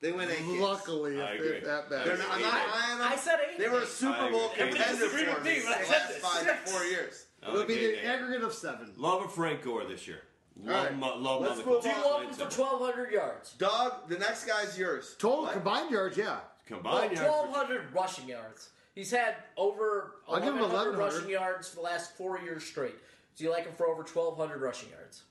They 0.00 0.12
win 0.12 0.30
eight 0.30 0.38
games. 0.38 0.60
Luckily, 0.60 1.20
I 1.20 1.32
if 1.32 1.40
agree. 1.40 1.48
they're 1.50 1.60
that 1.62 1.90
bad. 1.90 2.06
They're 2.06 2.16
not, 2.16 2.26
I'm 2.30 2.40
not 2.42 2.52
high 2.52 2.92
on 2.92 2.98
them. 3.00 3.08
I 3.12 3.16
said 3.16 3.38
eight 3.50 3.58
They 3.58 3.68
were 3.68 3.80
a. 3.80 3.86
Super 3.86 4.30
Bowl 4.30 4.50
contender 4.56 5.08
for 5.08 5.16
me 5.16 5.24
me, 5.24 5.58
the 5.60 5.66
but 5.66 5.76
I 5.78 5.84
said 5.84 5.90
last 5.90 6.12
five, 6.20 6.42
Six. 6.46 6.72
four 6.72 6.84
years. 6.84 7.26
It'll 7.42 7.60
oh, 7.60 7.66
be 7.66 7.74
the 7.74 7.96
yeah. 8.02 8.12
aggregate 8.12 8.42
of 8.42 8.52
seven. 8.52 8.92
Love 8.96 9.22
of 9.22 9.32
Frank 9.32 9.62
Gore 9.62 9.84
this 9.84 10.06
year. 10.06 10.22
Love, 10.62 10.76
All 10.76 10.84
right. 10.84 10.96
mo- 10.98 11.16
love 11.16 11.40
Let's 11.40 11.56
Mother 11.58 11.70
move 11.70 11.82
Do 11.82 11.88
you 11.88 11.94
on. 11.94 12.02
love 12.04 12.22
him 12.22 12.32
for 12.34 12.62
1,200 12.62 13.12
yards? 13.12 13.52
Dog, 13.54 14.08
the 14.08 14.18
next 14.18 14.44
guy's 14.44 14.78
yours. 14.78 15.16
Total 15.18 15.44
What? 15.44 15.52
combined 15.54 15.90
yards, 15.90 16.16
yeah. 16.18 16.40
Combined 16.66 17.12
yards. 17.16 17.30
1,200 17.30 17.94
rushing 17.94 18.28
yards. 18.28 18.70
He's 18.94 19.10
had 19.10 19.36
over 19.56 20.16
I'll 20.28 20.36
give 20.40 20.54
him 20.54 20.60
1,100 20.60 20.98
1,100. 20.98 20.98
rushing 20.98 21.30
yards 21.30 21.68
for 21.70 21.76
the 21.76 21.82
last 21.82 22.16
four 22.16 22.38
years 22.40 22.64
straight. 22.64 22.96
Do 23.36 23.44
you 23.44 23.50
like 23.50 23.64
him 23.64 23.72
for 23.76 23.86
over 23.86 24.02
1,200 24.02 24.60
rushing 24.60 24.90
yards? 24.90 25.22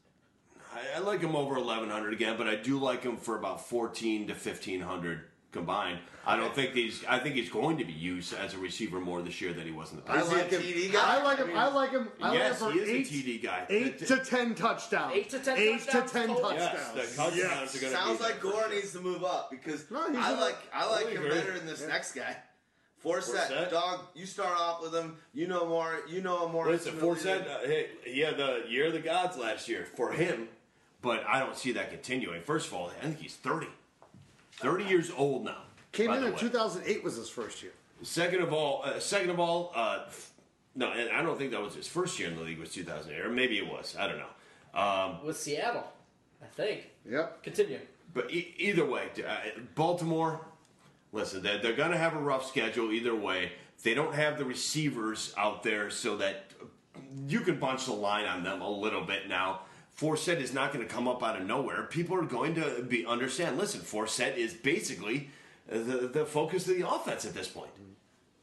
I, 0.74 0.98
I 0.98 1.00
like 1.00 1.20
him 1.22 1.36
over 1.36 1.56
1100 1.56 2.14
again, 2.14 2.36
but 2.38 2.48
I 2.48 2.56
do 2.56 2.80
like 2.80 3.04
him 3.04 3.18
for 3.18 3.38
about 3.38 3.68
14 3.68 4.28
to 4.28 4.34
1500 4.34 5.22
combined. 5.52 6.00
I 6.26 6.36
don't 6.36 6.54
think 6.54 6.74
he's. 6.74 7.04
I 7.08 7.18
think 7.20 7.36
he's 7.36 7.50
going 7.50 7.78
to 7.78 7.86
be 7.86 7.94
used 7.94 8.34
as 8.36 8.54
a 8.54 8.58
receiver 8.60 9.00
more 9.00 9.22
this 9.22 9.42
year 9.42 9.52
than 9.52 9.66
he 9.66 9.72
was 9.72 9.90
in 9.90 9.96
the 9.96 10.04
past. 10.04 10.30
I 10.32 10.38
like 10.38 10.50
him. 10.52 10.62
TD 10.62 10.94
guy? 10.94 11.18
I 11.18 11.24
like 11.24 11.38
him. 11.40 11.50
I 11.58 11.68
like 11.70 11.92
him. 11.92 12.08
I 12.22 12.34
yes, 12.34 12.62
like 12.62 12.74
he 12.74 12.80
him 12.80 12.86
is 12.86 13.10
for 13.10 13.16
a 13.16 13.18
TD 13.18 13.44
guy. 13.44 13.66
eight 13.70 13.98
to 14.08 14.18
ten 14.18 14.54
touchdowns. 14.54 15.16
Eight 15.16 15.30
to 15.32 15.40
10 15.40 15.58
Eight 15.58 15.80
touchdowns 15.86 16.12
to 16.12 16.18
ten 16.20 16.28
total? 16.28 16.54
yes, 16.54 16.72
touchdowns. 16.94 16.94
the 17.16 17.22
touchdowns 17.22 17.76
are 17.76 17.80
going 17.80 17.94
to 17.94 18.00
Sounds 18.00 18.18
be 18.20 18.24
like 18.24 18.42
Gore 18.42 18.52
sure. 18.54 18.70
needs 18.70 18.92
to 18.94 19.00
move 19.02 19.24
up 19.24 19.50
because 19.50 19.90
No, 19.90 20.06
I 20.16 20.40
like 20.40 20.58
I 20.74 20.90
like 20.92 21.10
him 21.10 21.24
better 21.24 21.54
than 21.58 21.66
this 21.66 21.88
next 21.88 22.12
guy. 22.14 22.36
Forsett, 23.04 23.48
Forsett? 23.50 23.72
dog, 23.72 24.02
you 24.14 24.26
start 24.26 24.56
off 24.60 24.82
with 24.82 24.94
him. 24.94 25.16
You 25.34 25.48
know 25.48 25.66
more. 25.66 26.02
You 26.10 26.22
know 26.22 26.46
him 26.46 26.52
more. 26.52 26.68
Listen, 26.68 26.94
intimately 26.96 27.22
Forsett, 27.24 27.48
uh, 27.50 27.60
hey, 27.66 27.88
he 28.04 28.20
had 28.20 28.36
the 28.38 28.64
year 28.68 28.88
of 28.88 28.94
the 28.94 29.00
gods 29.00 29.38
last 29.38 29.70
year. 29.70 29.88
For 29.96 30.12
him, 30.12 30.50
but 31.02 31.24
I 31.26 31.40
don't 31.40 31.56
see 31.56 31.72
that 31.72 31.90
continuing. 31.92 32.42
First 32.42 32.68
of 32.68 32.74
all, 32.74 32.90
I 32.90 33.06
think 33.06 33.18
he's 33.20 33.36
30. 33.36 33.68
30 34.60 34.84
years 34.86 35.12
old 35.16 35.46
now. 35.46 35.58
Came 35.92 36.08
by 36.08 36.16
in 36.18 36.22
the 36.22 36.28
in 36.28 36.34
way. 36.34 36.40
2008 36.40 37.04
was 37.04 37.16
his 37.16 37.30
first 37.30 37.64
year. 37.64 37.72
Second 38.04 38.42
of 38.42 38.54
all, 38.54 38.82
uh, 38.86 39.00
second 39.00 39.30
of 39.30 39.40
all, 39.40 39.72
uh, 39.76 40.04
f- 40.08 40.32
no, 40.76 40.92
and 40.92 41.10
I 41.10 41.22
don't 41.22 41.38
think 41.38 41.52
that 41.52 41.62
was 41.62 41.76
his 41.76 41.88
first 41.88 42.20
year 42.20 42.30
in 42.30 42.36
the 42.36 42.44
league 42.44 42.60
was 42.60 42.72
2008, 42.72 43.26
or 43.26 43.30
maybe 43.30 43.58
it 43.58 43.68
was. 43.68 43.96
I 44.00 44.08
don't 44.08 44.20
know. 44.20 44.80
Um, 44.80 45.26
With 45.26 45.38
Seattle, 45.38 45.92
I 46.42 46.46
think. 46.48 46.90
Yep. 47.10 47.44
Continue. 47.44 47.80
but 48.14 48.32
e- 48.32 48.54
either 48.58 48.86
way, 48.86 49.10
uh, 49.28 49.38
Baltimore, 49.76 50.40
listen, 51.12 51.42
they're, 51.42 51.58
they're 51.58 51.74
going 51.76 51.92
to 51.92 51.98
have 51.98 52.14
a 52.16 52.20
rough 52.20 52.48
schedule 52.48 52.92
either 52.92 53.16
way. 53.16 53.52
They 53.84 53.94
don't 53.94 54.14
have 54.14 54.38
the 54.38 54.46
receivers 54.46 55.34
out 55.38 55.64
there 55.64 55.90
so 55.90 56.18
that 56.18 56.52
you 57.28 57.40
can 57.42 57.60
bunch 57.60 57.86
the 57.86 57.94
line 57.94 58.26
on 58.26 58.44
them 58.44 58.62
a 58.62 58.70
little 58.70 59.04
bit 59.04 59.28
now. 59.28 59.62
Forsett 60.00 60.40
is 60.40 60.54
not 60.54 60.72
going 60.74 60.86
to 60.88 60.92
come 60.94 61.08
up 61.08 61.22
out 61.24 61.40
of 61.40 61.46
nowhere. 61.46 61.84
People 61.84 62.16
are 62.18 62.22
going 62.26 62.56
to 62.56 62.82
be 62.88 63.06
understand. 63.06 63.58
Listen, 63.58 63.82
Forsett 63.82 64.38
is 64.38 64.54
basically 64.54 65.30
the 65.68 66.10
the 66.12 66.26
focus 66.26 66.68
of 66.70 66.78
the 66.78 66.88
offense 66.88 67.26
at 67.26 67.34
this 67.34 67.48
point. 67.48 67.72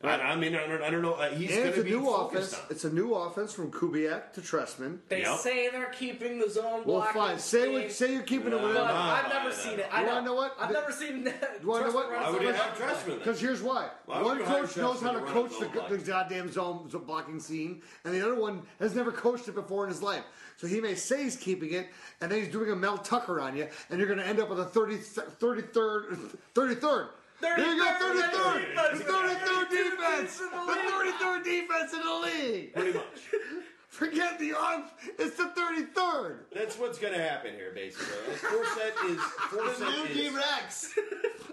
I, 0.04 0.10
I 0.20 0.36
mean, 0.36 0.54
I 0.54 0.66
don't, 0.66 0.82
I 0.82 0.90
don't 0.90 1.00
know. 1.00 1.14
Uh, 1.14 1.30
he's 1.30 1.50
going 1.56 1.72
to 1.72 1.80
a 1.80 1.82
be 1.82 1.90
new 1.90 2.04
focused 2.04 2.52
offense. 2.52 2.64
on. 2.64 2.70
It's 2.70 2.84
a 2.84 2.92
new 2.92 3.14
offense 3.14 3.54
from 3.54 3.72
Kubiak 3.72 4.34
to 4.34 4.42
Trestman. 4.42 4.98
They 5.08 5.22
Yep. 5.22 5.38
say 5.38 5.70
they're 5.70 5.86
keeping 5.90 6.38
the 6.38 6.50
zone 6.50 6.82
Well, 6.84 7.00
fine. 7.14 7.38
Say 7.38 7.72
what. 7.72 7.90
Say 7.90 8.12
you're 8.12 8.22
keeping 8.22 8.48
it 8.48 8.50
No, 8.50 8.62
with 8.62 8.74
But 8.76 8.88
no, 8.88 8.94
I've 8.94 9.28
never 9.30 9.48
no, 9.48 9.54
seen 9.54 9.78
no. 9.78 9.82
it. 9.84 9.88
I 9.90 10.00
You 10.02 10.06
know. 10.06 10.12
wanna 10.12 10.26
know 10.26 10.34
what? 10.34 10.56
I've 10.60 10.68
The- 10.68 10.74
never 10.74 10.92
seen. 10.92 11.24
You 11.62 11.66
wanna 11.66 11.86
know 11.86 11.92
what? 11.94 12.10
Why 12.12 12.30
would 12.30 12.42
you 12.42 12.48
have 12.52 12.76
Trestman? 12.78 13.18
Because 13.18 13.40
here's 13.40 13.62
why. 13.62 13.88
Why 14.04 14.22
one 14.22 14.44
coach 14.44 14.76
knows 14.76 15.00
how 15.00 15.12
to 15.12 15.18
Trestman 15.20 15.32
to 15.32 15.32
run 15.40 15.48
coach 15.48 15.88
the, 15.90 15.96
the 15.96 16.02
goddamn 16.04 16.52
zone, 16.52 16.90
zone 16.90 17.04
blocking 17.04 17.40
scene, 17.40 17.80
and 18.04 18.14
the 18.14 18.20
other 18.20 18.34
one 18.38 18.62
has 18.78 18.94
never 18.94 19.10
coached 19.10 19.48
it 19.48 19.54
before 19.54 19.84
in 19.84 19.90
his 19.90 20.02
life. 20.02 20.24
So 20.56 20.66
he 20.66 20.80
may 20.80 20.94
say 20.94 21.24
he's 21.24 21.36
keeping 21.36 21.72
it, 21.72 21.88
and 22.20 22.30
then 22.30 22.40
he's 22.40 22.48
doing 22.48 22.70
a 22.70 22.76
Mel 22.76 22.98
Tucker 22.98 23.40
on 23.40 23.56
you, 23.56 23.68
and 23.90 23.98
you're 23.98 24.08
going 24.08 24.18
to 24.18 24.26
end 24.26 24.40
up 24.40 24.48
with 24.48 24.60
a 24.60 24.64
30, 24.64 24.96
33rd, 24.96 26.36
33rd. 26.54 27.08
There 27.40 27.58
you 27.58 27.76
go, 27.76 27.84
33rd 27.84 28.74
33rd. 28.74 28.98
The 28.98 29.04
33rd 29.04 29.70
defense 29.70 29.96
defense. 29.98 30.38
the 30.38 30.44
The 30.44 31.22
33rd 31.22 31.44
defense 31.44 31.92
in 31.92 32.00
the 32.00 32.14
league. 32.14 32.72
Pretty 32.74 32.92
much. 32.92 33.04
Forget 33.88 34.38
the 34.38 34.52
arms. 34.52 34.90
It's 35.18 35.36
the 35.36 35.52
33rd. 35.56 36.36
That's 36.54 36.78
what's 36.78 36.98
going 36.98 37.14
to 37.14 37.22
happen 37.22 37.54
here, 37.54 37.72
basically. 37.74 38.06
And 38.30 38.40
Forsett 38.40 39.10
is 39.10 39.78
The 39.78 39.90
new 39.90 40.04
is, 40.04 40.30
D-Rex. 40.30 40.98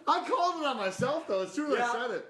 I 0.08 0.28
called 0.28 0.62
it 0.62 0.66
on 0.68 0.78
myself, 0.78 1.28
though, 1.28 1.44
as 1.44 1.52
soon 1.54 1.72
as 1.72 1.78
Yeah. 1.78 1.90
I 1.90 1.94
said 1.94 2.12
it. 2.12 2.26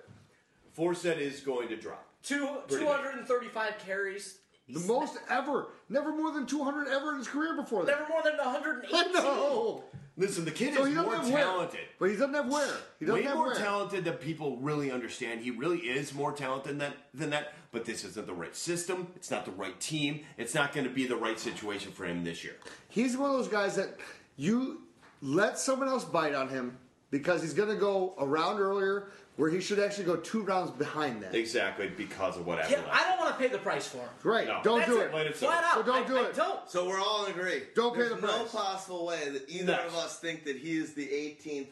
Forsett 0.77 1.19
is 1.19 1.39
going 1.39 1.67
to 1.69 1.75
drop. 1.75 2.05
Two, 2.23 2.47
Pretty 2.67 2.83
235 2.85 3.77
carries. 3.79 4.37
The 4.73 4.79
most 4.81 5.17
ever. 5.29 5.67
Never 5.89 6.11
more 6.15 6.31
than 6.31 6.45
200 6.45 6.87
ever 6.87 7.11
in 7.11 7.17
his 7.19 7.27
career 7.27 7.55
before 7.55 7.85
that. 7.85 7.91
Never 7.99 8.09
more 8.09 8.21
than 8.23 8.37
118. 8.37 8.95
I 8.95 9.11
know. 9.11 9.83
Listen, 10.15 10.45
the 10.45 10.51
kid 10.51 10.75
So 10.75 10.81
is 10.83 10.89
he 10.89 10.93
doesn't 10.93 11.09
more 11.09 11.15
have 11.19 11.29
where. 11.29 11.43
talented. 11.43 11.79
But 11.99 12.09
he 12.11 12.15
doesn't 12.15 12.33
have 12.35 12.47
where. 12.51 12.75
He 12.99 13.05
doesn't 13.05 13.21
Way 13.21 13.27
have 13.27 13.35
more 13.35 13.47
where. 13.47 13.55
talented 13.55 14.05
than 14.05 14.13
people 14.15 14.57
really 14.57 14.91
understand. 14.91 15.41
He 15.41 15.49
really 15.51 15.79
is 15.79 16.13
more 16.13 16.31
talented 16.31 16.71
than 16.71 16.77
that, 16.79 16.93
than 17.13 17.29
that. 17.31 17.53
But 17.71 17.85
this 17.85 18.03
isn't 18.03 18.27
the 18.27 18.33
right 18.33 18.55
system. 18.55 19.07
It's 19.15 19.31
not 19.31 19.45
the 19.45 19.51
right 19.51 19.79
team. 19.79 20.21
It's 20.37 20.53
not 20.53 20.71
going 20.73 20.87
to 20.87 20.93
be 20.93 21.07
the 21.07 21.15
right 21.15 21.39
situation 21.39 21.91
for 21.91 22.05
him 22.05 22.23
this 22.23 22.43
year. 22.43 22.53
He's 22.89 23.17
one 23.17 23.31
of 23.31 23.37
those 23.37 23.47
guys 23.47 23.75
that 23.75 23.97
you 24.37 24.83
let 25.21 25.57
someone 25.57 25.87
else 25.87 26.05
bite 26.05 26.35
on 26.35 26.47
him 26.49 26.77
because 27.09 27.41
he's 27.41 27.53
going 27.55 27.69
to 27.69 27.75
go 27.75 28.13
around 28.19 28.59
earlier 28.59 29.09
where 29.35 29.49
he 29.49 29.59
should 29.61 29.79
actually 29.79 30.03
go 30.05 30.15
two 30.17 30.43
rounds 30.43 30.69
behind 30.71 31.23
that. 31.23 31.33
Exactly 31.33 31.87
because 31.89 32.37
of 32.37 32.45
what 32.45 32.59
happened 32.59 32.77
Yeah, 32.85 32.87
last 32.91 33.01
I 33.05 33.09
don't 33.09 33.19
want 33.19 33.31
to 33.31 33.39
pay 33.39 33.47
the 33.47 33.57
price 33.57 33.87
for 33.87 33.97
him. 33.97 34.09
Right. 34.23 34.47
No. 34.47 34.59
Don't 34.63 34.79
That's 34.79 34.91
do 34.91 34.99
it. 35.01 35.05
it. 35.05 35.13
Let 35.13 35.27
it 35.27 35.35
Flat 35.35 35.63
out. 35.63 35.73
So 35.75 35.83
don't 35.83 36.03
I, 36.03 36.07
do 36.07 36.17
I 36.17 36.21
it. 36.25 36.35
don't. 36.35 36.69
So 36.69 36.87
we're 36.87 36.99
all 36.99 37.25
in 37.25 37.31
agree. 37.31 37.63
Don't 37.75 37.93
pay 37.95 38.01
There's 38.01 38.15
the 38.15 38.21
no 38.21 38.39
price. 38.39 38.51
possible 38.51 39.05
way 39.07 39.29
that 39.29 39.49
either 39.49 39.65
No. 39.81 39.87
of 39.87 39.95
us 39.95 40.19
think 40.19 40.43
that 40.45 40.55
he 40.57 40.77
is 40.77 40.93
the 40.93 41.07
18th, 41.07 41.67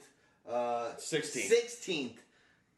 uh, 0.49 0.93
16th. 0.98 1.51
16th. 1.51 2.17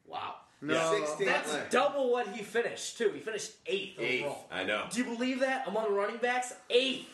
Wow. 0.06 0.34
No. 0.60 0.74
16th. 0.76 1.24
That's 1.24 1.50
player. 1.50 1.66
double 1.70 2.10
what 2.12 2.28
he 2.28 2.42
finished 2.42 2.98
too. 2.98 3.10
He 3.14 3.20
finished 3.20 3.52
eighth, 3.66 3.98
Eighth. 3.98 4.24
overall. 4.24 4.46
I 4.52 4.64
know. 4.64 4.84
Do 4.90 4.98
you 4.98 5.04
believe 5.04 5.40
that 5.40 5.66
among 5.66 5.94
running 5.94 6.18
backs? 6.18 6.52
Eighth. 6.70 7.08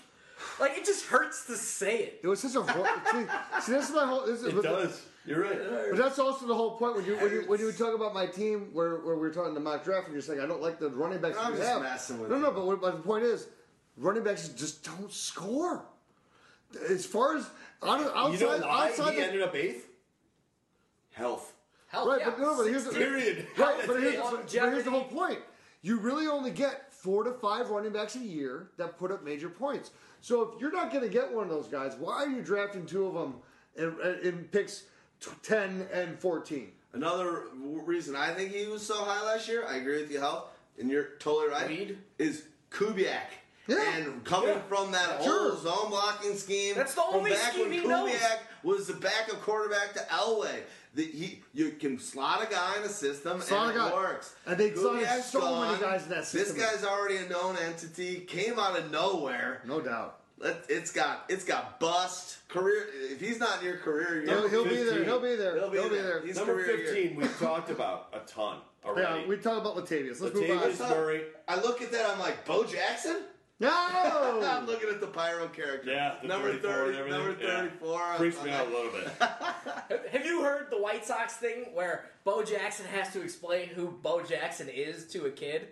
Like 0.58 0.76
it 0.76 0.84
just 0.86 1.06
hurts 1.06 1.46
to 1.46 1.56
say 1.56 1.98
it. 1.98 2.20
It 2.22 2.26
was 2.26 2.40
such 2.40 2.54
a. 2.54 2.62
hor- 2.62 2.86
see, 3.12 3.26
see, 3.60 3.72
this 3.72 3.88
is 3.90 3.94
my 3.94 4.06
whole. 4.06 4.24
This 4.26 4.40
is, 4.42 4.46
It 4.54 4.62
does. 4.62 5.02
You're 5.26 5.42
right. 5.42 5.58
But 5.90 5.98
that's 5.98 6.18
also 6.18 6.46
the 6.46 6.54
whole 6.54 6.72
point 6.78 6.96
when 6.96 7.04
you 7.04 7.16
when 7.16 7.30
you, 7.30 7.44
when 7.46 7.60
you 7.60 7.72
talk 7.72 7.94
about 7.94 8.14
my 8.14 8.26
team 8.26 8.70
where, 8.72 8.96
where 9.00 9.14
we 9.16 9.20
were 9.20 9.30
talking 9.30 9.52
the 9.54 9.60
mock 9.60 9.84
draft 9.84 10.06
and 10.06 10.14
you're 10.14 10.22
saying 10.22 10.40
I 10.40 10.46
don't 10.46 10.62
like 10.62 10.78
the 10.78 10.88
running 10.88 11.20
backs 11.20 11.36
I'm 11.38 11.52
we 11.52 11.58
just 11.58 11.70
have. 11.70 11.82
messing 11.82 12.20
with 12.20 12.30
no, 12.30 12.36
you. 12.36 12.42
no, 12.42 12.50
but, 12.52 12.66
what, 12.66 12.80
but 12.80 12.96
the 12.96 13.02
point 13.02 13.24
is, 13.24 13.48
running 13.96 14.24
backs 14.24 14.48
just 14.48 14.82
don't 14.84 15.12
score. 15.12 15.84
As 16.88 17.04
far 17.04 17.36
as 17.36 17.46
out- 17.82 18.00
outside, 18.16 18.32
You 18.32 18.46
know 18.46 18.66
why 18.66 18.88
outside 18.88 19.14
he 19.14 19.20
the, 19.20 19.26
ended 19.26 19.42
up 19.42 19.54
eighth? 19.54 19.86
Health. 21.12 21.52
Hell 21.88 22.06
right, 22.06 22.20
yeah. 22.20 22.30
but 22.30 22.38
no, 22.40 22.56
but 22.56 22.64
here's 22.64 22.84
the 22.84 22.92
Period. 22.92 23.46
Right, 23.58 23.76
but 23.86 24.00
here's, 24.00 24.14
it. 24.14 24.20
but 24.22 24.50
here's 24.50 24.84
the 24.84 24.90
whole 24.90 25.04
point. 25.04 25.40
You 25.82 25.98
really 25.98 26.28
only 26.28 26.50
get 26.52 26.92
four 26.92 27.24
to 27.24 27.32
five 27.32 27.68
running 27.70 27.92
backs 27.92 28.14
a 28.14 28.20
year 28.20 28.68
that 28.76 28.98
put 28.98 29.10
up 29.10 29.24
major 29.24 29.48
points. 29.48 29.90
So 30.20 30.42
if 30.42 30.60
you're 30.60 30.72
not 30.72 30.92
going 30.92 31.02
to 31.02 31.10
get 31.10 31.32
one 31.32 31.44
of 31.44 31.50
those 31.50 31.66
guys, 31.66 31.96
why 31.96 32.24
are 32.24 32.28
you 32.28 32.42
drafting 32.42 32.86
two 32.86 33.06
of 33.06 33.14
them 33.14 33.34
in, 33.76 33.96
in 34.22 34.44
picks 34.52 34.84
t- 35.20 35.30
ten 35.42 35.86
and 35.92 36.18
fourteen? 36.18 36.72
Another 36.92 37.44
reason 37.54 38.16
I 38.16 38.32
think 38.34 38.52
he 38.52 38.66
was 38.66 38.82
so 38.84 39.04
high 39.04 39.24
last 39.24 39.46
year, 39.48 39.64
I 39.66 39.76
agree 39.76 40.00
with 40.02 40.10
you, 40.10 40.18
Health, 40.18 40.46
and 40.78 40.90
you're 40.90 41.10
totally 41.20 41.48
right, 41.52 41.68
Reed? 41.68 41.98
is 42.18 42.44
Kubiak. 42.70 43.20
Yeah. 43.68 43.96
And 43.98 44.24
coming 44.24 44.48
Yeah. 44.48 44.62
from 44.62 44.90
that 44.92 45.22
Sure. 45.22 45.50
whole 45.52 45.58
zone 45.60 45.90
blocking 45.90 46.36
scheme, 46.36 46.74
That's 46.74 46.94
the 46.94 47.02
from 47.02 47.14
only 47.16 47.30
back 47.30 47.52
scheme 47.52 47.68
when 47.68 47.72
he 47.72 47.80
Kubiak 47.80 47.88
knows. 47.88 48.14
was 48.64 48.86
the 48.88 48.94
backup 48.94 49.40
quarterback 49.42 49.92
to 49.94 50.00
Elway. 50.10 50.62
The, 50.94 51.04
he, 51.04 51.44
you 51.54 51.70
can 51.72 52.00
slot 52.00 52.42
a 52.42 52.50
guy 52.52 52.78
in 52.78 52.82
a 52.82 52.88
system 52.88 53.40
Slot 53.40 53.68
and 53.68 53.76
a 53.76 53.80
guy. 53.80 53.88
it 53.90 53.94
works. 53.94 54.34
And 54.46 54.58
they 54.58 54.74
signed 54.74 55.06
Kubiak's 55.06 55.26
so 55.30 55.60
many 55.60 55.80
guys 55.80 56.02
in 56.02 56.08
that 56.08 56.24
system. 56.26 56.56
This 56.58 56.66
guy's 56.66 56.84
already 56.84 57.18
a 57.18 57.28
known 57.28 57.56
entity. 57.58 58.20
Came 58.20 58.58
out 58.58 58.76
of 58.76 58.90
nowhere. 58.90 59.62
No 59.64 59.80
doubt. 59.80 60.19
Let- 60.40 60.64
It's 60.68 60.90
got 60.90 61.26
it's 61.28 61.44
got 61.44 61.78
bust 61.78 62.38
career. 62.48 62.86
If 63.10 63.20
he's 63.20 63.38
not 63.38 63.60
in 63.60 63.66
your 63.66 63.76
career, 63.76 64.22
He'll, 64.22 64.40
you're, 64.40 64.48
he'll 64.48 64.64
be 64.64 64.76
there. 64.76 65.04
He'll 65.04 65.20
be 65.20 65.36
there. 65.36 65.54
He'll 65.58 65.70
be 65.70 65.98
there. 65.98 66.22
He's 66.24 66.36
Number 66.36 66.64
15, 66.64 67.14
we've 67.14 67.38
talked 67.38 67.70
about 67.70 68.08
a 68.14 68.20
ton 68.28 68.58
already. 68.84 69.20
Yeah, 69.22 69.26
we 69.28 69.36
talk 69.36 69.58
about 69.60 69.76
Latavius. 69.76 70.20
Let's 70.20 70.34
move 70.34 70.44
Latavius 70.48 70.80
on. 70.82 70.90
Murray. 70.90 71.22
I 71.46 71.56
look 71.60 71.82
at 71.82 71.92
that. 71.92 72.08
I'm 72.10 72.18
like 72.18 72.44
Bo 72.46 72.64
Jackson. 72.64 73.18
No, 73.62 73.68
I'm 73.70 74.64
looking 74.66 74.88
at 74.88 75.02
the 75.02 75.06
pyro 75.08 75.46
character. 75.48 75.90
Yeah, 75.90 76.14
the 76.22 76.28
number 76.28 76.48
34 76.54 76.54
and 76.54 76.62
thirty, 76.62 76.98
everything. 76.98 77.20
number 77.26 77.44
Yeah. 77.44 77.56
thirty-four. 77.58 78.14
Freaks 78.16 78.38
I'm 78.38 78.44
me 78.46 78.50
like, 78.52 78.60
out 78.60 78.66
a 78.66 78.70
little 78.70 78.92
bit. 78.92 80.08
Have 80.12 80.24
you 80.24 80.42
heard 80.42 80.68
the 80.70 80.80
White 80.80 81.04
Sox 81.04 81.34
thing 81.34 81.66
where 81.74 82.06
Bo 82.24 82.42
Jackson 82.42 82.86
has 82.86 83.12
to 83.12 83.20
explain 83.20 83.68
who 83.68 83.88
Bo 84.02 84.22
Jackson 84.22 84.70
is 84.70 85.04
to 85.08 85.26
a 85.26 85.30
kid? 85.30 85.68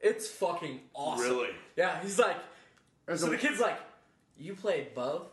It's 0.00 0.28
fucking 0.28 0.80
awesome. 0.92 1.24
Really? 1.24 1.48
Yeah, 1.74 1.98
he's 2.02 2.18
like, 2.18 2.36
As 2.36 2.42
so 3.14 3.26
a- 3.26 3.30
the 3.30 3.38
kid's 3.38 3.60
like, 3.60 3.78
"You 4.38 4.54
played 4.54 4.94
Bo," 4.94 5.26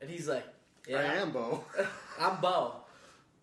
and 0.00 0.10
he's 0.10 0.28
like, 0.28 0.44
"Yeah, 0.88 0.98
I 0.98 1.14
am 1.16 1.30
Bo. 1.32 1.64
I'm 2.20 2.40
Bo, 2.40 2.76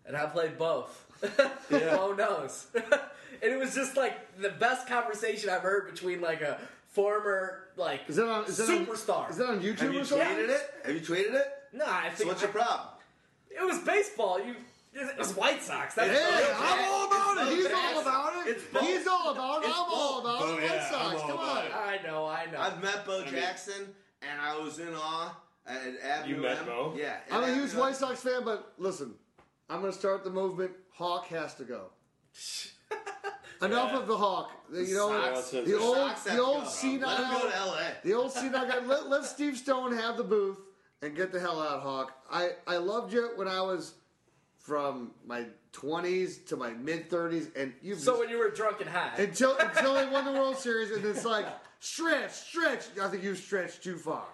and 0.06 0.16
I 0.16 0.26
played 0.26 0.58
both." 0.58 1.06
Bo 1.70 2.12
knows, 2.14 2.66
and 2.74 3.52
it 3.52 3.58
was 3.58 3.74
just 3.74 3.96
like 3.96 4.14
the 4.40 4.48
best 4.50 4.86
conversation 4.86 5.50
I've 5.50 5.60
heard 5.62 5.90
between 5.92 6.20
like 6.20 6.40
a 6.40 6.58
former 6.88 7.68
like 7.76 8.00
Is 8.08 8.16
that 8.16 8.28
on? 8.28 8.44
Is 8.46 8.56
that 8.56 8.68
on- 8.70 8.86
superstar. 8.86 9.30
is 9.30 9.36
that 9.36 9.48
on 9.48 9.60
YouTube 9.60 9.78
Have 9.80 9.94
you 9.94 10.00
or 10.00 10.04
something? 10.04 10.26
tweeted 10.28 10.48
it? 10.48 10.74
Have 10.84 10.94
you 10.94 11.00
tweeted 11.00 11.34
it? 11.34 11.46
no, 11.72 11.84
I 11.86 12.08
So 12.10 12.16
think 12.16 12.28
what's 12.30 12.42
your 12.42 12.50
problem? 12.50 12.88
it 13.50 13.62
was 13.64 13.78
baseball. 13.80 14.40
You, 14.44 14.56
it 14.92 15.18
was 15.18 15.34
White 15.36 15.62
Sox. 15.62 15.94
That's 15.94 16.10
Hey, 16.10 16.52
I'm 16.56 16.90
all 16.90 17.06
about 17.06 17.46
it. 17.48 17.56
He's 17.56 17.66
all 17.66 18.00
about 18.00 18.46
it. 18.46 18.50
It's 18.50 18.64
Bo. 18.64 18.80
He's 18.80 19.06
all 19.06 19.32
about 19.32 19.62
it. 19.62 19.68
It's 19.68 19.76
I'm 19.78 19.84
all 19.88 20.20
about 20.20 20.38
Bo, 20.40 20.46
it. 20.56 20.60
Oh, 20.60 20.64
yeah, 20.64 20.70
White 20.72 20.82
Sox. 20.90 20.94
I'm 20.94 21.16
all 21.16 21.28
Come 21.28 21.38
on. 21.38 21.64
I 21.72 21.98
know, 22.04 22.26
I 22.26 22.46
know. 22.50 22.58
I've 22.60 22.82
met 22.82 23.04
Bo 23.06 23.22
mean- 23.24 23.30
Jackson, 23.34 23.94
and 24.22 24.40
I 24.40 24.56
was 24.58 24.78
in 24.78 24.92
awe 24.94 25.36
at 25.66 25.80
Avenue 26.02 26.34
You 26.36 26.42
met 26.42 26.58
M. 26.58 26.66
Bo? 26.66 26.94
Yeah. 26.96 27.16
at 27.28 27.32
I'm 27.32 27.42
a 27.44 27.46
huge 27.54 27.68
Avenue 27.70 27.80
White 27.80 27.96
Sox 27.96 28.20
fan, 28.22 28.42
but 28.44 28.72
listen, 28.78 29.14
I'm 29.68 29.80
going 29.80 29.92
to 29.92 29.98
start 29.98 30.24
the 30.24 30.30
movement. 30.30 30.72
Hawk 30.92 31.26
has 31.28 31.54
to 31.56 31.64
go. 31.64 31.90
Enough 33.62 33.92
of 33.92 34.06
the 34.06 34.16
Hawk. 34.16 34.50
The- 34.70 34.84
You 34.84 34.94
know, 34.94 35.08
Sox- 35.34 35.50
the 35.50 35.60
the 35.62 35.78
old, 35.78 35.96
Sox 35.96 36.24
have 36.26 36.36
the 36.36 36.42
to 36.42 36.46
old 36.48 36.64
go. 36.64 37.06
Let 37.06 37.18
him 37.20 37.30
go 37.30 37.48
to 37.50 37.56
L.A. 37.56 37.92
the 38.02 38.14
old 38.14 38.32
senile 38.32 38.66
guy. 38.66 38.78
Let, 38.80 39.08
let 39.10 39.24
Steve 39.24 39.58
Stone 39.58 39.92
have 39.96 40.16
the 40.16 40.24
booth 40.24 40.58
and 41.02 41.14
get 41.14 41.30
the 41.30 41.38
hell 41.38 41.60
out, 41.60 41.80
Hawk. 41.82 42.12
I, 42.30 42.50
I 42.66 42.78
loved 42.78 43.12
you 43.12 43.30
when 43.36 43.48
I 43.48 43.60
was 43.60 43.94
from 44.60 45.10
my 45.26 45.44
20s 45.72 46.46
to 46.46 46.56
my 46.56 46.70
mid 46.70 47.08
30s, 47.10 47.48
and 47.56 47.72
you've 47.82 47.98
so 47.98 48.12
just- 48.12 48.20
when 48.20 48.28
you 48.28 48.38
were 48.38 48.50
drunk 48.50 48.80
and 48.80 48.88
high, 48.90 49.14
until 49.16 49.56
until 49.60 49.94
they 49.94 50.06
won 50.08 50.24
the 50.24 50.32
World 50.32 50.56
Series, 50.56 50.90
and 50.90 51.04
it's 51.04 51.24
like 51.24 51.46
stretch, 51.80 52.32
stretch. 52.32 52.84
I 53.00 53.08
think 53.08 53.22
you 53.22 53.34
stretched 53.34 53.82
too 53.82 53.96
far. 53.96 54.24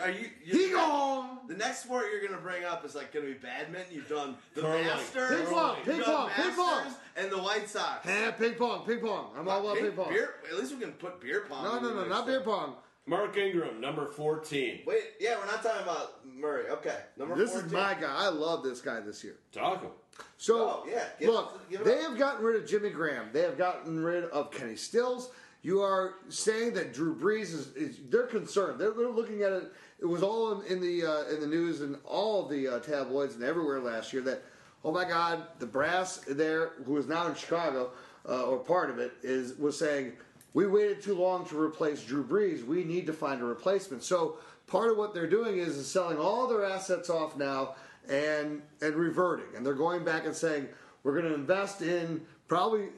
Are 0.00 0.10
you? 0.10 0.30
He 0.44 0.58
you're- 0.68 0.72
gone. 0.72 1.38
The 1.48 1.54
next 1.56 1.82
sport 1.84 2.06
you're 2.12 2.26
gonna 2.26 2.40
bring 2.40 2.64
up 2.64 2.84
is 2.84 2.94
like 2.94 3.12
gonna 3.12 3.26
be 3.26 3.32
badminton. 3.34 3.94
You've 3.94 4.08
done 4.08 4.36
the 4.54 4.62
Curling. 4.62 4.84
Masters, 4.86 5.40
Ping 5.40 5.46
pong, 5.54 5.76
ping 5.84 6.00
pong, 6.02 6.30
ping 6.30 6.54
pong. 6.54 6.94
And 7.16 7.30
the 7.30 7.38
White 7.38 7.68
Sox. 7.68 8.06
Yeah, 8.06 8.30
ping 8.30 8.54
pong, 8.54 8.86
ping 8.86 9.00
pong. 9.00 9.32
I'm 9.36 9.48
all 9.48 9.60
about 9.60 9.76
ping 9.82 9.92
pong. 9.92 10.08
Beer, 10.10 10.34
at 10.50 10.56
least 10.58 10.72
we 10.72 10.80
can 10.80 10.92
put 10.92 11.20
beer 11.20 11.44
pong. 11.48 11.64
No, 11.64 11.78
no, 11.80 11.94
no, 11.94 12.08
not 12.08 12.26
there. 12.26 12.38
beer 12.40 12.44
pong. 12.44 12.74
Mark 13.06 13.36
Ingram, 13.36 13.80
number 13.80 14.06
14. 14.06 14.80
Wait, 14.86 15.02
yeah, 15.18 15.36
we're 15.38 15.46
not 15.46 15.62
talking 15.62 15.82
about 15.82 16.24
Murray. 16.24 16.68
Okay, 16.70 16.98
number 17.16 17.34
This 17.34 17.50
14. 17.50 17.66
is 17.66 17.72
my 17.72 17.94
guy. 17.94 18.14
I 18.14 18.28
love 18.28 18.62
this 18.62 18.80
guy 18.80 19.00
this 19.00 19.24
year. 19.24 19.36
Talk 19.50 19.82
him. 19.82 19.90
So 20.36 20.56
Oh, 20.84 20.86
yeah, 20.88 21.04
give 21.18 21.30
look, 21.30 21.60
it- 21.68 21.70
give 21.78 21.84
they 21.84 21.98
up. 21.98 22.10
have 22.10 22.18
gotten 22.18 22.44
rid 22.44 22.56
of 22.62 22.68
Jimmy 22.68 22.90
Graham. 22.90 23.30
They 23.32 23.42
have 23.42 23.58
gotten 23.58 23.98
rid 24.02 24.24
of 24.24 24.50
Kenny 24.52 24.76
Stills. 24.76 25.30
You 25.62 25.80
are 25.80 26.14
saying 26.28 26.74
that 26.74 26.92
Drew 26.92 27.14
Brees 27.16 27.52
is, 27.54 27.72
is 27.74 27.98
they're 28.08 28.26
concerned. 28.26 28.80
They're, 28.80 28.92
they're 28.92 29.08
looking 29.10 29.42
at 29.42 29.52
it. 29.52 29.72
It 30.00 30.06
was 30.06 30.22
all 30.22 30.60
in, 30.60 30.66
in 30.66 30.80
the 30.80 31.04
uh, 31.06 31.24
in 31.32 31.40
the 31.40 31.46
news 31.46 31.80
and 31.82 31.96
all 32.04 32.46
the 32.46 32.66
uh, 32.68 32.78
tabloids 32.80 33.34
and 33.36 33.44
everywhere 33.44 33.78
last 33.80 34.12
year 34.12 34.22
that 34.22 34.42
oh 34.84 34.90
my 34.92 35.04
God, 35.04 35.44
the 35.60 35.66
brass 35.66 36.18
there 36.28 36.72
who 36.84 36.96
is 36.96 37.06
now 37.06 37.26
in 37.28 37.34
Chicago 37.36 37.92
uh, 38.28 38.42
or 38.42 38.58
part 38.58 38.90
of 38.90 38.98
it 38.98 39.12
is 39.22 39.54
was 39.56 39.78
saying 39.78 40.12
we 40.54 40.66
waited 40.66 41.02
too 41.02 41.14
long 41.14 41.46
to 41.46 41.58
replace 41.58 42.02
Drew 42.02 42.24
Brees. 42.24 42.64
We 42.64 42.84
need 42.84 43.06
to 43.06 43.12
find 43.12 43.40
a 43.40 43.44
replacement. 43.44 44.02
So 44.02 44.36
part 44.66 44.90
of 44.90 44.98
what 44.98 45.14
they're 45.14 45.28
doing 45.28 45.58
is, 45.58 45.76
is 45.76 45.90
selling 45.90 46.18
all 46.18 46.46
their 46.46 46.64
assets 46.64 47.10
off 47.10 47.36
now 47.36 47.74
and 48.08 48.62
and 48.80 48.94
reverting, 48.94 49.56
and 49.56 49.64
they're 49.64 49.74
going 49.74 50.04
back 50.04 50.26
and 50.26 50.34
saying 50.34 50.68
we're 51.02 51.18
going 51.18 51.32
to 51.32 51.34
invest 51.34 51.82
in 51.82 52.22
probably 52.48 52.88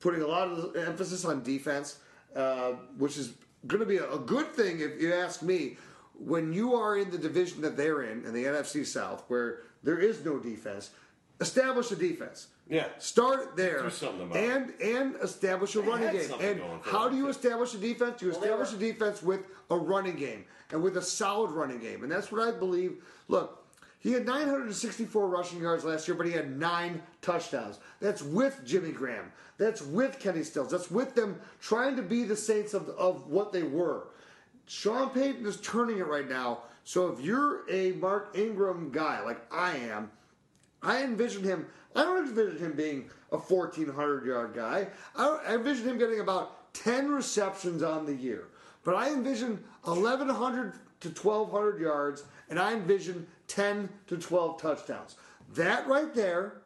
putting 0.00 0.22
a 0.22 0.26
lot 0.26 0.48
of 0.48 0.76
emphasis 0.76 1.24
on 1.24 1.42
defense, 1.42 1.98
uh, 2.34 2.72
which 2.98 3.16
is 3.16 3.34
going 3.66 3.80
to 3.80 3.86
be 3.86 3.98
a, 3.98 4.10
a 4.12 4.18
good 4.18 4.52
thing 4.52 4.80
if 4.80 5.00
you 5.00 5.12
ask 5.12 5.42
me. 5.42 5.76
When 6.16 6.52
you 6.52 6.74
are 6.76 6.96
in 6.96 7.10
the 7.10 7.18
division 7.18 7.60
that 7.62 7.76
they're 7.76 8.02
in, 8.02 8.24
in 8.24 8.32
the 8.32 8.44
NFC 8.44 8.86
South, 8.86 9.24
where 9.26 9.62
there 9.82 9.98
is 9.98 10.24
no 10.24 10.38
defense, 10.38 10.90
establish 11.40 11.90
a 11.90 11.96
defense. 11.96 12.46
Yeah. 12.68 12.86
Start 12.98 13.56
there 13.56 13.82
Do 13.82 13.90
something 13.90 14.22
about 14.22 14.36
and 14.38 14.72
and 14.80 15.16
establish 15.22 15.74
a 15.76 15.82
They 15.82 15.88
running 15.88 16.12
game. 16.12 16.30
And 16.40 16.60
how 16.82 17.08
do 17.08 17.16
you 17.16 17.28
establish 17.28 17.74
a 17.74 17.78
defense? 17.78 18.22
You 18.22 18.30
Well, 18.30 18.40
establish 18.42 18.72
a 18.72 18.76
defense 18.76 19.22
with 19.22 19.46
a 19.70 19.76
running 19.76 20.16
game 20.16 20.44
and 20.70 20.82
with 20.82 20.96
a 20.96 21.02
solid 21.02 21.50
running 21.50 21.78
game, 21.78 22.02
and 22.02 22.10
that's 22.10 22.32
what 22.32 22.40
I 22.40 22.56
believe. 22.56 23.04
Look, 23.28 23.64
he 23.98 24.12
had 24.12 24.26
964 24.26 25.28
rushing 25.28 25.60
yards 25.60 25.84
last 25.84 26.08
year, 26.08 26.16
but 26.16 26.26
he 26.26 26.32
had 26.32 26.58
nine 26.58 27.02
touchdowns. 27.22 27.78
That's 28.00 28.22
with 28.22 28.60
Jimmy 28.64 28.92
Graham. 28.92 29.32
That's 29.58 29.82
with 29.82 30.18
Kenny 30.18 30.42
Stills. 30.42 30.70
That's 30.70 30.90
with 30.90 31.14
them 31.14 31.40
trying 31.60 31.96
to 31.96 32.02
be 32.02 32.24
the 32.24 32.36
Saints 32.36 32.72
of 32.74 32.88
of 32.90 33.26
what 33.28 33.52
they 33.52 33.62
were. 33.62 34.08
Sean 34.66 35.10
Payton 35.10 35.44
is 35.46 35.60
turning 35.60 35.98
it 35.98 36.06
right 36.06 36.28
now. 36.28 36.60
So 36.84 37.08
if 37.08 37.20
you're 37.20 37.68
a 37.70 37.92
Mark 37.92 38.30
Ingram 38.34 38.90
guy 38.90 39.22
like 39.22 39.40
I 39.52 39.76
am, 39.76 40.10
I 40.84 41.02
envision 41.02 41.42
him. 41.42 41.66
I 41.96 42.02
don't 42.02 42.28
envision 42.28 42.58
him 42.58 42.72
being 42.72 43.10
a 43.32 43.38
1,400 43.38 44.26
yard 44.26 44.54
guy. 44.54 44.88
I, 45.16 45.40
I 45.48 45.54
envision 45.54 45.88
him 45.88 45.98
getting 45.98 46.20
about 46.20 46.72
10 46.74 47.10
receptions 47.10 47.82
on 47.82 48.04
the 48.04 48.14
year. 48.14 48.48
But 48.84 48.96
I 48.96 49.08
envision 49.08 49.64
1,100 49.84 50.74
to 51.00 51.08
1,200 51.08 51.80
yards, 51.80 52.24
and 52.50 52.58
I 52.58 52.74
envision 52.74 53.26
10 53.48 53.88
to 54.08 54.16
12 54.16 54.60
touchdowns. 54.60 55.16
That 55.54 55.86
right 55.88 56.14
there 56.14 56.62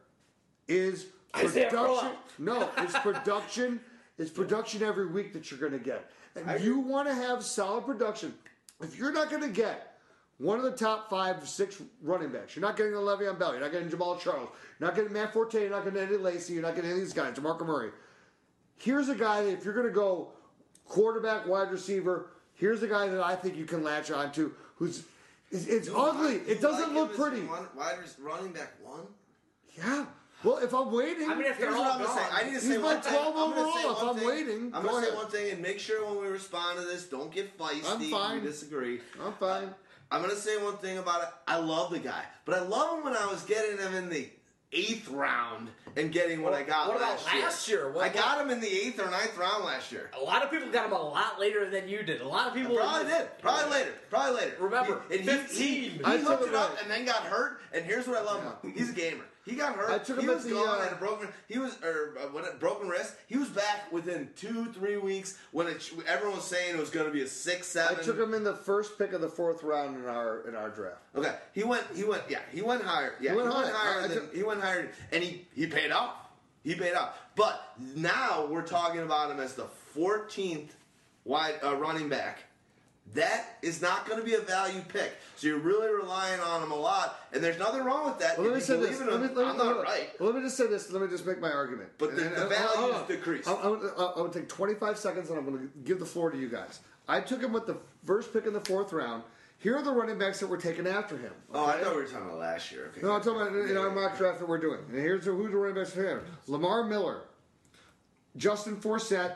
is 0.66 1.06
production. 1.32 2.12
No, 2.38 2.68
it's 2.78 2.98
production. 2.98 3.80
It's 4.18 4.30
production 4.30 4.82
every 4.82 5.06
week 5.06 5.32
that 5.32 5.50
you're 5.50 5.60
going 5.60 5.72
to 5.72 5.78
get. 5.78 6.10
And 6.34 6.62
you 6.62 6.80
want 6.80 7.08
to 7.08 7.14
have 7.14 7.44
solid 7.44 7.84
production. 7.84 8.34
If 8.80 8.98
you're 8.98 9.12
not 9.12 9.30
going 9.30 9.42
to 9.42 9.48
get 9.48 9.87
one 10.38 10.56
of 10.58 10.64
the 10.64 10.70
top 10.72 11.10
five, 11.10 11.46
six 11.48 11.82
running 12.02 12.30
backs, 12.30 12.54
you're 12.54 12.64
not 12.64 12.76
getting 12.76 12.94
a 12.94 12.98
Le'Veon 12.98 13.38
Bell, 13.38 13.52
you're 13.52 13.60
not 13.60 13.72
getting 13.72 13.88
Jamaal 13.90 14.18
Charles, 14.20 14.48
you're 14.78 14.88
not 14.88 14.94
getting 14.94 15.12
Matt 15.12 15.32
Forte, 15.32 15.60
you're 15.60 15.70
not 15.70 15.84
getting 15.84 15.98
Eddie 16.00 16.16
Lacy, 16.16 16.52
you're 16.54 16.62
not 16.62 16.74
getting 16.76 16.90
any 16.90 17.00
of 17.00 17.04
these 17.04 17.12
guys, 17.12 17.34
DeMarco 17.34 17.66
Murray. 17.66 17.90
Here's 18.76 19.08
a 19.08 19.14
guy 19.16 19.42
that 19.42 19.50
if 19.50 19.64
you're 19.64 19.74
going 19.74 19.86
to 19.88 19.92
go 19.92 20.28
quarterback, 20.86 21.46
wide 21.48 21.70
receiver, 21.70 22.30
here's 22.54 22.82
a 22.82 22.88
guy 22.88 23.08
that 23.08 23.20
I 23.20 23.34
think 23.34 23.56
you 23.56 23.64
can 23.64 23.82
latch 23.82 24.10
on 24.10 24.30
to 24.32 24.54
who's. 24.76 25.04
It's, 25.50 25.66
it's 25.66 25.88
ugly. 25.92 26.34
You 26.34 26.42
It 26.46 26.60
doesn't 26.60 26.94
like 26.94 27.08
look 27.08 27.16
pretty. 27.16 27.40
One, 27.46 27.66
wide 27.76 27.98
rec- 27.98 28.08
running 28.20 28.52
back 28.52 28.74
one. 28.82 29.06
Yeah. 29.76 30.04
Well, 30.44 30.58
if 30.58 30.72
I'm 30.72 30.92
waiting, 30.92 31.28
I 31.28 31.34
mean, 31.34 31.46
if 31.46 31.58
they're 31.58 31.66
Here's 31.70 31.78
what 31.78 31.86
all 31.86 31.92
I'm 31.94 32.02
gonna 32.04 32.14
say. 32.14 32.28
gone, 32.28 32.30
I 32.32 32.42
need 32.44 32.48
to 32.50 32.60
He's 32.60 32.62
say 32.68 32.76
my 32.78 32.82
one 32.94 33.00
thing. 33.00 33.12
12 33.12 33.36
I'm 33.36 33.50
gonna 33.56 33.72
say 33.72 33.84
overall 33.88 33.92
if 33.96 34.02
I'm 34.10 34.16
thing. 34.18 34.28
waiting. 34.28 34.70
I'm 34.74 34.84
gonna 34.86 35.00
say 35.02 35.08
ahead. 35.08 35.14
one 35.16 35.26
thing 35.32 35.50
and 35.52 35.62
make 35.62 35.80
sure 35.80 36.06
when 36.06 36.22
we 36.22 36.28
respond 36.28 36.78
to 36.78 36.84
this, 36.84 37.06
don't 37.06 37.32
get 37.32 37.58
feisty. 37.58 37.82
I'm 37.90 38.00
fine. 38.10 38.34
You 38.36 38.40
disagree. 38.48 39.00
I'm 39.20 39.32
fine. 39.32 39.74
I'm 40.10 40.22
gonna 40.22 40.34
say 40.36 40.56
one 40.62 40.76
thing 40.78 40.98
about 40.98 41.22
it. 41.22 41.28
I 41.46 41.56
love 41.58 41.90
the 41.90 41.98
guy, 41.98 42.24
but 42.44 42.54
I 42.56 42.60
love 42.62 42.98
him 42.98 43.04
when 43.04 43.16
I 43.16 43.26
was 43.26 43.42
getting 43.42 43.76
him 43.78 43.94
in 43.94 44.08
the 44.08 44.28
eighth 44.72 45.08
round 45.08 45.68
and 45.96 46.12
getting 46.12 46.42
what 46.42 46.52
I 46.52 46.62
got 46.62 46.88
what 46.88 46.96
about 46.98 47.12
last 47.22 47.32
year. 47.34 47.42
last 47.42 47.68
year? 47.68 47.90
What 47.92 48.04
I 48.04 48.08
about- 48.08 48.22
got 48.22 48.40
him 48.44 48.50
in 48.50 48.60
the 48.60 48.68
eighth 48.68 49.00
or 49.00 49.10
ninth 49.10 49.36
round 49.38 49.64
last 49.64 49.90
year. 49.92 50.10
A 50.18 50.22
lot 50.22 50.42
of 50.42 50.50
people 50.50 50.68
got 50.70 50.86
him 50.86 50.92
a 50.92 51.00
lot 51.02 51.40
later 51.40 51.68
than 51.70 51.88
you 51.88 52.02
did. 52.02 52.20
A 52.20 52.28
lot 52.28 52.48
of 52.48 52.54
people 52.54 52.76
Probably 52.76 53.10
did. 53.10 53.28
Probably 53.40 53.70
later. 53.70 53.92
Probably 54.10 54.34
later. 54.40 54.56
Remember, 54.60 55.02
He- 55.10 55.16
and 55.18 55.24
15. 55.26 55.56
He, 55.66 55.88
he, 55.88 56.04
I 56.04 56.18
hooked 56.18 56.46
it 56.48 56.54
up 56.54 56.80
and 56.82 56.90
then 56.90 57.04
got 57.06 57.22
hurt. 57.24 57.60
And 57.72 57.84
here's 57.84 58.06
what 58.06 58.18
I 58.18 58.22
love 58.22 58.42
him. 58.62 58.72
He's 58.74 58.90
a 58.90 58.94
gamer. 58.94 59.24
He 59.48 59.56
got 59.56 59.76
hurt. 59.76 59.90
I 59.90 59.98
took 59.98 60.18
him 60.18 60.24
he 60.24 60.28
was 60.28 60.44
the, 60.44 60.50
gone 60.50 60.80
uh, 60.80 60.90
a 60.92 60.96
broken. 60.96 61.28
He 61.48 61.58
was 61.58 61.78
or 61.82 62.18
uh, 62.20 62.52
Broken 62.58 62.88
wrist. 62.88 63.14
He 63.26 63.38
was 63.38 63.48
back 63.48 63.90
within 63.90 64.28
two, 64.36 64.66
three 64.72 64.98
weeks 64.98 65.38
when 65.52 65.66
it, 65.66 65.90
everyone 66.06 66.36
was 66.36 66.46
saying 66.46 66.74
it 66.74 66.78
was 66.78 66.90
going 66.90 67.06
to 67.06 67.12
be 67.12 67.22
a 67.22 67.26
six, 67.26 67.66
seven. 67.66 67.96
I 67.98 68.02
took 68.02 68.18
him 68.18 68.34
in 68.34 68.44
the 68.44 68.54
first 68.54 68.98
pick 68.98 69.12
of 69.12 69.20
the 69.20 69.28
fourth 69.28 69.62
round 69.62 69.96
in 69.96 70.04
our 70.06 70.46
in 70.46 70.54
our 70.54 70.68
draft. 70.68 70.98
Okay, 71.16 71.34
he 71.54 71.64
went. 71.64 71.84
He 71.94 72.04
went. 72.04 72.22
Yeah, 72.28 72.40
he 72.52 72.60
went 72.60 72.82
higher. 72.82 73.14
Yeah, 73.20 73.30
He 73.32 73.36
went 73.38 73.52
higher. 73.52 73.72
I- 73.74 74.04
I 74.04 74.08
than, 74.08 74.16
took- 74.18 74.34
he 74.34 74.42
went 74.42 74.60
higher, 74.60 74.90
and 75.12 75.24
he 75.24 75.46
he 75.54 75.66
paid 75.66 75.92
off. 75.92 76.14
He 76.62 76.74
paid 76.74 76.94
off. 76.94 77.18
But 77.34 77.72
now 77.96 78.46
we're 78.50 78.66
talking 78.66 79.00
about 79.00 79.30
him 79.30 79.40
as 79.40 79.54
the 79.54 79.66
14th 79.96 80.70
wide 81.24 81.54
uh, 81.64 81.76
running 81.76 82.08
back. 82.08 82.40
That 83.14 83.58
is 83.62 83.80
not 83.80 84.06
going 84.06 84.18
to 84.20 84.24
be 84.24 84.34
a 84.34 84.40
value 84.40 84.82
pick. 84.88 85.12
So 85.36 85.46
you're 85.46 85.58
really 85.58 85.88
relying 85.92 86.40
on 86.40 86.62
him 86.62 86.72
a 86.72 86.76
lot, 86.76 87.18
and 87.32 87.42
there's 87.42 87.58
nothing 87.58 87.82
wrong 87.82 88.04
with 88.06 88.18
that. 88.18 88.36
Well, 88.36 88.48
let 88.48 88.56
me 88.56 88.60
say 88.60 88.76
this. 88.78 89.00
Let 89.00 89.08
me, 89.20 89.28
let 89.28 89.36
me, 89.36 89.42
I'm 89.44 89.56
not 89.56 89.82
right. 89.82 90.10
well, 90.20 90.30
let 90.30 90.36
me 90.38 90.42
just 90.44 90.56
say 90.56 90.66
this. 90.66 90.90
Let 90.92 91.00
me 91.02 91.08
just 91.08 91.24
make 91.24 91.40
my 91.40 91.50
argument. 91.50 91.90
But 91.96 92.16
the- 92.16 92.26
And- 92.26 92.36
the 92.36 92.42
and- 92.44 92.52
hold 92.54 92.94
on. 92.94 93.08
decreased. 93.08 93.48
I'm, 93.48 93.56
I'm, 93.56 93.62
gonna- 93.80 93.92
I'm 93.96 94.14
going 94.14 94.30
to 94.32 94.38
take 94.40 94.48
25 94.48 94.98
seconds 94.98 95.30
and 95.30 95.38
I'm 95.38 95.46
going 95.46 95.58
to 95.58 95.70
give 95.84 95.98
the 96.00 96.06
floor 96.06 96.30
to 96.30 96.36
you 96.38 96.48
guys. 96.48 96.80
I 97.08 97.20
took 97.20 97.40
him 97.42 97.52
with 97.54 97.66
the 97.66 97.78
first 98.04 98.32
pick 98.32 98.44
in 98.46 98.52
the 98.52 98.60
fourth 98.60 98.92
round. 98.92 99.22
Here 99.60 99.74
are 99.76 99.82
the 99.82 99.90
running 99.92 100.18
backs 100.18 100.38
that 100.40 100.46
were 100.46 100.58
taken 100.58 100.86
after 100.86 101.16
him. 101.16 101.32
Oh, 101.52 101.64
I 101.64 101.80
thought 101.82 101.96
we 101.96 102.02
were 102.02 102.08
talking 102.08 102.26
about 102.26 102.38
last 102.38 102.70
year. 102.70 102.90
Okay. 102.92 103.00
No, 103.04 103.12
I'm 103.12 103.22
talking 103.22 103.40
about 103.40 103.56
in 103.70 103.76
our 103.76 103.90
mock 103.90 104.16
draft 104.18 104.38
that 104.40 104.48
we're 104.48 104.58
doing. 104.58 104.78
And 104.88 104.98
here's 104.98 105.24
who 105.24 105.48
the 105.48 105.56
running 105.56 105.74
backs 105.82 105.92
him: 105.94 106.20
Lamar 106.46 106.84
Miller, 106.84 107.22
Justin 108.36 108.76
Forsett, 108.76 109.34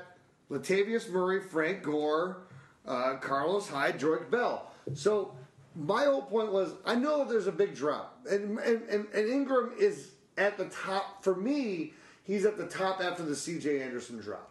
Latavius 0.50 1.10
Murray, 1.10 1.40
Frank 1.40 1.82
Gore, 1.82 2.42
uh, 2.86 3.16
Carlos 3.20 3.68
Hyde, 3.68 3.98
Joique 3.98 4.30
Bell. 4.30 4.70
So 4.94 5.34
my 5.74 6.04
whole 6.04 6.22
point 6.22 6.52
was, 6.52 6.74
I 6.84 6.94
know 6.94 7.24
there's 7.24 7.46
a 7.46 7.52
big 7.52 7.74
drop, 7.74 8.18
and 8.30 8.58
and, 8.58 8.82
and, 8.88 9.06
and 9.14 9.28
Ingram 9.28 9.72
is 9.78 10.10
at 10.38 10.56
the 10.58 10.66
top 10.66 11.22
for 11.24 11.34
me. 11.34 11.92
He's 12.24 12.44
at 12.44 12.56
the 12.56 12.66
top 12.66 13.00
after 13.02 13.22
the 13.24 13.34
C.J. 13.34 13.82
Anderson 13.82 14.18
drop. 14.20 14.50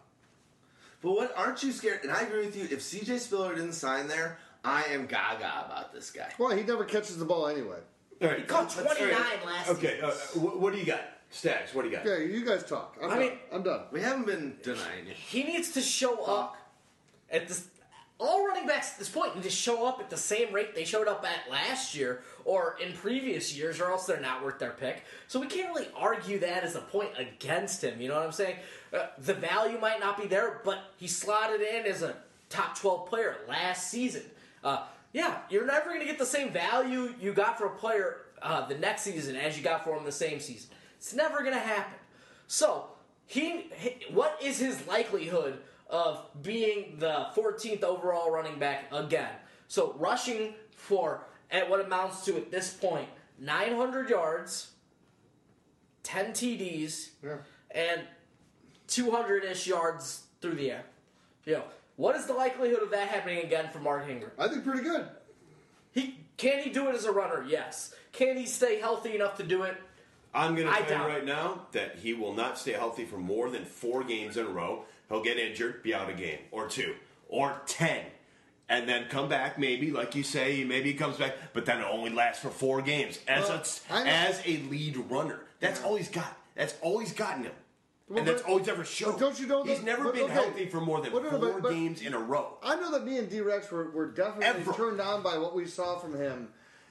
But 1.00 1.12
what 1.12 1.32
aren't 1.36 1.62
you 1.62 1.72
scared? 1.72 2.00
And 2.02 2.12
I 2.12 2.20
agree 2.22 2.44
with 2.44 2.54
you. 2.56 2.64
If 2.64 2.80
CJ 2.80 3.18
Spiller 3.18 3.54
didn't 3.54 3.72
sign 3.72 4.08
there, 4.08 4.38
I 4.64 4.84
am 4.84 5.06
gaga 5.06 5.64
about 5.66 5.92
this 5.92 6.10
guy. 6.10 6.28
Well, 6.38 6.50
he 6.56 6.62
never 6.62 6.84
catches 6.84 7.16
the 7.18 7.24
ball 7.24 7.48
anyway. 7.48 7.78
All 8.20 8.28
right. 8.28 8.38
He 8.38 8.44
caught 8.44 8.70
29 8.70 9.12
All 9.14 9.46
last 9.46 9.68
Okay, 9.70 9.96
year. 9.96 10.04
uh, 10.04 10.10
what, 10.38 10.60
what 10.60 10.72
do 10.72 10.78
you 10.78 10.84
got? 10.84 11.00
Stags, 11.30 11.74
what 11.74 11.82
do 11.82 11.88
you 11.88 11.96
got? 11.96 12.04
Yeah, 12.06 12.18
you 12.18 12.44
guys 12.44 12.62
talk. 12.62 12.96
I'm 13.02 13.06
I 13.08 13.14
done. 13.14 13.18
mean- 13.20 13.38
I'm 13.52 13.62
done. 13.62 13.80
We 13.90 14.00
haven't 14.02 14.26
been 14.26 14.58
denying 14.62 15.06
you. 15.08 15.14
He 15.14 15.42
needs 15.44 15.72
to 15.72 15.80
show 15.80 16.22
up 16.24 16.56
at 17.30 17.48
this. 17.48 17.66
All 18.22 18.46
running 18.46 18.68
backs 18.68 18.92
at 18.92 19.00
this 19.00 19.08
point 19.08 19.34
need 19.34 19.42
to 19.42 19.50
show 19.50 19.84
up 19.84 19.98
at 19.98 20.08
the 20.08 20.16
same 20.16 20.54
rate 20.54 20.76
they 20.76 20.84
showed 20.84 21.08
up 21.08 21.26
at 21.26 21.50
last 21.50 21.92
year 21.92 22.22
or 22.44 22.76
in 22.80 22.92
previous 22.92 23.56
years, 23.56 23.80
or 23.80 23.90
else 23.90 24.06
they're 24.06 24.20
not 24.20 24.44
worth 24.44 24.60
their 24.60 24.70
pick. 24.70 25.02
So 25.26 25.40
we 25.40 25.48
can't 25.48 25.74
really 25.74 25.88
argue 25.96 26.38
that 26.38 26.62
as 26.62 26.76
a 26.76 26.82
point 26.82 27.10
against 27.18 27.82
him. 27.82 28.00
You 28.00 28.06
know 28.06 28.14
what 28.14 28.24
I'm 28.24 28.30
saying? 28.30 28.58
Uh, 28.92 29.06
the 29.18 29.34
value 29.34 29.76
might 29.76 29.98
not 29.98 30.20
be 30.20 30.28
there, 30.28 30.60
but 30.64 30.92
he 30.98 31.08
slotted 31.08 31.62
in 31.62 31.84
as 31.84 32.02
a 32.02 32.14
top 32.48 32.78
12 32.78 33.08
player 33.08 33.38
last 33.48 33.90
season. 33.90 34.22
Uh, 34.62 34.84
yeah, 35.12 35.38
you're 35.50 35.66
never 35.66 35.88
going 35.88 36.00
to 36.00 36.06
get 36.06 36.18
the 36.18 36.24
same 36.24 36.52
value 36.52 37.12
you 37.20 37.32
got 37.32 37.58
for 37.58 37.66
a 37.66 37.70
player 37.70 38.18
uh, 38.40 38.64
the 38.68 38.78
next 38.78 39.02
season 39.02 39.34
as 39.34 39.58
you 39.58 39.64
got 39.64 39.82
for 39.82 39.96
him 39.96 40.04
the 40.04 40.12
same 40.12 40.38
season. 40.38 40.70
It's 40.96 41.12
never 41.12 41.40
going 41.40 41.54
to 41.54 41.58
happen. 41.58 41.98
So 42.46 42.86
he, 43.26 43.72
what 44.12 44.38
is 44.40 44.58
his 44.58 44.86
likelihood 44.86 45.58
of 45.92 46.24
being 46.42 46.96
the 46.98 47.26
14th 47.36 47.84
overall 47.84 48.30
running 48.32 48.58
back 48.58 48.86
again? 48.90 49.30
So 49.68 49.94
rushing 49.98 50.54
for 50.74 51.26
at 51.50 51.68
what 51.70 51.84
amounts 51.84 52.24
to 52.24 52.36
at 52.36 52.50
this 52.50 52.72
point 52.72 53.08
900 53.38 54.08
yards, 54.08 54.70
10 56.02 56.32
TDs, 56.32 57.10
Yeah. 57.22 57.36
and 57.70 58.02
200 58.88 59.44
ish 59.44 59.66
yards 59.66 60.24
through 60.40 60.54
the 60.54 60.70
air. 60.70 60.84
You 61.44 61.54
know, 61.54 61.64
what 61.96 62.16
is 62.16 62.26
the 62.26 62.32
likelihood 62.32 62.82
of 62.82 62.90
that 62.90 63.08
happening 63.08 63.44
again 63.44 63.70
for 63.72 63.78
Mark 63.78 64.08
Ingram? 64.08 64.32
I 64.38 64.48
think 64.48 64.64
pretty 64.64 64.82
good. 64.82 65.06
He 65.92 66.18
can 66.36 66.62
he 66.62 66.70
do 66.70 66.88
it 66.88 66.94
as 66.94 67.04
a 67.04 67.12
runner? 67.12 67.44
Yes. 67.46 67.94
Can 68.12 68.36
he 68.36 68.46
stay 68.46 68.80
healthy 68.80 69.14
enough 69.14 69.36
to 69.36 69.42
do 69.42 69.62
it? 69.62 69.76
I'm 70.34 70.54
going 70.54 70.66
to 70.66 70.72
I 70.72 70.78
tell 70.80 70.84
you 70.84 70.94
doubt 70.98 71.08
right 71.08 71.24
now 71.24 71.66
that 71.72 71.96
he 71.96 72.14
will 72.14 72.32
not 72.32 72.58
stay 72.58 72.72
healthy 72.72 73.04
for 73.04 73.18
more 73.18 73.50
than 73.50 73.64
four 73.66 74.02
games 74.02 74.36
in 74.38 74.46
a 74.46 74.48
row. 74.48 74.84
He'll 75.12 75.22
get 75.22 75.38
injured, 75.38 75.82
be 75.82 75.94
out 75.94 76.08
a 76.08 76.14
game 76.14 76.38
or 76.50 76.66
two 76.68 76.94
or 77.28 77.60
ten 77.66 78.02
and 78.66 78.88
then 78.88 79.04
come 79.10 79.28
back. 79.28 79.58
Maybe, 79.58 79.90
like 79.90 80.14
you 80.14 80.22
say, 80.22 80.64
maybe 80.64 80.92
he 80.92 80.94
comes 80.96 81.18
back, 81.18 81.34
but 81.52 81.66
then 81.66 81.80
it 81.82 81.86
only 81.90 82.10
lasts 82.10 82.42
for 82.42 82.48
four 82.48 82.80
games 82.80 83.18
as 83.28 83.46
Well, 83.48 83.62
a 83.90 84.08
as 84.08 84.40
a 84.46 84.56
lead 84.70 84.96
runner. 85.10 85.40
That's 85.60 85.82
all 85.82 85.96
he's 85.96 86.08
got. 86.08 86.34
That's 86.54 86.74
all 86.80 86.98
he's 86.98 87.12
gotten 87.12 87.44
him. 87.44 87.52
Well, 88.08 88.20
and 88.20 88.26
that's 88.28 88.42
all 88.42 88.56
he's 88.58 88.68
ever 88.68 88.84
shown. 88.84 89.18
don't 89.18 89.38
you 89.38 89.46
know 89.46 89.64
he's 89.64 89.82
never 89.82 90.04
but 90.04 90.14
been 90.14 90.24
okay. 90.24 90.32
healthy 90.32 90.66
for 90.66 90.80
more 90.80 91.02
than 91.02 91.12
Well, 91.12 91.22
no, 91.22 91.30
no, 91.30 91.38
four 91.40 91.52
but- 91.52 91.62
but- 91.64 91.72
games 91.72 92.00
in 92.00 92.14
a 92.14 92.18
row. 92.18 92.56
I 92.62 92.76
know 92.76 92.90
that 92.92 93.04
me 93.04 93.18
and 93.18 93.28
D-Rex 93.28 93.70
were, 93.70 93.90
were 93.90 94.06
definitely 94.06 94.46
Ever. 94.62 94.72
turned 94.72 95.00
on 95.00 95.22
by 95.22 95.36
what 95.36 95.54
we 95.54 95.66
saw 95.66 95.98
from 95.98 96.18
him 96.18 96.48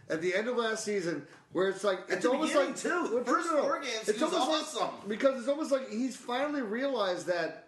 at 0.10 0.22
the 0.22 0.36
end 0.36 0.48
of 0.48 0.58
last 0.58 0.86
season, 0.86 1.26
where 1.54 1.70
it's 1.70 1.84
like 1.84 2.02
it's 2.08 2.24
the 2.24 2.32
almost 2.32 2.54
like 2.56 2.76
too. 2.76 3.24
First 3.26 3.50
no, 3.50 3.58
no, 3.58 3.62
four 3.64 3.82
games, 3.82 4.08
it's 4.08 4.22
almost 4.22 4.76
awesome. 4.76 4.82
like, 4.82 5.08
because 5.10 5.40
it's 5.40 5.48
almost 5.48 5.72
like 5.72 5.90
he's 5.90 6.16
finally 6.16 6.62
realized 6.62 7.28
that 7.28 7.68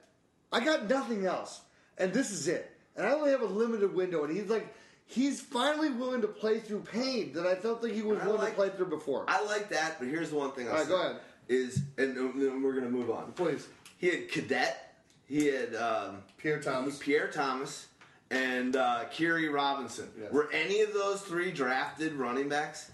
I 0.54 0.64
got 0.64 0.88
nothing 0.90 1.26
else, 1.26 1.62
and 1.98 2.14
this 2.14 2.32
is 2.32 2.48
it, 2.48 2.72
and 2.96 3.06
I 3.06 3.12
only 3.12 3.32
have 3.32 3.42
a 3.42 3.46
limited 3.46 3.94
window, 3.94 4.24
and 4.24 4.36
he's 4.36 4.50
like. 4.50 4.74
He's 5.06 5.42
finally 5.42 5.90
willing 5.90 6.22
to 6.22 6.28
play 6.30 6.60
through 6.62 6.80
pain 6.92 7.34
that 7.34 7.46
I 7.46 7.56
felt 7.56 7.84
like 7.84 7.92
he 7.92 8.02
was 8.02 8.20
I 8.20 8.26
willing 8.26 8.40
like- 8.42 8.52
to 8.52 8.56
play 8.56 8.70
through 8.70 8.86
before. 8.88 9.26
I 9.28 9.44
like 9.44 9.68
that, 9.70 10.00
but 10.00 10.08
here's 10.08 10.30
the 10.30 10.38
one 10.38 10.54
thing 10.54 10.68
I'll 10.68 10.72
All 10.72 10.78
right, 10.78 10.86
say. 10.86 10.92
go 10.92 11.02
ahead. 11.02 11.16
Is 11.50 11.82
and 11.98 12.16
then 12.16 12.64
we're 12.64 12.74
gonna 12.74 12.90
move 12.90 13.12
on. 13.12 13.34
Please, 13.34 13.68
He 13.98 14.08
had 14.08 14.30
Cadet. 14.32 14.96
He 15.28 15.48
had 15.48 15.76
um, 15.76 16.24
Pierre 16.38 16.62
Thomas. 16.62 16.98
Pierre 17.00 17.28
Thomas 17.28 17.88
and 18.32 18.78
uh, 18.78 19.04
Khiry 19.14 19.54
Robinson. 19.54 20.10
Yes. 20.20 20.32
Were 20.32 20.50
any 20.54 20.80
of 20.80 20.94
those 20.94 21.22
three 21.22 21.52
drafted 21.52 22.14
running 22.14 22.48
backs? 22.48 22.90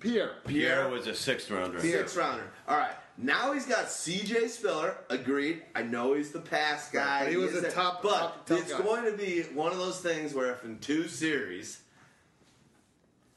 Pierre. 0.00 0.32
Pierre 0.46 0.88
was 0.88 1.06
a 1.06 1.14
sixth 1.14 1.50
rounder. 1.50 1.80
Sixth 1.80 2.16
rounder. 2.16 2.44
All 2.68 2.76
right. 2.76 2.94
Now 3.20 3.52
he's 3.52 3.66
got 3.66 3.90
C.J. 3.90 4.46
Spiller. 4.48 4.96
Agreed. 5.10 5.62
I 5.74 5.82
know 5.82 6.14
he's 6.14 6.30
the 6.30 6.40
pass 6.40 6.88
guy. 6.90 7.24
But 7.24 7.30
he 7.32 7.36
was 7.36 7.54
a 7.56 7.60
that- 7.62 7.72
top- 7.72 8.02
But 8.02 8.10
top- 8.10 8.46
top 8.46 8.58
it's 8.58 8.72
guy. 8.72 8.82
going 8.82 9.04
to 9.10 9.16
be 9.16 9.42
one 9.54 9.72
of 9.72 9.78
those 9.78 10.00
things 10.00 10.34
where 10.34 10.52
if 10.52 10.64
in 10.64 10.78
two 10.78 11.08
series, 11.08 11.80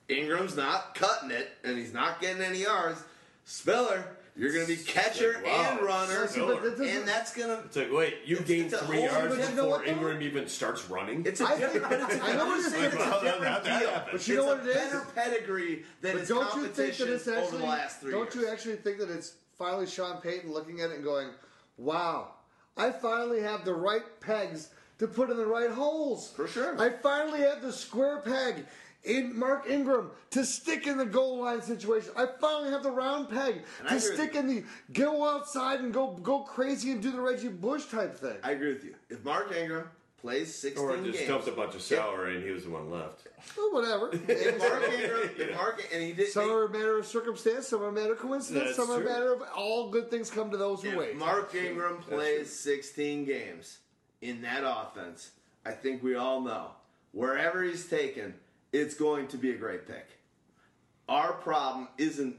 Ingram's 0.08 0.56
not 0.56 0.94
cutting 0.94 1.32
it 1.32 1.50
and 1.64 1.78
he's 1.78 1.94
not 1.94 2.22
getting 2.22 2.44
any 2.44 2.60
yards, 2.62 3.04
Spiller, 3.44 4.06
you're 4.35 4.51
going 4.53 4.66
to 4.66 4.76
be 4.76 4.82
catcher 4.82 5.42
Wow. 5.43 5.50
and 5.77 5.82
runner, 5.85 6.27
See, 6.27 6.40
but 6.40 6.61
that 6.77 6.80
and 6.88 7.08
that's 7.08 7.34
going 7.35 7.50
to. 7.50 7.66
It's 7.66 7.76
like, 7.76 7.92
wait, 7.92 8.19
you 8.26 8.38
It's- 8.38 8.48
gained 8.48 8.72
three 8.72 9.03
yards 9.03 9.35
but 9.35 9.50
you 9.50 9.56
know 9.56 9.64
before 9.66 9.69
what. 9.80 9.88
Ingram 9.88 10.22
even 10.22 10.48
starts 10.48 10.90
running. 10.90 11.26
It's 11.26 11.42
a 11.42 11.45
I 11.45 11.58
different, 11.58 11.72
think- 11.88 11.90
but 11.90 12.11
it's 12.11 12.22
a 12.22 12.24
I 12.24 12.35
know 12.38 12.45
what 12.45 12.60
it 12.60 12.66
is. 12.66 12.74
it's 12.74 12.93
a 12.93 12.98
Well, 12.98 13.10
that- 13.10 13.24
different 13.24 13.64
that 13.64 13.80
deal. 13.80 13.90
happens. 13.90 14.11
But 14.14 14.27
you 14.27 14.35
know 14.38 14.45
what 14.45 14.60
it 14.61 14.66
is. 14.68 14.76
a 14.76 14.80
better 14.80 15.06
pedigree 15.16 15.85
than 16.01 16.18
But 16.18 16.27
don't 16.27 16.56
you 16.56 16.61
think 16.68 16.76
that 16.76 16.98
competition 16.98 17.14
it's 17.14 17.27
over 17.27 17.38
actually? 17.42 17.58
the 17.60 17.64
last 17.66 18.00
three 18.01 18.11
don't 18.11 18.35
you 18.35 18.48
actually 18.48 18.76
think 18.77 18.98
that 19.00 19.10
it's 19.10 19.34
finally 19.58 19.85
Sean 19.88 20.22
Payton 20.22 20.51
looking 20.51 20.82
at 20.82 20.90
it 20.92 20.95
and 20.95 21.03
going, 21.03 21.30
"Wow, 21.77 22.34
I 22.77 22.92
finally 22.92 23.42
have 23.42 23.66
the 23.66 23.74
right 23.74 24.03
pegs 24.22 24.69
to 25.00 25.08
put 25.08 25.30
in 25.30 25.38
the 25.38 25.45
right 25.45 25.69
holes." 25.72 26.32
For 26.35 26.48
sure. 26.48 26.80
I 26.82 26.90
finally 26.90 27.42
have 27.42 27.61
the 27.61 27.74
square 27.74 28.19
peg 28.22 28.66
in 29.04 29.38
Mark 29.38 29.70
Ingram 29.70 30.12
to 30.32 30.46
stick 30.46 30.88
in 30.88 30.98
the 30.98 31.06
goal 31.06 31.40
line 31.40 31.62
situation. 31.62 32.12
I 32.16 32.28
finally 32.40 32.72
have 32.72 32.84
the 32.84 32.92
round 32.92 33.30
peg 33.30 33.64
And 33.80 33.90
to 33.90 34.00
stick 34.00 34.36
in 34.36 34.48
the 34.48 34.64
go 34.94 35.28
outside 35.28 35.80
and 35.80 35.94
go 35.94 36.12
go 36.12 36.40
crazy 36.40 36.92
and 36.92 37.02
do 37.02 37.12
the 37.12 37.22
Reggie 37.22 37.48
Bush 37.48 37.86
type 37.86 38.16
thing. 38.16 38.38
I 38.44 38.52
agree 38.52 38.74
with 38.74 38.84
you. 38.84 38.96
If 39.10 39.24
Mark 39.24 39.56
Ingram 39.56 39.90
plays 40.22 40.54
16 40.54 40.84
Or 40.84 40.96
just 40.98 41.18
games, 41.18 41.28
dumped 41.28 41.48
a 41.48 41.52
bunch 41.52 41.74
of 41.74 41.82
salary 41.82 42.36
and 42.36 42.46
he 42.46 42.52
was 42.52 42.66
the 42.66 42.70
one 42.70 42.92
left. 42.92 43.28
well, 43.58 43.74
whatever. 43.74 44.12
if 44.28 44.60
Mark 44.60 44.84
Ingram, 44.84 45.30
if 45.36 45.56
Mark, 45.56 45.84
and 45.92 46.04
he 46.04 46.14
did, 46.14 46.28
Some 46.28 46.52
are 46.52 46.66
a 46.66 46.70
matter 46.70 47.00
of 47.00 47.08
circumstance, 47.08 47.68
some 47.68 47.82
are 47.82 47.88
a 47.88 47.92
matter 47.92 48.14
of 48.14 48.20
coincidence, 48.20 48.66
That's 48.66 48.78
some 48.78 48.92
are 48.92 49.02
a 49.02 49.06
matter 49.06 49.34
of 49.34 49.42
all 49.56 49.90
good 49.90 50.12
things 50.12 50.30
come 50.30 50.52
to 50.52 50.58
those 50.58 50.84
who 50.84 50.90
if 50.90 50.96
wait. 50.96 51.18
Mark 51.18 51.56
Ingram 51.56 51.98
plays 51.98 52.56
16 52.58 53.26
games 53.26 53.80
in 54.22 54.44
that 54.44 54.64
offense, 54.64 55.32
I 55.66 55.72
think 55.72 56.04
we 56.04 56.16
all 56.16 56.42
know 56.42 56.68
wherever 57.12 57.64
he's 57.64 57.88
taken, 57.88 58.36
it's 58.74 58.95
going 58.95 59.27
to 59.27 59.38
be 59.38 59.51
a 59.51 59.58
great 59.58 59.88
pick. 59.88 60.08
Our 61.09 61.33
problem 61.33 61.90
isn't, 61.98 62.35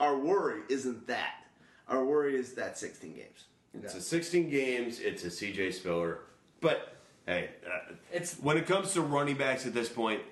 our 0.00 0.16
worry 0.18 0.62
isn't 0.68 1.06
that. 1.06 1.44
Our 1.88 2.04
worry 2.04 2.36
is 2.36 2.54
that 2.54 2.78
16 2.78 3.14
games. 3.14 3.44
It's 3.74 3.94
a 3.94 4.00
16 4.00 4.50
games. 4.50 5.00
It's 5.00 5.24
a 5.24 5.28
CJ 5.30 5.74
Spiller. 5.74 6.20
But 6.60 6.94
hey, 7.26 7.50
uh, 7.66 7.92
It's- 8.10 8.38
when 8.40 8.56
it 8.56 8.66
comes 8.66 8.92
to 8.94 9.02
running 9.02 9.36
backs 9.36 9.66
at 9.66 9.74
this 9.74 9.88
point, 9.88 10.22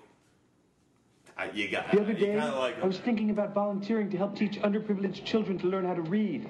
I, 1.36 1.50
you 1.50 1.68
got 1.68 1.90
The 1.90 2.00
other 2.00 2.12
day, 2.12 2.36
like 2.36 2.81
I 2.82 2.86
was 2.86 2.98
thinking 2.98 3.31
about 3.31 3.52
volunteering 3.55 4.10
to 4.10 4.16
help 4.16 4.36
teach 4.36 4.60
underprivileged 4.60 5.24
children 5.24 5.58
to 5.58 5.66
learn 5.66 5.84
how 5.84 5.94
to 5.94 6.02
read. 6.02 6.48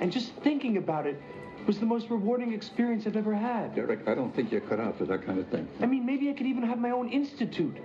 And 0.00 0.10
just 0.10 0.32
thinking 0.36 0.78
about 0.78 1.06
it 1.06 1.20
was 1.66 1.78
the 1.78 1.86
most 1.86 2.10
rewarding 2.10 2.52
experience 2.52 3.06
I've 3.06 3.16
ever 3.16 3.34
had. 3.34 3.74
Derek, 3.74 4.08
I 4.08 4.14
don't 4.14 4.34
think 4.34 4.50
you're 4.50 4.62
cut 4.62 4.80
out 4.80 4.98
for 4.98 5.04
that 5.04 5.24
kind 5.24 5.38
of 5.38 5.46
thing. 5.48 5.68
I 5.80 5.86
mean, 5.86 6.04
maybe 6.04 6.28
I 6.28 6.32
could 6.32 6.46
even 6.46 6.64
have 6.64 6.78
my 6.78 6.90
own 6.90 7.08
institute. 7.10 7.76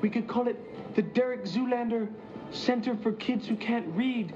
We 0.00 0.10
could 0.10 0.28
call 0.28 0.48
it 0.48 0.94
the 0.94 1.02
Derek 1.02 1.44
Zoolander 1.44 2.08
Center 2.50 2.96
for 2.96 3.12
Kids 3.12 3.46
Who 3.46 3.56
Can't 3.56 3.86
Read. 3.88 4.32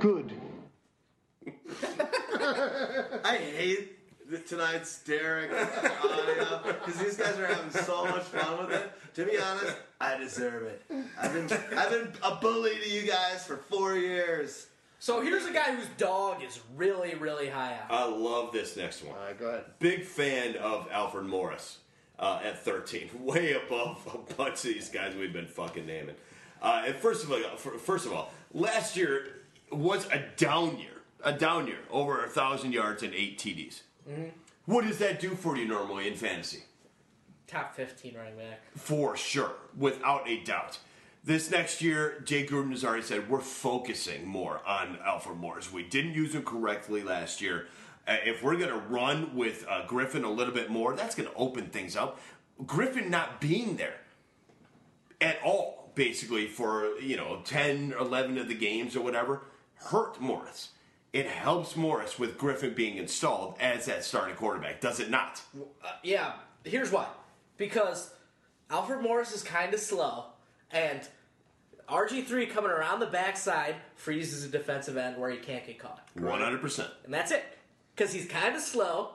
Good. 0.00 0.32
I 3.24 3.36
hate 3.36 3.92
the, 4.28 4.38
tonight's 4.38 5.02
Derek 5.04 5.50
audio 5.52 6.60
because 6.64 7.00
these 7.00 7.16
guys 7.16 7.38
are 7.38 7.46
having 7.46 7.70
so 7.70 8.04
much 8.06 8.24
fun 8.24 8.66
with 8.66 8.76
it. 8.76 8.92
To 9.14 9.24
be 9.24 9.38
honest, 9.38 9.76
I 10.00 10.18
deserve 10.18 10.64
it. 10.64 10.82
I've 11.20 11.32
been 11.32 11.50
I've 11.76 11.90
been 11.90 12.12
a 12.22 12.34
bully 12.36 12.74
to 12.82 12.90
you 12.90 13.02
guys 13.02 13.46
for 13.46 13.56
four 13.56 13.96
years. 13.96 14.66
So 14.98 15.20
here's 15.20 15.44
a 15.46 15.52
guy 15.52 15.74
whose 15.74 15.88
dog 15.98 16.42
is 16.42 16.60
really, 16.74 17.14
really 17.14 17.48
high 17.48 17.74
up. 17.74 17.86
I 17.90 18.06
love 18.06 18.52
this 18.52 18.76
next 18.76 19.04
one. 19.04 19.16
All 19.16 19.24
right, 19.24 19.38
go 19.38 19.48
ahead. 19.48 19.64
Big 19.78 20.04
fan 20.04 20.56
of 20.56 20.88
Alfred 20.90 21.26
Morris 21.26 21.78
uh, 22.18 22.40
at 22.44 22.58
13, 22.64 23.10
way 23.20 23.52
above 23.52 24.08
a 24.12 24.34
bunch 24.34 24.54
of 24.54 24.74
these 24.74 24.88
guys 24.88 25.14
we've 25.14 25.32
been 25.32 25.46
fucking 25.46 25.86
naming. 25.86 26.16
Uh, 26.62 26.84
and 26.86 26.96
first 26.96 27.24
of 27.24 27.32
all, 27.32 27.38
first 27.56 28.06
of 28.06 28.12
all, 28.12 28.32
last 28.52 28.96
year 28.96 29.42
was 29.70 30.06
a 30.06 30.24
down 30.36 30.78
year, 30.78 31.02
a 31.22 31.32
down 31.32 31.66
year, 31.66 31.80
over 31.90 32.24
a 32.24 32.28
thousand 32.28 32.72
yards 32.72 33.02
and 33.02 33.14
eight 33.14 33.38
TDs. 33.38 33.82
What 34.64 34.84
does 34.84 34.98
that 34.98 35.20
do 35.20 35.30
for 35.30 35.56
you 35.56 35.66
normally 35.66 36.08
in 36.08 36.14
fantasy? 36.14 36.64
Top 37.46 37.76
15 37.76 38.14
running 38.16 38.36
back. 38.36 38.60
For 38.76 39.16
sure, 39.16 39.52
without 39.76 40.28
a 40.28 40.42
doubt. 40.42 40.78
This 41.22 41.50
next 41.50 41.82
year, 41.82 42.20
Jay 42.24 42.46
Gruden 42.46 42.70
has 42.70 42.84
already 42.84 43.02
said 43.02 43.28
we're 43.28 43.40
focusing 43.40 44.26
more 44.26 44.60
on 44.66 44.98
Alfred 45.04 45.38
Morris. 45.38 45.72
We 45.72 45.82
didn't 45.82 46.14
use 46.14 46.34
him 46.34 46.44
correctly 46.44 47.02
last 47.02 47.40
year. 47.40 47.66
Uh, 48.06 48.16
if 48.24 48.42
we're 48.42 48.56
going 48.56 48.70
to 48.70 48.76
run 48.88 49.34
with 49.34 49.66
uh, 49.68 49.86
Griffin 49.86 50.24
a 50.24 50.30
little 50.30 50.54
bit 50.54 50.70
more, 50.70 50.94
that's 50.94 51.14
going 51.14 51.28
to 51.28 51.34
open 51.34 51.66
things 51.66 51.96
up. 51.96 52.20
Griffin 52.64 53.10
not 53.10 53.40
being 53.40 53.76
there 53.76 53.96
at 55.20 55.38
all, 55.44 55.90
basically, 55.94 56.46
for, 56.46 56.98
you 57.00 57.16
know, 57.16 57.40
10, 57.44 57.94
11 57.98 58.38
of 58.38 58.48
the 58.48 58.54
games 58.54 58.94
or 58.94 59.02
whatever, 59.02 59.42
hurt 59.74 60.20
Morris. 60.20 60.70
It 61.12 61.26
helps 61.26 61.76
Morris 61.76 62.18
with 62.18 62.38
Griffin 62.38 62.74
being 62.74 62.96
installed 62.96 63.56
as 63.58 63.86
that 63.86 64.04
starting 64.04 64.36
quarterback, 64.36 64.80
does 64.80 65.00
it 65.00 65.10
not? 65.10 65.42
Uh, 65.58 65.88
yeah, 66.02 66.34
here's 66.64 66.92
why. 66.92 67.06
Because 67.56 68.12
Alfred 68.70 69.02
Morris 69.02 69.32
is 69.32 69.42
kind 69.42 69.72
of 69.72 69.80
slow, 69.80 70.26
and 70.70 71.00
RG3 71.88 72.50
coming 72.50 72.70
around 72.70 73.00
the 73.00 73.06
backside 73.06 73.76
freezes 73.94 74.44
a 74.44 74.48
defensive 74.48 74.96
end 74.96 75.16
where 75.16 75.30
he 75.30 75.38
can't 75.38 75.66
get 75.66 75.78
caught. 75.78 76.06
100%. 76.18 76.86
And 77.04 77.14
that's 77.14 77.30
it. 77.30 77.44
Because 77.96 78.12
he's 78.12 78.26
kind 78.26 78.54
of 78.54 78.60
slow, 78.60 79.10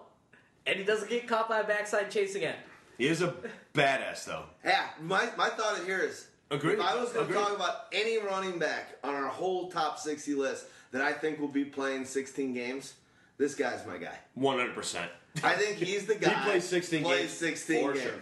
and 0.65 0.77
he 0.79 0.83
doesn't 0.83 1.09
get 1.09 1.27
caught 1.27 1.47
by 1.47 1.59
a 1.59 1.63
backside 1.63 2.09
chase 2.09 2.33
again. 2.35 2.55
He 2.97 3.07
is 3.07 3.21
a 3.21 3.33
badass, 3.73 4.25
though. 4.25 4.45
Yeah, 4.65 4.87
my, 5.01 5.29
my 5.37 5.49
thought 5.49 5.83
here 5.85 5.99
is 5.99 6.27
Agreed. 6.49 6.73
if 6.73 6.81
I 6.81 6.95
was 6.95 7.11
going 7.13 7.27
to 7.27 7.33
talk 7.33 7.55
about 7.55 7.85
any 7.91 8.17
running 8.17 8.57
back 8.59 8.97
on 9.03 9.13
our 9.13 9.27
whole 9.27 9.69
top 9.69 9.99
60 9.99 10.33
list 10.33 10.65
that 10.91 11.01
I 11.01 11.13
think 11.13 11.39
will 11.39 11.47
be 11.47 11.63
playing 11.63 12.05
16 12.05 12.53
games, 12.53 12.95
this 13.37 13.53
guy's 13.55 13.85
my 13.85 13.97
guy. 13.97 14.17
100%. 14.37 14.97
I 15.43 15.53
think 15.53 15.77
he's 15.77 16.07
the 16.07 16.15
guy. 16.19 16.29
he 16.33 16.49
plays 16.49 16.67
16 16.67 17.03
plays 17.03 17.19
games, 17.19 17.31
16 17.31 17.85
for 17.85 17.93
games. 17.93 18.03
sure. 18.03 18.21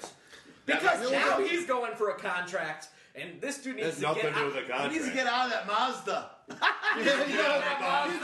Because 0.66 1.12
now 1.12 1.40
he's 1.40 1.66
going 1.66 1.96
for 1.96 2.10
a 2.10 2.16
contract, 2.20 2.90
and 3.22 3.42
this 3.42 3.58
dude 3.60 3.76
needs 3.76 3.88
Has 3.88 4.16
to 4.16 4.22
get 4.22 4.72
out. 4.72 4.92
He 4.92 4.98
needs 4.98 5.08
to 5.10 5.14
get 5.14 5.28
out 5.28 5.46
of 5.46 5.52
that 5.52 5.68
Mazda. 5.68 6.32
he 6.98 7.04
definitely 7.04 7.38
does. 7.38 8.12
He 8.12 8.20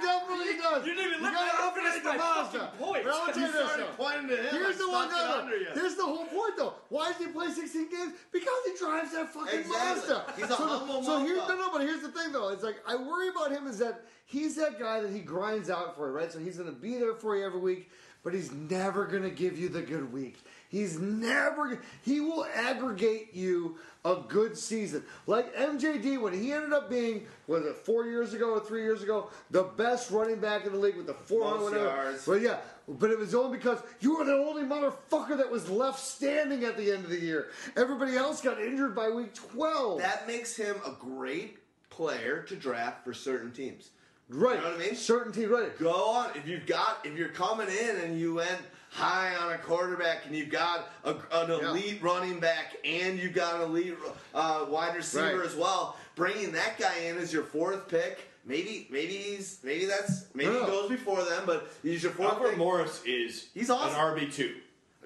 definitely 0.00 0.56
does. 0.56 0.86
You 0.86 0.94
didn't 0.94 1.12
even 1.12 1.18
You 1.18 1.24
let 1.24 1.34
gotta 1.34 1.44
me 1.44 1.68
upgrade 1.68 1.86
finish 1.86 2.02
the 2.02 2.08
my 2.10 2.16
Mazda. 2.16 2.58
fucking 2.58 2.78
point. 2.86 3.04
But 3.04 3.12
I'll 3.12 3.26
tell 3.26 3.36
you 3.38 3.46
You 3.46 3.52
this, 3.52 3.66
started 3.66 3.86
though. 3.86 4.02
pointing 4.04 4.28
to 4.28 4.36
him. 4.36 4.46
Here's 4.50 4.78
the 4.78 4.88
one 4.90 5.08
stuck 5.10 5.20
though. 5.28 5.40
under 5.40 5.56
you. 5.58 5.66
Here's 5.74 5.94
the 5.96 6.04
whole 6.04 6.24
point 6.26 6.54
though. 6.56 6.74
Why 6.88 7.12
does 7.12 7.18
he 7.18 7.26
play 7.26 7.50
16 7.50 7.90
games? 7.90 8.12
Because 8.32 8.60
he 8.64 8.72
drives 8.78 9.12
that 9.12 9.28
fucking 9.32 9.60
Exactly. 9.60 10.14
Mazda. 10.14 10.24
He's 10.36 10.44
a 10.44 10.48
so, 10.48 10.54
humble 10.56 11.02
so 11.02 11.18
here's 11.20 11.38
no, 11.48 11.56
no, 11.56 11.70
but 11.72 11.82
here's 11.82 12.00
the 12.02 12.08
thing 12.08 12.32
though. 12.32 12.48
It's 12.48 12.62
like 12.62 12.76
I 12.88 12.96
worry 12.96 13.28
about 13.28 13.52
him 13.52 13.66
is 13.66 13.78
that 13.78 14.00
he's 14.24 14.56
that 14.56 14.78
guy 14.78 15.00
that 15.00 15.10
he 15.12 15.20
grinds 15.20 15.68
out 15.68 15.96
for 15.96 16.08
you, 16.08 16.14
right? 16.16 16.32
So 16.32 16.38
he's 16.38 16.56
gonna 16.56 16.72
be 16.72 16.96
there 16.96 17.14
for 17.14 17.36
you 17.36 17.44
every 17.44 17.60
week, 17.60 17.90
but 18.24 18.32
he's 18.32 18.52
never 18.52 19.04
gonna 19.04 19.28
give 19.30 19.58
you 19.58 19.68
the 19.68 19.82
good 19.82 20.10
week. 20.12 20.38
He's 20.68 20.98
never. 20.98 21.80
He 22.02 22.20
will 22.20 22.44
aggregate 22.54 23.34
you 23.34 23.76
a 24.04 24.16
good 24.28 24.56
season. 24.56 25.02
Like 25.26 25.54
MJD 25.56 26.20
when 26.20 26.32
he 26.32 26.52
ended 26.52 26.72
up 26.72 26.88
being 26.88 27.26
was 27.46 27.64
it 27.64 27.76
four 27.76 28.06
years 28.06 28.34
ago 28.34 28.50
or 28.50 28.60
three 28.60 28.82
years 28.82 29.02
ago 29.02 29.30
the 29.50 29.64
best 29.64 30.10
running 30.10 30.38
back 30.38 30.64
in 30.66 30.72
the 30.72 30.78
league 30.78 30.96
with 30.96 31.06
the 31.06 31.14
400 31.14 31.54
Most 31.56 31.64
whatever. 31.72 31.84
yards. 31.86 32.26
Well, 32.26 32.38
yeah, 32.38 32.58
but 32.88 33.10
it 33.10 33.18
was 33.18 33.34
only 33.34 33.58
because 33.58 33.78
you 34.00 34.16
were 34.16 34.24
the 34.24 34.34
only 34.34 34.62
motherfucker 34.62 35.36
that 35.36 35.50
was 35.50 35.68
left 35.68 35.98
standing 35.98 36.64
at 36.64 36.76
the 36.76 36.92
end 36.92 37.04
of 37.04 37.10
the 37.10 37.18
year. 37.20 37.48
Everybody 37.76 38.16
else 38.16 38.40
got 38.40 38.60
injured 38.60 38.94
by 38.94 39.08
week 39.10 39.34
12. 39.34 39.98
That 40.00 40.26
makes 40.28 40.56
him 40.56 40.76
a 40.86 40.90
great 40.92 41.58
player 41.90 42.42
to 42.42 42.54
draft 42.56 43.04
for 43.04 43.12
certain 43.14 43.50
teams. 43.52 43.90
right. 44.28 44.56
You 44.56 44.62
know 44.62 44.70
what 44.70 44.80
I 44.80 44.84
mean? 44.84 44.94
Certainty, 44.96 45.46
right. 45.46 45.76
Go 45.78 45.90
on. 45.92 46.30
If 46.36 46.46
you've 46.46 46.66
got, 46.66 46.98
if 47.04 47.16
you're 47.16 47.28
coming 47.30 47.68
in 47.68 47.96
and 48.04 48.20
you 48.20 48.34
went 48.34 48.58
high 48.96 49.34
on 49.36 49.52
a 49.52 49.58
quarterback 49.58 50.24
and 50.26 50.34
you've 50.34 50.50
got 50.50 50.88
a, 51.04 51.10
an 51.32 51.50
Yeah. 51.50 51.68
elite 51.70 52.02
running 52.02 52.40
back 52.40 52.74
and 52.84 53.18
you've 53.18 53.34
got 53.34 53.56
an 53.56 53.62
elite 53.62 53.94
uh, 54.34 54.64
wide 54.68 54.96
receiver 54.96 55.36
Right. 55.38 55.46
as 55.46 55.54
well, 55.54 55.96
bringing 56.14 56.50
that 56.52 56.78
guy 56.78 56.96
in 57.00 57.18
as 57.18 57.32
your 57.32 57.42
fourth 57.44 57.88
pick. 57.88 58.30
Maybe, 58.46 58.86
maybe 58.90 59.12
he's, 59.14 59.58
maybe 59.62 59.84
that's, 59.86 60.26
maybe 60.32 60.50
No. 60.50 60.60
he 60.64 60.66
goes 60.66 60.88
before 60.88 61.22
them, 61.24 61.42
but 61.46 61.68
he's 61.82 62.02
your 62.02 62.12
fourth 62.12 62.32
Alfred 62.34 62.50
pick. 62.50 62.58
Morris 62.58 63.02
is 63.04 63.48
He's 63.54 63.68
awesome. 63.70 63.90
an 64.00 64.16
RB 64.16 64.32
two. 64.32 64.54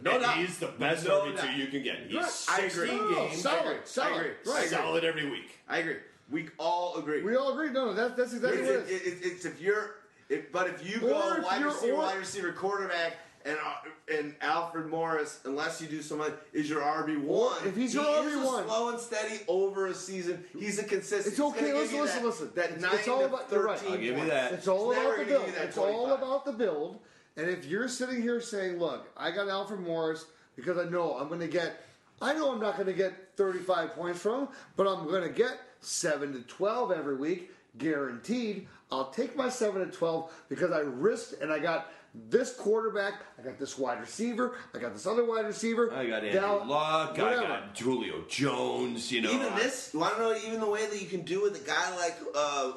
No 0.03 0.13
and 0.13 0.23
doubt. 0.23 0.37
he's 0.37 0.59
the 0.59 0.69
best 0.69 1.07
No 1.07 1.23
RB 1.23 1.41
two 1.41 1.53
you 1.61 1.67
can 1.67 1.83
get. 1.83 1.99
He's 2.07 2.15
Right. 2.17 2.25
I 2.49 2.69
16 2.69 2.83
agree. 2.85 2.97
No, 2.97 3.15
games, 3.29 3.43
solid, 3.43 3.59
I 3.59 3.71
agree. 3.71 3.81
solid. 3.87 4.13
I 4.13 4.17
agree. 4.21 4.31
Right. 4.53 4.69
solid 4.69 5.05
every 5.05 5.31
week. 5.31 5.51
I 5.69 5.79
agree. 5.79 5.97
We 6.31 6.49
all 6.59 6.97
agree. 6.97 7.23
We 7.23 7.35
all 7.35 7.53
agree. 7.55 7.71
No, 7.71 7.87
no, 7.87 7.93
that's 7.95 8.15
that's 8.15 8.35
exactly 8.35 8.61
It's, 8.61 8.71
what 8.71 8.79
it 8.89 8.93
is. 8.93 9.03
it- 9.03 9.07
it- 9.25 9.27
it's 9.33 9.45
if 9.47 9.61
you're, 9.61 9.97
if, 10.29 10.53
but 10.53 10.69
if 10.69 10.87
you 10.89 10.99
Or 11.09 11.11
go 11.11 11.35
if 11.39 11.43
wide 11.45 11.65
receiver, 11.65 11.93
or- 11.95 11.99
wide 11.99 12.19
receiver, 12.19 12.53
quarterback, 12.53 13.17
and 13.45 13.57
uh, 13.57 14.17
and 14.19 14.35
Alfred 14.41 14.87
Morris, 14.89 15.41
unless 15.45 15.81
you 15.81 15.89
do 15.89 16.03
something, 16.03 16.33
is 16.53 16.69
your 16.69 16.83
RB 16.83 17.23
one. 17.23 17.57
If 17.67 17.77
he's 17.77 17.95
your 17.95 18.05
he 18.05 18.31
RB1. 18.37 18.67
slow 18.67 18.91
and 18.91 19.01
steady 19.01 19.41
over 19.49 19.87
a 19.87 19.95
season. 19.95 20.45
He's 20.59 20.79
a 20.79 20.85
consistent. 20.85 21.33
It's 21.33 21.41
okay. 21.41 21.73
Listen, 21.73 22.01
listen, 22.01 22.17
that, 22.19 22.25
listen. 22.27 22.51
That 22.55 22.65
It's- 22.67 22.81
nine 22.83 22.95
it's 22.95 23.09
all 23.09 23.25
about- 23.25 23.51
you're 23.51 23.63
right. 23.65 23.83
I'll 23.85 23.91
give 23.97 24.19
you 24.19 24.27
that. 24.27 24.53
It's 24.53 24.69
all 24.69 24.91
He's 24.91 24.99
about 24.99 25.19
the 25.19 25.25
build. 25.25 25.47
give 25.47 25.55
you 25.57 25.61
It's 25.63 25.79
all 25.79 26.13
about 26.13 26.45
the 26.45 26.53
build. 26.53 27.01
And 27.37 27.49
if 27.49 27.65
you're 27.65 27.89
sitting 27.89 28.21
here 28.21 28.41
saying, 28.41 28.79
"Look, 28.79 29.07
I 29.17 29.31
got 29.31 29.49
Alfred 29.49 29.81
Morris 29.81 30.27
because 30.57 30.77
I 30.77 30.85
know 30.85 31.17
I'm 31.17 31.29
going 31.29 31.41
to 31.41 31.47
get, 31.49 31.83
I 32.21 32.35
know 32.35 32.53
I'm 32.53 32.61
not 32.61 32.75
going 32.75 32.89
to 32.89 32.93
get 32.93 33.37
35 33.37 33.95
points 33.95 34.21
from 34.21 34.41
him, 34.43 34.49
but 34.77 34.87
I'm 34.87 35.07
going 35.07 35.23
to 35.23 35.31
get 35.31 35.59
seven 35.81 36.33
to 36.35 36.41
12 36.43 36.93
every 36.93 37.17
week, 37.17 37.51
guaranteed." 37.79 38.69
I'll 38.93 39.11
take 39.11 39.37
my 39.37 39.49
seven 39.49 39.89
to 39.89 39.97
12 39.97 40.33
because 40.49 40.73
I 40.73 40.81
risked 40.81 41.41
and 41.41 41.53
I 41.53 41.61
got 41.61 41.93
this 42.15 42.53
quarterback, 42.55 43.15
I 43.39 43.43
got 43.43 43.59
this 43.59 43.79
wide 43.79 44.01
receiver, 44.01 44.57
I 44.75 44.79
got 44.79 44.93
this 44.95 45.07
other 45.07 45.25
wide 45.25 45.47
receiver. 45.47 45.93
I 45.95 46.07
got 46.07 46.25
Andrew 46.25 46.41
Dal- 46.41 46.67
Luck. 46.67 47.13
I 47.19 47.35
got 47.37 47.79
Julio 47.79 48.25
Jones. 48.29 49.13
You 49.13 49.21
know, 49.23 49.31
Even 49.33 49.55
this, 49.55 49.91
you 49.95 50.01
want 50.01 50.17
to 50.17 50.21
know 50.23 50.37
even 50.47 50.59
the 50.61 50.69
way 50.69 50.87
that 50.87 51.01
you 51.01 51.07
can 51.09 51.23
do 51.23 51.43
with 51.43 51.55
a 51.63 51.67
guy 51.67 51.97
like, 51.97 52.17
uh, 52.35 52.73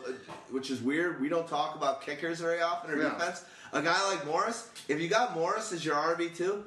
which 0.51 0.69
is 0.69 0.81
weird. 0.81 1.19
We 1.19 1.29
don't 1.29 1.47
talk 1.47 1.75
about 1.75 2.01
kickers 2.03 2.39
very 2.41 2.61
often 2.61 2.91
or 2.91 3.01
Yeah. 3.01 3.09
defense. 3.09 3.43
A 3.71 3.81
guy 3.81 4.07
like 4.13 4.23
Morris, 4.27 4.69
if 4.87 5.01
you 5.01 5.07
got 5.07 5.33
Morris 5.33 5.71
as 5.71 5.83
your 5.83 5.95
RB 5.95 6.29
two, 6.29 6.63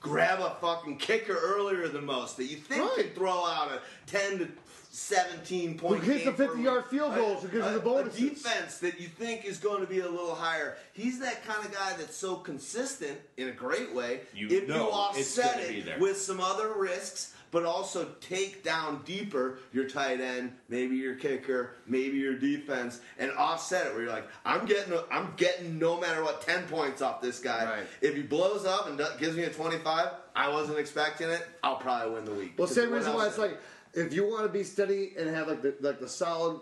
grab 0.00 0.40
a 0.40 0.56
fucking 0.60 0.98
kicker 0.98 1.34
earlier 1.38 1.88
than 1.88 2.04
most 2.04 2.36
that 2.36 2.44
you 2.44 2.56
think 2.58 2.82
Right. 2.82 2.96
could 2.96 3.14
throw 3.14 3.46
out 3.46 3.70
a 3.72 3.80
ten 4.06 4.38
to 4.40 4.48
seventeen 4.90 5.78
point. 5.78 6.02
Who 6.02 6.12
hits 6.12 6.24
the 6.24 6.32
50-yard 6.32 6.86
field 6.86 7.14
goals 7.14 7.44
because 7.44 7.64
of 7.66 7.74
the 7.74 7.80
bonuses. 7.80 8.20
A 8.20 8.28
defense 8.30 8.78
that 8.78 9.00
you 9.00 9.06
think 9.06 9.44
is 9.44 9.58
going 9.58 9.80
to 9.80 9.86
be 9.86 10.00
a 10.00 10.08
little 10.08 10.34
higher. 10.34 10.76
He's 10.92 11.20
that 11.20 11.44
kind 11.44 11.64
of 11.64 11.72
guy 11.72 11.94
that's 11.96 12.16
so 12.16 12.36
consistent 12.36 13.18
in 13.36 13.48
a 13.48 13.52
great 13.52 13.94
way. 13.94 14.20
You 14.34 14.48
if 14.48 14.68
know 14.68 14.74
you 15.14 15.20
it's 15.20 15.38
offset 15.38 15.54
gonna 15.54 15.68
be 15.68 15.78
it 15.78 15.84
there. 15.86 15.98
with 15.98 16.16
some 16.20 16.40
other 16.40 16.74
risks, 16.76 17.34
but 17.52 17.64
also 17.64 18.08
take 18.20 18.64
down 18.64 19.02
deeper 19.04 19.58
your 19.72 19.88
tight 19.88 20.20
end, 20.20 20.52
maybe 20.68 20.96
your 20.96 21.14
kicker, 21.14 21.74
maybe 21.86 22.16
your 22.18 22.34
defense, 22.36 23.00
and 23.18 23.30
offset 23.32 23.86
it 23.86 23.92
where 23.92 24.02
you're 24.02 24.12
like, 24.12 24.28
I'm 24.44 24.66
getting, 24.66 24.92
I'm 25.10 25.34
getting 25.36 25.78
no 25.78 26.00
matter 26.00 26.22
what, 26.24 26.42
ten 26.42 26.64
points 26.64 27.00
off 27.00 27.20
this 27.20 27.38
guy. 27.38 27.64
Right. 27.64 27.86
If 28.00 28.16
he 28.16 28.22
blows 28.22 28.64
up 28.66 28.88
and 28.88 29.00
gives 29.18 29.36
me 29.36 29.44
a 29.44 29.50
25, 29.50 30.08
I 30.34 30.48
wasn't 30.48 30.78
expecting 30.78 31.28
it. 31.28 31.46
I'll 31.62 31.76
probably 31.76 32.14
win 32.14 32.24
the 32.24 32.34
week. 32.34 32.54
Well, 32.56 32.68
same 32.68 32.90
reason 32.90 33.14
why 33.14 33.26
it's 33.26 33.38
like 33.38 33.58
if 33.94 34.12
you 34.12 34.24
want 34.28 34.42
to 34.44 34.48
be 34.48 34.62
steady 34.64 35.12
and 35.18 35.28
have 35.34 35.48
like 35.48 35.62
the 35.62 35.74
like 35.80 36.00
the 36.00 36.08
solid 36.08 36.60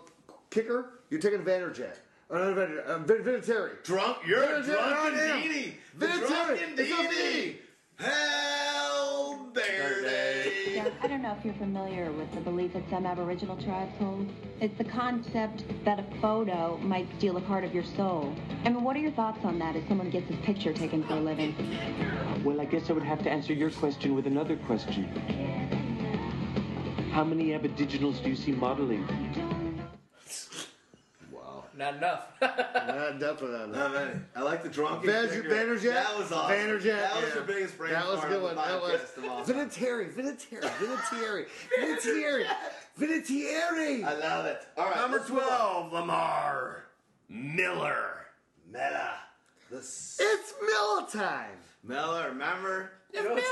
kicker, 0.49 0.91
you're 1.09 1.19
taking 1.21 1.39
Vanderjagt. 1.43 1.97
Or 2.29 2.37
not 2.39 2.55
Vanderjagt, 2.57 2.89
um, 2.89 3.05
Vin- 3.05 3.23
Vinatieri. 3.23 3.83
drunk. 3.83 4.17
You're 4.27 4.43
a 4.43 4.61
Vinatieri, 4.61 4.65
drunken 4.65 5.19
I 5.19 5.23
am. 5.23 5.41
Dini. 5.43 5.73
The 5.97 6.05
Vinatieri, 6.07 6.27
drunken 6.27 6.69
it's 6.77 6.89
not 6.89 7.11
Dini. 7.11 7.45
me. 7.45 7.57
Hell 7.97 9.49
Verde. 9.53 10.51
Yeah, 10.73 10.89
I 11.01 11.07
don't 11.07 11.21
know 11.21 11.35
if 11.37 11.43
you're 11.43 11.53
familiar 11.55 12.11
with 12.13 12.31
the 12.33 12.39
belief 12.41 12.73
that 12.73 12.83
some 12.89 13.05
Aboriginal 13.05 13.57
tribes 13.57 13.91
hold. 13.99 14.29
It's 14.61 14.77
the 14.77 14.83
concept 14.85 15.63
that 15.83 15.99
a 15.99 16.05
photo 16.21 16.77
might 16.77 17.07
steal 17.17 17.35
a 17.37 17.41
part 17.41 17.63
of 17.63 17.73
your 17.73 17.83
soul. 17.83 18.33
I 18.63 18.69
mean, 18.69 18.83
what 18.83 18.95
are 18.95 18.99
your 18.99 19.11
thoughts 19.11 19.39
on 19.43 19.59
that 19.59 19.75
as 19.75 19.83
someone 19.87 20.09
gets 20.09 20.27
his 20.29 20.37
picture 20.45 20.71
taken 20.71 21.03
for 21.03 21.13
a 21.13 21.19
living? 21.19 21.53
Well, 22.45 22.61
I 22.61 22.65
guess 22.65 22.89
I 22.89 22.93
would 22.93 23.03
have 23.03 23.21
to 23.23 23.29
answer 23.29 23.53
your 23.53 23.71
question 23.71 24.15
with 24.15 24.27
another 24.27 24.55
question. 24.55 25.09
How 27.11 27.23
many 27.23 27.53
aboriginals 27.53 28.19
do 28.19 28.29
you 28.29 28.35
see 28.35 28.51
modeling? 28.51 29.07
Wow. 31.31 31.65
Not 31.75 31.95
enough. 31.95 32.27
Yeah, 32.89 33.11
definitely 33.17 33.57
not. 33.59 33.71
Not 33.71 33.93
many. 33.93 34.19
I 34.35 34.41
like 34.41 34.61
the 34.63 34.69
drunken 34.69 35.05
Van- 35.09 35.29
kicker. 35.29 35.49
Vanderjagt. 35.49 35.93
That 35.93 36.17
was 36.17 36.31
awesome. 36.31 36.55
Vanderjagt. 36.55 36.83
That 36.83 37.15
was 37.15 37.23
yeah. 37.29 37.33
your 37.35 37.43
biggest 37.43 37.77
brain 37.77 37.93
That 37.93 38.07
was 38.07 38.23
a 38.23 38.27
good 38.27 38.41
one. 38.43 38.55
That 38.55 38.81
was 38.81 38.99
podcast 38.99 39.17
of 39.17 39.25
all 39.25 39.45
time. 39.45 39.55
Vinatieri. 39.55 40.13
Vinatieri. 40.13 40.63
Vinatieri. 40.79 41.45
Vinatieri. 41.79 42.45
Vinatieri. 42.99 44.03
I 44.03 44.13
love 44.19 44.45
it. 44.47 44.61
All 44.77 44.85
right, 44.85 44.97
Number 44.97 45.17
let's 45.17 45.29
move 45.29 45.39
on. 45.39 45.89
12, 45.89 45.93
Lamar 45.93 46.83
Miller. 47.29 48.25
Meta. 48.71 49.11
The 49.71 49.77
s- 49.77 50.17
It's 50.19 50.53
Miller 50.61 51.07
time. 51.11 51.57
Miller, 51.83 52.29
remember? 52.29 52.91
You 53.13 53.23
know, 53.23 53.35
it's, 53.37 53.47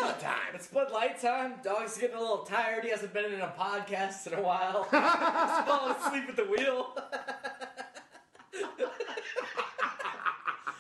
it's 0.53 0.67
Bud 0.67 0.91
Light 0.91 1.19
time. 1.19 1.55
Dog's 1.63 1.97
getting 1.97 2.15
a 2.15 2.19
little 2.19 2.39
tired. 2.39 2.83
He 2.83 2.91
hasn't 2.91 3.11
been 3.13 3.25
in 3.33 3.41
a 3.41 3.53
podcast 3.59 4.27
in 4.27 4.33
a 4.37 4.41
while. 4.41 4.83
He's 4.91 5.65
falling 5.67 5.95
asleep 5.95 6.29
at 6.29 6.35
the 6.35 6.45
wheel. 6.45 6.95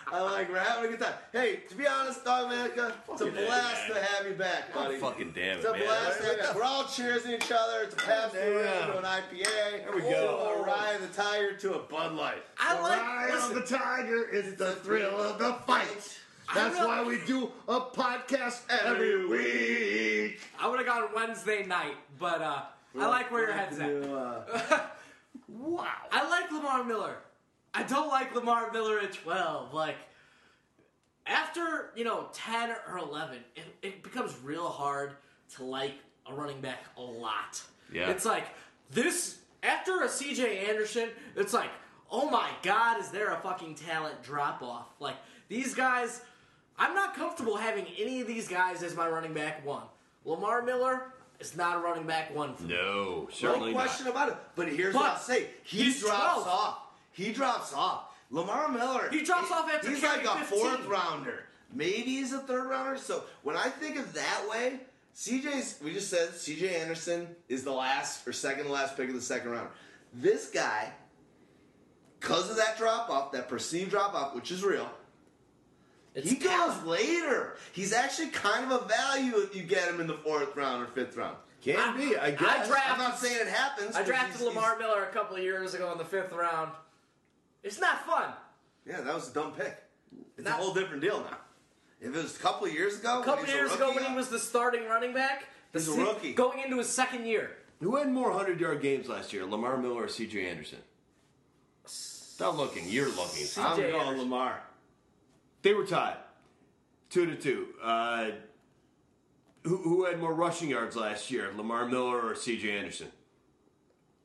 I 0.09 0.21
like 0.21 0.49
we're 0.49 0.59
having 0.59 0.85
a 0.85 0.87
good 0.95 1.01
time. 1.05 1.15
Hey, 1.33 1.57
to 1.69 1.75
be 1.75 1.85
honest, 1.85 2.23
Dog 2.23 2.47
Manica, 2.49 2.93
it's 3.11 3.21
a 3.21 3.25
blast 3.25 3.89
man. 3.89 3.97
to 3.97 4.03
have 4.07 4.25
you 4.25 4.35
back, 4.35 4.73
God 4.73 4.85
buddy. 4.85 4.97
fucking 4.99 5.31
damn 5.35 5.57
It's 5.57 5.65
it, 5.65 5.69
a 5.69 5.73
man. 5.73 5.83
blast. 5.85 6.19
to 6.21 6.43
have. 6.45 6.55
We're 6.55 6.63
all 6.63 6.83
cheersing 6.85 7.33
each 7.33 7.51
other. 7.51 7.81
It's 7.83 7.93
a 7.93 7.97
Pabst 7.97 8.31
Blue 8.33 8.41
Damn. 8.41 8.87
Ribbon 8.87 8.87
to 8.93 8.97
an 8.99 9.03
IPA. 9.03 9.43
There 9.83 9.91
we 9.95 10.01
go. 10.03 10.53
To 10.55 10.61
a 10.61 10.63
Rye 10.65 10.97
the 11.01 11.07
Tiger 11.07 11.53
to 11.57 11.73
a 11.73 11.79
Bud 11.79 12.13
Light. 12.13 12.41
I 12.57 12.75
The 12.77 12.81
like. 12.83 12.99
Eye 13.01 13.29
listen, 13.33 13.57
of 13.57 13.69
the 13.69 13.77
tiger 13.77 14.29
is 14.29 14.55
the 14.55 14.71
thrill 14.77 15.19
of 15.21 15.39
the 15.39 15.53
fight. 15.67 16.17
That's 16.53 16.75
really- 16.75 16.87
why 16.87 17.03
we 17.03 17.17
do 17.25 17.51
a 17.67 17.79
podcast 17.81 18.61
every 18.69 19.25
week. 19.27 20.39
I 20.59 20.67
would 20.67 20.77
have 20.79 20.87
gone 20.87 21.09
Wednesday 21.15 21.65
night, 21.65 21.95
but 22.19 22.41
uh, 22.41 22.61
I 22.99 23.05
like 23.07 23.31
where 23.31 23.43
your 23.47 23.53
head's 23.53 23.79
at. 23.79 23.91
Uh, 24.03 24.79
Wow. 25.49 25.87
I 26.11 26.27
like 26.29 26.51
Lamar 26.51 26.83
Miller. 26.83 27.15
I 27.73 27.83
don't 27.83 28.09
like 28.09 28.35
Lamar 28.35 28.69
Miller 28.73 28.99
at 28.99 29.13
12. 29.13 29.73
Like, 29.73 29.95
after, 31.25 31.91
you 31.95 32.03
know, 32.03 32.27
10 32.33 32.71
or 32.89 32.97
11, 32.97 33.37
it, 33.55 33.63
it 33.81 34.03
becomes 34.03 34.35
real 34.43 34.67
hard 34.67 35.11
to 35.55 35.63
like 35.63 35.93
a 36.25 36.33
running 36.33 36.59
back 36.61 36.79
a 36.97 37.01
lot. 37.01 37.61
Yeah. 37.91 38.09
It's 38.09 38.25
like, 38.25 38.45
this, 38.91 39.37
after 39.63 40.01
a 40.01 40.07
CJ 40.07 40.67
Anderson, 40.69 41.09
it's 41.35 41.53
like, 41.53 41.69
oh 42.11 42.29
my 42.29 42.49
god, 42.61 42.99
is 42.99 43.09
there 43.09 43.33
a 43.33 43.37
fucking 43.39 43.75
talent 43.75 44.21
drop 44.23 44.61
off? 44.61 44.87
Like, 44.99 45.15
these 45.47 45.73
guys, 45.73 46.21
I'm 46.77 46.93
not 46.93 47.15
comfortable 47.15 47.55
having 47.57 47.85
any 47.99 48.21
of 48.21 48.27
these 48.27 48.47
guys 48.47 48.83
as 48.83 48.95
my 48.95 49.07
running 49.07 49.33
back 49.33 49.65
one. 49.65 49.83
Lamar 50.25 50.61
Miller 50.61 51.13
is 51.39 51.55
not 51.55 51.77
a 51.77 51.79
running 51.79 52.05
back 52.05 52.35
one 52.35 52.53
for 52.53 52.63
me. 52.63 52.73
No, 52.75 53.29
no 53.41 53.71
question 53.73 54.05
not. 54.05 54.11
about 54.11 54.29
it. 54.29 54.35
But 54.55 54.69
here's 54.69 54.93
But 54.93 55.01
what 55.01 55.11
I'll 55.11 55.17
say. 55.19 55.47
He 55.63 55.83
he's 55.85 56.01
drops 56.01 56.43
12. 56.43 56.47
off. 56.47 56.79
He 57.11 57.31
drops 57.31 57.73
off. 57.73 58.03
Lamar 58.29 58.69
Miller. 58.69 59.09
He 59.11 59.23
drops 59.23 59.51
off 59.51 59.69
after 59.73 59.89
He's 59.89 60.03
like 60.03 60.25
a 60.25 60.35
15. 60.39 60.45
fourth 60.59 60.85
rounder. 60.85 61.45
Maybe 61.73 62.01
he's 62.01 62.33
a 62.33 62.39
third 62.39 62.69
rounder. 62.69 62.97
So 62.97 63.23
when 63.43 63.55
I 63.57 63.69
think 63.69 63.97
of 63.97 64.13
that 64.13 64.41
way, 64.49 64.79
CJ's. 65.15 65.79
We 65.83 65.93
just 65.93 66.09
said 66.09 66.29
CJ 66.29 66.79
Anderson 66.79 67.27
is 67.49 67.63
the 67.63 67.71
last 67.71 68.27
or 68.27 68.33
second 68.33 68.65
to 68.65 68.71
last 68.71 68.95
pick 68.95 69.09
of 69.09 69.15
the 69.15 69.21
second 69.21 69.49
round. 69.51 69.69
This 70.13 70.49
guy, 70.49 70.91
because 72.19 72.49
of 72.49 72.57
that 72.57 72.77
drop 72.77 73.09
off, 73.09 73.31
that 73.31 73.49
perceived 73.49 73.89
drop 73.91 74.13
off, 74.13 74.35
which 74.35 74.51
is 74.51 74.63
real. 74.63 74.89
It's 76.17 76.29
he 76.31 76.35
goes 76.37 76.49
talent. 76.51 76.87
later. 76.87 77.55
He's 77.73 77.93
actually 77.93 78.29
kind 78.29 78.69
of 78.71 78.81
a 78.81 78.85
value 78.87 79.37
if 79.37 79.55
you 79.55 79.61
get 79.63 79.87
him 79.87 80.01
in 80.01 80.07
the 80.07 80.15
fourth 80.17 80.55
round 80.55 80.81
or 80.83 80.87
fifth 80.87 81.15
round. 81.15 81.37
Can 81.61 81.77
I- 81.77 81.95
be, 81.95 82.15
I 82.17 82.25
I 82.27 82.31
guess. 82.31 82.67
draft- 82.67 82.91
I'm 82.91 82.97
not 82.97 83.19
saying 83.19 83.37
it 83.39 83.47
happens. 83.47 83.95
I 83.95 84.03
drafted 84.03 84.37
he's- 84.41 84.43
Lamar 84.47 84.77
Miller 84.79 85.03
a 85.03 85.11
couple 85.13 85.37
of 85.37 85.43
years 85.43 85.73
ago 85.75 85.91
in 85.91 85.97
the 85.97 86.05
fifth 86.05 86.31
round. 86.31 86.71
It's 87.63 87.79
not 87.79 88.05
fun. 88.05 88.33
Yeah, 88.85 89.01
that 89.01 89.13
was 89.13 89.29
a 89.29 89.33
dumb 89.33 89.51
pick. 89.53 89.77
It's 90.37 90.45
Not- 90.47 90.59
a 90.59 90.63
whole 90.63 90.73
different 90.73 91.01
deal 91.01 91.19
now. 91.21 91.37
If 91.99 92.15
it 92.15 92.23
was 92.23 92.35
a 92.35 92.39
couple 92.39 92.65
of 92.67 92.73
years 92.73 92.99
ago, 92.99 93.21
A 93.21 93.23
couple 93.23 93.41
when 93.43 93.45
he 93.47 93.51
years 93.53 93.71
was 93.71 93.79
a 93.79 93.83
ago 93.83 93.93
when 93.95 94.03
he 94.05 94.15
was 94.15 94.29
the 94.29 94.39
starting 94.39 94.87
running 94.87 95.13
back, 95.13 95.45
the 95.71 95.79
He's 95.79 95.87
a 95.87 95.93
se- 95.93 96.01
rookie. 96.03 96.33
going 96.33 96.59
into 96.59 96.77
his 96.77 96.89
second 96.89 97.25
year. 97.25 97.57
Who 97.81 97.95
had 97.97 98.11
more 98.11 98.31
100 98.31 98.59
yard 98.59 98.81
games 98.81 99.07
last 99.07 99.33
year, 99.33 99.45
Lamar 99.45 99.77
Miller 99.77 100.03
or 100.03 100.07
CJ 100.07 100.47
Anderson? 100.49 100.79
Stop 101.85 102.55
looking. 102.57 102.87
You're 102.87 103.09
looking. 103.09 103.45
I'm 103.57 103.77
going 103.77 104.17
Lamar. 104.19 104.61
They 105.67 105.73
were 105.73 105.85
tied. 105.85 106.15
Two 107.09 107.25
to 107.25 107.35
two. 107.35 107.67
Uh, 107.83 108.29
who, 109.63 109.75
who 109.75 110.05
had 110.05 110.17
more 110.17 110.33
rushing 110.33 110.69
yards 110.69 110.95
last 110.95 111.29
year, 111.29 111.51
Lamar 111.57 111.85
Miller 111.85 112.21
or 112.21 112.35
CJ 112.35 112.71
Anderson? 112.79 113.07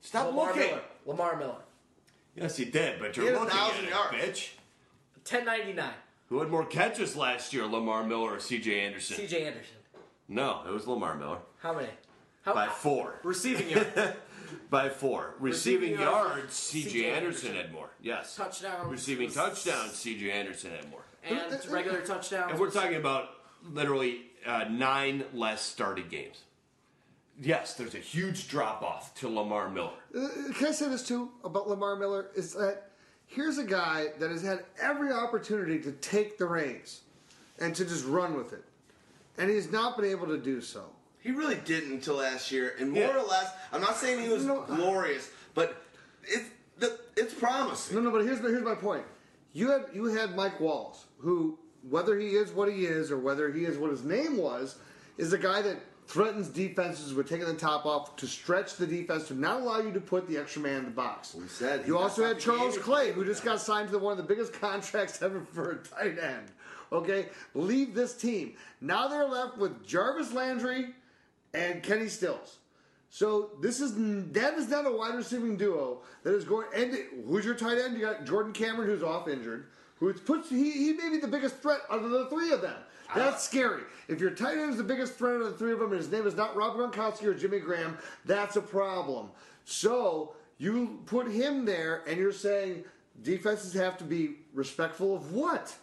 Stop 0.03 0.27
Lamar 0.29 0.47
looking. 0.55 0.62
Miller. 0.71 0.81
Lamar 1.05 1.37
Miller. 1.37 1.57
Yes, 2.37 2.57
he 2.57 2.65
did, 2.65 3.01
but 3.01 3.17
you're 3.17 3.27
He 3.27 3.33
had 3.33 3.39
a 3.41 3.45
looking 3.45 3.59
thousand 3.59 3.85
at 3.87 3.91
yards. 3.91 4.15
it, 4.15 4.35
bitch. 4.35 4.51
Ten 5.25 5.45
ninety 5.45 5.73
nine. 5.73 5.95
Who 6.29 6.39
had 6.39 6.49
more 6.49 6.65
catches 6.65 7.17
last 7.17 7.53
year, 7.53 7.67
Lamar 7.67 8.05
Miller 8.07 8.35
or 8.35 8.37
CJ 8.37 8.81
Anderson? 8.87 9.17
C.J. 9.17 9.45
Anderson. 9.45 9.75
No, 10.29 10.61
it 10.65 10.71
was 10.71 10.87
Lamar 10.87 11.17
Miller. 11.17 11.39
How 11.59 11.73
many? 11.75 11.89
How 12.43 12.55
By 12.55 12.69
four. 12.69 13.19
receiving 13.25 13.69
yard, 13.69 14.15
By 14.71 14.91
four. 14.91 15.35
Receiving, 15.41 15.91
Receiving 15.91 16.01
yards, 16.07 16.37
yards, 16.39 16.55
CJ 16.55 16.83
C.J. 16.85 17.05
Anderson 17.11 17.49
Anderson. 17.49 17.55
had 17.57 17.73
more. 17.73 17.91
Yes. 18.01 18.37
touchdowns, 18.37 18.89
Receiving 18.93 19.27
was- 19.27 19.35
touchdowns, 19.35 19.91
CJ 19.95 20.31
Anderson 20.33 20.71
had 20.71 20.89
more. 20.89 21.03
And 21.25 21.39
regular 21.70 22.01
touchdowns. 22.01 22.51
And 22.52 22.60
we're 22.60 22.70
talking 22.70 22.97
about 22.97 23.31
literally 23.70 24.23
uh, 24.47 24.65
nine 24.70 25.25
less 25.33 25.62
started 25.62 26.10
games. 26.10 26.41
Yes, 27.41 27.75
there's 27.75 27.94
a 27.94 27.99
huge 27.99 28.49
drop 28.49 28.83
off 28.83 29.15
to 29.17 29.28
Lamar 29.28 29.68
Miller. 29.70 29.91
Uh, 30.17 30.28
Can 30.55 30.68
I 30.68 30.73
say 30.73 30.89
this 30.89 31.07
too 31.07 31.31
about 31.44 31.68
Lamar 31.68 31.97
Miller? 31.97 32.26
Is 32.36 32.52
that 32.55 32.91
here's 33.26 33.59
a 33.59 33.65
guy 33.65 34.09
that 34.18 34.31
has 34.31 34.42
had 34.42 34.65
every 34.81 35.12
opportunity 35.12 35.81
to 35.81 35.92
take 35.92 36.36
the 36.39 36.47
reins 36.47 37.01
and 37.59 37.75
to 37.75 37.84
just 37.84 38.05
run 38.07 38.36
with 38.36 38.52
it, 38.52 38.65
and 39.39 39.51
he's 39.51 39.73
not 39.73 39.97
been 39.97 40.05
able 40.10 40.26
to 40.26 40.39
do 40.39 40.60
so. 40.60 40.84
He 41.20 41.31
really 41.31 41.57
didn't 41.65 41.92
until 41.92 42.17
last 42.17 42.51
year, 42.52 42.75
and 42.81 42.91
more 42.91 43.02
Yeah. 43.05 43.17
or 43.17 43.23
less, 43.26 43.51
I'm 43.73 43.81
not 43.81 43.97
saying 43.97 44.20
he 44.23 44.28
was 44.28 44.44
No. 44.44 44.62
glorious, 44.62 45.31
but 45.55 45.83
it's 46.25 46.49
the, 46.78 46.99
it's 47.17 47.33
promising. 47.33 47.97
No, 47.97 48.02
no, 48.02 48.10
but 48.10 48.25
here's 48.25 48.41
here's 48.41 48.62
my 48.62 48.75
point. 48.75 49.05
You 49.53 49.71
had 49.71 49.87
you 49.93 50.05
had 50.07 50.35
Mike 50.35 50.61
Walls, 50.61 51.07
who 51.19 51.59
whether 51.89 52.19
he 52.19 52.29
is 52.29 52.53
what 52.53 52.73
he 52.73 52.85
is 52.85 53.11
or 53.11 53.19
whether 53.19 53.53
he 53.53 53.65
is 53.65 53.77
what 53.77 53.91
his 53.91 54.05
name 54.05 54.37
was, 54.37 54.79
is 55.19 55.33
a 55.33 55.39
guy 55.39 55.63
that 55.63 55.79
threatens 56.07 56.49
defenses 56.49 57.15
with 57.15 57.29
taking 57.29 57.47
the 57.47 57.55
top 57.55 57.87
off 57.87 58.17
to 58.17 58.27
stretch 58.27 58.77
the 58.77 58.87
defense 58.87 59.29
to 59.29 59.35
not 59.35 59.61
allow 59.61 59.81
you 59.81 59.93
to 59.93 60.01
put 60.01 60.29
the 60.29 60.37
extra 60.37 60.61
man 60.61 60.79
in 60.79 60.85
the 60.85 60.91
box. 60.91 61.35
We 61.35 61.47
said 61.49 61.87
you 61.87 61.99
also 61.99 62.25
had 62.25 62.39
Charles 62.39 62.79
Clay, 62.79 63.13
who 63.13 63.25
just 63.25 63.45
got 63.45 63.61
signed 63.61 63.91
to 63.91 63.99
one 63.99 64.13
of 64.13 64.19
the 64.19 64.25
biggest 64.25 64.53
contracts 64.61 65.23
ever 65.23 65.41
for 65.53 65.73
a 65.73 65.77
tight 65.77 66.19
end. 66.19 66.49
Okay, 66.91 67.29
leave 67.55 67.95
this 67.95 68.15
team. 68.15 68.55
Now 68.81 69.09
they're 69.09 69.27
left 69.27 69.57
with 69.57 69.87
Jarvis 69.87 70.33
Landry 70.33 70.95
and 71.55 71.83
Kenny 71.83 72.09
Stills. 72.09 72.59
So 73.15 73.50
this 73.60 73.78
is 73.82 73.92
that 74.32 74.55
is 74.55 74.70
not 74.70 74.86
a 74.86 74.91
wide 74.91 75.15
receiving 75.15 75.58
duo 75.58 75.99
that 76.23 76.34
is 76.34 76.44
going. 76.44 76.66
And 76.74 76.97
who's 77.26 77.44
your 77.44 77.55
tight 77.55 77.76
end? 77.76 77.94
You 77.94 78.00
got 78.07 78.24
Jordan 78.24 78.55
Cameron, 78.55 78.89
who's 78.89 79.02
off 79.02 79.28
injured. 79.28 79.66
Who 80.00 80.15
puts 80.15 80.49
he, 80.49 80.70
he 80.70 80.94
may 80.94 81.10
be 81.10 81.18
the 81.18 81.28
biggest 81.28 81.57
threat 81.57 81.81
out 81.91 82.02
of 82.02 82.10
the 82.10 82.26
three 82.31 82.52
of 82.52 82.62
them. 82.62 82.74
That's 83.15 83.36
ah. 83.36 83.39
scary. 83.39 83.82
If 84.08 84.18
your 84.18 84.31
tight 84.31 84.57
end 84.57 84.70
is 84.70 84.78
the 84.78 84.82
biggest 84.82 85.16
threat 85.16 85.34
out 85.34 85.42
of 85.42 85.52
the 85.52 85.58
three 85.58 85.73
of 85.73 85.78
them, 85.78 85.91
and 85.91 85.99
his 85.99 86.10
name 86.10 86.26
is 86.26 86.34
not 86.34 86.57
Rob 86.57 86.74
Gronkowski 86.74 87.24
or 87.24 87.34
Jimmy 87.34 87.60
Graham, 87.60 87.99
that's 88.24 88.57
a 88.57 88.62
problem. 88.62 89.28
So 89.66 90.34
you 90.57 91.02
put 91.05 91.31
him 91.31 91.66
there, 91.66 92.05
and 92.08 92.16
you're 92.16 92.32
saying 92.32 92.82
defenses 93.23 93.74
have 93.74 93.99
to 93.99 94.05
be 94.05 94.36
respectful 94.55 95.15
of 95.15 95.34
what? 95.34 95.76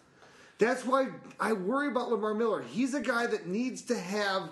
That's 0.57 0.83
why 0.83 1.09
I 1.39 1.53
worry 1.53 1.89
about 1.89 2.09
Lamar 2.09 2.33
Miller. 2.33 2.63
He's 2.63 2.95
a 2.95 3.01
guy 3.01 3.27
that 3.27 3.45
needs 3.45 3.83
to 3.83 3.97
have 3.99 4.49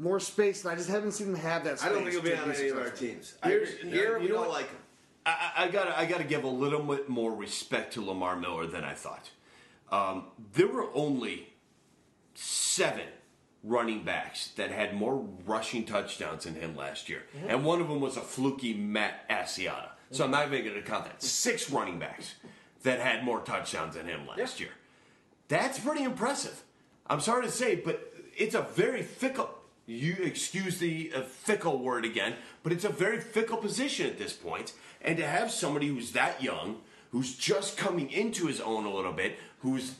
more 0.00 0.18
space, 0.18 0.64
and 0.64 0.72
I 0.72 0.76
just 0.76 0.88
haven't 0.88 1.12
seen 1.12 1.28
him 1.28 1.34
have 1.36 1.64
that 1.64 1.78
Space 1.78 1.90
I 1.90 1.92
don't 1.92 2.02
think 2.02 2.12
he'll 2.12 2.22
be 2.22 2.34
on 2.34 2.50
any 2.50 2.68
of 2.68 2.78
our 2.78 2.90
teams. 2.90 3.34
I 3.42 3.48
Here's- 3.50 3.74
agree. 3.74 3.90
Here, 3.90 4.16
you 4.16 4.22
we 4.22 4.28
don't 4.28 4.48
like 4.48 4.68
him. 4.68 4.78
I, 5.26 5.52
I 5.56 5.64
I 5.64 5.68
gotta, 5.68 5.98
I 5.98 6.06
gotta 6.06 6.24
give 6.24 6.44
a 6.44 6.48
little 6.48 6.80
bit 6.82 7.08
more 7.08 7.34
respect 7.34 7.92
to 7.94 8.04
Lamar 8.04 8.36
Miller 8.36 8.66
than 8.66 8.82
I 8.84 8.94
thought. 8.94 9.30
Um, 9.92 10.24
there 10.54 10.68
were 10.68 10.88
only 10.94 11.52
seven 12.34 13.06
running 13.62 14.02
backs 14.04 14.48
that 14.56 14.70
had 14.70 14.94
more 14.94 15.26
rushing 15.44 15.84
touchdowns 15.84 16.44
than 16.44 16.54
him 16.54 16.74
last 16.74 17.08
year, 17.10 17.24
and 17.46 17.64
one 17.64 17.80
of 17.82 17.88
them 17.88 18.00
was 18.00 18.16
a 18.16 18.22
fluky 18.22 18.72
Matt 18.72 19.28
Asiata. 19.28 19.90
So 20.12 20.24
I'm 20.24 20.30
not 20.32 20.46
even 20.48 20.64
going 20.64 20.74
to 20.82 20.82
count 20.82 21.04
that. 21.04 21.22
Six 21.22 21.70
running 21.70 21.98
backs 22.00 22.34
that 22.82 22.98
had 22.98 23.22
more 23.22 23.40
touchdowns 23.42 23.94
than 23.94 24.06
him 24.06 24.26
last 24.26 24.58
year. 24.58 24.70
That's 25.46 25.78
pretty 25.78 26.02
impressive. 26.02 26.64
I'm 27.06 27.20
sorry 27.20 27.44
to 27.44 27.50
say, 27.50 27.76
but 27.76 28.12
it's 28.36 28.54
a 28.56 28.62
very 28.62 29.02
fickle. 29.02 29.50
You 29.90 30.16
excuse 30.22 30.78
the 30.78 31.12
uh, 31.14 31.22
fickle 31.22 31.78
word 31.78 32.04
again, 32.04 32.34
but 32.62 32.72
it's 32.72 32.84
a 32.84 32.88
very 32.90 33.20
fickle 33.20 33.56
position 33.56 34.06
at 34.06 34.18
this 34.18 34.32
point. 34.32 34.72
And 35.02 35.16
to 35.18 35.26
have 35.26 35.50
somebody 35.50 35.88
who's 35.88 36.12
that 36.12 36.40
young, 36.40 36.76
who's 37.10 37.34
just 37.36 37.76
coming 37.76 38.08
into 38.10 38.46
his 38.46 38.60
own 38.60 38.84
a 38.84 38.94
little 38.94 39.12
bit, 39.12 39.36
who's 39.60 39.94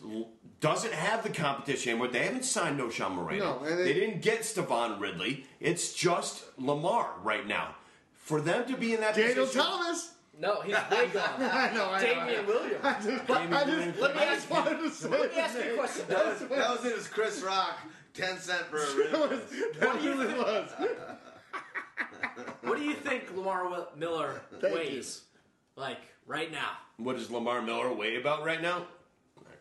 doesn't 0.60 0.92
have 0.92 1.22
the 1.24 1.30
competition 1.30 1.90
anymore. 1.90 2.08
They 2.08 2.20
haven't 2.24 2.44
signed 2.44 2.78
No. 2.78 2.86
Knowshon 2.86 3.14
Moreno. 3.14 3.60
No, 3.60 3.64
and 3.66 3.78
they, 3.78 3.84
they- 3.84 3.94
didn't 3.94 4.22
get 4.22 4.44
Stevan 4.44 5.00
Ridley. 5.00 5.44
It's 5.58 5.92
just 5.92 6.44
Lamar 6.58 7.14
right 7.24 7.46
now. 7.46 7.74
For 8.14 8.40
them 8.40 8.68
to 8.68 8.76
be 8.76 8.94
in 8.94 9.00
that 9.00 9.14
position. 9.14 9.28
Daniel 9.30 9.46
position, 9.46 9.62
Thomas. 9.62 10.12
No, 10.38 10.60
he's 10.60 10.74
way 10.74 11.06
gone. 11.08 11.24
I 11.38 11.72
know. 11.74 11.90
I 11.90 12.00
know, 12.00 12.26
Damien 12.26 12.46
Williams. 12.46 12.84
I 12.84 13.00
just, 13.02 13.26
But 13.26 13.52
I 13.52 13.64
just, 13.64 13.98
let 13.98 14.14
me 14.16 14.22
ask 14.22 14.34
just 14.48 14.50
wanted 14.50 14.78
to 14.78 14.90
say 14.90 15.08
Let 15.08 15.32
me 15.32 15.38
ask 15.40 15.54
you 15.64 15.72
a 15.72 15.76
question. 15.76 16.04
That 16.08 16.26
was, 16.26 16.38
that 16.48 16.70
was 16.70 16.84
in 16.84 16.92
his 16.92 17.08
Chris 17.08 17.42
Rock, 17.42 17.78
10 18.14 18.38
cent 18.38 18.62
for 18.66 18.78
a 18.78 18.96
rib. 18.96 19.42
That 19.80 20.02
really 20.02 20.34
was. 20.34 20.70
What 22.62 22.78
do 22.78 22.84
you 22.84 22.94
think 22.94 23.34
Lamar 23.36 23.64
Wi- 23.64 23.86
Miller 23.96 24.40
Thank 24.60 24.74
weighs? 24.74 25.22
Like 25.76 25.98
right 26.26 26.50
now, 26.52 26.72
what 26.98 27.16
does 27.16 27.30
Lamar 27.30 27.62
Miller 27.62 27.92
weigh 27.92 28.16
about 28.16 28.44
right 28.44 28.60
now? 28.60 28.86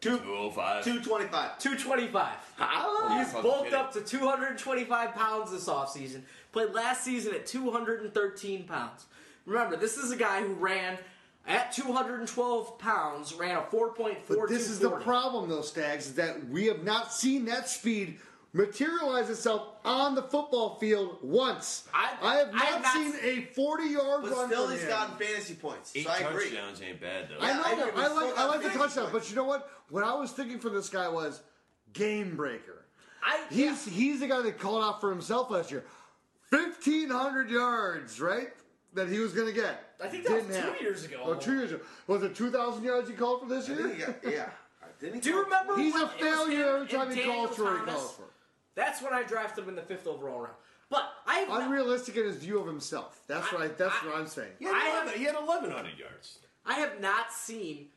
Two- 0.02 0.18
205. 0.20 0.84
225. 0.86 1.60
two 1.60 1.78
twenty 1.78 2.08
five. 2.08 2.38
Ah, 2.60 3.18
He's 3.22 3.34
bulked 3.34 3.74
up 3.74 3.92
to 3.94 4.02
two 4.02 4.20
hundred 4.28 4.58
twenty 4.58 4.86
five 4.86 5.14
pounds 5.14 5.52
this 5.52 5.68
offseason. 5.68 6.22
Played 6.52 6.72
last 6.72 7.04
season 7.04 7.34
at 7.36 7.46
two 7.46 7.70
hundred 7.72 8.02
and 8.02 8.14
thirteen 8.14 8.64
pounds. 8.64 9.06
Remember, 9.46 9.76
this 9.76 9.98
is 9.98 10.12
a 10.12 10.16
guy 10.16 10.42
who 10.42 10.54
ran 10.54 10.98
at 11.48 11.72
two 11.74 11.92
hundred 11.92 12.20
and 12.20 12.28
twelve 12.30 12.80
pounds, 12.80 13.34
ran 13.34 13.58
a 13.58 13.62
four 13.64 13.92
point 13.94 14.24
four. 14.24 14.48
But 14.48 14.50
this 14.50 14.70
is 14.70 14.80
the 14.80 14.90
problem, 14.92 15.50
though, 15.50 15.62
Stags, 15.62 16.08
is 16.08 16.16
that 16.16 16.48
we 16.50 16.66
have 16.68 16.84
not 16.84 17.12
seen 17.14 17.46
that 17.46 17.68
speed 17.70 18.20
materialize 18.54 19.30
itself 19.30 19.68
on 19.86 20.16
the 20.16 20.24
football 20.24 20.76
field 20.80 21.18
once. 21.22 21.88
I- 21.94 22.08
have 22.08 22.18
I 22.22 22.52
not, 22.52 22.56
have 22.66 22.82
not 22.82 22.94
seen 22.94 23.14
s- 23.14 23.20
a 23.24 23.42
40 23.54 23.84
yard 23.86 24.22
But 24.24 24.32
run 24.32 24.48
still, 24.48 24.64
from 24.66 24.72
he's 24.74 24.84
him. 24.84 24.90
gotten 24.90 25.16
fantasy 25.18 25.54
points. 25.56 25.92
Eight 25.96 26.06
So 26.06 26.12
I 26.12 26.18
agree. 26.20 26.46
touchdowns 26.50 26.82
ain't 26.82 27.00
bad 27.02 27.30
though. 27.30 27.38
I 27.40 27.48
Yeah, 27.50 27.58
know, 27.58 27.64
I 27.64 27.70
I, 27.70 28.08
like, 28.08 28.38
I 28.38 28.46
like 28.46 28.62
the 28.64 28.70
touchdown, 28.70 29.10
points. 29.12 29.12
but 29.12 29.30
you 29.30 29.36
know 29.36 29.44
what? 29.46 29.70
What 29.90 30.04
I 30.04 30.14
was 30.16 30.32
thinking 30.32 30.60
for 30.60 30.70
this 30.70 30.90
guy 30.90 31.08
was 31.08 31.42
game 31.94 32.36
breaker. 32.36 32.86
I, 33.24 33.42
He's 33.50 33.86
he's 33.86 34.20
the 34.22 34.28
guy 34.28 34.42
that 34.42 34.58
called 34.60 34.84
out 34.84 35.02
for 35.02 35.10
himself 35.10 35.52
last 35.52 35.72
year. 35.72 35.84
1,500 36.50 37.50
yards, 37.50 38.20
right? 38.20 38.50
That 38.94 39.08
he 39.10 39.20
was 39.20 39.34
going 39.34 39.48
to 39.48 39.54
get. 39.54 39.94
I 40.04 40.08
think 40.08 40.24
that 40.26 40.34
was 40.34 40.44
Didn't 40.46 40.62
two 40.62 40.68
happen. 40.70 40.84
years 40.84 41.04
ago. 41.06 41.22
Oh, 41.24 41.34
two 41.36 41.54
years 41.58 41.72
ago. 41.74 41.84
Was 42.08 42.24
it 42.24 42.34
2,000 42.36 42.84
yards 42.84 43.08
he 43.10 43.16
called 43.16 43.42
for 43.42 43.48
this 43.48 43.70
I 43.70 43.74
year? 43.74 43.84
think 43.84 43.96
he 44.00 44.02
got, 44.06 44.16
yeah. 44.34 44.50
Didn't 45.00 45.16
he 45.16 45.22
Do 45.22 45.30
you 45.30 45.44
remember? 45.44 45.78
He's 45.78 45.94
when 45.94 46.04
a 46.04 46.08
failure 46.08 46.76
every 46.78 46.88
time 46.88 47.10
he 47.12 47.18
Daniel 47.22 47.36
calls 47.46 47.56
for 47.56 47.64
what 47.66 47.80
he 47.80 47.86
calls 47.86 48.12
for. 48.14 48.24
That's 48.80 49.02
when 49.02 49.14
I 49.14 49.24
drafted 49.24 49.66
him 49.66 49.70
in 49.72 49.76
the 49.76 49.82
fifth 49.82 50.08
overall 50.08 50.40
round. 50.40 50.56
But 50.90 51.04
I 51.28 51.40
have 51.40 51.50
not, 51.50 51.64
Unrealistic 51.64 52.16
in 52.16 52.24
his 52.24 52.38
view 52.38 52.60
of 52.60 52.66
himself. 52.66 53.20
That's 53.28 53.52
what 53.52 53.62
I. 53.62 53.68
That's 53.68 53.94
I- 54.02 54.08
what 54.08 54.16
I'm 54.16 54.26
saying. 54.28 54.54
He 54.58 54.66
had, 54.66 54.74
I 54.74 55.02
11, 55.04 55.20
he 55.20 55.26
had 55.26 55.36
1,100 55.36 55.98
yards. 56.00 56.40
I 56.66 56.76
have 56.76 57.02
not 57.02 57.32
seen. 57.34 57.88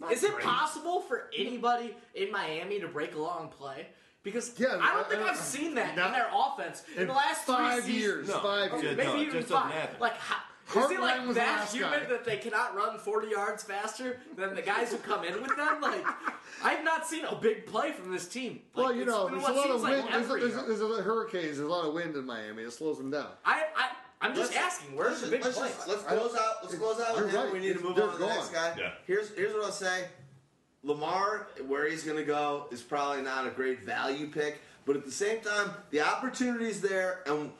Not 0.00 0.10
is 0.10 0.24
it 0.24 0.36
possible 0.40 1.00
for 1.02 1.28
anybody 1.38 1.94
in 2.14 2.32
Miami 2.32 2.80
to 2.80 2.88
break 2.88 3.14
a 3.14 3.18
long 3.18 3.48
play? 3.48 3.88
Because 4.22 4.58
Yeah, 4.58 4.78
I 4.80 4.94
don't 4.94 5.08
think 5.10 5.20
uh, 5.20 5.26
I've 5.26 5.36
seen 5.36 5.74
that 5.74 5.96
not- 5.96 6.06
in 6.06 6.12
their 6.12 6.30
offense 6.34 6.82
in, 6.96 7.02
in 7.02 7.08
the 7.08 7.14
last 7.14 7.44
five 7.44 7.84
three 7.84 7.92
years. 7.94 8.28
No. 8.28 8.38
Five 8.38 8.82
years. 8.82 8.96
Maybe 8.96 9.08
no, 9.08 9.16
even 9.20 9.40
just 9.40 9.52
five. 9.52 9.70
happen. 9.70 10.00
Like, 10.00 10.16
how, 10.16 10.36
Hart 10.36 10.44
is 10.76 10.90
he 10.90 10.98
like 10.98 11.26
was 11.26 11.36
that 11.36 11.68
human 11.70 12.00
guy. 12.00 12.06
that 12.06 12.24
they 12.24 12.36
cannot 12.36 12.74
run 12.74 12.98
40 12.98 13.28
yards 13.28 13.62
faster 13.62 14.20
than 14.36 14.54
the 14.54 14.62
guys 14.62 14.90
who 14.92 14.98
come 14.98 15.24
in 15.24 15.34
with 15.42 15.56
them? 15.56 15.80
Like, 15.80 16.04
I've 16.62 16.84
not 16.84 17.06
seen 17.06 17.24
a 17.24 17.34
big 17.34 17.66
play 17.66 17.92
from 17.92 18.12
this 18.12 18.28
team. 18.28 18.60
Like, 18.74 18.86
Well, 18.86 18.94
you 18.94 19.04
know, 19.04 19.28
there's 19.28 19.42
a 19.42 19.46
lot 19.52 19.64
seems 19.64 19.74
of 19.76 19.80
like 19.82 19.92
wind. 19.96 20.08
There's, 20.12 20.24
every 20.24 20.40
there's, 20.40 20.52
year. 20.54 20.64
there's 20.66 20.80
a 20.80 21.02
hurricanes. 21.02 21.56
There's 21.56 21.58
a 21.60 21.66
lot 21.66 21.84
of 21.86 21.94
wind 21.94 22.16
in 22.16 22.24
Miami. 22.24 22.62
It 22.62 22.72
slows 22.72 22.98
them 22.98 23.10
down. 23.10 23.28
I, 23.44 23.64
I, 23.76 23.90
I'm 24.20 24.34
just 24.36 24.52
Let's- 24.54 24.64
asking, 24.78 24.96
where's 24.96 25.20
the 25.20 25.26
let's 25.26 25.30
big 25.30 25.42
just- 25.42 25.58
play? 25.58 25.68
let's, 25.68 25.88
let's 25.88 26.02
close 26.04 26.36
out. 26.36 26.54
Let's 26.62 26.74
close 26.76 27.00
out 27.00 27.16
with 27.16 27.30
him. 27.30 27.36
right. 27.44 27.52
We 27.52 27.58
need 27.58 27.76
to 27.76 27.82
move 27.82 27.98
on 27.98 28.12
to 28.12 28.18
the 28.18 28.26
next 28.26 28.50
guy. 28.50 28.74
Yeah. 28.78 28.92
Here's 29.06 29.34
here's 29.34 29.52
what 29.52 29.64
I'll 29.64 29.72
say. 29.72 30.04
Lamar, 30.84 31.46
where 31.68 31.88
he's 31.88 32.02
going 32.02 32.16
to 32.16 32.24
go, 32.24 32.66
is 32.72 32.82
probably 32.82 33.22
not 33.22 33.46
a 33.46 33.50
great 33.50 33.84
value 33.84 34.26
pick, 34.28 34.60
but 34.84 34.96
at 34.96 35.04
the 35.04 35.12
same 35.12 35.40
time, 35.40 35.70
the 35.90 36.00
opportunity's 36.00 36.80
there, 36.80 37.20
and 37.26 37.52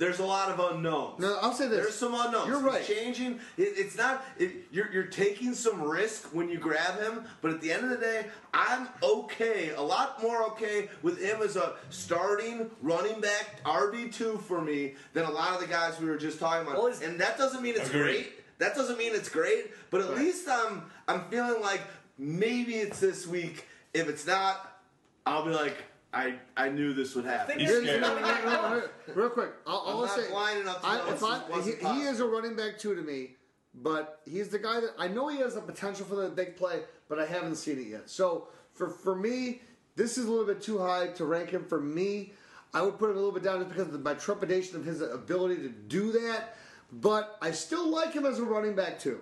there's 0.00 0.18
a 0.18 0.24
lot 0.24 0.48
of 0.48 0.58
unknowns. 0.72 1.20
No, 1.20 1.38
I'll 1.42 1.52
say 1.52 1.68
this. 1.68 1.78
There's 1.82 1.94
some 1.94 2.14
unknowns. 2.14 2.48
You're 2.48 2.56
He's 2.56 2.64
right. 2.64 2.84
changing. 2.84 3.34
It, 3.58 3.74
it's 3.76 3.96
not. 3.96 4.24
It, 4.38 4.50
you're 4.72 4.90
you're 4.90 5.04
taking 5.04 5.52
some 5.54 5.80
risk 5.82 6.24
when 6.34 6.48
you 6.48 6.58
grab 6.58 6.98
him, 6.98 7.24
but 7.42 7.52
at 7.52 7.60
the 7.60 7.70
end 7.70 7.84
of 7.84 7.90
the 7.90 7.98
day, 7.98 8.26
I'm 8.54 8.88
okay. 9.02 9.70
A 9.76 9.80
lot 9.82 10.20
more 10.22 10.42
okay 10.52 10.88
with 11.02 11.20
him 11.22 11.42
as 11.42 11.56
a 11.56 11.74
starting 11.90 12.70
running 12.80 13.20
back 13.20 13.62
RB 13.64 14.12
two 14.12 14.38
for 14.38 14.62
me 14.62 14.94
than 15.12 15.26
a 15.26 15.30
lot 15.30 15.54
of 15.54 15.60
the 15.60 15.66
guys 15.68 16.00
we 16.00 16.08
were 16.08 16.16
just 16.16 16.40
talking 16.40 16.66
about. 16.66 16.82
Well, 16.82 16.92
and 17.04 17.20
that 17.20 17.36
doesn't 17.36 17.62
mean 17.62 17.74
it's 17.76 17.90
Agreed. 17.90 18.02
great. 18.02 18.32
That 18.58 18.74
doesn't 18.74 18.96
mean 18.98 19.14
it's 19.14 19.28
great. 19.28 19.70
But 19.90 20.00
at 20.00 20.08
Right. 20.08 20.18
least 20.18 20.48
I'm 20.48 20.82
I'm 21.08 21.24
feeling 21.28 21.60
like 21.60 21.82
maybe 22.18 22.76
it's 22.76 23.00
this 23.00 23.26
week. 23.26 23.66
If 23.92 24.08
it's 24.08 24.26
not, 24.26 24.80
I'll 25.26 25.44
be 25.44 25.50
like. 25.50 25.76
I, 26.12 26.34
I 26.56 26.68
knew 26.68 26.92
this 26.92 27.14
would 27.14 27.24
happen. 27.24 27.58
He's 27.60 27.68
Here's- 27.68 27.84
scared. 27.84 28.90
Real 29.14 29.30
quick, 29.30 29.50
I'll, 29.66 29.84
I'm 29.86 29.94
I'll 29.96 30.00
not 30.06 30.10
say 30.16 30.28
blind 30.30 30.58
enough 30.60 30.80
to 30.80 30.86
I, 30.88 30.96
know 30.96 31.04
if 31.06 31.10
this 31.14 31.22
I, 31.22 31.48
wasn't 31.48 31.64
he, 31.64 31.70
he 31.72 31.76
possible. 31.82 32.06
is 32.06 32.20
a 32.20 32.26
running 32.26 32.56
back 32.56 32.78
two 32.78 32.94
to 32.94 33.02
me, 33.02 33.36
but 33.74 34.20
he's 34.24 34.48
the 34.48 34.58
guy 34.58 34.80
that 34.80 34.90
I 34.98 35.06
know 35.08 35.28
he 35.28 35.38
has 35.38 35.54
the 35.54 35.60
potential 35.60 36.04
for 36.06 36.16
the 36.16 36.28
big 36.28 36.56
play, 36.56 36.80
but 37.08 37.18
I 37.20 37.26
haven't 37.26 37.56
seen 37.56 37.78
it 37.78 37.86
yet. 37.86 38.10
So 38.10 38.48
for 38.74 38.88
for 38.88 39.14
me, 39.14 39.62
this 39.96 40.18
is 40.18 40.26
a 40.26 40.30
little 40.30 40.46
bit 40.46 40.60
too 40.62 40.78
high 40.78 41.08
to 41.08 41.24
rank 41.24 41.50
him. 41.50 41.64
For 41.64 41.80
me, 41.80 42.32
I 42.74 42.82
would 42.82 42.98
put 42.98 43.10
him 43.10 43.16
a 43.16 43.18
little 43.20 43.32
bit 43.32 43.42
down 43.44 43.58
just 43.60 43.68
because 43.70 43.92
of 43.94 44.02
my 44.02 44.14
trepidation 44.14 44.76
of 44.76 44.84
his 44.84 45.00
ability 45.00 45.56
to 45.62 45.68
do 45.68 46.10
that. 46.12 46.56
But 46.92 47.38
I 47.40 47.52
still 47.52 47.88
like 47.88 48.12
him 48.12 48.26
as 48.26 48.40
a 48.40 48.44
running 48.44 48.74
back 48.74 48.98
too. 48.98 49.20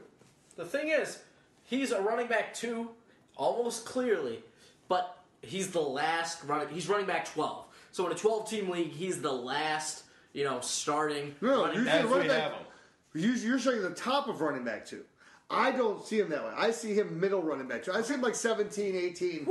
The 0.56 0.64
thing 0.64 0.88
is, 0.88 1.18
he's 1.64 1.92
a 1.92 2.00
running 2.00 2.26
back 2.28 2.54
two, 2.54 2.90
almost 3.36 3.84
clearly, 3.84 4.42
but 4.88 5.17
he's 5.42 5.70
the 5.70 5.80
last 5.80 6.44
running. 6.44 6.68
He's 6.68 6.88
running 6.88 7.06
back 7.06 7.26
twelve. 7.32 7.64
So 7.92 8.06
in 8.06 8.12
a 8.12 8.14
twelve-team 8.14 8.68
league, 8.68 8.90
he's 8.92 9.20
the 9.22 9.32
last, 9.32 10.04
you 10.32 10.44
know, 10.44 10.60
starting 10.60 11.34
No, 11.40 11.62
running 11.64 11.78
you 11.80 11.84
back. 11.84 11.94
said 11.94 12.04
As 12.04 12.10
running 12.10 12.22
we 12.24 12.28
back. 12.28 12.42
have 12.42 12.52
him. 12.52 12.66
You, 13.14 13.30
you're 13.32 13.58
showing 13.58 13.82
the 13.82 13.90
top 13.90 14.28
of 14.28 14.40
running 14.40 14.64
back 14.64 14.86
two. 14.86 15.02
I 15.50 15.70
don't 15.72 16.04
see 16.06 16.20
him 16.20 16.28
that 16.28 16.44
way. 16.44 16.52
I 16.56 16.70
see 16.70 16.92
him 16.94 17.18
middle 17.18 17.42
running 17.42 17.66
back 17.66 17.82
two. 17.82 17.92
I 17.92 18.02
see 18.02 18.14
him 18.14 18.20
like 18.20 18.34
17, 18.34 18.94
18. 18.94 19.48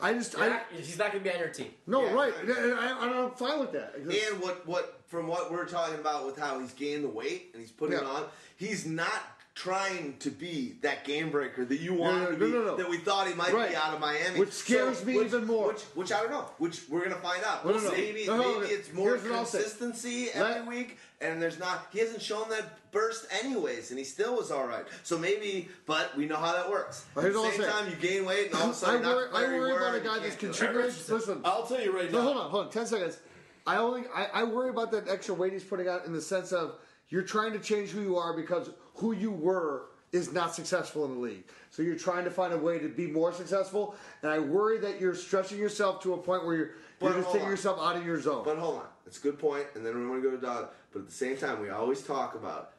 I 0.00 0.12
just, 0.12 0.34
You're 0.34 0.42
I, 0.42 0.48
not- 0.48 0.62
he's 0.76 0.98
not 0.98 1.12
going 1.12 1.22
to 1.24 1.30
be 1.30 1.34
on 1.34 1.40
your 1.40 1.48
team. 1.50 1.70
no, 1.86 2.04
Yeah. 2.04 2.12
right. 2.12 2.32
And 2.42 2.50
I, 2.74 2.98
I, 2.98 3.24
I'm 3.24 3.30
fine 3.30 3.60
with 3.60 3.72
that. 3.72 3.94
And 3.96 4.42
what, 4.42 4.66
what 4.66 5.00
from 5.06 5.28
what 5.28 5.50
we're 5.52 5.64
talking 5.64 5.94
about 5.94 6.26
with 6.26 6.36
how 6.36 6.58
he's 6.58 6.72
gained 6.74 7.04
the 7.04 7.08
weight 7.08 7.50
and 7.52 7.62
he's 7.62 7.70
putting 7.70 7.96
it 7.96 8.04
on, 8.04 8.24
he's 8.56 8.84
not 8.84 9.35
trying 9.56 10.14
to 10.18 10.30
be 10.30 10.76
that 10.82 11.02
game 11.06 11.30
breaker 11.30 11.64
that 11.64 11.80
you 11.80 11.92
No, 11.94 12.00
want 12.02 12.16
no, 12.18 12.26
to 12.26 12.32
no, 12.32 12.38
be, 12.46 12.52
no, 12.52 12.64
no. 12.64 12.76
that 12.76 12.90
we 12.90 12.98
thought 12.98 13.26
he 13.26 13.32
might 13.32 13.54
Right. 13.54 13.70
be 13.70 13.74
out 13.74 13.94
of 13.94 14.00
Miami. 14.00 14.38
Which 14.38 14.52
scares 14.52 15.02
me 15.02 15.16
which- 15.16 15.28
even 15.28 15.46
more. 15.46 15.68
Which, 15.68 15.80
which 15.94 16.12
I 16.12 16.20
don't 16.20 16.30
know. 16.30 16.50
Which 16.58 16.82
we're 16.90 17.02
gonna 17.02 17.16
find 17.16 17.42
out. 17.42 17.64
No, 17.64 17.72
no, 17.72 17.78
no. 17.78 17.90
Maybe, 17.90 18.26
No, 18.26 18.36
no, 18.36 18.42
maybe 18.52 18.64
okay. 18.66 18.74
it's 18.74 18.92
more 18.92 19.12
Here's 19.16 19.22
what 19.22 19.32
I'll 19.32 19.38
consistency 19.46 20.26
Let- 20.36 20.58
every 20.58 20.68
week, 20.76 20.98
and 21.22 21.40
there's 21.40 21.58
not. 21.58 21.86
He 21.90 22.00
hasn't 22.00 22.20
shown 22.20 22.50
that 22.50 22.92
burst 22.92 23.26
anyways, 23.30 23.88
and 23.90 23.98
he 23.98 24.04
still 24.04 24.36
was 24.36 24.50
all 24.50 24.66
right. 24.66 24.84
So 25.02 25.16
maybe, 25.16 25.70
but 25.86 26.14
we 26.18 26.26
know 26.26 26.36
how 26.36 26.52
that 26.52 26.70
works. 26.70 27.04
At 27.16 27.22
here's 27.22 27.32
the 27.32 27.40
all 27.40 27.46
I'll 27.46 27.52
same 27.52 27.62
time, 27.62 27.88
you 27.88 27.96
gain 27.96 28.26
weight, 28.26 28.48
and 28.52 28.56
all 28.56 28.64
of 28.64 28.70
a 28.72 28.74
sudden, 28.74 29.02
worry, 29.06 29.30
not 29.30 29.42
I 29.42 29.46
worry 29.58 29.72
about 29.74 29.94
a 29.94 30.00
guy 30.00 30.18
that's 30.18 30.36
can't 30.36 30.40
do 30.40 30.46
it. 30.50 30.56
contributing. 30.58 31.14
Listen, 31.16 31.40
I'll 31.46 31.66
tell 31.66 31.80
you 31.80 31.96
right 31.96 32.12
no, 32.12 32.18
now. 32.18 32.24
hold 32.24 32.36
on, 32.36 32.50
hold 32.50 32.66
on, 32.66 32.72
ten 32.72 32.86
seconds. 32.86 33.16
I 33.66 33.78
only, 33.78 34.04
I, 34.14 34.26
I 34.26 34.44
worry 34.44 34.68
about 34.68 34.92
that 34.92 35.08
extra 35.08 35.34
weight 35.34 35.54
he's 35.54 35.64
putting 35.64 35.88
out 35.88 36.04
in 36.04 36.12
the 36.12 36.20
sense 36.20 36.52
of 36.52 36.74
you're 37.08 37.22
trying 37.22 37.52
to 37.52 37.58
change 37.58 37.88
who 37.90 38.02
you 38.02 38.16
are 38.18 38.34
because 38.36 38.68
who 38.96 39.12
you 39.12 39.30
were 39.30 39.86
is 40.12 40.32
not 40.32 40.54
successful 40.54 41.04
in 41.04 41.14
the 41.14 41.20
league. 41.20 41.44
So 41.70 41.82
you're 41.82 41.96
trying 41.96 42.24
to 42.24 42.30
find 42.30 42.52
a 42.52 42.58
way 42.58 42.78
to 42.78 42.88
be 42.88 43.06
more 43.06 43.32
successful, 43.32 43.94
and 44.22 44.30
I 44.30 44.38
worry 44.38 44.78
that 44.78 45.00
you're 45.00 45.14
stretching 45.14 45.58
yourself 45.58 46.02
to 46.02 46.14
a 46.14 46.18
point 46.18 46.46
where 46.46 46.56
you're, 46.56 46.70
you're 47.00 47.12
just 47.14 47.28
taking 47.28 47.42
on. 47.42 47.50
yourself 47.50 47.78
out 47.80 47.96
of 47.96 48.06
your 48.06 48.20
zone. 48.20 48.42
But 48.44 48.58
hold 48.58 48.76
on, 48.76 48.86
it's 49.06 49.18
a 49.18 49.20
good 49.20 49.38
point, 49.38 49.66
and 49.74 49.84
then 49.84 49.98
we 49.98 50.06
want 50.06 50.22
to 50.22 50.30
go 50.30 50.34
to 50.34 50.40
Doug. 50.40 50.68
But 50.92 51.00
at 51.00 51.06
the 51.06 51.12
same 51.12 51.36
time, 51.36 51.60
we 51.60 51.68
always 51.68 52.02
talk 52.02 52.34
about 52.34 52.72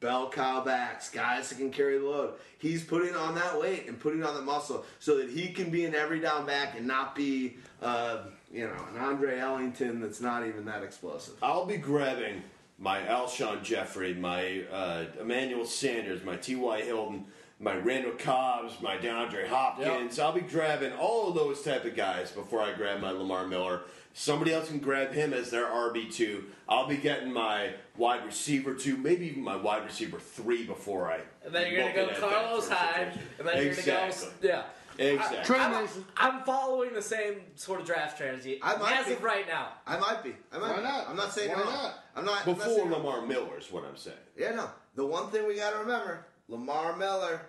bell 0.00 0.30
cow 0.30 0.62
backs, 0.62 1.10
guys 1.10 1.48
that 1.48 1.58
can 1.58 1.70
carry 1.70 1.98
the 1.98 2.04
load. 2.04 2.34
He's 2.58 2.84
putting 2.84 3.14
on 3.14 3.34
that 3.34 3.60
weight 3.60 3.88
and 3.88 3.98
putting 3.98 4.22
on 4.22 4.34
the 4.34 4.42
muscle 4.42 4.84
so 5.00 5.18
that 5.18 5.28
he 5.28 5.48
can 5.48 5.70
be 5.70 5.84
an 5.84 5.94
every 5.94 6.20
down 6.20 6.46
back 6.46 6.76
and 6.76 6.86
not 6.86 7.14
be, 7.14 7.56
uh, 7.82 8.18
you 8.52 8.66
know, 8.66 8.84
an 8.94 9.00
Andre 9.00 9.38
Ellington 9.38 10.00
that's 10.00 10.20
not 10.20 10.46
even 10.46 10.64
that 10.66 10.82
explosive. 10.82 11.34
I'll 11.42 11.66
be 11.66 11.76
grabbing 11.76 12.42
my 12.78 13.00
Alshon 13.00 13.62
Jeffery, 13.62 14.14
my 14.14 14.62
uh, 14.72 15.04
Emmanuel 15.20 15.64
Sanders, 15.64 16.24
my 16.24 16.36
T.Y. 16.36 16.82
Hilton, 16.82 17.24
my 17.60 17.76
Randall 17.76 18.12
Cobbs, 18.12 18.80
my 18.80 18.96
DeAndre 18.96 19.48
Hopkins. 19.48 20.18
I'll 20.18 20.32
be 20.32 20.42
grabbing 20.42 20.92
all 20.92 21.28
of 21.28 21.34
those 21.34 21.62
type 21.62 21.84
of 21.84 21.96
guys 21.96 22.30
before 22.30 22.60
I 22.60 22.72
grab 22.74 23.00
my 23.00 23.10
Lamar 23.10 23.48
Miller. 23.48 23.82
Somebody 24.14 24.52
else 24.52 24.68
can 24.68 24.78
grab 24.78 25.12
him 25.12 25.32
as 25.32 25.50
their 25.50 25.66
RB2. 25.66 26.44
I'll 26.68 26.86
be 26.86 26.96
getting 26.96 27.32
my 27.32 27.74
wide 27.96 28.24
receiver 28.24 28.74
two, 28.74 28.96
maybe 28.96 29.26
even 29.26 29.42
my 29.42 29.56
wide 29.56 29.84
receiver 29.84 30.18
three 30.18 30.64
before 30.64 31.10
I. 31.10 31.20
And 31.44 31.54
then 31.54 31.72
you're 31.72 31.92
going 31.92 32.08
to 32.08 32.14
go 32.14 32.28
Carlos 32.28 32.68
Hyde, 32.68 33.18
and 33.38 33.46
then 33.46 33.56
you're 33.56 33.72
going 33.72 33.76
to 33.76 33.82
go. 33.82 34.04
Exactly. 34.06 34.48
Yeah. 34.48 34.64
Exactly. 34.98 35.38
Trey 35.44 35.58
I'm, 35.60 35.88
I'm 36.16 36.42
following 36.42 36.92
the 36.92 37.02
same 37.02 37.36
sort 37.54 37.80
of 37.80 37.86
draft 37.86 38.16
strategy 38.16 38.58
I 38.62 38.76
might 38.76 38.98
as 39.00 39.06
be. 39.06 39.12
of 39.12 39.22
right 39.22 39.46
now. 39.46 39.68
I 39.86 39.96
might 39.98 40.24
be. 40.24 40.34
I 40.52 40.58
might 40.58 40.70
Why 40.70 40.76
be. 40.78 40.82
not? 40.82 41.08
I'm 41.08 41.16
not 41.16 41.32
saying 41.32 41.50
Why 41.50 41.56
you're 41.56 41.64
wrong. 41.66 41.74
not? 41.74 41.94
I'm 42.16 42.24
not. 42.24 42.40
I'm 42.42 42.46
not 42.48 42.58
Before 42.58 42.76
saying- 42.78 42.90
Lamar 42.90 43.22
Miller 43.26 43.58
is 43.58 43.70
what 43.70 43.84
I'm 43.84 43.96
saying. 43.96 44.16
Yeah, 44.36 44.52
no. 44.54 44.68
The 44.96 45.06
one 45.06 45.30
thing 45.30 45.46
we 45.46 45.54
got 45.56 45.70
to 45.72 45.78
remember 45.78 46.26
Lamar 46.48 46.96
Miller 46.96 47.42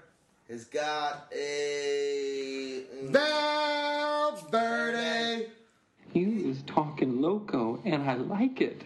has 0.47 0.65
got 0.65 1.27
a. 1.33 2.83
Mm. 3.03 3.11
Bounce, 3.13 4.41
birdie. 4.43 5.47
He 6.13 6.23
is 6.49 6.61
talking 6.63 7.21
loco, 7.21 7.81
and 7.85 8.09
I 8.09 8.15
like 8.15 8.61
it. 8.61 8.83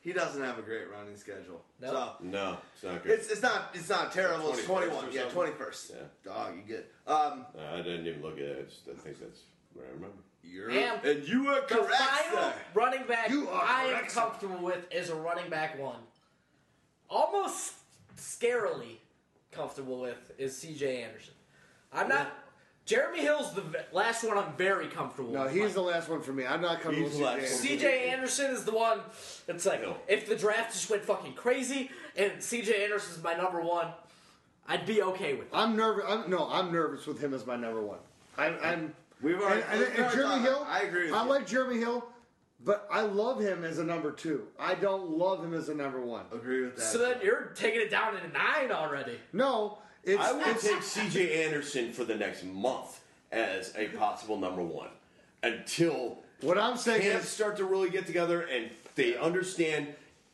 He 0.00 0.12
doesn't 0.12 0.42
have 0.42 0.58
a 0.58 0.62
great 0.62 0.90
running 0.90 1.16
schedule. 1.16 1.62
No. 1.80 1.88
So. 1.90 2.12
No, 2.22 2.56
it's 2.74 2.82
not 2.84 3.02
good. 3.02 3.12
It's, 3.12 3.28
it's 3.30 3.42
not 3.42 3.70
it's 3.74 3.88
not 3.88 4.12
terrible. 4.12 4.50
It's 4.52 4.62
21st 4.62 4.66
twenty 4.66 4.86
or 4.86 4.90
one. 4.94 5.04
Yeah, 5.06 5.20
something? 5.20 5.34
twenty 5.34 5.52
first. 5.52 5.90
Yeah. 5.90 6.02
Dog, 6.32 6.54
you 6.56 6.62
good. 6.66 6.84
Um, 7.06 7.46
I 7.72 7.76
didn't 7.78 8.06
even 8.06 8.22
look 8.22 8.34
at 8.34 8.44
it. 8.44 8.58
I, 8.60 8.62
just, 8.64 8.80
I 8.88 9.02
think 9.02 9.18
that's 9.20 9.40
what 9.74 9.86
I 9.86 9.92
remember. 9.94 10.16
you're 10.42 10.70
And 10.70 11.04
and 11.04 11.26
you 11.28 11.44
were 11.44 11.60
The 11.68 11.76
final 11.76 11.90
sir. 12.50 12.54
running 12.74 13.04
back 13.06 13.30
You 13.30 13.48
are 13.48 13.62
I 13.64 13.84
am 13.84 13.90
correct, 13.90 14.10
sir. 14.12 14.20
comfortable 14.20 14.58
with 14.58 14.86
is 14.92 15.08
a 15.10 15.14
running 15.14 15.48
back 15.50 15.78
one. 15.78 16.00
Almost 17.08 17.74
scarily 18.16 18.98
comfortable 19.50 20.00
with 20.00 20.32
is 20.38 20.56
C.J. 20.56 21.02
Anderson. 21.02 21.34
I'm 21.92 22.08
not. 22.08 22.28
Jeremy 22.86 23.20
Hill's 23.20 23.52
the 23.54 23.62
last 23.92 24.24
one 24.24 24.36
I'm 24.36 24.52
very 24.56 24.88
comfortable 24.88 25.32
No, 25.32 25.44
with. 25.44 25.52
he's 25.54 25.74
the 25.74 25.82
last 25.82 26.08
one 26.08 26.22
for 26.22 26.32
me. 26.32 26.44
I'm 26.44 26.60
not 26.60 26.80
comfortable 26.80 27.08
He's 27.08 27.18
with 27.18 27.20
the 27.20 27.24
last 27.24 27.42
CJ. 27.42 27.50
one. 27.52 27.60
C.J. 27.78 28.08
Anderson 28.10 28.50
is 28.50 28.64
the 28.64 28.72
one. 28.72 29.00
It's 29.46 29.64
like 29.66 29.82
No. 29.82 29.96
if 30.08 30.28
the 30.28 30.34
draft 30.34 30.72
just 30.72 30.90
went 30.90 31.04
fucking 31.04 31.34
crazy 31.34 31.90
and 32.16 32.42
C.J. 32.42 32.82
Anderson's 32.84 33.22
my 33.22 33.34
number 33.34 33.60
one, 33.60 33.88
I'd 34.66 34.86
be 34.86 35.02
okay 35.02 35.34
with 35.34 35.46
it. 35.46 35.52
I'm 35.52 35.76
nervous. 35.76 36.04
I'm, 36.08 36.28
no, 36.30 36.48
I'm 36.50 36.72
nervous 36.72 37.06
with 37.06 37.20
him 37.20 37.32
as 37.34 37.46
my 37.46 37.56
number 37.56 37.80
one. 37.80 37.98
I'm. 38.36 38.56
I'm 38.62 38.94
We've 39.22 39.34
and, 39.34 39.42
already- 39.44 39.62
and, 39.70 39.78
we've 39.80 39.88
and 39.90 39.98
already 39.98 40.16
Jeremy 40.16 40.34
talked- 40.36 40.44
Hill. 40.46 40.66
I 40.68 40.80
agree 40.80 41.04
with 41.06 41.14
I 41.14 41.22
you. 41.24 41.28
like 41.30 41.46
Jeremy 41.46 41.78
Hill, 41.78 42.08
but 42.64 42.88
I 42.90 43.02
love 43.02 43.38
him 43.40 43.64
as 43.64 43.78
a 43.78 43.84
number 43.84 44.10
two. 44.12 44.46
I 44.58 44.74
don't 44.74 45.10
love 45.10 45.44
him 45.44 45.52
as 45.54 45.68
a 45.68 45.74
number 45.74 46.00
one. 46.00 46.24
Agree 46.32 46.62
with 46.62 46.76
that. 46.76 46.82
So 46.82 46.98
then 46.98 47.18
you're 47.22 47.52
taking 47.54 47.82
it 47.82 47.90
down 47.90 48.14
to 48.14 48.28
nine 48.28 48.72
already. 48.72 49.18
No, 49.34 49.78
it's. 50.04 50.22
I 50.22 50.32
would 50.32 50.46
it's 50.46 50.62
take 50.62 50.82
C.J. 50.82 51.44
Anderson 51.44 51.92
for 51.92 52.04
the 52.04 52.14
next 52.14 52.44
month 52.44 53.00
as 53.32 53.72
a 53.76 53.88
possible 53.88 54.36
number 54.36 54.62
one 54.62 54.88
until 55.42 56.18
what 56.40 56.58
I'm 56.58 56.76
saying 56.76 57.02
camps 57.02 57.24
is. 57.24 57.30
start 57.30 57.56
to 57.58 57.64
really 57.64 57.90
get 57.90 58.06
together 58.06 58.42
and 58.42 58.70
they 58.94 59.16
understand 59.16 59.88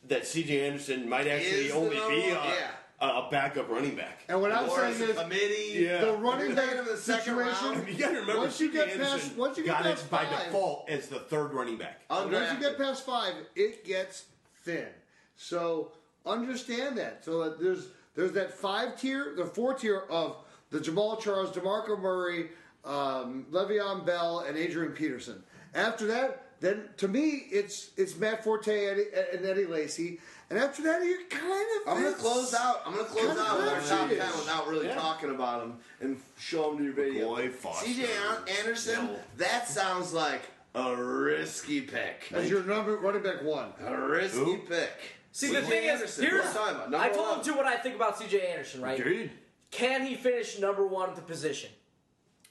that 0.08 0.26
C.J. 0.26 0.66
Anderson 0.66 1.08
might 1.08 1.26
actually 1.26 1.72
only 1.72 1.96
be 1.96 2.28
a, 2.28 2.34
yeah. 2.34 2.70
a, 3.00 3.06
a 3.06 3.28
backup 3.30 3.68
running 3.68 3.96
back. 3.96 4.20
And 4.28 4.40
what 4.40 4.52
I'm 4.52 4.70
saying 4.70 5.10
is, 5.10 5.18
committee. 5.18 5.84
Yeah. 5.84 6.04
the 6.04 6.12
running 6.12 6.54
back 6.54 6.64
taking 6.64 6.78
him 6.78 6.86
in 6.86 6.92
the 6.92 7.00
second 7.00 7.34
situation. 7.36 7.70
round. 7.70 7.88
You 7.88 7.94
got 7.94 8.10
to 8.10 8.20
remember, 8.20 8.42
Once 8.42 8.60
you 8.60 8.70
C.J. 8.72 8.86
get 8.86 9.00
past- 9.00 9.36
once 9.36 9.58
you 9.58 9.64
get 9.64 9.82
past 9.82 10.04
it 10.04 10.10
by 10.10 10.24
default 10.24 10.88
as 10.88 11.08
the 11.08 11.18
third 11.18 11.52
running 11.52 11.76
back. 11.76 12.00
Once 12.08 12.52
you 12.52 12.60
get 12.60 12.78
past 12.78 13.04
five, 13.04 13.34
it 13.54 13.84
gets 13.84 14.24
thin. 14.64 14.88
So 15.36 15.92
understand 16.24 16.96
that. 16.98 17.24
So 17.24 17.44
that 17.44 17.60
there's 17.60 17.88
there's 18.16 18.32
that 18.32 18.52
five 18.52 18.98
tier, 19.00 19.34
the 19.36 19.44
four 19.46 19.74
tier 19.74 20.00
of 20.10 20.36
the 20.70 20.78
Jamaal 20.80 21.20
Charles, 21.20 21.50
Demarco 21.50 21.98
Murray, 22.00 22.48
um, 22.84 23.46
Le'Veon 23.52 24.04
Bell, 24.04 24.40
and 24.40 24.56
Adrian 24.58 24.92
Peterson. 24.92 25.42
After 25.74 26.06
that, 26.08 26.42
then 26.60 26.88
to 26.96 27.06
me 27.08 27.44
it's 27.50 27.90
it's 27.96 28.16
Matt 28.16 28.42
Forte 28.42 28.68
Eddie, 28.68 29.04
and 29.34 29.44
Eddie 29.44 29.66
Lacy, 29.66 30.18
and 30.48 30.58
after 30.58 30.82
that 30.84 31.04
you're 31.04 31.22
kind 31.28 31.66
of. 31.86 31.92
I'm 31.92 32.02
gonna 32.02 32.14
close 32.16 32.54
out. 32.54 32.80
I'm 32.86 32.92
gonna 32.94 33.04
close 33.04 33.36
out 33.38 33.58
with 33.58 33.68
our 33.68 33.80
top 33.82 34.08
ten 34.08 34.18
without 34.38 34.66
really 34.66 34.86
Yeah. 34.86 34.94
talking 34.94 35.30
about 35.30 35.60
them 35.60 35.78
and 36.00 36.20
show 36.38 36.70
them 36.70 36.78
to 36.78 36.84
your 36.84 36.92
video. 36.94 37.36
McCoy, 37.36 37.52
Foster, 37.52 37.86
CJ 37.86 38.08
Anderson. 38.60 39.06
Hill. 39.06 39.20
That 39.36 39.68
sounds 39.68 40.14
like 40.14 40.42
a 40.74 40.96
risky 40.96 41.82
pick. 41.82 42.30
As 42.32 42.48
your 42.48 42.62
number 42.64 42.96
running 42.96 43.22
back 43.22 43.42
one. 43.42 43.68
A 43.84 43.94
risky 44.08 44.38
Who? 44.38 44.58
pick. 44.58 44.92
See, 45.36 45.52
the 45.52 45.60
thing 45.60 45.84
is, 45.84 46.16
here's 46.16 46.32
What 46.32 46.32
are 46.32 46.48
you 46.48 46.54
talking 46.54 46.76
about? 46.88 46.94
I 46.94 47.10
told 47.10 47.28
one. 47.28 47.38
him 47.40 47.44
to 47.44 47.52
what 47.52 47.66
I 47.66 47.76
think 47.76 47.94
about 47.94 48.16
C.J. 48.18 48.40
Anderson, 48.52 48.80
right? 48.80 48.98
Agreed. 48.98 49.30
Can 49.70 50.06
he 50.06 50.14
finish 50.14 50.58
number 50.58 50.86
one 50.86 51.10
at 51.10 51.14
the 51.16 51.20
position? 51.20 51.68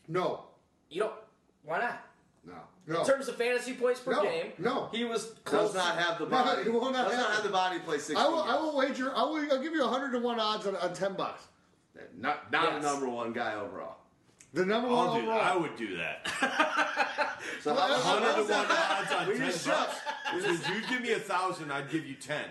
No. 0.07 0.43
You 0.91 1.01
don't. 1.01 1.14
Why 1.64 1.80
not? 1.80 1.99
No. 2.45 2.53
No. 2.85 2.99
In 3.01 3.07
terms 3.07 3.27
of 3.27 3.38
fantasy 3.38 3.73
points 3.73 4.01
per 4.01 4.11
No, 4.11 4.22
game, 4.22 4.51
no. 4.59 4.89
he 4.91 5.03
was 5.03 5.33
close. 5.45 5.73
Does 5.73 5.83
not 5.83 5.97
have 5.97 6.19
the 6.19 6.25
No, 6.25 6.30
body. 6.43 6.61
he 6.64 6.69
will 6.69 6.91
not 6.91 7.07
does 7.09 7.17
not 7.17 7.25
have 7.25 7.35
have 7.38 7.43
the 7.43 7.49
body 7.49 7.80
play 7.80 7.97
16 7.97 8.17
I 8.17 8.27
will. 8.27 8.43
I 8.43 8.55
will 8.59 8.77
wager. 8.77 9.11
I 9.15 9.23
will. 9.23 9.51
I'll 9.51 9.64
give 9.64 9.73
you 9.73 9.81
101 9.81 10.39
odds 10.39 10.67
on, 10.67 10.75
on 10.75 10.93
10 10.93 11.14
bucks. 11.15 11.41
Not, 12.15 12.51
not 12.51 12.64
Yes. 12.72 12.83
the 12.83 12.88
number 12.91 13.09
one 13.09 13.33
guy 13.33 13.55
overall. 13.55 13.95
The 14.56 14.66
number 14.66 14.88
one 14.88 14.98
I'll 15.09 15.16
do, 15.16 15.22
overall. 15.24 15.42
I 15.42 15.56
would 15.58 15.75
do 15.75 15.98
that. 15.98 17.38
So 17.61 17.74
how 17.75 17.77
about 17.77 17.90
Well, 17.90 18.00
Hundred 18.01 18.48
to 18.48 18.53
one 18.53 18.66
odds 18.72 19.11
on 19.14 19.27
We 19.27 19.38
ten 19.38 19.48
just 19.51 19.67
bucks. 19.67 19.95
shoved. 20.32 20.45
If 20.45 20.69
you'd 20.69 20.88
give 20.90 21.01
me 21.01 21.11
a 21.14 21.19
thousand, 21.19 21.72
I'd 21.72 21.90
give 21.92 22.06
you 22.06 22.16
ten. 22.16 22.45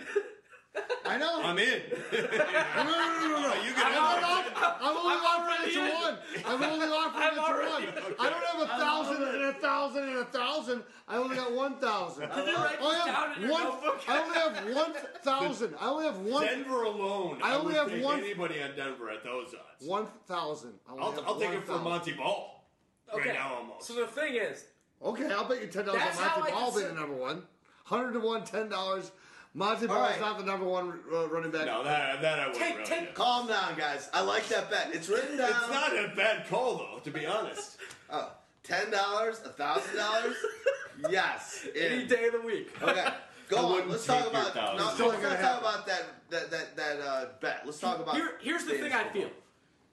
I 1.07 1.19
know. 1.19 1.43
I'm 1.43 1.59
in. 1.59 1.83
no, 2.13 2.19
no, 2.21 2.85
no, 2.85 3.19
no, 3.21 3.29
no, 3.29 3.41
no. 3.55 3.55
You 3.63 3.73
can 3.75 3.87
I'm, 3.87 3.93
have 3.93 4.21
not, 4.21 4.79
I'm 4.81 4.97
only 4.97 5.15
I'm 5.15 5.25
offering 5.25 5.69
it 5.69 5.75
to 5.75 5.81
in. 5.81 5.93
one. 5.95 6.19
I'm 6.47 6.63
only 6.63 6.87
offering 6.87 7.23
I'm 7.23 7.33
it 7.33 7.35
to 7.37 7.41
already- 7.43 7.87
one. 7.87 8.15
I 8.19 8.31
don't 8.31 8.45
have 8.45 8.61
a 8.63 8.67
thousand 8.67 9.23
and 9.23 9.45
a 9.45 9.53
thousand 9.55 10.03
and 10.05 10.19
a 10.19 10.25
thousand. 10.25 10.83
I 11.07 11.17
only 11.17 11.37
got 11.37 11.53
one 11.53 11.77
thousand. 11.77 12.29
Can 12.29 12.47
write 12.47 12.79
I 12.81 12.95
have 13.07 13.37
in 13.37 13.43
your 13.43 13.53
one. 13.53 13.65
notebook? 13.65 14.01
I 14.09 14.19
only 14.23 14.39
have 14.39 14.75
one 14.77 14.93
thousand. 15.23 15.75
I 15.81 15.87
only 15.89 16.05
have 16.07 16.19
one. 16.19 16.45
Denver 16.47 16.83
alone. 16.83 17.39
I 17.43 17.53
I, 17.53 17.57
only 17.57 17.67
would 17.67 17.93
have 17.93 18.03
one- 18.03 18.19
anybody 18.21 18.63
on 18.63 18.75
Denver 18.75 19.11
at 19.11 19.23
those 19.23 19.49
odds. 19.55 19.87
One 19.87 20.07
thousand. 20.27 20.73
I 20.89 20.93
only 20.93 21.05
I'll, 21.05 21.13
have 21.13 21.25
I'll 21.27 21.39
take 21.39 21.51
it 21.51 21.65
for. 21.65 21.79
Montee 21.79 22.13
Ball. 22.13 22.65
Okay. 23.13 23.29
Right 23.29 23.39
now, 23.39 23.55
almost. 23.61 23.87
So 23.87 23.95
the 23.95 24.07
thing 24.07 24.35
is, 24.35 24.65
Okay, 25.05 25.31
I'll 25.31 25.45
bet 25.47 25.61
you 25.61 25.69
ten 25.69 25.85
dollars 25.85 26.01
on 26.01 26.07
That's 26.09 26.19
how 26.19 26.41
Montee 26.41 26.53
Ball 26.53 26.75
being 26.75 26.89
the 26.89 26.95
number 26.95 27.15
one. 27.17 27.43
Hundred 27.85 28.13
to 28.15 28.21
one, 28.21 28.45
ten 28.45 28.69
dollars. 28.71 29.13
Montee 29.55 29.87
All 29.87 29.95
Ball 29.95 30.09
is 30.11 30.21
not 30.21 30.39
the 30.39 30.45
number 30.45 30.67
one 30.67 30.99
uh, 31.13 31.29
running 31.29 31.51
back. 31.53 31.67
no, 31.67 31.85
that 31.85 32.21
that 32.23 32.41
I 32.41 32.47
wouldn't 32.49 32.63
Take- 32.65 32.77
really 32.79 32.89
take- 32.91 33.15
Calm 33.15 33.47
down, 33.47 33.77
guys. 33.79 34.09
I 34.13 34.21
like 34.23 34.49
that 34.49 34.69
bet. 34.71 34.91
It's 34.93 35.09
written 35.09 35.37
down. 35.39 35.51
It's 35.51 35.69
not 35.71 35.93
a 35.93 36.13
bad 36.17 36.49
call 36.49 36.79
though, 36.79 36.99
to 37.05 37.11
be 37.11 37.27
honest. 37.27 37.77
Oh, 38.11 38.31
ten 38.63 38.91
dollars, 38.91 39.41
a 39.45 39.49
thousand 39.49 39.97
dollars. 39.97 40.37
Yes. 41.11 41.67
any 41.75 42.07
day 42.07 42.27
of 42.27 42.33
the 42.35 42.41
week. 42.47 42.71
Okay. 42.81 43.05
Go 43.49 43.57
I 43.79 43.81
on. 43.83 43.89
Let's 43.89 44.07
talk 44.07 44.29
about. 44.31 44.53
thousand. 44.55 44.77
No, 44.77 44.85
let's 45.09 45.23
not 45.23 45.23
not 45.23 45.41
talk 45.41 45.61
about 45.61 45.87
that 45.87 46.03
that 46.31 46.51
that 46.51 46.77
that 46.77 47.01
uh, 47.01 47.25
bet. 47.41 47.63
Let's 47.65 47.81
talk 47.81 47.99
about. 47.99 48.15
Here, 48.15 48.33
here's 48.43 48.65
the 48.65 48.73
thing 48.73 48.91
fantasy 48.93 49.09
I 49.09 49.13
feel. 49.13 49.31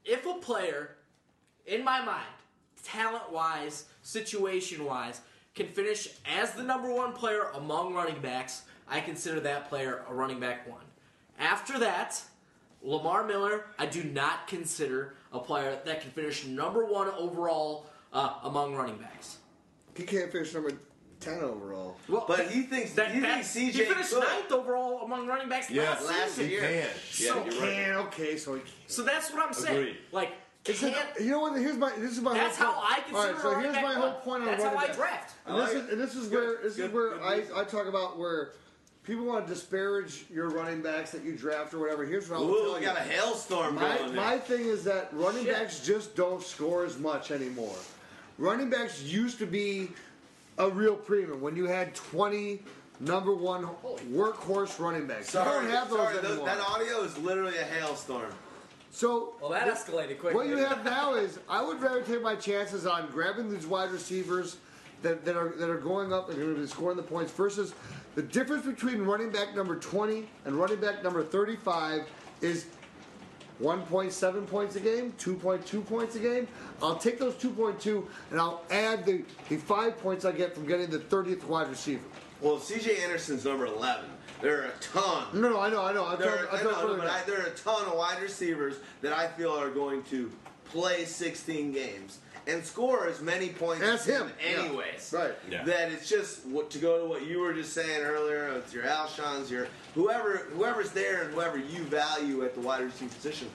If 0.06 0.26
a 0.28 0.34
player, 0.36 0.98
in 1.66 1.84
my 1.84 2.04
mind, 2.04 2.26
talent 2.84 3.32
wise, 3.32 3.86
situation 4.04 4.84
wise, 4.86 5.22
can 5.56 5.68
finish 5.68 6.10
as 6.38 6.52
the 6.54 6.64
number 6.64 6.94
one 6.94 7.14
player 7.14 7.50
among 7.56 7.94
running 7.96 8.22
backs, 8.22 8.64
I 8.92 9.00
consider 9.00 9.40
that 9.40 9.70
player 9.70 10.04
a 10.10 10.14
running 10.14 10.40
back 10.40 10.68
one. 10.70 10.82
After 11.40 11.80
that, 11.80 12.22
Lamar 12.84 13.26
Miller, 13.26 13.66
I 13.80 13.86
do 13.86 14.04
not 14.04 14.48
consider 14.48 15.16
a 15.32 15.40
player 15.40 15.80
that 15.86 16.02
can 16.02 16.12
finish 16.12 16.46
number 16.46 16.86
one 16.86 17.08
overall 17.10 17.88
uh, 18.12 18.34
among 18.44 18.76
running 18.76 18.98
backs. 18.98 19.38
He 19.96 20.04
can't 20.04 20.30
finish 20.32 20.54
number 20.54 20.72
ten 21.22 21.40
overall. 21.40 21.96
Well, 22.10 22.26
But 22.28 22.50
he 22.50 22.64
thinks 22.64 22.92
that, 22.94 23.12
he 23.12 23.22
that, 23.22 23.46
thinks 23.46 23.54
he 23.54 23.70
CJ 23.72 23.88
finished 23.88 24.12
could. 24.14 24.24
ninth 24.24 24.52
overall 24.52 25.04
among 25.04 25.26
running 25.28 25.48
backs 25.48 25.70
Yes, 25.72 26.02
last 26.06 26.10
last 26.20 26.32
season. 26.36 26.52
year. 26.52 26.62
can. 26.62 26.72
Yeah, 26.74 26.88
So 27.10 27.36
you're 27.46 27.62
right. 27.62 27.74
Can 27.74 27.94
okay, 28.08 28.38
so 28.38 28.56
he 28.56 28.60
can't. 28.62 28.74
So 28.88 29.04
that's 29.04 29.32
what 29.32 29.46
I'm 29.48 29.54
saying. 29.54 29.78
Agreed. 29.78 29.98
Like, 30.12 30.32
It's 30.66 30.84
an- 30.84 30.94
can't, 30.94 31.08
you 31.22 31.32
know 31.32 31.40
what? 31.42 31.58
Here's 31.60 31.78
my. 31.78 31.92
This 31.98 32.12
is 32.12 32.22
my. 32.22 32.34
that's 32.34 32.58
whole 32.58 32.74
how. 32.74 32.82
I 32.84 32.96
consider 33.02 33.18
All 33.18 33.26
right, 33.34 33.42
so 33.42 33.60
here's 33.60 33.76
my 33.76 33.94
whole 33.94 34.14
point 34.22 34.42
on 34.44 34.48
That's 34.50 34.64
how 34.64 34.74
running 34.74 34.90
I 34.92 34.94
draft. 34.94 35.36
And 35.46 35.58
this 35.62 35.70
is, 35.74 35.90
and 35.92 36.02
this 36.02 36.16
is 36.16 36.30
where 36.30 36.58
this 36.64 36.76
good, 36.76 36.86
is 36.88 36.92
where 36.94 37.10
good 37.18 37.22
I. 37.56 37.62
I 37.62 37.64
talk 37.64 37.88
about 37.88 38.18
where 38.20 38.52
people 39.12 39.26
want 39.26 39.46
to 39.46 39.54
disparage 39.54 40.24
your 40.34 40.50
running 40.50 40.82
backs 40.82 41.12
that 41.12 41.22
you 41.26 41.34
draft 41.36 41.74
or 41.74 41.80
whatever. 41.80 42.06
Here's 42.06 42.30
what 42.30 42.38
I'll 42.38 42.50
Ooh, 42.50 42.64
tell 42.64 42.74
we 42.76 42.80
you. 42.80 42.86
got 42.86 42.96
a 42.98 43.02
hailstorm 43.02 43.76
My, 43.76 43.98
going. 43.98 44.16
my 44.16 44.38
thing 44.38 44.62
is 44.62 44.86
that 44.86 45.10
running 45.12 45.44
Shit. 45.44 45.54
backs 45.54 45.86
just 45.86 46.16
don't 46.16 46.42
score 46.42 46.86
as 46.86 46.98
much 46.98 47.30
anymore. 47.30 47.76
Running 48.38 48.70
backs 48.70 49.04
used 49.04 49.38
to 49.40 49.46
be 49.46 49.90
a 50.58 50.70
real 50.70 50.96
premium 50.96 51.42
when 51.42 51.58
you 51.58 51.66
had 51.66 51.94
20 51.94 52.60
number 53.02 53.36
one 53.36 53.66
workhorse 54.14 54.80
running 54.80 55.08
backs. 55.08 55.30
Sorry, 55.32 55.66
you 55.66 55.72
don't 55.72 55.78
have 55.78 55.90
those 55.90 55.98
sorry. 55.98 56.18
anymore. 56.20 56.46
that 56.46 56.60
audio 56.62 57.02
is 57.04 57.18
literally 57.18 57.58
a 57.58 57.64
hailstorm. 57.66 58.32
so 58.92 59.34
Well, 59.42 59.50
that 59.52 59.68
escalated 59.68 60.20
quickly. 60.20 60.36
what 60.36 60.48
you 60.48 60.56
have 60.56 60.86
now 60.86 61.16
is 61.16 61.38
I 61.50 61.62
would 61.62 61.82
rather 61.82 62.02
take 62.02 62.22
my 62.22 62.36
chances 62.36 62.86
on 62.86 63.10
grabbing 63.12 63.52
these 63.52 63.66
wide 63.66 63.92
receivers 63.92 64.56
that, 65.02 65.26
that 65.26 65.36
are 65.36 65.50
that 65.58 65.70
are 65.70 65.80
going 65.80 66.14
up 66.14 66.30
and 66.30 66.38
going 66.38 66.54
to 66.56 66.62
be 66.62 66.68
scoring 66.68 66.96
the 66.96 67.04
points 67.04 67.32
versus 67.34 67.74
the 68.16 68.22
difference 68.22 68.66
between 68.66 69.02
running 69.02 69.32
back 69.32 69.56
number 69.56 69.76
20 69.78 70.28
and 70.46 70.56
running 70.56 70.80
back 70.80 71.04
number 71.04 71.24
35 71.24 72.04
is 72.42 72.66
1.7 73.62 74.48
points 74.48 74.76
a 74.76 74.80
game, 74.80 75.14
2.2 75.20 75.86
points 75.86 76.16
a 76.16 76.20
game. 76.20 76.48
I'll 76.82 76.96
take 76.98 77.20
those 77.20 77.36
2.2 77.36 78.06
and 78.32 78.40
I'll 78.40 78.64
add 78.72 79.06
the, 79.06 79.24
the 79.50 79.58
five 79.58 79.98
points 80.00 80.26
I 80.26 80.32
get 80.32 80.56
from 80.56 80.66
getting 80.66 80.90
the 80.90 81.00
30th 81.00 81.44
wide 81.46 81.70
receiver. 81.70 82.02
Well, 82.42 82.58
CJ 82.58 83.04
Anderson's 83.04 83.46
number 83.46 83.68
11. 83.68 84.06
There 84.42 84.62
are 84.64 84.66
a 84.66 84.72
ton. 84.82 85.28
No, 85.40 85.50
no, 85.50 85.60
I 85.60 85.70
know, 85.70 85.86
I 85.86 85.94
know. 85.94 86.06
I'm 86.06 86.18
There 86.20 86.32
talking, 86.32 86.46
are, 86.48 86.72
I'm 86.72 86.76
I 86.76 86.82
know, 86.82 86.98
but. 86.98 87.08
I, 87.08 87.22
there 87.28 87.40
are 87.42 87.46
a 87.46 87.52
ton 87.52 87.86
of 87.86 87.94
wide 87.94 88.20
receivers 88.20 88.78
that 89.02 89.14
I 89.14 89.28
feel 89.28 89.52
are 89.52 89.70
going 89.70 90.02
to 90.06 90.32
play 90.66 91.06
16 91.06 91.72
games 91.72 92.20
and 92.48 92.66
score 92.66 93.08
as 93.08 93.22
many 93.22 93.50
points 93.50 93.84
as 93.84 94.06
him. 94.06 94.28
him 94.28 94.32
Yeah. 94.42 94.62
anyways. 94.62 95.14
Right. 95.16 95.34
Yeah. 95.50 95.64
That 95.64 95.92
it's 95.92 96.10
just 96.10 96.46
what 96.46 96.70
to 96.72 96.80
go 96.80 97.02
to 97.04 97.06
what 97.06 97.26
you 97.26 97.40
were 97.40 97.54
just 97.54 97.74
saying 97.74 98.02
earlier. 98.04 98.48
It's 98.50 98.74
your 98.74 98.84
Alshons, 98.84 99.50
your 99.50 99.68
whoever 99.94 100.48
whoever's 100.54 100.92
there 100.92 101.24
and 101.24 101.34
whoever 101.34 101.58
you 101.58 101.84
value 101.84 102.44
at 102.44 102.54
the 102.56 102.62
wide 102.62 102.84
receiver 102.84 103.14
position. 103.14 103.50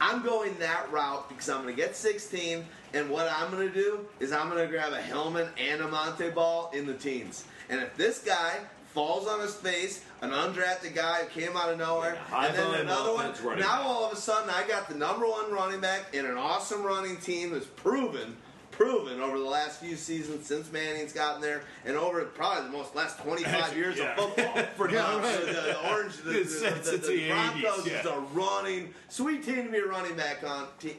I'm 0.00 0.22
going 0.22 0.58
that 0.58 0.90
route 0.92 1.28
because 1.28 1.48
I'm 1.48 1.62
going 1.62 1.74
to 1.74 1.80
get 1.80 1.96
16, 1.96 2.66
and 2.92 3.08
what 3.08 3.32
I'm 3.32 3.50
going 3.50 3.66
to 3.66 3.72
do 3.72 4.00
is 4.20 4.30
I'm 4.30 4.50
going 4.50 4.62
to 4.62 4.70
grab 4.70 4.92
a 4.92 5.00
Hillman 5.00 5.48
and 5.58 5.80
a 5.80 5.88
Montee 5.88 6.34
Ball 6.34 6.70
in 6.74 6.84
the 6.86 6.92
teens. 6.92 7.44
And 7.70 7.80
if 7.80 7.96
this 7.96 8.18
guy 8.18 8.58
falls 8.92 9.26
on 9.26 9.40
his 9.40 9.54
face, 9.54 10.04
an 10.32 10.52
undrafted 10.54 10.94
guy 10.94 11.24
who 11.24 11.40
came 11.40 11.56
out 11.56 11.70
of 11.70 11.78
nowhere, 11.78 12.18
Yeah, 12.30 12.46
and 12.46 12.56
then 12.56 12.74
another 12.80 13.12
one, 13.14 13.32
now 13.58 13.76
back. 13.78 13.80
all 13.84 14.04
of 14.06 14.12
a 14.12 14.16
sudden 14.16 14.50
I 14.50 14.66
got 14.66 14.88
the 14.88 14.94
number 14.94 15.26
one 15.26 15.50
running 15.52 15.80
back 15.80 16.14
in 16.14 16.26
an 16.26 16.36
awesome 16.36 16.82
running 16.82 17.16
team 17.18 17.50
that's 17.52 17.66
proven. 17.66 18.36
Proven 18.72 19.22
over 19.22 19.38
the 19.38 19.44
last 19.44 19.80
few 19.80 19.96
seasons 19.96 20.46
since 20.46 20.70
Manning's 20.70 21.14
gotten 21.14 21.40
there, 21.40 21.62
and 21.86 21.96
over 21.96 22.22
probably 22.26 22.64
the 22.64 22.76
most 22.76 22.94
last 22.94 23.18
25 23.20 23.74
years 23.76 23.96
Yeah. 23.96 24.10
of 24.12 24.34
football. 24.34 24.62
Pretty 24.76 24.94
Yeah, 24.94 25.12
much. 25.14 25.22
right. 25.24 25.46
The, 25.46 25.52
the 25.52 25.88
orange, 25.90 26.16
the, 26.18 26.30
the, 26.32 26.44
Since- 26.44 26.60
the, 26.60 26.68
the, 26.70 26.84
since 26.84 27.06
the 27.06 27.12
the 27.16 27.28
80s, 27.30 27.60
Broncos 27.62 27.86
yeah. 27.86 28.00
is 28.00 28.06
a 28.06 28.20
running, 28.34 28.94
sweet 29.08 29.44
team 29.44 29.64
to 29.64 29.70
be 29.72 29.78
a 29.78 29.86
running 29.86 30.14
back 30.14 30.44
on. 30.46 30.66
Team. 30.78 30.96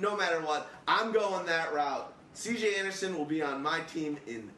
No 0.00 0.16
matter 0.16 0.40
what, 0.40 0.70
I'm 0.86 1.10
going 1.12 1.44
that 1.46 1.74
route. 1.74 2.12
CJ 2.36 2.78
Anderson 2.78 3.18
will 3.18 3.24
be 3.24 3.42
on 3.42 3.60
my 3.62 3.80
team 3.80 4.16
in 4.28 4.48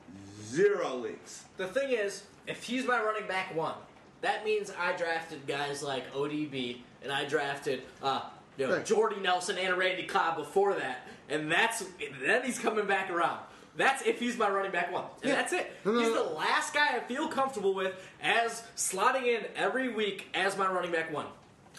zero 0.44 0.94
leagues. 0.96 1.44
The 1.56 1.66
thing 1.68 1.90
is, 1.90 2.24
if 2.46 2.62
he's 2.64 2.86
my 2.86 3.00
running 3.02 3.26
back 3.28 3.54
one, 3.54 3.74
that 4.22 4.44
means 4.44 4.72
I 4.78 4.96
drafted 4.96 5.46
guys 5.46 5.82
like 5.82 6.12
ODB 6.14 6.78
and 7.02 7.12
I 7.12 7.24
drafted 7.24 7.82
uh, 8.02 8.22
you 8.56 8.66
know, 8.66 8.80
Jordy 8.82 9.20
Nelson 9.20 9.58
and 9.58 9.76
Randy 9.76 10.04
Cobb 10.04 10.36
before 10.36 10.74
that, 10.74 11.06
and 11.28 11.50
that's 11.52 11.84
then 12.24 12.42
he's 12.42 12.58
coming 12.58 12.86
back 12.86 13.10
around. 13.10 13.40
That's 13.76 14.02
if 14.06 14.18
he's 14.18 14.38
my 14.38 14.48
running 14.48 14.72
back 14.72 14.90
one, 14.90 15.04
and 15.22 15.30
Yeah. 15.30 15.36
that's 15.36 15.52
it. 15.52 15.70
He's 15.84 16.12
the 16.14 16.32
last 16.34 16.72
guy 16.72 16.96
I 16.96 17.00
feel 17.00 17.28
comfortable 17.28 17.74
with 17.74 17.94
as 18.22 18.62
slotting 18.74 19.26
in 19.26 19.44
every 19.54 19.90
week 19.90 20.28
as 20.32 20.56
my 20.56 20.66
running 20.66 20.92
back 20.92 21.12
one. 21.12 21.26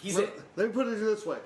He's 0.00 0.14
Let, 0.14 0.24
it. 0.28 0.40
let 0.54 0.68
me 0.68 0.72
put 0.72 0.86
it 0.86 1.00
this 1.00 1.26
way: 1.26 1.38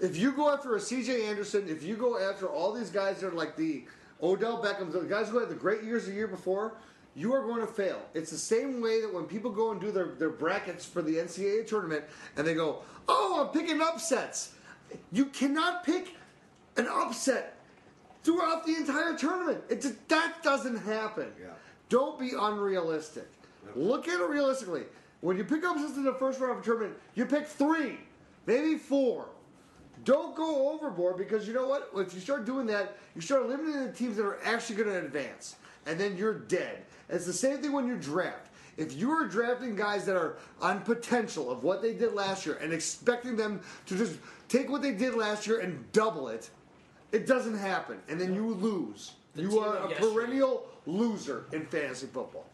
if 0.00 0.16
you 0.16 0.32
go 0.32 0.50
after 0.50 0.74
a 0.74 0.80
C.J. 0.80 1.26
Anderson, 1.26 1.68
if 1.68 1.82
you 1.82 1.96
go 1.96 2.18
after 2.18 2.46
all 2.48 2.72
these 2.72 2.88
guys 2.88 3.20
that 3.20 3.26
are 3.26 3.32
like 3.36 3.56
the 3.56 3.84
Odell 4.22 4.62
Beckham, 4.64 4.90
the 4.90 5.00
guys 5.00 5.28
who 5.28 5.38
had 5.38 5.50
the 5.50 5.54
great 5.54 5.82
years 5.82 6.06
the 6.06 6.12
year 6.12 6.26
before, 6.26 6.72
you 7.14 7.32
are 7.34 7.42
going 7.42 7.60
to 7.60 7.66
fail. 7.66 8.00
It's 8.14 8.30
the 8.30 8.38
same 8.38 8.80
way 8.80 9.00
that 9.00 9.12
when 9.12 9.24
people 9.24 9.50
go 9.50 9.72
and 9.72 9.80
do 9.80 9.90
their, 9.90 10.14
their 10.14 10.30
brackets 10.30 10.84
for 10.84 11.02
the 11.02 11.16
NCAA 11.16 11.66
tournament, 11.66 12.04
and 12.36 12.46
they 12.46 12.54
go, 12.54 12.82
"Oh, 13.08 13.44
I'm 13.44 13.52
picking 13.52 13.80
upsets." 13.80 14.54
You 15.12 15.26
cannot 15.26 15.84
pick 15.84 16.16
an 16.76 16.88
upset 16.88 17.56
throughout 18.22 18.66
the 18.66 18.74
entire 18.74 19.16
tournament. 19.16 19.62
It 19.68 19.82
just, 19.82 20.08
that 20.08 20.42
doesn't 20.42 20.78
happen. 20.78 21.32
Yeah. 21.40 21.48
Don't 21.88 22.18
be 22.18 22.32
unrealistic. 22.38 23.28
Look 23.76 24.08
at 24.08 24.20
it 24.20 24.28
realistically. 24.28 24.84
When 25.20 25.36
you 25.36 25.44
pick 25.44 25.64
upsets 25.64 25.96
in 25.96 26.04
the 26.04 26.14
first 26.14 26.40
round 26.40 26.58
of 26.58 26.58
a 26.60 26.64
tournament, 26.64 26.96
you 27.14 27.26
pick 27.26 27.46
three, 27.46 27.98
maybe 28.46 28.76
four. 28.76 29.28
Don't 30.04 30.34
go 30.34 30.72
overboard 30.72 31.18
because 31.18 31.46
you 31.46 31.52
know 31.52 31.68
what? 31.68 31.90
If 31.94 32.14
you 32.14 32.20
start 32.20 32.46
doing 32.46 32.66
that, 32.68 32.96
you 33.14 33.20
start 33.20 33.48
limiting 33.48 33.84
the 33.84 33.92
teams 33.92 34.16
that 34.16 34.24
are 34.24 34.38
actually 34.44 34.76
going 34.76 34.88
to 34.88 34.98
advance, 34.98 35.56
and 35.86 35.98
then 35.98 36.16
you're 36.16 36.34
dead. 36.38 36.84
It's 37.08 37.26
the 37.26 37.32
same 37.32 37.58
thing 37.58 37.72
when 37.72 37.86
you 37.86 37.96
draft. 37.96 38.48
If 38.76 38.94
you 38.96 39.10
are 39.10 39.26
drafting 39.26 39.76
guys 39.76 40.04
that 40.06 40.16
are 40.16 40.36
on 40.60 40.80
potential 40.80 41.50
of 41.50 41.64
what 41.64 41.82
they 41.82 41.92
did 41.92 42.14
last 42.14 42.46
year 42.46 42.56
and 42.62 42.72
expecting 42.72 43.36
them 43.36 43.60
to 43.86 43.96
just 43.96 44.18
take 44.48 44.70
what 44.70 44.80
they 44.80 44.92
did 44.92 45.14
last 45.14 45.46
year 45.46 45.60
and 45.60 45.90
double 45.92 46.28
it, 46.28 46.48
it 47.12 47.26
doesn't 47.26 47.58
happen, 47.58 47.98
and 48.08 48.20
then 48.20 48.34
you 48.34 48.54
lose. 48.54 49.12
The 49.34 49.42
you 49.42 49.58
are 49.58 49.76
a 49.76 49.88
yesterday. 49.90 50.12
perennial 50.14 50.66
loser 50.86 51.44
in 51.52 51.66
fantasy 51.66 52.06
football. 52.06 52.46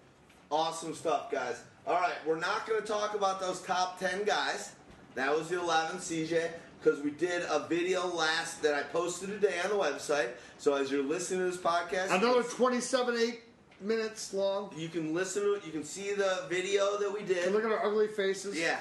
Awesome 0.50 0.94
stuff, 0.94 1.30
guys. 1.30 1.62
All 1.86 1.94
right, 1.94 2.14
we're 2.26 2.38
not 2.38 2.66
going 2.66 2.80
to 2.80 2.86
talk 2.86 3.14
about 3.14 3.40
those 3.40 3.60
top 3.62 4.00
10 4.00 4.24
guys. 4.24 4.72
That 5.14 5.36
was 5.36 5.48
the 5.48 5.60
11, 5.60 5.98
CJ. 5.98 6.50
Because 6.86 7.02
we 7.02 7.10
did 7.10 7.42
a 7.50 7.66
video 7.68 8.06
last 8.06 8.62
that 8.62 8.72
I 8.72 8.84
posted 8.84 9.28
today 9.28 9.56
on 9.64 9.70
the 9.70 9.76
website. 9.76 10.28
So 10.58 10.74
as 10.74 10.88
you're 10.88 11.02
listening 11.02 11.40
to 11.40 11.46
this 11.46 11.56
podcast, 11.56 12.12
Another 12.12 12.44
27, 12.44 13.16
8 13.18 13.40
minutes 13.80 14.32
long. 14.32 14.72
you 14.76 14.88
can 14.88 15.12
listen 15.12 15.42
to 15.42 15.54
it. 15.54 15.66
You 15.66 15.72
can 15.72 15.82
see 15.82 16.12
the 16.12 16.44
video 16.48 16.96
that 16.98 17.12
we 17.12 17.24
did. 17.24 17.44
And 17.44 17.54
look 17.54 17.64
at 17.64 17.72
our 17.72 17.84
ugly 17.84 18.06
faces. 18.06 18.56
Yeah. 18.56 18.78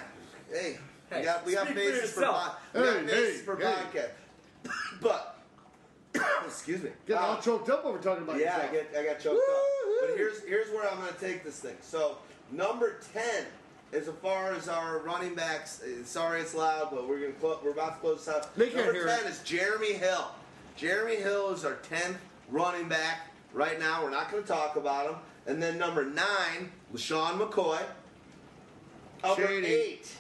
Hey, 0.51 0.77
we 1.09 1.17
Hey, 1.17 1.23
got 1.23 1.45
we 1.47 1.53
got 1.53 1.65
speak 1.65 1.77
for 1.77 1.81
faces 1.83 2.11
for, 2.13 2.19
yourself. 2.21 2.35
pod, 2.35 2.55
we 2.75 2.79
got 2.81 2.95
Hey, 2.97 3.05
faces 3.07 3.39
hey, 3.39 3.45
for 3.45 3.57
hey. 3.57 3.63
podcast. 4.63 4.71
but 5.01 5.39
excuse 6.45 6.83
me. 6.83 6.91
Getting 7.07 7.23
Uh, 7.23 7.25
all 7.25 7.41
choked 7.41 7.69
up 7.71 7.85
over 7.85 7.97
talking 7.97 8.23
about 8.23 8.39
yeah, 8.39 8.67
I 8.69 8.71
get 8.71 8.91
I 8.97 9.03
got 9.03 9.19
choked 9.19 9.41
up. 9.49 9.63
But 10.01 10.15
here's 10.15 10.43
here's 10.43 10.69
where 10.69 10.87
I'm 10.87 10.99
going 10.99 11.11
to 11.11 11.19
take 11.19 11.43
this 11.43 11.59
thing. 11.59 11.75
So 11.81 12.17
number 12.51 12.99
ten, 13.15 13.45
as 13.93 14.09
far 14.21 14.53
as 14.53 14.67
our 14.67 14.99
running 14.99 15.35
backs, 15.35 15.81
sorry 16.03 16.41
it's 16.41 16.53
loud, 16.53 16.89
but 16.91 17.07
we're 17.07 17.31
gonna 17.31 17.57
we're 17.63 17.71
about 17.71 17.95
to 17.95 17.99
close 18.01 18.25
this 18.25 18.35
out. 18.35 18.55
They 18.55 18.73
number 18.73 19.05
ten 19.05 19.25
it. 19.25 19.29
is 19.29 19.39
Jeremy 19.43 19.93
Hill. 19.93 20.27
Jeremy 20.75 21.15
Hill 21.15 21.51
is 21.51 21.63
our 21.63 21.75
tenth 21.75 22.17
running 22.49 22.89
back 22.89 23.31
right 23.53 23.79
now. 23.79 24.03
We're 24.03 24.09
not 24.11 24.29
going 24.29 24.43
to 24.43 24.47
talk 24.49 24.75
about 24.75 25.09
him. 25.09 25.15
And 25.47 25.61
then 25.61 25.77
number 25.77 26.03
nine, 26.03 26.71
LeSean 26.93 27.39
McCoy. 27.39 27.81
Number 29.23 29.47
eight, 29.47 30.11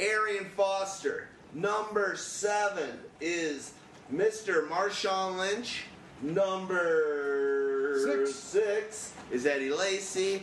Arian 0.00 0.46
Foster. 0.56 1.28
Number 1.54 2.16
seven 2.16 2.98
is 3.20 3.72
Mr. 4.12 4.68
Marshawn 4.68 5.38
Lynch. 5.38 5.84
Number 6.22 7.98
Six. 8.04 8.34
six 8.34 9.12
is 9.30 9.46
Eddie 9.46 9.70
Lacy. 9.70 10.42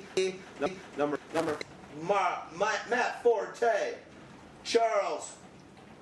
Number 0.97 1.19
number 1.33 1.57
Ma, 2.03 2.37
Ma, 2.55 2.71
Matt 2.89 3.23
Forte. 3.23 3.95
Charles 4.63 5.33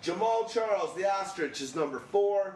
Jamaal 0.04 0.50
Charles, 0.52 0.96
the 0.96 1.10
ostrich, 1.10 1.62
is 1.62 1.76
number 1.76 2.00
four. 2.12 2.56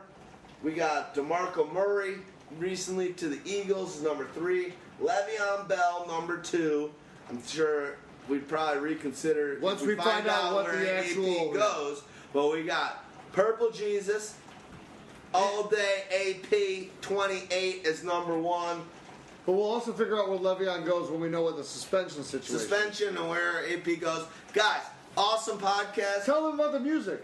We 0.64 0.74
got 0.74 1.16
DeMarco 1.16 1.72
Murray 1.74 2.19
recently 2.58 3.14
to 3.14 3.27
the 3.30 3.40
Eagles, 3.45 3.98
is 3.98 4.03
number 4.03 4.26
three. 4.34 4.74
Le'Veon 5.01 5.68
Bell, 5.68 6.06
number 6.08 6.38
two. 6.38 6.92
I'm 7.30 7.45
sure 7.45 7.98
we'd 8.30 8.48
probably 8.48 8.82
reconsider 8.82 9.58
Once 9.61 9.82
we 9.82 9.95
find 9.95 10.27
out 10.27 10.53
what 10.53 10.66
where 10.66 10.77
the 10.77 10.98
AP 10.98 11.06
actual- 11.06 11.53
goes. 11.53 12.03
But 12.34 12.51
we 12.51 12.64
got 12.64 13.03
Purple 13.34 13.72
Jesus, 13.72 14.35
All 15.34 15.64
Day 15.68 16.03
AP 16.11 16.92
28 17.01 17.85
is 17.85 18.03
number 18.03 18.38
one. 18.38 18.84
But 19.45 19.53
we'll 19.53 19.63
also 19.63 19.91
figure 19.91 20.17
out 20.17 20.29
where 20.29 20.37
Le'Veon 20.37 20.85
goes 20.85 21.09
when 21.09 21.19
we 21.19 21.29
know 21.29 21.41
what 21.41 21.57
the 21.57 21.63
suspension 21.63 22.23
situation. 22.23 22.59
Suspension 22.59 23.17
and 23.17 23.29
where 23.29 23.67
AP 23.71 23.99
goes. 23.99 24.25
Guys, 24.53 24.81
awesome 25.17 25.57
podcast. 25.57 26.25
Tell 26.25 26.45
them 26.45 26.59
about 26.59 26.73
the 26.73 26.79
music. 26.79 27.23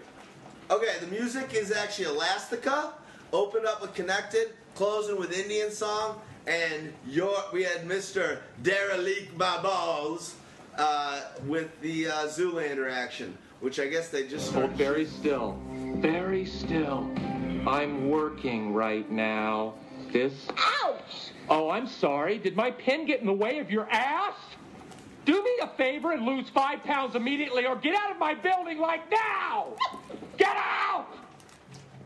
Okay, 0.72 0.96
the 1.00 1.08
music 1.08 1.54
is 1.54 1.72
actually 1.72 2.06
Elastica. 2.06 2.94
Opened 3.32 3.66
up 3.66 3.82
with 3.82 3.94
Connected, 3.94 4.54
closing 4.74 5.20
with 5.20 5.38
Indian 5.38 5.70
Song, 5.70 6.20
and 6.48 6.94
your 7.06 7.36
we 7.54 7.64
had 7.64 7.86
Mr. 7.88 8.40
Derelict 8.64 9.38
Babals 9.38 10.34
uh, 10.78 11.22
with 11.46 11.80
the 11.82 12.08
uh, 12.08 12.12
Zoolander 12.28 12.92
action, 12.92 13.38
which 13.60 13.80
I 13.80 13.88
guess 13.88 14.10
they 14.10 14.28
just 14.28 14.54
Hold 14.54 14.72
very 14.72 15.06
still. 15.06 15.60
Very 15.98 16.46
still. 16.46 17.10
I'm 17.68 18.10
working 18.10 18.74
right 18.74 19.10
now. 19.12 19.74
This. 20.12 20.34
Ouch! 20.84 21.32
Oh, 21.50 21.70
I'm 21.70 21.88
sorry. 21.88 22.38
Did 22.38 22.56
my 22.56 22.72
pen 22.72 23.06
get 23.06 23.22
in 23.22 23.26
the 23.26 23.34
way 23.34 23.60
of 23.60 23.72
your 23.72 23.90
ass? 23.90 24.36
Do 25.26 25.44
me 25.44 25.52
a 25.62 25.68
favor 25.76 26.12
and 26.12 26.26
lose 26.26 26.50
five 26.50 26.84
pounds 26.84 27.16
immediately 27.16 27.66
or 27.66 27.76
get 27.76 27.96
out 27.96 28.12
of 28.12 28.18
my 28.18 28.34
building 28.34 28.80
like 28.80 29.10
now! 29.12 29.68
Get 30.38 30.56
out! 30.56 31.08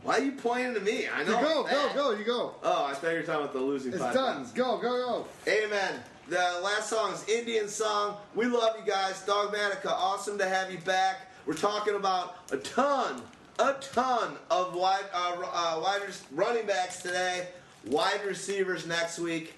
Why 0.03 0.17
are 0.17 0.21
you 0.23 0.31
pointing 0.31 0.73
to 0.73 0.79
me? 0.79 1.07
I 1.07 1.23
know. 1.23 1.39
You 1.39 1.45
go, 1.45 1.63
go, 1.63 1.89
go, 1.93 2.11
you 2.17 2.23
go. 2.23 2.55
Oh, 2.63 2.85
I 2.85 2.93
thought 2.93 3.11
you 3.11 3.17
were 3.17 3.23
talking 3.23 3.41
about 3.41 3.53
the 3.53 3.59
losing 3.59 3.93
It's 3.93 4.01
five 4.01 4.13
done. 4.15 4.35
pounds. 4.37 4.51
Go, 4.51 4.77
go, 4.77 4.89
go. 4.89 5.27
Amen. 5.51 5.99
The 6.29 6.59
last 6.63 6.89
song 6.89 7.13
is 7.13 7.27
Indian 7.27 7.67
Song. 7.67 8.17
We 8.33 8.45
love 8.45 8.75
you 8.79 8.89
guys. 8.91 9.23
Dogmatica, 9.27 9.87
awesome 9.91 10.37
to 10.39 10.47
have 10.47 10.71
you 10.71 10.79
back. 10.79 11.27
We're 11.45 11.53
talking 11.53 11.95
about 11.95 12.37
a 12.51 12.57
ton, 12.57 13.21
a 13.59 13.73
ton 13.81 14.37
of 14.49 14.73
wide, 14.73 15.05
uh, 15.13 15.35
uh, 15.43 15.79
wide 15.83 16.01
running 16.31 16.65
backs 16.65 17.01
today, 17.03 17.49
wide 17.85 18.25
receivers 18.25 18.85
next 18.85 19.19
week. 19.19 19.55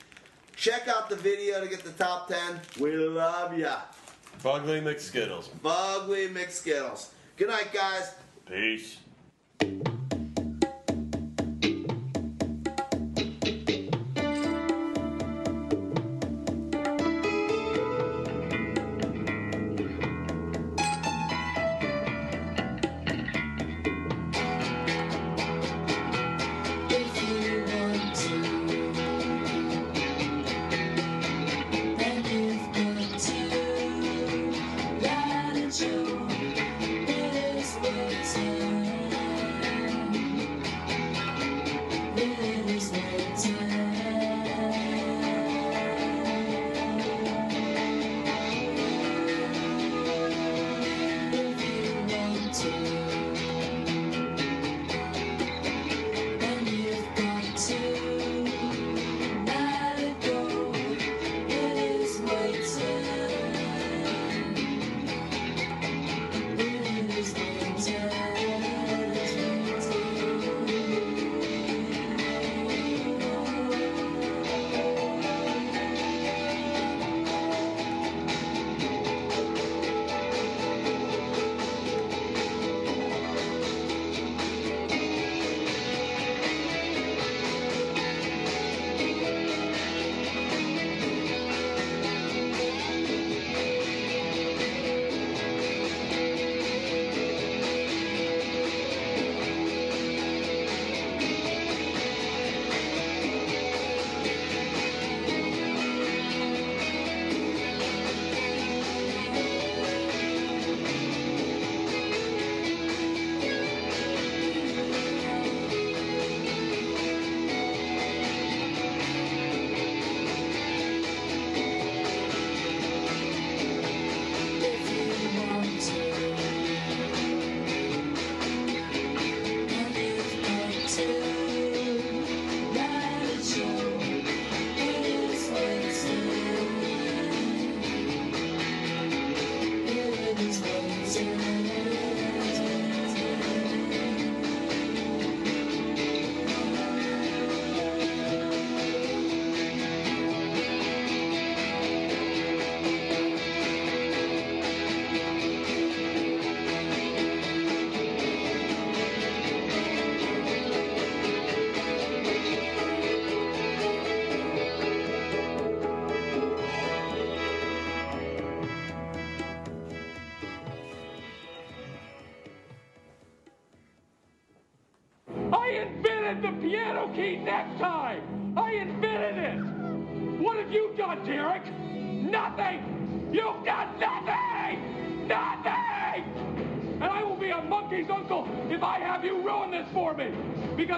Check 0.55 0.87
out 0.87 1.09
the 1.09 1.15
video 1.15 1.59
to 1.61 1.67
get 1.67 1.83
the 1.83 1.91
top 1.91 2.27
10. 2.27 2.61
We 2.79 2.91
love 2.95 3.57
ya. 3.57 3.77
Fugly 4.41 4.81
McSkittles. 4.81 5.49
Bugly 5.61 6.27
McSkittles. 6.27 7.09
Good 7.37 7.49
night, 7.49 7.73
guys. 7.73 8.13
Peace. 8.45 8.97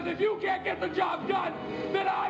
Because 0.06 0.20
if 0.20 0.22
you 0.22 0.38
can't 0.40 0.64
get 0.64 0.80
the 0.80 0.90
job 0.90 1.28
done, 1.28 1.52
then 1.92 2.08
I 2.08 2.25